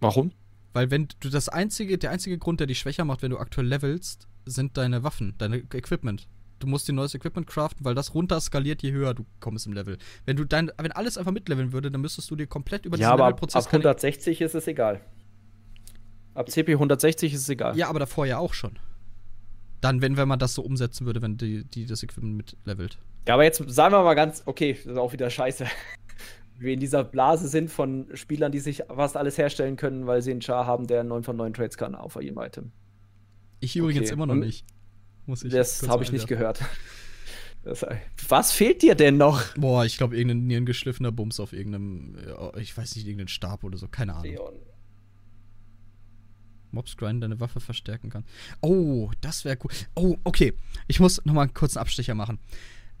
Warum? 0.00 0.32
Weil 0.74 0.90
wenn 0.90 1.08
du 1.20 1.30
das 1.30 1.48
einzige, 1.48 1.96
der 1.96 2.10
einzige 2.10 2.36
Grund, 2.36 2.60
der 2.60 2.66
dich 2.66 2.80
schwächer 2.80 3.04
macht, 3.04 3.22
wenn 3.22 3.30
du 3.30 3.38
aktuell 3.38 3.66
levelst, 3.66 4.26
sind 4.44 4.76
deine 4.76 5.04
Waffen, 5.04 5.34
deine 5.38 5.58
Equipment. 5.58 6.28
Du 6.58 6.66
musst 6.66 6.88
dir 6.88 6.92
neues 6.92 7.14
Equipment 7.14 7.46
craften, 7.46 7.84
weil 7.84 7.94
das 7.94 8.12
runter 8.12 8.40
skaliert, 8.40 8.82
je 8.82 8.90
höher 8.90 9.14
du 9.14 9.24
kommst 9.38 9.66
im 9.66 9.72
Level. 9.72 9.98
Wenn 10.26 10.36
du 10.36 10.44
dein, 10.44 10.72
wenn 10.76 10.90
alles 10.90 11.16
einfach 11.16 11.30
mitleveln 11.30 11.72
würde, 11.72 11.92
dann 11.92 12.00
müsstest 12.00 12.28
du 12.30 12.36
dir 12.36 12.48
komplett 12.48 12.86
über 12.86 12.98
ja, 12.98 13.12
diesen 13.12 13.18
Levelprozess. 13.18 13.66
Ab 13.66 13.72
160 13.72 14.40
ist 14.40 14.54
es 14.54 14.66
egal. 14.66 15.00
Ab 16.34 16.50
CP 16.50 16.72
160 16.72 17.32
ist 17.32 17.42
es 17.42 17.48
egal. 17.48 17.76
Ja, 17.76 17.88
aber 17.88 18.00
davor 18.00 18.26
ja 18.26 18.38
auch 18.38 18.52
schon. 18.52 18.76
Dann, 19.80 20.02
wenn, 20.02 20.16
wenn 20.16 20.26
man 20.26 20.40
das 20.40 20.54
so 20.54 20.62
umsetzen 20.62 21.06
würde, 21.06 21.22
wenn 21.22 21.36
die, 21.36 21.64
die 21.64 21.86
das 21.86 22.02
Equipment 22.02 22.36
mitlevelt. 22.36 22.98
Ja, 23.28 23.34
aber 23.34 23.44
jetzt 23.44 23.62
sagen 23.68 23.94
wir 23.94 24.02
mal 24.02 24.14
ganz, 24.14 24.42
okay, 24.46 24.72
das 24.72 24.92
ist 24.92 24.98
auch 24.98 25.12
wieder 25.12 25.30
scheiße 25.30 25.66
wir 26.58 26.72
in 26.72 26.80
dieser 26.80 27.04
Blase 27.04 27.48
sind 27.48 27.70
von 27.70 28.08
Spielern, 28.14 28.52
die 28.52 28.60
sich 28.60 28.84
fast 28.88 29.16
alles 29.16 29.38
herstellen 29.38 29.76
können, 29.76 30.06
weil 30.06 30.22
sie 30.22 30.30
einen 30.30 30.40
Char 30.40 30.66
haben, 30.66 30.86
der 30.86 31.04
9 31.04 31.24
von 31.24 31.36
9 31.36 31.54
Trades 31.54 31.76
kann 31.76 31.94
auf 31.94 32.16
jedem 32.20 32.38
Item. 32.38 32.72
Ich 33.60 33.76
übrigens 33.76 34.08
okay. 34.08 34.14
immer 34.14 34.26
noch 34.26 34.34
nicht. 34.34 34.64
Muss 35.26 35.42
ich 35.42 35.52
das 35.52 35.88
habe 35.88 36.04
ich 36.04 36.12
nicht 36.12 36.26
gehört. 36.26 36.60
Das, 37.62 37.84
was 38.28 38.52
fehlt 38.52 38.82
dir 38.82 38.94
denn 38.94 39.16
noch? 39.16 39.56
Boah, 39.56 39.86
ich 39.86 39.96
glaube, 39.96 40.16
irgendein 40.16 40.46
nierengeschliffener 40.46 41.12
Bums 41.12 41.40
auf 41.40 41.54
irgendeinem, 41.54 42.14
ich 42.58 42.76
weiß 42.76 42.94
nicht, 42.94 43.06
irgendeinen 43.06 43.28
Stab 43.28 43.64
oder 43.64 43.78
so, 43.78 43.88
keine 43.88 44.12
Ahnung. 44.12 44.32
Leon. 44.32 44.54
Mobs 46.74 46.96
Grind 46.96 47.22
deine 47.22 47.40
Waffe 47.40 47.60
verstärken 47.60 48.10
kann. 48.10 48.24
Oh, 48.60 49.10
das 49.22 49.44
wäre 49.46 49.56
cool. 49.64 49.70
Oh, 49.94 50.16
okay. 50.24 50.52
Ich 50.88 51.00
muss 51.00 51.24
nochmal 51.24 51.44
einen 51.44 51.54
kurzen 51.54 51.78
Abstecher 51.78 52.14
machen. 52.14 52.38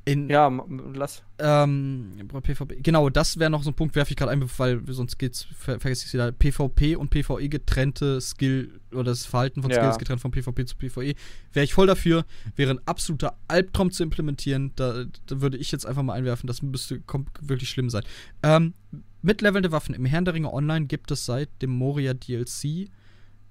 In, 0.06 0.28
ja, 0.28 0.50
lass. 0.94 1.22
Ähm, 1.38 2.12
PvP. 2.42 2.76
Genau, 2.82 3.08
das 3.08 3.38
wäre 3.38 3.50
noch 3.50 3.62
so 3.62 3.70
ein 3.70 3.74
Punkt, 3.74 3.96
werfe 3.96 4.10
ich 4.10 4.16
gerade 4.16 4.32
ein, 4.32 4.44
weil 4.58 4.82
sonst 4.88 5.18
geht's, 5.18 5.46
ver 5.56 5.80
vergesse 5.80 6.06
ich 6.06 6.12
wieder. 6.12 6.30
PvP 6.30 6.96
und 6.96 7.08
PvE 7.08 7.48
getrennte 7.48 8.20
Skill 8.20 8.80
oder 8.92 9.04
das 9.04 9.24
Verhalten 9.24 9.62
von 9.62 9.70
ja. 9.70 9.78
Skills 9.78 9.98
getrennt 9.98 10.20
von 10.20 10.30
PvP 10.30 10.66
zu 10.66 10.76
PvE. 10.76 11.14
Wäre 11.52 11.64
ich 11.64 11.72
voll 11.72 11.86
dafür. 11.86 12.26
Wäre 12.54 12.72
ein 12.72 12.80
absoluter 12.86 13.38
Albtraum 13.48 13.90
zu 13.90 14.02
implementieren. 14.02 14.72
Da, 14.76 15.04
da, 15.26 15.40
würde 15.40 15.56
ich 15.56 15.72
jetzt 15.72 15.86
einfach 15.86 16.02
mal 16.02 16.14
einwerfen. 16.14 16.46
Das 16.46 16.60
müsste 16.60 17.00
wirklich 17.40 17.70
schlimm 17.70 17.88
sein. 17.88 18.02
Ähm, 18.42 18.74
mit 19.22 19.40
levelnde 19.40 19.72
Waffen. 19.72 19.94
Im 19.94 20.04
Herrn 20.04 20.26
der 20.26 20.34
Ringe 20.34 20.52
Online 20.52 20.84
gibt 20.84 21.10
es 21.12 21.24
seit 21.24 21.48
dem 21.62 21.70
Moria 21.70 22.12
DLC 22.12 22.90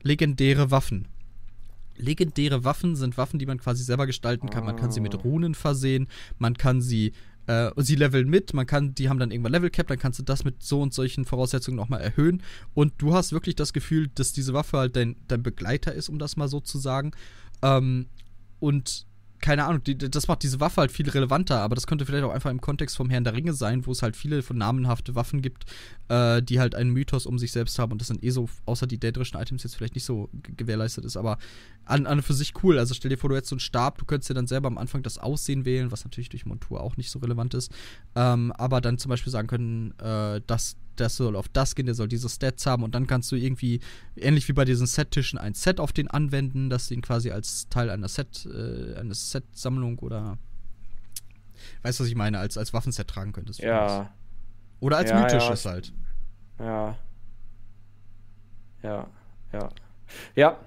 legendäre 0.04 0.70
Waffen. 0.70 1.08
Legendäre 1.98 2.64
Waffen 2.64 2.96
sind 2.96 3.18
Waffen, 3.18 3.40
die 3.40 3.46
man 3.46 3.60
quasi 3.60 3.84
selber 3.84 4.08
gestalten 4.08 4.50
kann. 4.50 4.66
Man 4.66 4.76
kann 4.76 4.92
sie 4.92 5.02
mit 5.02 5.16
ah. 5.16 5.20
Runen 5.20 5.56
versehen, 5.56 6.08
man 6.38 6.56
kann 6.58 6.82
sie 6.82 7.14
äh, 7.48 7.72
sie 7.78 7.96
leveln 7.96 8.30
mit, 8.30 8.54
man 8.54 8.66
kann, 8.66 8.96
die 8.96 9.10
haben 9.10 9.20
dann 9.20 9.32
irgendwann 9.32 9.52
Level 9.52 9.70
Cap, 9.70 9.88
dann 9.88 10.00
kannst 10.00 10.20
du 10.20 10.24
das 10.24 10.46
mit 10.46 10.64
so 10.64 10.82
und 10.82 10.94
solchen 10.94 11.26
Voraussetzungen 11.26 11.76
nochmal 11.76 12.02
erhöhen. 12.02 12.42
Und 12.74 12.94
du 13.00 13.14
hast 13.14 13.34
wirklich 13.34 13.56
das 13.56 13.74
Gefühl, 13.74 14.10
dass 14.16 14.34
diese 14.34 14.54
Waffe 14.54 14.78
halt 14.78 14.96
dein, 14.96 15.18
dein 15.28 15.44
Begleiter 15.44 15.94
ist, 15.94 16.10
um 16.10 16.20
das 16.20 16.38
mal 16.38 16.48
so 16.48 16.62
zu 16.62 16.78
sagen. 16.78 17.12
Ähm, 17.62 18.08
und 18.60 19.06
keine 19.44 19.66
Ahnung, 19.66 19.84
die, 19.84 19.98
das 19.98 20.30
macht 20.30 20.42
diese 20.42 20.62
Waffe 20.62 20.80
halt 20.80 20.92
viel 20.94 21.10
relevanter, 21.10 21.60
aber 21.60 21.76
das 21.76 21.86
könnte 21.86 22.06
vielleicht 22.06 22.24
auch 22.24 22.32
einfach 22.32 22.50
im 22.50 22.62
Kontext 22.62 22.96
vom 22.96 23.10
Herrn 23.10 23.26
der 23.26 23.34
Ringe 23.34 23.52
sein, 23.52 23.86
wo 23.86 23.92
es 23.92 24.02
halt 24.02 24.16
viele 24.16 24.42
von 24.42 24.58
namenhafte 24.58 25.16
Waffen 25.16 25.42
gibt, 25.42 25.66
äh, 26.08 26.42
die 26.42 26.62
halt 26.62 26.76
einen 26.76 26.92
Mythos 26.92 27.26
um 27.26 27.38
sich 27.38 27.52
selbst 27.52 27.78
haben 27.78 27.92
und 27.92 28.00
das 28.00 28.08
sind 28.08 28.24
eh 28.24 28.30
so, 28.30 28.48
außer 28.66 28.88
die 28.88 28.98
dädrischen 28.98 29.38
Items 29.38 29.64
jetzt 29.64 29.76
vielleicht 29.76 29.96
nicht 29.96 30.06
so 30.06 30.30
gewährleistet 30.32 31.04
ist, 31.04 31.18
aber 31.18 31.40
an, 31.86 32.06
an 32.06 32.22
für 32.22 32.34
sich 32.34 32.54
cool. 32.64 32.80
Also 32.80 32.94
stell 32.94 33.10
dir 33.10 33.18
vor, 33.18 33.30
du 33.30 33.36
hättest 33.36 33.50
so 33.50 33.56
einen 33.56 33.60
Stab, 33.60 33.98
du 33.98 34.06
könntest 34.06 34.30
dir 34.30 34.34
dann 34.34 34.48
selber 34.48 34.68
am 34.68 34.78
Anfang 34.78 35.04
das 35.04 35.18
Aussehen 35.18 35.66
wählen, 35.66 35.92
was 35.92 36.04
natürlich 36.04 36.30
durch 36.30 36.46
Montur 36.46 36.82
auch 36.82 36.98
nicht 36.98 37.12
so 37.12 37.20
relevant 37.20 37.54
ist, 37.54 37.72
ähm, 38.16 38.52
aber 38.54 38.82
dann 38.82 38.98
zum 38.98 39.10
Beispiel 39.10 39.32
sagen 39.32 39.48
können, 39.48 39.94
äh, 40.00 40.42
dass 40.48 40.78
das 40.96 41.16
soll 41.16 41.36
auf 41.36 41.50
das 41.50 41.74
gehen, 41.74 41.88
der 41.88 41.96
soll 41.96 42.08
diese 42.08 42.30
Stats 42.30 42.66
haben 42.66 42.84
und 42.84 42.94
dann 42.94 43.08
kannst 43.08 43.32
du 43.32 43.36
irgendwie, 43.36 43.80
ähnlich 44.16 44.48
wie 44.48 44.54
bei 44.54 44.64
diesen 44.64 44.86
Set-Tischen, 44.86 45.40
ein 45.40 45.56
Set 45.56 45.80
auf 45.80 45.92
den 45.92 46.08
anwenden, 46.08 46.70
dass 46.70 46.92
ihn 46.92 47.02
quasi 47.02 47.32
als 47.32 47.68
Teil 47.70 47.90
einer 47.90 48.08
Set, 48.08 48.46
äh, 48.46 48.96
einer 48.96 49.16
Set-Sammlung 49.16 50.00
oder 50.00 50.38
weißt 51.82 52.00
du, 52.00 52.04
was 52.04 52.10
ich 52.10 52.16
meine, 52.16 52.40
als, 52.40 52.58
als 52.58 52.74
Waffenset 52.74 53.08
tragen 53.08 53.32
könntest. 53.32 53.60
Ja. 53.60 54.14
Oder 54.80 54.98
als 54.98 55.10
ja, 55.10 55.22
mythisches 55.22 55.64
ja. 55.64 55.72
halt. 55.72 55.94
Ja. 56.60 56.98
Ja, 58.84 59.08
ja. 59.54 59.70
Ja. 60.36 60.58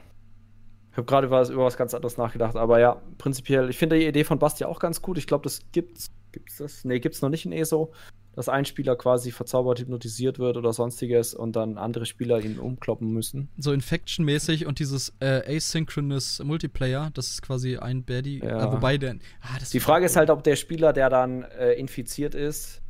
Ich 0.97 0.99
habe 0.99 1.05
gerade 1.05 1.27
über 1.27 1.67
was 1.67 1.77
ganz 1.77 1.93
anderes 1.93 2.17
nachgedacht, 2.17 2.57
aber 2.57 2.81
ja, 2.81 3.03
prinzipiell, 3.19 3.69
ich 3.69 3.77
finde 3.77 3.99
die 3.99 4.07
Idee 4.07 4.25
von 4.25 4.39
Basti 4.39 4.65
auch 4.65 4.79
ganz 4.79 5.03
gut. 5.03 5.19
Ich 5.19 5.27
glaube, 5.27 5.45
das 5.45 5.61
gibt's. 5.71 6.11
Gibt's 6.33 6.57
das? 6.57 6.87
Nee, 6.87 7.01
gibt's 7.01 7.21
noch 7.21 7.29
nicht 7.29 7.45
in 7.45 7.53
ESO 7.53 7.93
dass 8.35 8.51
ein 8.51 8.67
Spieler 8.67 8.97
quasi 8.97 9.31
verzaubert, 9.31 9.81
hypnotisiert 9.81 10.39
wird 10.39 10.59
oder 10.59 10.75
sonstiges 10.75 11.33
und 11.33 11.57
dann 11.57 11.79
andere 11.79 12.05
Spieler 12.05 12.39
ihn 12.39 12.59
umkloppen 12.59 13.11
müssen. 13.11 13.49
So 13.57 13.73
Infection-mäßig 13.73 14.67
und 14.67 14.79
dieses 14.79 15.15
äh, 15.21 15.57
Asynchronous 15.57 16.43
Multiplayer, 16.45 17.11
das 17.15 17.29
ist 17.29 17.41
quasi 17.43 17.79
ein 17.79 18.05
Baddie, 18.05 18.41
ja. 18.41 18.69
äh, 18.69 18.73
wobei 18.73 18.99
der. 18.99 19.17
Ah, 19.41 19.57
Die 19.73 19.81
Frage 19.81 20.05
ist 20.05 20.17
halt, 20.17 20.29
ob 20.29 20.45
der 20.45 20.57
Spieler, 20.57 20.93
der 20.93 21.09
dann 21.09 21.45
äh, 21.45 21.73
infiziert 21.73 22.35
ist, 22.35 22.83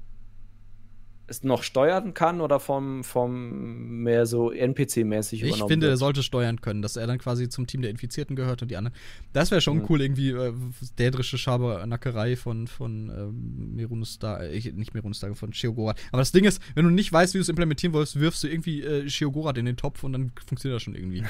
es 1.28 1.42
noch 1.42 1.62
steuern 1.62 2.14
kann 2.14 2.40
oder 2.40 2.60
vom, 2.60 3.02
vom 3.02 4.02
mehr 4.02 4.26
so 4.26 4.52
NPC-mäßig 4.52 5.40
übernommen 5.40 5.62
Ich 5.62 5.68
finde, 5.68 5.86
wird. 5.86 5.94
er 5.94 5.96
sollte 5.96 6.22
steuern 6.22 6.60
können, 6.60 6.82
dass 6.82 6.96
er 6.96 7.06
dann 7.06 7.18
quasi 7.18 7.48
zum 7.48 7.66
Team 7.66 7.82
der 7.82 7.90
Infizierten 7.90 8.36
gehört 8.36 8.62
und 8.62 8.70
die 8.70 8.76
anderen. 8.76 8.96
Das 9.32 9.50
wäre 9.50 9.60
schon 9.60 9.78
mhm. 9.78 9.86
cool, 9.88 10.02
irgendwie 10.02 10.30
äh, 10.30 10.52
dädrische 10.98 11.36
Schabernackerei 11.38 12.36
von, 12.36 12.68
von 12.68 13.10
ähm, 13.10 13.74
Merunustar, 13.74 14.42
äh, 14.44 14.72
nicht 14.72 14.94
Merunustar, 14.94 15.34
von 15.34 15.52
Sheogorath. 15.52 16.00
Aber 16.12 16.20
das 16.20 16.32
Ding 16.32 16.44
ist, 16.44 16.62
wenn 16.74 16.84
du 16.84 16.90
nicht 16.90 17.12
weißt, 17.12 17.34
wie 17.34 17.38
du 17.38 17.42
es 17.42 17.48
implementieren 17.48 17.92
willst, 17.92 18.20
wirfst 18.20 18.44
du 18.44 18.48
irgendwie 18.48 18.82
äh, 18.82 19.08
Sheogorath 19.08 19.58
in 19.58 19.66
den 19.66 19.76
Topf 19.76 20.04
und 20.04 20.12
dann 20.12 20.30
funktioniert 20.46 20.76
das 20.76 20.82
schon 20.82 20.94
irgendwie. 20.94 21.24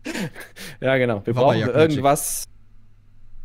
ja, 0.80 0.96
genau. 0.96 1.26
Wir 1.26 1.34
brauchen 1.34 1.58
irgendwas. 1.58 2.46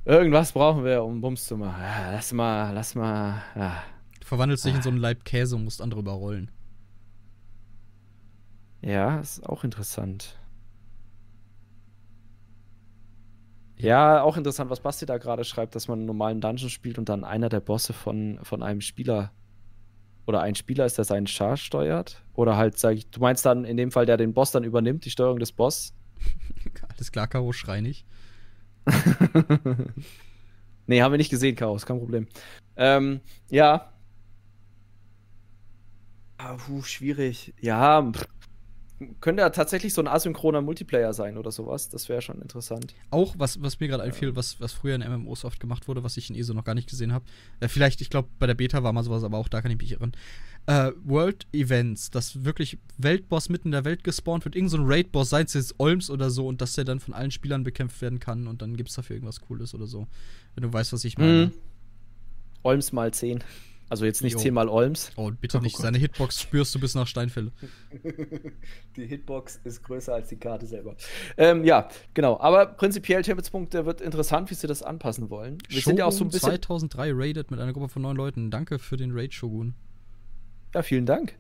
Irgendwas 0.06 0.54
brauchen 0.54 0.86
wir, 0.86 1.04
um 1.04 1.20
Bums 1.20 1.46
zu 1.46 1.58
machen. 1.58 1.82
Ja, 1.82 2.12
lass 2.14 2.32
mal, 2.32 2.72
lass 2.72 2.96
mal. 2.96 3.44
Ja 3.58 3.84
verwandelst 4.28 4.66
dich 4.66 4.76
in 4.76 4.82
so 4.82 4.90
einen 4.90 4.98
Leib 4.98 5.24
Käse 5.24 5.56
und 5.56 5.64
musst 5.64 5.82
andere 5.82 6.02
überrollen. 6.02 6.52
Ja, 8.82 9.20
ist 9.20 9.46
auch 9.46 9.64
interessant. 9.64 10.38
Ja, 13.78 14.22
auch 14.24 14.38
interessant, 14.38 14.70
was 14.70 14.82
Basti 14.82 15.06
da 15.06 15.18
gerade 15.18 15.44
schreibt, 15.44 15.76
dass 15.76 15.88
man 15.88 16.00
einen 16.00 16.08
normalen 16.08 16.42
Dungeon 16.42 16.70
spielt 16.70 16.98
und 16.98 17.10
dann 17.10 17.24
einer 17.24 17.48
der 17.48 17.60
Bosse 17.60 17.94
von, 17.94 18.40
von 18.44 18.64
einem 18.64 18.82
Spieler 18.82 19.32
oder 20.26 20.42
ein 20.42 20.56
Spieler 20.56 20.86
ist, 20.86 20.98
der 20.98 21.06
seinen 21.06 21.28
Char 21.28 21.56
steuert. 21.56 22.22
Oder 22.34 22.58
halt, 22.58 22.78
sag 22.78 22.96
ich, 22.96 23.10
du 23.10 23.22
meinst 23.22 23.46
dann 23.46 23.64
in 23.66 23.78
dem 23.78 23.92
Fall, 23.92 24.06
der 24.06 24.18
den 24.18 24.34
Boss 24.34 24.52
dann 24.52 24.64
übernimmt, 24.64 25.06
die 25.06 25.12
Steuerung 25.12 25.40
des 25.40 25.54
Boss. 25.54 25.94
Alles 26.90 27.12
klar, 27.12 27.28
Karo, 27.28 27.54
schrei 27.54 27.80
nicht. 27.82 28.06
nee, 30.88 31.02
haben 31.02 31.14
wir 31.14 31.18
nicht 31.18 31.30
gesehen, 31.30 31.56
Chaos, 31.56 31.86
kein 31.86 32.00
Problem. 32.00 32.28
Ähm, 32.76 33.22
ja. 33.50 33.94
Ah, 36.38 36.56
puh, 36.56 36.84
schwierig. 36.84 37.54
Ja, 37.60 38.12
pff, 38.12 38.28
könnte 39.22 39.42
ja 39.42 39.50
tatsächlich 39.52 39.94
so 39.94 40.02
ein 40.02 40.08
asynchroner 40.08 40.62
Multiplayer 40.62 41.14
sein 41.14 41.38
oder 41.38 41.52
sowas. 41.52 41.90
Das 41.90 42.10
wäre 42.10 42.22
schon 42.22 42.42
interessant. 42.42 42.96
Auch, 43.12 43.36
was, 43.38 43.62
was 43.62 43.80
mir 43.80 43.88
gerade 43.88 44.04
einfiel, 44.04 44.36
was, 44.36 44.60
was 44.60 44.74
früher 44.74 44.96
in 44.96 45.02
MMOs 45.02 45.46
oft 45.46 45.60
gemacht 45.60 45.88
wurde, 45.88 46.04
was 46.04 46.18
ich 46.18 46.30
in 46.30 46.36
ESO 46.36 46.54
noch 46.54 46.64
gar 46.64 46.74
nicht 46.74 46.90
gesehen 46.90 47.14
habe. 47.14 47.26
Äh, 47.60 47.68
vielleicht, 47.68 48.02
ich 48.02 48.10
glaube, 48.10 48.30
bei 48.40 48.48
der 48.48 48.56
Beta 48.56 48.82
war 48.84 48.94
mal 48.94 49.04
sowas, 49.04 49.24
aber 49.24 49.38
auch 49.38 49.50
da 49.50 49.62
kann 49.62 49.72
ich 49.72 49.78
mich 49.78 49.92
irren. 49.92 50.14
Äh, 50.66 50.92
World 51.04 51.46
Events, 51.54 52.10
dass 52.10 52.44
wirklich 52.44 52.80
Weltboss 52.98 53.50
mitten 53.50 53.68
in 53.70 53.74
der 53.74 53.86
Welt 53.86 54.04
gespawnt 54.04 54.46
wird, 54.46 54.56
irgend 54.56 54.72
so 54.72 54.78
ein 54.78 54.86
Raid-Boss, 54.86 55.30
sei 55.30 55.42
es 55.42 55.54
jetzt 55.54 55.76
Olms 55.78 56.10
oder 56.10 56.30
so, 56.32 56.48
und 56.48 56.62
dass 56.62 56.74
der 56.74 56.84
dann 56.84 57.00
von 57.00 57.14
allen 57.14 57.32
Spielern 57.32 57.64
bekämpft 57.64 58.02
werden 58.02 58.20
kann 58.20 58.48
und 58.48 58.62
dann 58.64 58.76
gibt 58.76 58.90
es 58.90 58.96
dafür 58.96 59.16
irgendwas 59.16 59.42
Cooles 59.42 59.76
oder 59.76 59.86
so. 59.86 60.08
Wenn 60.56 60.64
du 60.64 60.74
weißt, 60.74 60.92
was 60.92 61.06
ich 61.06 61.18
meine. 61.18 61.48
Mhm. 61.48 61.52
Olms 62.64 62.92
mal 62.92 63.14
10. 63.14 63.44
Also 63.90 64.06
jetzt 64.06 64.22
nicht 64.22 64.38
zehnmal 64.38 64.68
Olms. 64.68 65.12
Oh, 65.16 65.32
bitte 65.32 65.62
nicht. 65.62 65.78
Oh 65.80 65.82
Seine 65.82 65.98
Hitbox 65.98 66.42
spürst 66.42 66.76
du 66.76 66.80
bis 66.80 66.94
nach 66.94 67.08
Steinfälle. 67.08 67.52
die 68.98 69.06
Hitbox 69.06 69.62
ist 69.64 69.84
größer 69.84 70.14
als 70.14 70.28
die 70.28 70.38
Karte 70.38 70.66
selber. 70.66 70.96
Ähm, 71.38 71.64
ja, 71.64 71.88
genau. 72.14 72.40
Aber 72.40 72.66
prinzipiell 72.66 73.24
Champions-Punkte 73.24 73.86
wird 73.86 74.02
interessant, 74.02 74.50
wie 74.50 74.56
sie 74.56 74.68
das 74.68 74.84
anpassen 74.84 75.30
wollen. 75.30 75.58
Wir 75.70 75.80
Shogun 75.80 75.92
sind 75.92 76.00
ja 76.00 76.06
auch 76.06 76.12
so 76.12 76.26
ein 76.26 76.30
bisschen 76.30 76.50
2003 76.50 77.12
raided 77.14 77.52
mit 77.52 77.60
einer 77.60 77.72
Gruppe 77.72 77.88
von 77.88 78.02
neun 78.02 78.18
Leuten. 78.18 78.52
Danke 78.52 78.78
für 78.78 78.98
den 78.98 79.12
Raid, 79.12 79.34
Shogun. 79.34 79.74
Ja, 80.74 80.82
vielen 80.82 81.06
Dank. 81.06 81.36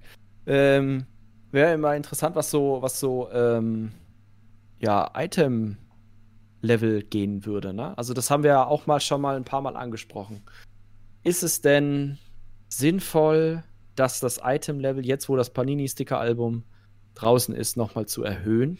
Ähm, 0.45 1.05
Wäre 1.51 1.73
immer 1.73 1.95
interessant, 1.95 2.35
was 2.35 2.51
so, 2.51 2.81
was 2.81 2.99
so, 2.99 3.29
ähm, 3.31 3.91
ja, 4.79 5.11
Item-Level 5.15 7.03
gehen 7.03 7.45
würde, 7.45 7.73
ne? 7.73 7.97
Also 7.97 8.13
das 8.13 8.29
haben 8.29 8.43
wir 8.43 8.51
ja 8.51 8.65
auch 8.65 8.85
mal 8.85 8.99
schon 8.99 9.21
mal 9.21 9.35
ein 9.35 9.45
paar 9.45 9.61
Mal 9.61 9.75
angesprochen. 9.75 10.41
Ist 11.23 11.43
es 11.43 11.61
denn 11.61 12.19
sinnvoll, 12.69 13.64
dass 13.95 14.19
das 14.19 14.39
Item-Level 14.44 15.06
jetzt, 15.06 15.30
wo 15.30 15.35
das 15.35 15.52
Panini-Sticker-Album 15.52 16.64
draußen 17.15 17.56
ist, 17.56 17.77
nochmal 17.77 18.06
zu 18.06 18.23
erhöhen? 18.23 18.77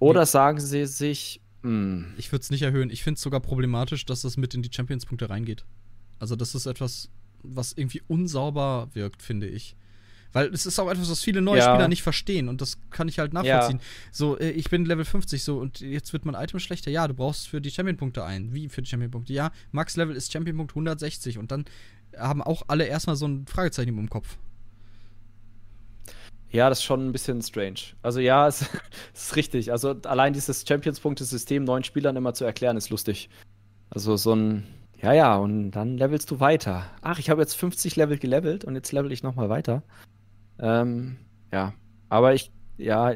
Oder 0.00 0.26
sagen 0.26 0.60
sie 0.60 0.86
sich, 0.86 1.40
mh. 1.62 1.70
Hm, 1.70 2.14
ich 2.16 2.32
würde 2.32 2.42
es 2.42 2.50
nicht 2.50 2.62
erhöhen. 2.62 2.90
Ich 2.90 3.02
finde 3.02 3.16
es 3.16 3.22
sogar 3.22 3.40
problematisch, 3.40 4.04
dass 4.06 4.22
das 4.22 4.36
mit 4.36 4.54
in 4.54 4.62
die 4.62 4.72
Champions-Punkte 4.72 5.30
reingeht. 5.30 5.64
Also, 6.18 6.36
das 6.36 6.54
ist 6.54 6.66
etwas, 6.66 7.10
was 7.42 7.72
irgendwie 7.72 8.02
unsauber 8.08 8.88
wirkt, 8.92 9.22
finde 9.22 9.46
ich. 9.46 9.76
Weil 10.32 10.46
es 10.54 10.64
ist 10.64 10.78
auch 10.78 10.88
etwas, 10.88 11.10
was 11.10 11.22
viele 11.22 11.40
neue 11.40 11.58
ja. 11.58 11.72
Spieler 11.72 11.88
nicht 11.88 12.02
verstehen 12.02 12.48
und 12.48 12.60
das 12.60 12.78
kann 12.90 13.08
ich 13.08 13.18
halt 13.18 13.32
nachvollziehen. 13.32 13.78
Ja. 13.78 13.84
So, 14.12 14.38
äh, 14.38 14.50
ich 14.50 14.70
bin 14.70 14.84
Level 14.84 15.04
50 15.04 15.42
so 15.42 15.58
und 15.58 15.80
jetzt 15.80 16.12
wird 16.12 16.24
mein 16.24 16.40
Item 16.40 16.60
schlechter. 16.60 16.90
Ja, 16.90 17.08
du 17.08 17.14
brauchst 17.14 17.48
für 17.48 17.60
die 17.60 17.70
Champion-Punkte 17.70 18.24
ein. 18.24 18.54
Wie 18.54 18.68
für 18.68 18.82
die 18.82 18.88
Champion-Punkte? 18.88 19.32
Ja, 19.32 19.50
Max-Level 19.72 20.14
ist 20.14 20.32
Champion-Punkt 20.32 20.72
160 20.72 21.38
und 21.38 21.50
dann 21.50 21.64
haben 22.16 22.42
auch 22.42 22.62
alle 22.68 22.84
erstmal 22.86 23.16
so 23.16 23.26
ein 23.26 23.46
Fragezeichen 23.46 23.96
im 23.96 24.10
Kopf. 24.10 24.38
Ja, 26.50 26.68
das 26.68 26.80
ist 26.80 26.84
schon 26.84 27.06
ein 27.06 27.12
bisschen 27.12 27.40
strange. 27.42 27.80
Also 28.02 28.20
ja, 28.20 28.48
es, 28.48 28.62
es 29.14 29.24
ist 29.24 29.36
richtig. 29.36 29.72
Also 29.72 29.94
allein 30.04 30.32
dieses 30.32 30.66
Champions-Punkte-System 30.66 31.64
neuen 31.64 31.84
Spielern 31.84 32.16
immer 32.16 32.34
zu 32.34 32.44
erklären, 32.44 32.76
ist 32.76 32.90
lustig. 32.90 33.30
Also 33.88 34.16
so 34.16 34.34
ein, 34.34 34.66
ja, 35.00 35.12
ja, 35.12 35.36
und 35.36 35.70
dann 35.72 35.96
levelst 35.96 36.30
du 36.30 36.40
weiter. 36.40 36.86
Ach, 37.02 37.18
ich 37.18 37.30
habe 37.30 37.40
jetzt 37.40 37.54
50 37.54 37.96
Level 37.96 38.18
gelevelt 38.18 38.64
und 38.64 38.74
jetzt 38.74 38.92
level 38.92 39.12
ich 39.12 39.22
nochmal 39.22 39.48
weiter. 39.48 39.82
Ähm, 40.58 41.16
ja, 41.52 41.72
aber 42.08 42.34
ich, 42.34 42.52
ja, 42.76 43.14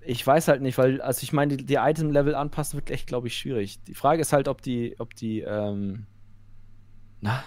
ich 0.00 0.26
weiß 0.26 0.48
halt 0.48 0.60
nicht, 0.62 0.76
weil, 0.78 1.00
also 1.00 1.22
ich 1.22 1.32
meine, 1.32 1.56
die, 1.56 1.64
die 1.64 1.76
Item-Level 1.76 2.34
anpassen 2.34 2.78
wird 2.78 2.90
echt, 2.90 3.06
glaube 3.06 3.28
ich, 3.28 3.36
schwierig. 3.36 3.82
Die 3.84 3.94
Frage 3.94 4.20
ist 4.20 4.32
halt, 4.32 4.48
ob 4.48 4.60
die, 4.60 4.96
ob 4.98 5.14
die, 5.14 5.40
ähm, 5.40 6.06
na, 7.24 7.42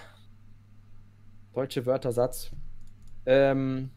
deutsche 1.54 1.86
Wörtersatz, 1.86 2.50
ähm, 3.26 3.90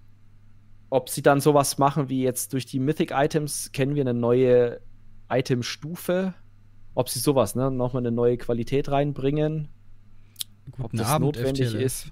ob 0.91 1.09
sie 1.09 1.23
dann 1.23 1.41
sowas 1.41 1.79
machen 1.79 2.07
wie 2.07 2.21
jetzt 2.21 2.53
durch 2.53 2.67
die 2.67 2.79
Mythic-Items 2.79 3.71
kennen 3.71 3.95
wir 3.95 4.03
eine 4.03 4.13
neue 4.13 4.79
Item-Stufe, 5.29 6.35
ob 6.93 7.09
sie 7.09 7.19
sowas, 7.19 7.55
ne, 7.55 7.71
nochmal 7.71 8.01
eine 8.01 8.11
neue 8.11 8.37
Qualität 8.37 8.89
reinbringen, 8.89 9.69
Guten 10.69 10.83
ob 10.83 10.91
das 10.93 11.07
Abend, 11.07 11.35
notwendig 11.35 11.69
FTL. 11.69 11.81
ist. 11.81 12.11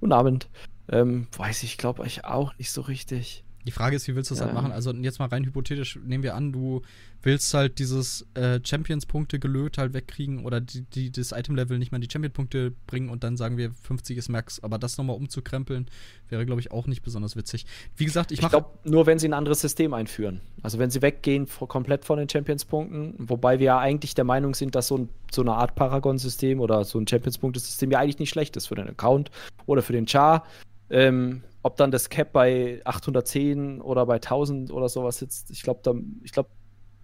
Guten 0.00 0.12
Abend. 0.12 0.50
Ähm, 0.88 1.28
weiß 1.36 1.62
ich, 1.62 1.78
glaube 1.78 2.06
ich 2.06 2.24
auch 2.24 2.56
nicht 2.58 2.72
so 2.72 2.82
richtig. 2.82 3.44
Die 3.66 3.70
Frage 3.70 3.96
ist, 3.96 4.08
wie 4.08 4.16
willst 4.16 4.30
du 4.30 4.34
das 4.34 4.40
ja. 4.40 4.46
halt 4.46 4.54
machen? 4.54 4.72
Also 4.72 4.92
jetzt 4.92 5.18
mal 5.18 5.28
rein 5.28 5.44
hypothetisch, 5.44 5.98
nehmen 6.04 6.22
wir 6.22 6.34
an, 6.34 6.52
du 6.52 6.82
willst 7.22 7.54
halt 7.54 7.78
dieses 7.78 8.26
äh, 8.34 8.58
Champions-Punkte 8.62 9.38
gelöt 9.38 9.78
halt 9.78 9.94
wegkriegen 9.94 10.44
oder 10.44 10.60
die, 10.60 10.82
die, 10.82 11.12
das 11.12 11.32
Item-Level 11.32 11.78
nicht 11.78 11.92
mal 11.92 11.98
in 11.98 12.02
die 12.02 12.08
Champion-Punkte 12.10 12.72
bringen 12.86 13.08
und 13.08 13.22
dann 13.22 13.36
sagen 13.36 13.56
wir 13.56 13.70
50 13.70 14.18
ist 14.18 14.28
Max. 14.28 14.60
Aber 14.62 14.78
das 14.78 14.98
nochmal 14.98 15.16
umzukrempeln, 15.16 15.86
wäre, 16.28 16.44
glaube 16.44 16.60
ich, 16.60 16.72
auch 16.72 16.86
nicht 16.86 17.02
besonders 17.02 17.36
witzig. 17.36 17.66
Wie 17.96 18.04
gesagt, 18.04 18.32
ich, 18.32 18.42
ich 18.42 18.48
glaube, 18.48 18.70
nur 18.84 19.06
wenn 19.06 19.18
sie 19.18 19.28
ein 19.28 19.34
anderes 19.34 19.60
System 19.60 19.94
einführen. 19.94 20.40
Also 20.62 20.78
wenn 20.78 20.90
sie 20.90 21.02
weggehen 21.02 21.46
komplett 21.68 22.04
von 22.04 22.18
den 22.18 22.28
Champions-Punkten, 22.28 23.14
wobei 23.18 23.58
wir 23.58 23.66
ja 23.66 23.78
eigentlich 23.78 24.14
der 24.14 24.24
Meinung 24.24 24.54
sind, 24.54 24.74
dass 24.74 24.88
so, 24.88 24.98
ein, 24.98 25.08
so 25.30 25.42
eine 25.42 25.52
Art 25.52 25.74
Paragon-System 25.76 26.60
oder 26.60 26.84
so 26.84 26.98
ein 26.98 27.06
Champions-Punkte-System 27.06 27.90
ja 27.92 28.00
eigentlich 28.00 28.18
nicht 28.18 28.30
schlecht 28.30 28.56
ist 28.56 28.66
für 28.66 28.74
den 28.74 28.88
Account 28.88 29.30
oder 29.66 29.82
für 29.82 29.92
den 29.92 30.08
Char. 30.08 30.44
Ähm, 30.90 31.42
ob 31.62 31.76
dann 31.76 31.90
das 31.90 32.08
Cap 32.08 32.32
bei 32.32 32.80
810 32.84 33.80
oder 33.80 34.06
bei 34.06 34.16
1000 34.16 34.70
oder 34.72 34.88
sowas 34.88 35.18
sitzt, 35.18 35.50
ich 35.50 35.62
glaube, 35.62 36.02
ich 36.22 36.32
glaube, 36.32 36.50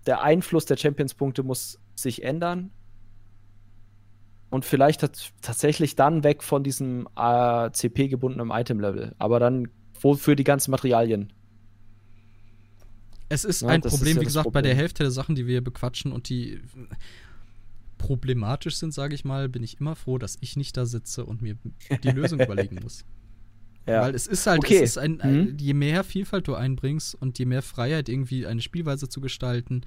der 0.06 0.22
Einfluss 0.22 0.66
der 0.66 0.76
Champions-Punkte 0.76 1.42
muss 1.42 1.78
sich 1.94 2.22
ändern. 2.22 2.70
Und 4.50 4.64
vielleicht 4.64 5.00
tatsächlich 5.42 5.94
dann 5.94 6.24
weg 6.24 6.42
von 6.42 6.64
diesem 6.64 7.06
äh, 7.16 7.70
CP-gebundenen 7.70 8.50
Item-Level. 8.50 9.14
Aber 9.18 9.40
dann 9.40 9.68
wofür 10.00 10.36
die 10.36 10.44
ganzen 10.44 10.70
Materialien? 10.70 11.32
Es 13.28 13.44
ist 13.44 13.62
ja, 13.62 13.68
ein 13.68 13.82
Problem, 13.82 14.08
ist 14.08 14.14
ja 14.14 14.20
wie 14.22 14.24
gesagt, 14.24 14.44
Problem. 14.44 14.62
bei 14.62 14.62
der 14.62 14.74
Hälfte 14.74 15.02
der 15.02 15.10
Sachen, 15.10 15.34
die 15.34 15.46
wir 15.46 15.62
bequatschen 15.62 16.12
und 16.12 16.30
die 16.30 16.62
problematisch 17.98 18.76
sind, 18.76 18.94
sage 18.94 19.14
ich 19.14 19.24
mal, 19.24 19.48
bin 19.48 19.62
ich 19.62 19.80
immer 19.80 19.96
froh, 19.96 20.18
dass 20.18 20.38
ich 20.40 20.56
nicht 20.56 20.76
da 20.76 20.86
sitze 20.86 21.26
und 21.26 21.42
mir 21.42 21.56
die 22.02 22.10
Lösung 22.10 22.40
überlegen 22.40 22.78
muss. 22.82 23.04
Ja. 23.88 24.02
Weil 24.02 24.14
es 24.14 24.26
ist 24.26 24.46
halt, 24.46 24.58
okay. 24.58 24.76
es 24.76 24.90
ist 24.90 24.98
ein, 24.98 25.20
ein, 25.20 25.52
mhm. 25.52 25.56
je 25.58 25.74
mehr 25.74 26.04
Vielfalt 26.04 26.46
du 26.46 26.54
einbringst 26.54 27.14
und 27.14 27.38
je 27.38 27.46
mehr 27.46 27.62
Freiheit 27.62 28.08
irgendwie 28.08 28.46
eine 28.46 28.60
Spielweise 28.60 29.08
zu 29.08 29.20
gestalten, 29.20 29.82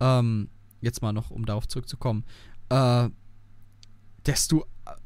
ähm, 0.00 0.48
jetzt 0.80 1.02
mal 1.02 1.12
noch, 1.12 1.30
um 1.30 1.44
darauf 1.44 1.68
zurückzukommen, 1.68 2.24
äh, 2.70 3.08
desto 4.24 4.64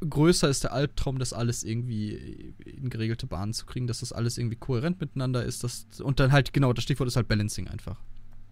größer 0.09 0.49
ist 0.49 0.65
der 0.65 0.73
Albtraum, 0.73 1.19
das 1.19 1.33
alles 1.33 1.65
irgendwie 1.65 2.55
in 2.65 2.91
geregelte 2.91 3.27
Bahnen 3.27 3.53
zu 3.53 3.67
kriegen, 3.67 3.87
dass 3.87 4.01
das 4.01 4.13
alles 4.13 4.39
irgendwie 4.39 4.57
kohärent 4.57 5.01
miteinander 5.01 5.45
ist. 5.45 5.65
Dass, 5.65 5.87
und 6.01 6.21
dann 6.21 6.33
halt, 6.33 6.53
genau, 6.53 6.73
das 6.73 6.85
Stichwort 6.85 7.09
ist 7.09 7.17
halt 7.17 7.29
Balancing 7.29 7.69
einfach. 7.69 8.01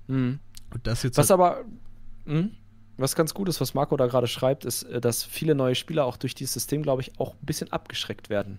Mhm. 0.09 0.39
Und 0.73 0.87
das 0.87 1.03
jetzt 1.03 1.17
was 1.17 1.31
halt 1.31 1.41
aber, 1.41 1.65
mh, 2.25 2.51
was 2.97 3.15
ganz 3.15 3.35
gut 3.35 3.49
ist, 3.49 3.61
was 3.61 3.75
Marco 3.75 3.97
da 3.97 4.07
gerade 4.07 4.27
schreibt, 4.27 4.65
ist, 4.65 4.85
äh, 4.85 5.01
dass 5.01 5.23
viele 5.23 5.55
neue 5.55 5.75
Spieler 5.75 6.05
auch 6.05 6.17
durch 6.17 6.35
dieses 6.35 6.55
System, 6.55 6.83
glaube 6.83 7.03
ich, 7.03 7.19
auch 7.19 7.35
ein 7.35 7.47
bisschen 7.47 7.73
abgeschreckt 7.73 8.31
werden. 8.31 8.59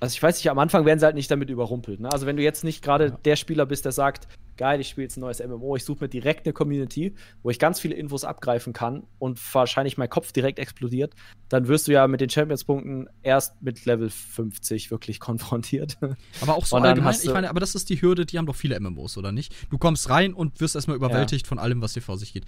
Also 0.00 0.14
ich 0.14 0.22
weiß 0.22 0.36
nicht, 0.36 0.50
am 0.50 0.58
Anfang 0.58 0.84
werden 0.84 0.98
sie 0.98 1.06
halt 1.06 1.16
nicht 1.16 1.30
damit 1.30 1.50
überrumpelt. 1.50 2.00
Ne? 2.00 2.10
Also 2.12 2.26
wenn 2.26 2.36
du 2.36 2.42
jetzt 2.42 2.62
nicht 2.62 2.82
gerade 2.82 3.06
ja. 3.06 3.18
der 3.24 3.36
Spieler 3.36 3.66
bist, 3.66 3.84
der 3.84 3.92
sagt, 3.92 4.28
geil, 4.56 4.80
ich 4.80 4.88
spiele 4.88 5.04
jetzt 5.04 5.16
ein 5.16 5.20
neues 5.20 5.40
MMO, 5.44 5.76
ich 5.76 5.84
suche 5.84 6.04
mir 6.04 6.08
direkt 6.08 6.46
eine 6.46 6.52
Community, 6.52 7.14
wo 7.42 7.50
ich 7.50 7.58
ganz 7.58 7.80
viele 7.80 7.94
Infos 7.94 8.24
abgreifen 8.24 8.72
kann 8.72 9.04
und 9.18 9.40
wahrscheinlich 9.54 9.96
mein 9.96 10.08
Kopf 10.08 10.32
direkt 10.32 10.58
explodiert, 10.58 11.14
dann 11.48 11.68
wirst 11.68 11.88
du 11.88 11.92
ja 11.92 12.06
mit 12.06 12.20
den 12.20 12.28
Champions-Punkten 12.28 13.08
erst 13.22 13.60
mit 13.62 13.84
Level 13.86 14.10
50 14.10 14.90
wirklich 14.90 15.20
konfrontiert. 15.20 15.96
Aber 16.40 16.56
auch 16.56 16.66
so 16.66 16.76
allgemein, 16.76 17.16
ich 17.20 17.32
meine, 17.32 17.48
aber 17.50 17.60
das 17.60 17.74
ist 17.74 17.88
die 17.88 18.00
Hürde, 18.02 18.26
die 18.26 18.38
haben 18.38 18.46
doch 18.46 18.56
viele 18.56 18.78
MMOs, 18.78 19.16
oder 19.16 19.32
nicht? 19.32 19.54
Du 19.70 19.78
kommst 19.78 20.10
rein 20.10 20.34
und 20.34 20.60
wirst 20.60 20.74
erstmal 20.74 20.96
überwältigt 20.96 21.46
ja. 21.46 21.48
von 21.48 21.58
allem, 21.58 21.80
was 21.80 21.94
hier 21.94 22.02
vor 22.02 22.18
sich 22.18 22.32
geht. 22.32 22.44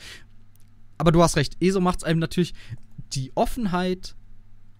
Aber 0.98 1.12
du 1.12 1.22
hast 1.22 1.36
recht, 1.36 1.56
ESO 1.60 1.80
macht 1.80 2.00
es 2.00 2.04
einem 2.04 2.18
natürlich 2.20 2.52
die 3.14 3.32
Offenheit 3.34 4.14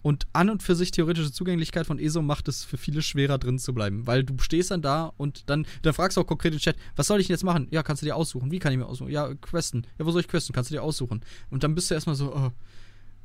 und 0.01 0.27
an 0.33 0.49
und 0.49 0.63
für 0.63 0.75
sich 0.75 0.91
theoretische 0.91 1.31
Zugänglichkeit 1.31 1.85
von 1.85 1.99
ESO 1.99 2.21
macht 2.21 2.47
es 2.47 2.63
für 2.63 2.77
viele 2.77 3.01
schwerer 3.01 3.37
drin 3.37 3.59
zu 3.59 3.73
bleiben, 3.73 4.07
weil 4.07 4.23
du 4.23 4.37
stehst 4.39 4.71
dann 4.71 4.81
da 4.81 5.13
und 5.17 5.49
dann, 5.49 5.65
dann 5.81 5.93
fragst 5.93 6.17
du 6.17 6.21
auch 6.21 6.27
konkret 6.27 6.53
im 6.53 6.59
Chat, 6.59 6.75
was 6.95 7.07
soll 7.07 7.19
ich 7.19 7.27
denn 7.27 7.35
jetzt 7.35 7.43
machen? 7.43 7.67
Ja, 7.71 7.83
kannst 7.83 8.01
du 8.01 8.05
dir 8.05 8.15
aussuchen. 8.15 8.51
Wie 8.51 8.59
kann 8.59 8.71
ich 8.71 8.77
mir 8.77 8.87
aussuchen? 8.87 9.11
Ja, 9.11 9.33
questen. 9.35 9.85
Ja, 9.99 10.05
wo 10.05 10.11
soll 10.11 10.21
ich 10.21 10.27
questen? 10.27 10.53
Kannst 10.53 10.71
du 10.71 10.75
dir 10.75 10.83
aussuchen. 10.83 11.21
Und 11.49 11.63
dann 11.63 11.75
bist 11.75 11.89
du 11.89 11.95
erstmal 11.95 12.15
so, 12.15 12.33
oh. 12.33 12.51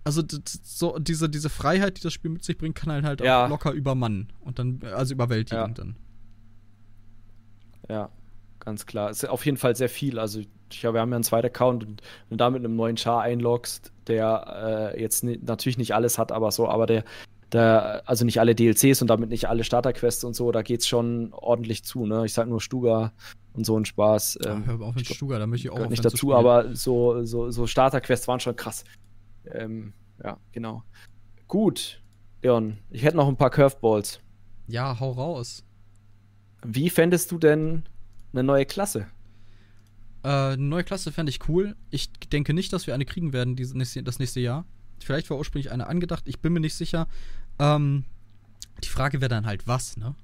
also 0.05 0.23
so 0.63 0.99
diese, 0.99 1.29
diese 1.29 1.49
Freiheit, 1.49 1.99
die 1.99 2.03
das 2.03 2.13
Spiel 2.13 2.31
mit 2.31 2.45
sich 2.45 2.59
bringt, 2.59 2.75
kann 2.75 2.93
halt, 2.93 3.05
halt 3.05 3.21
ja. 3.23 3.45
auch 3.47 3.49
locker 3.49 3.73
übermannen 3.73 4.33
und 4.41 4.59
dann, 4.59 4.81
also 4.95 5.15
überwältigend 5.15 5.79
ja. 5.79 5.85
dann. 5.85 5.97
Ja, 7.89 8.11
ganz 8.61 8.87
klar. 8.87 9.11
Ist 9.11 9.27
auf 9.29 9.47
jeden 9.47 9.57
Fall 9.57 9.77
sehr 9.77 9.89
viel. 9.89 10.19
Also 10.19 10.41
ich 10.41 10.81
glaube, 10.81 10.97
wir 10.97 11.01
haben 11.01 11.11
ja 11.11 11.17
einen 11.17 11.25
zweiten 11.25 11.47
Account 11.47 11.85
und, 11.85 12.03
und 12.31 12.39
da 12.39 12.51
mit 12.51 12.65
einem 12.65 12.77
neuen 12.77 12.97
Char 12.97 13.23
einloggst, 13.23 13.93
der 14.09 14.93
äh, 14.95 15.01
jetzt 15.01 15.25
natürlich 15.25 15.79
nicht 15.79 15.95
alles 15.95 16.19
hat, 16.19 16.33
aber 16.33 16.51
so, 16.51 16.69
aber 16.69 16.87
der, 16.87 17.05
da, 17.51 18.03
also 18.05 18.25
nicht 18.25 18.41
alle 18.41 18.55
DLCs 18.55 19.03
und 19.03 19.09
damit 19.09 19.31
nicht 19.31 19.49
alle 19.49 19.65
Starterquests 19.65 20.25
und 20.25 20.35
so, 20.35 20.51
da 20.53 20.63
geht's 20.63 20.87
schon 20.87 21.33
ordentlich 21.33 21.85
zu, 21.85 22.07
ne? 22.07 22.25
Ich 22.25 22.33
sag 22.33 22.49
nur 22.49 22.61
Stuga 22.61 23.13
und 23.55 23.65
so 23.65 23.79
ein 23.79 23.85
Spaß. 23.85 24.39
Ähm, 24.45 24.65
ja, 24.67 24.73
hör 24.73 24.81
auf 24.81 24.95
mit 24.95 25.07
Stuga, 25.07 25.39
da 25.39 25.47
möchte 25.47 25.69
ich 25.69 25.73
auch 25.73 25.89
nicht 25.89 26.05
dazu, 26.05 26.35
aber 26.35 26.75
so, 26.75 27.25
so, 27.25 27.51
so 27.51 27.67
Starterquests 27.67 28.29
waren 28.29 28.41
schon 28.41 28.57
krass. 28.57 28.85
Ähm, 29.53 29.93
ja, 30.23 30.39
genau. 30.53 30.83
Gut, 31.47 32.03
Leon, 32.43 32.79
ich 32.91 33.05
hätte 33.05 33.17
noch 33.17 33.29
ein 33.29 33.37
paar 33.37 33.51
Curveballs. 33.51 34.21
Ja, 34.67 34.99
hau 34.99 35.13
raus. 35.13 35.65
Wie 36.65 36.91
fändest 36.91 37.31
du 37.31 37.39
denn 37.39 37.85
eine 38.33 38.43
neue 38.43 38.67
Klasse? 38.67 39.07
Äh, 40.27 40.55
eine 40.55 40.57
neue 40.57 40.83
Klasse 40.83 41.13
fände 41.13 41.31
ich 41.31 41.49
cool. 41.49 41.77
Ich 41.91 42.11
denke 42.11 42.53
nicht, 42.53 42.73
dass 42.73 42.89
wir 42.89 42.95
eine 42.95 43.05
kriegen 43.05 43.33
werden 43.33 43.55
das 43.55 44.19
nächste 44.19 44.41
Jahr. 44.41 44.65
Vielleicht 44.99 45.31
war 45.31 45.39
ursprünglich 45.39 45.71
eine 45.71 45.87
angedacht, 45.87 46.25
ich 46.27 46.41
bin 46.41 46.53
mir 46.53 46.59
nicht 46.59 46.75
sicher. 46.75 47.07
Ähm, 47.61 48.05
die 48.83 48.89
Frage 48.89 49.21
wäre 49.21 49.29
dann 49.29 49.47
halt, 49.47 49.69
was, 49.69 49.97
ne? 49.97 50.17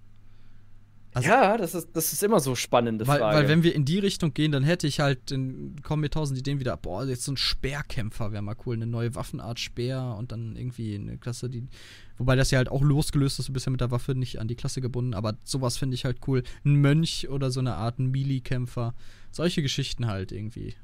Also, 1.15 1.29
ja, 1.29 1.59
das 1.59 1.75
ist, 1.75 1.91
das 1.93 2.13
ist 2.13 2.23
immer 2.23 2.41
so 2.41 2.55
spannende 2.55 3.07
weil, 3.07 3.19
Frage. 3.19 3.37
Weil 3.37 3.49
wenn 3.49 3.63
wir 3.63 3.75
in 3.75 3.85
die 3.85 3.99
Richtung 3.99 4.33
gehen, 4.33 4.51
dann 4.51 4.65
hätte 4.65 4.87
ich 4.87 5.01
halt, 5.01 5.31
dann 5.31 5.77
kommen 5.83 6.01
mir 6.01 6.09
tausend 6.09 6.39
Ideen 6.39 6.59
wieder, 6.59 6.77
boah, 6.79 7.05
jetzt 7.05 7.25
so 7.25 7.33
ein 7.33 7.37
Speerkämpfer 7.37 8.33
wäre 8.33 8.41
mal 8.41 8.57
cool, 8.65 8.77
eine 8.77 8.87
neue 8.87 9.15
Waffenart 9.15 9.61
Speer 9.61 10.17
und 10.19 10.33
dann 10.33 10.57
irgendwie 10.57 10.95
eine 10.95 11.19
Klasse, 11.19 11.51
die, 11.51 11.67
wobei 12.17 12.35
das 12.35 12.51
ja 12.51 12.59
halt 12.59 12.71
auch 12.71 12.81
losgelöst 12.81 13.39
ist, 13.39 13.49
du 13.49 13.53
bist 13.53 13.67
ja 13.67 13.71
mit 13.71 13.83
der 13.83 13.91
Waffe 13.91 14.15
nicht 14.15 14.41
an 14.41 14.49
die 14.49 14.55
Klasse 14.55 14.81
gebunden, 14.81 15.13
aber 15.13 15.37
sowas 15.45 15.77
finde 15.77 15.97
ich 15.97 16.07
halt 16.07 16.21
cool. 16.27 16.43
Ein 16.65 16.77
Mönch 16.77 17.29
oder 17.29 17.51
so 17.51 17.61
eine 17.61 17.75
Art 17.75 17.99
Melee-Kämpfer, 17.99 18.95
solche 19.31 19.61
Geschichten 19.61 20.07
halt 20.07 20.33
irgendwie. 20.33 20.75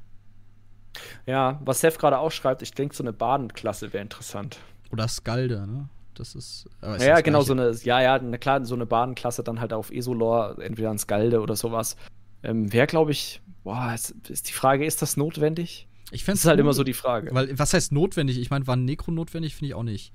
Ja, 1.25 1.59
was 1.65 1.81
Seth 1.81 1.97
gerade 1.97 2.19
auch 2.19 2.31
schreibt, 2.31 2.61
ich 2.61 2.71
denke, 2.71 2.95
so 2.95 3.03
eine 3.03 3.13
Badenklasse 3.13 3.93
wäre 3.93 4.03
interessant. 4.03 4.59
Oder 4.91 5.07
Skalde, 5.07 5.65
ne? 5.65 5.89
Das 6.19 6.35
ist. 6.35 6.67
ist 6.81 7.05
ja, 7.05 7.21
genau, 7.21 7.41
so 7.41 7.53
eine, 7.53 7.71
ja, 7.83 8.01
ja, 8.01 8.19
na 8.19 8.37
klar, 8.37 8.65
so 8.65 8.75
eine 8.75 8.85
Badenklasse 8.85 9.41
dann 9.41 9.61
halt 9.61 9.71
auf 9.71 9.89
Esolor, 9.89 10.59
entweder 10.59 10.91
ein 10.91 10.99
Skalde 10.99 11.39
oder 11.39 11.55
sowas. 11.55 11.95
Ähm, 12.43 12.71
wäre, 12.73 12.87
glaube 12.87 13.11
ich, 13.11 13.41
boah, 13.63 13.93
ist, 13.93 14.13
ist, 14.27 14.49
die 14.49 14.53
Frage, 14.53 14.85
ist 14.85 15.01
das 15.01 15.15
notwendig? 15.15 15.87
Ich 16.11 16.25
fände 16.25 16.37
es 16.37 16.45
halt 16.45 16.59
immer 16.59 16.73
so 16.73 16.83
die 16.83 16.93
Frage. 16.93 17.33
Weil, 17.33 17.57
was 17.57 17.73
heißt 17.73 17.93
notwendig? 17.93 18.37
Ich 18.39 18.49
meine, 18.49 18.67
war 18.67 18.75
ein 18.75 18.83
Necro 18.83 19.11
notwendig? 19.11 19.55
Finde 19.55 19.67
ich 19.69 19.73
auch 19.75 19.83
nicht. 19.83 20.13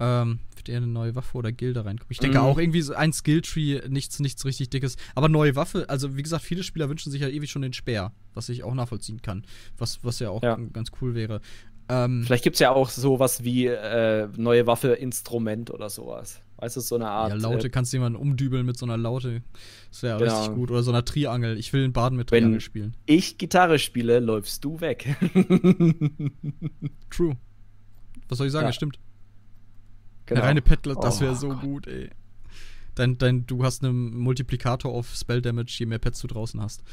Ähm, 0.00 0.40
wird 0.56 0.68
eher 0.68 0.78
eine 0.78 0.86
neue 0.86 1.14
Waffe 1.14 1.36
oder 1.36 1.52
Gilde 1.52 1.84
reinkommen. 1.84 2.10
Ich 2.10 2.18
denke 2.18 2.38
mm. 2.38 2.42
auch 2.42 2.58
irgendwie 2.58 2.80
so 2.80 2.94
ein 2.94 3.12
Skilltree, 3.12 3.82
nichts, 3.88 4.18
nichts 4.18 4.44
richtig 4.46 4.70
dickes. 4.70 4.96
Aber 5.14 5.28
neue 5.28 5.54
Waffe, 5.56 5.88
also 5.88 6.16
wie 6.16 6.22
gesagt, 6.22 6.42
viele 6.42 6.62
Spieler 6.62 6.88
wünschen 6.88 7.12
sich 7.12 7.20
ja 7.20 7.28
ewig 7.28 7.50
schon 7.50 7.60
den 7.60 7.74
Speer, 7.74 8.12
was 8.32 8.48
ich 8.48 8.64
auch 8.64 8.74
nachvollziehen 8.74 9.20
kann. 9.20 9.44
Was, 9.76 10.02
was 10.02 10.18
ja 10.18 10.30
auch 10.30 10.42
ja. 10.42 10.56
ganz 10.72 10.90
cool 11.02 11.14
wäre. 11.14 11.42
Ähm, 11.90 12.22
Vielleicht 12.24 12.44
gibt 12.44 12.54
es 12.54 12.60
ja 12.60 12.70
auch 12.70 12.88
sowas 12.88 13.42
wie 13.42 13.66
äh, 13.66 14.28
neue 14.36 14.66
Waffe, 14.68 14.90
Instrument 14.90 15.72
oder 15.72 15.90
sowas. 15.90 16.40
Weißt 16.58 16.76
du, 16.76 16.80
so 16.80 16.94
eine 16.94 17.08
Art. 17.08 17.30
Ja, 17.30 17.36
Laute 17.36 17.66
äh, 17.66 17.70
kannst 17.70 17.92
du 17.92 17.96
jemanden 17.96 18.16
umdübeln 18.16 18.64
mit 18.64 18.78
so 18.78 18.86
einer 18.86 18.96
Laute. 18.96 19.42
Das 19.90 20.04
wäre 20.04 20.18
genau. 20.18 20.38
richtig 20.38 20.54
gut. 20.54 20.70
Oder 20.70 20.84
so 20.84 20.92
einer 20.92 21.04
Triangel. 21.04 21.58
Ich 21.58 21.72
will 21.72 21.82
einen 21.82 21.92
Baden 21.92 22.16
mit 22.16 22.28
Triangel 22.28 22.52
Wenn 22.52 22.60
spielen. 22.60 22.96
Ich 23.06 23.38
Gitarre 23.38 23.80
spiele, 23.80 24.20
läufst 24.20 24.64
du 24.64 24.80
weg. 24.80 25.16
True. 27.10 27.36
Was 28.28 28.38
soll 28.38 28.46
ich 28.46 28.52
sagen? 28.52 28.64
Ja. 28.64 28.68
Das 28.68 28.76
stimmt. 28.76 29.00
Genau. 30.26 30.42
Eine 30.42 30.48
reine 30.48 30.62
Pettler, 30.62 30.94
das 30.94 31.20
wäre 31.20 31.32
oh, 31.32 31.36
so 31.36 31.48
Gott. 31.48 31.60
gut, 31.60 31.86
ey. 31.88 32.10
Dein, 32.94 33.18
dein, 33.18 33.46
du 33.46 33.64
hast 33.64 33.82
einen 33.82 34.16
Multiplikator 34.16 34.92
auf 34.92 35.12
Spell 35.14 35.42
Damage, 35.42 35.74
je 35.78 35.86
mehr 35.86 35.98
Pets 35.98 36.20
du 36.20 36.28
draußen 36.28 36.60
hast. 36.60 36.84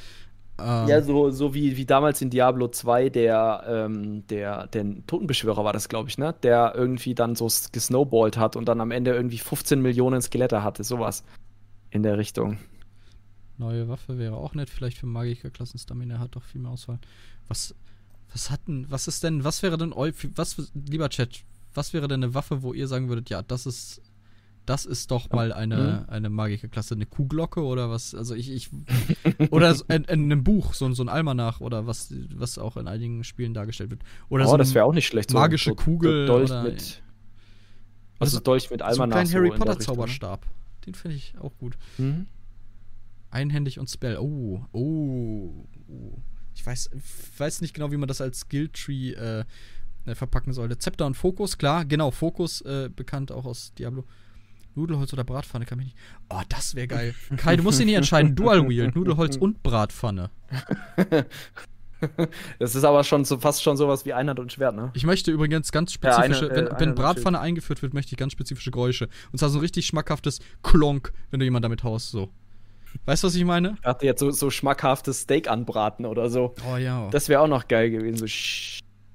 Ähm, 0.60 0.88
ja, 0.88 1.02
so, 1.02 1.30
so 1.30 1.54
wie, 1.54 1.78
wie 1.78 1.86
damals 1.86 2.22
in 2.22 2.30
Diablo 2.30 2.68
2 2.68 3.10
der, 3.10 3.64
ähm, 3.68 4.26
der, 4.28 4.68
der 4.68 4.86
Totenbeschwörer 5.06 5.64
war 5.64 5.74
das, 5.74 5.88
glaube 5.88 6.10
ich, 6.10 6.18
ne? 6.18 6.34
Der 6.42 6.74
irgendwie 6.76 7.14
dann 7.14 7.36
so 7.36 7.48
gesnowballt 7.72 8.38
hat 8.38 8.56
und 8.56 8.66
dann 8.66 8.82
am 8.82 8.92
Ende 8.92 9.14
irgendwie 9.14 9.38
15 9.38 9.82
Millionen 9.82 10.22
Skelette 10.22 10.64
hatte, 10.64 10.84
sowas 10.84 11.24
in 11.92 12.04
der 12.04 12.18
Richtung. 12.18 12.58
Neue 13.58 13.88
Waffe 13.88 14.18
wäre 14.18 14.36
auch 14.36 14.54
nett, 14.56 14.70
vielleicht 14.70 14.98
für 14.98 15.06
Magikerklassen. 15.06 15.80
Stamina 15.80 16.20
hat 16.20 16.36
doch 16.36 16.44
viel 16.44 16.62
mehr 16.62 16.72
Auswahl. 16.72 17.00
Was, 17.48 17.76
was 18.32 18.50
hat 18.50 18.68
denn, 18.68 18.86
was 18.90 19.08
ist 19.08 19.24
denn, 19.24 19.44
was 19.44 19.62
wäre 19.64 19.78
denn, 19.78 19.92
was, 19.92 20.72
lieber 20.74 21.10
Chat, 21.10 21.44
was 21.74 21.94
wäre 21.94 22.08
denn 22.08 22.24
eine 22.24 22.34
Waffe, 22.34 22.64
wo 22.64 22.74
ihr 22.74 22.88
sagen 22.88 23.10
würdet, 23.10 23.30
ja, 23.30 23.42
das 23.42 23.66
ist 23.66 24.02
das 24.68 24.86
ist 24.86 25.12
doch 25.12 25.30
mal 25.32 25.54
eine, 25.54 26.06
mhm. 26.06 26.14
eine 26.14 26.30
Magikerklasse, 26.30 26.94
eine 26.94 27.06
Kuhglocke 27.06 27.64
oder 27.64 27.90
was? 27.90 28.14
Also 28.14 28.36
ich, 28.36 28.52
ich 28.52 28.70
oder 29.50 29.76
in, 29.88 30.04
in, 30.04 30.24
einem 30.26 30.44
Buch, 30.44 30.74
so, 30.74 30.92
so 30.92 31.04
ein 31.04 31.10
Almanach 31.10 31.62
oder 31.62 31.88
was, 31.88 32.14
was 32.36 32.58
auch 32.58 32.76
in 32.78 32.88
einigen 32.88 33.24
Spielen 33.24 33.54
dargestellt 33.54 33.90
wird. 33.90 34.02
Oder 34.30 34.46
oh, 34.46 34.52
so 34.52 34.58
das 34.58 34.74
wäre 34.74 34.86
auch 34.86 34.94
nicht 34.94 35.08
schlecht. 35.08 35.34
Magische 35.34 35.72
so, 35.72 35.76
Kugel 35.76 36.26
Dolch 36.26 36.52
oder, 36.52 36.64
mit, 36.64 37.02
also 38.20 38.40
Dolch 38.40 38.70
mit 38.70 38.82
Almanach. 38.82 38.96
So 38.96 39.04
einen 39.04 39.12
kleinen 39.12 39.34
Harry 39.34 39.58
Potter 39.58 39.80
Zauberstab. 39.80 40.46
Den 40.86 40.94
finde 40.94 41.16
ich 41.16 41.34
auch 41.40 41.58
gut. 41.58 41.78
Mhm. 41.98 42.28
Einhändig 43.32 43.80
und 43.80 43.90
Spell. 43.90 44.18
Oh, 44.18 44.66
oh, 44.74 45.66
oh. 45.88 46.18
Ich 46.56 46.66
weiß, 46.66 46.90
weiß 47.38 47.62
nicht 47.62 47.74
genau, 47.74 47.92
wie 47.92 47.98
man 47.98 48.08
das 48.08 48.20
als 48.20 48.42
Skilltree 48.42 49.12
äh, 49.12 49.46
äh, 50.06 50.16
verpacken 50.16 50.54
sollte. 50.54 50.78
Zepter 50.78 51.06
und 51.06 51.16
Fokus, 51.16 51.58
klar, 51.58 51.86
genau, 51.86 52.12
Fokus, 52.12 52.62
äh, 52.62 52.90
bekannt 52.94 53.32
auch 53.32 53.46
aus 53.46 53.74
Diablo. 53.76 54.06
Nudelholz 54.78 55.12
oder 55.14 55.24
Bratpfanne 55.24 55.66
kann 55.66 55.78
mich 55.80 55.88
nicht. 55.88 55.98
Oh, 56.30 56.42
das 56.50 56.76
wäre 56.76 56.88
geil. 56.88 57.16
Kai, 57.36 57.58
du 57.58 57.64
musst 57.64 57.80
dich 57.80 57.86
nicht 57.86 57.96
entscheiden. 57.96 58.36
Dual 58.36 58.68
Wield, 58.70 58.96
Nudelholz 58.96 59.36
und 59.36 59.64
Bratpfanne. 59.64 60.30
Das 62.60 62.76
ist 62.76 62.84
aber 62.84 63.04
schon 63.04 63.26
so, 63.26 63.40
fast 63.40 63.64
schon 63.64 63.76
sowas 63.76 64.06
wie 64.06 64.14
Einhand 64.14 64.40
und 64.40 64.52
Schwert, 64.52 64.76
ne? 64.76 64.92
Ich 64.94 65.04
möchte 65.04 65.32
übrigens 65.32 65.72
ganz 65.72 65.94
spezifische, 65.94 66.46
ja, 66.46 66.52
eine, 66.52 66.60
äh, 66.60 66.72
wenn, 66.74 66.80
wenn 66.80 66.96
Bratpfanne 66.96 67.40
eingeführt 67.40 67.82
wird, 67.82 67.96
möchte 67.96 68.14
ich 68.14 68.18
ganz 68.20 68.34
spezifische 68.34 68.70
Geräusche. 68.70 69.10
Und 69.32 69.40
zwar 69.40 69.50
so 69.50 69.58
ein 69.58 69.62
richtig 69.62 69.88
schmackhaftes 69.88 70.40
Klonk, 70.62 71.12
wenn 71.32 71.40
du 71.40 71.46
jemanden 71.46 71.64
damit 71.64 71.84
haust, 71.84 72.12
so. 72.12 72.30
Weißt 73.06 73.24
du, 73.24 73.28
was 73.28 73.36
ich 73.36 73.46
meine? 73.46 73.74
Ich 73.78 73.82
dachte 73.82 74.06
jetzt 74.06 74.20
so, 74.20 74.30
so 74.30 74.52
schmackhaftes 74.52 75.22
Steak 75.22 75.50
anbraten 75.50 76.06
oder 76.06 76.30
so. 76.30 76.54
Oh 76.72 76.78
ja. 76.78 77.10
Das 77.10 77.30
wäre 77.30 77.42
auch 77.42 77.48
noch 77.48 77.68
geil 77.68 77.90
gewesen. 77.90 78.18
So 78.18 78.28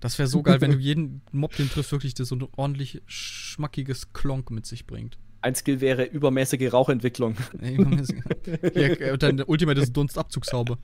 das 0.00 0.18
wäre 0.18 0.26
so 0.26 0.42
geil, 0.42 0.60
wenn 0.60 0.72
du 0.72 0.78
jeden 0.78 1.22
Mob, 1.30 1.54
den 1.54 1.70
triffst, 1.70 1.92
wirklich 1.92 2.14
das 2.14 2.28
so 2.28 2.34
ein 2.34 2.48
ordentlich 2.56 3.00
schmackiges 3.06 4.12
Klonk 4.12 4.50
mit 4.50 4.66
sich 4.66 4.84
bringt. 4.84 5.16
Ein 5.42 5.56
Skill 5.56 5.80
wäre 5.80 6.04
übermäßige 6.04 6.72
Rauchentwicklung. 6.72 7.36
Hier, 7.60 9.00
äh, 9.00 9.18
dann 9.18 9.38
der 9.38 9.48
Ultimate 9.48 9.80
ist 9.80 9.92
Dunstabzugshaube. 9.92 10.78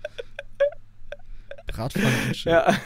Bratpfanne 1.69 2.07
als 2.27 2.37
Schild. 2.37 2.53
Ja. 2.53 2.77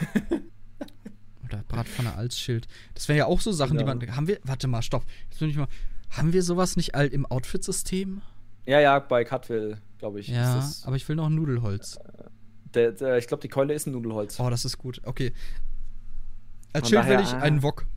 Oder 1.45 1.63
Bratpfanne 1.67 2.13
als 2.15 2.39
Schild. 2.39 2.67
Das 2.93 3.07
wären 3.07 3.17
ja 3.17 3.25
auch 3.25 3.41
so 3.41 3.51
Sachen, 3.51 3.77
genau. 3.77 3.93
die 3.95 4.05
man. 4.05 4.15
Haben 4.15 4.27
wir. 4.27 4.39
Warte 4.43 4.67
mal, 4.67 4.83
stopp. 4.83 5.03
Jetzt 5.29 5.39
bin 5.39 5.49
ich 5.49 5.57
mal. 5.57 5.67
Haben 6.11 6.31
wir 6.31 6.43
sowas 6.43 6.75
nicht 6.75 6.93
all 6.93 7.07
im 7.07 7.25
Outfit-System? 7.25 8.21
Ja, 8.65 8.79
ja, 8.79 8.99
bei 8.99 9.25
Cutwill, 9.25 9.77
glaube 9.97 10.19
ich. 10.19 10.27
Ja, 10.27 10.71
aber 10.83 10.95
ich 10.95 11.09
will 11.09 11.15
noch 11.15 11.25
ein 11.25 11.35
Nudelholz. 11.35 11.97
Der, 12.75 12.91
der, 12.91 13.17
ich 13.17 13.27
glaube, 13.27 13.41
die 13.41 13.49
Keule 13.49 13.73
ist 13.73 13.87
ein 13.87 13.93
Nudelholz. 13.93 14.39
Oh, 14.39 14.49
das 14.49 14.63
ist 14.63 14.77
gut. 14.77 15.01
Okay. 15.03 15.33
Als 16.71 16.89
Schild 16.89 17.07
will 17.07 17.19
ich 17.19 17.33
einen 17.33 17.63
Wok. 17.63 17.87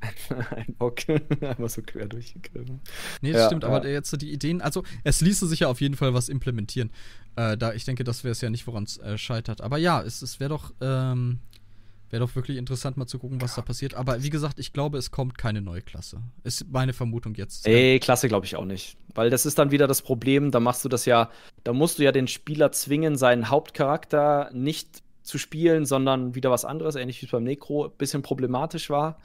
ein 0.56 0.74
Bock. 0.78 1.00
Einmal 1.40 1.68
so 1.68 1.82
quer 1.82 2.06
durchgegriffen. 2.06 2.80
Nee, 3.20 3.32
das 3.32 3.42
ja, 3.42 3.46
stimmt, 3.46 3.62
ja. 3.62 3.70
aber 3.70 3.88
jetzt 3.88 4.10
so 4.10 4.16
die 4.16 4.32
Ideen, 4.32 4.60
also 4.60 4.82
es 5.04 5.20
ließe 5.20 5.46
sich 5.46 5.60
ja 5.60 5.68
auf 5.68 5.80
jeden 5.80 5.96
Fall 5.96 6.14
was 6.14 6.28
implementieren. 6.28 6.90
Äh, 7.36 7.56
da 7.56 7.72
ich 7.72 7.84
denke, 7.84 8.04
das 8.04 8.24
wäre 8.24 8.32
es 8.32 8.40
ja 8.40 8.50
nicht, 8.50 8.66
woran 8.66 8.84
es 8.84 8.98
äh, 8.98 9.18
scheitert. 9.18 9.60
Aber 9.60 9.78
ja, 9.78 10.02
es, 10.02 10.22
es 10.22 10.40
wäre 10.40 10.50
doch, 10.50 10.72
ähm, 10.80 11.40
wäre 12.10 12.24
doch 12.24 12.34
wirklich 12.34 12.56
interessant, 12.56 12.96
mal 12.96 13.06
zu 13.06 13.18
gucken, 13.18 13.40
was 13.40 13.54
da 13.54 13.62
passiert. 13.62 13.94
Aber 13.94 14.22
wie 14.22 14.30
gesagt, 14.30 14.58
ich 14.58 14.72
glaube, 14.72 14.98
es 14.98 15.10
kommt 15.10 15.38
keine 15.38 15.60
neue 15.60 15.82
Klasse. 15.82 16.20
Ist 16.44 16.66
meine 16.70 16.92
Vermutung 16.92 17.34
jetzt. 17.34 17.66
Ey, 17.66 17.98
Klasse 17.98 18.28
glaube 18.28 18.46
ich 18.46 18.56
auch 18.56 18.64
nicht. 18.64 18.96
Weil 19.14 19.30
das 19.30 19.46
ist 19.46 19.58
dann 19.58 19.70
wieder 19.70 19.86
das 19.86 20.02
Problem, 20.02 20.50
da 20.50 20.60
machst 20.60 20.84
du 20.84 20.88
das 20.88 21.04
ja, 21.04 21.30
da 21.64 21.72
musst 21.72 21.98
du 21.98 22.04
ja 22.04 22.12
den 22.12 22.28
Spieler 22.28 22.72
zwingen, 22.72 23.16
seinen 23.16 23.50
Hauptcharakter 23.50 24.50
nicht 24.52 25.02
zu 25.22 25.38
spielen, 25.38 25.84
sondern 25.84 26.34
wieder 26.34 26.50
was 26.50 26.64
anderes, 26.64 26.94
ähnlich 26.94 27.20
wie 27.20 27.26
es 27.26 27.32
beim 27.32 27.42
Necro 27.42 27.86
ein 27.86 27.90
bisschen 27.98 28.22
problematisch 28.22 28.90
war. 28.90 29.18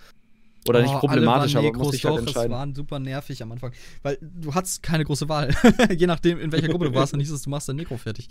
Oder 0.67 0.79
oh, 0.79 0.81
nicht 0.83 0.93
problematisch, 0.93 1.55
aber 1.55 1.73
muss 1.73 1.95
ich 1.95 2.05
halt 2.05 2.19
entscheiden. 2.19 2.51
Das 2.51 2.59
waren 2.59 2.75
super 2.75 2.99
nervig 2.99 3.41
am 3.41 3.51
Anfang, 3.51 3.71
weil 4.03 4.17
du 4.21 4.53
hattest 4.53 4.83
keine 4.83 5.03
große 5.03 5.27
Wahl. 5.27 5.49
Je 5.97 6.05
nachdem, 6.05 6.39
in 6.39 6.51
welcher 6.51 6.67
Gruppe 6.67 6.85
du 6.85 6.93
warst, 6.93 7.13
dann 7.13 7.19
hieß 7.19 7.31
es, 7.31 7.41
du 7.41 7.49
machst 7.49 7.67
dein 7.67 7.77
Necro 7.77 7.97
fertig. 7.97 8.29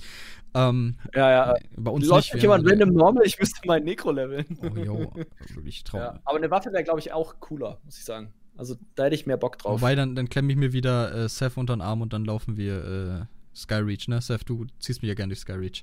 Ähm, 0.55 0.97
ja, 1.15 1.31
ja. 1.31 1.55
Bei 1.77 1.91
uns 1.91 2.07
Läuft 2.07 2.33
nicht. 2.33 2.43
jemand 2.43 2.69
random 2.71 2.91
normal, 2.91 3.25
ich 3.25 3.39
müsste 3.39 3.67
meinen 3.67 3.85
Necro 3.85 4.13
leveln. 4.13 4.47
Oh, 4.63 4.79
jo, 4.79 5.13
wirklich 5.55 5.83
traurig. 5.83 6.07
Ja, 6.07 6.21
aber 6.25 6.39
eine 6.39 6.51
Waffe 6.51 6.73
wäre, 6.73 6.85
glaube 6.85 7.01
ich, 7.01 7.13
auch 7.13 7.41
cooler, 7.41 7.79
muss 7.85 7.99
ich 7.99 8.05
sagen. 8.05 8.33
Also 8.57 8.77
da 8.95 9.05
hätte 9.05 9.15
ich 9.15 9.27
mehr 9.27 9.37
Bock 9.37 9.59
drauf. 9.59 9.81
Wobei, 9.81 9.95
dann, 9.95 10.15
dann 10.15 10.29
klemme 10.29 10.53
ich 10.53 10.59
mir 10.59 10.73
wieder 10.73 11.15
äh, 11.15 11.29
Seth 11.29 11.57
unter 11.57 11.75
den 11.75 11.81
Arm 11.81 12.03
und 12.03 12.13
dann 12.13 12.25
laufen 12.25 12.57
wir 12.57 12.85
äh, 12.85 13.57
Skyreach, 13.57 14.07
ne? 14.07 14.21
Seth, 14.21 14.49
du 14.49 14.67
ziehst 14.79 15.03
mich 15.03 15.09
ja 15.09 15.15
gerne 15.15 15.31
durch 15.31 15.41
Skyreach. 15.41 15.83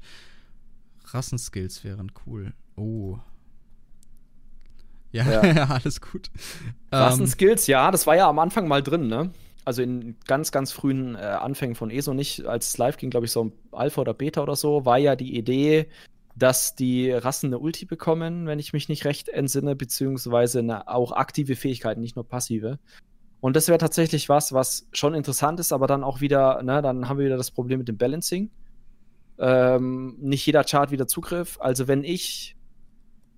Rassenskills 1.06 1.84
wären 1.84 2.12
cool. 2.26 2.54
Oh. 2.76 3.18
Ja, 5.12 5.46
ja. 5.54 5.66
alles 5.66 6.02
gut. 6.02 6.30
Rassenskills, 6.92 7.68
ähm, 7.68 7.72
ja, 7.74 7.92
das 7.92 8.08
war 8.08 8.16
ja 8.16 8.30
am 8.30 8.40
Anfang 8.40 8.68
mal 8.68 8.84
drin, 8.84 9.08
ne? 9.08 9.32
Also 9.66 9.82
in 9.82 10.16
ganz, 10.26 10.52
ganz 10.52 10.72
frühen 10.72 11.16
äh, 11.16 11.20
Anfängen 11.20 11.76
von 11.76 11.90
ESO 11.90 12.14
nicht, 12.14 12.46
als 12.46 12.70
es 12.70 12.78
live 12.78 12.98
ging, 12.98 13.10
glaube 13.10 13.26
ich, 13.26 13.32
so 13.32 13.52
Alpha 13.72 14.02
oder 14.02 14.14
Beta 14.14 14.42
oder 14.42 14.56
so, 14.56 14.86
war 14.86 14.98
ja 14.98 15.16
die 15.18 15.38
Idee, 15.38 15.88
dass 16.38 16.76
die 16.76 17.12
Rassen 17.12 17.48
eine 17.48 17.60
Ulti 17.60 17.86
bekommen, 17.86 18.48
wenn 18.48 18.60
ich 18.60 18.72
mich 18.72 18.90
nicht 18.90 19.06
recht 19.06 19.28
entsinne, 19.28 19.76
beziehungsweise 19.76 20.60
eine, 20.60 20.88
auch 20.88 21.12
aktive 21.12 21.56
Fähigkeiten, 21.56 22.00
nicht 22.00 22.16
nur 22.16 22.28
passive. 22.28 22.80
Und 23.40 23.56
das 23.56 23.68
wäre 23.68 23.78
tatsächlich 23.78 24.30
was, 24.30 24.54
was 24.54 24.88
schon 24.92 25.14
interessant 25.14 25.60
ist, 25.60 25.72
aber 25.72 25.88
dann 25.88 26.04
auch 26.04 26.22
wieder, 26.22 26.62
ne, 26.64 26.82
dann 26.82 27.08
haben 27.08 27.18
wir 27.18 27.26
wieder 27.26 27.38
das 27.38 27.52
Problem 27.52 27.80
mit 27.80 27.88
dem 27.88 27.98
Balancing. 27.98 28.50
Ähm, 29.40 30.16
nicht 30.20 30.46
jeder 30.46 30.64
Chart 30.64 30.92
wieder 30.92 31.08
Zugriff. 31.08 31.58
Also 31.60 31.88
wenn 31.88 32.04
ich, 32.04 32.57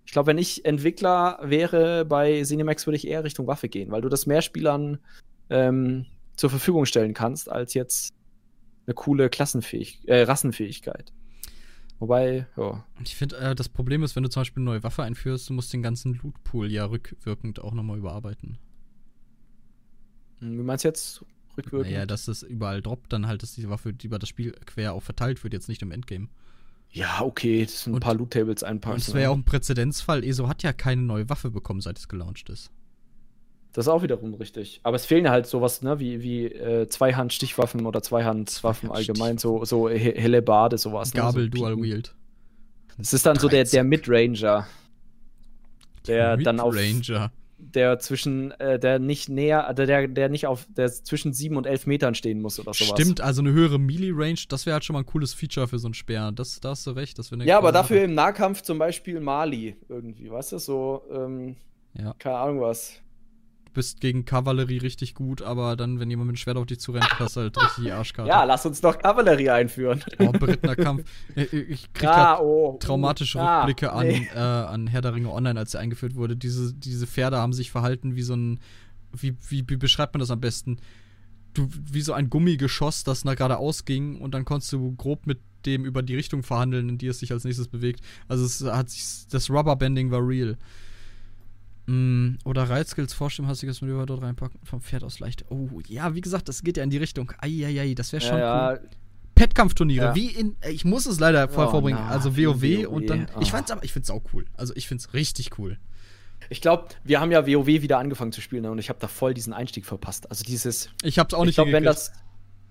ich 0.10 0.14
glaube, 0.14 0.26
wenn 0.26 0.40
ich 0.40 0.65
Entwickler 0.65 1.38
wäre 1.44 2.03
bei 2.03 2.41
Cinemax, 2.41 2.88
würde 2.88 2.98
ich 2.98 3.06
eher 3.06 3.23
Richtung 3.23 3.45
Waffe 3.45 3.69
gehen, 3.69 3.91
weil 3.91 4.02
du 4.02 4.10
das 4.10 4.26
mehr 4.26 4.41
Spielern 4.41 4.98
ähm, 5.52 6.07
zur 6.36 6.49
Verfügung 6.49 6.88
stellen 6.88 7.14
kannst, 7.14 7.48
als 7.48 7.76
jetzt 7.76 8.11
eine 8.88 8.95
coole 8.95 9.30
Klassenfähig 9.30 9.99
äh, 10.07 10.23
Rassenfähigkeit. 10.23 11.14
Wobei, 11.99 12.48
ja. 12.57 12.84
Ich 13.03 13.15
finde, 13.15 13.38
äh, 13.38 13.53
das 13.53 13.69
Problem 13.69 14.02
ist, 14.02 14.15
wenn 14.15 14.23
du 14.23 14.31
zum 14.31 14.40
Beispiel 14.40 14.61
eine 14.61 14.72
neue 14.72 14.84
Waffe 14.84 15.03
einführst, 15.03 15.48
du 15.48 15.53
musst 15.53 15.72
den 15.73 15.84
ganzen 15.84 16.15
Lootpool 16.15 16.72
ja 16.72 16.86
rückwirkend 16.86 17.60
auch 17.60 17.76
nochmal 17.76 17.99
überarbeiten. 17.99 18.57
Hm, 20.40 20.57
wie 20.57 20.64
meinst 20.64 20.86
du 20.86 20.88
jetzt 20.88 21.23
rückwirkend? 21.56 21.91
Naja, 21.91 22.07
dass 22.07 22.27
es 22.27 22.41
überall 22.41 22.81
droppt, 22.81 23.14
dann 23.14 23.27
halt, 23.27 23.44
dass 23.44 23.53
die 23.53 23.69
Waffe 23.69 23.94
über 24.02 24.18
das 24.18 24.27
Spiel 24.27 24.53
quer 24.65 24.94
auch 24.94 25.03
verteilt 25.03 25.44
wird, 25.44 25.53
jetzt 25.53 25.69
nicht 25.69 25.84
im 25.84 25.91
Endgame. 25.91 26.30
Ja, 26.91 27.22
okay, 27.22 27.66
das 27.66 27.84
sind 27.84 27.91
ein 27.91 27.95
und, 27.95 27.99
paar 28.02 28.16
Loot-Tables 28.16 28.64
einpacken. 28.64 28.95
Und 28.95 29.02
es 29.02 29.14
wäre 29.14 29.24
ja 29.24 29.30
auch 29.30 29.36
ein 29.36 29.44
Präzedenzfall. 29.44 30.24
ESO 30.24 30.48
hat 30.48 30.64
ja 30.64 30.74
keine 30.74 31.02
neue 31.02 31.30
Waffe 31.30 31.52
bekommen, 31.52 31.82
seit 31.82 31.99
es 31.99 32.07
gelauncht 32.07 32.49
ist. 32.49 32.72
Das 33.74 33.86
ist 33.86 33.90
auch 33.90 34.02
wiederum 34.02 34.34
richtig. 34.34 34.80
Aber 34.82 34.95
es 34.95 35.06
fehlen 35.06 35.30
halt 35.30 35.45
sowas, 35.45 35.84
ne, 35.84 35.99
wie, 35.99 36.24
wie 36.24 36.45
äh, 36.45 36.88
Zweihand-Stichwaffen 36.88 37.86
oder 37.86 38.02
Zweihandwaffen 38.02 38.90
allgemein, 38.90 39.38
so, 39.38 39.64
so 39.64 39.88
helle 39.88 40.41
Bade, 40.41 40.80
sowas. 40.80 41.11
Gabel 41.11 41.45
ne? 41.45 41.52
so 41.53 41.60
Dual 41.60 41.78
Wield. 41.82 42.16
Das 42.98 43.14
ist 43.14 43.26
dann 43.26 43.38
so 43.38 43.48
der, 43.48 43.64
der 43.64 43.84
Midranger. 43.84 44.68
Der 46.07 46.38
Mid 46.38 46.48
dann 46.48 46.60
auf. 46.60 46.76
Ranger. 46.76 47.32
Der 47.61 47.99
zwischen, 47.99 48.52
äh, 48.60 48.80
der 48.80 48.99
nicht 48.99 49.30
näher, 49.30 49.73
der, 49.73 50.07
der 50.07 50.30
nicht 50.30 50.48
auf, 50.48 50.65
der 50.76 50.90
zwischen 50.90 51.34
7 51.34 51.57
und 51.57 51.68
11 51.68 51.88
Metern 51.88 52.15
stehen 52.15 52.41
muss 52.41 52.60
oder 52.60 52.73
sowas. 52.73 52.99
Stimmt, 52.99 53.22
also 53.22 53.41
eine 53.41 53.52
höhere 53.52 53.77
Melee-Range, 53.77 54.40
das 54.48 54.65
wäre 54.65 54.73
halt 54.73 54.86
schon 54.86 54.94
mal 54.94 55.02
ein 55.02 55.06
cooles 55.06 55.34
Feature 55.34 55.68
für 55.68 55.77
so 55.77 55.88
einen 55.88 55.94
Speer. 55.94 56.31
Das, 56.31 56.60
da 56.60 56.69
hast 56.69 56.88
du 56.88 56.91
recht. 56.91 57.19
Das 57.19 57.30
ja, 57.44 57.57
aber 57.57 57.72
dafür 57.72 58.03
im 58.03 58.14
Nahkampf 58.15 58.61
zum 58.61 58.80
Beispiel 58.80 59.19
Mali 59.19 59.76
irgendwie, 59.88 60.31
weißt 60.31 60.53
du, 60.53 60.57
so, 60.57 61.03
ähm, 61.11 61.57
ja. 61.94 62.15
keine 62.18 62.38
Ahnung 62.38 62.61
was 62.61 63.02
bist 63.74 64.02
gegen 64.02 64.26
Kavallerie 64.26 64.78
richtig 64.78 65.14
gut, 65.14 65.41
aber 65.41 65.76
dann, 65.76 66.00
wenn 66.00 66.10
jemand 66.10 66.28
mit 66.28 66.36
dem 66.36 66.40
Schwert 66.40 66.58
auf 66.58 66.66
dich 66.66 66.80
zurennt, 66.80 67.08
hast 67.20 67.36
du 67.36 67.41
halt 67.41 67.58
richtig 67.58 67.86
die 67.86 67.91
Arschkarte. 67.91 68.30
Ja, 68.30 68.44
lass 68.44 68.66
uns 68.66 68.82
doch 68.82 68.98
Kavallerie 68.98 69.50
einführen. 69.50 70.04
Oh, 70.20 70.32
berittener 70.32 70.76
Kampf. 70.76 71.10
Ich 71.36 71.94
krieg 71.94 72.10
ah, 72.10 72.40
oh, 72.40 72.78
traumatische 72.80 73.40
ah, 73.40 73.60
Rückblicke 73.60 73.91
an, 73.94 74.08
nee. 74.08 74.28
äh, 74.34 74.40
an 74.40 74.88
Herr 74.88 75.02
der 75.02 75.14
Ringe 75.14 75.32
Online, 75.32 75.60
als 75.60 75.74
er 75.74 75.80
eingeführt 75.80 76.16
wurde. 76.16 76.36
Diese, 76.36 76.74
diese 76.74 77.08
Pferde 77.08 77.38
haben 77.38 77.54
sich 77.54 77.72
verhalten 77.72 78.16
wie 78.16 78.22
so 78.22 78.36
ein, 78.36 78.60
wie, 79.14 79.36
wie, 79.48 79.64
wie 79.68 79.78
beschreibt 79.78 80.14
man 80.14 80.20
das 80.20 80.32
am 80.32 80.40
besten? 80.41 80.78
Du, 81.54 81.68
wie 81.91 82.02
so 82.02 82.14
ein 82.14 82.30
Gummigeschoss, 82.30 83.04
das 83.04 83.26
nach 83.26 83.36
geradeaus 83.36 83.86
ging 83.86 84.20
und 84.20 84.34
dann 84.34 84.46
konntest 84.46 84.72
du 84.74 84.96
grob 84.96 85.26
mit 85.26 85.40
dem 85.66 85.86
über 85.86 86.04
die 86.04 86.16
Richtung 86.16 86.44
verhandeln, 86.44 86.90
in 86.90 86.98
die 86.98 87.08
es 87.08 87.20
sich 87.20 87.32
als 87.32 87.44
nächstes 87.44 87.68
bewegt. 87.68 88.02
Also 88.28 88.46
es 88.46 88.64
hat 88.64 88.90
sich, 88.90 89.28
das 89.30 89.50
Rubberbanding 89.50 90.12
war 90.12 90.26
real. 90.26 90.58
Mm, 91.90 92.38
oder 92.45 92.70
Reitskills, 92.70 93.14
vorstimmhastiges 93.14 93.82
Manöver 93.82 94.06
dort 94.06 94.22
reinpacken, 94.22 94.60
vom 94.64 94.80
Pferd 94.80 95.03
aus 95.03 95.20
leicht. 95.20 95.45
Oh, 95.49 95.70
ja, 95.88 96.14
wie 96.14 96.22
gesagt, 96.22 96.48
das 96.48 96.61
geht 96.61 96.78
ja 96.78 96.84
in 96.84 96.91
die 96.91 96.98
Richtung. 96.98 97.34
Eieiei, 97.40 97.95
das 97.95 98.14
wäre 98.14 98.22
schon 98.22 98.38
ja, 98.38 98.74
cool. 98.74 98.80
Ja. 98.84 98.90
Pet-Kampfturniere, 99.34 100.06
ja. 100.06 100.16
wie 100.16 100.28
in, 100.28 100.56
ich 100.70 100.86
muss 100.86 101.07
es 101.07 101.20
leider 101.20 101.48
voll 101.49 101.66
oh, 101.66 101.72
vorbringen, 101.72 101.99
na, 101.99 102.11
also 102.11 102.38
WoW, 102.38 102.61
WoW 102.61 102.88
und 102.88 103.10
dann, 103.10 103.28
oh. 103.36 103.40
ich 103.41 103.49
fand's 103.49 103.72
aber, 103.72 103.84
ich 103.84 103.91
find's 103.91 104.11
auch 104.11 104.22
cool. 104.34 104.45
Also 104.56 104.76
ich 104.76 104.88
find's 104.88 105.14
richtig 105.14 105.57
cool. 105.57 105.78
Ich 106.49 106.61
glaube, 106.61 106.90
wir 107.03 107.20
haben 107.20 107.32
ja 107.32 107.48
WoW 107.48 107.66
wieder 107.66 107.98
angefangen 107.98 108.34
zu 108.34 108.41
spielen 108.41 108.64
ne, 108.64 108.72
und 108.72 108.78
ich 108.78 108.90
habe 108.90 108.99
da 108.99 109.07
voll 109.07 109.34
diesen 109.34 109.53
Einstieg 109.53 109.86
verpasst. 109.88 110.30
Also 110.30 110.44
dieses. 110.44 110.91
Ich 111.02 111.18
hab's 111.18 111.34
auch 111.34 111.41
nicht 111.41 111.52
Ich 111.52 111.56
glaube, 111.56 111.72
wenn 111.72 111.84
das, 111.84 112.11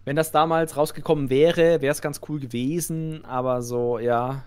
wenn 0.05 0.15
das 0.15 0.31
damals 0.31 0.77
rausgekommen 0.77 1.29
wäre, 1.29 1.81
wäre 1.81 1.91
es 1.91 2.03
ganz 2.03 2.21
cool 2.29 2.39
gewesen, 2.39 3.25
aber 3.25 3.63
so, 3.63 3.99
ja. 3.99 4.45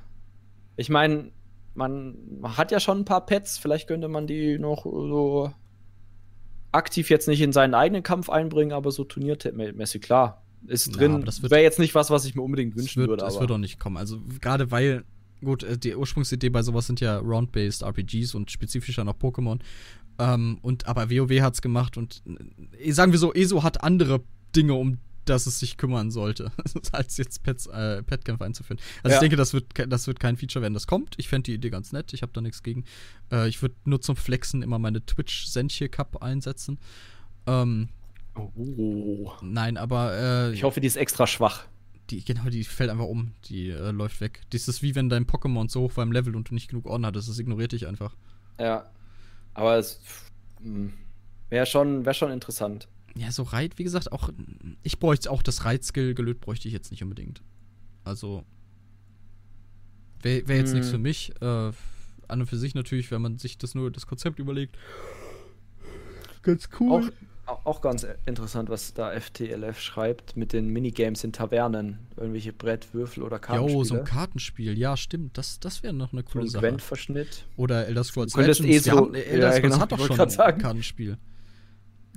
Ich 0.78 0.90
meine, 0.90 1.32
man 1.74 2.18
hat 2.44 2.72
ja 2.72 2.80
schon 2.80 3.00
ein 3.00 3.06
paar 3.06 3.26
Pets, 3.26 3.58
vielleicht 3.58 3.88
könnte 3.88 4.08
man 4.08 4.28
die 4.28 4.58
noch 4.60 4.84
so 4.84 5.52
aktiv 6.72 7.10
jetzt 7.10 7.28
nicht 7.28 7.42
in 7.42 7.52
seinen 7.52 7.74
eigenen 7.74 8.04
Kampf 8.04 8.30
einbringen, 8.30 8.72
aber 8.72 8.92
so 8.92 9.04
turniermäßig, 9.04 10.02
klar. 10.02 10.44
Ist 10.68 10.96
drin. 10.96 11.26
Ja, 11.26 11.50
Wäre 11.50 11.64
jetzt 11.64 11.80
nicht 11.80 11.96
was, 11.96 12.12
was 12.12 12.26
ich 12.26 12.36
mir 12.36 12.44
unbedingt 12.44 12.76
wünschen 12.76 13.00
wird, 13.00 13.10
würde. 13.10 13.24
Das 13.24 13.40
wird 13.40 13.52
auch 13.52 13.58
nicht 13.58 13.80
kommen. 13.80 13.98
Also 13.98 14.20
gerade 14.40 14.70
weil, 14.70 15.04
gut, 15.44 15.64
äh, 15.64 15.78
die 15.78 15.96
Ursprungsidee 15.96 16.50
bei 16.50 16.62
sowas 16.62 16.86
sind 16.86 17.02
ja 17.02 17.18
Round-Based 17.18 17.82
RPGs 17.82 18.36
und 18.36 18.52
spezifischer 18.52 19.04
noch 19.04 19.16
Pokémon. 19.16 19.60
Ähm, 20.20 20.60
und 20.62 20.88
aber 20.88 21.10
WoW 21.10 21.42
hat's 21.42 21.62
gemacht 21.62 21.98
und 21.98 22.22
äh, 22.78 22.92
sagen 22.92 23.12
wir 23.12 23.20
so, 23.20 23.34
ESO 23.34 23.64
hat 23.64 23.84
andere 23.84 24.22
Dinge, 24.56 24.76
um 24.76 25.00
dass 25.32 25.48
es 25.48 25.60
sich 25.60 25.78
kümmern 25.78 26.12
sollte, 26.12 26.52
als 26.92 27.18
jetzt 27.18 27.42
Pets, 27.44 27.68
äh, 27.68 28.04
Petkämpfe 28.04 28.44
einzuführen. 28.44 28.80
Also 29.02 29.14
ja. 29.14 29.16
ich 29.16 29.20
denke, 29.22 29.38
das 29.38 29.54
wird, 29.54 29.66
das 29.88 30.08
wird 30.08 30.20
kein 30.20 30.36
Feature 30.38 30.62
werden, 30.62 30.74
das 30.74 30.88
kommt. 30.88 31.16
Ich 31.18 31.30
fände 31.30 31.46
die 31.46 31.54
Idee 31.54 31.70
ganz 31.70 31.94
nett, 31.94 32.14
ich 32.14 32.22
habe 32.22 32.34
da 32.34 32.42
nichts 32.42 32.64
gegen. 32.64 32.84
Äh, 33.32 33.48
ich 33.48 33.62
würde 33.62 33.76
nur 33.86 34.02
zum 34.02 34.16
Flexen 34.16 34.62
immer 34.62 34.78
meine 34.78 35.06
Twitch-Sentje-Cup 35.06 36.22
einsetzen. 36.22 36.80
Ähm, 37.48 37.90
oh. 38.36 39.32
Nein, 39.42 39.78
aber 39.78 40.14
äh, 40.14 40.54
Ich 40.54 40.64
hoffe, 40.64 40.82
die 40.82 40.88
ist 40.88 40.98
extra 40.98 41.26
schwach. 41.26 41.66
Die, 42.10 42.24
genau, 42.26 42.50
die 42.50 42.66
fällt 42.66 42.90
einfach 42.90 43.06
um. 43.06 43.32
Die 43.46 43.70
äh, 43.70 43.92
läuft 43.92 44.20
weg. 44.20 44.42
Das 44.50 44.68
ist 44.68 44.82
wie 44.82 44.96
wenn 44.96 45.08
dein 45.08 45.26
Pokémon 45.26 45.70
so 45.70 45.82
hoch 45.82 45.96
war 45.96 46.04
im 46.04 46.12
Level 46.12 46.36
und 46.36 46.50
du 46.50 46.54
nicht 46.54 46.70
genug 46.70 46.86
Orden 46.86 47.06
hattest. 47.06 47.30
Das 47.30 47.40
ignoriert 47.40 47.72
dich 47.72 47.88
einfach. 47.88 48.16
Ja. 48.60 48.92
Aber 49.54 49.78
es 49.78 50.02
hm, 50.62 50.92
wäre 51.50 51.66
schon, 51.66 52.06
wär 52.06 52.14
schon 52.14 52.32
interessant 52.32 52.90
ja, 53.16 53.32
so 53.32 53.44
Reit, 53.44 53.78
wie 53.78 53.84
gesagt, 53.84 54.12
auch, 54.12 54.30
ich 54.84 55.00
bräuchte 55.00 55.32
auch 55.32 55.44
das 55.44 55.66
Reitskill 55.66 56.14
gelöt, 56.14 56.42
bräuchte 56.42 56.68
ich 56.68 56.74
jetzt 56.74 56.92
nicht 56.92 57.04
unbedingt. 57.04 57.42
Also, 58.04 58.44
wäre 60.22 60.48
wär 60.48 60.58
jetzt 60.58 60.70
hm. 60.70 60.78
nichts 60.78 60.92
für 60.92 60.98
mich. 60.98 61.34
Äh, 61.42 61.72
an 62.32 62.40
und 62.40 62.48
für 62.48 62.58
sich 62.58 62.76
natürlich, 62.76 63.12
wenn 63.12 63.22
man 63.22 63.38
sich 63.38 63.58
das 63.58 63.76
nur 63.76 63.92
das 63.92 64.08
Konzept 64.08 64.40
überlegt. 64.40 64.78
Ganz 66.42 66.70
cool. 66.80 67.12
Auch, 67.46 67.66
auch 67.66 67.82
ganz 67.82 68.08
interessant, 68.26 68.70
was 68.70 68.94
da 68.94 69.12
FTLF 69.12 69.80
schreibt 69.80 70.38
mit 70.38 70.54
den 70.54 70.70
Minigames 70.70 71.24
in 71.24 71.34
Tavernen. 71.34 72.00
Irgendwelche 72.16 72.54
Brett, 72.54 72.94
Würfel 72.94 73.24
oder 73.24 73.38
Kartenspiele. 73.38 73.78
Jo, 73.78 73.84
so 73.84 73.96
ein 73.96 74.06
Kartenspiel. 74.06 74.78
Ja, 74.78 74.96
stimmt. 74.96 75.38
Das, 75.38 75.60
das 75.60 75.84
wäre 75.84 75.94
noch 75.94 76.14
eine 76.14 76.24
coole 76.24 76.46
so 76.46 76.48
ein 76.48 76.52
Sache. 76.52 76.62
Gwent-Verschnitt. 76.62 77.46
Oder 77.58 77.88
Elder 77.88 78.04
Scrolls 78.04 78.36
Legends. 78.36 78.62
Eh 78.62 78.80
so, 78.80 78.92
haben, 78.92 79.14
Elder 79.14 79.52
Scrolls 79.52 79.56
ja, 79.56 79.60
genau, 79.60 79.80
hat 79.80 79.92
doch 79.92 80.08
schon 80.08 80.20
ein 80.20 80.58
Kartenspiel. 80.58 81.18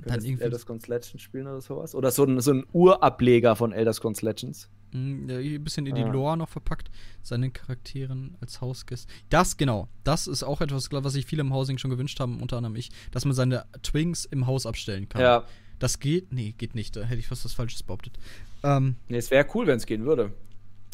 Dann 0.05 0.23
irgendwie 0.23 0.43
Elder 0.43 0.59
Scrolls 0.59 0.87
Legends 0.87 1.21
spielen 1.21 1.47
oder 1.47 1.61
sowas? 1.61 1.95
Oder 1.95 2.11
so 2.11 2.23
ein, 2.23 2.39
so 2.39 2.51
ein 2.51 2.65
Urableger 2.71 3.55
von 3.55 3.71
Elder 3.71 3.93
Scrolls 3.93 4.21
Legends? 4.21 4.69
Mm, 4.91 5.29
ein 5.29 5.63
bisschen 5.63 5.85
in 5.85 5.95
die 5.95 6.03
ah. 6.03 6.11
Lore 6.11 6.37
noch 6.37 6.49
verpackt, 6.49 6.89
seinen 7.21 7.51
Charakteren 7.51 8.37
als 8.39 8.61
Hausgäste. 8.61 9.11
Das, 9.29 9.57
genau, 9.57 9.89
das 10.03 10.27
ist 10.27 10.43
auch 10.43 10.61
etwas, 10.61 10.89
was 10.91 11.13
sich 11.13 11.25
viele 11.25 11.41
im 11.41 11.53
Housing 11.53 11.77
schon 11.77 11.91
gewünscht 11.91 12.19
haben, 12.19 12.41
unter 12.41 12.57
anderem 12.57 12.75
ich, 12.75 12.89
dass 13.11 13.25
man 13.25 13.33
seine 13.33 13.65
Twinks 13.81 14.25
im 14.25 14.47
Haus 14.47 14.65
abstellen 14.65 15.09
kann. 15.09 15.21
Ja. 15.21 15.43
Das 15.79 15.99
geht? 15.99 16.31
Nee, 16.31 16.53
geht 16.57 16.75
nicht. 16.75 16.95
Da 16.95 17.03
hätte 17.03 17.19
ich 17.19 17.27
fast 17.27 17.43
was 17.43 17.53
Falsches 17.53 17.83
behauptet. 17.83 18.17
Ähm, 18.63 18.95
nee, 19.09 19.17
es 19.17 19.29
wäre 19.31 19.45
cool, 19.53 19.67
wenn 19.67 19.77
es 19.77 19.85
gehen 19.85 20.05
würde. 20.05 20.31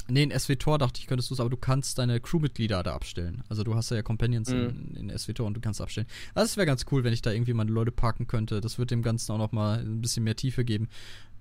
Nee, 0.08 0.24
in 0.24 0.32
SWTOR 0.32 0.78
dachte 0.78 1.00
ich, 1.00 1.08
könntest 1.08 1.30
du 1.30 1.34
es, 1.34 1.40
aber 1.40 1.50
du 1.50 1.58
kannst 1.58 1.98
deine 1.98 2.20
Crewmitglieder 2.20 2.84
da 2.84 2.94
abstellen. 2.94 3.44
Also 3.50 3.64
du 3.64 3.76
hast 3.76 3.92
ja 3.92 4.02
Companions 4.02 4.50
mhm. 4.50 4.94
in, 4.96 5.10
in 5.10 5.18
SWTOR 5.18 5.48
und 5.48 5.56
du 5.56 5.62
kannst 5.62 5.82
abstellen. 5.82 6.08
Also 6.34 6.46
es 6.46 6.58
wäre 6.58 6.66
ganz 6.66 6.86
cool, 6.92 7.04
wenn 7.04 7.14
ich 7.14 7.22
da 7.22 7.32
irgendwie 7.32 7.54
meine 7.54 7.72
Leute 7.72 7.92
parken 7.92 8.28
könnte. 8.28 8.62
Das 8.62 8.78
wird 8.78 8.92
dem 8.92 9.02
Ganzen 9.02 9.32
auch 9.32 9.38
noch 9.38 9.52
mal 9.52 9.80
ein 9.80 10.02
bisschen 10.02 10.24
mehr 10.24 10.36
Tiefe 10.36 10.66
geben. 10.66 10.90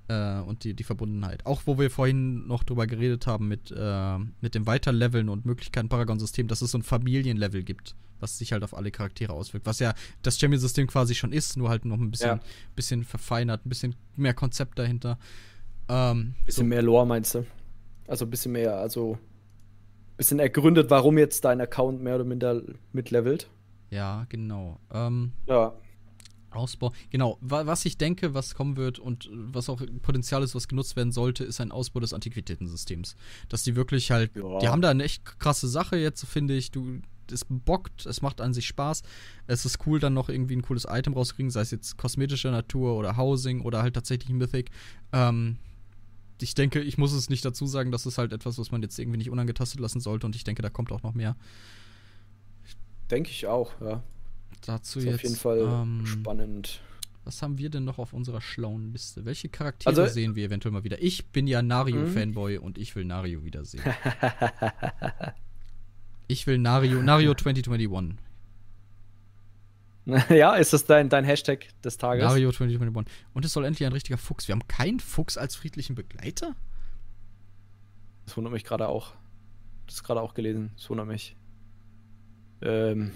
Äh, 0.09 0.41
und 0.41 0.65
die, 0.65 0.75
die 0.75 0.85
Verbundenheit. 0.85 1.47
Auch 1.47 1.63
wo 1.67 1.79
wir 1.79 1.91
vorhin 1.91 2.47
noch 2.49 2.65
drüber 2.65 2.87
geredet 2.87 3.27
haben 3.27 3.47
mit, 3.47 3.71
äh, 3.77 4.19
mit 4.41 4.55
dem 4.55 4.67
Weiterleveln 4.67 5.29
und 5.29 5.47
Möglichkeiten 5.47 5.89
Paragon-System, 5.89 6.49
dass 6.49 6.63
es 6.63 6.73
so 6.73 6.79
ein 6.79 6.83
Familienlevel 6.83 7.63
gibt, 7.63 7.95
was 8.19 8.37
sich 8.37 8.53
halt 8.53 8.65
auf 8.65 8.77
alle 8.77 8.91
Charaktere 8.91 9.33
auswirkt. 9.33 9.67
Was 9.67 9.79
ja 9.79 9.95
das 10.23 10.39
Champion-System 10.39 10.89
quasi 10.89 11.15
schon 11.15 11.33
ist, 11.33 11.57
nur 11.57 11.69
halt 11.69 11.85
noch 11.85 11.99
ein 11.99 12.11
bisschen, 12.11 12.39
ja. 12.39 12.41
bisschen 12.75 13.05
verfeinert, 13.05 13.65
ein 13.65 13.69
bisschen 13.69 13.95
mehr 14.17 14.35
Konzept 14.35 14.81
dahinter. 14.81 15.17
Ähm, 15.89 16.35
bisschen 16.45 16.65
so. 16.65 16.69
mehr 16.69 16.83
Lore 16.83 17.07
meinst 17.07 17.37
du? 17.37 17.47
Also 18.11 18.25
ein 18.25 18.31
bisschen 18.31 18.51
mehr, 18.51 18.77
also 18.77 19.13
ein 19.13 20.17
bisschen 20.17 20.41
ergründet, 20.41 20.91
warum 20.91 21.17
jetzt 21.17 21.45
dein 21.45 21.61
Account 21.61 22.03
mehr 22.03 22.17
oder 22.17 22.25
minder 22.25 22.61
mitlevelt. 22.93 23.49
Ja, 23.91 24.27
genau. 24.29 24.81
Ähm, 24.93 25.31
ja. 25.47 25.73
Ausbau. 26.51 26.93
Genau, 27.11 27.39
was 27.41 27.85
ich 27.85 27.99
denke, 27.99 28.35
was 28.35 28.57
kommen 28.57 28.77
wird 28.77 28.99
und 28.99 29.31
was 29.33 29.69
auch 29.69 29.81
Potenzial 30.03 30.43
ist, 30.43 30.57
was 30.57 30.67
genutzt 30.67 30.97
werden 30.97 31.13
sollte, 31.13 31.45
ist 31.45 31.61
ein 31.61 31.71
Ausbau 31.71 32.01
des 32.01 32.13
Antiquitätensystems. 32.13 33.15
Dass 33.49 33.63
die 33.63 33.77
wirklich 33.77 34.11
halt, 34.11 34.35
ja. 34.35 34.59
die 34.59 34.69
haben 34.69 34.83
da 34.83 34.91
eine 34.91 35.05
echt 35.05 35.39
krasse 35.39 35.69
Sache 35.69 35.97
jetzt, 35.97 36.27
finde 36.27 36.57
ich. 36.57 36.73
Du, 36.73 36.99
es 37.31 37.47
bockt, 37.49 38.07
es 38.07 38.23
macht 38.23 38.41
an 38.41 38.53
sich 38.53 38.67
Spaß. 38.67 39.05
Es 39.47 39.65
ist 39.65 39.87
cool, 39.87 40.01
dann 40.01 40.15
noch 40.15 40.31
irgendwie 40.31 40.57
ein 40.57 40.63
cooles 40.63 40.85
Item 40.91 41.13
rauskriegen, 41.13 41.53
sei 41.53 41.61
es 41.61 41.71
jetzt 41.71 41.97
kosmetischer 41.97 42.51
Natur 42.51 42.97
oder 42.97 43.17
Housing 43.17 43.61
oder 43.61 43.83
halt 43.83 43.95
tatsächlich 43.95 44.31
Mythic. 44.31 44.73
Ähm, 45.13 45.59
ich 46.43 46.55
denke, 46.55 46.81
ich 46.81 46.99
muss 46.99 47.13
es 47.13 47.31
nicht 47.31 47.45
dazu 47.45 47.67
sagen, 47.67 47.91
das 47.91 48.07
ist 48.07 48.19
halt 48.19 48.33
etwas, 48.33 48.59
was 48.59 48.71
man 48.71 48.83
jetzt 48.83 48.99
irgendwie 48.99 49.19
nicht 49.19 49.31
unangetastet 49.31 49.81
lassen 49.81 50.01
sollte 50.01 50.27
und 50.27 50.37
ich 50.37 50.45
denke, 50.45 50.63
da 50.63 50.71
kommt 50.71 50.93
auch 50.93 51.03
noch 51.03 51.15
mehr. 51.15 51.37
Denke 53.11 53.31
ich 53.31 53.47
auch, 53.47 53.73
ja. 53.81 54.03
Dazu 54.67 54.99
ist 54.99 55.07
jetzt. 55.07 55.15
Auf 55.17 55.23
jeden 55.23 55.37
Fall 55.37 55.61
ähm, 55.61 56.07
spannend. 56.07 56.81
Was 57.25 57.43
haben 57.43 57.59
wir 57.59 57.71
denn 57.71 57.85
noch 57.85 57.99
auf 57.99 58.13
unserer 58.13 58.41
schlauen 58.41 58.93
Liste? 58.93 59.25
Welche 59.25 59.49
Charaktere 59.49 60.03
also, 60.03 60.13
sehen 60.13 60.37
wir 60.37 60.47
eventuell 60.47 60.73
mal 60.73 60.85
wieder? 60.85 61.03
Ich 61.03 61.27
bin 61.27 61.47
ja 61.47 61.63
Nario-Fanboy 61.63 62.59
mhm. 62.59 62.65
und 62.65 62.79
ich 62.79 62.97
will 62.97 63.05
Nario 63.05 63.45
wiedersehen. 63.45 63.85
ich 66.29 66.47
will 66.47 66.59
Nario, 66.59 67.03
Nario 67.03 67.35
2021. 67.35 68.19
Ja, 70.31 70.55
ist 70.55 70.73
das 70.73 70.85
dein, 70.85 71.09
dein 71.09 71.25
Hashtag 71.25 71.67
des 71.83 71.97
Tages? 71.99 72.25
Mario 72.25 72.51
2021. 72.51 73.13
Und 73.35 73.45
es 73.45 73.53
soll 73.53 73.65
endlich 73.65 73.87
ein 73.87 73.93
richtiger 73.93 74.19
Fuchs. 74.19 74.49
Wir 74.49 74.55
haben 74.55 74.67
keinen 74.69 75.01
Fuchs 75.01 75.37
als 75.37 75.57
friedlichen 75.57 75.95
Begleiter? 75.95 76.55
Das 78.27 78.37
wundert 78.37 78.53
mich 78.53 78.65
gerade 78.65 78.89
auch. 78.89 79.13
Das 79.87 79.97
ist 79.97 80.05
gerade 80.05 80.21
auch 80.21 80.35
gelesen. 80.35 80.71
Das 80.77 80.89
wundert 80.91 81.07
mich. 81.07 81.37
Ähm. 82.63 83.11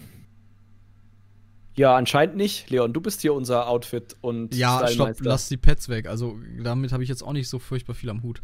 Ja, 1.76 1.96
anscheinend 1.96 2.36
nicht. 2.36 2.70
Leon, 2.70 2.92
du 2.92 3.00
bist 3.00 3.20
hier 3.20 3.34
unser 3.34 3.68
Outfit 3.68 4.16
und 4.20 4.54
Ja, 4.54 4.86
stopp, 4.86 5.16
lass 5.20 5.48
die 5.48 5.56
Pets 5.56 5.88
weg. 5.88 6.06
Also 6.06 6.38
damit 6.62 6.92
habe 6.92 7.02
ich 7.02 7.08
jetzt 7.08 7.22
auch 7.22 7.32
nicht 7.32 7.48
so 7.48 7.58
furchtbar 7.58 7.94
viel 7.94 8.10
am 8.10 8.22
Hut. 8.22 8.40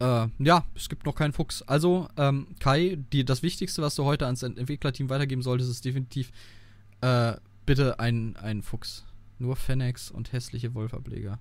Äh, 0.00 0.26
ja, 0.38 0.64
es 0.74 0.88
gibt 0.88 1.06
noch 1.06 1.14
keinen 1.14 1.32
Fuchs. 1.32 1.62
Also, 1.62 2.08
ähm, 2.16 2.48
Kai, 2.58 2.98
die, 3.12 3.24
das 3.24 3.42
Wichtigste, 3.42 3.80
was 3.80 3.94
du 3.94 4.04
heute 4.04 4.26
ans 4.26 4.42
Entwicklerteam 4.42 5.08
weitergeben 5.08 5.42
solltest, 5.42 5.70
ist 5.70 5.84
definitiv 5.84 6.32
äh, 7.00 7.34
bitte 7.66 7.98
ein, 7.98 8.36
ein 8.36 8.62
Fuchs. 8.62 9.04
Nur 9.38 9.56
Fennex 9.56 10.10
und 10.10 10.32
hässliche 10.32 10.74
Wolfableger. 10.74 11.40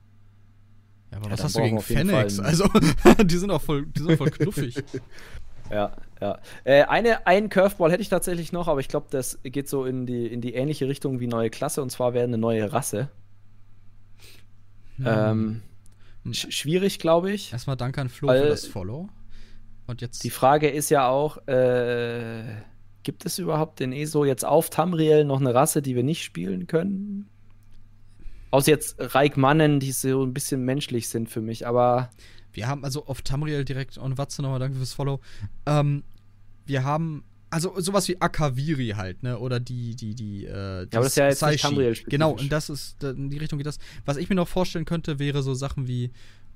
Ja, 1.12 1.18
aber 1.18 1.28
ja, 1.28 1.34
was 1.34 1.44
hast 1.44 1.56
du 1.56 1.62
gegen 1.62 1.80
Fennex? 1.80 2.40
Also, 2.40 2.68
die 3.24 3.38
sind 3.38 3.52
auch 3.52 3.62
voll, 3.62 3.86
die 3.86 4.02
sind 4.02 4.18
voll 4.18 4.32
knuffig. 4.32 4.84
ja, 5.72 5.95
ja. 6.20 6.40
Äh, 6.64 6.84
eine, 6.84 7.28
einen 7.28 7.50
Curveball 7.50 7.91
hätte 7.91 8.02
ich 8.02 8.10
tatsächlich 8.10 8.52
noch, 8.52 8.68
aber 8.68 8.80
ich 8.80 8.88
glaube, 8.88 9.08
das 9.12 9.40
geht 9.44 9.70
so 9.70 9.86
in 9.86 10.06
die, 10.06 10.26
in 10.28 10.41
die 10.41 10.56
ähnliche 10.56 10.88
Richtung 10.88 11.20
wie 11.20 11.28
neue 11.28 11.50
Klasse 11.50 11.82
und 11.82 11.91
zwar 11.91 12.14
wäre 12.14 12.24
eine 12.24 12.40
neue 12.40 12.74
Rasse. 12.74 13.10
Hm. 14.98 15.06
Ähm, 15.08 15.62
hm. 16.24 16.34
sch 16.34 16.48
schwierig, 16.52 17.00
glaube 17.00 17.32
ich. 17.32 17.54
Erstmal 17.54 17.78
danke 17.78 18.02
an 18.02 18.10
Flo 18.10 18.30
für 18.30 18.48
das 18.48 18.66
Follow. 18.66 19.10
Und 19.86 20.02
jetzt. 20.02 20.24
Die 20.24 20.30
Frage 20.30 20.70
ist 20.70 20.90
ja 20.90 21.08
auch, 21.08 21.45
äh, 21.48 22.44
Gibt 23.04 23.26
es 23.26 23.38
überhaupt 23.40 23.82
in 23.82 23.92
ESO 23.92 24.26
jetzt 24.26 24.46
auf 24.46 24.70
Tamriel 24.70 25.26
noch 25.26 25.40
eine 25.40 25.54
Rasse, 25.54 25.82
die 25.82 25.96
wir 25.96 26.04
nicht 26.04 26.24
spielen 26.24 26.68
können? 26.68 27.28
Außer 28.52 28.72
jetzt 28.72 28.96
Reik 29.00 29.36
Mannen, 29.36 29.80
die 29.80 29.92
so 29.92 30.24
ein 30.24 30.34
bisschen 30.34 30.64
menschlich 30.64 31.10
sind 31.10 31.30
für 31.30 31.42
mich, 31.42 31.68
aber. 31.68 32.10
Wir 32.52 32.68
haben 32.68 32.84
also 32.84 33.06
auf 33.08 33.24
Tamriel 33.24 33.66
direkt 33.66 33.98
und 33.98 34.18
Watze 34.18 34.44
nochmal, 34.44 34.60
danke 34.60 34.78
fürs 34.78 34.94
Follow. 34.94 35.20
Ähm, 35.66 36.04
wir 36.66 36.84
haben 36.84 37.24
also 37.50 37.80
sowas 37.80 38.08
wie 38.08 38.20
Akaviri 38.20 38.90
halt, 38.96 39.22
ne? 39.22 39.38
Oder 39.38 39.60
die, 39.60 39.96
die, 39.96 40.16
die, 40.16 40.46
äh, 40.46 40.52
Ja, 40.52 40.88
aber 40.94 41.04
das 41.04 41.08
ist 41.08 41.18
ja 41.18 41.28
jetzt 41.28 41.46
nicht 41.46 41.62
Tamriel 41.62 41.94
Genau, 42.08 42.32
und 42.32 42.52
das 42.52 42.70
ist, 42.70 43.04
in 43.04 43.30
die 43.30 43.38
Richtung 43.38 43.60
geht 43.60 43.68
das. 43.68 43.80
Was 44.06 44.18
ich 44.18 44.30
mir 44.30 44.36
noch 44.36 44.48
vorstellen 44.48 44.86
könnte, 44.86 45.20
wäre 45.20 45.44
so 45.44 45.54
Sachen 45.54 45.88
wie, 45.88 46.12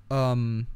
ähm, 0.10 0.68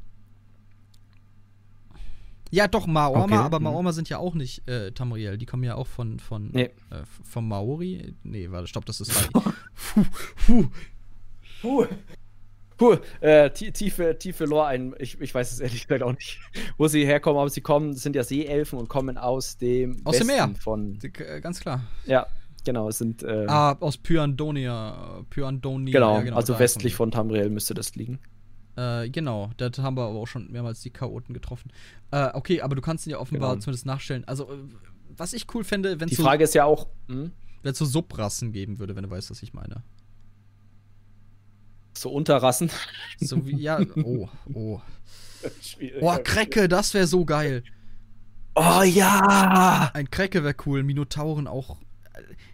ja, 2.52 2.68
doch, 2.68 2.86
Maorma, 2.86 3.24
okay. 3.24 3.34
aber 3.34 3.58
mhm. 3.58 3.64
Maorma 3.64 3.92
sind 3.92 4.10
ja 4.10 4.18
auch 4.18 4.34
nicht 4.34 4.68
äh, 4.68 4.92
Tamriel. 4.92 5.38
Die 5.38 5.46
kommen 5.46 5.64
ja 5.64 5.74
auch 5.74 5.86
von, 5.86 6.18
von 6.18 6.50
nee. 6.52 6.64
äh, 6.64 6.70
vom 7.24 7.48
Maori. 7.48 8.14
Nee, 8.22 8.50
warte, 8.50 8.66
stopp, 8.66 8.84
das 8.84 9.00
ist 9.00 9.32
Puh, 9.32 10.04
puh. 10.46 10.66
Puh. 11.62 11.86
Puh, 12.76 12.96
äh, 13.20 13.50
tiefe, 13.50 14.18
tiefe 14.18 14.44
Lore 14.44 14.66
ein. 14.66 14.94
Ich, 14.98 15.18
ich 15.20 15.34
weiß 15.34 15.52
es 15.52 15.60
ehrlich 15.60 15.86
gesagt 15.86 16.02
auch 16.02 16.12
nicht, 16.12 16.40
wo 16.76 16.88
sie 16.88 17.06
herkommen, 17.06 17.40
aber 17.40 17.48
sie 17.48 17.60
kommen, 17.62 17.94
sind 17.94 18.16
ja 18.16 18.24
Seeelfen 18.24 18.78
und 18.78 18.88
kommen 18.88 19.16
aus 19.16 19.56
dem 19.56 20.04
aus 20.04 20.16
Westen 20.16 20.28
dem 20.28 20.36
Meer. 20.36 20.54
von. 20.60 20.98
Äh, 21.02 21.40
ganz 21.40 21.60
klar. 21.60 21.84
Ja, 22.04 22.26
genau, 22.64 22.88
es 22.88 22.98
sind. 22.98 23.22
Äh, 23.22 23.46
ah, 23.48 23.76
aus 23.80 23.96
Pyandonia. 23.96 25.24
Pyandonia. 25.30 25.92
Genau, 25.92 26.16
ja, 26.16 26.22
genau 26.22 26.36
also 26.36 26.58
westlich 26.58 26.96
von 26.96 27.10
Tamriel 27.10 27.48
müsste 27.48 27.72
das 27.72 27.94
liegen. 27.94 28.18
Äh, 28.76 29.10
genau, 29.10 29.50
da 29.58 29.70
haben 29.82 29.96
wir 29.96 30.04
aber 30.04 30.18
auch 30.18 30.26
schon 30.26 30.50
mehrmals 30.50 30.80
die 30.80 30.90
Chaoten 30.90 31.34
getroffen. 31.34 31.70
Äh, 32.10 32.30
okay, 32.32 32.62
aber 32.62 32.74
du 32.74 32.80
kannst 32.80 33.06
ihn 33.06 33.10
ja 33.10 33.18
offenbar 33.18 33.50
genau. 33.50 33.60
zumindest 33.60 33.86
nachstellen. 33.86 34.24
Also, 34.26 34.50
äh, 34.50 34.56
was 35.16 35.34
ich 35.34 35.46
cool 35.54 35.62
fände, 35.62 36.00
wenn 36.00 36.06
es. 36.06 36.10
Die 36.10 36.16
so, 36.16 36.22
Frage 36.22 36.44
ist 36.44 36.54
ja 36.54 36.64
auch. 36.64 36.88
Hm? 37.08 37.32
Wenn 37.62 37.72
es 37.72 37.78
so 37.78 37.84
Subrassen 37.84 38.52
geben 38.52 38.78
würde, 38.78 38.96
wenn 38.96 39.02
du 39.04 39.10
weißt, 39.10 39.30
was 39.30 39.42
ich 39.42 39.52
meine. 39.52 39.82
So 41.96 42.10
Unterrassen? 42.10 42.70
So 43.20 43.46
wie, 43.46 43.56
ja, 43.56 43.78
oh, 44.04 44.28
oh. 44.54 44.80
Boah, 46.00 46.18
Krecke, 46.18 46.68
das 46.68 46.94
wäre 46.94 47.06
so 47.06 47.24
geil. 47.24 47.62
Oh 48.54 48.82
ja! 48.82 49.90
Ein 49.92 50.10
Krecke 50.10 50.44
wäre 50.44 50.54
cool, 50.66 50.82
Minotauren 50.82 51.46
auch. 51.46 51.78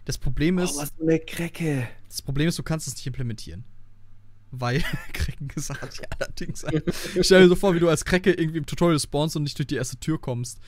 Das 0.05 0.17
Problem 0.17 0.57
ist. 0.59 0.75
Oh, 0.75 0.81
was 0.81 0.91
für 0.91 1.03
eine 1.03 1.19
Krecke. 1.19 1.87
Das 2.07 2.21
Problem 2.21 2.49
ist, 2.49 2.59
du 2.59 2.63
kannst 2.63 2.87
es 2.87 2.95
nicht 2.95 3.07
implementieren 3.07 3.63
weil 4.51 4.83
Krecken 5.13 5.47
gesagt 5.47 5.97
ja 5.97 6.07
allerdings. 6.17 6.65
Stell 7.21 7.43
dir 7.43 7.47
so 7.49 7.55
vor, 7.55 7.75
wie 7.75 7.79
du 7.79 7.89
als 7.89 8.05
Krecke 8.05 8.31
irgendwie 8.31 8.59
im 8.59 8.65
Tutorial 8.65 8.99
spawnst 8.99 9.35
und 9.35 9.43
nicht 9.43 9.57
durch 9.57 9.67
die 9.67 9.75
erste 9.75 9.97
Tür 9.97 10.19
kommst. 10.19 10.59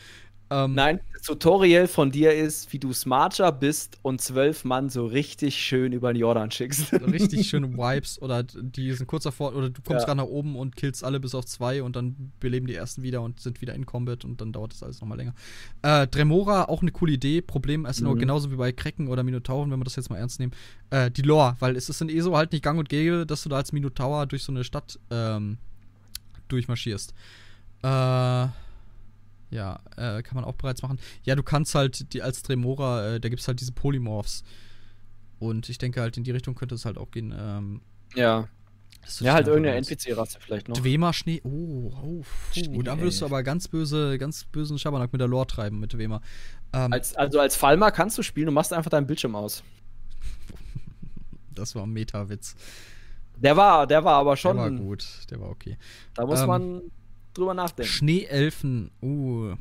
Ähm, 0.52 0.76
Nein, 0.76 1.00
das 1.14 1.22
Tutorial 1.22 1.88
von 1.88 2.12
dir 2.12 2.36
ist, 2.36 2.74
wie 2.74 2.80
du 2.80 2.92
Smarter 2.92 3.54
bist 3.54 3.98
und 4.02 4.20
zwölf 4.20 4.66
Mann 4.66 4.90
so 4.90 5.06
richtig 5.06 5.56
schön 5.56 5.94
über 5.94 6.12
den 6.12 6.20
Jordan 6.20 6.52
schickst. 6.52 6.90
So 6.90 6.98
richtig 6.98 7.48
schöne 7.48 7.72
Vibes 7.78 8.22
oder 8.22 8.44
die 8.44 8.92
sind 8.92 9.08
kurz 9.08 9.24
davor, 9.24 9.56
oder 9.56 9.70
du 9.70 9.82
kommst 9.82 10.02
ja. 10.02 10.08
gerade 10.08 10.18
nach 10.18 10.26
oben 10.26 10.58
und 10.58 10.76
killst 10.76 11.06
alle 11.06 11.22
bis 11.22 11.34
auf 11.36 11.46
zwei 11.46 11.82
und 11.82 11.96
dann 11.96 12.34
beleben 12.42 12.68
die 12.68 12.76
ersten 12.76 13.02
wieder 13.02 13.22
und 13.22 13.40
sind 13.40 13.62
wieder 13.62 13.74
in 13.74 13.86
Combat 13.86 14.26
und 14.26 14.42
dann 14.42 14.52
dauert 14.52 14.74
das 14.74 14.84
alles 14.84 15.00
nochmal 15.00 15.20
länger. 15.20 15.34
Äh, 15.84 16.08
Dremora, 16.08 16.66
auch 16.66 16.82
eine 16.82 16.92
coole 16.92 17.14
Idee. 17.14 17.42
Problem 17.42 17.86
ist 17.86 18.02
mhm. 18.02 18.08
nur 18.08 18.18
genauso 18.18 18.52
wie 18.52 18.58
bei 18.58 18.74
Krecken 18.74 19.08
oder 19.08 19.24
Minotauren, 19.24 19.72
wenn 19.72 19.80
wir 19.80 19.86
das 19.86 19.96
jetzt 19.96 20.10
mal 20.10 20.18
ernst 20.18 20.42
nehmen, 20.42 20.52
äh, 20.90 21.10
die 21.10 21.22
Lore, 21.22 21.56
weil 21.60 21.78
es 21.78 21.88
ist 21.88 22.02
in 22.02 22.10
ESO 22.10 22.36
halt 22.36 22.52
nicht 22.52 22.64
gang 22.64 22.78
und 22.78 22.90
gäbe, 22.90 23.26
dass 23.26 23.44
du 23.44 23.48
da 23.48 23.56
als 23.56 23.72
Minotaur 23.72 24.26
durch 24.26 24.44
so 24.44 24.52
eine 24.52 24.66
Stadt 24.66 25.00
ähm, 25.12 25.60
durchmarschierst. 26.50 27.14
Äh 27.84 28.48
ja, 29.52 29.80
äh, 29.98 30.24
kann 30.24 30.36
man 30.36 30.46
auch 30.46 30.56
bereits 30.56 30.82
machen. 30.82 31.00
Ja, 31.24 31.36
du 31.36 31.44
kannst 31.44 31.76
halt 31.76 32.14
die 32.14 32.22
als 32.22 32.42
Tremora, 32.42 33.16
äh, 33.16 33.20
da 33.20 33.30
gibt 33.30 33.42
es 33.42 33.48
halt 33.48 33.60
diese 33.60 33.74
Polymorphs. 33.74 34.44
Und 35.40 35.70
ich 35.70 35.78
denke 35.78 36.02
halt, 36.02 36.18
in 36.18 36.24
die 36.24 36.32
Richtung 36.32 36.56
könnte 36.56 36.76
es 36.76 36.86
halt 36.86 36.98
auch 36.98 37.12
gehen. 37.12 37.34
Ähm, 37.38 37.82
ja. 38.16 38.48
Ja, 39.20 39.34
halt 39.34 39.48
irgendeine 39.48 39.78
NPC-Rasse 39.78 40.40
vielleicht 40.40 40.70
noch. 40.70 40.78
Dwemer 40.78 41.12
Schnee. 41.12 41.42
Oh, 41.44 41.92
oh 42.04 42.24
puh, 42.54 42.84
da 42.84 43.00
würdest 43.00 43.22
du 43.22 43.26
aber 43.26 43.42
ganz 43.42 43.68
böse, 43.68 44.18
ganz 44.20 44.46
bösen 44.46 44.78
Schabernack 44.78 45.12
mit 45.12 45.20
der 45.20 45.28
Lore 45.28 45.48
treiben 45.48 45.80
mit 45.80 45.94
Dwemer. 45.94 46.22
Ähm, 46.72 46.94
als, 46.94 47.16
also 47.16 47.40
als 47.40 47.56
Falmer 47.56 47.92
kannst 47.92 48.18
du 48.20 48.24
spielen, 48.24 48.46
du 48.46 48.52
machst 48.52 48.72
einfach 48.72 48.92
deinen 48.92 49.08
Bildschirm 49.08 49.36
aus. 49.36 49.64
das 51.56 51.74
war 51.74 51.84
ein 51.84 51.92
Meta-Witz. 51.92 52.56
Der 53.38 53.58
war, 53.58 53.88
der 53.88 54.04
war 54.04 54.20
aber 54.20 54.38
schon. 54.38 54.56
Der 54.56 54.66
war 54.66 54.72
gut, 54.72 55.04
der 55.32 55.42
war 55.42 55.50
okay. 55.50 55.78
Da 56.14 56.28
muss 56.28 56.42
ähm, 56.42 56.48
man 56.48 56.82
drüber 57.34 57.54
nachdenken. 57.54 57.92
Schneeelfen, 57.92 58.92
uh, 59.02 59.56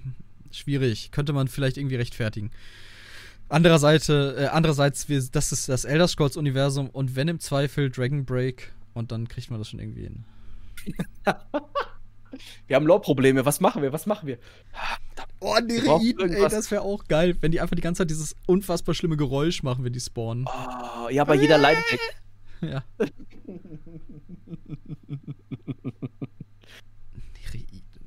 schwierig. 0.50 1.10
Könnte 1.10 1.32
man 1.32 1.48
vielleicht 1.48 1.76
irgendwie 1.76 1.96
rechtfertigen. 1.96 2.50
Andererseits, 3.48 4.08
äh, 4.08 4.48
andererseits, 4.52 5.08
wir, 5.08 5.20
das 5.32 5.50
ist 5.50 5.68
das 5.68 5.84
Elder 5.84 6.06
Scrolls 6.06 6.36
Universum 6.36 6.88
und 6.88 7.16
wenn 7.16 7.26
im 7.26 7.40
Zweifel 7.40 7.90
Dragon 7.90 8.24
Break 8.24 8.72
und 8.94 9.10
dann 9.10 9.26
kriegt 9.28 9.50
man 9.50 9.58
das 9.58 9.68
schon 9.68 9.80
irgendwie 9.80 10.02
hin. 10.02 10.24
wir 12.66 12.76
haben 12.76 12.86
Lore-Probleme. 12.86 13.44
Was 13.44 13.60
machen 13.60 13.82
wir? 13.82 13.92
Was 13.92 14.06
machen 14.06 14.28
wir? 14.28 14.38
Oh, 15.40 15.56
Nereiden, 15.60 16.32
ey, 16.32 16.48
das 16.48 16.70
wäre 16.70 16.82
auch 16.82 17.04
geil, 17.06 17.36
wenn 17.40 17.50
die 17.50 17.60
einfach 17.60 17.74
die 17.74 17.82
ganze 17.82 18.00
Zeit 18.02 18.10
dieses 18.10 18.36
unfassbar 18.46 18.94
schlimme 18.94 19.16
Geräusch 19.16 19.62
machen, 19.62 19.84
wenn 19.84 19.92
die 19.92 20.00
spawnen. 20.00 20.46
Oh, 20.46 21.08
ja, 21.08 21.22
aber 21.22 21.34
jeder 21.34 21.58
leidet 21.58 21.84
weg. 21.92 22.00
Ja. 22.62 22.84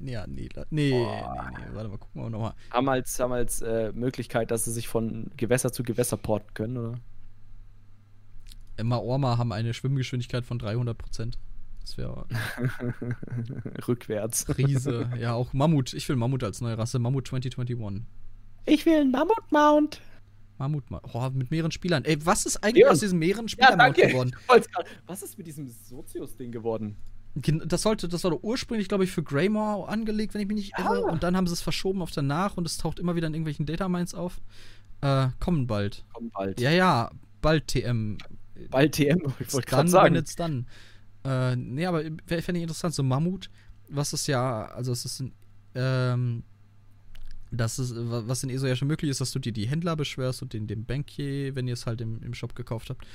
Ja, 0.05 0.27
nee, 0.27 0.49
nee, 0.69 0.91
nee, 0.91 0.91
nee, 0.91 1.05
warte 1.73 1.89
mal, 1.89 1.97
gucken 1.97 2.21
wir 2.21 2.29
nochmal. 2.29 2.53
Haben 2.71 2.89
als, 2.89 3.19
haben 3.19 3.31
als 3.31 3.61
äh, 3.61 3.91
Möglichkeit, 3.93 4.51
dass 4.51 4.65
sie 4.65 4.71
sich 4.71 4.87
von 4.87 5.31
Gewässer 5.37 5.71
zu 5.71 5.83
Gewässer 5.83 6.17
porten 6.17 6.53
können, 6.53 6.77
oder? 6.77 6.99
Emma 8.75 8.97
Orma 8.97 9.37
haben 9.37 9.51
eine 9.51 9.73
Schwimmgeschwindigkeit 9.73 10.45
von 10.45 10.59
300 10.59 10.97
Prozent. 10.97 11.37
Das 11.81 11.97
wäre. 11.97 12.25
Rückwärts. 13.87 14.57
Riese. 14.57 15.09
Ja, 15.19 15.33
auch 15.33 15.53
Mammut. 15.53 15.93
Ich 15.93 16.07
will 16.09 16.15
Mammut 16.15 16.43
als 16.43 16.61
neue 16.61 16.77
Rasse. 16.77 16.97
Mammut 16.99 17.27
2021. 17.27 18.03
Ich 18.65 18.85
will 18.85 19.01
einen 19.01 19.11
Mammut-Mount. 19.11 20.01
Mammut, 20.57 20.85
oh, 21.13 21.29
mit 21.33 21.51
mehreren 21.51 21.71
Spielern. 21.71 22.05
Ey, 22.05 22.25
was 22.25 22.45
ist 22.45 22.63
eigentlich 22.63 22.85
ja. 22.85 22.91
aus 22.91 22.99
diesem 22.99 23.19
mehreren 23.19 23.49
Spielern 23.49 23.79
ja, 23.79 23.89
geworden? 23.89 24.35
Was 25.05 25.23
ist 25.23 25.37
mit 25.37 25.47
diesem 25.47 25.67
Sozius-Ding 25.67 26.51
geworden? 26.51 26.95
Das 27.35 27.81
sollte, 27.81 28.07
das 28.07 28.23
war 28.23 28.43
ursprünglich, 28.43 28.87
glaube 28.87 29.03
ich, 29.03 29.11
für 29.11 29.23
Greymore 29.23 29.89
angelegt, 29.89 30.33
wenn 30.33 30.41
ich 30.41 30.47
mich 30.47 30.57
nicht 30.57 30.73
irre. 30.77 31.05
Ah. 31.07 31.11
Und 31.11 31.23
dann 31.23 31.35
haben 31.35 31.47
sie 31.47 31.53
es 31.53 31.61
verschoben 31.61 32.01
auf 32.01 32.11
danach 32.11 32.57
und 32.57 32.67
es 32.67 32.77
taucht 32.77 32.99
immer 32.99 33.15
wieder 33.15 33.27
in 33.27 33.33
irgendwelchen 33.33 33.65
Datamines 33.65 34.13
auf. 34.13 34.39
Äh, 35.01 35.29
kommen 35.39 35.65
bald. 35.65 36.05
Kommen 36.13 36.29
bald. 36.29 36.61
Ja, 36.61 36.71
ja, 36.71 37.09
bald 37.41 37.67
TM. 37.67 38.17
Bald 38.69 38.93
TM, 38.93 39.33
ich 39.39 39.53
wollte 39.53 39.67
gerade 39.67 39.89
sagen. 39.89 40.15
Jetzt 40.15 40.39
dann. 40.39 40.67
Äh, 41.23 41.55
nee, 41.55 41.85
aber 41.85 42.03
fände 42.27 42.57
ich 42.57 42.61
interessant, 42.63 42.93
so 42.93 43.03
Mammut. 43.03 43.49
was 43.89 44.13
es 44.13 44.27
ja, 44.27 44.65
also 44.65 44.91
es 44.91 45.05
ist 45.05 45.21
ein, 45.21 45.33
ähm, 45.75 46.43
das 47.51 47.79
ist, 47.79 47.93
was 47.95 48.43
in 48.43 48.49
ESO 48.49 48.65
ja 48.65 48.75
schon 48.75 48.87
möglich 48.87 49.11
ist, 49.11 49.21
dass 49.21 49.31
du 49.31 49.39
dir 49.39 49.53
die 49.53 49.67
Händler 49.67 49.95
beschwörst 49.95 50.41
und 50.41 50.53
den, 50.53 50.67
den 50.67 50.85
Bankier, 50.85 51.55
wenn 51.55 51.67
ihr 51.67 51.73
es 51.73 51.85
halt 51.85 52.01
im, 52.01 52.21
im 52.23 52.33
Shop 52.33 52.55
gekauft 52.55 52.89
habt. 52.89 53.05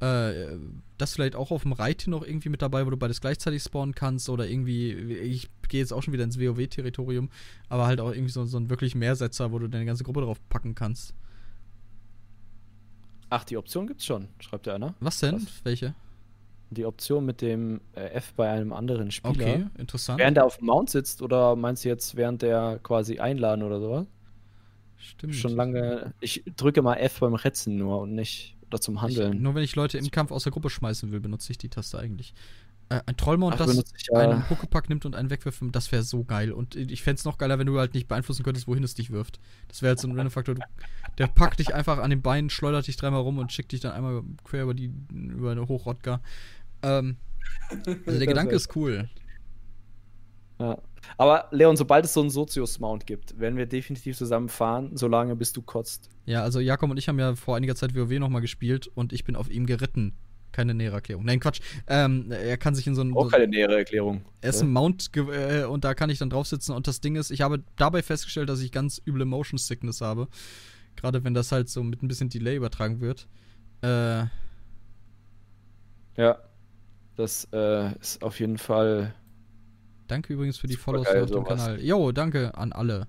Äh, 0.00 0.58
das 0.98 1.14
vielleicht 1.14 1.36
auch 1.36 1.50
auf 1.50 1.62
dem 1.62 1.72
Reit 1.72 2.04
noch 2.06 2.22
irgendwie 2.22 2.48
mit 2.48 2.60
dabei, 2.62 2.86
wo 2.86 2.90
du 2.90 2.96
beides 2.96 3.20
gleichzeitig 3.20 3.62
spawnen 3.62 3.94
kannst 3.94 4.28
oder 4.28 4.46
irgendwie, 4.46 4.92
ich 4.92 5.48
gehe 5.68 5.80
jetzt 5.80 5.92
auch 5.92 6.02
schon 6.02 6.12
wieder 6.12 6.24
ins 6.24 6.38
WoW-Territorium, 6.38 7.30
aber 7.68 7.86
halt 7.86 8.00
auch 8.00 8.12
irgendwie 8.12 8.32
so, 8.32 8.44
so 8.44 8.56
einen 8.56 8.70
wirklich 8.70 8.94
Mehrsetzer, 8.94 9.52
wo 9.52 9.58
du 9.58 9.68
deine 9.68 9.86
ganze 9.86 10.04
Gruppe 10.04 10.20
drauf 10.20 10.38
packen 10.48 10.74
kannst. 10.74 11.14
Ach, 13.30 13.44
die 13.44 13.56
Option 13.56 13.86
gibt's 13.86 14.04
schon, 14.04 14.28
schreibt 14.38 14.66
der 14.66 14.74
einer. 14.74 14.94
Was 15.00 15.20
denn? 15.20 15.36
Was? 15.36 15.64
Welche? 15.64 15.94
Die 16.70 16.84
Option 16.84 17.24
mit 17.24 17.40
dem 17.42 17.80
äh, 17.94 18.10
F 18.10 18.34
bei 18.34 18.50
einem 18.50 18.72
anderen 18.72 19.10
Spieler. 19.10 19.34
Okay, 19.34 19.66
interessant. 19.78 20.18
Während 20.18 20.36
er 20.36 20.44
auf 20.44 20.58
dem 20.58 20.66
Mount 20.66 20.90
sitzt 20.90 21.22
oder 21.22 21.56
meinst 21.56 21.84
du 21.84 21.88
jetzt 21.88 22.16
während 22.16 22.42
der 22.42 22.80
quasi 22.82 23.18
einladen 23.18 23.62
oder 23.62 23.80
sowas? 23.80 24.06
Stimmt. 24.96 25.34
Schon 25.34 25.52
lange. 25.52 26.12
Ich 26.20 26.42
drücke 26.56 26.82
mal 26.82 26.94
F 26.94 27.20
beim 27.20 27.34
Retzen 27.34 27.76
nur 27.76 28.00
und 28.00 28.14
nicht 28.14 28.55
oder 28.68 28.80
zum 28.80 29.02
Handeln. 29.02 29.34
Ich, 29.34 29.40
nur 29.40 29.54
wenn 29.54 29.62
ich 29.62 29.76
Leute 29.76 29.98
im 29.98 30.10
Kampf 30.10 30.30
aus 30.30 30.44
der 30.44 30.52
Gruppe 30.52 30.70
schmeißen 30.70 31.12
will, 31.12 31.20
benutze 31.20 31.52
ich 31.52 31.58
die 31.58 31.68
Taste 31.68 31.98
eigentlich. 31.98 32.34
Äh, 32.88 33.00
ein 33.06 33.16
Trollmount, 33.16 33.58
das 33.58 33.76
ich, 33.76 34.08
ja. 34.12 34.18
einen 34.18 34.42
Pokepack 34.44 34.88
nimmt 34.88 35.04
und 35.06 35.16
einen 35.16 35.28
wegwirft, 35.28 35.60
das 35.72 35.90
wäre 35.90 36.04
so 36.04 36.22
geil. 36.22 36.52
Und 36.52 36.76
ich 36.76 37.02
fände 37.02 37.18
es 37.18 37.24
noch 37.24 37.36
geiler, 37.36 37.58
wenn 37.58 37.66
du 37.66 37.78
halt 37.78 37.94
nicht 37.94 38.06
beeinflussen 38.06 38.44
könntest, 38.44 38.68
wohin 38.68 38.84
es 38.84 38.94
dich 38.94 39.10
wirft. 39.10 39.40
Das 39.68 39.82
wäre 39.82 39.90
halt 39.90 40.00
so 40.00 40.06
ein 40.06 40.12
random 40.12 40.30
Faktor. 40.30 40.54
Der 41.18 41.26
packt 41.26 41.58
dich 41.58 41.74
einfach 41.74 41.98
an 41.98 42.10
den 42.10 42.22
Beinen, 42.22 42.48
schleudert 42.48 42.86
dich 42.86 42.96
dreimal 42.96 43.22
rum 43.22 43.38
und 43.38 43.52
schickt 43.52 43.72
dich 43.72 43.80
dann 43.80 43.92
einmal 43.92 44.22
quer 44.44 44.62
über 44.62 44.74
die 44.74 44.92
über 45.10 45.50
eine 45.50 45.66
Hochrotka. 45.66 46.20
Ähm, 46.82 47.16
also 47.70 48.18
der 48.18 48.26
Gedanke 48.26 48.54
ist 48.54 48.76
cool. 48.76 49.08
Ja. 50.58 50.78
Aber 51.18 51.48
Leon, 51.50 51.76
sobald 51.76 52.04
es 52.04 52.14
so 52.14 52.20
einen 52.20 52.30
Sozius-Mount 52.30 53.06
gibt, 53.06 53.38
werden 53.38 53.56
wir 53.56 53.66
definitiv 53.66 54.16
zusammen 54.16 54.48
fahren, 54.48 54.90
solange 54.94 55.36
bis 55.36 55.52
du 55.52 55.62
kotzt. 55.62 56.08
Ja, 56.24 56.42
also 56.42 56.60
Jakob 56.60 56.90
und 56.90 56.96
ich 56.96 57.08
haben 57.08 57.18
ja 57.18 57.34
vor 57.34 57.56
einiger 57.56 57.74
Zeit 57.74 57.94
WoW 57.94 58.18
nochmal 58.18 58.40
gespielt 58.40 58.88
und 58.94 59.12
ich 59.12 59.24
bin 59.24 59.36
auf 59.36 59.50
ihm 59.50 59.66
geritten. 59.66 60.14
Keine 60.52 60.72
nähere 60.72 60.94
Erklärung. 60.96 61.24
Nein, 61.26 61.38
Quatsch. 61.38 61.60
Ähm, 61.86 62.32
er 62.32 62.56
kann 62.56 62.74
sich 62.74 62.86
in 62.86 62.94
so 62.94 63.02
einen. 63.02 63.14
Auch 63.14 63.30
keine 63.30 63.46
nähere 63.46 63.76
Erklärung. 63.76 64.24
Er 64.40 64.50
ist 64.50 64.62
ein 64.62 64.72
Mount 64.72 65.10
äh, 65.14 65.64
und 65.64 65.84
da 65.84 65.92
kann 65.92 66.08
ich 66.08 66.18
dann 66.18 66.30
drauf 66.30 66.46
sitzen. 66.46 66.72
Und 66.72 66.86
das 66.86 67.02
Ding 67.02 67.16
ist, 67.16 67.30
ich 67.30 67.42
habe 67.42 67.62
dabei 67.76 68.02
festgestellt, 68.02 68.48
dass 68.48 68.60
ich 68.62 68.72
ganz 68.72 69.00
üble 69.06 69.26
Motion 69.26 69.58
Sickness 69.58 70.00
habe. 70.00 70.28
Gerade 70.94 71.24
wenn 71.24 71.34
das 71.34 71.52
halt 71.52 71.68
so 71.68 71.82
mit 71.82 72.02
ein 72.02 72.08
bisschen 72.08 72.30
Delay 72.30 72.56
übertragen 72.56 73.02
wird. 73.02 73.28
Äh. 73.82 74.24
Ja. 76.16 76.38
Das 77.16 77.48
äh, 77.52 77.92
ist 77.98 78.22
auf 78.22 78.40
jeden 78.40 78.56
Fall. 78.56 79.14
Danke 80.06 80.32
übrigens 80.32 80.58
für 80.58 80.66
die 80.66 80.76
Follows 80.76 81.06
auf 81.06 81.30
dem 81.30 81.44
Kanal. 81.44 81.80
Jo, 81.82 82.12
danke 82.12 82.56
an 82.56 82.72
alle. 82.72 83.08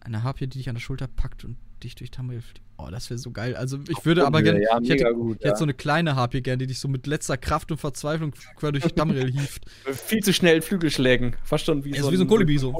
Eine 0.00 0.22
Harpie, 0.22 0.46
die 0.46 0.58
dich 0.58 0.68
an 0.68 0.76
der 0.76 0.80
Schulter 0.80 1.08
packt 1.08 1.44
und 1.44 1.56
dich 1.82 1.94
durch 1.94 2.10
Tamriel 2.10 2.42
Oh, 2.78 2.88
das 2.90 3.08
wäre 3.08 3.18
so 3.18 3.30
geil. 3.30 3.56
Also 3.56 3.78
ich 3.88 4.04
würde 4.04 4.26
aber 4.26 4.42
gerne. 4.42 4.62
Ja, 4.62 4.78
ich 4.80 4.90
hätte, 4.90 5.14
gut, 5.14 5.38
ich 5.40 5.46
hätte 5.46 5.56
so 5.56 5.64
eine 5.64 5.72
kleine 5.72 6.14
Harpie 6.14 6.42
gerne, 6.42 6.58
die 6.58 6.66
dich 6.66 6.78
so 6.78 6.88
mit 6.88 7.06
letzter 7.06 7.38
Kraft 7.38 7.70
und 7.70 7.78
Verzweiflung 7.78 8.34
quer 8.56 8.70
durch 8.70 8.84
Tamriel 8.84 9.32
hieft. 9.32 9.64
Viel 9.92 10.22
zu 10.22 10.34
schnell 10.34 10.60
Flügelschlägen. 10.60 11.36
Fast 11.42 11.64
schon 11.64 11.84
wie, 11.84 11.94
ja, 11.94 12.02
so, 12.02 12.12
wie 12.12 12.16
so 12.16 12.24
ein 12.24 12.28
Kolibri 12.28 12.58
so. 12.58 12.74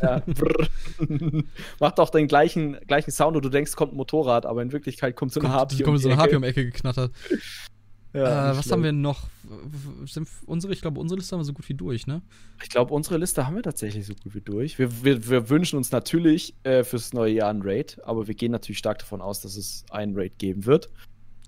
Ja, 0.00 0.22
Macht 1.80 1.98
auch 1.98 2.10
den 2.10 2.28
gleichen, 2.28 2.76
gleichen 2.86 3.10
Sound 3.10 3.36
und 3.36 3.44
du 3.44 3.48
denkst, 3.48 3.74
kommt 3.74 3.94
ein 3.94 3.96
Motorrad, 3.96 4.46
aber 4.46 4.62
in 4.62 4.70
Wirklichkeit 4.70 5.16
kommt 5.16 5.32
so 5.32 5.40
eine 5.40 5.50
Harpie. 5.50 5.82
Kommt 5.82 5.96
um 5.96 5.98
so 5.98 6.08
eine 6.08 6.18
Harpie 6.18 6.36
um 6.36 6.42
die 6.42 6.48
Ecke 6.48 6.64
geknattert. 6.64 7.10
Ja, 8.16 8.52
äh, 8.52 8.56
was 8.56 8.70
haben 8.70 8.82
wir 8.82 8.92
noch? 8.92 9.28
Sind 10.06 10.28
unsere, 10.46 10.72
ich 10.72 10.80
glaube, 10.80 10.98
unsere 11.00 11.18
Liste 11.18 11.34
haben 11.34 11.40
wir 11.40 11.44
so 11.44 11.52
gut 11.52 11.68
wie 11.68 11.74
durch, 11.74 12.06
ne? 12.06 12.22
Ich 12.62 12.70
glaube, 12.70 12.94
unsere 12.94 13.18
Liste 13.18 13.46
haben 13.46 13.56
wir 13.56 13.62
tatsächlich 13.62 14.06
so 14.06 14.14
gut 14.14 14.34
wie 14.34 14.40
durch. 14.40 14.78
Wir, 14.78 15.04
wir, 15.04 15.28
wir 15.28 15.50
wünschen 15.50 15.76
uns 15.76 15.92
natürlich 15.92 16.54
äh, 16.62 16.82
fürs 16.82 17.12
neue 17.12 17.32
Jahr 17.32 17.50
ein 17.50 17.60
Raid, 17.62 17.98
aber 18.04 18.26
wir 18.26 18.34
gehen 18.34 18.52
natürlich 18.52 18.78
stark 18.78 18.98
davon 18.98 19.20
aus, 19.20 19.40
dass 19.40 19.56
es 19.56 19.84
einen 19.90 20.16
Raid 20.16 20.38
geben 20.38 20.64
wird. 20.64 20.90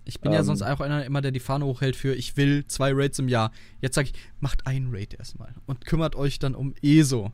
Ich 0.05 0.21
bin 0.21 0.33
ähm, 0.33 0.37
ja 0.37 0.45
sonst 0.45 0.63
auch 0.63 0.81
einer 0.81 1.05
immer, 1.05 1.21
der 1.21 1.31
die 1.31 1.41
Fahne 1.41 1.65
hochhält 1.65 1.97
für 1.97 2.15
ich 2.15 2.37
will 2.37 2.67
zwei 2.67 2.93
Raids 2.93 3.19
im 3.19 3.29
Jahr. 3.29 3.51
Jetzt 3.81 3.95
sage 3.95 4.09
ich, 4.09 4.15
macht 4.41 4.67
einen 4.67 4.95
Raid 4.95 5.15
erstmal 5.15 5.55
und 5.67 5.87
kümmert 5.87 6.17
euch 6.17 6.39
dann 6.39 6.55
um 6.55 6.75
ESO. 6.83 7.33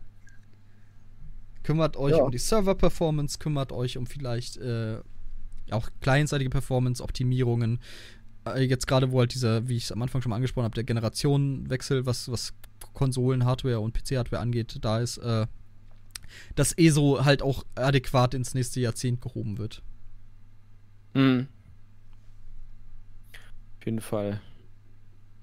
Kümmert 1.62 1.96
euch 1.96 2.16
ja. 2.16 2.22
um 2.22 2.30
die 2.30 2.38
Server-Performance, 2.38 3.38
kümmert 3.38 3.72
euch 3.72 3.96
um 3.96 4.06
vielleicht 4.06 4.58
äh, 4.58 4.98
auch 5.70 5.88
kleinseitige 6.00 6.50
Performance-Optimierungen, 6.50 7.80
jetzt 8.58 8.86
gerade, 8.86 9.12
wo 9.12 9.20
halt 9.20 9.34
dieser, 9.34 9.68
wie 9.68 9.76
ich 9.76 9.84
es 9.84 9.92
am 9.92 10.02
Anfang 10.02 10.22
schon 10.22 10.30
mal 10.30 10.36
angesprochen 10.36 10.64
habe, 10.64 10.74
der 10.74 10.84
Generationenwechsel, 10.84 12.06
was, 12.06 12.30
was 12.30 12.54
Konsolen, 12.92 13.44
Hardware 13.44 13.80
und 13.80 13.94
PC-Hardware 13.94 14.40
angeht, 14.40 14.78
da 14.82 15.00
ist, 15.00 15.18
äh, 15.18 15.46
dass 16.54 16.72
ESO 16.72 17.24
halt 17.24 17.42
auch 17.42 17.64
adäquat 17.74 18.34
ins 18.34 18.54
nächste 18.54 18.80
Jahrzehnt 18.80 19.20
gehoben 19.20 19.58
wird. 19.58 19.82
Mhm. 21.14 21.48
Auf 23.78 23.86
jeden 23.86 24.00
Fall. 24.00 24.40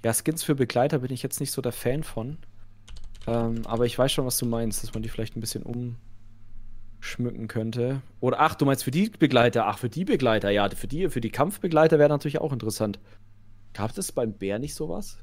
Ja, 0.04 0.14
Skins 0.14 0.44
für 0.44 0.56
Begleiter 0.56 1.00
bin 1.00 1.12
ich 1.12 1.24
jetzt 1.24 1.40
nicht 1.40 1.52
so 1.52 1.62
der 1.62 1.72
Fan 1.72 2.04
von. 2.04 2.38
Ähm, 3.28 3.66
aber 3.66 3.86
ich 3.86 3.98
weiß 3.98 4.12
schon, 4.12 4.26
was 4.26 4.38
du 4.38 4.46
meinst, 4.46 4.84
dass 4.84 4.94
man 4.94 5.04
die 5.04 5.10
vielleicht 5.10 5.36
ein 5.36 5.42
bisschen 5.42 5.64
um 5.64 5.98
schmücken 7.02 7.48
könnte. 7.48 8.02
Oder 8.20 8.40
ach, 8.40 8.56
du 8.56 8.66
meinst 8.66 8.84
für 8.84 8.92
die 8.92 9.10
Begleiter? 9.10 9.68
Ach, 9.68 9.78
für 9.78 9.90
die 9.90 10.06
Begleiter, 10.06 10.50
ja, 10.52 10.70
für 10.70 10.88
die, 10.88 11.10
für 11.10 11.20
die 11.20 11.32
Kampfbegleiter 11.32 12.00
wäre 12.00 12.10
natürlich 12.10 12.40
auch 12.40 12.54
interessant. 12.54 13.00
Gab 13.74 13.98
es 13.98 14.12
beim 14.12 14.34
Bär 14.34 14.60
nicht 14.60 14.76
sowas? 14.76 15.18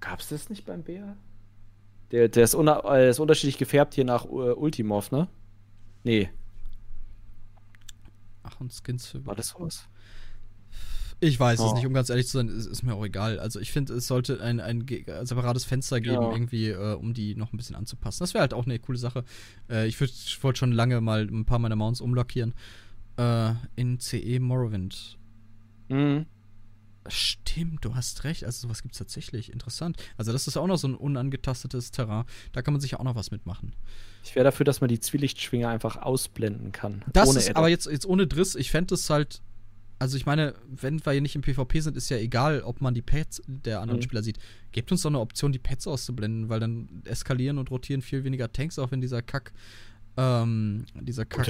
Gab 0.00 0.20
es 0.20 0.28
das 0.28 0.50
nicht 0.50 0.66
beim 0.66 0.82
Bär? 0.82 1.16
Der, 2.10 2.28
der 2.28 2.44
ist, 2.44 2.54
äh, 2.54 3.08
ist, 3.08 3.20
unterschiedlich 3.20 3.56
gefärbt 3.56 3.94
hier 3.94 4.04
nach 4.04 4.24
uh, 4.26 4.52
Ultimov, 4.52 5.10
ne? 5.10 5.28
Nee. 6.02 6.28
Ach, 8.42 8.60
und 8.60 8.72
Skins 8.72 9.06
für. 9.06 9.24
War 9.24 9.34
das 9.34 9.48
sowas? 9.48 9.88
Ich 11.24 11.40
weiß 11.40 11.60
oh. 11.60 11.68
es 11.68 11.74
nicht, 11.74 11.86
um 11.86 11.94
ganz 11.94 12.10
ehrlich 12.10 12.26
zu 12.26 12.38
sein, 12.38 12.48
ist, 12.48 12.66
ist 12.66 12.82
mir 12.82 12.94
auch 12.94 13.04
egal. 13.04 13.38
Also 13.38 13.58
ich 13.58 13.72
finde, 13.72 13.94
es 13.94 14.06
sollte 14.06 14.40
ein, 14.42 14.60
ein 14.60 14.86
separates 15.22 15.64
Fenster 15.64 16.00
geben, 16.00 16.22
ja. 16.22 16.32
irgendwie, 16.32 16.68
äh, 16.68 16.94
um 16.94 17.14
die 17.14 17.34
noch 17.34 17.52
ein 17.52 17.56
bisschen 17.56 17.76
anzupassen. 17.76 18.18
Das 18.20 18.34
wäre 18.34 18.42
halt 18.42 18.54
auch 18.54 18.66
eine 18.66 18.78
coole 18.78 18.98
Sache. 18.98 19.24
Äh, 19.70 19.86
ich, 19.86 20.00
wollte 20.00 20.58
schon 20.58 20.72
lange 20.72 21.00
mal 21.00 21.22
ein 21.22 21.44
paar 21.44 21.58
meiner 21.58 21.76
Mounts 21.76 22.00
umlackieren. 22.00 22.54
Äh, 23.16 23.52
in 23.76 24.00
CE 24.00 24.38
Morrowind. 24.38 25.18
Mhm. 25.88 26.26
Stimmt, 27.06 27.84
du 27.84 27.94
hast 27.94 28.24
recht. 28.24 28.44
Also 28.44 28.66
sowas 28.66 28.82
gibt 28.82 28.94
es 28.94 28.98
tatsächlich. 28.98 29.52
Interessant. 29.52 29.96
Also 30.16 30.32
das 30.32 30.46
ist 30.46 30.56
auch 30.56 30.66
noch 30.66 30.78
so 30.78 30.88
ein 30.88 30.94
unangetastetes 30.94 31.90
Terrain. 31.90 32.24
Da 32.52 32.62
kann 32.62 32.72
man 32.72 32.80
sich 32.80 32.96
auch 32.96 33.04
noch 33.04 33.14
was 33.14 33.30
mitmachen. 33.30 33.74
Ich 34.24 34.34
wäre 34.34 34.44
dafür, 34.44 34.64
dass 34.64 34.80
man 34.80 34.88
die 34.88 35.00
Zwielichtschwinger 35.00 35.68
einfach 35.68 35.96
ausblenden 35.96 36.72
kann. 36.72 37.04
Das 37.12 37.34
ist, 37.34 37.56
aber 37.56 37.68
jetzt, 37.68 37.86
jetzt 37.86 38.06
ohne 38.06 38.26
Driss, 38.26 38.54
ich 38.54 38.70
fände 38.70 38.94
es 38.94 39.10
halt 39.10 39.42
also 39.98 40.16
ich 40.16 40.26
meine, 40.26 40.54
wenn 40.66 41.04
wir 41.04 41.12
hier 41.12 41.20
nicht 41.20 41.36
im 41.36 41.42
PvP 41.42 41.80
sind, 41.80 41.96
ist 41.96 42.08
ja 42.08 42.16
egal, 42.16 42.62
ob 42.62 42.80
man 42.80 42.94
die 42.94 43.02
Pads 43.02 43.42
der 43.46 43.80
anderen 43.80 44.00
mhm. 44.00 44.04
Spieler 44.04 44.22
sieht. 44.22 44.38
Gebt 44.72 44.90
uns 44.90 45.02
doch 45.02 45.10
eine 45.10 45.20
Option, 45.20 45.52
die 45.52 45.58
Pads 45.58 45.86
auszublenden, 45.86 46.48
weil 46.48 46.60
dann 46.60 47.02
eskalieren 47.04 47.58
und 47.58 47.70
rotieren 47.70 48.02
viel 48.02 48.24
weniger 48.24 48.52
Tanks, 48.52 48.78
auch 48.78 48.90
wenn 48.90 49.00
dieser 49.00 49.22
Kack, 49.22 49.52
ähm, 50.16 50.84
dieser 51.00 51.24
Kack 51.24 51.46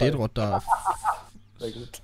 Dedrot 0.00 0.32
da. 0.34 0.62
Sehr 1.58 1.72
gut. 1.72 2.02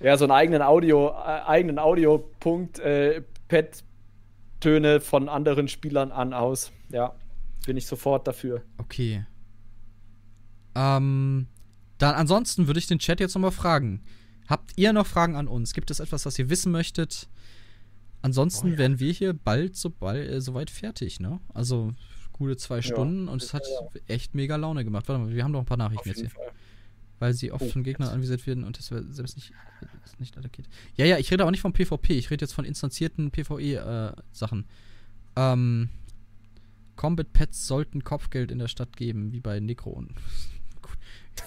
Ja, 0.00 0.16
so 0.16 0.24
einen 0.24 0.32
eigenen 0.32 0.62
Audio, 0.62 1.10
äh, 1.10 1.42
eigenen 1.46 1.78
Audiopunkt, 1.78 2.78
äh, 2.78 3.22
Pad-Töne 3.48 5.00
von 5.00 5.28
anderen 5.28 5.68
Spielern 5.68 6.10
an 6.10 6.32
aus. 6.32 6.72
Ja, 6.90 7.14
bin 7.66 7.76
ich 7.76 7.86
sofort 7.86 8.26
dafür. 8.26 8.62
Okay. 8.78 9.26
Ähm, 10.74 11.48
dann 11.98 12.14
ansonsten 12.14 12.66
würde 12.66 12.78
ich 12.78 12.86
den 12.86 12.98
Chat 12.98 13.20
jetzt 13.20 13.34
nochmal 13.34 13.50
fragen. 13.50 14.02
Habt 14.50 14.72
ihr 14.76 14.92
noch 14.92 15.06
Fragen 15.06 15.36
an 15.36 15.46
uns? 15.46 15.74
Gibt 15.74 15.92
es 15.92 16.00
etwas, 16.00 16.26
was 16.26 16.36
ihr 16.36 16.50
wissen 16.50 16.72
möchtet? 16.72 17.28
Ansonsten 18.20 18.66
oh, 18.66 18.70
ja. 18.72 18.78
wären 18.78 18.98
wir 18.98 19.12
hier 19.12 19.32
bald 19.32 19.76
so 19.76 19.90
bald, 19.90 20.28
äh, 20.28 20.40
soweit 20.40 20.70
fertig, 20.70 21.20
ne? 21.20 21.38
Also 21.54 21.94
gute 22.32 22.56
zwei 22.56 22.82
Stunden 22.82 23.26
ja, 23.26 23.32
und 23.32 23.42
es 23.42 23.54
hat 23.54 23.62
ja. 23.64 24.00
echt 24.08 24.34
mega 24.34 24.56
Laune 24.56 24.84
gemacht. 24.84 25.08
Warte 25.08 25.22
mal, 25.22 25.32
wir 25.32 25.44
haben 25.44 25.52
noch 25.52 25.60
ein 25.60 25.66
paar 25.66 25.76
Nachrichten 25.76 26.08
jetzt 26.08 26.20
hier. 26.20 26.30
Fall. 26.30 26.50
Weil 27.20 27.32
sie 27.32 27.52
oft 27.52 27.62
oh, 27.62 27.68
von 27.68 27.84
Gegnern 27.84 28.08
anvisiert 28.08 28.44
werden 28.48 28.64
und 28.64 28.76
das 28.76 28.86
selbst 28.88 29.36
nicht, 29.36 29.52
nicht 30.18 30.36
attackiert. 30.36 30.68
Ja, 30.96 31.04
ja, 31.04 31.18
ich 31.18 31.30
rede 31.30 31.44
aber 31.44 31.52
nicht 31.52 31.60
vom 31.60 31.72
PvP, 31.72 32.18
ich 32.18 32.30
rede 32.30 32.42
jetzt 32.42 32.52
von 32.52 32.64
instanzierten 32.64 33.30
PvE-Sachen. 33.30 34.64
Äh, 35.36 35.52
ähm, 35.52 35.90
Combat 36.96 37.32
Pets 37.32 37.68
sollten 37.68 38.02
Kopfgeld 38.02 38.50
in 38.50 38.58
der 38.58 38.68
Stadt 38.68 38.96
geben, 38.96 39.32
wie 39.32 39.40
bei 39.40 39.60
Necro. 39.60 40.02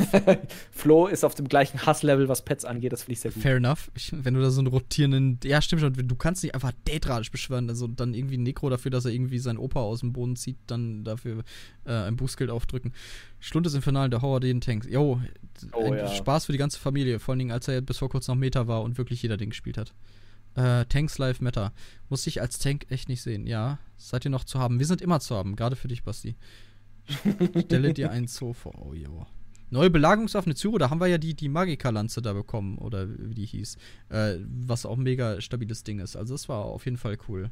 Flo 0.71 1.07
ist 1.07 1.23
auf 1.23 1.35
dem 1.35 1.47
gleichen 1.47 1.85
Hasslevel, 1.85 2.27
was 2.27 2.43
Pets 2.43 2.65
angeht. 2.65 2.91
Das 2.91 3.03
finde 3.03 3.13
ich 3.13 3.19
sehr 3.19 3.31
gut. 3.31 3.43
Fair 3.43 3.57
enough. 3.57 3.91
Ich, 3.95 4.11
wenn 4.13 4.33
du 4.33 4.41
da 4.41 4.49
so 4.49 4.59
einen 4.59 4.67
rotierenden. 4.67 5.39
Ja, 5.43 5.61
stimmt 5.61 5.81
schon. 5.81 5.93
Du 5.93 6.15
kannst 6.15 6.43
nicht 6.43 6.55
einfach 6.55 6.71
Dädradisch 6.87 7.31
beschwören. 7.31 7.69
Also 7.69 7.87
dann 7.87 8.13
irgendwie 8.13 8.37
ein 8.37 8.43
Nekro 8.43 8.69
dafür, 8.69 8.91
dass 8.91 9.05
er 9.05 9.11
irgendwie 9.11 9.39
seinen 9.39 9.57
Opa 9.57 9.79
aus 9.79 9.99
dem 9.99 10.13
Boden 10.13 10.35
zieht, 10.35 10.57
dann 10.67 11.03
dafür 11.03 11.43
äh, 11.85 11.91
ein 11.91 12.15
Boostskill 12.15 12.49
aufdrücken. 12.49 12.93
Schlund 13.39 13.65
des 13.65 13.73
Infernalen, 13.73 14.11
der 14.11 14.21
Horror 14.21 14.39
den 14.39 14.61
Tanks. 14.61 14.87
Jo, 14.89 15.21
oh, 15.73 15.93
ja. 15.93 16.07
Spaß 16.07 16.45
für 16.45 16.51
die 16.51 16.57
ganze 16.57 16.79
Familie. 16.79 17.19
Vor 17.19 17.33
allen 17.33 17.39
Dingen, 17.39 17.51
als 17.51 17.67
er 17.67 17.81
bis 17.81 17.97
vor 17.97 18.09
kurzem 18.09 18.35
noch 18.35 18.39
Meta 18.39 18.67
war 18.67 18.81
und 18.81 18.97
wirklich 18.97 19.21
jeder 19.21 19.37
den 19.37 19.49
gespielt 19.49 19.77
hat. 19.77 19.93
Äh, 20.55 20.85
Tanks 20.85 21.17
Live 21.17 21.41
Matter. 21.41 21.73
Muss 22.09 22.27
ich 22.27 22.41
als 22.41 22.59
Tank 22.59 22.85
echt 22.89 23.09
nicht 23.09 23.21
sehen. 23.21 23.47
Ja, 23.47 23.79
seid 23.97 24.25
ihr 24.25 24.31
noch 24.31 24.43
zu 24.43 24.59
haben. 24.59 24.79
Wir 24.79 24.85
sind 24.85 25.01
immer 25.01 25.19
zu 25.19 25.35
haben, 25.35 25.55
gerade 25.55 25.75
für 25.75 25.87
dich, 25.87 26.03
Basti. 26.03 26.35
Stelle 27.65 27.93
dir 27.93 28.11
einen 28.11 28.27
Zoo 28.27 28.53
vor. 28.53 28.73
Oh, 28.77 28.93
jo. 28.93 29.25
Neue 29.73 29.89
Belagerungswaffe 29.89 30.53
Zyro, 30.53 30.77
da 30.77 30.91
haben 30.91 30.99
wir 30.99 31.07
ja 31.07 31.17
die, 31.17 31.33
die 31.33 31.49
Magika-Lanze 31.49 32.21
da 32.21 32.33
bekommen, 32.33 32.77
oder 32.77 33.07
wie 33.09 33.33
die 33.33 33.45
hieß. 33.47 33.77
Äh, 34.09 34.35
was 34.47 34.85
auch 34.85 34.97
ein 34.97 35.03
mega 35.03 35.41
stabiles 35.41 35.83
Ding 35.83 35.97
ist. 35.97 36.15
Also, 36.15 36.35
das 36.35 36.47
war 36.47 36.65
auf 36.65 36.85
jeden 36.85 36.97
Fall 36.97 37.17
cool. 37.27 37.49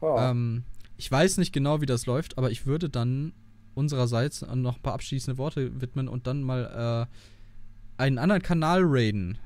Oh. 0.00 0.16
Ähm, 0.18 0.64
ich 0.96 1.08
weiß 1.08 1.38
nicht 1.38 1.52
genau, 1.52 1.80
wie 1.80 1.86
das 1.86 2.06
läuft, 2.06 2.36
aber 2.36 2.50
ich 2.50 2.66
würde 2.66 2.90
dann 2.90 3.32
unsererseits 3.76 4.42
noch 4.42 4.76
ein 4.78 4.82
paar 4.82 4.94
abschließende 4.94 5.38
Worte 5.38 5.80
widmen 5.80 6.08
und 6.08 6.26
dann 6.26 6.42
mal 6.42 7.06
äh, 7.06 8.02
einen 8.02 8.18
anderen 8.18 8.42
Kanal 8.42 8.80
raiden. 8.82 9.38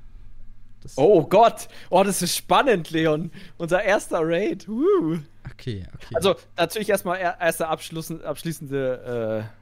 Das 0.81 0.97
oh 0.97 1.23
Gott! 1.27 1.69
Oh, 1.91 2.03
das 2.03 2.23
ist 2.23 2.35
spannend, 2.35 2.91
Leon. 2.91 3.31
Unser 3.59 3.83
erster 3.83 4.21
Raid. 4.23 4.67
Woo. 4.67 5.19
Okay, 5.53 5.87
okay. 5.95 6.15
Also 6.15 6.35
natürlich 6.57 6.89
erstmal 6.89 7.19
erste 7.21 7.69
abschließende 7.69 9.45
äh, 9.51 9.62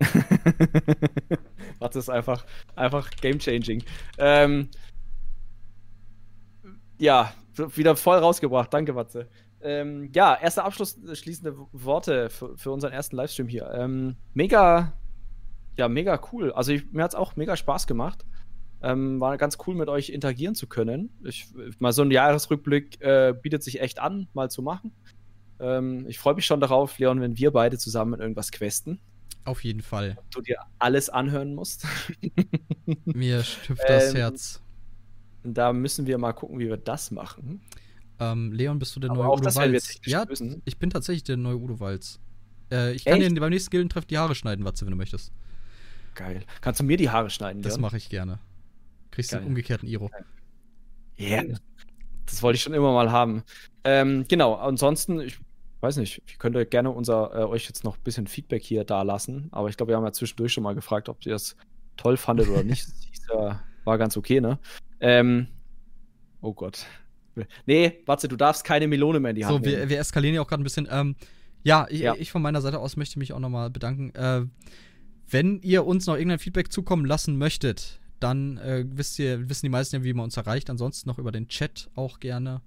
Warte, 1.78 1.98
ist 1.98 2.08
einfach, 2.08 2.44
einfach 2.76 3.10
game-changing. 3.10 3.82
Ähm, 4.18 4.68
ja, 6.98 7.32
wieder 7.56 7.96
voll 7.96 8.18
rausgebracht. 8.18 8.72
Danke, 8.72 8.94
Watze. 8.94 9.28
Ähm, 9.60 10.10
ja, 10.14 10.36
erste 10.40 10.62
abschließende 10.64 11.56
Worte 11.72 12.30
für, 12.30 12.56
für 12.56 12.70
unseren 12.70 12.92
ersten 12.92 13.16
Livestream 13.16 13.48
hier. 13.48 13.70
Ähm, 13.74 14.16
mega, 14.34 14.92
ja, 15.76 15.88
mega 15.88 16.20
cool. 16.32 16.52
Also 16.52 16.72
ich, 16.72 16.90
mir 16.92 17.02
hat 17.02 17.12
es 17.12 17.16
auch 17.16 17.36
mega 17.36 17.56
Spaß 17.56 17.86
gemacht. 17.86 18.24
Ähm, 18.80 19.20
war 19.20 19.36
ganz 19.38 19.58
cool, 19.66 19.74
mit 19.74 19.88
euch 19.88 20.10
interagieren 20.10 20.54
zu 20.54 20.68
können. 20.68 21.10
Ich, 21.24 21.48
mal 21.80 21.92
so 21.92 22.02
ein 22.02 22.12
Jahresrückblick 22.12 23.00
äh, 23.00 23.34
bietet 23.40 23.64
sich 23.64 23.80
echt 23.80 23.98
an, 23.98 24.28
mal 24.34 24.50
zu 24.50 24.62
machen. 24.62 24.92
Ähm, 25.58 26.06
ich 26.08 26.20
freue 26.20 26.34
mich 26.34 26.46
schon 26.46 26.60
darauf, 26.60 26.96
Leon, 26.98 27.20
wenn 27.20 27.36
wir 27.36 27.50
beide 27.50 27.78
zusammen 27.78 28.20
irgendwas 28.20 28.52
questen. 28.52 29.00
Auf 29.44 29.64
jeden 29.64 29.82
Fall. 29.82 30.16
Ob 30.18 30.30
du 30.30 30.40
dir 30.42 30.58
alles 30.78 31.08
anhören 31.08 31.54
musst. 31.54 31.86
Mir 33.04 33.38
hüpft 33.38 33.88
das 33.88 34.10
ähm, 34.10 34.16
Herz. 34.16 34.62
Da 35.42 35.72
müssen 35.72 36.06
wir 36.06 36.18
mal 36.18 36.32
gucken, 36.32 36.58
wie 36.58 36.68
wir 36.68 36.76
das 36.76 37.10
machen. 37.10 37.60
Ähm, 38.20 38.52
Leon, 38.52 38.78
bist 38.78 38.94
du 38.96 39.00
der 39.00 39.10
Aber 39.10 39.24
neue 39.24 39.38
Udo 39.38 39.54
Walz? 39.54 40.00
Ja, 40.04 40.24
lösen. 40.24 40.62
ich 40.64 40.78
bin 40.78 40.90
tatsächlich 40.90 41.22
der 41.24 41.36
neue 41.36 41.56
Udo 41.56 41.80
Walz. 41.80 42.18
Äh, 42.70 42.92
ich 42.92 43.04
kann 43.04 43.20
Echt? 43.20 43.36
dir 43.36 43.40
beim 43.40 43.50
nächsten 43.50 43.70
Gildentreff 43.70 44.04
die 44.04 44.18
Haare 44.18 44.34
schneiden, 44.34 44.64
Watze, 44.64 44.84
wenn 44.84 44.90
du 44.90 44.96
möchtest. 44.96 45.32
Geil. 46.14 46.42
Kannst 46.60 46.80
du 46.80 46.84
mir 46.84 46.96
die 46.96 47.10
Haare 47.10 47.30
schneiden? 47.30 47.62
Das 47.62 47.78
mache 47.78 47.96
ich 47.96 48.08
gerne. 48.08 48.40
Kriegst 49.10 49.32
du 49.32 49.36
einen 49.36 49.46
umgekehrten 49.46 49.88
Iro. 49.88 50.10
Ja. 51.16 51.42
Yeah. 51.42 51.58
Das 52.26 52.42
wollte 52.42 52.56
ich 52.56 52.62
schon 52.62 52.74
immer 52.74 52.92
mal 52.92 53.10
haben. 53.10 53.42
Ähm, 53.84 54.26
genau, 54.28 54.54
ansonsten, 54.54 55.20
ich 55.20 55.38
weiß 55.80 55.96
nicht, 55.96 56.22
ich 56.26 56.38
könnte 56.38 56.64
gerne 56.66 56.90
unser, 56.90 57.30
äh, 57.34 57.44
euch 57.44 57.66
jetzt 57.66 57.84
noch 57.84 57.96
ein 57.96 58.02
bisschen 58.02 58.26
Feedback 58.26 58.62
hier 58.62 58.84
da 58.84 59.02
lassen, 59.02 59.48
aber 59.52 59.68
ich 59.68 59.76
glaube, 59.76 59.92
wir 59.92 59.96
haben 59.96 60.04
ja 60.04 60.12
zwischendurch 60.12 60.52
schon 60.52 60.64
mal 60.64 60.74
gefragt, 60.74 61.08
ob 61.08 61.24
ihr 61.24 61.32
das 61.32 61.56
toll 61.96 62.16
fandet 62.16 62.48
oder 62.48 62.64
nicht. 62.64 62.86
War 63.84 63.98
ganz 63.98 64.16
okay, 64.16 64.40
ne? 64.40 64.58
Ähm, 65.00 65.48
oh 66.40 66.52
Gott. 66.52 66.86
Nee, 67.66 68.02
warte, 68.06 68.28
du 68.28 68.36
darfst 68.36 68.64
keine 68.64 68.88
Melone 68.88 69.20
mehr 69.20 69.30
in 69.30 69.36
die 69.36 69.44
Hand 69.44 69.54
so, 69.54 69.58
nehmen. 69.58 69.72
So, 69.72 69.80
wir, 69.80 69.88
wir, 69.88 69.98
eskalieren 70.00 70.34
ja 70.34 70.42
auch 70.42 70.48
gerade 70.48 70.62
ein 70.62 70.64
bisschen. 70.64 70.88
Ähm, 70.90 71.16
ja, 71.62 71.86
ich, 71.88 72.00
ja, 72.00 72.14
ich, 72.14 72.30
von 72.30 72.42
meiner 72.42 72.60
Seite 72.60 72.78
aus 72.80 72.96
möchte 72.96 73.18
mich 73.18 73.32
auch 73.32 73.38
nochmal 73.38 73.70
bedanken. 73.70 74.14
Äh, 74.14 74.46
wenn 75.30 75.60
ihr 75.60 75.86
uns 75.86 76.06
noch 76.06 76.14
irgendein 76.14 76.38
Feedback 76.38 76.72
zukommen 76.72 77.04
lassen 77.04 77.36
möchtet, 77.36 78.00
dann 78.20 78.58
äh, 78.58 78.84
wisst 78.88 79.18
ihr, 79.18 79.48
wissen 79.48 79.66
die 79.66 79.70
meisten 79.70 79.96
ja, 79.96 80.04
wie 80.04 80.12
man 80.12 80.24
uns 80.24 80.36
erreicht. 80.36 80.70
Ansonsten 80.70 81.08
noch 81.08 81.18
über 81.18 81.32
den 81.32 81.48
Chat 81.48 81.88
auch 81.94 82.20
gerne. 82.20 82.62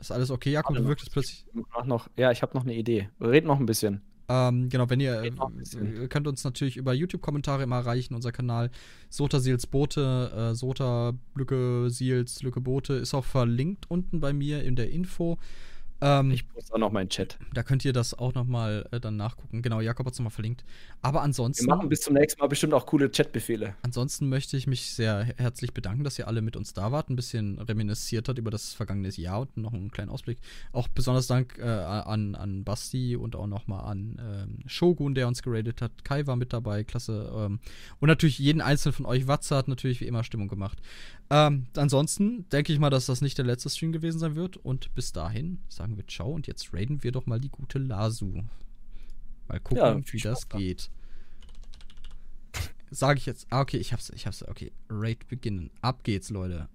Ist 0.00 0.10
alles 0.10 0.30
okay, 0.30 0.50
Jakob? 0.50 0.76
Du 0.76 0.84
wirkst 0.86 1.10
plötzlich. 1.12 1.44
Noch, 1.84 2.08
ja, 2.16 2.30
ich 2.30 2.42
habe 2.42 2.56
noch 2.56 2.64
eine 2.64 2.74
Idee. 2.74 3.08
Red 3.20 3.44
noch 3.44 3.60
ein 3.60 3.66
bisschen. 3.66 4.00
Ähm, 4.30 4.68
genau, 4.68 4.88
wenn 4.88 5.00
ihr 5.00 5.24
äh, 5.24 6.06
könnt 6.08 6.28
uns 6.28 6.44
natürlich 6.44 6.76
über 6.76 6.92
YouTube-Kommentare 6.92 7.64
immer 7.64 7.78
erreichen, 7.78 8.14
unser 8.14 8.30
Kanal 8.30 8.70
Sota 9.08 9.40
Seals 9.40 9.66
Boote, 9.66 10.52
äh, 10.52 10.54
Sota 10.54 11.14
Lücke 11.34 11.90
Seals 11.90 12.40
Lücke 12.42 12.60
Boote 12.60 12.94
ist 12.94 13.12
auch 13.12 13.24
verlinkt 13.24 13.90
unten 13.90 14.20
bei 14.20 14.32
mir 14.32 14.62
in 14.62 14.76
der 14.76 14.90
Info. 14.90 15.38
Ähm, 16.00 16.30
ich 16.30 16.48
poste 16.48 16.74
auch 16.74 16.78
noch 16.78 16.92
meinen 16.92 17.08
Chat. 17.08 17.38
Da 17.52 17.62
könnt 17.62 17.84
ihr 17.84 17.92
das 17.92 18.14
auch 18.14 18.34
noch 18.34 18.46
mal 18.46 18.86
äh, 18.90 19.00
dann 19.00 19.16
nachgucken. 19.16 19.62
Genau, 19.62 19.80
Jakob 19.80 20.06
hat 20.06 20.14
es 20.14 20.18
nochmal 20.18 20.30
verlinkt. 20.30 20.64
Aber 21.02 21.22
ansonsten. 21.22 21.66
Wir 21.66 21.74
machen 21.74 21.88
bis 21.88 22.00
zum 22.00 22.14
nächsten 22.14 22.40
Mal 22.40 22.46
bestimmt 22.46 22.72
auch 22.74 22.86
coole 22.86 23.10
Chatbefehle. 23.10 23.74
Ansonsten 23.82 24.28
möchte 24.28 24.56
ich 24.56 24.66
mich 24.66 24.92
sehr 24.92 25.24
herzlich 25.36 25.74
bedanken, 25.74 26.04
dass 26.04 26.18
ihr 26.18 26.28
alle 26.28 26.42
mit 26.42 26.56
uns 26.56 26.72
da 26.72 26.92
wart, 26.92 27.10
ein 27.10 27.16
bisschen 27.16 27.58
reminisziert 27.58 28.28
hat 28.28 28.38
über 28.38 28.50
das 28.50 28.72
vergangene 28.72 29.10
Jahr 29.10 29.40
und 29.40 29.56
noch 29.56 29.72
einen 29.72 29.90
kleinen 29.90 30.10
Ausblick. 30.10 30.38
Auch 30.72 30.88
besonders 30.88 31.26
Dank 31.26 31.58
äh, 31.58 31.64
an, 31.64 32.34
an 32.34 32.64
Basti 32.64 33.16
und 33.16 33.34
auch 33.36 33.46
nochmal 33.46 33.90
an 33.90 34.20
ähm, 34.20 34.58
Shogun, 34.66 35.14
der 35.14 35.26
uns 35.26 35.42
geradet 35.42 35.82
hat. 35.82 36.04
Kai 36.04 36.26
war 36.26 36.36
mit 36.36 36.52
dabei, 36.52 36.84
klasse. 36.84 37.30
Ähm, 37.34 37.60
und 37.98 38.08
natürlich 38.08 38.38
jeden 38.38 38.60
einzelnen 38.60 38.94
von 38.94 39.06
euch. 39.06 39.26
Watze 39.26 39.56
hat 39.56 39.68
natürlich 39.68 40.00
wie 40.00 40.06
immer 40.06 40.24
Stimmung 40.24 40.48
gemacht. 40.48 40.78
Ähm, 41.32 41.68
ansonsten 41.76 42.48
denke 42.48 42.72
ich 42.72 42.80
mal, 42.80 42.90
dass 42.90 43.06
das 43.06 43.20
nicht 43.20 43.38
der 43.38 43.44
letzte 43.44 43.70
Stream 43.70 43.92
gewesen 43.92 44.18
sein 44.18 44.34
wird. 44.34 44.56
Und 44.56 44.92
bis 44.94 45.12
dahin 45.12 45.60
sagen 45.68 45.96
wir 45.96 46.06
Ciao 46.06 46.32
und 46.32 46.48
jetzt 46.48 46.74
raiden 46.74 47.02
wir 47.04 47.12
doch 47.12 47.26
mal 47.26 47.40
die 47.40 47.48
gute 47.48 47.78
Lasu. 47.78 48.42
Mal 49.46 49.60
gucken, 49.60 49.78
ja, 49.78 50.12
wie 50.12 50.20
das 50.20 50.48
geht. 50.48 50.90
Sage 52.90 53.18
ich 53.18 53.26
jetzt. 53.26 53.46
Ah, 53.50 53.60
okay, 53.60 53.76
ich 53.76 53.92
hab's, 53.92 54.10
ich 54.10 54.26
hab's. 54.26 54.42
Okay, 54.46 54.72
Raid 54.88 55.28
beginnen. 55.28 55.70
Ab 55.80 56.02
geht's, 56.02 56.30
Leute. 56.30 56.68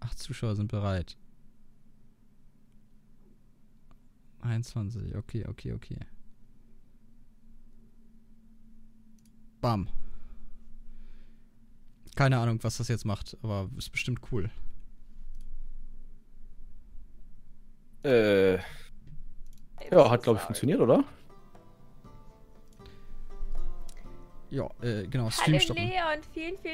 Acht 0.00 0.18
Zuschauer 0.18 0.56
sind 0.56 0.70
bereit. 0.70 1.16
21, 4.40 5.14
okay, 5.16 5.46
okay, 5.46 5.72
okay. 5.72 5.98
Bam. 9.60 9.88
Keine 12.14 12.38
Ahnung, 12.38 12.62
was 12.62 12.76
das 12.76 12.88
jetzt 12.88 13.04
macht, 13.04 13.36
aber 13.42 13.68
ist 13.76 13.90
bestimmt 13.90 14.20
cool. 14.30 14.50
Äh. 18.04 18.54
Ja, 19.90 20.10
hat 20.10 20.22
glaube 20.22 20.38
ich 20.38 20.44
funktioniert, 20.44 20.80
oder? 20.80 21.04
Ja, 24.50 24.68
äh, 24.82 25.06
genau, 25.08 25.30
Stream 25.30 25.58
stoppen. 25.58 25.82
Leon, 25.82 26.20
vielen, 26.32 26.56
vielen 26.58 26.72